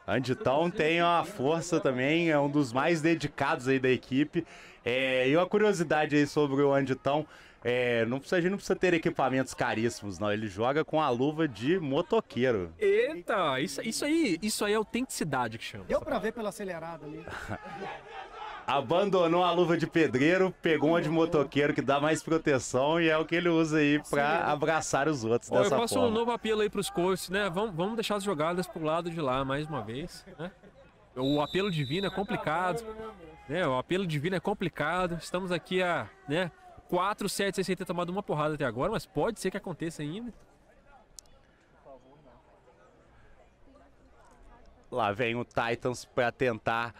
Anditão 0.07 0.71
tem 0.71 1.01
uma 1.01 1.25
força 1.25 1.79
também, 1.79 2.31
é 2.31 2.39
um 2.39 2.49
dos 2.49 2.71
mais 2.71 3.01
dedicados 3.01 3.67
aí 3.67 3.79
da 3.79 3.89
equipe. 3.89 4.45
É, 4.83 5.27
e 5.27 5.35
uma 5.35 5.45
curiosidade 5.45 6.15
aí 6.15 6.25
sobre 6.25 6.63
o 6.63 6.73
Anditão, 6.73 7.27
é, 7.63 8.05
não 8.05 8.17
precisa, 8.17 8.37
a 8.37 8.41
gente 8.41 8.51
não 8.51 8.57
precisa 8.57 8.75
ter 8.75 8.93
equipamentos 8.93 9.53
caríssimos, 9.53 10.17
não. 10.17 10.31
Ele 10.31 10.47
joga 10.47 10.83
com 10.83 10.99
a 11.01 11.09
luva 11.09 11.47
de 11.47 11.79
motoqueiro. 11.79 12.73
Eita, 12.79 13.59
isso, 13.59 13.81
isso 13.81 14.03
aí, 14.03 14.39
isso 14.41 14.65
aí 14.65 14.73
é 14.73 14.75
autenticidade 14.75 15.57
que 15.57 15.63
chama. 15.63 15.85
Deu 15.85 16.01
pra 16.01 16.17
ver 16.17 16.33
pela 16.33 16.49
acelerada 16.49 17.05
ali. 17.05 17.23
Abandonou 18.65 19.43
a 19.43 19.51
luva 19.51 19.75
de 19.75 19.85
pedreiro, 19.85 20.53
pegou 20.61 20.91
uma 20.91 21.01
de 21.01 21.09
motoqueiro 21.09 21.73
que 21.73 21.81
dá 21.81 21.99
mais 21.99 22.23
proteção 22.23 23.01
e 23.01 23.09
é 23.09 23.17
o 23.17 23.25
que 23.25 23.35
ele 23.35 23.49
usa 23.49 23.79
aí 23.79 24.01
pra 24.09 24.45
abraçar 24.45 25.07
os 25.07 25.25
outros 25.25 25.51
Ó, 25.51 25.55
eu 25.57 25.63
dessa 25.63 25.77
faço 25.77 25.97
um 25.97 26.03
forma. 26.03 26.17
novo 26.17 26.31
apelo 26.31 26.61
aí 26.61 26.69
pros 26.69 26.89
coaches, 26.89 27.29
né? 27.29 27.49
Vamos, 27.49 27.75
vamos 27.75 27.95
deixar 27.95 28.15
as 28.15 28.23
jogadas 28.23 28.67
pro 28.67 28.83
lado 28.83 29.09
de 29.09 29.19
lá 29.19 29.43
mais 29.43 29.67
uma 29.67 29.81
vez, 29.81 30.25
né? 30.39 30.51
O 31.15 31.41
apelo 31.41 31.69
divino 31.69 32.07
é 32.07 32.09
complicado, 32.09 32.85
né? 33.49 33.67
O 33.67 33.77
apelo 33.77 34.07
divino 34.07 34.35
é 34.35 34.39
complicado. 34.39 35.17
Estamos 35.21 35.51
aqui 35.51 35.83
a, 35.83 36.07
né? 36.29 36.49
4 36.91 37.29
sets 37.29 37.65
sem 37.65 37.73
ter 37.73 37.85
tomado 37.85 38.09
uma 38.09 38.21
porrada 38.21 38.55
até 38.55 38.65
agora, 38.65 38.91
mas 38.91 39.05
pode 39.05 39.39
ser 39.39 39.49
que 39.49 39.55
aconteça 39.55 40.01
ainda. 40.01 40.33
Lá 44.91 45.13
vem 45.13 45.35
o 45.37 45.45
Titans 45.45 46.03
pra 46.03 46.33
tentar 46.33 46.93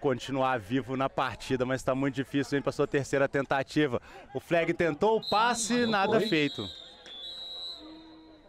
continuar 0.00 0.58
vivo 0.58 0.96
na 0.96 1.10
partida, 1.10 1.66
mas 1.66 1.82
tá 1.82 1.94
muito 1.94 2.14
difícil, 2.14 2.56
hein, 2.56 2.62
pra 2.62 2.72
sua 2.72 2.86
terceira 2.86 3.28
tentativa. 3.28 4.00
O 4.34 4.40
Flag 4.40 4.72
tentou 4.72 5.18
o 5.18 5.28
passe, 5.28 5.84
nada 5.84 6.18
feito. 6.18 6.66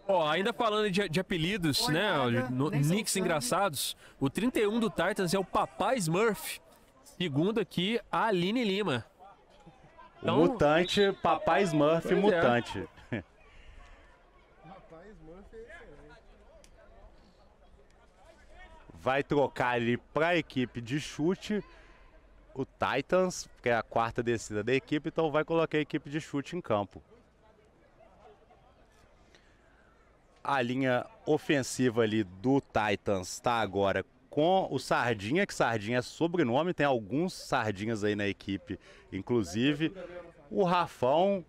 Ó, 0.08 0.26
ainda 0.26 0.54
falando 0.54 0.90
de, 0.90 1.10
de 1.10 1.20
apelidos, 1.20 1.86
né? 1.90 2.14
nada, 2.14 2.50
no- 2.50 2.70
nicks 2.70 3.14
engraçados. 3.18 3.98
O 4.22 4.30
31 4.30 4.80
do 4.80 4.90
Titans 4.90 5.34
é 5.34 5.40
o 5.40 5.44
Papai 5.44 5.98
Smurf. 5.98 6.62
Segundo 7.04 7.60
aqui, 7.60 8.00
a 8.10 8.28
Aline 8.28 8.64
Lima. 8.64 9.04
Então- 10.22 10.36
o 10.42 10.48
mutante, 10.48 11.12
papai 11.22 11.64
Smurf 11.64 12.02
Pois 12.08 12.12
é. 12.12 12.22
mutante. 12.22 12.88
vai 18.94 19.24
trocar 19.24 19.76
ali 19.76 19.98
para 19.98 20.30
a 20.30 20.36
equipe 20.38 20.82
de 20.82 21.00
chute 21.00 21.64
o 22.54 22.66
Titans, 22.66 23.48
que 23.62 23.70
é 23.70 23.76
a 23.76 23.84
quarta 23.84 24.24
descida 24.24 24.64
da 24.64 24.74
equipe, 24.74 25.10
então 25.10 25.30
vai 25.30 25.46
colocar 25.46 25.78
a 25.78 25.82
equipe 25.82 26.10
de 26.10 26.20
chute 26.20 26.56
em 26.56 26.62
campo. 26.62 27.02
A 30.44 30.62
linha 30.62 31.06
ofensiva 31.26 32.02
ali 32.02 32.24
do 32.24 32.60
Titans 32.60 33.34
está 33.34 33.60
agora 33.60 34.04
com 34.38 34.68
o 34.70 34.78
Sardinha, 34.78 35.48
que 35.48 35.54
Sardinha 35.56 35.98
é 35.98 36.02
sobrenome, 36.04 36.72
tem 36.72 36.86
alguns 36.86 37.34
Sardinhas 37.34 38.04
aí 38.04 38.16
na 38.16 38.28
equipe, 38.28 38.80
inclusive. 39.12 39.92
O 40.52 40.64
Rafão, 40.64 41.44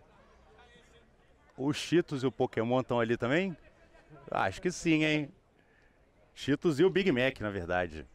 o 1.55 1.71
Cheetos 1.71 2.23
e 2.23 2.27
o 2.27 2.33
Pokémon 2.33 2.81
estão 2.81 2.99
ali 2.99 3.19
também? 3.19 3.55
Acho 4.31 4.63
que 4.63 4.73
sim, 4.73 5.05
hein? 5.05 5.31
Cheetos 6.35 6.81
e 6.81 6.85
o 6.85 6.89
Big 6.89 7.13
Mac, 7.13 7.39
na 7.41 7.51
verdade. 7.51 8.07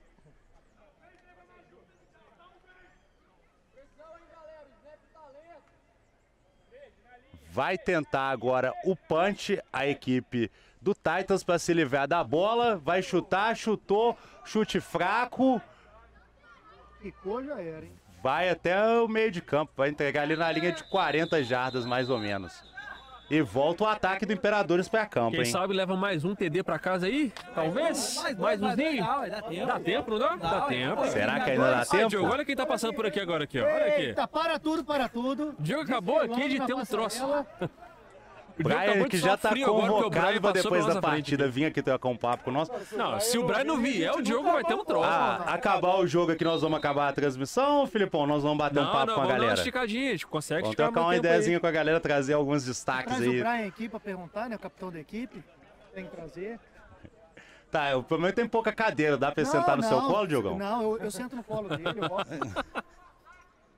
Vai 7.48 7.78
tentar 7.78 8.32
agora 8.32 8.74
o 8.84 8.96
punch, 8.96 9.62
a 9.72 9.86
equipe 9.86 10.50
do 10.84 10.94
Titans 10.94 11.44
para 11.44 11.58
se 11.58 11.74
livrar 11.74 12.08
da 12.08 12.24
bola. 12.24 12.76
Vai 12.76 13.02
chutar, 13.02 13.56
chutou, 13.56 14.18
chute 14.44 14.80
fraco. 14.82 15.62
Ficou, 17.02 17.44
já 17.44 17.60
era, 17.60 17.86
hein? 17.86 17.94
Vai 18.22 18.50
até 18.50 18.82
o 19.00 19.08
meio 19.08 19.30
de 19.32 19.42
campo, 19.42 19.74
vai 19.76 19.90
entregar 19.90 20.22
ali 20.22 20.36
na 20.36 20.50
linha 20.52 20.72
de 20.72 20.84
40 20.86 21.44
jardas 21.44 21.86
mais 21.86 22.10
ou 22.10 22.18
menos. 22.18 22.64
E 23.30 23.42
volta 23.42 23.84
o 23.84 23.88
ataque 23.88 24.26
do 24.26 24.34
Imperadores 24.34 24.88
para 24.88 25.06
campo, 25.06 25.32
Quem 25.32 25.40
hein? 25.40 25.46
sabe 25.52 25.74
leva 25.74 25.96
mais 25.96 26.24
um 26.24 26.36
TD 26.36 26.62
pra 26.64 26.78
casa 26.78 27.08
aí? 27.08 27.34
Talvez? 27.56 28.22
Mais 28.38 28.62
umzinho? 28.62 29.04
Dá 29.30 29.42
tempo. 29.42 29.66
Dá 29.66 29.80
tempo, 29.80 30.12
não 30.12 30.20
dá? 30.20 30.36
Dá 30.36 30.62
tempo. 30.62 31.08
Será 31.08 31.40
que 31.40 31.52
ainda 31.52 31.72
dá 31.72 31.82
Ah, 31.82 31.86
tempo? 31.86 32.10
Diogo, 32.10 32.32
olha 32.32 32.46
quem 32.46 32.56
tá 32.56 32.66
passando 32.66 32.94
por 32.94 33.06
aqui 33.06 33.20
agora 33.20 33.46
aqui, 33.46 33.60
ó. 33.60 33.66
Olha 33.66 33.88
aqui. 33.88 34.02
Eita, 34.04 34.28
para 34.28 34.60
tudo, 34.60 34.84
para 34.86 35.10
tudo. 35.10 35.56
Diogo 35.60 35.84
acabou 35.84 36.20
aqui 36.20 36.48
de 36.50 36.66
ter 36.66 36.74
um 36.74 36.86
troço. 36.86 37.24
O 38.60 38.64
Brian, 38.64 39.04
de 39.04 39.10
que 39.10 39.18
já 39.18 39.36
tá 39.36 39.52
o 39.52 39.66
convocado 39.66 40.42
passou 40.42 40.54
depois 40.54 40.86
da 40.86 41.02
partida 41.02 41.48
vir 41.48 41.66
aqui 41.66 41.82
trocar 41.82 42.10
um 42.10 42.18
papo 42.18 42.44
com 42.44 42.52
nós. 42.52 42.70
Não, 42.92 43.20
se 43.20 43.38
o 43.38 43.46
Brian 43.46 43.64
não 43.64 43.82
vier, 43.82 44.12
o 44.14 44.22
Diogo 44.22 44.52
vai 44.52 44.64
ter 44.64 44.76
um 44.76 44.86
troço. 44.86 45.10
Ah, 45.10 45.54
acabar 45.54 45.98
o 45.98 46.06
jogo 46.06 46.32
aqui, 46.32 46.44
nós 46.44 46.62
vamos 46.62 46.78
acabar 46.78 47.10
a 47.10 47.14
transmissão, 47.14 47.88
Filipão? 47.88 48.28
Nós 48.28 48.44
vamos 48.44 48.58
bater 48.58 48.80
um 48.80 48.84
não, 48.84 48.92
papo 48.92 49.08
não, 49.08 49.16
com 49.16 49.22
a 49.22 49.24
vamos 49.24 49.30
dar 49.30 49.34
uma 49.34 49.40
galera. 49.40 49.60
esticadinha, 49.60 50.10
a 50.10 50.12
gente 50.12 50.28
consegue 50.28 50.62
Vamos 50.62 50.76
trocar 50.76 51.02
uma 51.02 51.16
ideiazinha 51.16 51.60
com 51.60 51.68
a 51.68 51.72
galera, 51.72 52.00
trazer 52.00 52.34
alguns 52.34 52.64
destaques 52.64 53.16
Traz 53.16 53.28
o 53.28 53.32
aí. 53.32 53.40
Brian 53.40 53.68
aqui 53.68 53.90
pra 53.90 54.00
perguntar, 54.00 54.50
né? 54.50 54.56
O 54.56 54.60
capitão 54.60 54.92
da 54.92 55.00
equipe. 55.00 55.44
Tem 55.96 56.06
que 56.06 56.16
trazer. 56.16 56.60
Tá, 57.72 57.98
o 57.98 58.04
problema 58.04 58.30
é 58.30 58.32
que 58.32 58.36
tem 58.36 58.48
pouca 58.48 58.72
cadeira, 58.72 59.18
dá 59.18 59.32
pra 59.32 59.42
ele 59.42 59.50
sentar 59.50 59.76
no 59.76 59.82
seu 59.82 60.00
colo, 60.02 60.28
Diogão? 60.28 60.60
Não, 60.60 60.84
eu, 60.84 60.98
eu 61.00 61.12
sento 61.12 61.36
no 61.36 61.44
colo 61.44 61.70
dele, 61.70 62.00
eu 62.00 62.10
gosto. 62.10 62.30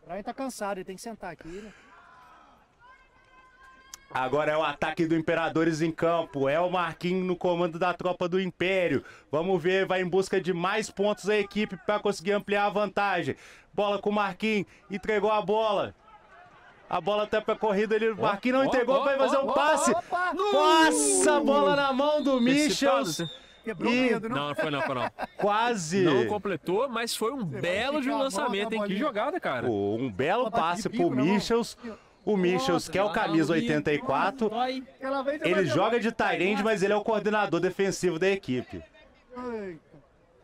O 0.05 0.07
Brian 0.07 0.21
tá 0.21 0.35
cansado, 0.35 0.77
ele 0.77 0.85
tem 0.85 0.95
que 0.95 1.01
sentar 1.01 1.31
aqui, 1.31 1.47
né? 1.47 1.71
Agora 4.15 4.49
é 4.49 4.57
o 4.57 4.63
ataque 4.63 5.05
do 5.05 5.13
Imperadores 5.13 5.81
em 5.81 5.91
campo. 5.91 6.47
É 6.47 6.57
o 6.57 6.69
Marquinhos 6.69 7.27
no 7.27 7.35
comando 7.35 7.77
da 7.77 7.93
tropa 7.93 8.29
do 8.29 8.39
Império. 8.39 9.03
Vamos 9.29 9.61
ver, 9.61 9.85
vai 9.85 10.01
em 10.01 10.07
busca 10.07 10.39
de 10.39 10.53
mais 10.53 10.89
pontos 10.89 11.29
a 11.29 11.35
equipe 11.37 11.75
para 11.85 11.99
conseguir 11.99 12.31
ampliar 12.31 12.67
a 12.67 12.69
vantagem. 12.69 13.35
Bola 13.73 13.99
com 13.99 14.09
o 14.09 14.13
Marquinhos, 14.13 14.67
entregou 14.89 15.29
a 15.29 15.41
bola. 15.41 15.93
A 16.89 17.01
bola 17.01 17.23
até 17.23 17.41
pra 17.41 17.57
corrida, 17.57 17.93
ele, 17.93 18.11
o 18.11 18.15
Marquinhos 18.15 18.59
não 18.59 18.65
entregou, 18.65 19.03
vai 19.03 19.17
fazer 19.17 19.37
um 19.37 19.47
passe. 19.47 19.91
Opa! 19.91 20.33
Passa 20.53 21.35
a 21.35 21.39
bola 21.41 21.75
na 21.75 21.91
mão 21.91 22.23
do 22.23 22.39
Michels. 22.39 23.21
Quebrou 23.65 23.91
Ih, 23.91 24.05
o 24.05 24.09
dedo, 24.11 24.29
não? 24.29 24.35
Não, 24.35 24.47
não 24.47 24.55
foi 24.55 24.71
não, 24.71 24.81
foi 24.83 24.95
não. 24.95 25.11
Quase. 25.35 26.03
Não 26.03 26.27
completou, 26.27 26.87
mas 26.87 27.15
foi 27.15 27.33
um 27.33 27.43
belo 27.43 27.99
de 27.99 28.09
um 28.09 28.17
lançamento, 28.17 28.71
hein? 28.71 28.79
Que 28.81 28.87
bolinha. 28.87 28.99
jogada, 28.99 29.39
cara. 29.41 29.67
Pô, 29.67 29.95
Um 29.95 30.09
belo 30.09 30.49
passe 30.49 30.87
pro 30.87 31.09
mão. 31.09 31.25
Michels. 31.25 31.75
O 32.25 32.35
Michels, 32.35 32.89
que 32.89 32.97
é 32.97 33.03
o 33.03 33.11
camisa 33.11 33.53
84. 33.53 34.49
Dói. 34.49 34.83
Aquela 34.95 35.21
vez 35.21 35.41
eu 35.41 35.47
Ele 35.47 35.65
joga 35.67 35.99
de 35.99 36.11
Tyrande, 36.11 36.63
mas 36.63 36.81
ele 36.81 36.91
é 36.91 36.95
o 36.95 37.03
coordenador 37.03 37.59
defensivo 37.59 38.17
da 38.17 38.27
equipe. 38.27 38.81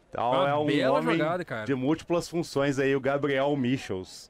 Então 0.10 0.32
Uma 0.32 0.50
é 0.50 0.54
um 0.54 0.94
homem 0.94 1.18
jogada, 1.18 1.44
cara. 1.44 1.66
de 1.66 1.74
múltiplas 1.74 2.28
funções 2.30 2.78
aí, 2.78 2.96
o 2.96 3.00
Gabriel 3.00 3.56
Michels. 3.56 4.30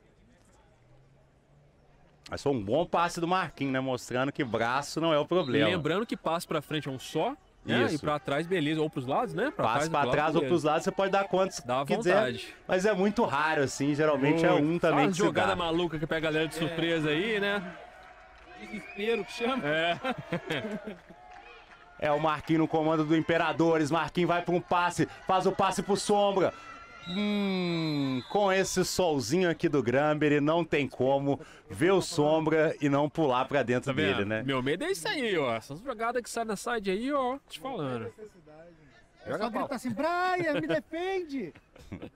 Mas 2.29 2.41
foi 2.41 2.53
um 2.53 2.63
bom 2.63 2.85
passe 2.85 3.19
do 3.19 3.27
Marquinhos, 3.27 3.73
né? 3.73 3.79
Mostrando 3.81 4.31
que 4.31 4.43
braço 4.43 5.01
não 5.01 5.13
é 5.13 5.19
o 5.19 5.25
problema. 5.25 5.67
Lembrando 5.67 6.05
que 6.05 6.15
passo 6.15 6.47
pra 6.47 6.61
frente 6.61 6.87
é 6.87 6.91
um 6.91 6.99
só, 6.99 7.35
né? 7.65 7.83
Isso. 7.85 7.95
E 7.95 7.99
pra 7.99 8.17
trás, 8.19 8.47
beleza. 8.47 8.81
Ou 8.81 8.89
pros 8.89 9.05
lados, 9.05 9.33
né? 9.33 9.51
Pra 9.55 9.65
Passe 9.65 9.75
trás, 9.75 9.89
pra 9.89 9.99
pro 9.99 10.07
lado, 10.09 10.15
trás 10.15 10.35
ou 10.35 10.41
beleza. 10.41 10.49
pros 10.49 10.63
lados, 10.63 10.83
você 10.83 10.91
pode 10.91 11.11
dar 11.11 11.23
quantos 11.25 11.59
Dá 11.61 11.85
quiser. 11.85 12.35
Mas 12.67 12.85
é 12.85 12.93
muito 12.93 13.23
raro, 13.23 13.63
assim. 13.63 13.93
Geralmente 13.95 14.45
é 14.45 14.51
um 14.51 14.79
também 14.79 15.05
Faz 15.05 15.09
que 15.11 15.17
se 15.17 15.25
jogada 15.27 15.49
dá. 15.49 15.55
maluca 15.55 15.99
que 15.99 16.07
pega 16.07 16.27
a 16.27 16.31
galera 16.31 16.47
de 16.47 16.55
surpresa 16.55 17.09
aí, 17.09 17.39
né? 17.39 17.61
Desespero 18.61 19.25
que 19.25 19.31
chama. 19.31 19.63
É. 19.67 19.97
É 21.99 22.11
o 22.11 22.19
Marquinhos 22.19 22.61
no 22.61 22.67
comando 22.67 23.05
do 23.05 23.15
Imperadores. 23.15 23.91
Marquinhos 23.91 24.27
vai 24.27 24.41
para 24.41 24.55
um 24.55 24.59
passe, 24.61 25.07
faz 25.27 25.45
o 25.45 25.51
passe 25.51 25.83
pro 25.83 25.95
Sombra. 25.95 26.51
Hum, 27.07 28.21
com 28.29 28.51
esse 28.51 28.85
solzinho 28.85 29.49
aqui 29.49 29.67
do 29.67 29.81
Gramber, 29.81 30.41
não 30.41 30.63
tem 30.63 30.87
como 30.87 31.39
ver 31.69 31.91
o 31.91 32.01
Sombra 32.01 32.75
e 32.79 32.87
não 32.87 33.09
pular 33.09 33.45
pra 33.45 33.63
dentro 33.63 33.91
Tá 33.91 33.95
dele, 33.95 34.23
né? 34.23 34.43
Meu 34.43 34.61
medo 34.61 34.83
é 34.83 34.91
isso 34.91 35.07
aí, 35.07 35.37
ó. 35.37 35.53
Essas 35.55 35.81
jogadas 35.81 36.21
que 36.21 36.29
saem 36.29 36.47
na 36.47 36.55
side 36.55 36.91
aí, 36.91 37.11
ó. 37.11 37.37
Te 37.49 37.59
falando. 37.59 38.13
É 39.25 39.37
só 39.37 39.49
gritar 39.49 39.75
assim, 39.75 39.91
Brian, 39.91 40.53
me 40.59 40.67
defende! 40.67 41.53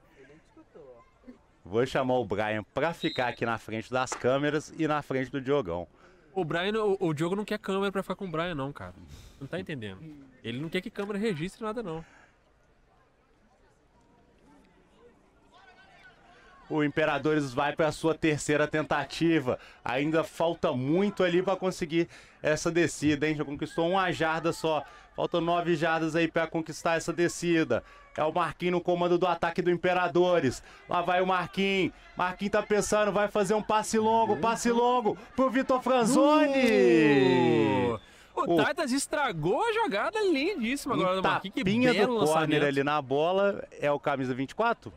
Vou 1.63 1.83
chamar 1.85 2.13
o 2.15 2.25
Brian 2.25 2.63
pra 2.75 2.93
ficar 2.93 3.29
aqui 3.29 3.43
na 3.43 3.57
frente 3.57 3.91
das 3.91 4.11
câmeras 4.11 4.71
e 4.77 4.87
na 4.87 5.01
frente 5.01 5.31
do 5.31 5.41
Diogão. 5.41 5.87
O 6.31 6.45
Brian, 6.45 6.83
o, 6.83 6.97
o 6.99 7.13
Diogo 7.13 7.35
não 7.35 7.43
quer 7.43 7.57
câmera 7.57 7.91
pra 7.91 8.03
ficar 8.03 8.15
com 8.15 8.25
o 8.25 8.29
Brian, 8.29 8.53
não, 8.53 8.71
cara. 8.71 8.93
Não 9.41 9.47
tá 9.47 9.59
entendendo. 9.59 9.99
Ele 10.43 10.59
não 10.59 10.69
quer 10.69 10.81
que 10.81 10.91
câmera 10.91 11.17
registre 11.17 11.63
nada, 11.63 11.81
não. 11.81 12.05
O 16.69 16.83
Imperadores 16.83 17.53
vai 17.53 17.75
para 17.75 17.91
sua 17.91 18.15
terceira 18.15 18.67
tentativa. 18.67 19.59
Ainda 19.83 20.23
falta 20.23 20.71
muito 20.73 21.23
ali 21.23 21.43
para 21.43 21.55
conseguir 21.55 22.07
essa 22.41 22.71
descida, 22.71 23.27
hein? 23.27 23.35
Já 23.35 23.45
conquistou 23.45 23.87
uma 23.89 24.11
jarda 24.11 24.51
só. 24.51 24.83
Faltam 25.15 25.39
nove 25.41 25.75
jardas 25.75 26.15
aí 26.15 26.27
para 26.27 26.47
conquistar 26.47 26.95
essa 26.97 27.13
descida. 27.13 27.83
É 28.17 28.23
o 28.23 28.33
Marquinhos 28.33 28.73
no 28.73 28.81
comando 28.81 29.17
do 29.17 29.27
ataque 29.27 29.61
do 29.61 29.69
Imperadores. 29.69 30.63
Lá 30.89 31.01
vai 31.01 31.21
o 31.21 31.27
Marquinhos. 31.27 31.93
Marquinhos 32.17 32.51
tá 32.53 32.63
pensando, 32.63 33.11
vai 33.11 33.27
fazer 33.27 33.53
um 33.53 33.61
passe 33.61 33.97
longo, 33.99 34.37
passe 34.37 34.71
longo 34.71 35.17
pro 35.35 35.49
Vitor 35.49 35.81
Franzoni. 35.81 36.49
O, 38.35 38.55
O- 38.55 38.65
Titans 38.65 38.91
estragou 38.91 39.61
a 39.63 39.71
jogada 39.73 40.19
lindíssima 40.21 40.95
agora 40.95 41.15
do 41.15 41.23
Marquinhos. 41.23 41.55
Que 41.55 41.63
belo 41.63 42.19
do 42.19 42.25
corner 42.25 42.29
lançamento. 42.35 42.65
ali 42.65 42.83
na 42.83 43.01
bola. 43.01 43.63
É 43.79 43.89
o 43.91 43.99
camisa 43.99 44.33
24? 44.33 44.91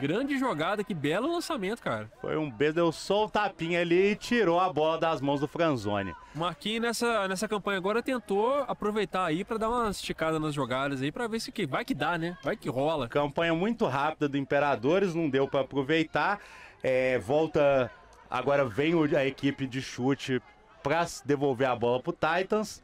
Grande 0.00 0.38
jogada, 0.38 0.82
que 0.82 0.94
belo 0.94 1.30
lançamento, 1.30 1.82
cara. 1.82 2.10
Foi 2.20 2.36
um 2.36 2.50
beijo, 2.50 2.74
deu 2.74 2.90
só 2.92 3.26
um 3.26 3.28
tapinha 3.28 3.80
ali 3.80 4.12
e 4.12 4.16
tirou 4.16 4.58
a 4.58 4.72
bola 4.72 4.98
das 4.98 5.20
mãos 5.20 5.40
do 5.40 5.46
Franzoni. 5.46 6.14
O 6.34 6.38
Marquinhos 6.38 6.80
nessa, 6.82 7.28
nessa 7.28 7.46
campanha 7.46 7.76
agora 7.78 8.02
tentou 8.02 8.64
aproveitar 8.66 9.26
aí 9.26 9.44
pra 9.44 9.58
dar 9.58 9.68
uma 9.68 9.90
esticada 9.90 10.40
nas 10.40 10.54
jogadas 10.54 11.02
aí 11.02 11.12
pra 11.12 11.26
ver 11.28 11.40
se 11.40 11.52
que 11.52 11.66
vai 11.66 11.84
que 11.84 11.94
dá, 11.94 12.16
né? 12.16 12.36
Vai 12.42 12.56
que 12.56 12.68
rola. 12.70 13.06
Campanha 13.08 13.54
muito 13.54 13.84
rápida 13.86 14.28
do 14.28 14.38
Imperadores, 14.38 15.14
não 15.14 15.28
deu 15.28 15.46
para 15.46 15.60
aproveitar. 15.60 16.40
É, 16.82 17.18
volta. 17.18 17.90
Agora 18.30 18.64
vem 18.64 18.94
o- 18.94 19.04
a 19.16 19.26
equipe 19.26 19.66
de 19.66 19.82
chute 19.82 20.40
para 20.82 21.06
devolver 21.24 21.68
a 21.68 21.76
bola 21.76 22.02
pro 22.02 22.12
Titans. 22.12 22.82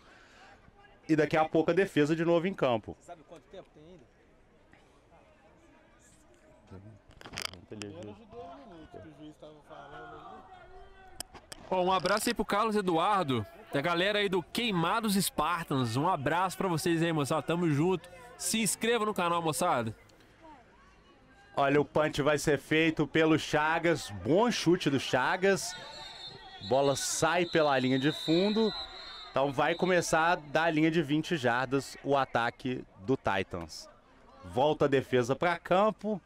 E 1.09 1.17
daqui 1.17 1.39
a 1.39 1.45
pouco 1.47 1.71
a 1.71 1.75
defesa 1.75 2.15
de 2.15 2.23
novo 2.23 2.47
em 2.47 2.53
campo. 2.53 2.95
Sabe 3.01 3.23
quanto 3.27 3.45
tempo 3.51 3.65
tem 3.75 3.83
ainda? 3.83 4.05
Menos 7.71 8.17
de 8.17 8.25
dois 8.25 8.57
minutos 8.67 8.89
que 8.91 9.09
o 9.09 9.15
juiz 9.19 9.37
tava 9.37 9.55
falando 9.69 10.15
ali. 10.15 10.39
Bom, 11.69 11.85
um 11.85 11.93
abraço 11.93 12.29
aí 12.29 12.35
pro 12.35 12.45
Carlos 12.45 12.77
Eduardo, 12.77 13.45
da 13.73 13.81
galera 13.83 14.21
aí 14.21 14.29
do 14.29 14.43
Queimados 14.43 15.15
Spartans. 15.15 15.97
Um 15.97 16.09
abraço 16.09 16.57
pra 16.57 16.67
vocês 16.67 17.03
aí, 17.03 17.13
moçada. 17.13 17.43
Tamo 17.43 17.71
junto. 17.71 18.09
Se 18.39 18.63
inscreva 18.63 19.05
no 19.05 19.13
canal, 19.13 19.43
moçada. 19.43 19.95
Olha, 21.55 21.81
o 21.81 21.85
punch 21.85 22.23
vai 22.23 22.39
ser 22.39 22.59
feito 22.59 23.07
pelo 23.07 23.39
Chagas. 23.39 24.11
Bom 24.25 24.51
chute 24.51 24.89
do 24.89 24.99
Chagas. 24.99 25.75
Bola 26.69 26.97
sai 26.97 27.45
pela 27.45 27.79
linha 27.79 27.99
de 27.99 28.13
fundo. 28.13 28.73
Então 29.31 29.53
vai 29.53 29.75
começar 29.75 30.37
da 30.37 30.71
linha 30.71 30.91
de 30.91 31.03
20 31.03 31.37
jardas 31.37 31.99
o 32.03 32.17
ataque 32.17 32.83
do 33.01 33.17
Titans. 33.17 33.91
Volta 34.45 34.87
a 34.87 34.89
defesa 34.89 35.37
para 35.37 35.59
campo. 35.59 36.19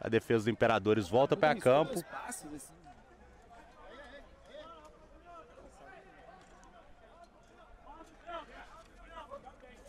A 0.00 0.08
defesa 0.08 0.44
do 0.44 0.50
Imperadores 0.50 1.08
volta 1.08 1.36
para 1.36 1.54
campo. 1.54 1.92
Assim. 2.26 2.80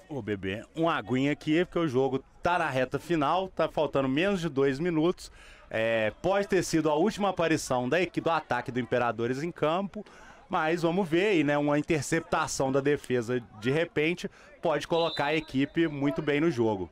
Ô, 0.10 0.22
bebê, 0.22 0.66
uma 0.76 0.94
aguinha 0.94 1.32
aqui, 1.32 1.64
porque 1.64 1.80
o 1.80 1.88
jogo 1.88 2.22
tá 2.44 2.60
na 2.60 2.70
reta 2.70 3.00
final, 3.00 3.48
tá 3.48 3.70
faltando 3.70 4.10
menos 4.10 4.42
de 4.42 4.50
dois 4.50 4.78
minutos. 4.78 5.32
É, 5.70 6.12
pode 6.22 6.50
ter 6.50 6.62
sido 6.64 6.90
a 6.90 6.96
última 6.96 7.30
aparição 7.30 7.88
da 7.88 8.02
equipe 8.02 8.26
do 8.26 8.30
ataque 8.30 8.74
do 8.74 8.80
Imperadores 8.82 9.42
em 9.42 9.54
campo, 9.54 10.04
mas 10.50 10.82
vamos 10.82 11.08
ver 11.08 11.28
aí, 11.28 11.44
né? 11.46 11.58
Uma 11.58 11.80
interceptação 11.80 12.74
da 12.74 12.82
defesa 12.82 13.42
de 13.62 13.72
repente 13.72 14.30
pode 14.62 14.86
colocar 14.86 15.28
a 15.28 15.36
equipe 15.36 15.88
muito 15.88 16.22
bem 16.22 16.42
no 16.42 16.52
jogo. 16.52 16.90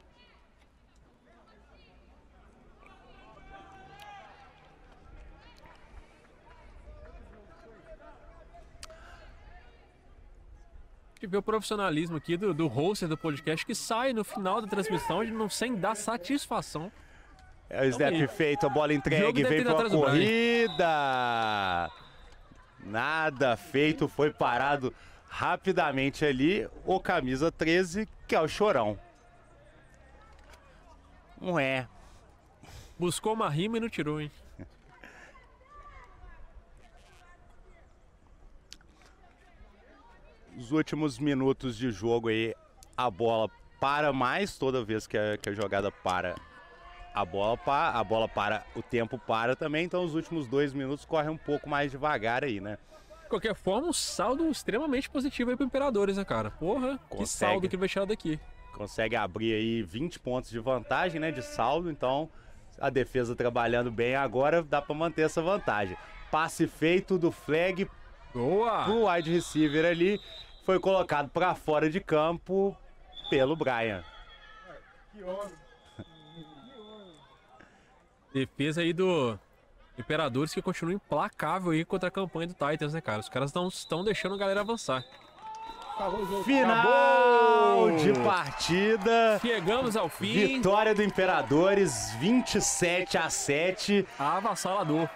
Gente 11.20 11.28
vê 11.28 11.38
o 11.38 11.42
profissionalismo 11.42 12.16
aqui 12.16 12.38
do, 12.38 12.54
do 12.54 12.68
hoster 12.68 13.10
do 13.10 13.18
podcast 13.18 13.66
que 13.66 13.76
sai 13.76 14.14
no 14.14 14.24
final 14.24 14.62
da 14.62 14.68
transmissão 14.68 15.26
de 15.26 15.32
não 15.32 15.50
sem 15.50 15.76
dar 15.76 15.96
satisfação. 15.96 16.90
É 17.70 17.82
o 17.82 17.90
snap 17.90 18.14
aí. 18.14 18.28
feito, 18.28 18.66
a 18.66 18.70
bola 18.70 18.94
entregue, 18.94 19.44
vem 19.44 19.64
pra 19.64 19.90
corrida. 19.90 21.92
Nada 22.86 23.58
feito, 23.58 24.08
foi 24.08 24.32
parado 24.32 24.94
rapidamente 25.28 26.24
ali 26.24 26.68
o 26.86 27.00
camisa 27.02 27.52
13, 27.52 28.08
que 28.26 28.34
é 28.34 28.40
o 28.40 28.48
Chorão. 28.48 28.98
Não 31.40 31.60
é. 31.60 31.86
Buscou 32.98 33.34
uma 33.34 33.50
rima 33.50 33.78
e 33.78 33.82
não 33.82 33.90
tirou, 33.90 34.22
hein? 34.22 34.32
Os 40.60 40.74
últimos 40.74 41.18
minutos 41.18 41.78
de 41.78 41.90
jogo 41.90 42.28
aí, 42.28 42.54
a 42.98 43.10
bola 43.10 43.50
para 43.80 44.12
mais 44.12 44.58
toda 44.58 44.84
vez 44.84 45.08
que 45.08 45.18
a, 45.18 45.38
que 45.38 45.48
a 45.48 45.54
jogada 45.54 45.90
para. 45.90 46.36
A 47.14 47.24
bola, 47.24 47.58
para, 47.58 47.98
a 47.98 48.04
bola 48.04 48.28
para, 48.28 48.66
o 48.76 48.82
tempo 48.82 49.18
para 49.18 49.56
também, 49.56 49.86
então 49.86 50.04
os 50.04 50.16
últimos 50.16 50.48
dois 50.48 50.74
minutos 50.74 51.06
correm 51.06 51.30
um 51.30 51.38
pouco 51.38 51.70
mais 51.70 51.92
devagar 51.92 52.44
aí, 52.44 52.60
né? 52.60 52.78
De 53.24 53.30
qualquer 53.30 53.56
forma, 53.56 53.88
um 53.88 53.94
saldo 53.94 54.50
extremamente 54.50 55.10
positivo 55.10 55.50
aí 55.50 55.56
pro 55.56 55.66
Imperadores, 55.66 56.18
né, 56.18 56.26
cara? 56.26 56.52
Porra, 56.52 56.98
que 56.98 57.18
Consegue. 57.18 57.52
saldo 57.52 57.70
que 57.70 57.78
vai 57.78 57.88
tirar 57.88 58.06
daqui. 58.06 58.38
consegue 58.74 59.16
abrir 59.16 59.54
aí 59.54 59.82
20 59.82 60.20
pontos 60.20 60.50
de 60.50 60.60
vantagem, 60.60 61.22
né, 61.22 61.32
de 61.32 61.42
saldo, 61.42 61.90
então 61.90 62.30
a 62.80 62.90
defesa 62.90 63.34
trabalhando 63.34 63.90
bem 63.90 64.16
agora 64.16 64.62
dá 64.62 64.82
para 64.82 64.94
manter 64.94 65.22
essa 65.22 65.42
vantagem. 65.42 65.98
Passe 66.30 66.68
feito 66.68 67.18
do 67.18 67.32
flag 67.32 67.90
Boa! 68.34 68.84
pro 68.84 69.10
wide 69.10 69.32
receiver 69.32 69.86
ali, 69.86 70.20
foi 70.70 70.80
colocado 70.80 71.30
para 71.30 71.56
fora 71.56 71.90
de 71.90 72.00
campo 72.00 72.78
pelo 73.28 73.56
Brian. 73.56 74.04
Defesa 78.32 78.82
aí 78.82 78.94
do 78.94 79.36
Imperadores 79.98 80.54
que 80.54 80.62
continua 80.62 80.94
implacável 80.94 81.72
aí 81.72 81.84
contra 81.84 82.10
a 82.10 82.12
campanha 82.12 82.50
do 82.50 82.54
Titans, 82.54 82.94
né, 82.94 83.02
cara? 83.02 83.20
Os 83.20 83.28
caras 83.28 83.52
não 83.52 83.68
estão 83.68 84.04
deixando 84.04 84.36
a 84.36 84.38
galera 84.38 84.62
avançar. 84.62 85.04
Acabou. 85.96 86.44
Final 86.44 87.90
de 87.98 88.14
partida. 88.20 89.40
Chegamos 89.42 89.98
ao 89.98 90.08
fim. 90.08 90.34
Vitória 90.34 90.94
do 90.94 91.02
Imperadores 91.02 92.12
27 92.20 93.18
a 93.18 93.28
7. 93.28 94.08
Avassalador. 94.20 95.10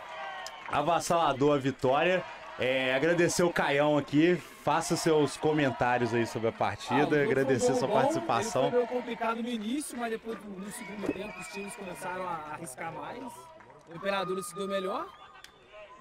Avassalador 0.71 1.53
a 1.53 1.59
vitória. 1.59 2.23
É, 2.57 2.95
agradecer 2.95 3.43
o 3.43 3.51
Caião 3.51 3.99
aqui. 3.99 4.41
Faça 4.63 4.95
seus 4.95 5.35
comentários 5.35 6.13
aí 6.13 6.25
sobre 6.25 6.47
a 6.47 6.51
Ah, 6.51 6.53
partida. 6.53 7.19
jogo 7.19 7.31
agradecer 7.31 7.75
sua 7.75 7.87
bom, 7.87 7.93
participação. 7.95 8.71
Foi 8.71 8.87
complicado 8.87 9.41
no 9.43 9.49
início, 9.49 9.97
mas 9.97 10.09
depois 10.11 10.39
no 10.41 10.71
segundo 10.71 11.11
tempo 11.11 11.37
os 11.37 11.47
times 11.49 11.75
começaram 11.75 12.23
a 12.25 12.33
arriscar 12.53 12.93
mais. 12.93 13.21
O 13.89 13.95
Imperador 13.95 14.41
se 14.41 14.55
deu 14.55 14.65
melhor. 14.67 15.05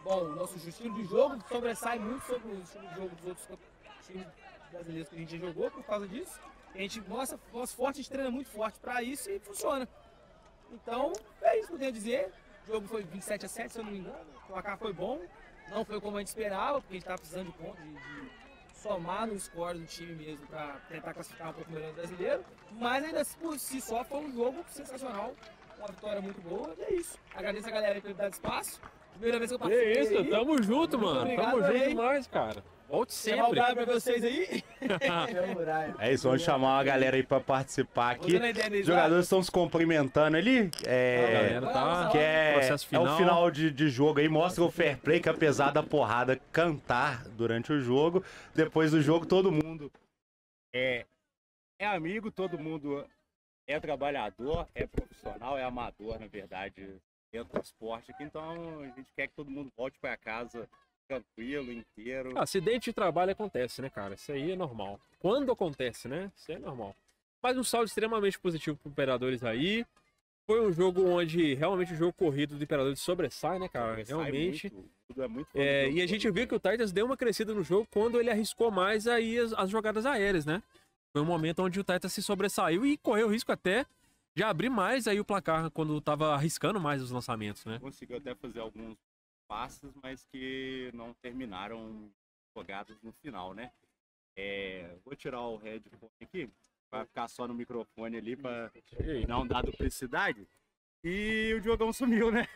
Bom, 0.05 0.21
o 0.27 0.37
nosso 0.37 0.57
estilo 0.57 0.95
de 0.95 1.05
jogo 1.05 1.43
sobressai 1.49 1.99
muito 1.99 2.25
sobre 2.25 2.53
o 2.53 2.61
estilo 2.61 2.87
de 2.89 2.95
jogo 2.95 3.11
dos 3.17 3.25
outros 3.51 3.59
times 4.07 4.27
brasileiros 4.71 5.09
que 5.09 5.17
a 5.17 5.19
gente 5.19 5.39
já 5.39 5.47
jogou 5.47 5.71
por 5.71 5.83
causa 5.85 6.07
disso. 6.07 6.41
A 6.73 6.79
gente 6.79 7.01
mostra, 7.09 7.39
nosso 7.53 7.75
forte, 7.75 7.97
a 7.97 8.03
gente 8.03 8.11
treina 8.11 8.31
muito 8.31 8.49
forte 8.51 8.79
para 8.79 9.03
isso 9.03 9.29
e 9.29 9.41
funciona. 9.41 9.89
Então, 10.73 11.13
é 11.43 11.59
isso 11.59 11.67
que 11.69 11.75
eu 11.75 11.79
tenho 11.79 11.91
a 11.91 11.95
dizer. 11.95 12.33
O 12.69 12.73
jogo 12.75 12.87
foi 12.87 13.03
27 13.03 13.45
a 13.45 13.49
7, 13.49 13.73
se 13.73 13.79
eu 13.81 13.85
não 13.85 13.91
me 13.91 13.99
engano. 13.99 14.25
O 14.45 14.53
placar 14.53 14.79
foi 14.79 14.93
bom. 14.93 15.21
Não 15.69 15.85
foi 15.85 16.01
como 16.01 16.17
a 16.17 16.21
gente 16.21 16.29
esperava, 16.29 16.81
porque 16.81 16.93
a 16.93 16.95
gente 16.95 17.03
estava 17.03 17.19
precisando 17.19 17.47
de 17.47 17.53
pontos, 17.59 17.83
de, 17.83 17.91
de 17.91 18.42
somar 18.83 19.27
no 19.27 19.39
score 19.39 19.79
do 19.79 19.87
time 19.87 20.13
mesmo 20.15 20.47
para 20.47 20.75
tentar 20.89 21.15
classificar 21.15 21.51
um 21.51 21.53
pouco 21.53 21.71
melhor 21.73 21.89
no 21.89 21.95
brasileiro. 21.95 22.45
Mas 22.73 23.05
ainda 23.05 23.23
por 23.41 23.59
si 23.59 23.81
só 23.81 24.05
foi 24.05 24.19
um 24.19 24.33
jogo 24.33 24.65
sensacional. 24.69 25.33
Uma 25.79 25.89
vitória 25.89 26.21
muito 26.21 26.41
boa. 26.43 26.75
E 26.79 26.83
é 26.83 26.95
isso. 26.95 27.19
Agradeço 27.35 27.69
a 27.69 27.71
galera 27.73 28.01
ter 28.01 28.15
dado 28.15 28.33
espaço. 28.33 28.81
Primeira 29.13 29.39
vez 29.39 29.51
que 29.51 29.55
eu 29.55 29.59
Que 29.59 29.65
participei. 29.69 30.03
isso, 30.03 30.19
aí. 30.19 30.31
tamo 30.31 30.63
junto, 30.63 30.99
Muito 30.99 30.99
mano. 30.99 31.37
tamo 31.37 31.59
junto 31.63 31.71
aí. 31.73 31.89
demais, 31.89 32.27
cara. 32.27 32.65
Volte 32.93 33.15
Chamar 33.15 33.45
o 33.45 33.47
sempre. 33.47 33.61
Brian 33.63 33.75
pra 33.75 33.85
vocês 33.87 34.23
aí. 34.23 34.63
É 35.99 36.13
isso, 36.13 36.25
vamos 36.29 36.43
chamar 36.43 36.77
uma 36.77 36.85
galera 36.85 37.17
aí 37.17 37.23
pra 37.23 37.41
participar 37.41 38.11
aqui. 38.11 38.37
A 38.37 38.81
Os 38.81 38.87
jogadores 38.87 39.25
estão 39.25 39.43
se 39.43 39.51
cumprimentando 39.51 40.37
ali. 40.37 40.71
A 40.87 40.91
É, 40.91 41.33
galera 41.33 41.73
tá 41.73 42.09
que 42.11 42.19
é, 42.19 42.69
é 42.69 42.99
o 42.99 43.17
final 43.17 43.51
de, 43.51 43.71
de 43.71 43.89
jogo 43.89 44.21
aí, 44.21 44.29
mostra 44.29 44.63
o 44.63 44.71
fair 44.71 44.99
play, 44.99 45.21
que 45.21 45.29
apesar 45.31 45.71
da 45.71 45.83
porrada 45.83 46.39
cantar 46.53 47.25
durante 47.29 47.73
o 47.73 47.81
jogo, 47.81 48.23
depois 48.55 48.91
do 48.91 49.01
jogo 49.01 49.25
todo 49.25 49.51
mundo 49.51 49.91
é, 50.75 51.07
é 51.79 51.87
amigo, 51.87 52.31
todo 52.31 52.59
mundo 52.59 53.07
é 53.67 53.81
trabalhador, 53.81 54.69
é 54.75 54.87
profissional, 54.87 55.57
é 55.57 55.65
amador, 55.65 56.19
na 56.21 56.27
verdade, 56.27 57.01
dentro 57.33 57.55
do 57.55 57.65
esporte 57.65 58.11
aqui. 58.11 58.25
Então 58.25 58.81
a 58.81 58.87
gente 58.89 59.11
quer 59.17 59.29
que 59.29 59.35
todo 59.35 59.51
mundo 59.51 59.73
volte 59.75 59.99
pra 59.99 60.15
casa 60.17 60.69
tranquilo, 61.21 61.73
inteiro. 61.73 62.33
Ah, 62.37 62.43
acidente 62.43 62.91
de 62.91 62.93
trabalho 62.93 63.33
acontece, 63.33 63.83
né, 63.83 63.91
cara? 63.91 64.15
Isso 64.15 64.33
aí 64.33 64.53
é 64.53 64.57
normal. 64.57 64.99
Quando 65.19 65.53
acontece, 65.53 66.09
né? 66.09 66.31
Isso 66.37 66.51
aí 66.51 66.57
é 66.57 66.61
normal. 66.61 66.95
Mas 67.43 67.57
um 67.57 67.65
saldo 67.65 67.87
extremamente 67.87 68.39
positivo 68.39 68.77
pro 68.77 68.91
Imperadores 68.91 69.43
aí. 69.43 69.85
Foi 70.45 70.61
um 70.61 70.73
jogo 70.73 71.07
onde 71.07 71.55
realmente 71.55 71.93
o 71.93 71.97
jogo 71.97 72.13
corrido 72.13 72.57
do 72.57 72.65
Imperadores 72.65 73.01
sobressai, 73.01 73.59
né, 73.59 73.69
cara? 73.69 74.05
Sai 74.05 74.17
Realmente. 74.17 74.73
muito, 74.73 74.91
tudo 75.07 75.23
é 75.23 75.29
muito 75.29 75.49
É, 75.55 75.89
e 75.89 76.03
a 76.03 76.07
gente 76.07 76.29
viu 76.31 76.49
que 76.49 76.55
o 76.55 76.59
Titans 76.59 76.93
deu 76.93 77.07
uma 77.07 77.17
crescida 77.17 77.55
no 77.55 77.63
jogo 77.63 77.87
quando 77.93 78.19
ele 78.19 78.31
arriscou 78.31 78.71
mais 78.71 79.07
aí 79.07 79.39
as, 79.39 79.53
as 79.53 79.71
jogadas 79.71 80.05
aéreas, 80.05 80.45
né? 80.45 80.61
Foi 81.13 81.23
um 81.23 81.27
momento 81.27 81.63
onde 81.63 81.79
o 81.79 81.85
Titans 81.85 82.13
se 82.13 82.23
sobressaiu 82.23 82.85
e 82.85 82.97
correu 82.97 83.29
o 83.29 83.31
risco 83.31 83.53
até 83.53 83.87
de 84.35 84.43
abrir 84.43 84.71
mais 84.71 85.07
aí 85.07 85.21
o 85.21 85.25
placar 85.25 85.71
quando 85.71 86.01
tava 86.01 86.35
arriscando 86.35 86.81
mais 86.81 87.03
os 87.03 87.11
lançamentos, 87.11 87.65
né? 87.65 87.79
conseguiu 87.79 88.17
até 88.17 88.35
fazer 88.35 88.61
alguns 88.61 88.97
passes, 89.53 89.93
mas 90.03 90.25
que 90.25 90.91
não 90.95 91.13
terminaram 91.13 92.11
jogadas 92.57 92.99
no 93.03 93.13
final, 93.13 93.53
né? 93.53 93.71
É, 94.35 94.97
vou 95.05 95.15
tirar 95.15 95.43
o 95.43 95.59
headphone 95.59 96.11
aqui, 96.23 96.51
vai 96.91 97.05
ficar 97.05 97.29
só 97.29 97.47
no 97.47 97.53
microfone 97.53 98.17
ali 98.17 98.35
para 98.35 98.73
não 99.29 99.47
dar 99.47 99.63
duplicidade. 99.63 100.49
E 101.05 101.53
o 101.55 101.61
Diogão 101.61 101.93
sumiu, 101.93 102.31
né? 102.31 102.49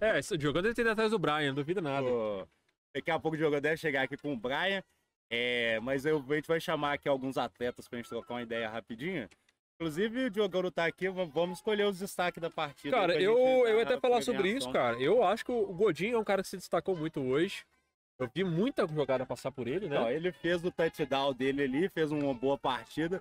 É, 0.00 0.18
esse 0.18 0.36
jogo 0.40 0.60
deve 0.60 0.74
ter 0.74 0.80
ido 0.80 0.90
atrás 0.90 1.12
do 1.12 1.20
Brian, 1.20 1.48
não 1.48 1.54
duvido 1.54 1.80
nada. 1.80 2.08
Pô, 2.08 2.48
Daqui 2.92 3.12
a 3.12 3.18
pouco 3.20 3.36
o 3.36 3.38
Diogão 3.38 3.60
deve 3.60 3.76
chegar 3.76 4.02
aqui 4.02 4.16
com 4.16 4.32
o 4.32 4.36
Brian. 4.36 4.82
É, 5.30 5.78
mas 5.80 6.04
eu, 6.04 6.18
a 6.28 6.34
gente 6.34 6.48
vai 6.48 6.60
chamar 6.60 6.94
aqui 6.94 7.08
alguns 7.08 7.38
atletas 7.38 7.86
pra 7.86 7.96
gente 7.98 8.08
trocar 8.08 8.34
uma 8.34 8.42
ideia 8.42 8.68
rapidinho. 8.68 9.28
Inclusive, 9.76 10.26
o 10.26 10.30
Diogão 10.30 10.62
não 10.62 10.70
tá 10.70 10.84
aqui, 10.86 11.08
vamos 11.08 11.58
escolher 11.58 11.84
os 11.86 11.98
destaques 11.98 12.40
da 12.40 12.48
partida. 12.48 12.96
Cara, 12.96 13.20
eu, 13.20 13.36
eu 13.66 13.76
ia 13.78 13.82
até 13.82 13.98
falar 13.98 14.22
sobre 14.22 14.50
isso, 14.50 14.70
cara. 14.70 14.96
Eu 15.00 15.22
acho 15.24 15.44
que 15.44 15.50
o 15.50 15.66
Godinho 15.72 16.16
é 16.16 16.18
um 16.18 16.24
cara 16.24 16.42
que 16.42 16.48
se 16.48 16.56
destacou 16.56 16.96
muito 16.96 17.20
hoje. 17.20 17.64
Eu 18.18 18.30
vi 18.32 18.44
muita 18.44 18.86
jogada 18.86 19.26
passar 19.26 19.50
por 19.50 19.66
ele, 19.66 19.88
né? 19.88 19.98
Não, 19.98 20.08
ele 20.08 20.30
fez 20.30 20.64
o 20.64 20.70
touchdown 20.70 21.34
dele 21.34 21.64
ali, 21.64 21.88
fez 21.88 22.12
uma 22.12 22.32
boa 22.32 22.56
partida. 22.56 23.20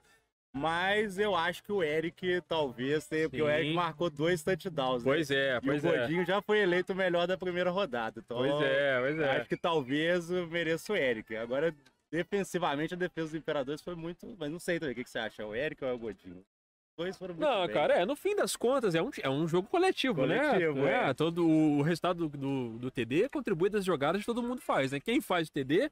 Mas 0.56 1.18
eu 1.18 1.36
acho 1.36 1.64
que 1.64 1.72
o 1.72 1.82
Eric 1.82 2.42
talvez 2.48 3.08
tenha, 3.08 3.28
porque 3.28 3.42
o. 3.42 3.50
Eric 3.50 3.74
marcou 3.74 4.08
dois 4.12 4.44
touchdowns. 4.44 5.04
né? 5.04 5.12
Pois 5.12 5.32
é, 5.32 5.58
E 5.58 5.62
pois 5.62 5.84
o 5.84 5.88
é. 5.88 6.00
Godinho 6.02 6.24
já 6.24 6.40
foi 6.44 6.60
eleito 6.60 6.94
o 6.94 6.96
melhor 6.96 7.26
da 7.26 7.36
primeira 7.36 7.72
rodada. 7.72 8.22
Então, 8.24 8.38
Pois 8.38 8.62
é, 8.62 9.00
pois 9.02 9.20
é. 9.20 9.38
acho 9.38 9.50
que 9.50 9.58
talvez 9.58 10.30
eu 10.30 10.46
mereça 10.46 10.94
o 10.94 10.96
Eric. 10.96 11.36
Agora, 11.36 11.74
defensivamente, 12.14 12.94
a 12.94 12.98
defesa 12.98 13.30
dos 13.30 13.36
Imperadores 13.36 13.82
foi 13.82 13.96
muito. 13.96 14.36
Mas 14.38 14.52
não 14.52 14.60
sei 14.60 14.80
também 14.80 14.94
o 14.94 14.96
que 14.96 15.04
que 15.04 15.10
você 15.10 15.18
acha, 15.18 15.42
é 15.42 15.46
o 15.46 15.56
Eric 15.56 15.84
ou 15.84 15.90
é 15.90 15.94
o 15.94 15.98
Godinho? 15.98 16.38
Os 16.38 16.96
dois 16.96 17.18
foram 17.18 17.34
muito 17.34 17.44
Não, 17.48 17.66
bem. 17.66 17.74
cara, 17.74 17.96
é, 17.96 18.06
no 18.06 18.16
fim 18.16 18.36
das 18.36 18.56
contas, 18.56 18.94
é 18.94 19.02
um, 19.02 19.10
é 19.20 19.30
um 19.30 19.48
jogo 19.48 19.68
coletivo, 19.68 20.28
né? 20.28 20.40
Coletivo, 20.40 20.88
é. 20.88 21.12
Todo 21.16 21.48
o 21.48 21.82
resultado 21.82 22.30
do, 22.30 22.38
do, 22.38 22.78
do 22.78 22.92
TD 22.92 23.30
contribui 23.30 23.68
das 23.68 23.84
jogadas 23.84 24.22
que 24.22 24.28
todo 24.28 24.44
mundo 24.44 24.62
faz, 24.62 24.92
né? 24.92 25.00
Quem 25.00 25.20
faz 25.22 25.48
o 25.48 25.52
TD 25.52 25.90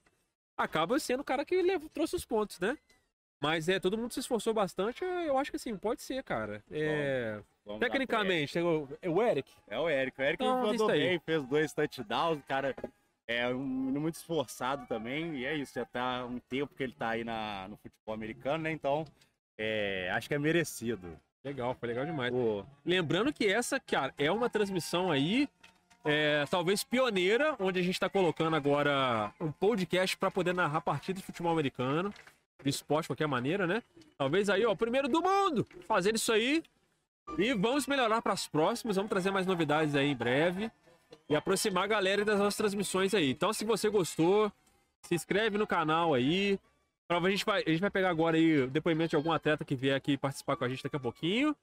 acaba 0.56 1.00
sendo 1.00 1.22
o 1.22 1.24
cara 1.24 1.44
que 1.44 1.60
leva, 1.60 1.90
trouxe 1.90 2.16
os 2.16 2.24
pontos, 2.24 2.60
né? 2.60 2.78
Mas 3.42 3.68
é, 3.68 3.80
todo 3.80 3.98
mundo 3.98 4.14
se 4.14 4.20
esforçou 4.20 4.54
bastante, 4.54 5.04
eu 5.04 5.36
acho 5.40 5.50
que 5.50 5.58
assim, 5.58 5.76
pode 5.76 6.04
ser, 6.04 6.24
cara. 6.24 6.64
É, 6.70 7.40
pro 7.64 7.80
tecnicamente, 7.80 8.54
tem 8.54 8.62
o, 8.62 8.88
é 9.02 9.10
o 9.10 9.20
Eric. 9.24 9.52
É 9.68 9.80
o 9.80 9.90
Eric. 9.90 10.22
O 10.22 10.24
Eric 10.24 10.44
Então, 10.44 10.62
mandou 10.62 10.88
bem, 10.88 11.18
fez 11.18 11.44
dois 11.48 11.74
touchdowns, 11.74 12.38
o 12.38 12.44
cara 12.44 12.76
é 13.28 13.48
um 13.50 13.66
menino 13.66 14.02
muito 14.02 14.16
esforçado 14.16 14.86
também, 14.88 15.36
e 15.36 15.46
é 15.46 15.56
isso, 15.56 15.74
já 15.74 15.86
tá 15.86 16.26
um 16.26 16.40
tempo 16.40 16.74
que 16.76 16.84
ele 16.84 16.94
tá 16.94 17.10
aí 17.10 17.24
na, 17.24 17.68
no 17.70 17.78
futebol 17.78 18.14
americano, 18.14 18.64
né? 18.64 18.72
Então, 18.72 19.06
É, 19.58 20.10
acho 20.14 20.28
que 20.28 20.34
é 20.34 20.40
merecido. 20.40 21.20
Legal, 21.44 21.76
foi 21.80 21.90
legal 21.90 22.06
demais. 22.06 22.32
Pô, 22.32 22.66
Lembrando 22.84 23.32
que 23.32 23.46
essa, 23.48 23.80
cara, 23.80 24.12
é 24.18 24.32
uma 24.32 24.50
transmissão 24.50 25.12
aí, 25.12 25.48
é, 26.04 26.46
talvez 26.50 26.84
pioneira, 26.84 27.56
onde 27.60 27.80
a 27.80 27.84
gente 27.84 27.94
está 27.94 28.10
colocando 28.10 28.56
agora 28.56 29.32
um 29.40 29.52
podcast 29.52 30.18
para 30.18 30.32
poder 30.32 30.54
narrar 30.54 30.82
partidas 30.82 31.22
de 31.22 31.26
futebol 31.26 31.52
americano, 31.52 32.12
de 32.64 32.70
esporte 32.70 33.04
de 33.04 33.10
qualquer 33.10 33.28
maneira, 33.28 33.68
né? 33.68 33.84
Talvez 34.18 34.50
aí, 34.50 34.66
ó, 34.66 34.74
primeiro 34.74 35.08
do 35.08 35.22
mundo, 35.22 35.68
fazer 35.88 36.16
isso 36.16 36.32
aí. 36.32 36.64
E 37.38 37.54
vamos 37.54 37.86
melhorar 37.86 38.22
para 38.22 38.34
as 38.34 38.48
próximas, 38.48 38.96
vamos 38.96 39.10
trazer 39.10 39.30
mais 39.30 39.46
novidades 39.46 39.96
aí 39.96 40.08
em 40.08 40.16
breve 40.16 40.72
e 41.30 41.36
aproximar 41.36 41.84
a 41.84 41.88
galera 41.88 42.26
das 42.26 42.38
nossas 42.38 42.58
transmissões 42.58 43.14
aí. 43.14 43.32
Então, 43.32 43.54
se 43.54 43.64
você 43.66 43.90
gostou, 43.90 44.52
se 45.02 45.16
inscreve 45.16 45.58
no 45.58 45.68
canal 45.68 46.14
aí. 46.14 46.60
A 47.10 47.30
gente, 47.30 47.44
vai, 47.44 47.62
a 47.66 47.70
gente 47.70 47.82
vai 47.82 47.90
pegar 47.90 48.10
agora 48.10 48.38
aí 48.38 48.62
o 48.62 48.68
depoimento 48.70 49.10
de 49.10 49.16
algum 49.18 49.32
atleta 49.32 49.66
que 49.66 49.76
vier 49.76 49.96
aqui 49.96 50.18
participar 50.18 50.56
com 50.56 50.64
a 50.64 50.70
gente 50.70 50.84
daqui 50.84 50.96
a 50.96 51.00
pouquinho. 51.00 51.56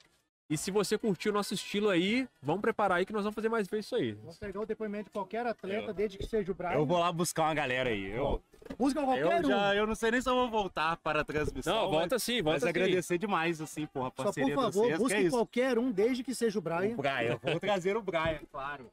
E 0.50 0.56
se 0.56 0.70
você 0.70 0.96
curtiu 0.96 1.30
o 1.30 1.34
nosso 1.34 1.52
estilo 1.52 1.90
aí, 1.90 2.26
vamos 2.42 2.62
preparar 2.62 2.98
aí 2.98 3.06
que 3.06 3.12
nós 3.12 3.22
vamos 3.22 3.34
fazer 3.34 3.50
mais 3.50 3.68
vezes 3.68 3.86
isso 3.86 3.96
aí. 3.96 4.12
Vamos 4.12 4.38
pegar 4.38 4.60
o 4.60 4.66
depoimento 4.66 5.04
de 5.04 5.10
qualquer 5.10 5.46
atleta, 5.46 5.92
desde 5.92 6.16
que 6.16 6.26
seja 6.26 6.50
o 6.50 6.54
Brian. 6.54 6.72
eu 6.72 6.86
vou 6.86 6.98
lá 6.98 7.12
buscar 7.12 7.44
uma 7.44 7.54
galera 7.54 7.90
aí. 7.90 8.10
Eu, 8.10 8.42
Busca 8.76 9.02
qualquer 9.02 9.22
eu, 9.22 9.38
um. 9.38 9.44
já, 9.44 9.74
eu 9.74 9.86
não 9.86 9.94
sei 9.94 10.10
nem 10.10 10.20
se 10.20 10.28
eu 10.28 10.34
vou 10.34 10.50
voltar 10.50 10.96
para 10.98 11.20
a 11.20 11.24
transmissão. 11.24 11.74
Não, 11.74 11.90
volta 11.90 12.16
mas, 12.16 12.22
sim, 12.22 12.36
mas 12.36 12.44
volta 12.44 12.60
sim. 12.60 12.68
agradecer 12.68 13.18
demais, 13.18 13.60
assim, 13.60 13.86
porra, 13.86 14.08
a 14.08 14.12
Só 14.16 14.24
parceria 14.24 14.54
por 14.54 14.66
de 14.66 14.72
favor, 14.72 14.82
vocês. 14.82 14.88
que 14.88 14.94
é 14.94 14.98
busque 14.98 15.20
isso. 15.20 15.36
qualquer 15.36 15.78
um, 15.78 15.90
desde 15.90 16.22
que 16.22 16.34
seja 16.34 16.58
o 16.58 16.62
Brian. 16.62 16.94
O 16.94 16.96
Brian, 16.96 17.38
vou 17.42 17.60
trazer 17.60 17.96
o 17.96 18.02
Brian, 18.02 18.40
claro. 18.50 18.90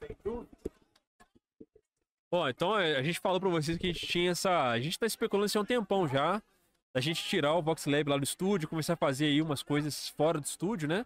Sem 0.00 0.16
dúvida. 0.24 0.48
Ó, 2.30 2.48
então 2.48 2.78
é, 2.78 2.96
a 2.96 3.02
gente 3.02 3.20
falou 3.20 3.40
pra 3.40 3.48
vocês 3.48 3.78
que 3.78 3.88
a 3.88 3.92
gente 3.92 4.06
tinha 4.06 4.32
essa. 4.32 4.70
A 4.70 4.80
gente 4.80 4.98
tá 4.98 5.06
especulando 5.06 5.46
isso 5.46 5.58
há 5.58 5.62
um 5.62 5.64
tempão 5.64 6.08
já. 6.08 6.42
Da 6.92 7.00
gente 7.00 7.22
tirar 7.22 7.54
o 7.54 7.62
Vox 7.62 7.84
Lab 7.86 8.08
lá 8.08 8.16
do 8.16 8.24
estúdio, 8.24 8.68
começar 8.68 8.94
a 8.94 8.96
fazer 8.96 9.26
aí 9.26 9.42
umas 9.42 9.62
coisas 9.62 10.08
fora 10.08 10.40
do 10.40 10.44
estúdio, 10.44 10.88
né? 10.88 11.04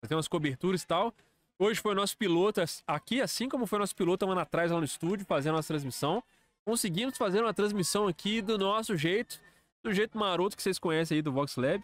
Fazer 0.00 0.14
umas 0.14 0.28
coberturas 0.28 0.82
e 0.82 0.86
tal. 0.86 1.12
Hoje 1.58 1.80
foi 1.80 1.92
o 1.92 1.94
nosso 1.94 2.16
piloto 2.16 2.60
aqui, 2.86 3.20
assim 3.20 3.48
como 3.48 3.66
foi 3.66 3.78
o 3.78 3.80
nosso 3.80 3.94
piloto 3.94 4.24
um 4.24 4.30
ano 4.30 4.40
atrás 4.40 4.70
lá 4.70 4.78
no 4.78 4.84
estúdio, 4.84 5.26
fazendo 5.26 5.54
a 5.54 5.56
nossa 5.56 5.68
transmissão. 5.68 6.22
Conseguimos 6.64 7.16
fazer 7.16 7.40
uma 7.40 7.52
transmissão 7.52 8.06
aqui 8.06 8.40
do 8.40 8.56
nosso 8.56 8.96
jeito, 8.96 9.40
do 9.84 9.92
jeito 9.92 10.16
maroto 10.16 10.56
que 10.56 10.62
vocês 10.62 10.78
conhecem 10.78 11.16
aí 11.16 11.22
do 11.22 11.32
Vox 11.32 11.56
Lab. 11.56 11.82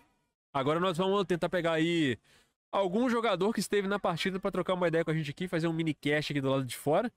Agora 0.52 0.78
nós 0.78 0.96
vamos 0.96 1.24
tentar 1.24 1.48
pegar 1.48 1.72
aí 1.72 2.16
algum 2.70 3.08
jogador 3.08 3.52
que 3.52 3.60
esteve 3.60 3.88
na 3.88 3.98
partida 3.98 4.38
pra 4.38 4.50
trocar 4.50 4.74
uma 4.74 4.88
ideia 4.88 5.04
com 5.04 5.10
a 5.10 5.14
gente 5.14 5.30
aqui, 5.30 5.48
fazer 5.48 5.66
um 5.66 5.72
mini 5.72 5.94
cast 5.94 6.32
aqui 6.32 6.40
do 6.40 6.50
lado 6.50 6.64
de 6.64 6.76
fora 6.76 7.12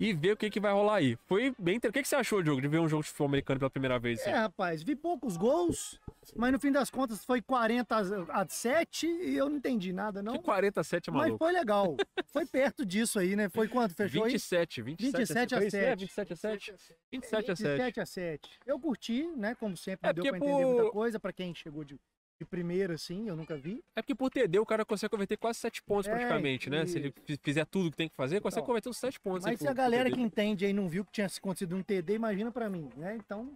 e 0.00 0.14
ver 0.14 0.32
o 0.32 0.36
que, 0.36 0.48
que 0.48 0.58
vai 0.58 0.72
rolar 0.72 0.96
aí. 0.96 1.16
Foi 1.26 1.54
bem. 1.58 1.76
O 1.76 1.80
que, 1.92 2.02
que 2.02 2.08
você 2.08 2.16
achou, 2.16 2.42
Diogo, 2.42 2.60
de 2.62 2.66
ver 2.68 2.78
um 2.80 2.88
jogo 2.88 3.02
de 3.02 3.10
futebol 3.10 3.28
americano 3.28 3.60
pela 3.60 3.70
primeira 3.70 3.98
vez? 3.98 4.18
assim? 4.20 4.30
É, 4.30 4.34
rapaz, 4.34 4.82
vi 4.82 4.96
poucos 4.96 5.36
gols, 5.36 6.00
mas 6.34 6.50
no 6.52 6.58
fim 6.58 6.72
das 6.72 6.90
contas 6.90 7.22
foi 7.22 7.42
40 7.42 7.96
a 8.30 8.48
7 8.48 9.06
e 9.06 9.36
eu 9.36 9.50
não 9.50 9.58
entendi 9.58 9.92
nada, 9.92 10.22
não. 10.22 10.32
Que 10.32 10.38
47 10.42 11.10
é 11.10 11.12
Mas 11.12 11.22
maluco. 11.24 11.38
foi 11.44 11.52
legal. 11.52 11.96
Foi 12.32 12.46
perto 12.46 12.86
disso 12.86 13.18
aí, 13.18 13.36
né? 13.36 13.50
Foi 13.50 13.68
quanto? 13.68 13.94
Fechou 13.94 14.24
aí? 14.24 14.32
27, 14.32 14.80
27, 14.82 15.16
27 15.18 15.54
a 15.54 15.58
foi 15.58 15.66
isso? 15.66 15.76
É, 15.76 15.80
7. 15.80 15.98
27 16.00 16.32
a 16.32 16.36
7. 16.36 16.72
27 17.12 17.50
a 17.50 17.56
7. 17.56 17.68
27 17.70 18.00
a 18.00 18.06
7. 18.06 18.50
Eu 18.66 18.80
curti, 18.80 19.26
né? 19.36 19.54
Como 19.54 19.76
sempre, 19.76 20.08
É 20.08 20.12
deu 20.14 20.24
pra 20.24 20.36
entender 20.38 20.62
por- 20.62 20.74
muita 20.76 20.90
coisa. 20.90 21.20
Pra 21.20 21.32
quem 21.32 21.54
chegou 21.54 21.84
de, 21.84 22.00
de 22.40 22.44
primeira, 22.46 22.94
assim, 22.94 23.28
eu 23.28 23.36
nunca 23.36 23.54
vi. 23.56 23.84
É 23.94 24.00
porque 24.00 24.14
por 24.14 24.30
TD 24.30 24.58
o 24.58 24.64
cara 24.64 24.82
consegue 24.84 25.10
converter 25.10 25.36
quase 25.36 25.58
7 25.58 25.82
pontos 25.82 26.08
É, 26.08 26.10
praticamente, 26.10 26.70
né? 26.70 26.86
Se 26.86 26.98
ele 26.98 27.14
fi- 27.24 27.38
fizer 27.42 27.66
tudo 27.66 27.90
que 27.90 27.96
tem 27.98 28.08
que 28.08 28.16
fazer, 28.16 28.40
consegue 28.40 28.60
Então, 28.62 28.66
converter 28.66 28.88
uns 28.88 28.96
7 28.96 29.20
pontos. 29.20 29.44
aí 29.44 29.52
Mas 29.52 29.58
se 29.60 29.66
por- 29.66 29.70
a 29.70 29.74
galera 29.74 30.10
que 30.10 30.20
entende 30.20 30.64
aí 30.64 30.72
não 30.72 30.88
viu 30.88 31.04
que 31.04 31.12
tinha 31.12 31.26
acontecido 31.26 31.76
um 31.76 31.82
TD, 31.82 32.14
imagina 32.14 32.50
pra 32.50 32.70
mim, 32.70 32.88
né? 32.96 33.14
Então, 33.16 33.52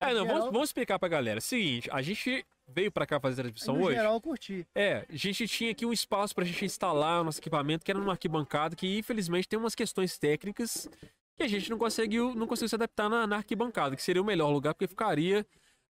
É, 0.00 0.06
não, 0.06 0.12
no 0.12 0.18
vamos, 0.20 0.32
geral- 0.34 0.52
vamos 0.52 0.68
explicar 0.70 0.98
pra 0.98 1.08
galera. 1.10 1.42
Seguinte, 1.42 1.90
a 1.92 2.00
gente 2.00 2.44
veio 2.66 2.90
pra 2.90 3.06
cá 3.06 3.20
fazer 3.20 3.42
a 3.42 3.44
transmissão 3.44 3.76
no 3.76 3.84
hoje. 3.84 3.96
geral 3.96 4.14
eu 4.14 4.20
curti. 4.20 4.66
É, 4.74 5.04
a 5.10 5.14
gente 5.16 5.46
tinha 5.46 5.70
aqui 5.72 5.84
um 5.84 5.92
espaço 5.92 6.34
pra 6.34 6.42
gente 6.44 6.64
instalar 6.64 7.20
o 7.20 7.24
nosso 7.24 7.38
equipamento, 7.38 7.84
que 7.84 7.90
era 7.90 8.00
numa 8.00 8.12
arquibancada, 8.12 8.74
que 8.74 8.98
infelizmente 8.98 9.46
tem 9.46 9.58
umas 9.58 9.74
questões 9.74 10.16
técnicas 10.16 10.88
que 11.36 11.42
a 11.42 11.48
gente 11.48 11.68
não 11.70 11.76
conseguiu, 11.76 12.34
não 12.34 12.46
conseguiu 12.46 12.68
se 12.70 12.74
adaptar 12.76 13.10
na, 13.10 13.26
na 13.26 13.36
arquibancada, 13.36 13.94
que 13.94 14.02
seria 14.02 14.22
o 14.22 14.24
melhor 14.24 14.48
lugar, 14.50 14.72
porque 14.74 14.86
ficaria 14.88 15.46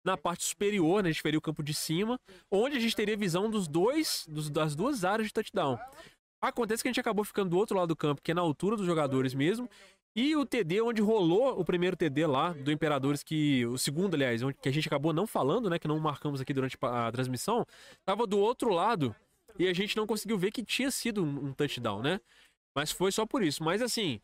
na 0.08 0.18
parte 0.18 0.44
superior, 0.46 1.04
né? 1.04 1.10
A 1.10 1.12
gente 1.12 1.22
veria 1.22 1.38
o 1.38 1.42
campo 1.42 1.62
de 1.62 1.74
cima, 1.74 2.18
onde 2.52 2.78
a 2.78 2.80
gente 2.80 2.96
teria 2.96 3.16
visão 3.18 3.50
dos 3.50 3.68
dois, 3.68 4.26
dos- 4.28 4.50
das 4.50 4.76
duas 4.76 5.04
áreas 5.06 5.28
de 5.28 5.34
touchdown. 5.34 5.78
Acontece 6.42 6.82
que 6.82 6.88
a 6.88 6.92
gente 6.92 7.00
acabou 7.00 7.26
ficando 7.26 7.50
do 7.50 7.58
outro 7.58 7.76
lado 7.78 7.90
do 7.90 7.96
campo, 7.96 8.22
que 8.24 8.32
é 8.32 8.34
na 8.34 8.42
altura 8.42 8.78
dos 8.78 8.86
jogadores 8.86 9.34
mesmo. 9.34 9.70
E 10.16 10.36
o 10.36 10.46
TD, 10.46 10.82
onde 10.82 11.02
rolou 11.02 11.60
o 11.60 11.64
primeiro 11.66 11.96
TD 11.96 12.26
lá 12.26 12.52
do 12.54 12.72
Imperadores, 12.72 13.22
que. 13.22 13.66
O 13.68 13.78
segundo, 13.78 14.16
aliás, 14.16 14.42
onde, 14.42 14.58
que 14.58 14.70
a 14.70 14.72
gente 14.72 14.88
acabou 14.88 15.14
não 15.14 15.28
falando, 15.28 15.70
né? 15.70 15.78
Que 15.78 15.88
não 15.88 16.00
marcamos 16.00 16.42
aqui 16.42 16.54
durante 16.54 16.76
a 16.82 17.12
transmissão, 17.12 17.66
tava 18.06 18.26
do 18.26 18.40
outro 18.40 18.72
lado. 18.72 19.16
E 19.60 19.68
a 19.68 19.74
gente 19.74 19.96
não 19.98 20.08
conseguiu 20.08 20.38
ver 20.38 20.52
que 20.52 20.64
tinha 20.64 20.90
sido 20.90 21.24
um, 21.24 21.48
um 21.48 21.54
touchdown, 21.54 22.02
né? 22.02 22.20
Mas 22.76 22.92
foi 22.92 23.12
só 23.12 23.26
por 23.26 23.44
isso. 23.44 23.64
Mas 23.64 23.82
assim. 23.82 24.20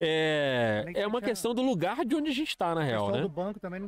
É, 0.00 0.84
é 0.94 1.06
uma 1.08 1.20
questão 1.20 1.52
do 1.52 1.60
lugar 1.60 2.04
de 2.04 2.14
onde 2.14 2.30
a 2.30 2.32
gente 2.32 2.56
tá, 2.56 2.72
na 2.72 2.84
real, 2.84 3.10
né? 3.10 3.22
do 3.22 3.28
banco 3.28 3.58
também 3.58 3.80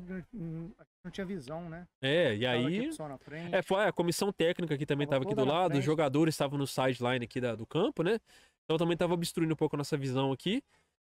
não, 1.04 1.10
tinha 1.10 1.24
visão, 1.24 1.68
né? 1.68 1.86
É, 2.02 2.34
e 2.34 2.40
Tava 2.40 2.56
aí. 2.56 2.92
só 2.92 3.08
na 3.08 3.18
frente. 3.18 3.54
É, 3.54 3.62
foi 3.62 3.84
a 3.84 3.92
comissão 3.92 4.32
técnica 4.32 4.76
que 4.76 4.84
também 4.86 5.06
Tava 5.06 5.22
estava 5.22 5.30
aqui 5.32 5.40
do 5.40 5.46
na 5.46 5.60
lado, 5.60 5.78
os 5.78 5.84
jogadores 5.84 6.34
estavam 6.34 6.58
no 6.58 6.66
sideline 6.66 7.24
aqui 7.24 7.40
da- 7.40 7.54
do 7.54 7.66
campo, 7.66 8.02
né? 8.02 8.18
Então 8.64 8.76
também 8.78 8.94
estava 8.94 9.14
obstruindo 9.14 9.52
um 9.52 9.56
pouco 9.56 9.76
a 9.76 9.78
nossa 9.78 9.96
visão 9.96 10.30
aqui. 10.32 10.62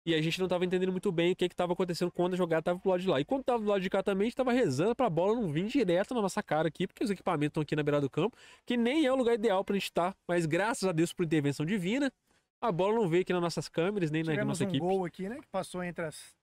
E 0.04 0.14
a 0.14 0.22
gente 0.22 0.38
não 0.38 0.46
estava 0.46 0.64
entendendo 0.64 0.92
muito 0.92 1.10
bem 1.10 1.32
o 1.32 1.36
que 1.36 1.46
estava 1.46 1.72
acontecendo 1.72 2.12
quando 2.12 2.34
a 2.34 2.36
jogada 2.36 2.60
estava 2.60 2.78
pro 2.78 2.90
lado 2.90 3.00
de 3.00 3.08
lá. 3.08 3.20
E 3.20 3.24
quando 3.24 3.40
estava 3.40 3.60
do 3.60 3.68
lado 3.68 3.80
de 3.80 3.90
cá 3.90 4.04
também, 4.04 4.22
a 4.22 4.24
gente 4.26 4.34
estava 4.34 4.52
rezando 4.52 4.94
para 4.94 5.06
a 5.06 5.10
bola 5.10 5.34
não 5.34 5.50
vir 5.50 5.66
direto 5.66 6.14
na 6.14 6.22
nossa 6.22 6.40
cara 6.44 6.68
aqui, 6.68 6.86
porque 6.86 7.02
os 7.02 7.10
equipamentos 7.10 7.50
estão 7.50 7.62
aqui 7.62 7.74
na 7.74 7.82
beirada 7.82 8.02
do 8.06 8.10
campo, 8.10 8.36
que 8.64 8.76
nem 8.76 9.04
é 9.04 9.12
o 9.12 9.16
lugar 9.16 9.34
ideal 9.34 9.64
para 9.64 9.74
a 9.74 9.78
gente 9.78 9.86
estar. 9.88 10.14
Mas 10.28 10.46
graças 10.46 10.88
a 10.88 10.92
Deus 10.92 11.12
por 11.12 11.24
intervenção 11.24 11.66
divina, 11.66 12.12
a 12.60 12.70
bola 12.70 12.94
não 12.94 13.08
veio 13.08 13.22
aqui 13.22 13.32
nas 13.32 13.42
nossas 13.42 13.68
câmeras, 13.68 14.12
nem 14.12 14.22
na 14.22 14.30
Tivemos 14.30 14.60
nossa 14.60 14.64
um 14.64 14.68
equipe. 14.68 14.78
gol 14.78 15.04
aqui, 15.04 15.28
né? 15.28 15.38
Que 15.40 15.48
passou 15.48 15.82
entre 15.82 16.04
as, 16.04 16.36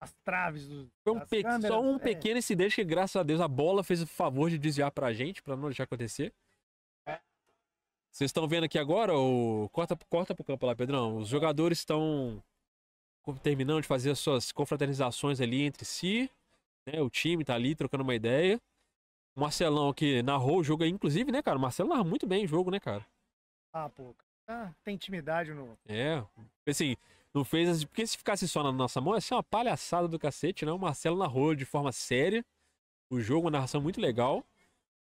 as 0.00 0.12
traves 0.24 0.66
do, 0.66 0.90
Foi 1.04 1.12
um 1.12 1.20
pe- 1.20 1.42
câmeras. 1.42 1.66
só 1.66 1.80
um 1.80 1.96
É, 1.96 1.98
pequeno 1.98 2.38
incidente 2.38 2.74
que, 2.76 2.84
graças 2.84 3.16
a 3.16 3.22
Deus, 3.22 3.40
a 3.40 3.46
bola 3.48 3.84
fez 3.84 4.00
o 4.02 4.06
favor 4.06 4.48
de 4.48 4.58
desviar 4.58 4.90
pra 4.90 5.12
gente, 5.12 5.42
pra 5.42 5.54
não 5.56 5.68
deixar 5.68 5.84
acontecer. 5.84 6.32
Vocês 8.12 8.28
estão 8.28 8.48
vendo 8.48 8.64
aqui 8.64 8.76
agora, 8.78 9.16
o... 9.16 9.68
corta, 9.72 9.96
corta 10.08 10.34
pro 10.34 10.42
campo 10.44 10.66
lá, 10.66 10.74
Pedrão. 10.74 11.18
Os 11.18 11.28
jogadores 11.28 11.78
estão 11.78 12.42
terminando 13.40 13.82
de 13.82 13.86
fazer 13.86 14.10
as 14.10 14.18
suas 14.18 14.50
confraternizações 14.50 15.40
ali 15.40 15.62
entre 15.62 15.84
si. 15.84 16.28
né? 16.86 17.00
O 17.00 17.08
time 17.08 17.44
tá 17.44 17.54
ali 17.54 17.72
trocando 17.74 18.02
uma 18.02 18.14
ideia. 18.14 18.60
O 19.36 19.40
Marcelão 19.40 19.92
que 19.94 20.22
narrou 20.24 20.58
o 20.58 20.64
jogo 20.64 20.82
aí, 20.82 20.90
inclusive, 20.90 21.30
né, 21.30 21.40
cara? 21.40 21.56
O 21.56 21.60
Marcelo 21.60 21.88
narra 21.90 22.02
muito 22.02 22.26
bem 22.26 22.44
o 22.44 22.48
jogo, 22.48 22.68
né, 22.70 22.80
cara? 22.80 23.06
Ah, 23.72 23.88
pô. 23.88 24.12
Ah, 24.48 24.72
tem 24.82 24.96
intimidade 24.96 25.54
no. 25.54 25.78
É, 25.86 26.20
assim, 26.66 26.96
não 27.34 27.44
fez. 27.44 27.68
as- 27.68 27.84
Porque 27.84 28.06
se 28.06 28.16
ficasse 28.16 28.46
só 28.48 28.62
na 28.62 28.72
nossa 28.72 29.00
mão, 29.00 29.14
ia 29.14 29.20
ser 29.20 29.34
uma 29.34 29.42
palhaçada 29.42 30.08
do 30.08 30.18
cacete, 30.18 30.64
né? 30.66 30.72
O 30.72 30.78
Marcelo 30.78 31.18
narrou 31.18 31.54
de 31.54 31.64
forma 31.64 31.92
séria 31.92 32.44
o 33.10 33.20
jogo, 33.20 33.46
uma 33.46 33.50
narração 33.50 33.80
muito 33.80 34.00
legal. 34.00 34.44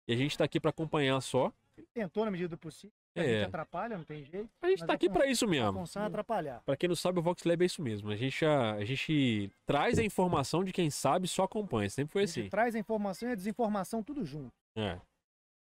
E 0.07 0.13
a 0.13 0.17
gente 0.17 0.37
tá 0.37 0.45
aqui 0.45 0.61
pra 0.61 0.71
acompanhar 0.71 1.21
só. 1.21 1.53
Ele 1.77 1.87
tentou 1.93 2.25
na 2.25 2.31
medida 2.31 2.51
do 2.51 2.59
possível. 2.59 2.93
A 3.17 3.21
É. 3.21 3.25
gente 3.41 3.49
atrapalha, 3.49 3.97
não 3.97 4.05
tem 4.05 4.25
jeito. 4.25 4.49
A 4.63 4.69
gente 4.69 4.85
tá 4.85 4.93
a 4.93 4.97
aqui 4.97 5.09
pra 5.09 5.27
isso 5.27 5.45
A 5.45 5.49
mesmo. 5.49 5.85
é 5.97 6.01
atrapalhar. 6.01 6.61
Pra 6.65 6.77
quem 6.77 6.89
não 6.89 6.97
sabe, 6.97 7.19
o 7.19 7.23
Vox 7.23 7.43
Lab 7.45 7.63
é 7.63 7.67
isso 7.67 7.81
mesmo. 7.83 8.11
A 8.11 8.17
gente, 8.17 8.45
a, 8.45 8.75
a 8.75 8.85
gente 8.85 9.51
traz 9.67 9.99
a 9.99 10.03
informação 10.05 10.63
de 10.63 10.73
quem 10.73 10.91
sabe, 10.91 11.27
só 11.27 11.45
acompanha. 11.45 11.89
Sempre 11.91 12.13
foi 12.13 12.23
A 12.23 12.27
gente 12.27 12.41
assim. 12.41 12.49
traz 12.49 12.75
a 12.75 12.79
informação 12.79 13.29
e 13.29 13.33
a 13.33 13.35
desinformação 13.35 14.03
tudo 14.03 14.25
junto. 14.25 14.53
É. 14.77 15.01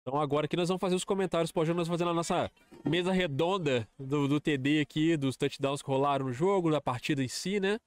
Então 0.08 0.18
agora 0.18 0.48
que 0.48 0.56
nós 0.56 0.68
vamos 0.68 0.80
fazer 0.80 0.94
os 0.96 1.04
comentários 1.04 1.52
pós 1.52 1.66
jogo, 1.66 1.76
nós 1.76 1.86
vamos 1.86 2.00
fazer 2.00 2.10
a 2.10 2.14
nossa 2.14 2.50
mesa 2.82 3.12
redonda 3.12 3.86
do, 3.98 4.26
do 4.26 4.40
TD 4.40 4.80
aqui, 4.80 5.18
dos 5.18 5.36
touchdowns 5.36 5.82
que 5.82 5.90
rolaram 5.90 6.24
no 6.24 6.32
jogo, 6.32 6.70
da 6.70 6.80
partida 6.80 7.22
em 7.22 7.28
si, 7.28 7.60
né? 7.60 7.78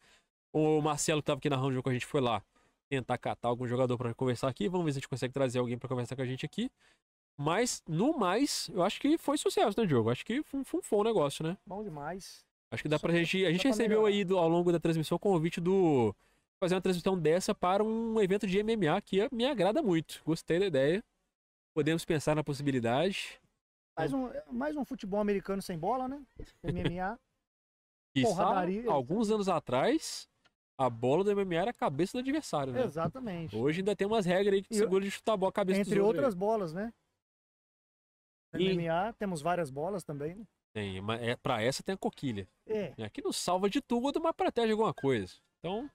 O 0.54 0.80
Marcelo 0.82 1.20
que 1.24 1.26
tava 1.26 1.40
aqui 1.40 1.66
o 1.66 1.72
jogo 1.72 1.82
com 1.82 1.90
a 1.90 1.94
gente 1.94 2.06
foi 2.06 2.22
lá 2.22 2.44
tentar 2.88 3.18
catar 3.18 3.48
algum 3.50 3.66
jogador 3.66 3.98
para 3.98 4.14
conversar 4.14 4.50
aqui. 4.50 4.70
Vamos 4.70 4.86
ver 4.86 4.92
se 4.92 4.98
a 4.98 5.02
gente 5.02 5.10
consegue 5.10 5.34
trazer 5.34 5.58
alguém 5.58 5.80
para 5.80 5.90
conversar 5.90 6.16
com 6.16 6.22
a 6.22 6.26
gente 6.26 6.46
aqui. 6.46 6.70
Mas, 7.40 7.82
no 7.90 8.16
mais, 8.16 8.70
eu 8.72 8.84
acho 8.84 9.02
que 9.02 9.18
foi 9.18 9.36
sucesso, 9.40 9.80
né, 9.82 9.88
Diogo? 9.88 10.12
Acho 10.12 10.24
que 10.24 10.44
foi, 10.44 10.64
foi 10.64 10.80
um 10.80 10.84
gente, 10.84 11.42
né? 11.42 11.58
Bom 11.66 11.82
demais. 11.84 12.46
Acho 12.70 12.84
que 12.84 12.90
dá 12.90 13.00
Só 13.00 13.08
pra 13.08 13.18
gente. 13.18 13.44
A 13.48 13.52
gente 13.52 13.68
recebeu 13.68 14.02
melhorar. 14.04 14.10
aí 14.10 14.24
do- 14.24 14.38
ao 14.38 14.48
longo 14.48 14.72
da 14.72 14.80
transmissão 14.80 15.16
o 15.16 15.20
convite 15.20 15.60
do. 15.60 16.16
Fazer 16.60 16.76
uma 16.76 16.82
transmissão 16.82 17.18
dessa 17.18 17.56
para 17.56 17.84
um 17.84 18.22
evento 18.22 18.46
de 18.46 18.60
MMA 18.64 19.02
que 19.02 19.28
me 19.32 19.44
agrada 19.48 19.82
muito. 19.82 20.22
Gostei 20.24 20.60
da 20.60 20.68
ideia. 20.68 21.04
Podemos 21.74 22.04
pensar 22.04 22.36
na 22.36 22.44
possibilidade. 22.44 23.40
Mais 23.98 24.14
um, 24.14 24.30
mais 24.52 24.76
um 24.76 24.84
futebol 24.86 25.20
americano 25.20 25.62
sem 25.62 25.78
bola, 25.78 26.08
né? 26.08 26.22
MMA. 26.64 27.20
E 28.14 28.24
Porradaria. 28.24 28.92
alguns 28.92 29.32
anos 29.32 29.48
atrás, 29.48 30.28
a 30.78 30.90
bola 30.90 31.24
do 31.24 31.32
MMA 31.34 31.56
era 31.56 31.72
a 31.72 31.74
cabeça 31.74 32.12
do 32.18 32.20
adversário, 32.20 32.74
né? 32.74 32.84
Exatamente. 32.84 33.56
Hoje 33.56 33.80
ainda 33.80 33.96
tem 33.96 34.06
umas 34.06 34.26
regras 34.26 34.56
aí 34.56 34.62
que 34.62 34.76
segura 34.76 35.02
de 35.06 35.10
chutar 35.10 35.32
a 35.32 35.38
bola 35.38 35.50
a 35.50 35.54
cabeça 35.54 35.80
Entre 35.80 35.98
outras 35.98 36.34
bolas, 36.36 36.74
né? 36.74 36.94
E- 38.54 38.74
MMA 38.74 39.14
temos 39.14 39.42
várias 39.42 39.70
bolas 39.70 40.04
também. 40.04 40.36
né? 40.36 40.42
aí. 40.42 40.48
Tem, 40.74 41.02
mas 41.02 41.22
é, 41.22 41.38
pra 41.38 41.62
essa 41.62 41.82
tem 41.82 41.96
a 41.96 41.98
coquilha. 41.98 42.46
É, 42.68 42.94
Aqui 43.02 43.22
não 43.22 43.32
salva 43.32 43.70
de 43.70 43.80
tudo, 43.80 44.20
mas 44.20 44.36
protege 44.36 44.74
alguma 44.74 44.94
coisa. 44.94 45.36
Então, 45.60 45.90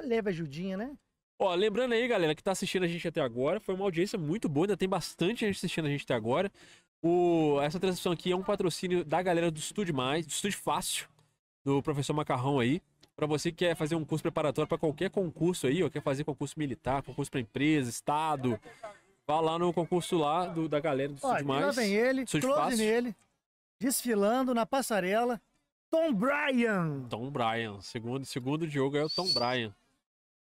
leva 0.00 0.28
ajudinha, 0.28 0.76
né? 0.76 0.98
Ó, 1.38 1.52
lembrando 1.54 1.92
aí, 1.92 2.06
galera, 2.06 2.34
que 2.34 2.42
tá 2.42 2.52
assistindo 2.52 2.84
a 2.84 2.88
gente 2.88 3.06
até 3.08 3.20
agora, 3.20 3.58
foi 3.58 3.74
uma 3.74 3.84
audiência 3.84 4.18
muito 4.18 4.48
boa, 4.48 4.66
ainda 4.66 4.76
tem 4.76 4.88
bastante 4.88 5.40
gente 5.40 5.56
assistindo 5.56 5.86
a 5.86 5.90
gente 5.90 6.04
até 6.04 6.14
agora. 6.14 6.50
O, 7.02 7.60
essa 7.60 7.78
transmissão 7.78 8.12
aqui 8.12 8.32
é 8.32 8.36
um 8.36 8.42
patrocínio 8.42 9.04
da 9.04 9.20
galera 9.20 9.50
do 9.50 9.58
Estúdio 9.58 9.94
Mais, 9.94 10.26
do 10.26 10.30
Estúdio 10.30 10.58
Fácil, 10.58 11.06
do 11.64 11.82
professor 11.82 12.14
Macarrão 12.14 12.60
aí. 12.60 12.80
Pra 13.16 13.26
você 13.26 13.50
que 13.50 13.58
quer 13.58 13.76
fazer 13.76 13.94
um 13.94 14.04
curso 14.04 14.22
preparatório 14.22 14.68
para 14.68 14.78
qualquer 14.78 15.10
concurso 15.10 15.66
aí, 15.66 15.82
ou 15.82 15.90
quer 15.90 16.02
fazer 16.02 16.24
concurso 16.24 16.54
militar, 16.58 17.02
concurso 17.02 17.30
para 17.30 17.40
empresa, 17.40 17.90
estado, 17.90 18.58
vá 19.26 19.40
lá 19.40 19.58
no 19.58 19.72
concurso 19.72 20.16
lá 20.16 20.46
do, 20.46 20.68
da 20.68 20.80
galera 20.80 21.10
do 21.10 21.16
Estúdio 21.16 21.46
lá 21.46 21.60
Mais. 21.60 21.76
vem 21.76 21.92
ele, 21.94 22.24
close 22.26 22.48
Fácil. 22.48 22.78
nele, 22.78 23.16
desfilando 23.78 24.54
na 24.54 24.64
passarela. 24.64 25.40
Tom 25.90 26.12
Bryan. 26.12 27.06
Tom 27.08 27.30
Bryan. 27.30 27.80
Segundo, 27.80 28.24
segundo 28.24 28.66
jogo 28.68 28.96
é 28.96 29.04
o 29.04 29.10
Tom 29.10 29.32
Bryan. 29.32 29.72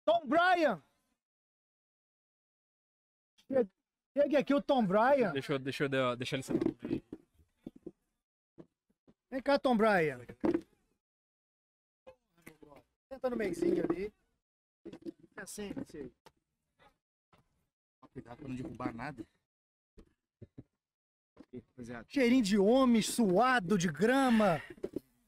Tom 0.05 0.27
Bryan. 0.27 0.83
Che- 3.49 3.69
Chegue 4.17 4.37
aqui 4.37 4.55
o 4.55 4.63
Tom 4.63 4.87
Bryan. 4.87 5.33
Deixa 5.33 5.55
eu, 5.55 5.59
deixa 5.59 5.85
eu 5.85 6.17
deixar 6.17 6.37
ele 6.37 6.43
sentar. 6.45 6.73
Vem 9.31 9.43
cá, 9.43 9.59
Tom 9.59 9.77
Bryan. 9.77 10.21
Senta 13.13 13.31
no 13.31 13.37
meizinho 13.37 13.85
ali. 13.85 14.13
É 15.37 15.43
assim, 15.43 15.73
assim. 15.81 16.13
Cuidado 18.13 18.37
pra 18.37 18.49
não 18.49 18.55
derrubar 18.55 18.95
nada. 18.95 19.27
Rapaziada, 21.53 22.07
Cheirinho 22.09 22.43
de 22.45 22.57
homem, 22.59 23.03
suado 23.03 23.77
de 23.77 23.89
grama. 23.91 24.61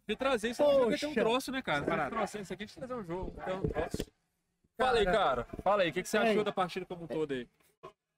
Se 0.08 0.14
trazer 0.16 0.50
isso 0.50 0.62
aqui, 0.62 0.84
vai 0.84 0.98
ter 0.98 1.06
um 1.06 1.14
troço, 1.14 1.50
né, 1.50 1.60
cara? 1.62 1.84
Parado. 1.84 2.16
isso 2.40 2.52
aqui, 2.52 2.62
a 2.62 2.66
gente 2.66 2.76
trazer 2.76 2.94
um 2.94 3.02
jogo. 3.05 3.32
Tem 3.44 3.55
um 3.55 3.62
troço. 3.68 4.16
Fala 4.76 4.98
aí, 4.98 5.05
cara. 5.05 5.44
Fala 5.62 5.82
aí, 5.82 5.90
o 5.90 5.92
que, 5.92 6.02
que 6.02 6.08
você 6.08 6.18
achou 6.18 6.44
da 6.44 6.52
partida 6.52 6.84
como 6.84 7.05
um 7.05 7.06
todo 7.06 7.32
aí? 7.32 7.48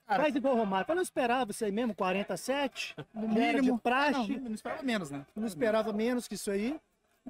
Faz 0.07 0.35
igual 0.35 0.55
o 0.55 0.59
Romário. 0.59 0.87
Eu 0.89 0.95
não 0.97 1.03
esperava 1.03 1.51
isso 1.51 1.65
aí 1.65 1.71
mesmo, 1.71 1.95
47. 1.95 2.97
No 3.13 3.29
mínimo. 3.29 3.77
De 3.77 3.83
praxe. 3.83 4.37
não, 4.37 4.45
não 4.45 4.55
esperava 4.55 4.83
menos, 4.83 5.11
né? 5.11 5.27
Não 5.37 5.47
esperava 5.47 5.93
menos 5.93 6.27
que 6.27 6.35
isso 6.35 6.51
aí. 6.51 6.81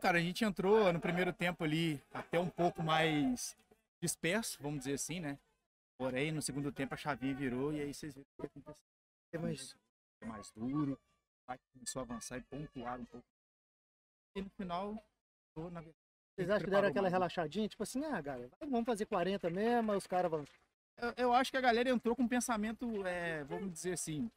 Cara, 0.01 0.19
a 0.19 0.21
gente 0.21 0.45
entrou 0.45 0.93
no 0.93 1.01
primeiro 1.01 1.33
tempo 1.33 1.65
ali 1.65 2.01
até 2.15 2.39
um 2.39 2.49
pouco 2.49 2.83
mais 2.83 3.57
disperso, 4.01 4.63
vamos 4.63 4.81
dizer 4.81 4.95
assim, 4.95 5.19
né? 5.19 5.37
Porém, 5.99 6.31
no 6.31 6.41
segundo 6.41 6.71
tempo 6.71 6.95
a 6.95 6.97
chavinha 6.97 7.35
virou 7.35 7.73
e 7.73 7.81
aí 7.81 7.93
vocês 7.93 8.15
viram 8.15 8.27
o 8.39 8.49
que 8.49 9.37
aconteceu. 9.37 9.77
Foi 10.21 10.29
mais 10.29 10.51
duro, 10.53 10.93
o 10.93 10.99
ataque 11.53 11.65
começou 11.73 12.01
a 12.01 12.05
avançar 12.05 12.39
e 12.39 12.43
pontuar 12.43 13.01
um 13.01 13.05
pouco. 13.07 13.27
E 14.37 14.43
no 14.43 14.51
final, 14.51 15.05
na 15.57 15.81
verdade, 15.81 15.97
Vocês 16.39 16.51
acham 16.51 16.65
que 16.65 16.71
deram 16.71 16.89
aquela 16.89 17.03
mais, 17.03 17.13
né? 17.13 17.17
relaxadinha? 17.19 17.69
Tipo 17.69 17.83
assim, 17.83 18.05
ah, 18.05 18.21
galera, 18.21 18.51
vamos 18.61 18.87
fazer 18.87 19.07
40 19.07 19.51
mesmo, 19.51 19.91
aí 19.93 19.99
os 19.99 20.07
caras 20.07 20.31
vão. 20.31 20.45
Eu, 20.97 21.13
eu 21.17 21.33
acho 21.33 21.51
que 21.51 21.57
a 21.57 21.61
galera 21.61 21.91
entrou 21.91 22.15
com 22.15 22.23
um 22.23 22.29
pensamento, 22.29 23.05
é, 23.07 23.43
vamos 23.45 23.73
dizer 23.73 23.93
assim, 23.95 24.31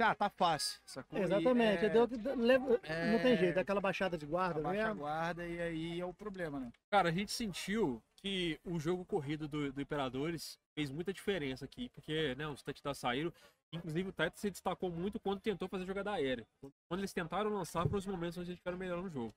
ah, 0.00 0.14
tá 0.14 0.28
fácil. 0.28 0.80
Sacou? 0.84 1.18
Exatamente. 1.18 1.84
é, 1.86 1.88
deu- 1.88 2.06
deu- 2.06 2.36
leva- 2.36 2.66
Não 2.68 3.18
tem 3.22 3.32
é, 3.32 3.36
jeito, 3.36 3.58
aquela 3.58 3.80
baixada 3.80 4.18
de 4.18 4.26
guarda 4.26 4.58
abaixa 4.60 4.82
a 4.82 4.86
mesmo. 4.86 5.00
guarda 5.00 5.46
e 5.46 5.60
aí 5.60 6.00
é 6.00 6.04
o 6.04 6.12
problema, 6.12 6.58
né? 6.60 6.72
Cara, 6.90 7.08
a 7.08 7.12
gente 7.12 7.30
sentiu 7.32 8.02
que 8.16 8.58
o 8.64 8.78
jogo 8.80 9.04
corrido 9.04 9.46
do, 9.46 9.72
do 9.72 9.80
Imperadores 9.80 10.58
fez 10.74 10.90
muita 10.90 11.12
diferença 11.12 11.64
aqui, 11.64 11.88
porque 11.94 12.34
né, 12.34 12.46
os 12.48 12.62
touchdowns 12.62 12.98
saíram. 12.98 13.32
Inclusive 13.72 14.08
o 14.08 14.12
Tite 14.12 14.40
se 14.40 14.50
destacou 14.50 14.90
muito 14.90 15.20
quando 15.20 15.40
tentou 15.40 15.68
fazer 15.68 15.84
jogada 15.84 16.10
aérea. 16.12 16.46
Quando 16.88 17.00
eles 17.00 17.12
tentaram 17.12 17.50
lançar 17.50 17.86
para 17.86 17.98
os 17.98 18.06
momentos 18.06 18.38
onde 18.38 18.50
eles 18.50 18.58
ficaram 18.58 18.78
melhor 18.78 19.02
no 19.02 19.10
jogo. 19.10 19.34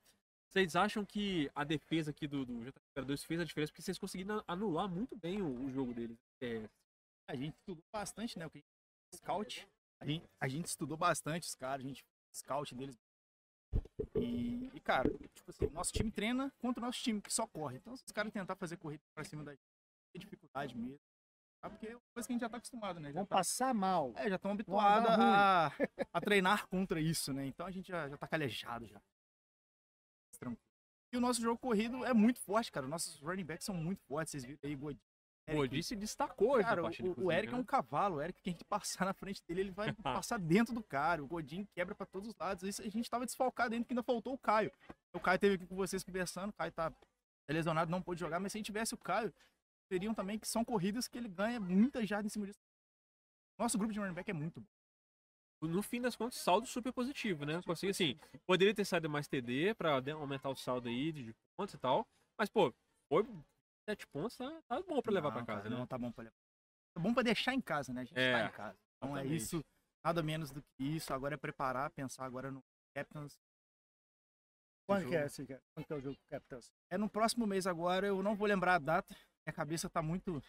Vocês 0.52 0.76
acham 0.76 1.02
que 1.02 1.50
a 1.54 1.64
defesa 1.64 2.10
aqui 2.10 2.26
do, 2.26 2.44
do 2.44 2.60
JF 2.62 2.78
Imperadores 2.90 3.24
fez 3.24 3.40
a 3.40 3.44
diferença? 3.44 3.72
Porque 3.72 3.80
vocês 3.80 3.98
conseguiram 3.98 4.44
anular 4.46 4.86
muito 4.86 5.16
bem 5.16 5.40
o, 5.40 5.64
o 5.64 5.70
jogo 5.70 5.94
deles. 5.94 6.18
É, 6.42 6.68
A 7.26 7.34
gente 7.34 7.54
estudou 7.56 7.82
bastante, 7.90 8.38
né? 8.38 8.46
O 8.46 8.50
que 8.50 8.58
a 8.58 8.60
gente 8.60 9.16
scout. 9.16 9.66
A 9.98 10.04
gente, 10.06 10.30
a 10.38 10.48
gente 10.48 10.66
estudou 10.66 10.96
bastante 10.96 11.48
os 11.48 11.54
caras, 11.54 11.86
a 11.86 11.88
gente 11.88 12.02
fez 12.02 12.38
scout 12.38 12.74
deles. 12.74 12.98
E, 14.20 14.70
e, 14.74 14.80
cara, 14.80 15.08
tipo 15.08 15.48
assim, 15.50 15.66
nosso 15.70 15.90
time 15.92 16.10
treina 16.10 16.52
contra 16.58 16.82
o 16.82 16.86
nosso 16.86 17.02
time 17.02 17.22
que 17.22 17.32
só 17.32 17.46
corre. 17.46 17.78
Então, 17.78 17.96
se 17.96 18.04
os 18.06 18.12
caras 18.12 18.30
tentar 18.30 18.54
fazer 18.56 18.76
corrida 18.76 19.02
pra 19.14 19.24
cima 19.24 19.42
da 19.42 19.52
gente, 19.52 19.62
tem 20.12 20.20
dificuldade 20.20 20.76
mesmo. 20.76 21.00
Tá? 21.62 21.70
Porque 21.70 21.86
é 21.86 21.94
uma 21.94 22.00
coisa 22.12 22.26
que 22.26 22.32
a 22.32 22.34
gente 22.34 22.40
já 22.42 22.48
tá 22.50 22.56
acostumado, 22.58 23.00
né? 23.00 23.08
Já 23.08 23.20
Vão 23.20 23.26
tá, 23.26 23.36
passar 23.36 23.72
mal. 23.72 24.12
é, 24.16 24.28
já 24.28 24.36
estão 24.36 24.50
habituados 24.50 25.08
a, 25.08 25.72
a 26.12 26.20
treinar 26.20 26.66
contra 26.66 27.00
isso, 27.00 27.32
né? 27.32 27.46
Então 27.46 27.64
a 27.64 27.70
gente 27.70 27.88
já, 27.88 28.06
já 28.06 28.18
tá 28.18 28.28
calejado 28.28 28.86
já. 28.86 29.00
Tranquilo. 30.42 30.60
E 31.12 31.16
o 31.16 31.20
nosso 31.20 31.40
jogo 31.40 31.58
corrido 31.58 32.04
é 32.04 32.14
muito 32.14 32.40
forte, 32.40 32.72
cara. 32.72 32.86
Nossos 32.86 33.20
running 33.20 33.44
backs 33.44 33.66
são 33.66 33.74
muito 33.74 34.02
fortes. 34.08 34.30
Vocês 34.30 34.44
viram 34.44 34.58
aí, 34.64 34.74
Godin. 34.74 35.00
o 35.48 35.50
Eric, 35.50 35.60
Odi 35.60 35.82
se 35.82 35.94
destacou 35.96 36.58
Cara, 36.60 36.80
o, 36.80 36.84
partida. 36.84 37.20
o 37.20 37.30
Eric 37.30 37.52
é 37.52 37.56
né? 37.56 37.60
um 37.60 37.64
cavalo. 37.64 38.16
O 38.16 38.22
Eric, 38.22 38.40
quem 38.42 38.52
a 38.52 38.54
gente 38.54 38.64
passar 38.64 39.04
na 39.04 39.12
frente 39.12 39.42
dele, 39.46 39.60
ele 39.60 39.70
vai 39.70 39.92
passar 40.24 40.38
dentro 40.38 40.74
do 40.74 40.82
cara. 40.82 41.22
O 41.22 41.26
Godinho 41.26 41.66
quebra 41.74 41.94
pra 41.94 42.06
todos 42.06 42.30
os 42.30 42.34
lados. 42.36 42.62
Isso, 42.62 42.80
a 42.80 42.88
gente 42.88 43.10
tava 43.10 43.26
desfalcado 43.26 43.70
dentro 43.70 43.86
que 43.86 43.92
ainda 43.92 44.02
faltou 44.02 44.32
o 44.32 44.38
Caio. 44.38 44.72
O 45.12 45.20
Caio 45.20 45.38
teve 45.38 45.56
aqui 45.56 45.66
com 45.66 45.76
vocês 45.76 46.02
conversando. 46.02 46.50
O 46.50 46.54
Caio 46.54 46.72
tá 46.72 46.90
lesionado, 47.50 47.90
não 47.90 48.00
pôde 48.00 48.20
jogar. 48.20 48.40
Mas 48.40 48.52
se 48.52 48.58
a 48.58 48.60
gente 48.60 48.66
tivesse 48.66 48.94
o 48.94 48.98
Caio, 48.98 49.34
seriam 49.92 50.14
também 50.14 50.38
que 50.38 50.48
são 50.48 50.64
corridas 50.64 51.06
que 51.06 51.18
ele 51.18 51.28
ganha 51.28 51.60
muita 51.60 52.06
jarda 52.06 52.26
em 52.26 52.30
cima 52.30 52.46
disso. 52.46 52.60
Nosso 53.58 53.76
grupo 53.76 53.92
de 53.92 54.00
running 54.00 54.14
back 54.14 54.30
é 54.30 54.34
muito 54.34 54.60
bom. 54.60 54.66
No 55.68 55.82
fim 55.82 56.00
das 56.00 56.16
contas, 56.16 56.38
saldo 56.38 56.66
super 56.66 56.92
positivo, 56.92 57.44
né? 57.44 57.60
Consegui, 57.64 57.90
assim, 57.90 58.18
poderia 58.46 58.74
ter 58.74 58.84
saído 58.84 59.08
mais 59.08 59.28
TD 59.28 59.74
pra 59.74 60.00
né, 60.00 60.12
aumentar 60.12 60.48
o 60.50 60.56
saldo 60.56 60.88
aí 60.88 61.12
de 61.12 61.34
pontos 61.56 61.74
e 61.74 61.78
tal. 61.78 62.06
Mas, 62.38 62.48
pô, 62.48 62.72
foi 63.08 63.24
7 63.88 64.06
pontos, 64.08 64.36
tá, 64.36 64.62
tá 64.68 64.82
bom 64.82 65.00
pra 65.00 65.12
levar 65.12 65.28
Não, 65.28 65.36
pra 65.36 65.46
casa, 65.46 65.62
cara, 65.62 65.70
né? 65.70 65.76
Não, 65.76 65.86
tá 65.86 65.98
bom 65.98 66.10
pra 66.10 66.24
levar. 66.24 66.36
Tá 66.94 67.00
bom 67.00 67.14
pra 67.14 67.22
deixar 67.22 67.54
em 67.54 67.60
casa, 67.60 67.92
né? 67.92 68.02
A 68.02 68.04
gente 68.04 68.18
É, 68.18 68.32
tá 68.32 68.46
em 68.46 68.52
casa. 68.52 68.78
Então 68.96 69.16
é 69.16 69.20
exatamente. 69.20 69.42
isso. 69.42 69.64
Nada 70.04 70.22
menos 70.22 70.50
do 70.50 70.60
que 70.60 70.84
isso. 70.84 71.14
Agora 71.14 71.34
é 71.34 71.38
preparar, 71.38 71.90
pensar 71.90 72.24
agora 72.24 72.50
no 72.50 72.62
Captains. 72.94 73.38
Quando 74.86 75.08
que 75.08 75.16
é 75.16 75.26
esse? 75.26 75.46
Quando 75.46 75.86
que 75.86 75.92
é 75.92 75.96
o 75.96 76.00
jogo 76.00 76.16
Capitals? 76.28 76.70
É 76.90 76.98
no 76.98 77.08
próximo 77.08 77.46
mês 77.46 77.66
agora, 77.66 78.06
eu 78.06 78.22
não 78.22 78.34
vou 78.34 78.48
lembrar 78.48 78.74
a 78.74 78.78
data. 78.78 79.14
Minha 79.46 79.54
cabeça 79.54 79.88
tá 79.88 80.02
muito. 80.02 80.42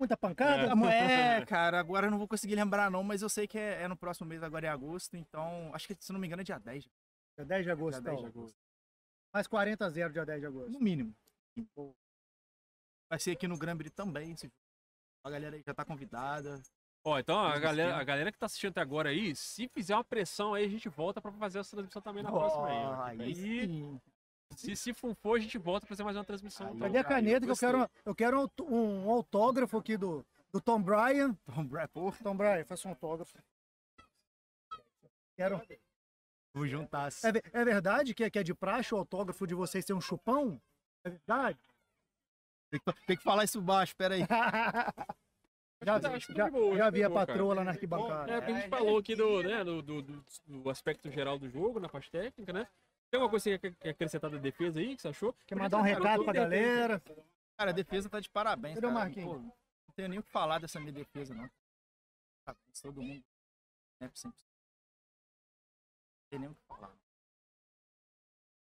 Muita 0.00 0.16
pancada? 0.16 0.72
É. 0.88 1.36
É, 1.40 1.44
cara, 1.44 1.78
agora 1.78 2.06
eu 2.06 2.10
não 2.10 2.16
vou 2.16 2.26
conseguir 2.26 2.54
lembrar 2.54 2.90
não, 2.90 3.02
mas 3.02 3.20
eu 3.20 3.28
sei 3.28 3.46
que 3.46 3.58
é, 3.58 3.82
é 3.82 3.88
no 3.88 3.94
próximo 3.94 4.26
mês, 4.26 4.42
agora 4.42 4.66
é 4.66 4.70
agosto, 4.70 5.14
então 5.14 5.70
acho 5.74 5.86
que 5.86 5.94
se 6.00 6.10
não 6.10 6.18
me 6.18 6.26
engano 6.26 6.40
é 6.40 6.44
dia 6.44 6.58
10. 6.58 6.84
Dia 7.36 7.44
10 7.44 7.64
de 7.64 7.70
agosto. 7.70 8.00
Dia 8.00 8.10
10 8.10 8.16
de 8.16 8.26
então. 8.28 8.40
agosto. 8.40 8.58
Mais 9.32 9.46
40 9.46 9.84
a 9.84 9.90
0 9.90 10.12
dia 10.12 10.24
10 10.24 10.40
de 10.40 10.46
agosto. 10.46 10.72
No 10.72 10.80
mínimo. 10.80 11.14
Vai 13.10 13.18
ser 13.18 13.32
aqui 13.32 13.46
no 13.46 13.58
Granbury 13.58 13.90
também. 13.90 14.32
esse 14.32 14.46
jogo. 14.46 14.54
A 15.22 15.30
galera 15.30 15.56
aí 15.56 15.62
já 15.66 15.74
tá 15.74 15.84
convidada. 15.84 16.62
Ó, 17.04 17.18
então 17.18 17.38
a 17.38 17.58
galera, 17.58 17.96
a 17.96 18.04
galera 18.04 18.32
que 18.32 18.38
tá 18.38 18.46
assistindo 18.46 18.70
até 18.70 18.80
agora 18.80 19.10
aí, 19.10 19.36
se 19.36 19.68
fizer 19.68 19.94
uma 19.94 20.04
pressão 20.04 20.54
aí, 20.54 20.64
a 20.64 20.68
gente 20.68 20.88
volta 20.88 21.20
pra 21.20 21.30
fazer 21.32 21.58
essa 21.58 21.76
transmissão 21.76 22.00
também 22.00 22.22
na 22.22 22.30
próxima 22.30 22.66
aí. 22.66 22.76
ó. 22.76 23.02
Aí 23.02 23.20
Aí, 23.20 23.34
sim. 23.34 24.00
Se, 24.56 24.76
se 24.76 24.92
for, 24.94 25.14
for, 25.16 25.36
a 25.36 25.40
gente 25.40 25.56
volta 25.58 25.86
pra 25.86 25.88
fazer 25.94 26.02
mais 26.04 26.16
uma 26.16 26.24
transmissão. 26.24 26.66
Então. 26.68 26.80
Cadê 26.80 26.98
a 26.98 27.04
caneta 27.04 27.46
que 27.46 27.52
eu 27.52 27.56
quero, 27.56 27.90
eu 28.04 28.14
quero 28.14 28.50
um, 28.62 29.06
um 29.06 29.10
autógrafo 29.10 29.76
aqui 29.78 29.96
do, 29.96 30.24
do 30.52 30.60
Tom 30.60 30.82
Bryan. 30.82 31.34
Tom 31.54 31.64
Brady, 31.64 31.88
pô, 31.92 32.12
Tom 32.22 32.36
Bryan, 32.36 32.64
faça 32.64 32.88
um 32.88 32.90
autógrafo. 32.92 33.38
Quero. 35.36 35.60
vou 36.54 36.66
juntar. 36.66 37.08
É, 37.24 37.32
ve- 37.32 37.42
é 37.52 37.64
verdade 37.64 38.14
que 38.14 38.24
é, 38.24 38.30
que 38.30 38.38
é 38.38 38.42
de 38.42 38.54
praxe 38.54 38.94
o 38.94 38.98
autógrafo 38.98 39.46
de 39.46 39.54
vocês 39.54 39.84
ser 39.84 39.94
um 39.94 40.00
chupão? 40.00 40.60
É 41.04 41.10
verdade? 41.10 41.58
Tem 42.70 42.80
que, 42.80 43.06
tem 43.06 43.16
que 43.16 43.22
falar 43.22 43.44
isso 43.44 43.60
baixo, 43.60 43.96
pera 43.96 44.14
aí. 44.14 44.20
já 45.82 45.98
foi 46.00 46.20
já, 46.20 46.44
de 46.44 46.50
boa, 46.50 46.76
já 46.76 46.90
vi 46.90 47.02
a 47.02 47.10
patroa 47.10 47.54
lá 47.54 47.64
na 47.64 47.70
arquibancada. 47.70 48.30
É, 48.30 48.36
porque 48.40 48.52
a 48.52 48.60
gente 48.60 48.68
falou 48.68 48.98
aqui 48.98 49.16
do, 49.16 49.42
né, 49.42 49.64
do, 49.64 49.80
do, 49.82 50.02
do- 50.02 50.24
do 50.46 50.70
aspecto 50.70 51.10
geral 51.10 51.38
do 51.38 51.48
jogo, 51.48 51.80
na 51.80 51.88
parte 51.88 52.10
técnica, 52.10 52.52
né? 52.52 52.68
Tem 53.10 53.18
alguma 53.18 53.30
coisa 53.30 53.58
que 53.58 53.68
você 53.68 53.72
quer 53.72 53.90
acrescentar 53.90 54.30
da 54.30 54.38
defesa 54.38 54.78
aí, 54.78 54.94
que 54.94 55.02
você 55.02 55.08
achou? 55.08 55.34
Quer 55.46 55.56
mandar 55.56 55.78
um 55.78 55.82
recado 55.82 56.22
pra 56.24 56.32
galera? 56.32 57.02
Cara, 57.56 57.70
a 57.70 57.74
defesa 57.74 58.08
tá 58.08 58.20
de 58.20 58.30
parabéns, 58.30 58.76
Cadê 58.76 58.86
o 58.86 58.90
cara. 58.90 59.04
Marquinhos? 59.04 59.32
Pô, 59.32 59.38
não 59.38 59.94
tenho 59.94 60.08
nem 60.08 60.18
o 60.20 60.22
que 60.22 60.30
falar 60.30 60.60
dessa 60.60 60.78
minha 60.78 60.92
defesa, 60.92 61.34
não. 61.34 61.50
Tá, 62.44 62.54
Todo 62.80 63.02
mundo. 63.02 63.22
Né, 64.00 64.08
100%. 64.08 64.24
Não 64.24 64.32
tem 66.30 66.38
nem 66.38 66.48
o 66.48 66.54
que 66.54 66.62
falar. 66.68 66.94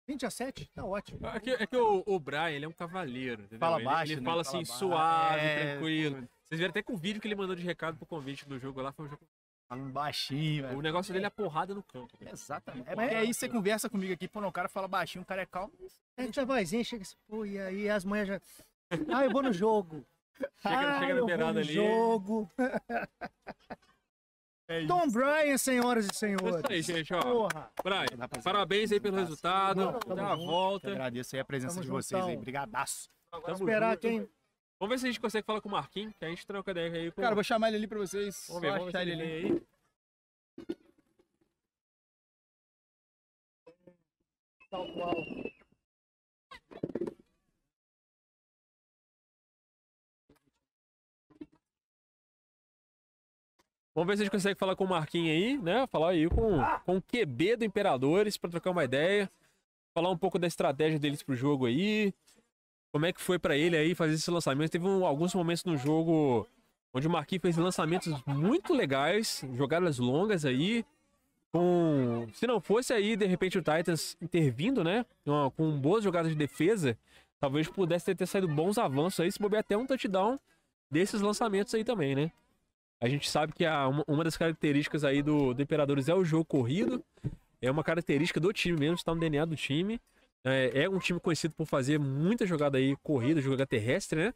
20 0.08 0.26
a 0.26 0.32
7? 0.32 0.68
Tá 0.74 0.84
ótimo. 0.84 1.28
É 1.28 1.40
que, 1.40 1.52
é 1.52 1.68
que 1.68 1.78
o, 1.78 2.03
o 2.08 2.19
Brian, 2.19 2.50
ele 2.50 2.66
é 2.66 2.68
um 2.68 2.74
cavaleiro, 2.74 3.44
entendeu? 3.44 3.60
Fala 3.60 3.78
ele, 3.78 3.86
baixo, 3.86 4.11
ele 4.14 4.22
né? 4.22 4.26
fala 4.26 4.44
Fala 4.44 4.58
assim, 4.58 4.68
baixo. 4.68 4.80
suave, 4.80 5.40
É, 5.45 5.72
tranquilo. 5.74 6.30
Vocês 6.44 6.60
viram 6.60 6.72
até 6.72 6.82
com 6.82 6.94
o 6.94 6.98
vídeo 6.98 7.22
que 7.22 7.28
ele 7.28 7.36
mandou 7.36 7.56
de 7.56 7.61
recado 7.61 7.95
pro 7.95 8.08
convite 8.08 8.50
do 8.50 8.58
jogo 8.58 8.82
lá, 8.82 8.92
foi 8.92 9.06
um 9.06 9.10
jogo... 9.10 9.24
Falando 9.70 9.92
baixinho, 9.94 10.64
velho. 10.64 10.78
O 10.80 10.82
negócio 10.82 11.14
dele 11.14 11.28
é 11.28 11.30
porrada 11.30 11.76
no 11.76 11.84
campo. 11.84 12.18
velho. 12.20 12.32
Exatamente. 12.34 12.90
É 12.90 12.96
porque 12.96 13.16
aí 13.16 13.32
você 13.34 13.48
conversa 13.48 13.88
comigo 13.90 14.12
aqui, 14.12 14.28
pô, 14.28 14.42
não, 14.42 14.50
o 14.50 14.52
cara 14.52 14.68
fala 14.68 14.88
baixinho, 14.88 15.22
o 15.22 15.26
cara 15.26 15.44
é 15.44 15.46
calmo. 15.46 15.72
Essa 16.18 16.44
vozinha 16.44 16.84
chega 16.84 17.04
assim, 17.04 17.16
pô, 17.28 17.46
e 17.46 17.60
aí 17.60 17.88
as 17.90 18.04
manhãs 18.04 18.28
já. 18.28 18.42
Ah, 19.14 19.24
eu 19.24 19.32
vou 19.32 19.44
no 19.44 19.54
jogo. 19.54 20.04
Chega- 20.64 20.98
ah, 20.98 21.00
chega 21.00 21.06
na 21.06 21.10
eu 21.12 21.18
vou 21.18 21.26
beirada 21.28 21.54
no 21.54 21.60
ali. 21.60 21.74
jogo. 21.74 22.52
É 24.72 24.86
Tom 24.86 25.08
Bryan, 25.10 25.58
senhoras 25.58 26.06
e 26.06 26.10
É 26.10 26.14
senhores. 26.14 26.62
isso 26.70 26.72
aí, 26.72 26.82
gente, 27.00 27.12
ó. 27.12 27.22
Porra. 27.24 27.72
Brian, 27.84 28.28
parabéns 28.44 28.92
aí 28.92 29.00
pelo 29.00 29.18
resultado. 29.18 29.80
Tamo 30.00 30.14
Até 30.14 30.22
a 30.22 30.30
junto. 30.36 30.42
Eu 30.44 30.46
volta. 30.48 30.92
agradeço 30.92 31.36
aí 31.36 31.40
a 31.40 31.46
presença 31.46 31.74
Tamo 31.74 31.86
de 31.86 31.90
vocês 31.90 32.22
aí. 32.22 32.28
juntão. 32.30 32.42
Brigadaço. 32.44 33.10
Tamo 33.32 33.48
Esperar 33.52 33.90
junto. 33.94 34.02
quem 34.02 34.30
Vamos 34.80 34.93
ver 34.93 34.99
se 34.99 35.06
a 35.08 35.11
gente 35.11 35.19
consegue 35.19 35.45
falar 35.45 35.59
com 35.59 35.67
o 35.67 35.72
Marquinhos, 35.74 36.16
que 36.17 36.24
a 36.24 36.30
gente 36.30 36.48
troca 36.48 36.72
ideia 36.72 36.91
aí 36.91 37.11
com 37.11 37.22
Cara, 37.22 37.35
vou 37.35 37.43
chamar 37.43 37.67
ele 37.67 37.77
ali 37.77 37.88
pra 37.88 37.99
vocês. 37.99 38.45
Vamos 38.48 38.61
ver, 38.61 38.72
Só 38.72 38.77
vamos 38.77 38.93
ver 38.93 39.01
ele 39.01 39.11
ele 39.11 39.22
ali. 39.22 39.48
aí. 39.48 39.61
Tal 44.72 44.93
qual. 44.93 45.14
Vamos 53.93 54.08
ver 54.08 54.16
se 54.16 54.22
a 54.22 54.25
gente 54.25 54.32
consegue 54.32 54.58
falar 54.58 54.77
com 54.77 54.85
o 54.85 54.88
Marquinhos 54.88 55.30
aí, 55.30 55.58
né? 55.58 55.85
Falar 55.88 56.11
aí 56.11 56.30
com, 56.30 56.58
com 56.85 56.98
o 56.98 57.01
QB 57.01 57.58
do 57.58 57.66
Imperadores 57.66 58.38
pra 58.38 58.49
trocar 58.49 58.72
uma 58.72 58.85
ideia. 58.85 59.30
Falar 59.93 60.09
um 60.09 60.17
pouco 60.17 60.40
da 60.40 60.48
estratégia 60.48 60.98
deles 60.98 61.22
pro 61.22 61.35
jogo 61.35 61.66
aí. 61.66 62.14
Como 62.92 63.06
é 63.06 63.14
que 63.14 63.22
foi 63.22 63.38
pra 63.38 63.56
ele 63.56 63.77
aí 63.77 63.93
fazer 63.95 64.14
esse 64.16 64.32
lançamento. 64.32 64.72
Teve 64.72 64.88
um- 64.88 65.06
alguns 65.06 65.34
momentos 65.35 65.64
no 65.64 65.77
jogo 65.77 66.48
onde 66.93 67.08
o 67.08 67.09
Marquinhos 67.09 67.42
fez 67.42 67.58
lançamentos 67.58 68.14
muito 68.26 68.74
legais, 68.74 69.43
jogadas 69.53 70.00
longas 70.00 70.43
aí. 70.45 70.84
Com. 71.51 72.27
Se 72.34 72.45
não 72.45 72.59
fosse 72.61 72.93
aí, 72.93 73.16
de 73.16 73.26
repente, 73.26 73.58
o 73.58 73.61
Titans 73.61 74.16
intervindo, 74.22 74.84
né? 74.84 75.06
Com- 75.26 75.51
Com 75.56 75.80
boas 75.80 76.03
jogadas 76.03 76.32
de 76.32 76.38
defesa, 76.38 76.98
talvez 77.40 77.68
pudesse 77.68 78.06
ter, 78.06 78.16
ter 78.16 78.26
saído 78.27 78.48
bons 78.48 78.77
avanços 78.77 79.19
aí, 79.19 79.32
se 79.32 79.40
bobear 79.40 79.61
até 79.61 79.76
um 79.76 79.85
touchdown 79.85 80.38
desses 80.92 81.22
lançamentos 81.22 81.74
aí 81.74 81.84
também, 81.84 82.16
né? 82.16 82.32
A 83.01 83.08
gente 83.08 83.30
sabe 83.30 83.53
que 83.53 83.66
a, 83.66 83.88
uma, 83.88 84.03
uma 84.08 84.24
das 84.24 84.35
características 84.38 85.03
aí 85.03 85.22
do, 85.24 85.53
do 85.53 85.61
Imperadores 85.61 86.09
é 86.09 86.14
o 86.14 86.24
jogo 86.26 86.43
corrido. 86.45 87.03
É 87.61 87.72
uma 87.72 87.84
característica 87.84 88.40
do 88.40 88.51
time 88.53 88.77
mesmo, 88.80 88.95
está 88.95 89.14
no 89.14 89.19
DNA 89.19 89.45
do 89.45 89.56
time. 89.56 90.00
É, 90.43 90.84
é 90.84 90.90
um 90.90 91.00
time 91.00 91.19
conhecido 91.19 91.53
por 91.53 91.66
fazer 91.66 92.00
muita 92.00 92.45
jogada 92.45 92.77
aí 92.77 92.95
corrida, 92.98 93.42
jogada 93.42 93.68
terrestre, 93.68 94.26
né? 94.26 94.34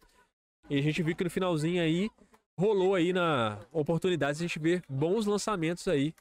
E 0.69 0.77
a 0.77 0.82
gente 0.82 1.01
viu 1.01 1.15
que 1.15 1.23
no 1.23 1.30
finalzinho 1.30 1.82
aí 1.82 2.09
rolou 2.57 2.95
aí 2.95 3.14
na 3.14 3.59
oportunidade 3.72 4.38
de 4.38 4.43
a 4.43 4.48
gente 4.48 4.59
ver 4.59 4.83
bons 4.88 5.25
lançamentos 5.25 5.88
aí 5.88 6.14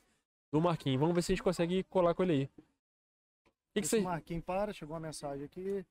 do 0.52 0.60
Marquinhos. 0.60 1.00
Vamos 1.00 1.14
ver 1.14 1.22
se 1.22 1.32
a 1.32 1.34
gente 1.34 1.42
consegue 1.42 1.82
colar 1.84 2.14
com 2.14 2.22
ele 2.22 2.32
aí. 2.32 2.44
O 2.44 2.48
que, 3.74 3.80
que 3.80 3.88
você. 3.88 4.00
Marquinhos 4.00 4.44
para, 4.44 4.72
chegou 4.72 4.94
uma 4.94 5.00
mensagem 5.00 5.44
aqui. 5.44 5.84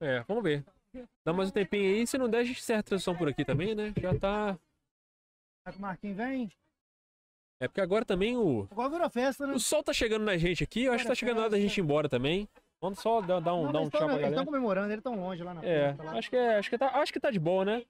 É, 0.00 0.20
vamos 0.26 0.42
ver. 0.42 0.64
Dá 1.24 1.32
mais 1.32 1.48
um 1.48 1.52
tempinho 1.52 1.94
aí, 1.94 2.06
se 2.06 2.18
não 2.18 2.28
der, 2.28 2.38
a 2.38 2.44
gente 2.44 2.58
encerra 2.58 2.80
a 2.80 2.82
transição 2.82 3.16
por 3.16 3.28
aqui 3.28 3.44
também, 3.44 3.74
né? 3.74 3.94
Já 4.00 4.18
tá. 4.18 4.58
Será 5.62 5.72
que 5.72 5.78
o 5.78 5.82
Marquinhos 5.82 6.16
vem? 6.16 6.50
É 7.60 7.68
porque 7.68 7.80
agora 7.80 8.04
também 8.04 8.36
o. 8.36 8.66
Agora 8.70 8.88
virou 8.88 9.08
festa, 9.08 9.46
né? 9.46 9.54
O 9.54 9.60
sol 9.60 9.82
tá 9.82 9.92
chegando 9.92 10.24
na 10.24 10.36
gente 10.36 10.64
aqui, 10.64 10.84
eu 10.84 10.92
acho 10.92 11.04
que 11.04 11.08
tá 11.08 11.14
chegando 11.14 11.36
na 11.36 11.42
hora 11.42 11.50
da 11.50 11.60
gente 11.60 11.78
ir 11.78 11.80
embora 11.80 12.08
também. 12.08 12.48
Vamos 12.80 12.98
só 12.98 13.20
dar, 13.20 13.38
dar 13.40 13.54
um, 13.54 13.66
Não, 13.66 13.72
dar 13.72 13.80
um 13.80 13.88
tchau 13.88 13.90
pra 13.90 14.00
eles 14.00 14.14
galera. 14.16 14.28
estão 14.30 14.44
comemorando, 14.44 14.92
eles 14.92 15.04
tão 15.04 15.14
longe 15.14 15.44
lá 15.44 15.54
na 15.54 15.64
É, 15.64 15.88
porta, 15.92 16.02
lá. 16.02 16.18
acho 16.18 16.28
que, 16.30 16.36
é, 16.36 16.58
acho, 16.58 16.68
que 16.68 16.76
tá, 16.78 16.88
acho 17.00 17.12
que 17.12 17.20
tá 17.20 17.30
de 17.30 17.38
boa, 17.38 17.64
né? 17.64 17.84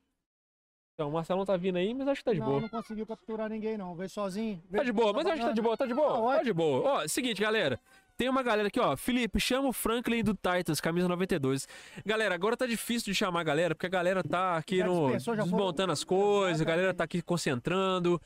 Então, 0.92 1.08
o 1.08 1.12
Marcelão 1.12 1.46
tá 1.46 1.56
vindo 1.56 1.78
aí, 1.78 1.94
mas 1.94 2.06
acho 2.08 2.20
que 2.20 2.24
tá 2.26 2.34
de 2.34 2.40
não, 2.40 2.46
boa. 2.46 2.60
não 2.60 2.68
conseguiu 2.68 3.06
capturar 3.06 3.48
ninguém, 3.48 3.78
não. 3.78 3.94
Veio 3.94 4.10
sozinho. 4.10 4.58
Tá 4.58 4.64
veio 4.68 4.84
de 4.84 4.92
boa, 4.92 5.14
mas 5.14 5.24
acho 5.26 5.40
que 5.40 5.46
tá 5.46 5.52
de 5.52 5.62
boa, 5.62 5.76
tá 5.78 5.86
de 5.86 5.94
boa, 5.94 6.30
Tá 6.32 6.36
tá 6.36 6.42
de 6.42 6.52
boa. 6.52 6.90
Ó, 7.04 7.08
seguinte, 7.08 7.40
galera. 7.40 7.80
Tem 8.16 8.28
uma 8.28 8.42
galera 8.42 8.68
aqui, 8.68 8.78
ó. 8.78 8.96
Felipe, 8.96 9.40
chama 9.40 9.68
o 9.68 9.72
Franklin 9.72 10.22
do 10.22 10.34
Titans, 10.34 10.80
camisa 10.80 11.08
92. 11.08 11.66
Galera, 12.04 12.34
agora 12.34 12.56
tá 12.56 12.66
difícil 12.66 13.12
de 13.12 13.14
chamar 13.14 13.40
a 13.40 13.44
galera, 13.44 13.74
porque 13.74 13.86
a 13.86 13.90
galera 13.90 14.22
tá 14.22 14.56
aqui 14.56 14.78
Já 14.78 14.86
no, 14.86 15.10
desmontando 15.16 15.92
as 15.92 16.04
coisas, 16.04 16.60
a 16.60 16.64
galera 16.64 16.94
tá 16.94 17.04
aqui 17.04 17.22
concentrando. 17.22 18.20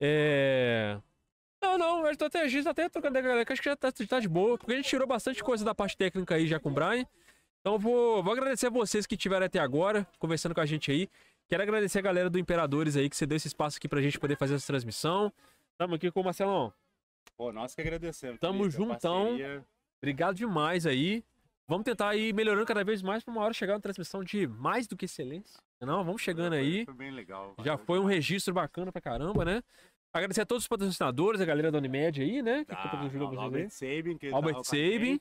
É. 0.00 0.98
Não, 1.62 1.78
não, 1.78 2.04
a 2.04 2.08
gente 2.08 2.18
tá 2.18 2.26
até, 2.26 2.42
a 2.42 2.48
gente 2.48 2.64
tá 2.64 2.70
até 2.70 2.88
trocando 2.88 3.16
a 3.16 3.20
galera, 3.22 3.44
que 3.44 3.52
acho 3.52 3.62
que 3.62 3.68
já 3.68 3.76
tá, 3.76 3.90
tá 3.90 4.20
de 4.20 4.28
boa, 4.28 4.58
porque 4.58 4.72
a 4.72 4.76
gente 4.76 4.88
tirou 4.88 5.06
bastante 5.06 5.42
coisa 5.42 5.64
da 5.64 5.74
parte 5.74 5.96
técnica 5.96 6.34
aí 6.34 6.46
já 6.46 6.60
com 6.60 6.68
o 6.68 6.72
Brian. 6.72 7.06
Então 7.60 7.78
vou, 7.78 8.22
vou 8.22 8.32
agradecer 8.32 8.66
a 8.66 8.70
vocês 8.70 9.06
que 9.06 9.14
estiveram 9.14 9.46
até 9.46 9.58
agora, 9.58 10.06
conversando 10.18 10.54
com 10.54 10.60
a 10.60 10.66
gente 10.66 10.90
aí. 10.90 11.08
Quero 11.48 11.62
agradecer 11.62 11.98
a 11.98 12.02
galera 12.02 12.28
do 12.28 12.38
Imperadores 12.38 12.96
aí, 12.96 13.08
que 13.08 13.16
você 13.16 13.26
deu 13.26 13.36
esse 13.36 13.48
espaço 13.48 13.78
aqui 13.78 13.88
pra 13.88 14.02
gente 14.02 14.18
poder 14.18 14.36
fazer 14.36 14.54
essa 14.54 14.66
transmissão. 14.66 15.32
Tamo 15.78 15.94
aqui 15.94 16.10
com 16.10 16.20
o 16.20 16.24
Marcelão. 16.24 16.72
Pô, 17.36 17.52
nós 17.52 17.74
que 17.74 17.80
agradecemos. 17.80 18.38
Tamo 18.40 18.58
Felipe, 18.64 18.76
juntão. 18.76 19.24
parceria. 19.26 19.64
Obrigado 20.02 20.36
demais 20.36 20.86
aí. 20.86 21.24
Vamos 21.66 21.84
tentar 21.84 22.14
ir 22.14 22.34
melhorando 22.34 22.66
cada 22.66 22.84
vez 22.84 23.00
mais 23.02 23.24
pra 23.24 23.32
uma 23.32 23.40
hora 23.42 23.54
chegar 23.54 23.72
uma 23.74 23.80
transmissão 23.80 24.22
de 24.22 24.46
mais 24.46 24.86
do 24.86 24.96
que 24.96 25.06
excelência. 25.06 25.58
Não, 25.80 26.04
vamos 26.04 26.20
chegando 26.22 26.52
aí. 26.52 26.84
Foi 26.84 26.94
bem 26.94 27.10
legal. 27.10 27.54
Já 27.64 27.76
foi 27.78 27.98
um 27.98 28.04
registro 28.04 28.52
bacana 28.52 28.92
pra 28.92 29.00
caramba, 29.00 29.44
né? 29.44 29.62
Agradecer 30.12 30.42
a 30.42 30.46
todos 30.46 30.64
os 30.64 30.68
patrocinadores, 30.68 31.40
a 31.40 31.44
galera 31.44 31.72
da 31.72 31.78
Unimed 31.78 32.22
aí, 32.22 32.42
né? 32.42 32.60
Que 32.64 32.70
Tá, 32.74 32.88
patrocinou 32.88 33.28
o 33.28 33.30
vocês 33.30 33.38
aí. 33.40 33.44
Albert 33.44 33.70
Sabin, 33.70 34.18
que 34.18 34.28
Albert 34.30 34.54
tá 34.56 34.64
Sabin. 34.64 35.18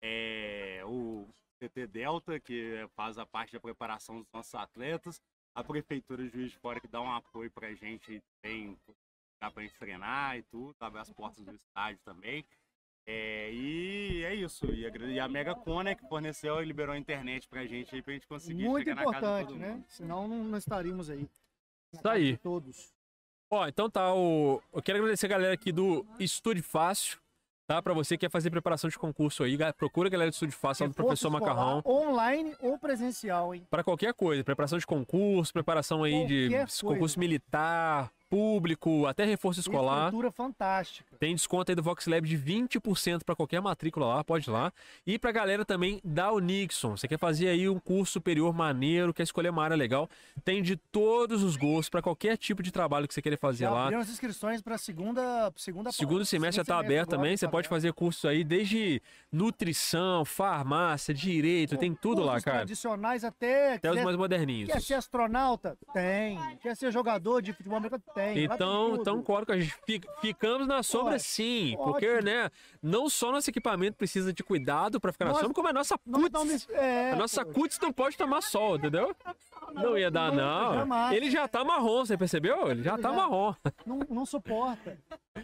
É, 0.00 0.82
o 0.86 1.26
CT 1.60 1.86
Delta, 1.88 2.40
que 2.40 2.86
faz 2.96 3.18
a 3.18 3.26
parte 3.26 3.52
da 3.52 3.60
preparação 3.60 4.18
dos 4.18 4.26
nossos 4.32 4.54
atletas. 4.54 5.20
A 5.54 5.62
Prefeitura 5.62 6.22
de 6.24 6.30
Juiz 6.30 6.52
de 6.52 6.58
Fora, 6.58 6.80
que 6.80 6.88
dá 6.88 7.00
um 7.00 7.12
apoio 7.12 7.50
pra 7.50 7.74
gente, 7.74 8.22
tem 8.42 8.76
dá 9.42 9.50
pra 9.50 9.62
gente 9.64 9.74
treinar 9.74 10.38
e 10.38 10.42
tudo, 10.44 10.76
abre 10.78 11.00
as 11.00 11.10
portas 11.10 11.44
do 11.44 11.52
estádio 11.52 11.98
também. 12.04 12.44
É, 13.04 13.50
e 13.52 14.24
é 14.24 14.32
isso. 14.32 14.64
E 14.66 14.86
a, 14.86 14.90
e 14.90 15.18
a 15.18 15.26
Mega 15.26 15.56
Cona 15.56 15.96
que 15.96 16.06
forneceu 16.08 16.62
e 16.62 16.64
liberou 16.64 16.94
a 16.94 16.98
internet 16.98 17.48
pra 17.48 17.66
gente 17.66 17.92
aí, 17.92 18.00
pra 18.00 18.14
gente 18.14 18.28
conseguir 18.28 18.68
Muito 18.68 18.84
chegar 18.84 18.94
na 18.94 19.02
casa 19.02 19.12
de 19.12 19.18
importante, 19.18 19.48
todo 19.48 19.58
né? 19.58 19.72
mundo. 19.72 19.84
Senão 19.88 20.28
não, 20.28 20.56
estaríamos 20.56 21.10
aí. 21.10 21.28
Isso 21.92 22.08
aí. 22.08 22.32
de 22.32 22.38
Todos. 22.38 22.94
Ó, 23.50 23.66
então 23.66 23.90
tá, 23.90 24.14
o... 24.14 24.62
eu 24.72 24.80
quero 24.80 24.98
agradecer 24.98 25.26
a 25.26 25.30
galera 25.30 25.54
aqui 25.54 25.72
do 25.72 26.06
Estúdio 26.20 26.62
Fácil, 26.62 27.18
tá? 27.66 27.82
Pra 27.82 27.92
você 27.92 28.16
que 28.16 28.24
quer 28.26 28.30
fazer 28.30 28.48
preparação 28.48 28.88
de 28.88 28.96
concurso 28.96 29.42
aí, 29.42 29.58
procura 29.76 30.06
a 30.06 30.10
galera 30.10 30.30
do 30.30 30.34
Estúdio 30.34 30.56
Fácil 30.56 30.84
lá 30.84 30.88
do 30.88 30.94
Professor 30.94 31.28
escolar, 31.28 31.54
Macarrão. 31.54 31.82
Online 31.84 32.54
ou 32.60 32.78
presencial, 32.78 33.52
hein? 33.52 33.66
Pra 33.68 33.82
qualquer 33.82 34.14
coisa, 34.14 34.44
preparação 34.44 34.78
de 34.78 34.86
concurso, 34.86 35.52
preparação 35.52 36.04
aí 36.04 36.24
de 36.26 36.48
Qualquer 36.48 36.66
concurso 36.66 37.16
coisa. 37.16 37.18
militar, 37.18 38.12
público, 38.32 39.06
até 39.06 39.26
reforço 39.26 39.60
escolar. 39.60 40.04
Estrutura 40.04 40.30
fantástica. 40.30 41.18
Tem 41.18 41.34
desconto 41.34 41.70
aí 41.70 41.76
do 41.76 41.82
Vox 41.82 42.06
Lab 42.06 42.26
de 42.26 42.38
20% 42.38 43.24
para 43.24 43.36
qualquer 43.36 43.60
matrícula 43.60 44.06
lá, 44.06 44.24
pode 44.24 44.48
ir 44.48 44.50
lá. 44.50 44.72
E 45.06 45.18
pra 45.18 45.30
galera 45.30 45.66
também 45.66 46.00
da 46.02 46.32
Unixon, 46.32 46.96
você 46.96 47.06
quer 47.06 47.18
fazer 47.18 47.48
aí 47.48 47.68
um 47.68 47.78
curso 47.78 48.14
superior 48.14 48.54
maneiro, 48.54 49.12
quer 49.12 49.24
escolher 49.24 49.50
uma 49.50 49.62
área 49.62 49.76
legal, 49.76 50.08
tem 50.46 50.62
de 50.62 50.76
todos 50.76 51.42
os 51.42 51.56
gostos 51.56 51.90
para 51.90 52.00
qualquer 52.00 52.38
tipo 52.38 52.62
de 52.62 52.72
trabalho 52.72 53.06
que 53.06 53.12
você 53.12 53.20
querer 53.20 53.36
fazer 53.36 53.64
Já 53.64 53.70
lá. 53.70 53.88
as 53.98 54.08
inscrições 54.08 54.62
para 54.62 54.78
segunda, 54.78 55.52
segunda 55.54 55.92
Segundo 55.92 56.24
semestre 56.24 56.56
já 56.56 56.64
tá 56.64 56.78
aberto 56.78 57.10
também, 57.10 57.32
tá 57.32 57.36
você 57.36 57.46
pode 57.48 57.66
aberto. 57.66 57.68
fazer 57.68 57.92
cursos 57.92 58.24
aí 58.24 58.42
desde 58.42 59.02
nutrição, 59.30 60.24
farmácia, 60.24 61.12
direito, 61.12 61.76
tem 61.76 61.94
tudo 61.94 62.22
lá, 62.22 62.40
cara. 62.40 62.58
tradicionais 62.58 63.24
até. 63.24 63.74
Até 63.74 63.90
os 63.90 64.02
mais 64.02 64.16
moderninhos. 64.16 64.72
Quer 64.72 64.80
ser 64.80 64.94
astronauta? 64.94 65.76
Tem. 65.92 66.38
Quer 66.62 66.74
ser 66.74 66.90
jogador 66.90 67.42
de 67.42 67.52
futebol 67.52 67.76
americano? 67.76 68.02
Tem. 68.14 68.21
Tem 68.34 68.44
Então, 68.44 68.96
então 68.96 69.22
a 69.48 69.58
gente. 69.58 69.74
Fi- 69.86 70.00
Ficamos 70.20 70.66
na 70.66 70.82
sombra 70.82 71.18
sim, 71.18 71.74
Ótimo. 71.74 71.84
porque, 71.84 72.20
né, 72.22 72.50
não 72.82 73.08
só 73.08 73.32
nosso 73.32 73.48
equipamento 73.50 73.96
precisa 73.96 74.32
de 74.32 74.42
cuidado 74.42 75.00
pra 75.00 75.12
ficar 75.12 75.24
na 75.26 75.32
Nós- 75.32 75.40
sombra, 75.40 75.54
como 75.54 75.68
a 75.68 75.72
nossa 75.72 75.96
cutis. 75.98 76.68
é, 76.70 77.12
A 77.12 77.16
nossa 77.16 77.44
pô. 77.44 77.52
cutis 77.52 77.78
não 77.80 77.92
pode 77.92 78.16
tomar 78.16 78.40
sol, 78.42 78.76
entendeu? 78.76 79.14
Não 79.74 79.96
ia 79.96 80.10
dar, 80.10 80.30
Não, 80.32 80.86
não. 80.86 81.12
Ele 81.12 81.30
já 81.30 81.48
tá 81.48 81.64
marrom, 81.64 82.04
você 82.04 82.16
percebeu? 82.16 82.70
Ele 82.70 82.82
já 82.82 82.96
tá 82.98 83.10
Já. 83.10 83.12
marrom. 83.16 83.54
Não, 83.86 84.00
não 84.10 84.26
suporta. 84.26 84.98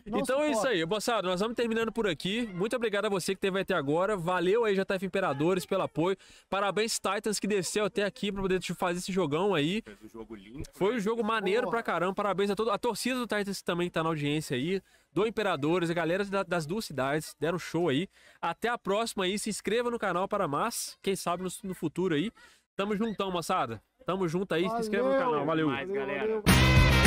Não 0.04 0.20
Então 0.20 0.42
é 0.42 0.50
isso 0.50 0.66
aí, 0.66 0.84
moçada. 0.84 1.26
Nós 1.28 1.40
vamos 1.40 1.56
terminando 1.56 1.90
por 1.90 2.06
aqui. 2.06 2.46
Muito 2.54 2.76
obrigado 2.76 3.06
a 3.06 3.08
você 3.08 3.34
que 3.34 3.40
teve 3.40 3.58
até 3.60 3.74
agora. 3.74 4.16
Valeu 4.16 4.64
aí, 4.64 4.74
JF 4.74 5.04
Imperadores, 5.06 5.64
pelo 5.64 5.82
apoio. 5.82 6.16
Parabéns, 6.48 6.98
Titans, 6.98 7.38
que 7.38 7.46
desceu 7.46 7.86
até 7.86 8.04
aqui 8.04 8.30
pra 8.30 8.42
poder 8.42 8.60
te 8.60 8.74
fazer 8.74 8.98
esse 8.98 9.10
jogão 9.12 9.54
aí. 9.54 9.82
Fez 9.82 9.98
um 10.04 10.08
jogo 10.08 10.34
limpo. 10.34 10.68
Foi 10.74 10.96
um 10.96 11.00
jogo 11.00 11.24
maneiro 11.24 11.62
Porra. 11.62 11.70
pra 11.76 11.82
caramba. 11.82 12.14
Parabéns 12.14 12.50
a 12.50 12.54
toda 12.56 12.72
a 12.72 12.78
torcida 12.78 13.18
do 13.18 13.26
Titans 13.26 13.58
que 13.58 13.64
também 13.64 13.88
tá 13.88 14.02
na 14.02 14.10
audiência 14.10 14.56
aí. 14.56 14.80
Do 15.12 15.26
Imperadores, 15.26 15.88
a 15.88 15.94
galera 15.94 16.22
da- 16.26 16.42
das 16.42 16.66
duas 16.66 16.84
cidades 16.84 17.34
deram 17.40 17.58
show 17.58 17.88
aí. 17.88 18.08
Até 18.42 18.68
a 18.68 18.76
próxima 18.76 19.24
aí. 19.24 19.38
Se 19.38 19.48
inscreva 19.48 19.90
no 19.90 19.98
canal 19.98 20.28
para 20.28 20.46
mais. 20.46 20.98
Quem 21.02 21.16
sabe 21.16 21.42
no, 21.42 21.48
no 21.64 21.74
futuro 21.74 22.14
aí. 22.14 22.30
Tamo 22.76 22.94
juntão, 22.94 23.30
moçada. 23.30 23.82
Tamo 24.04 24.28
junto 24.28 24.54
aí. 24.54 24.68
Se 24.68 24.80
inscreva 24.80 25.04
no 25.08 25.14
Valeu. 25.14 25.30
canal. 25.30 25.46
Valeu. 25.46 25.66
Mais, 25.68 25.88
Valeu, 25.88 26.00
galera. 26.06 26.20
valeu. 26.26 26.97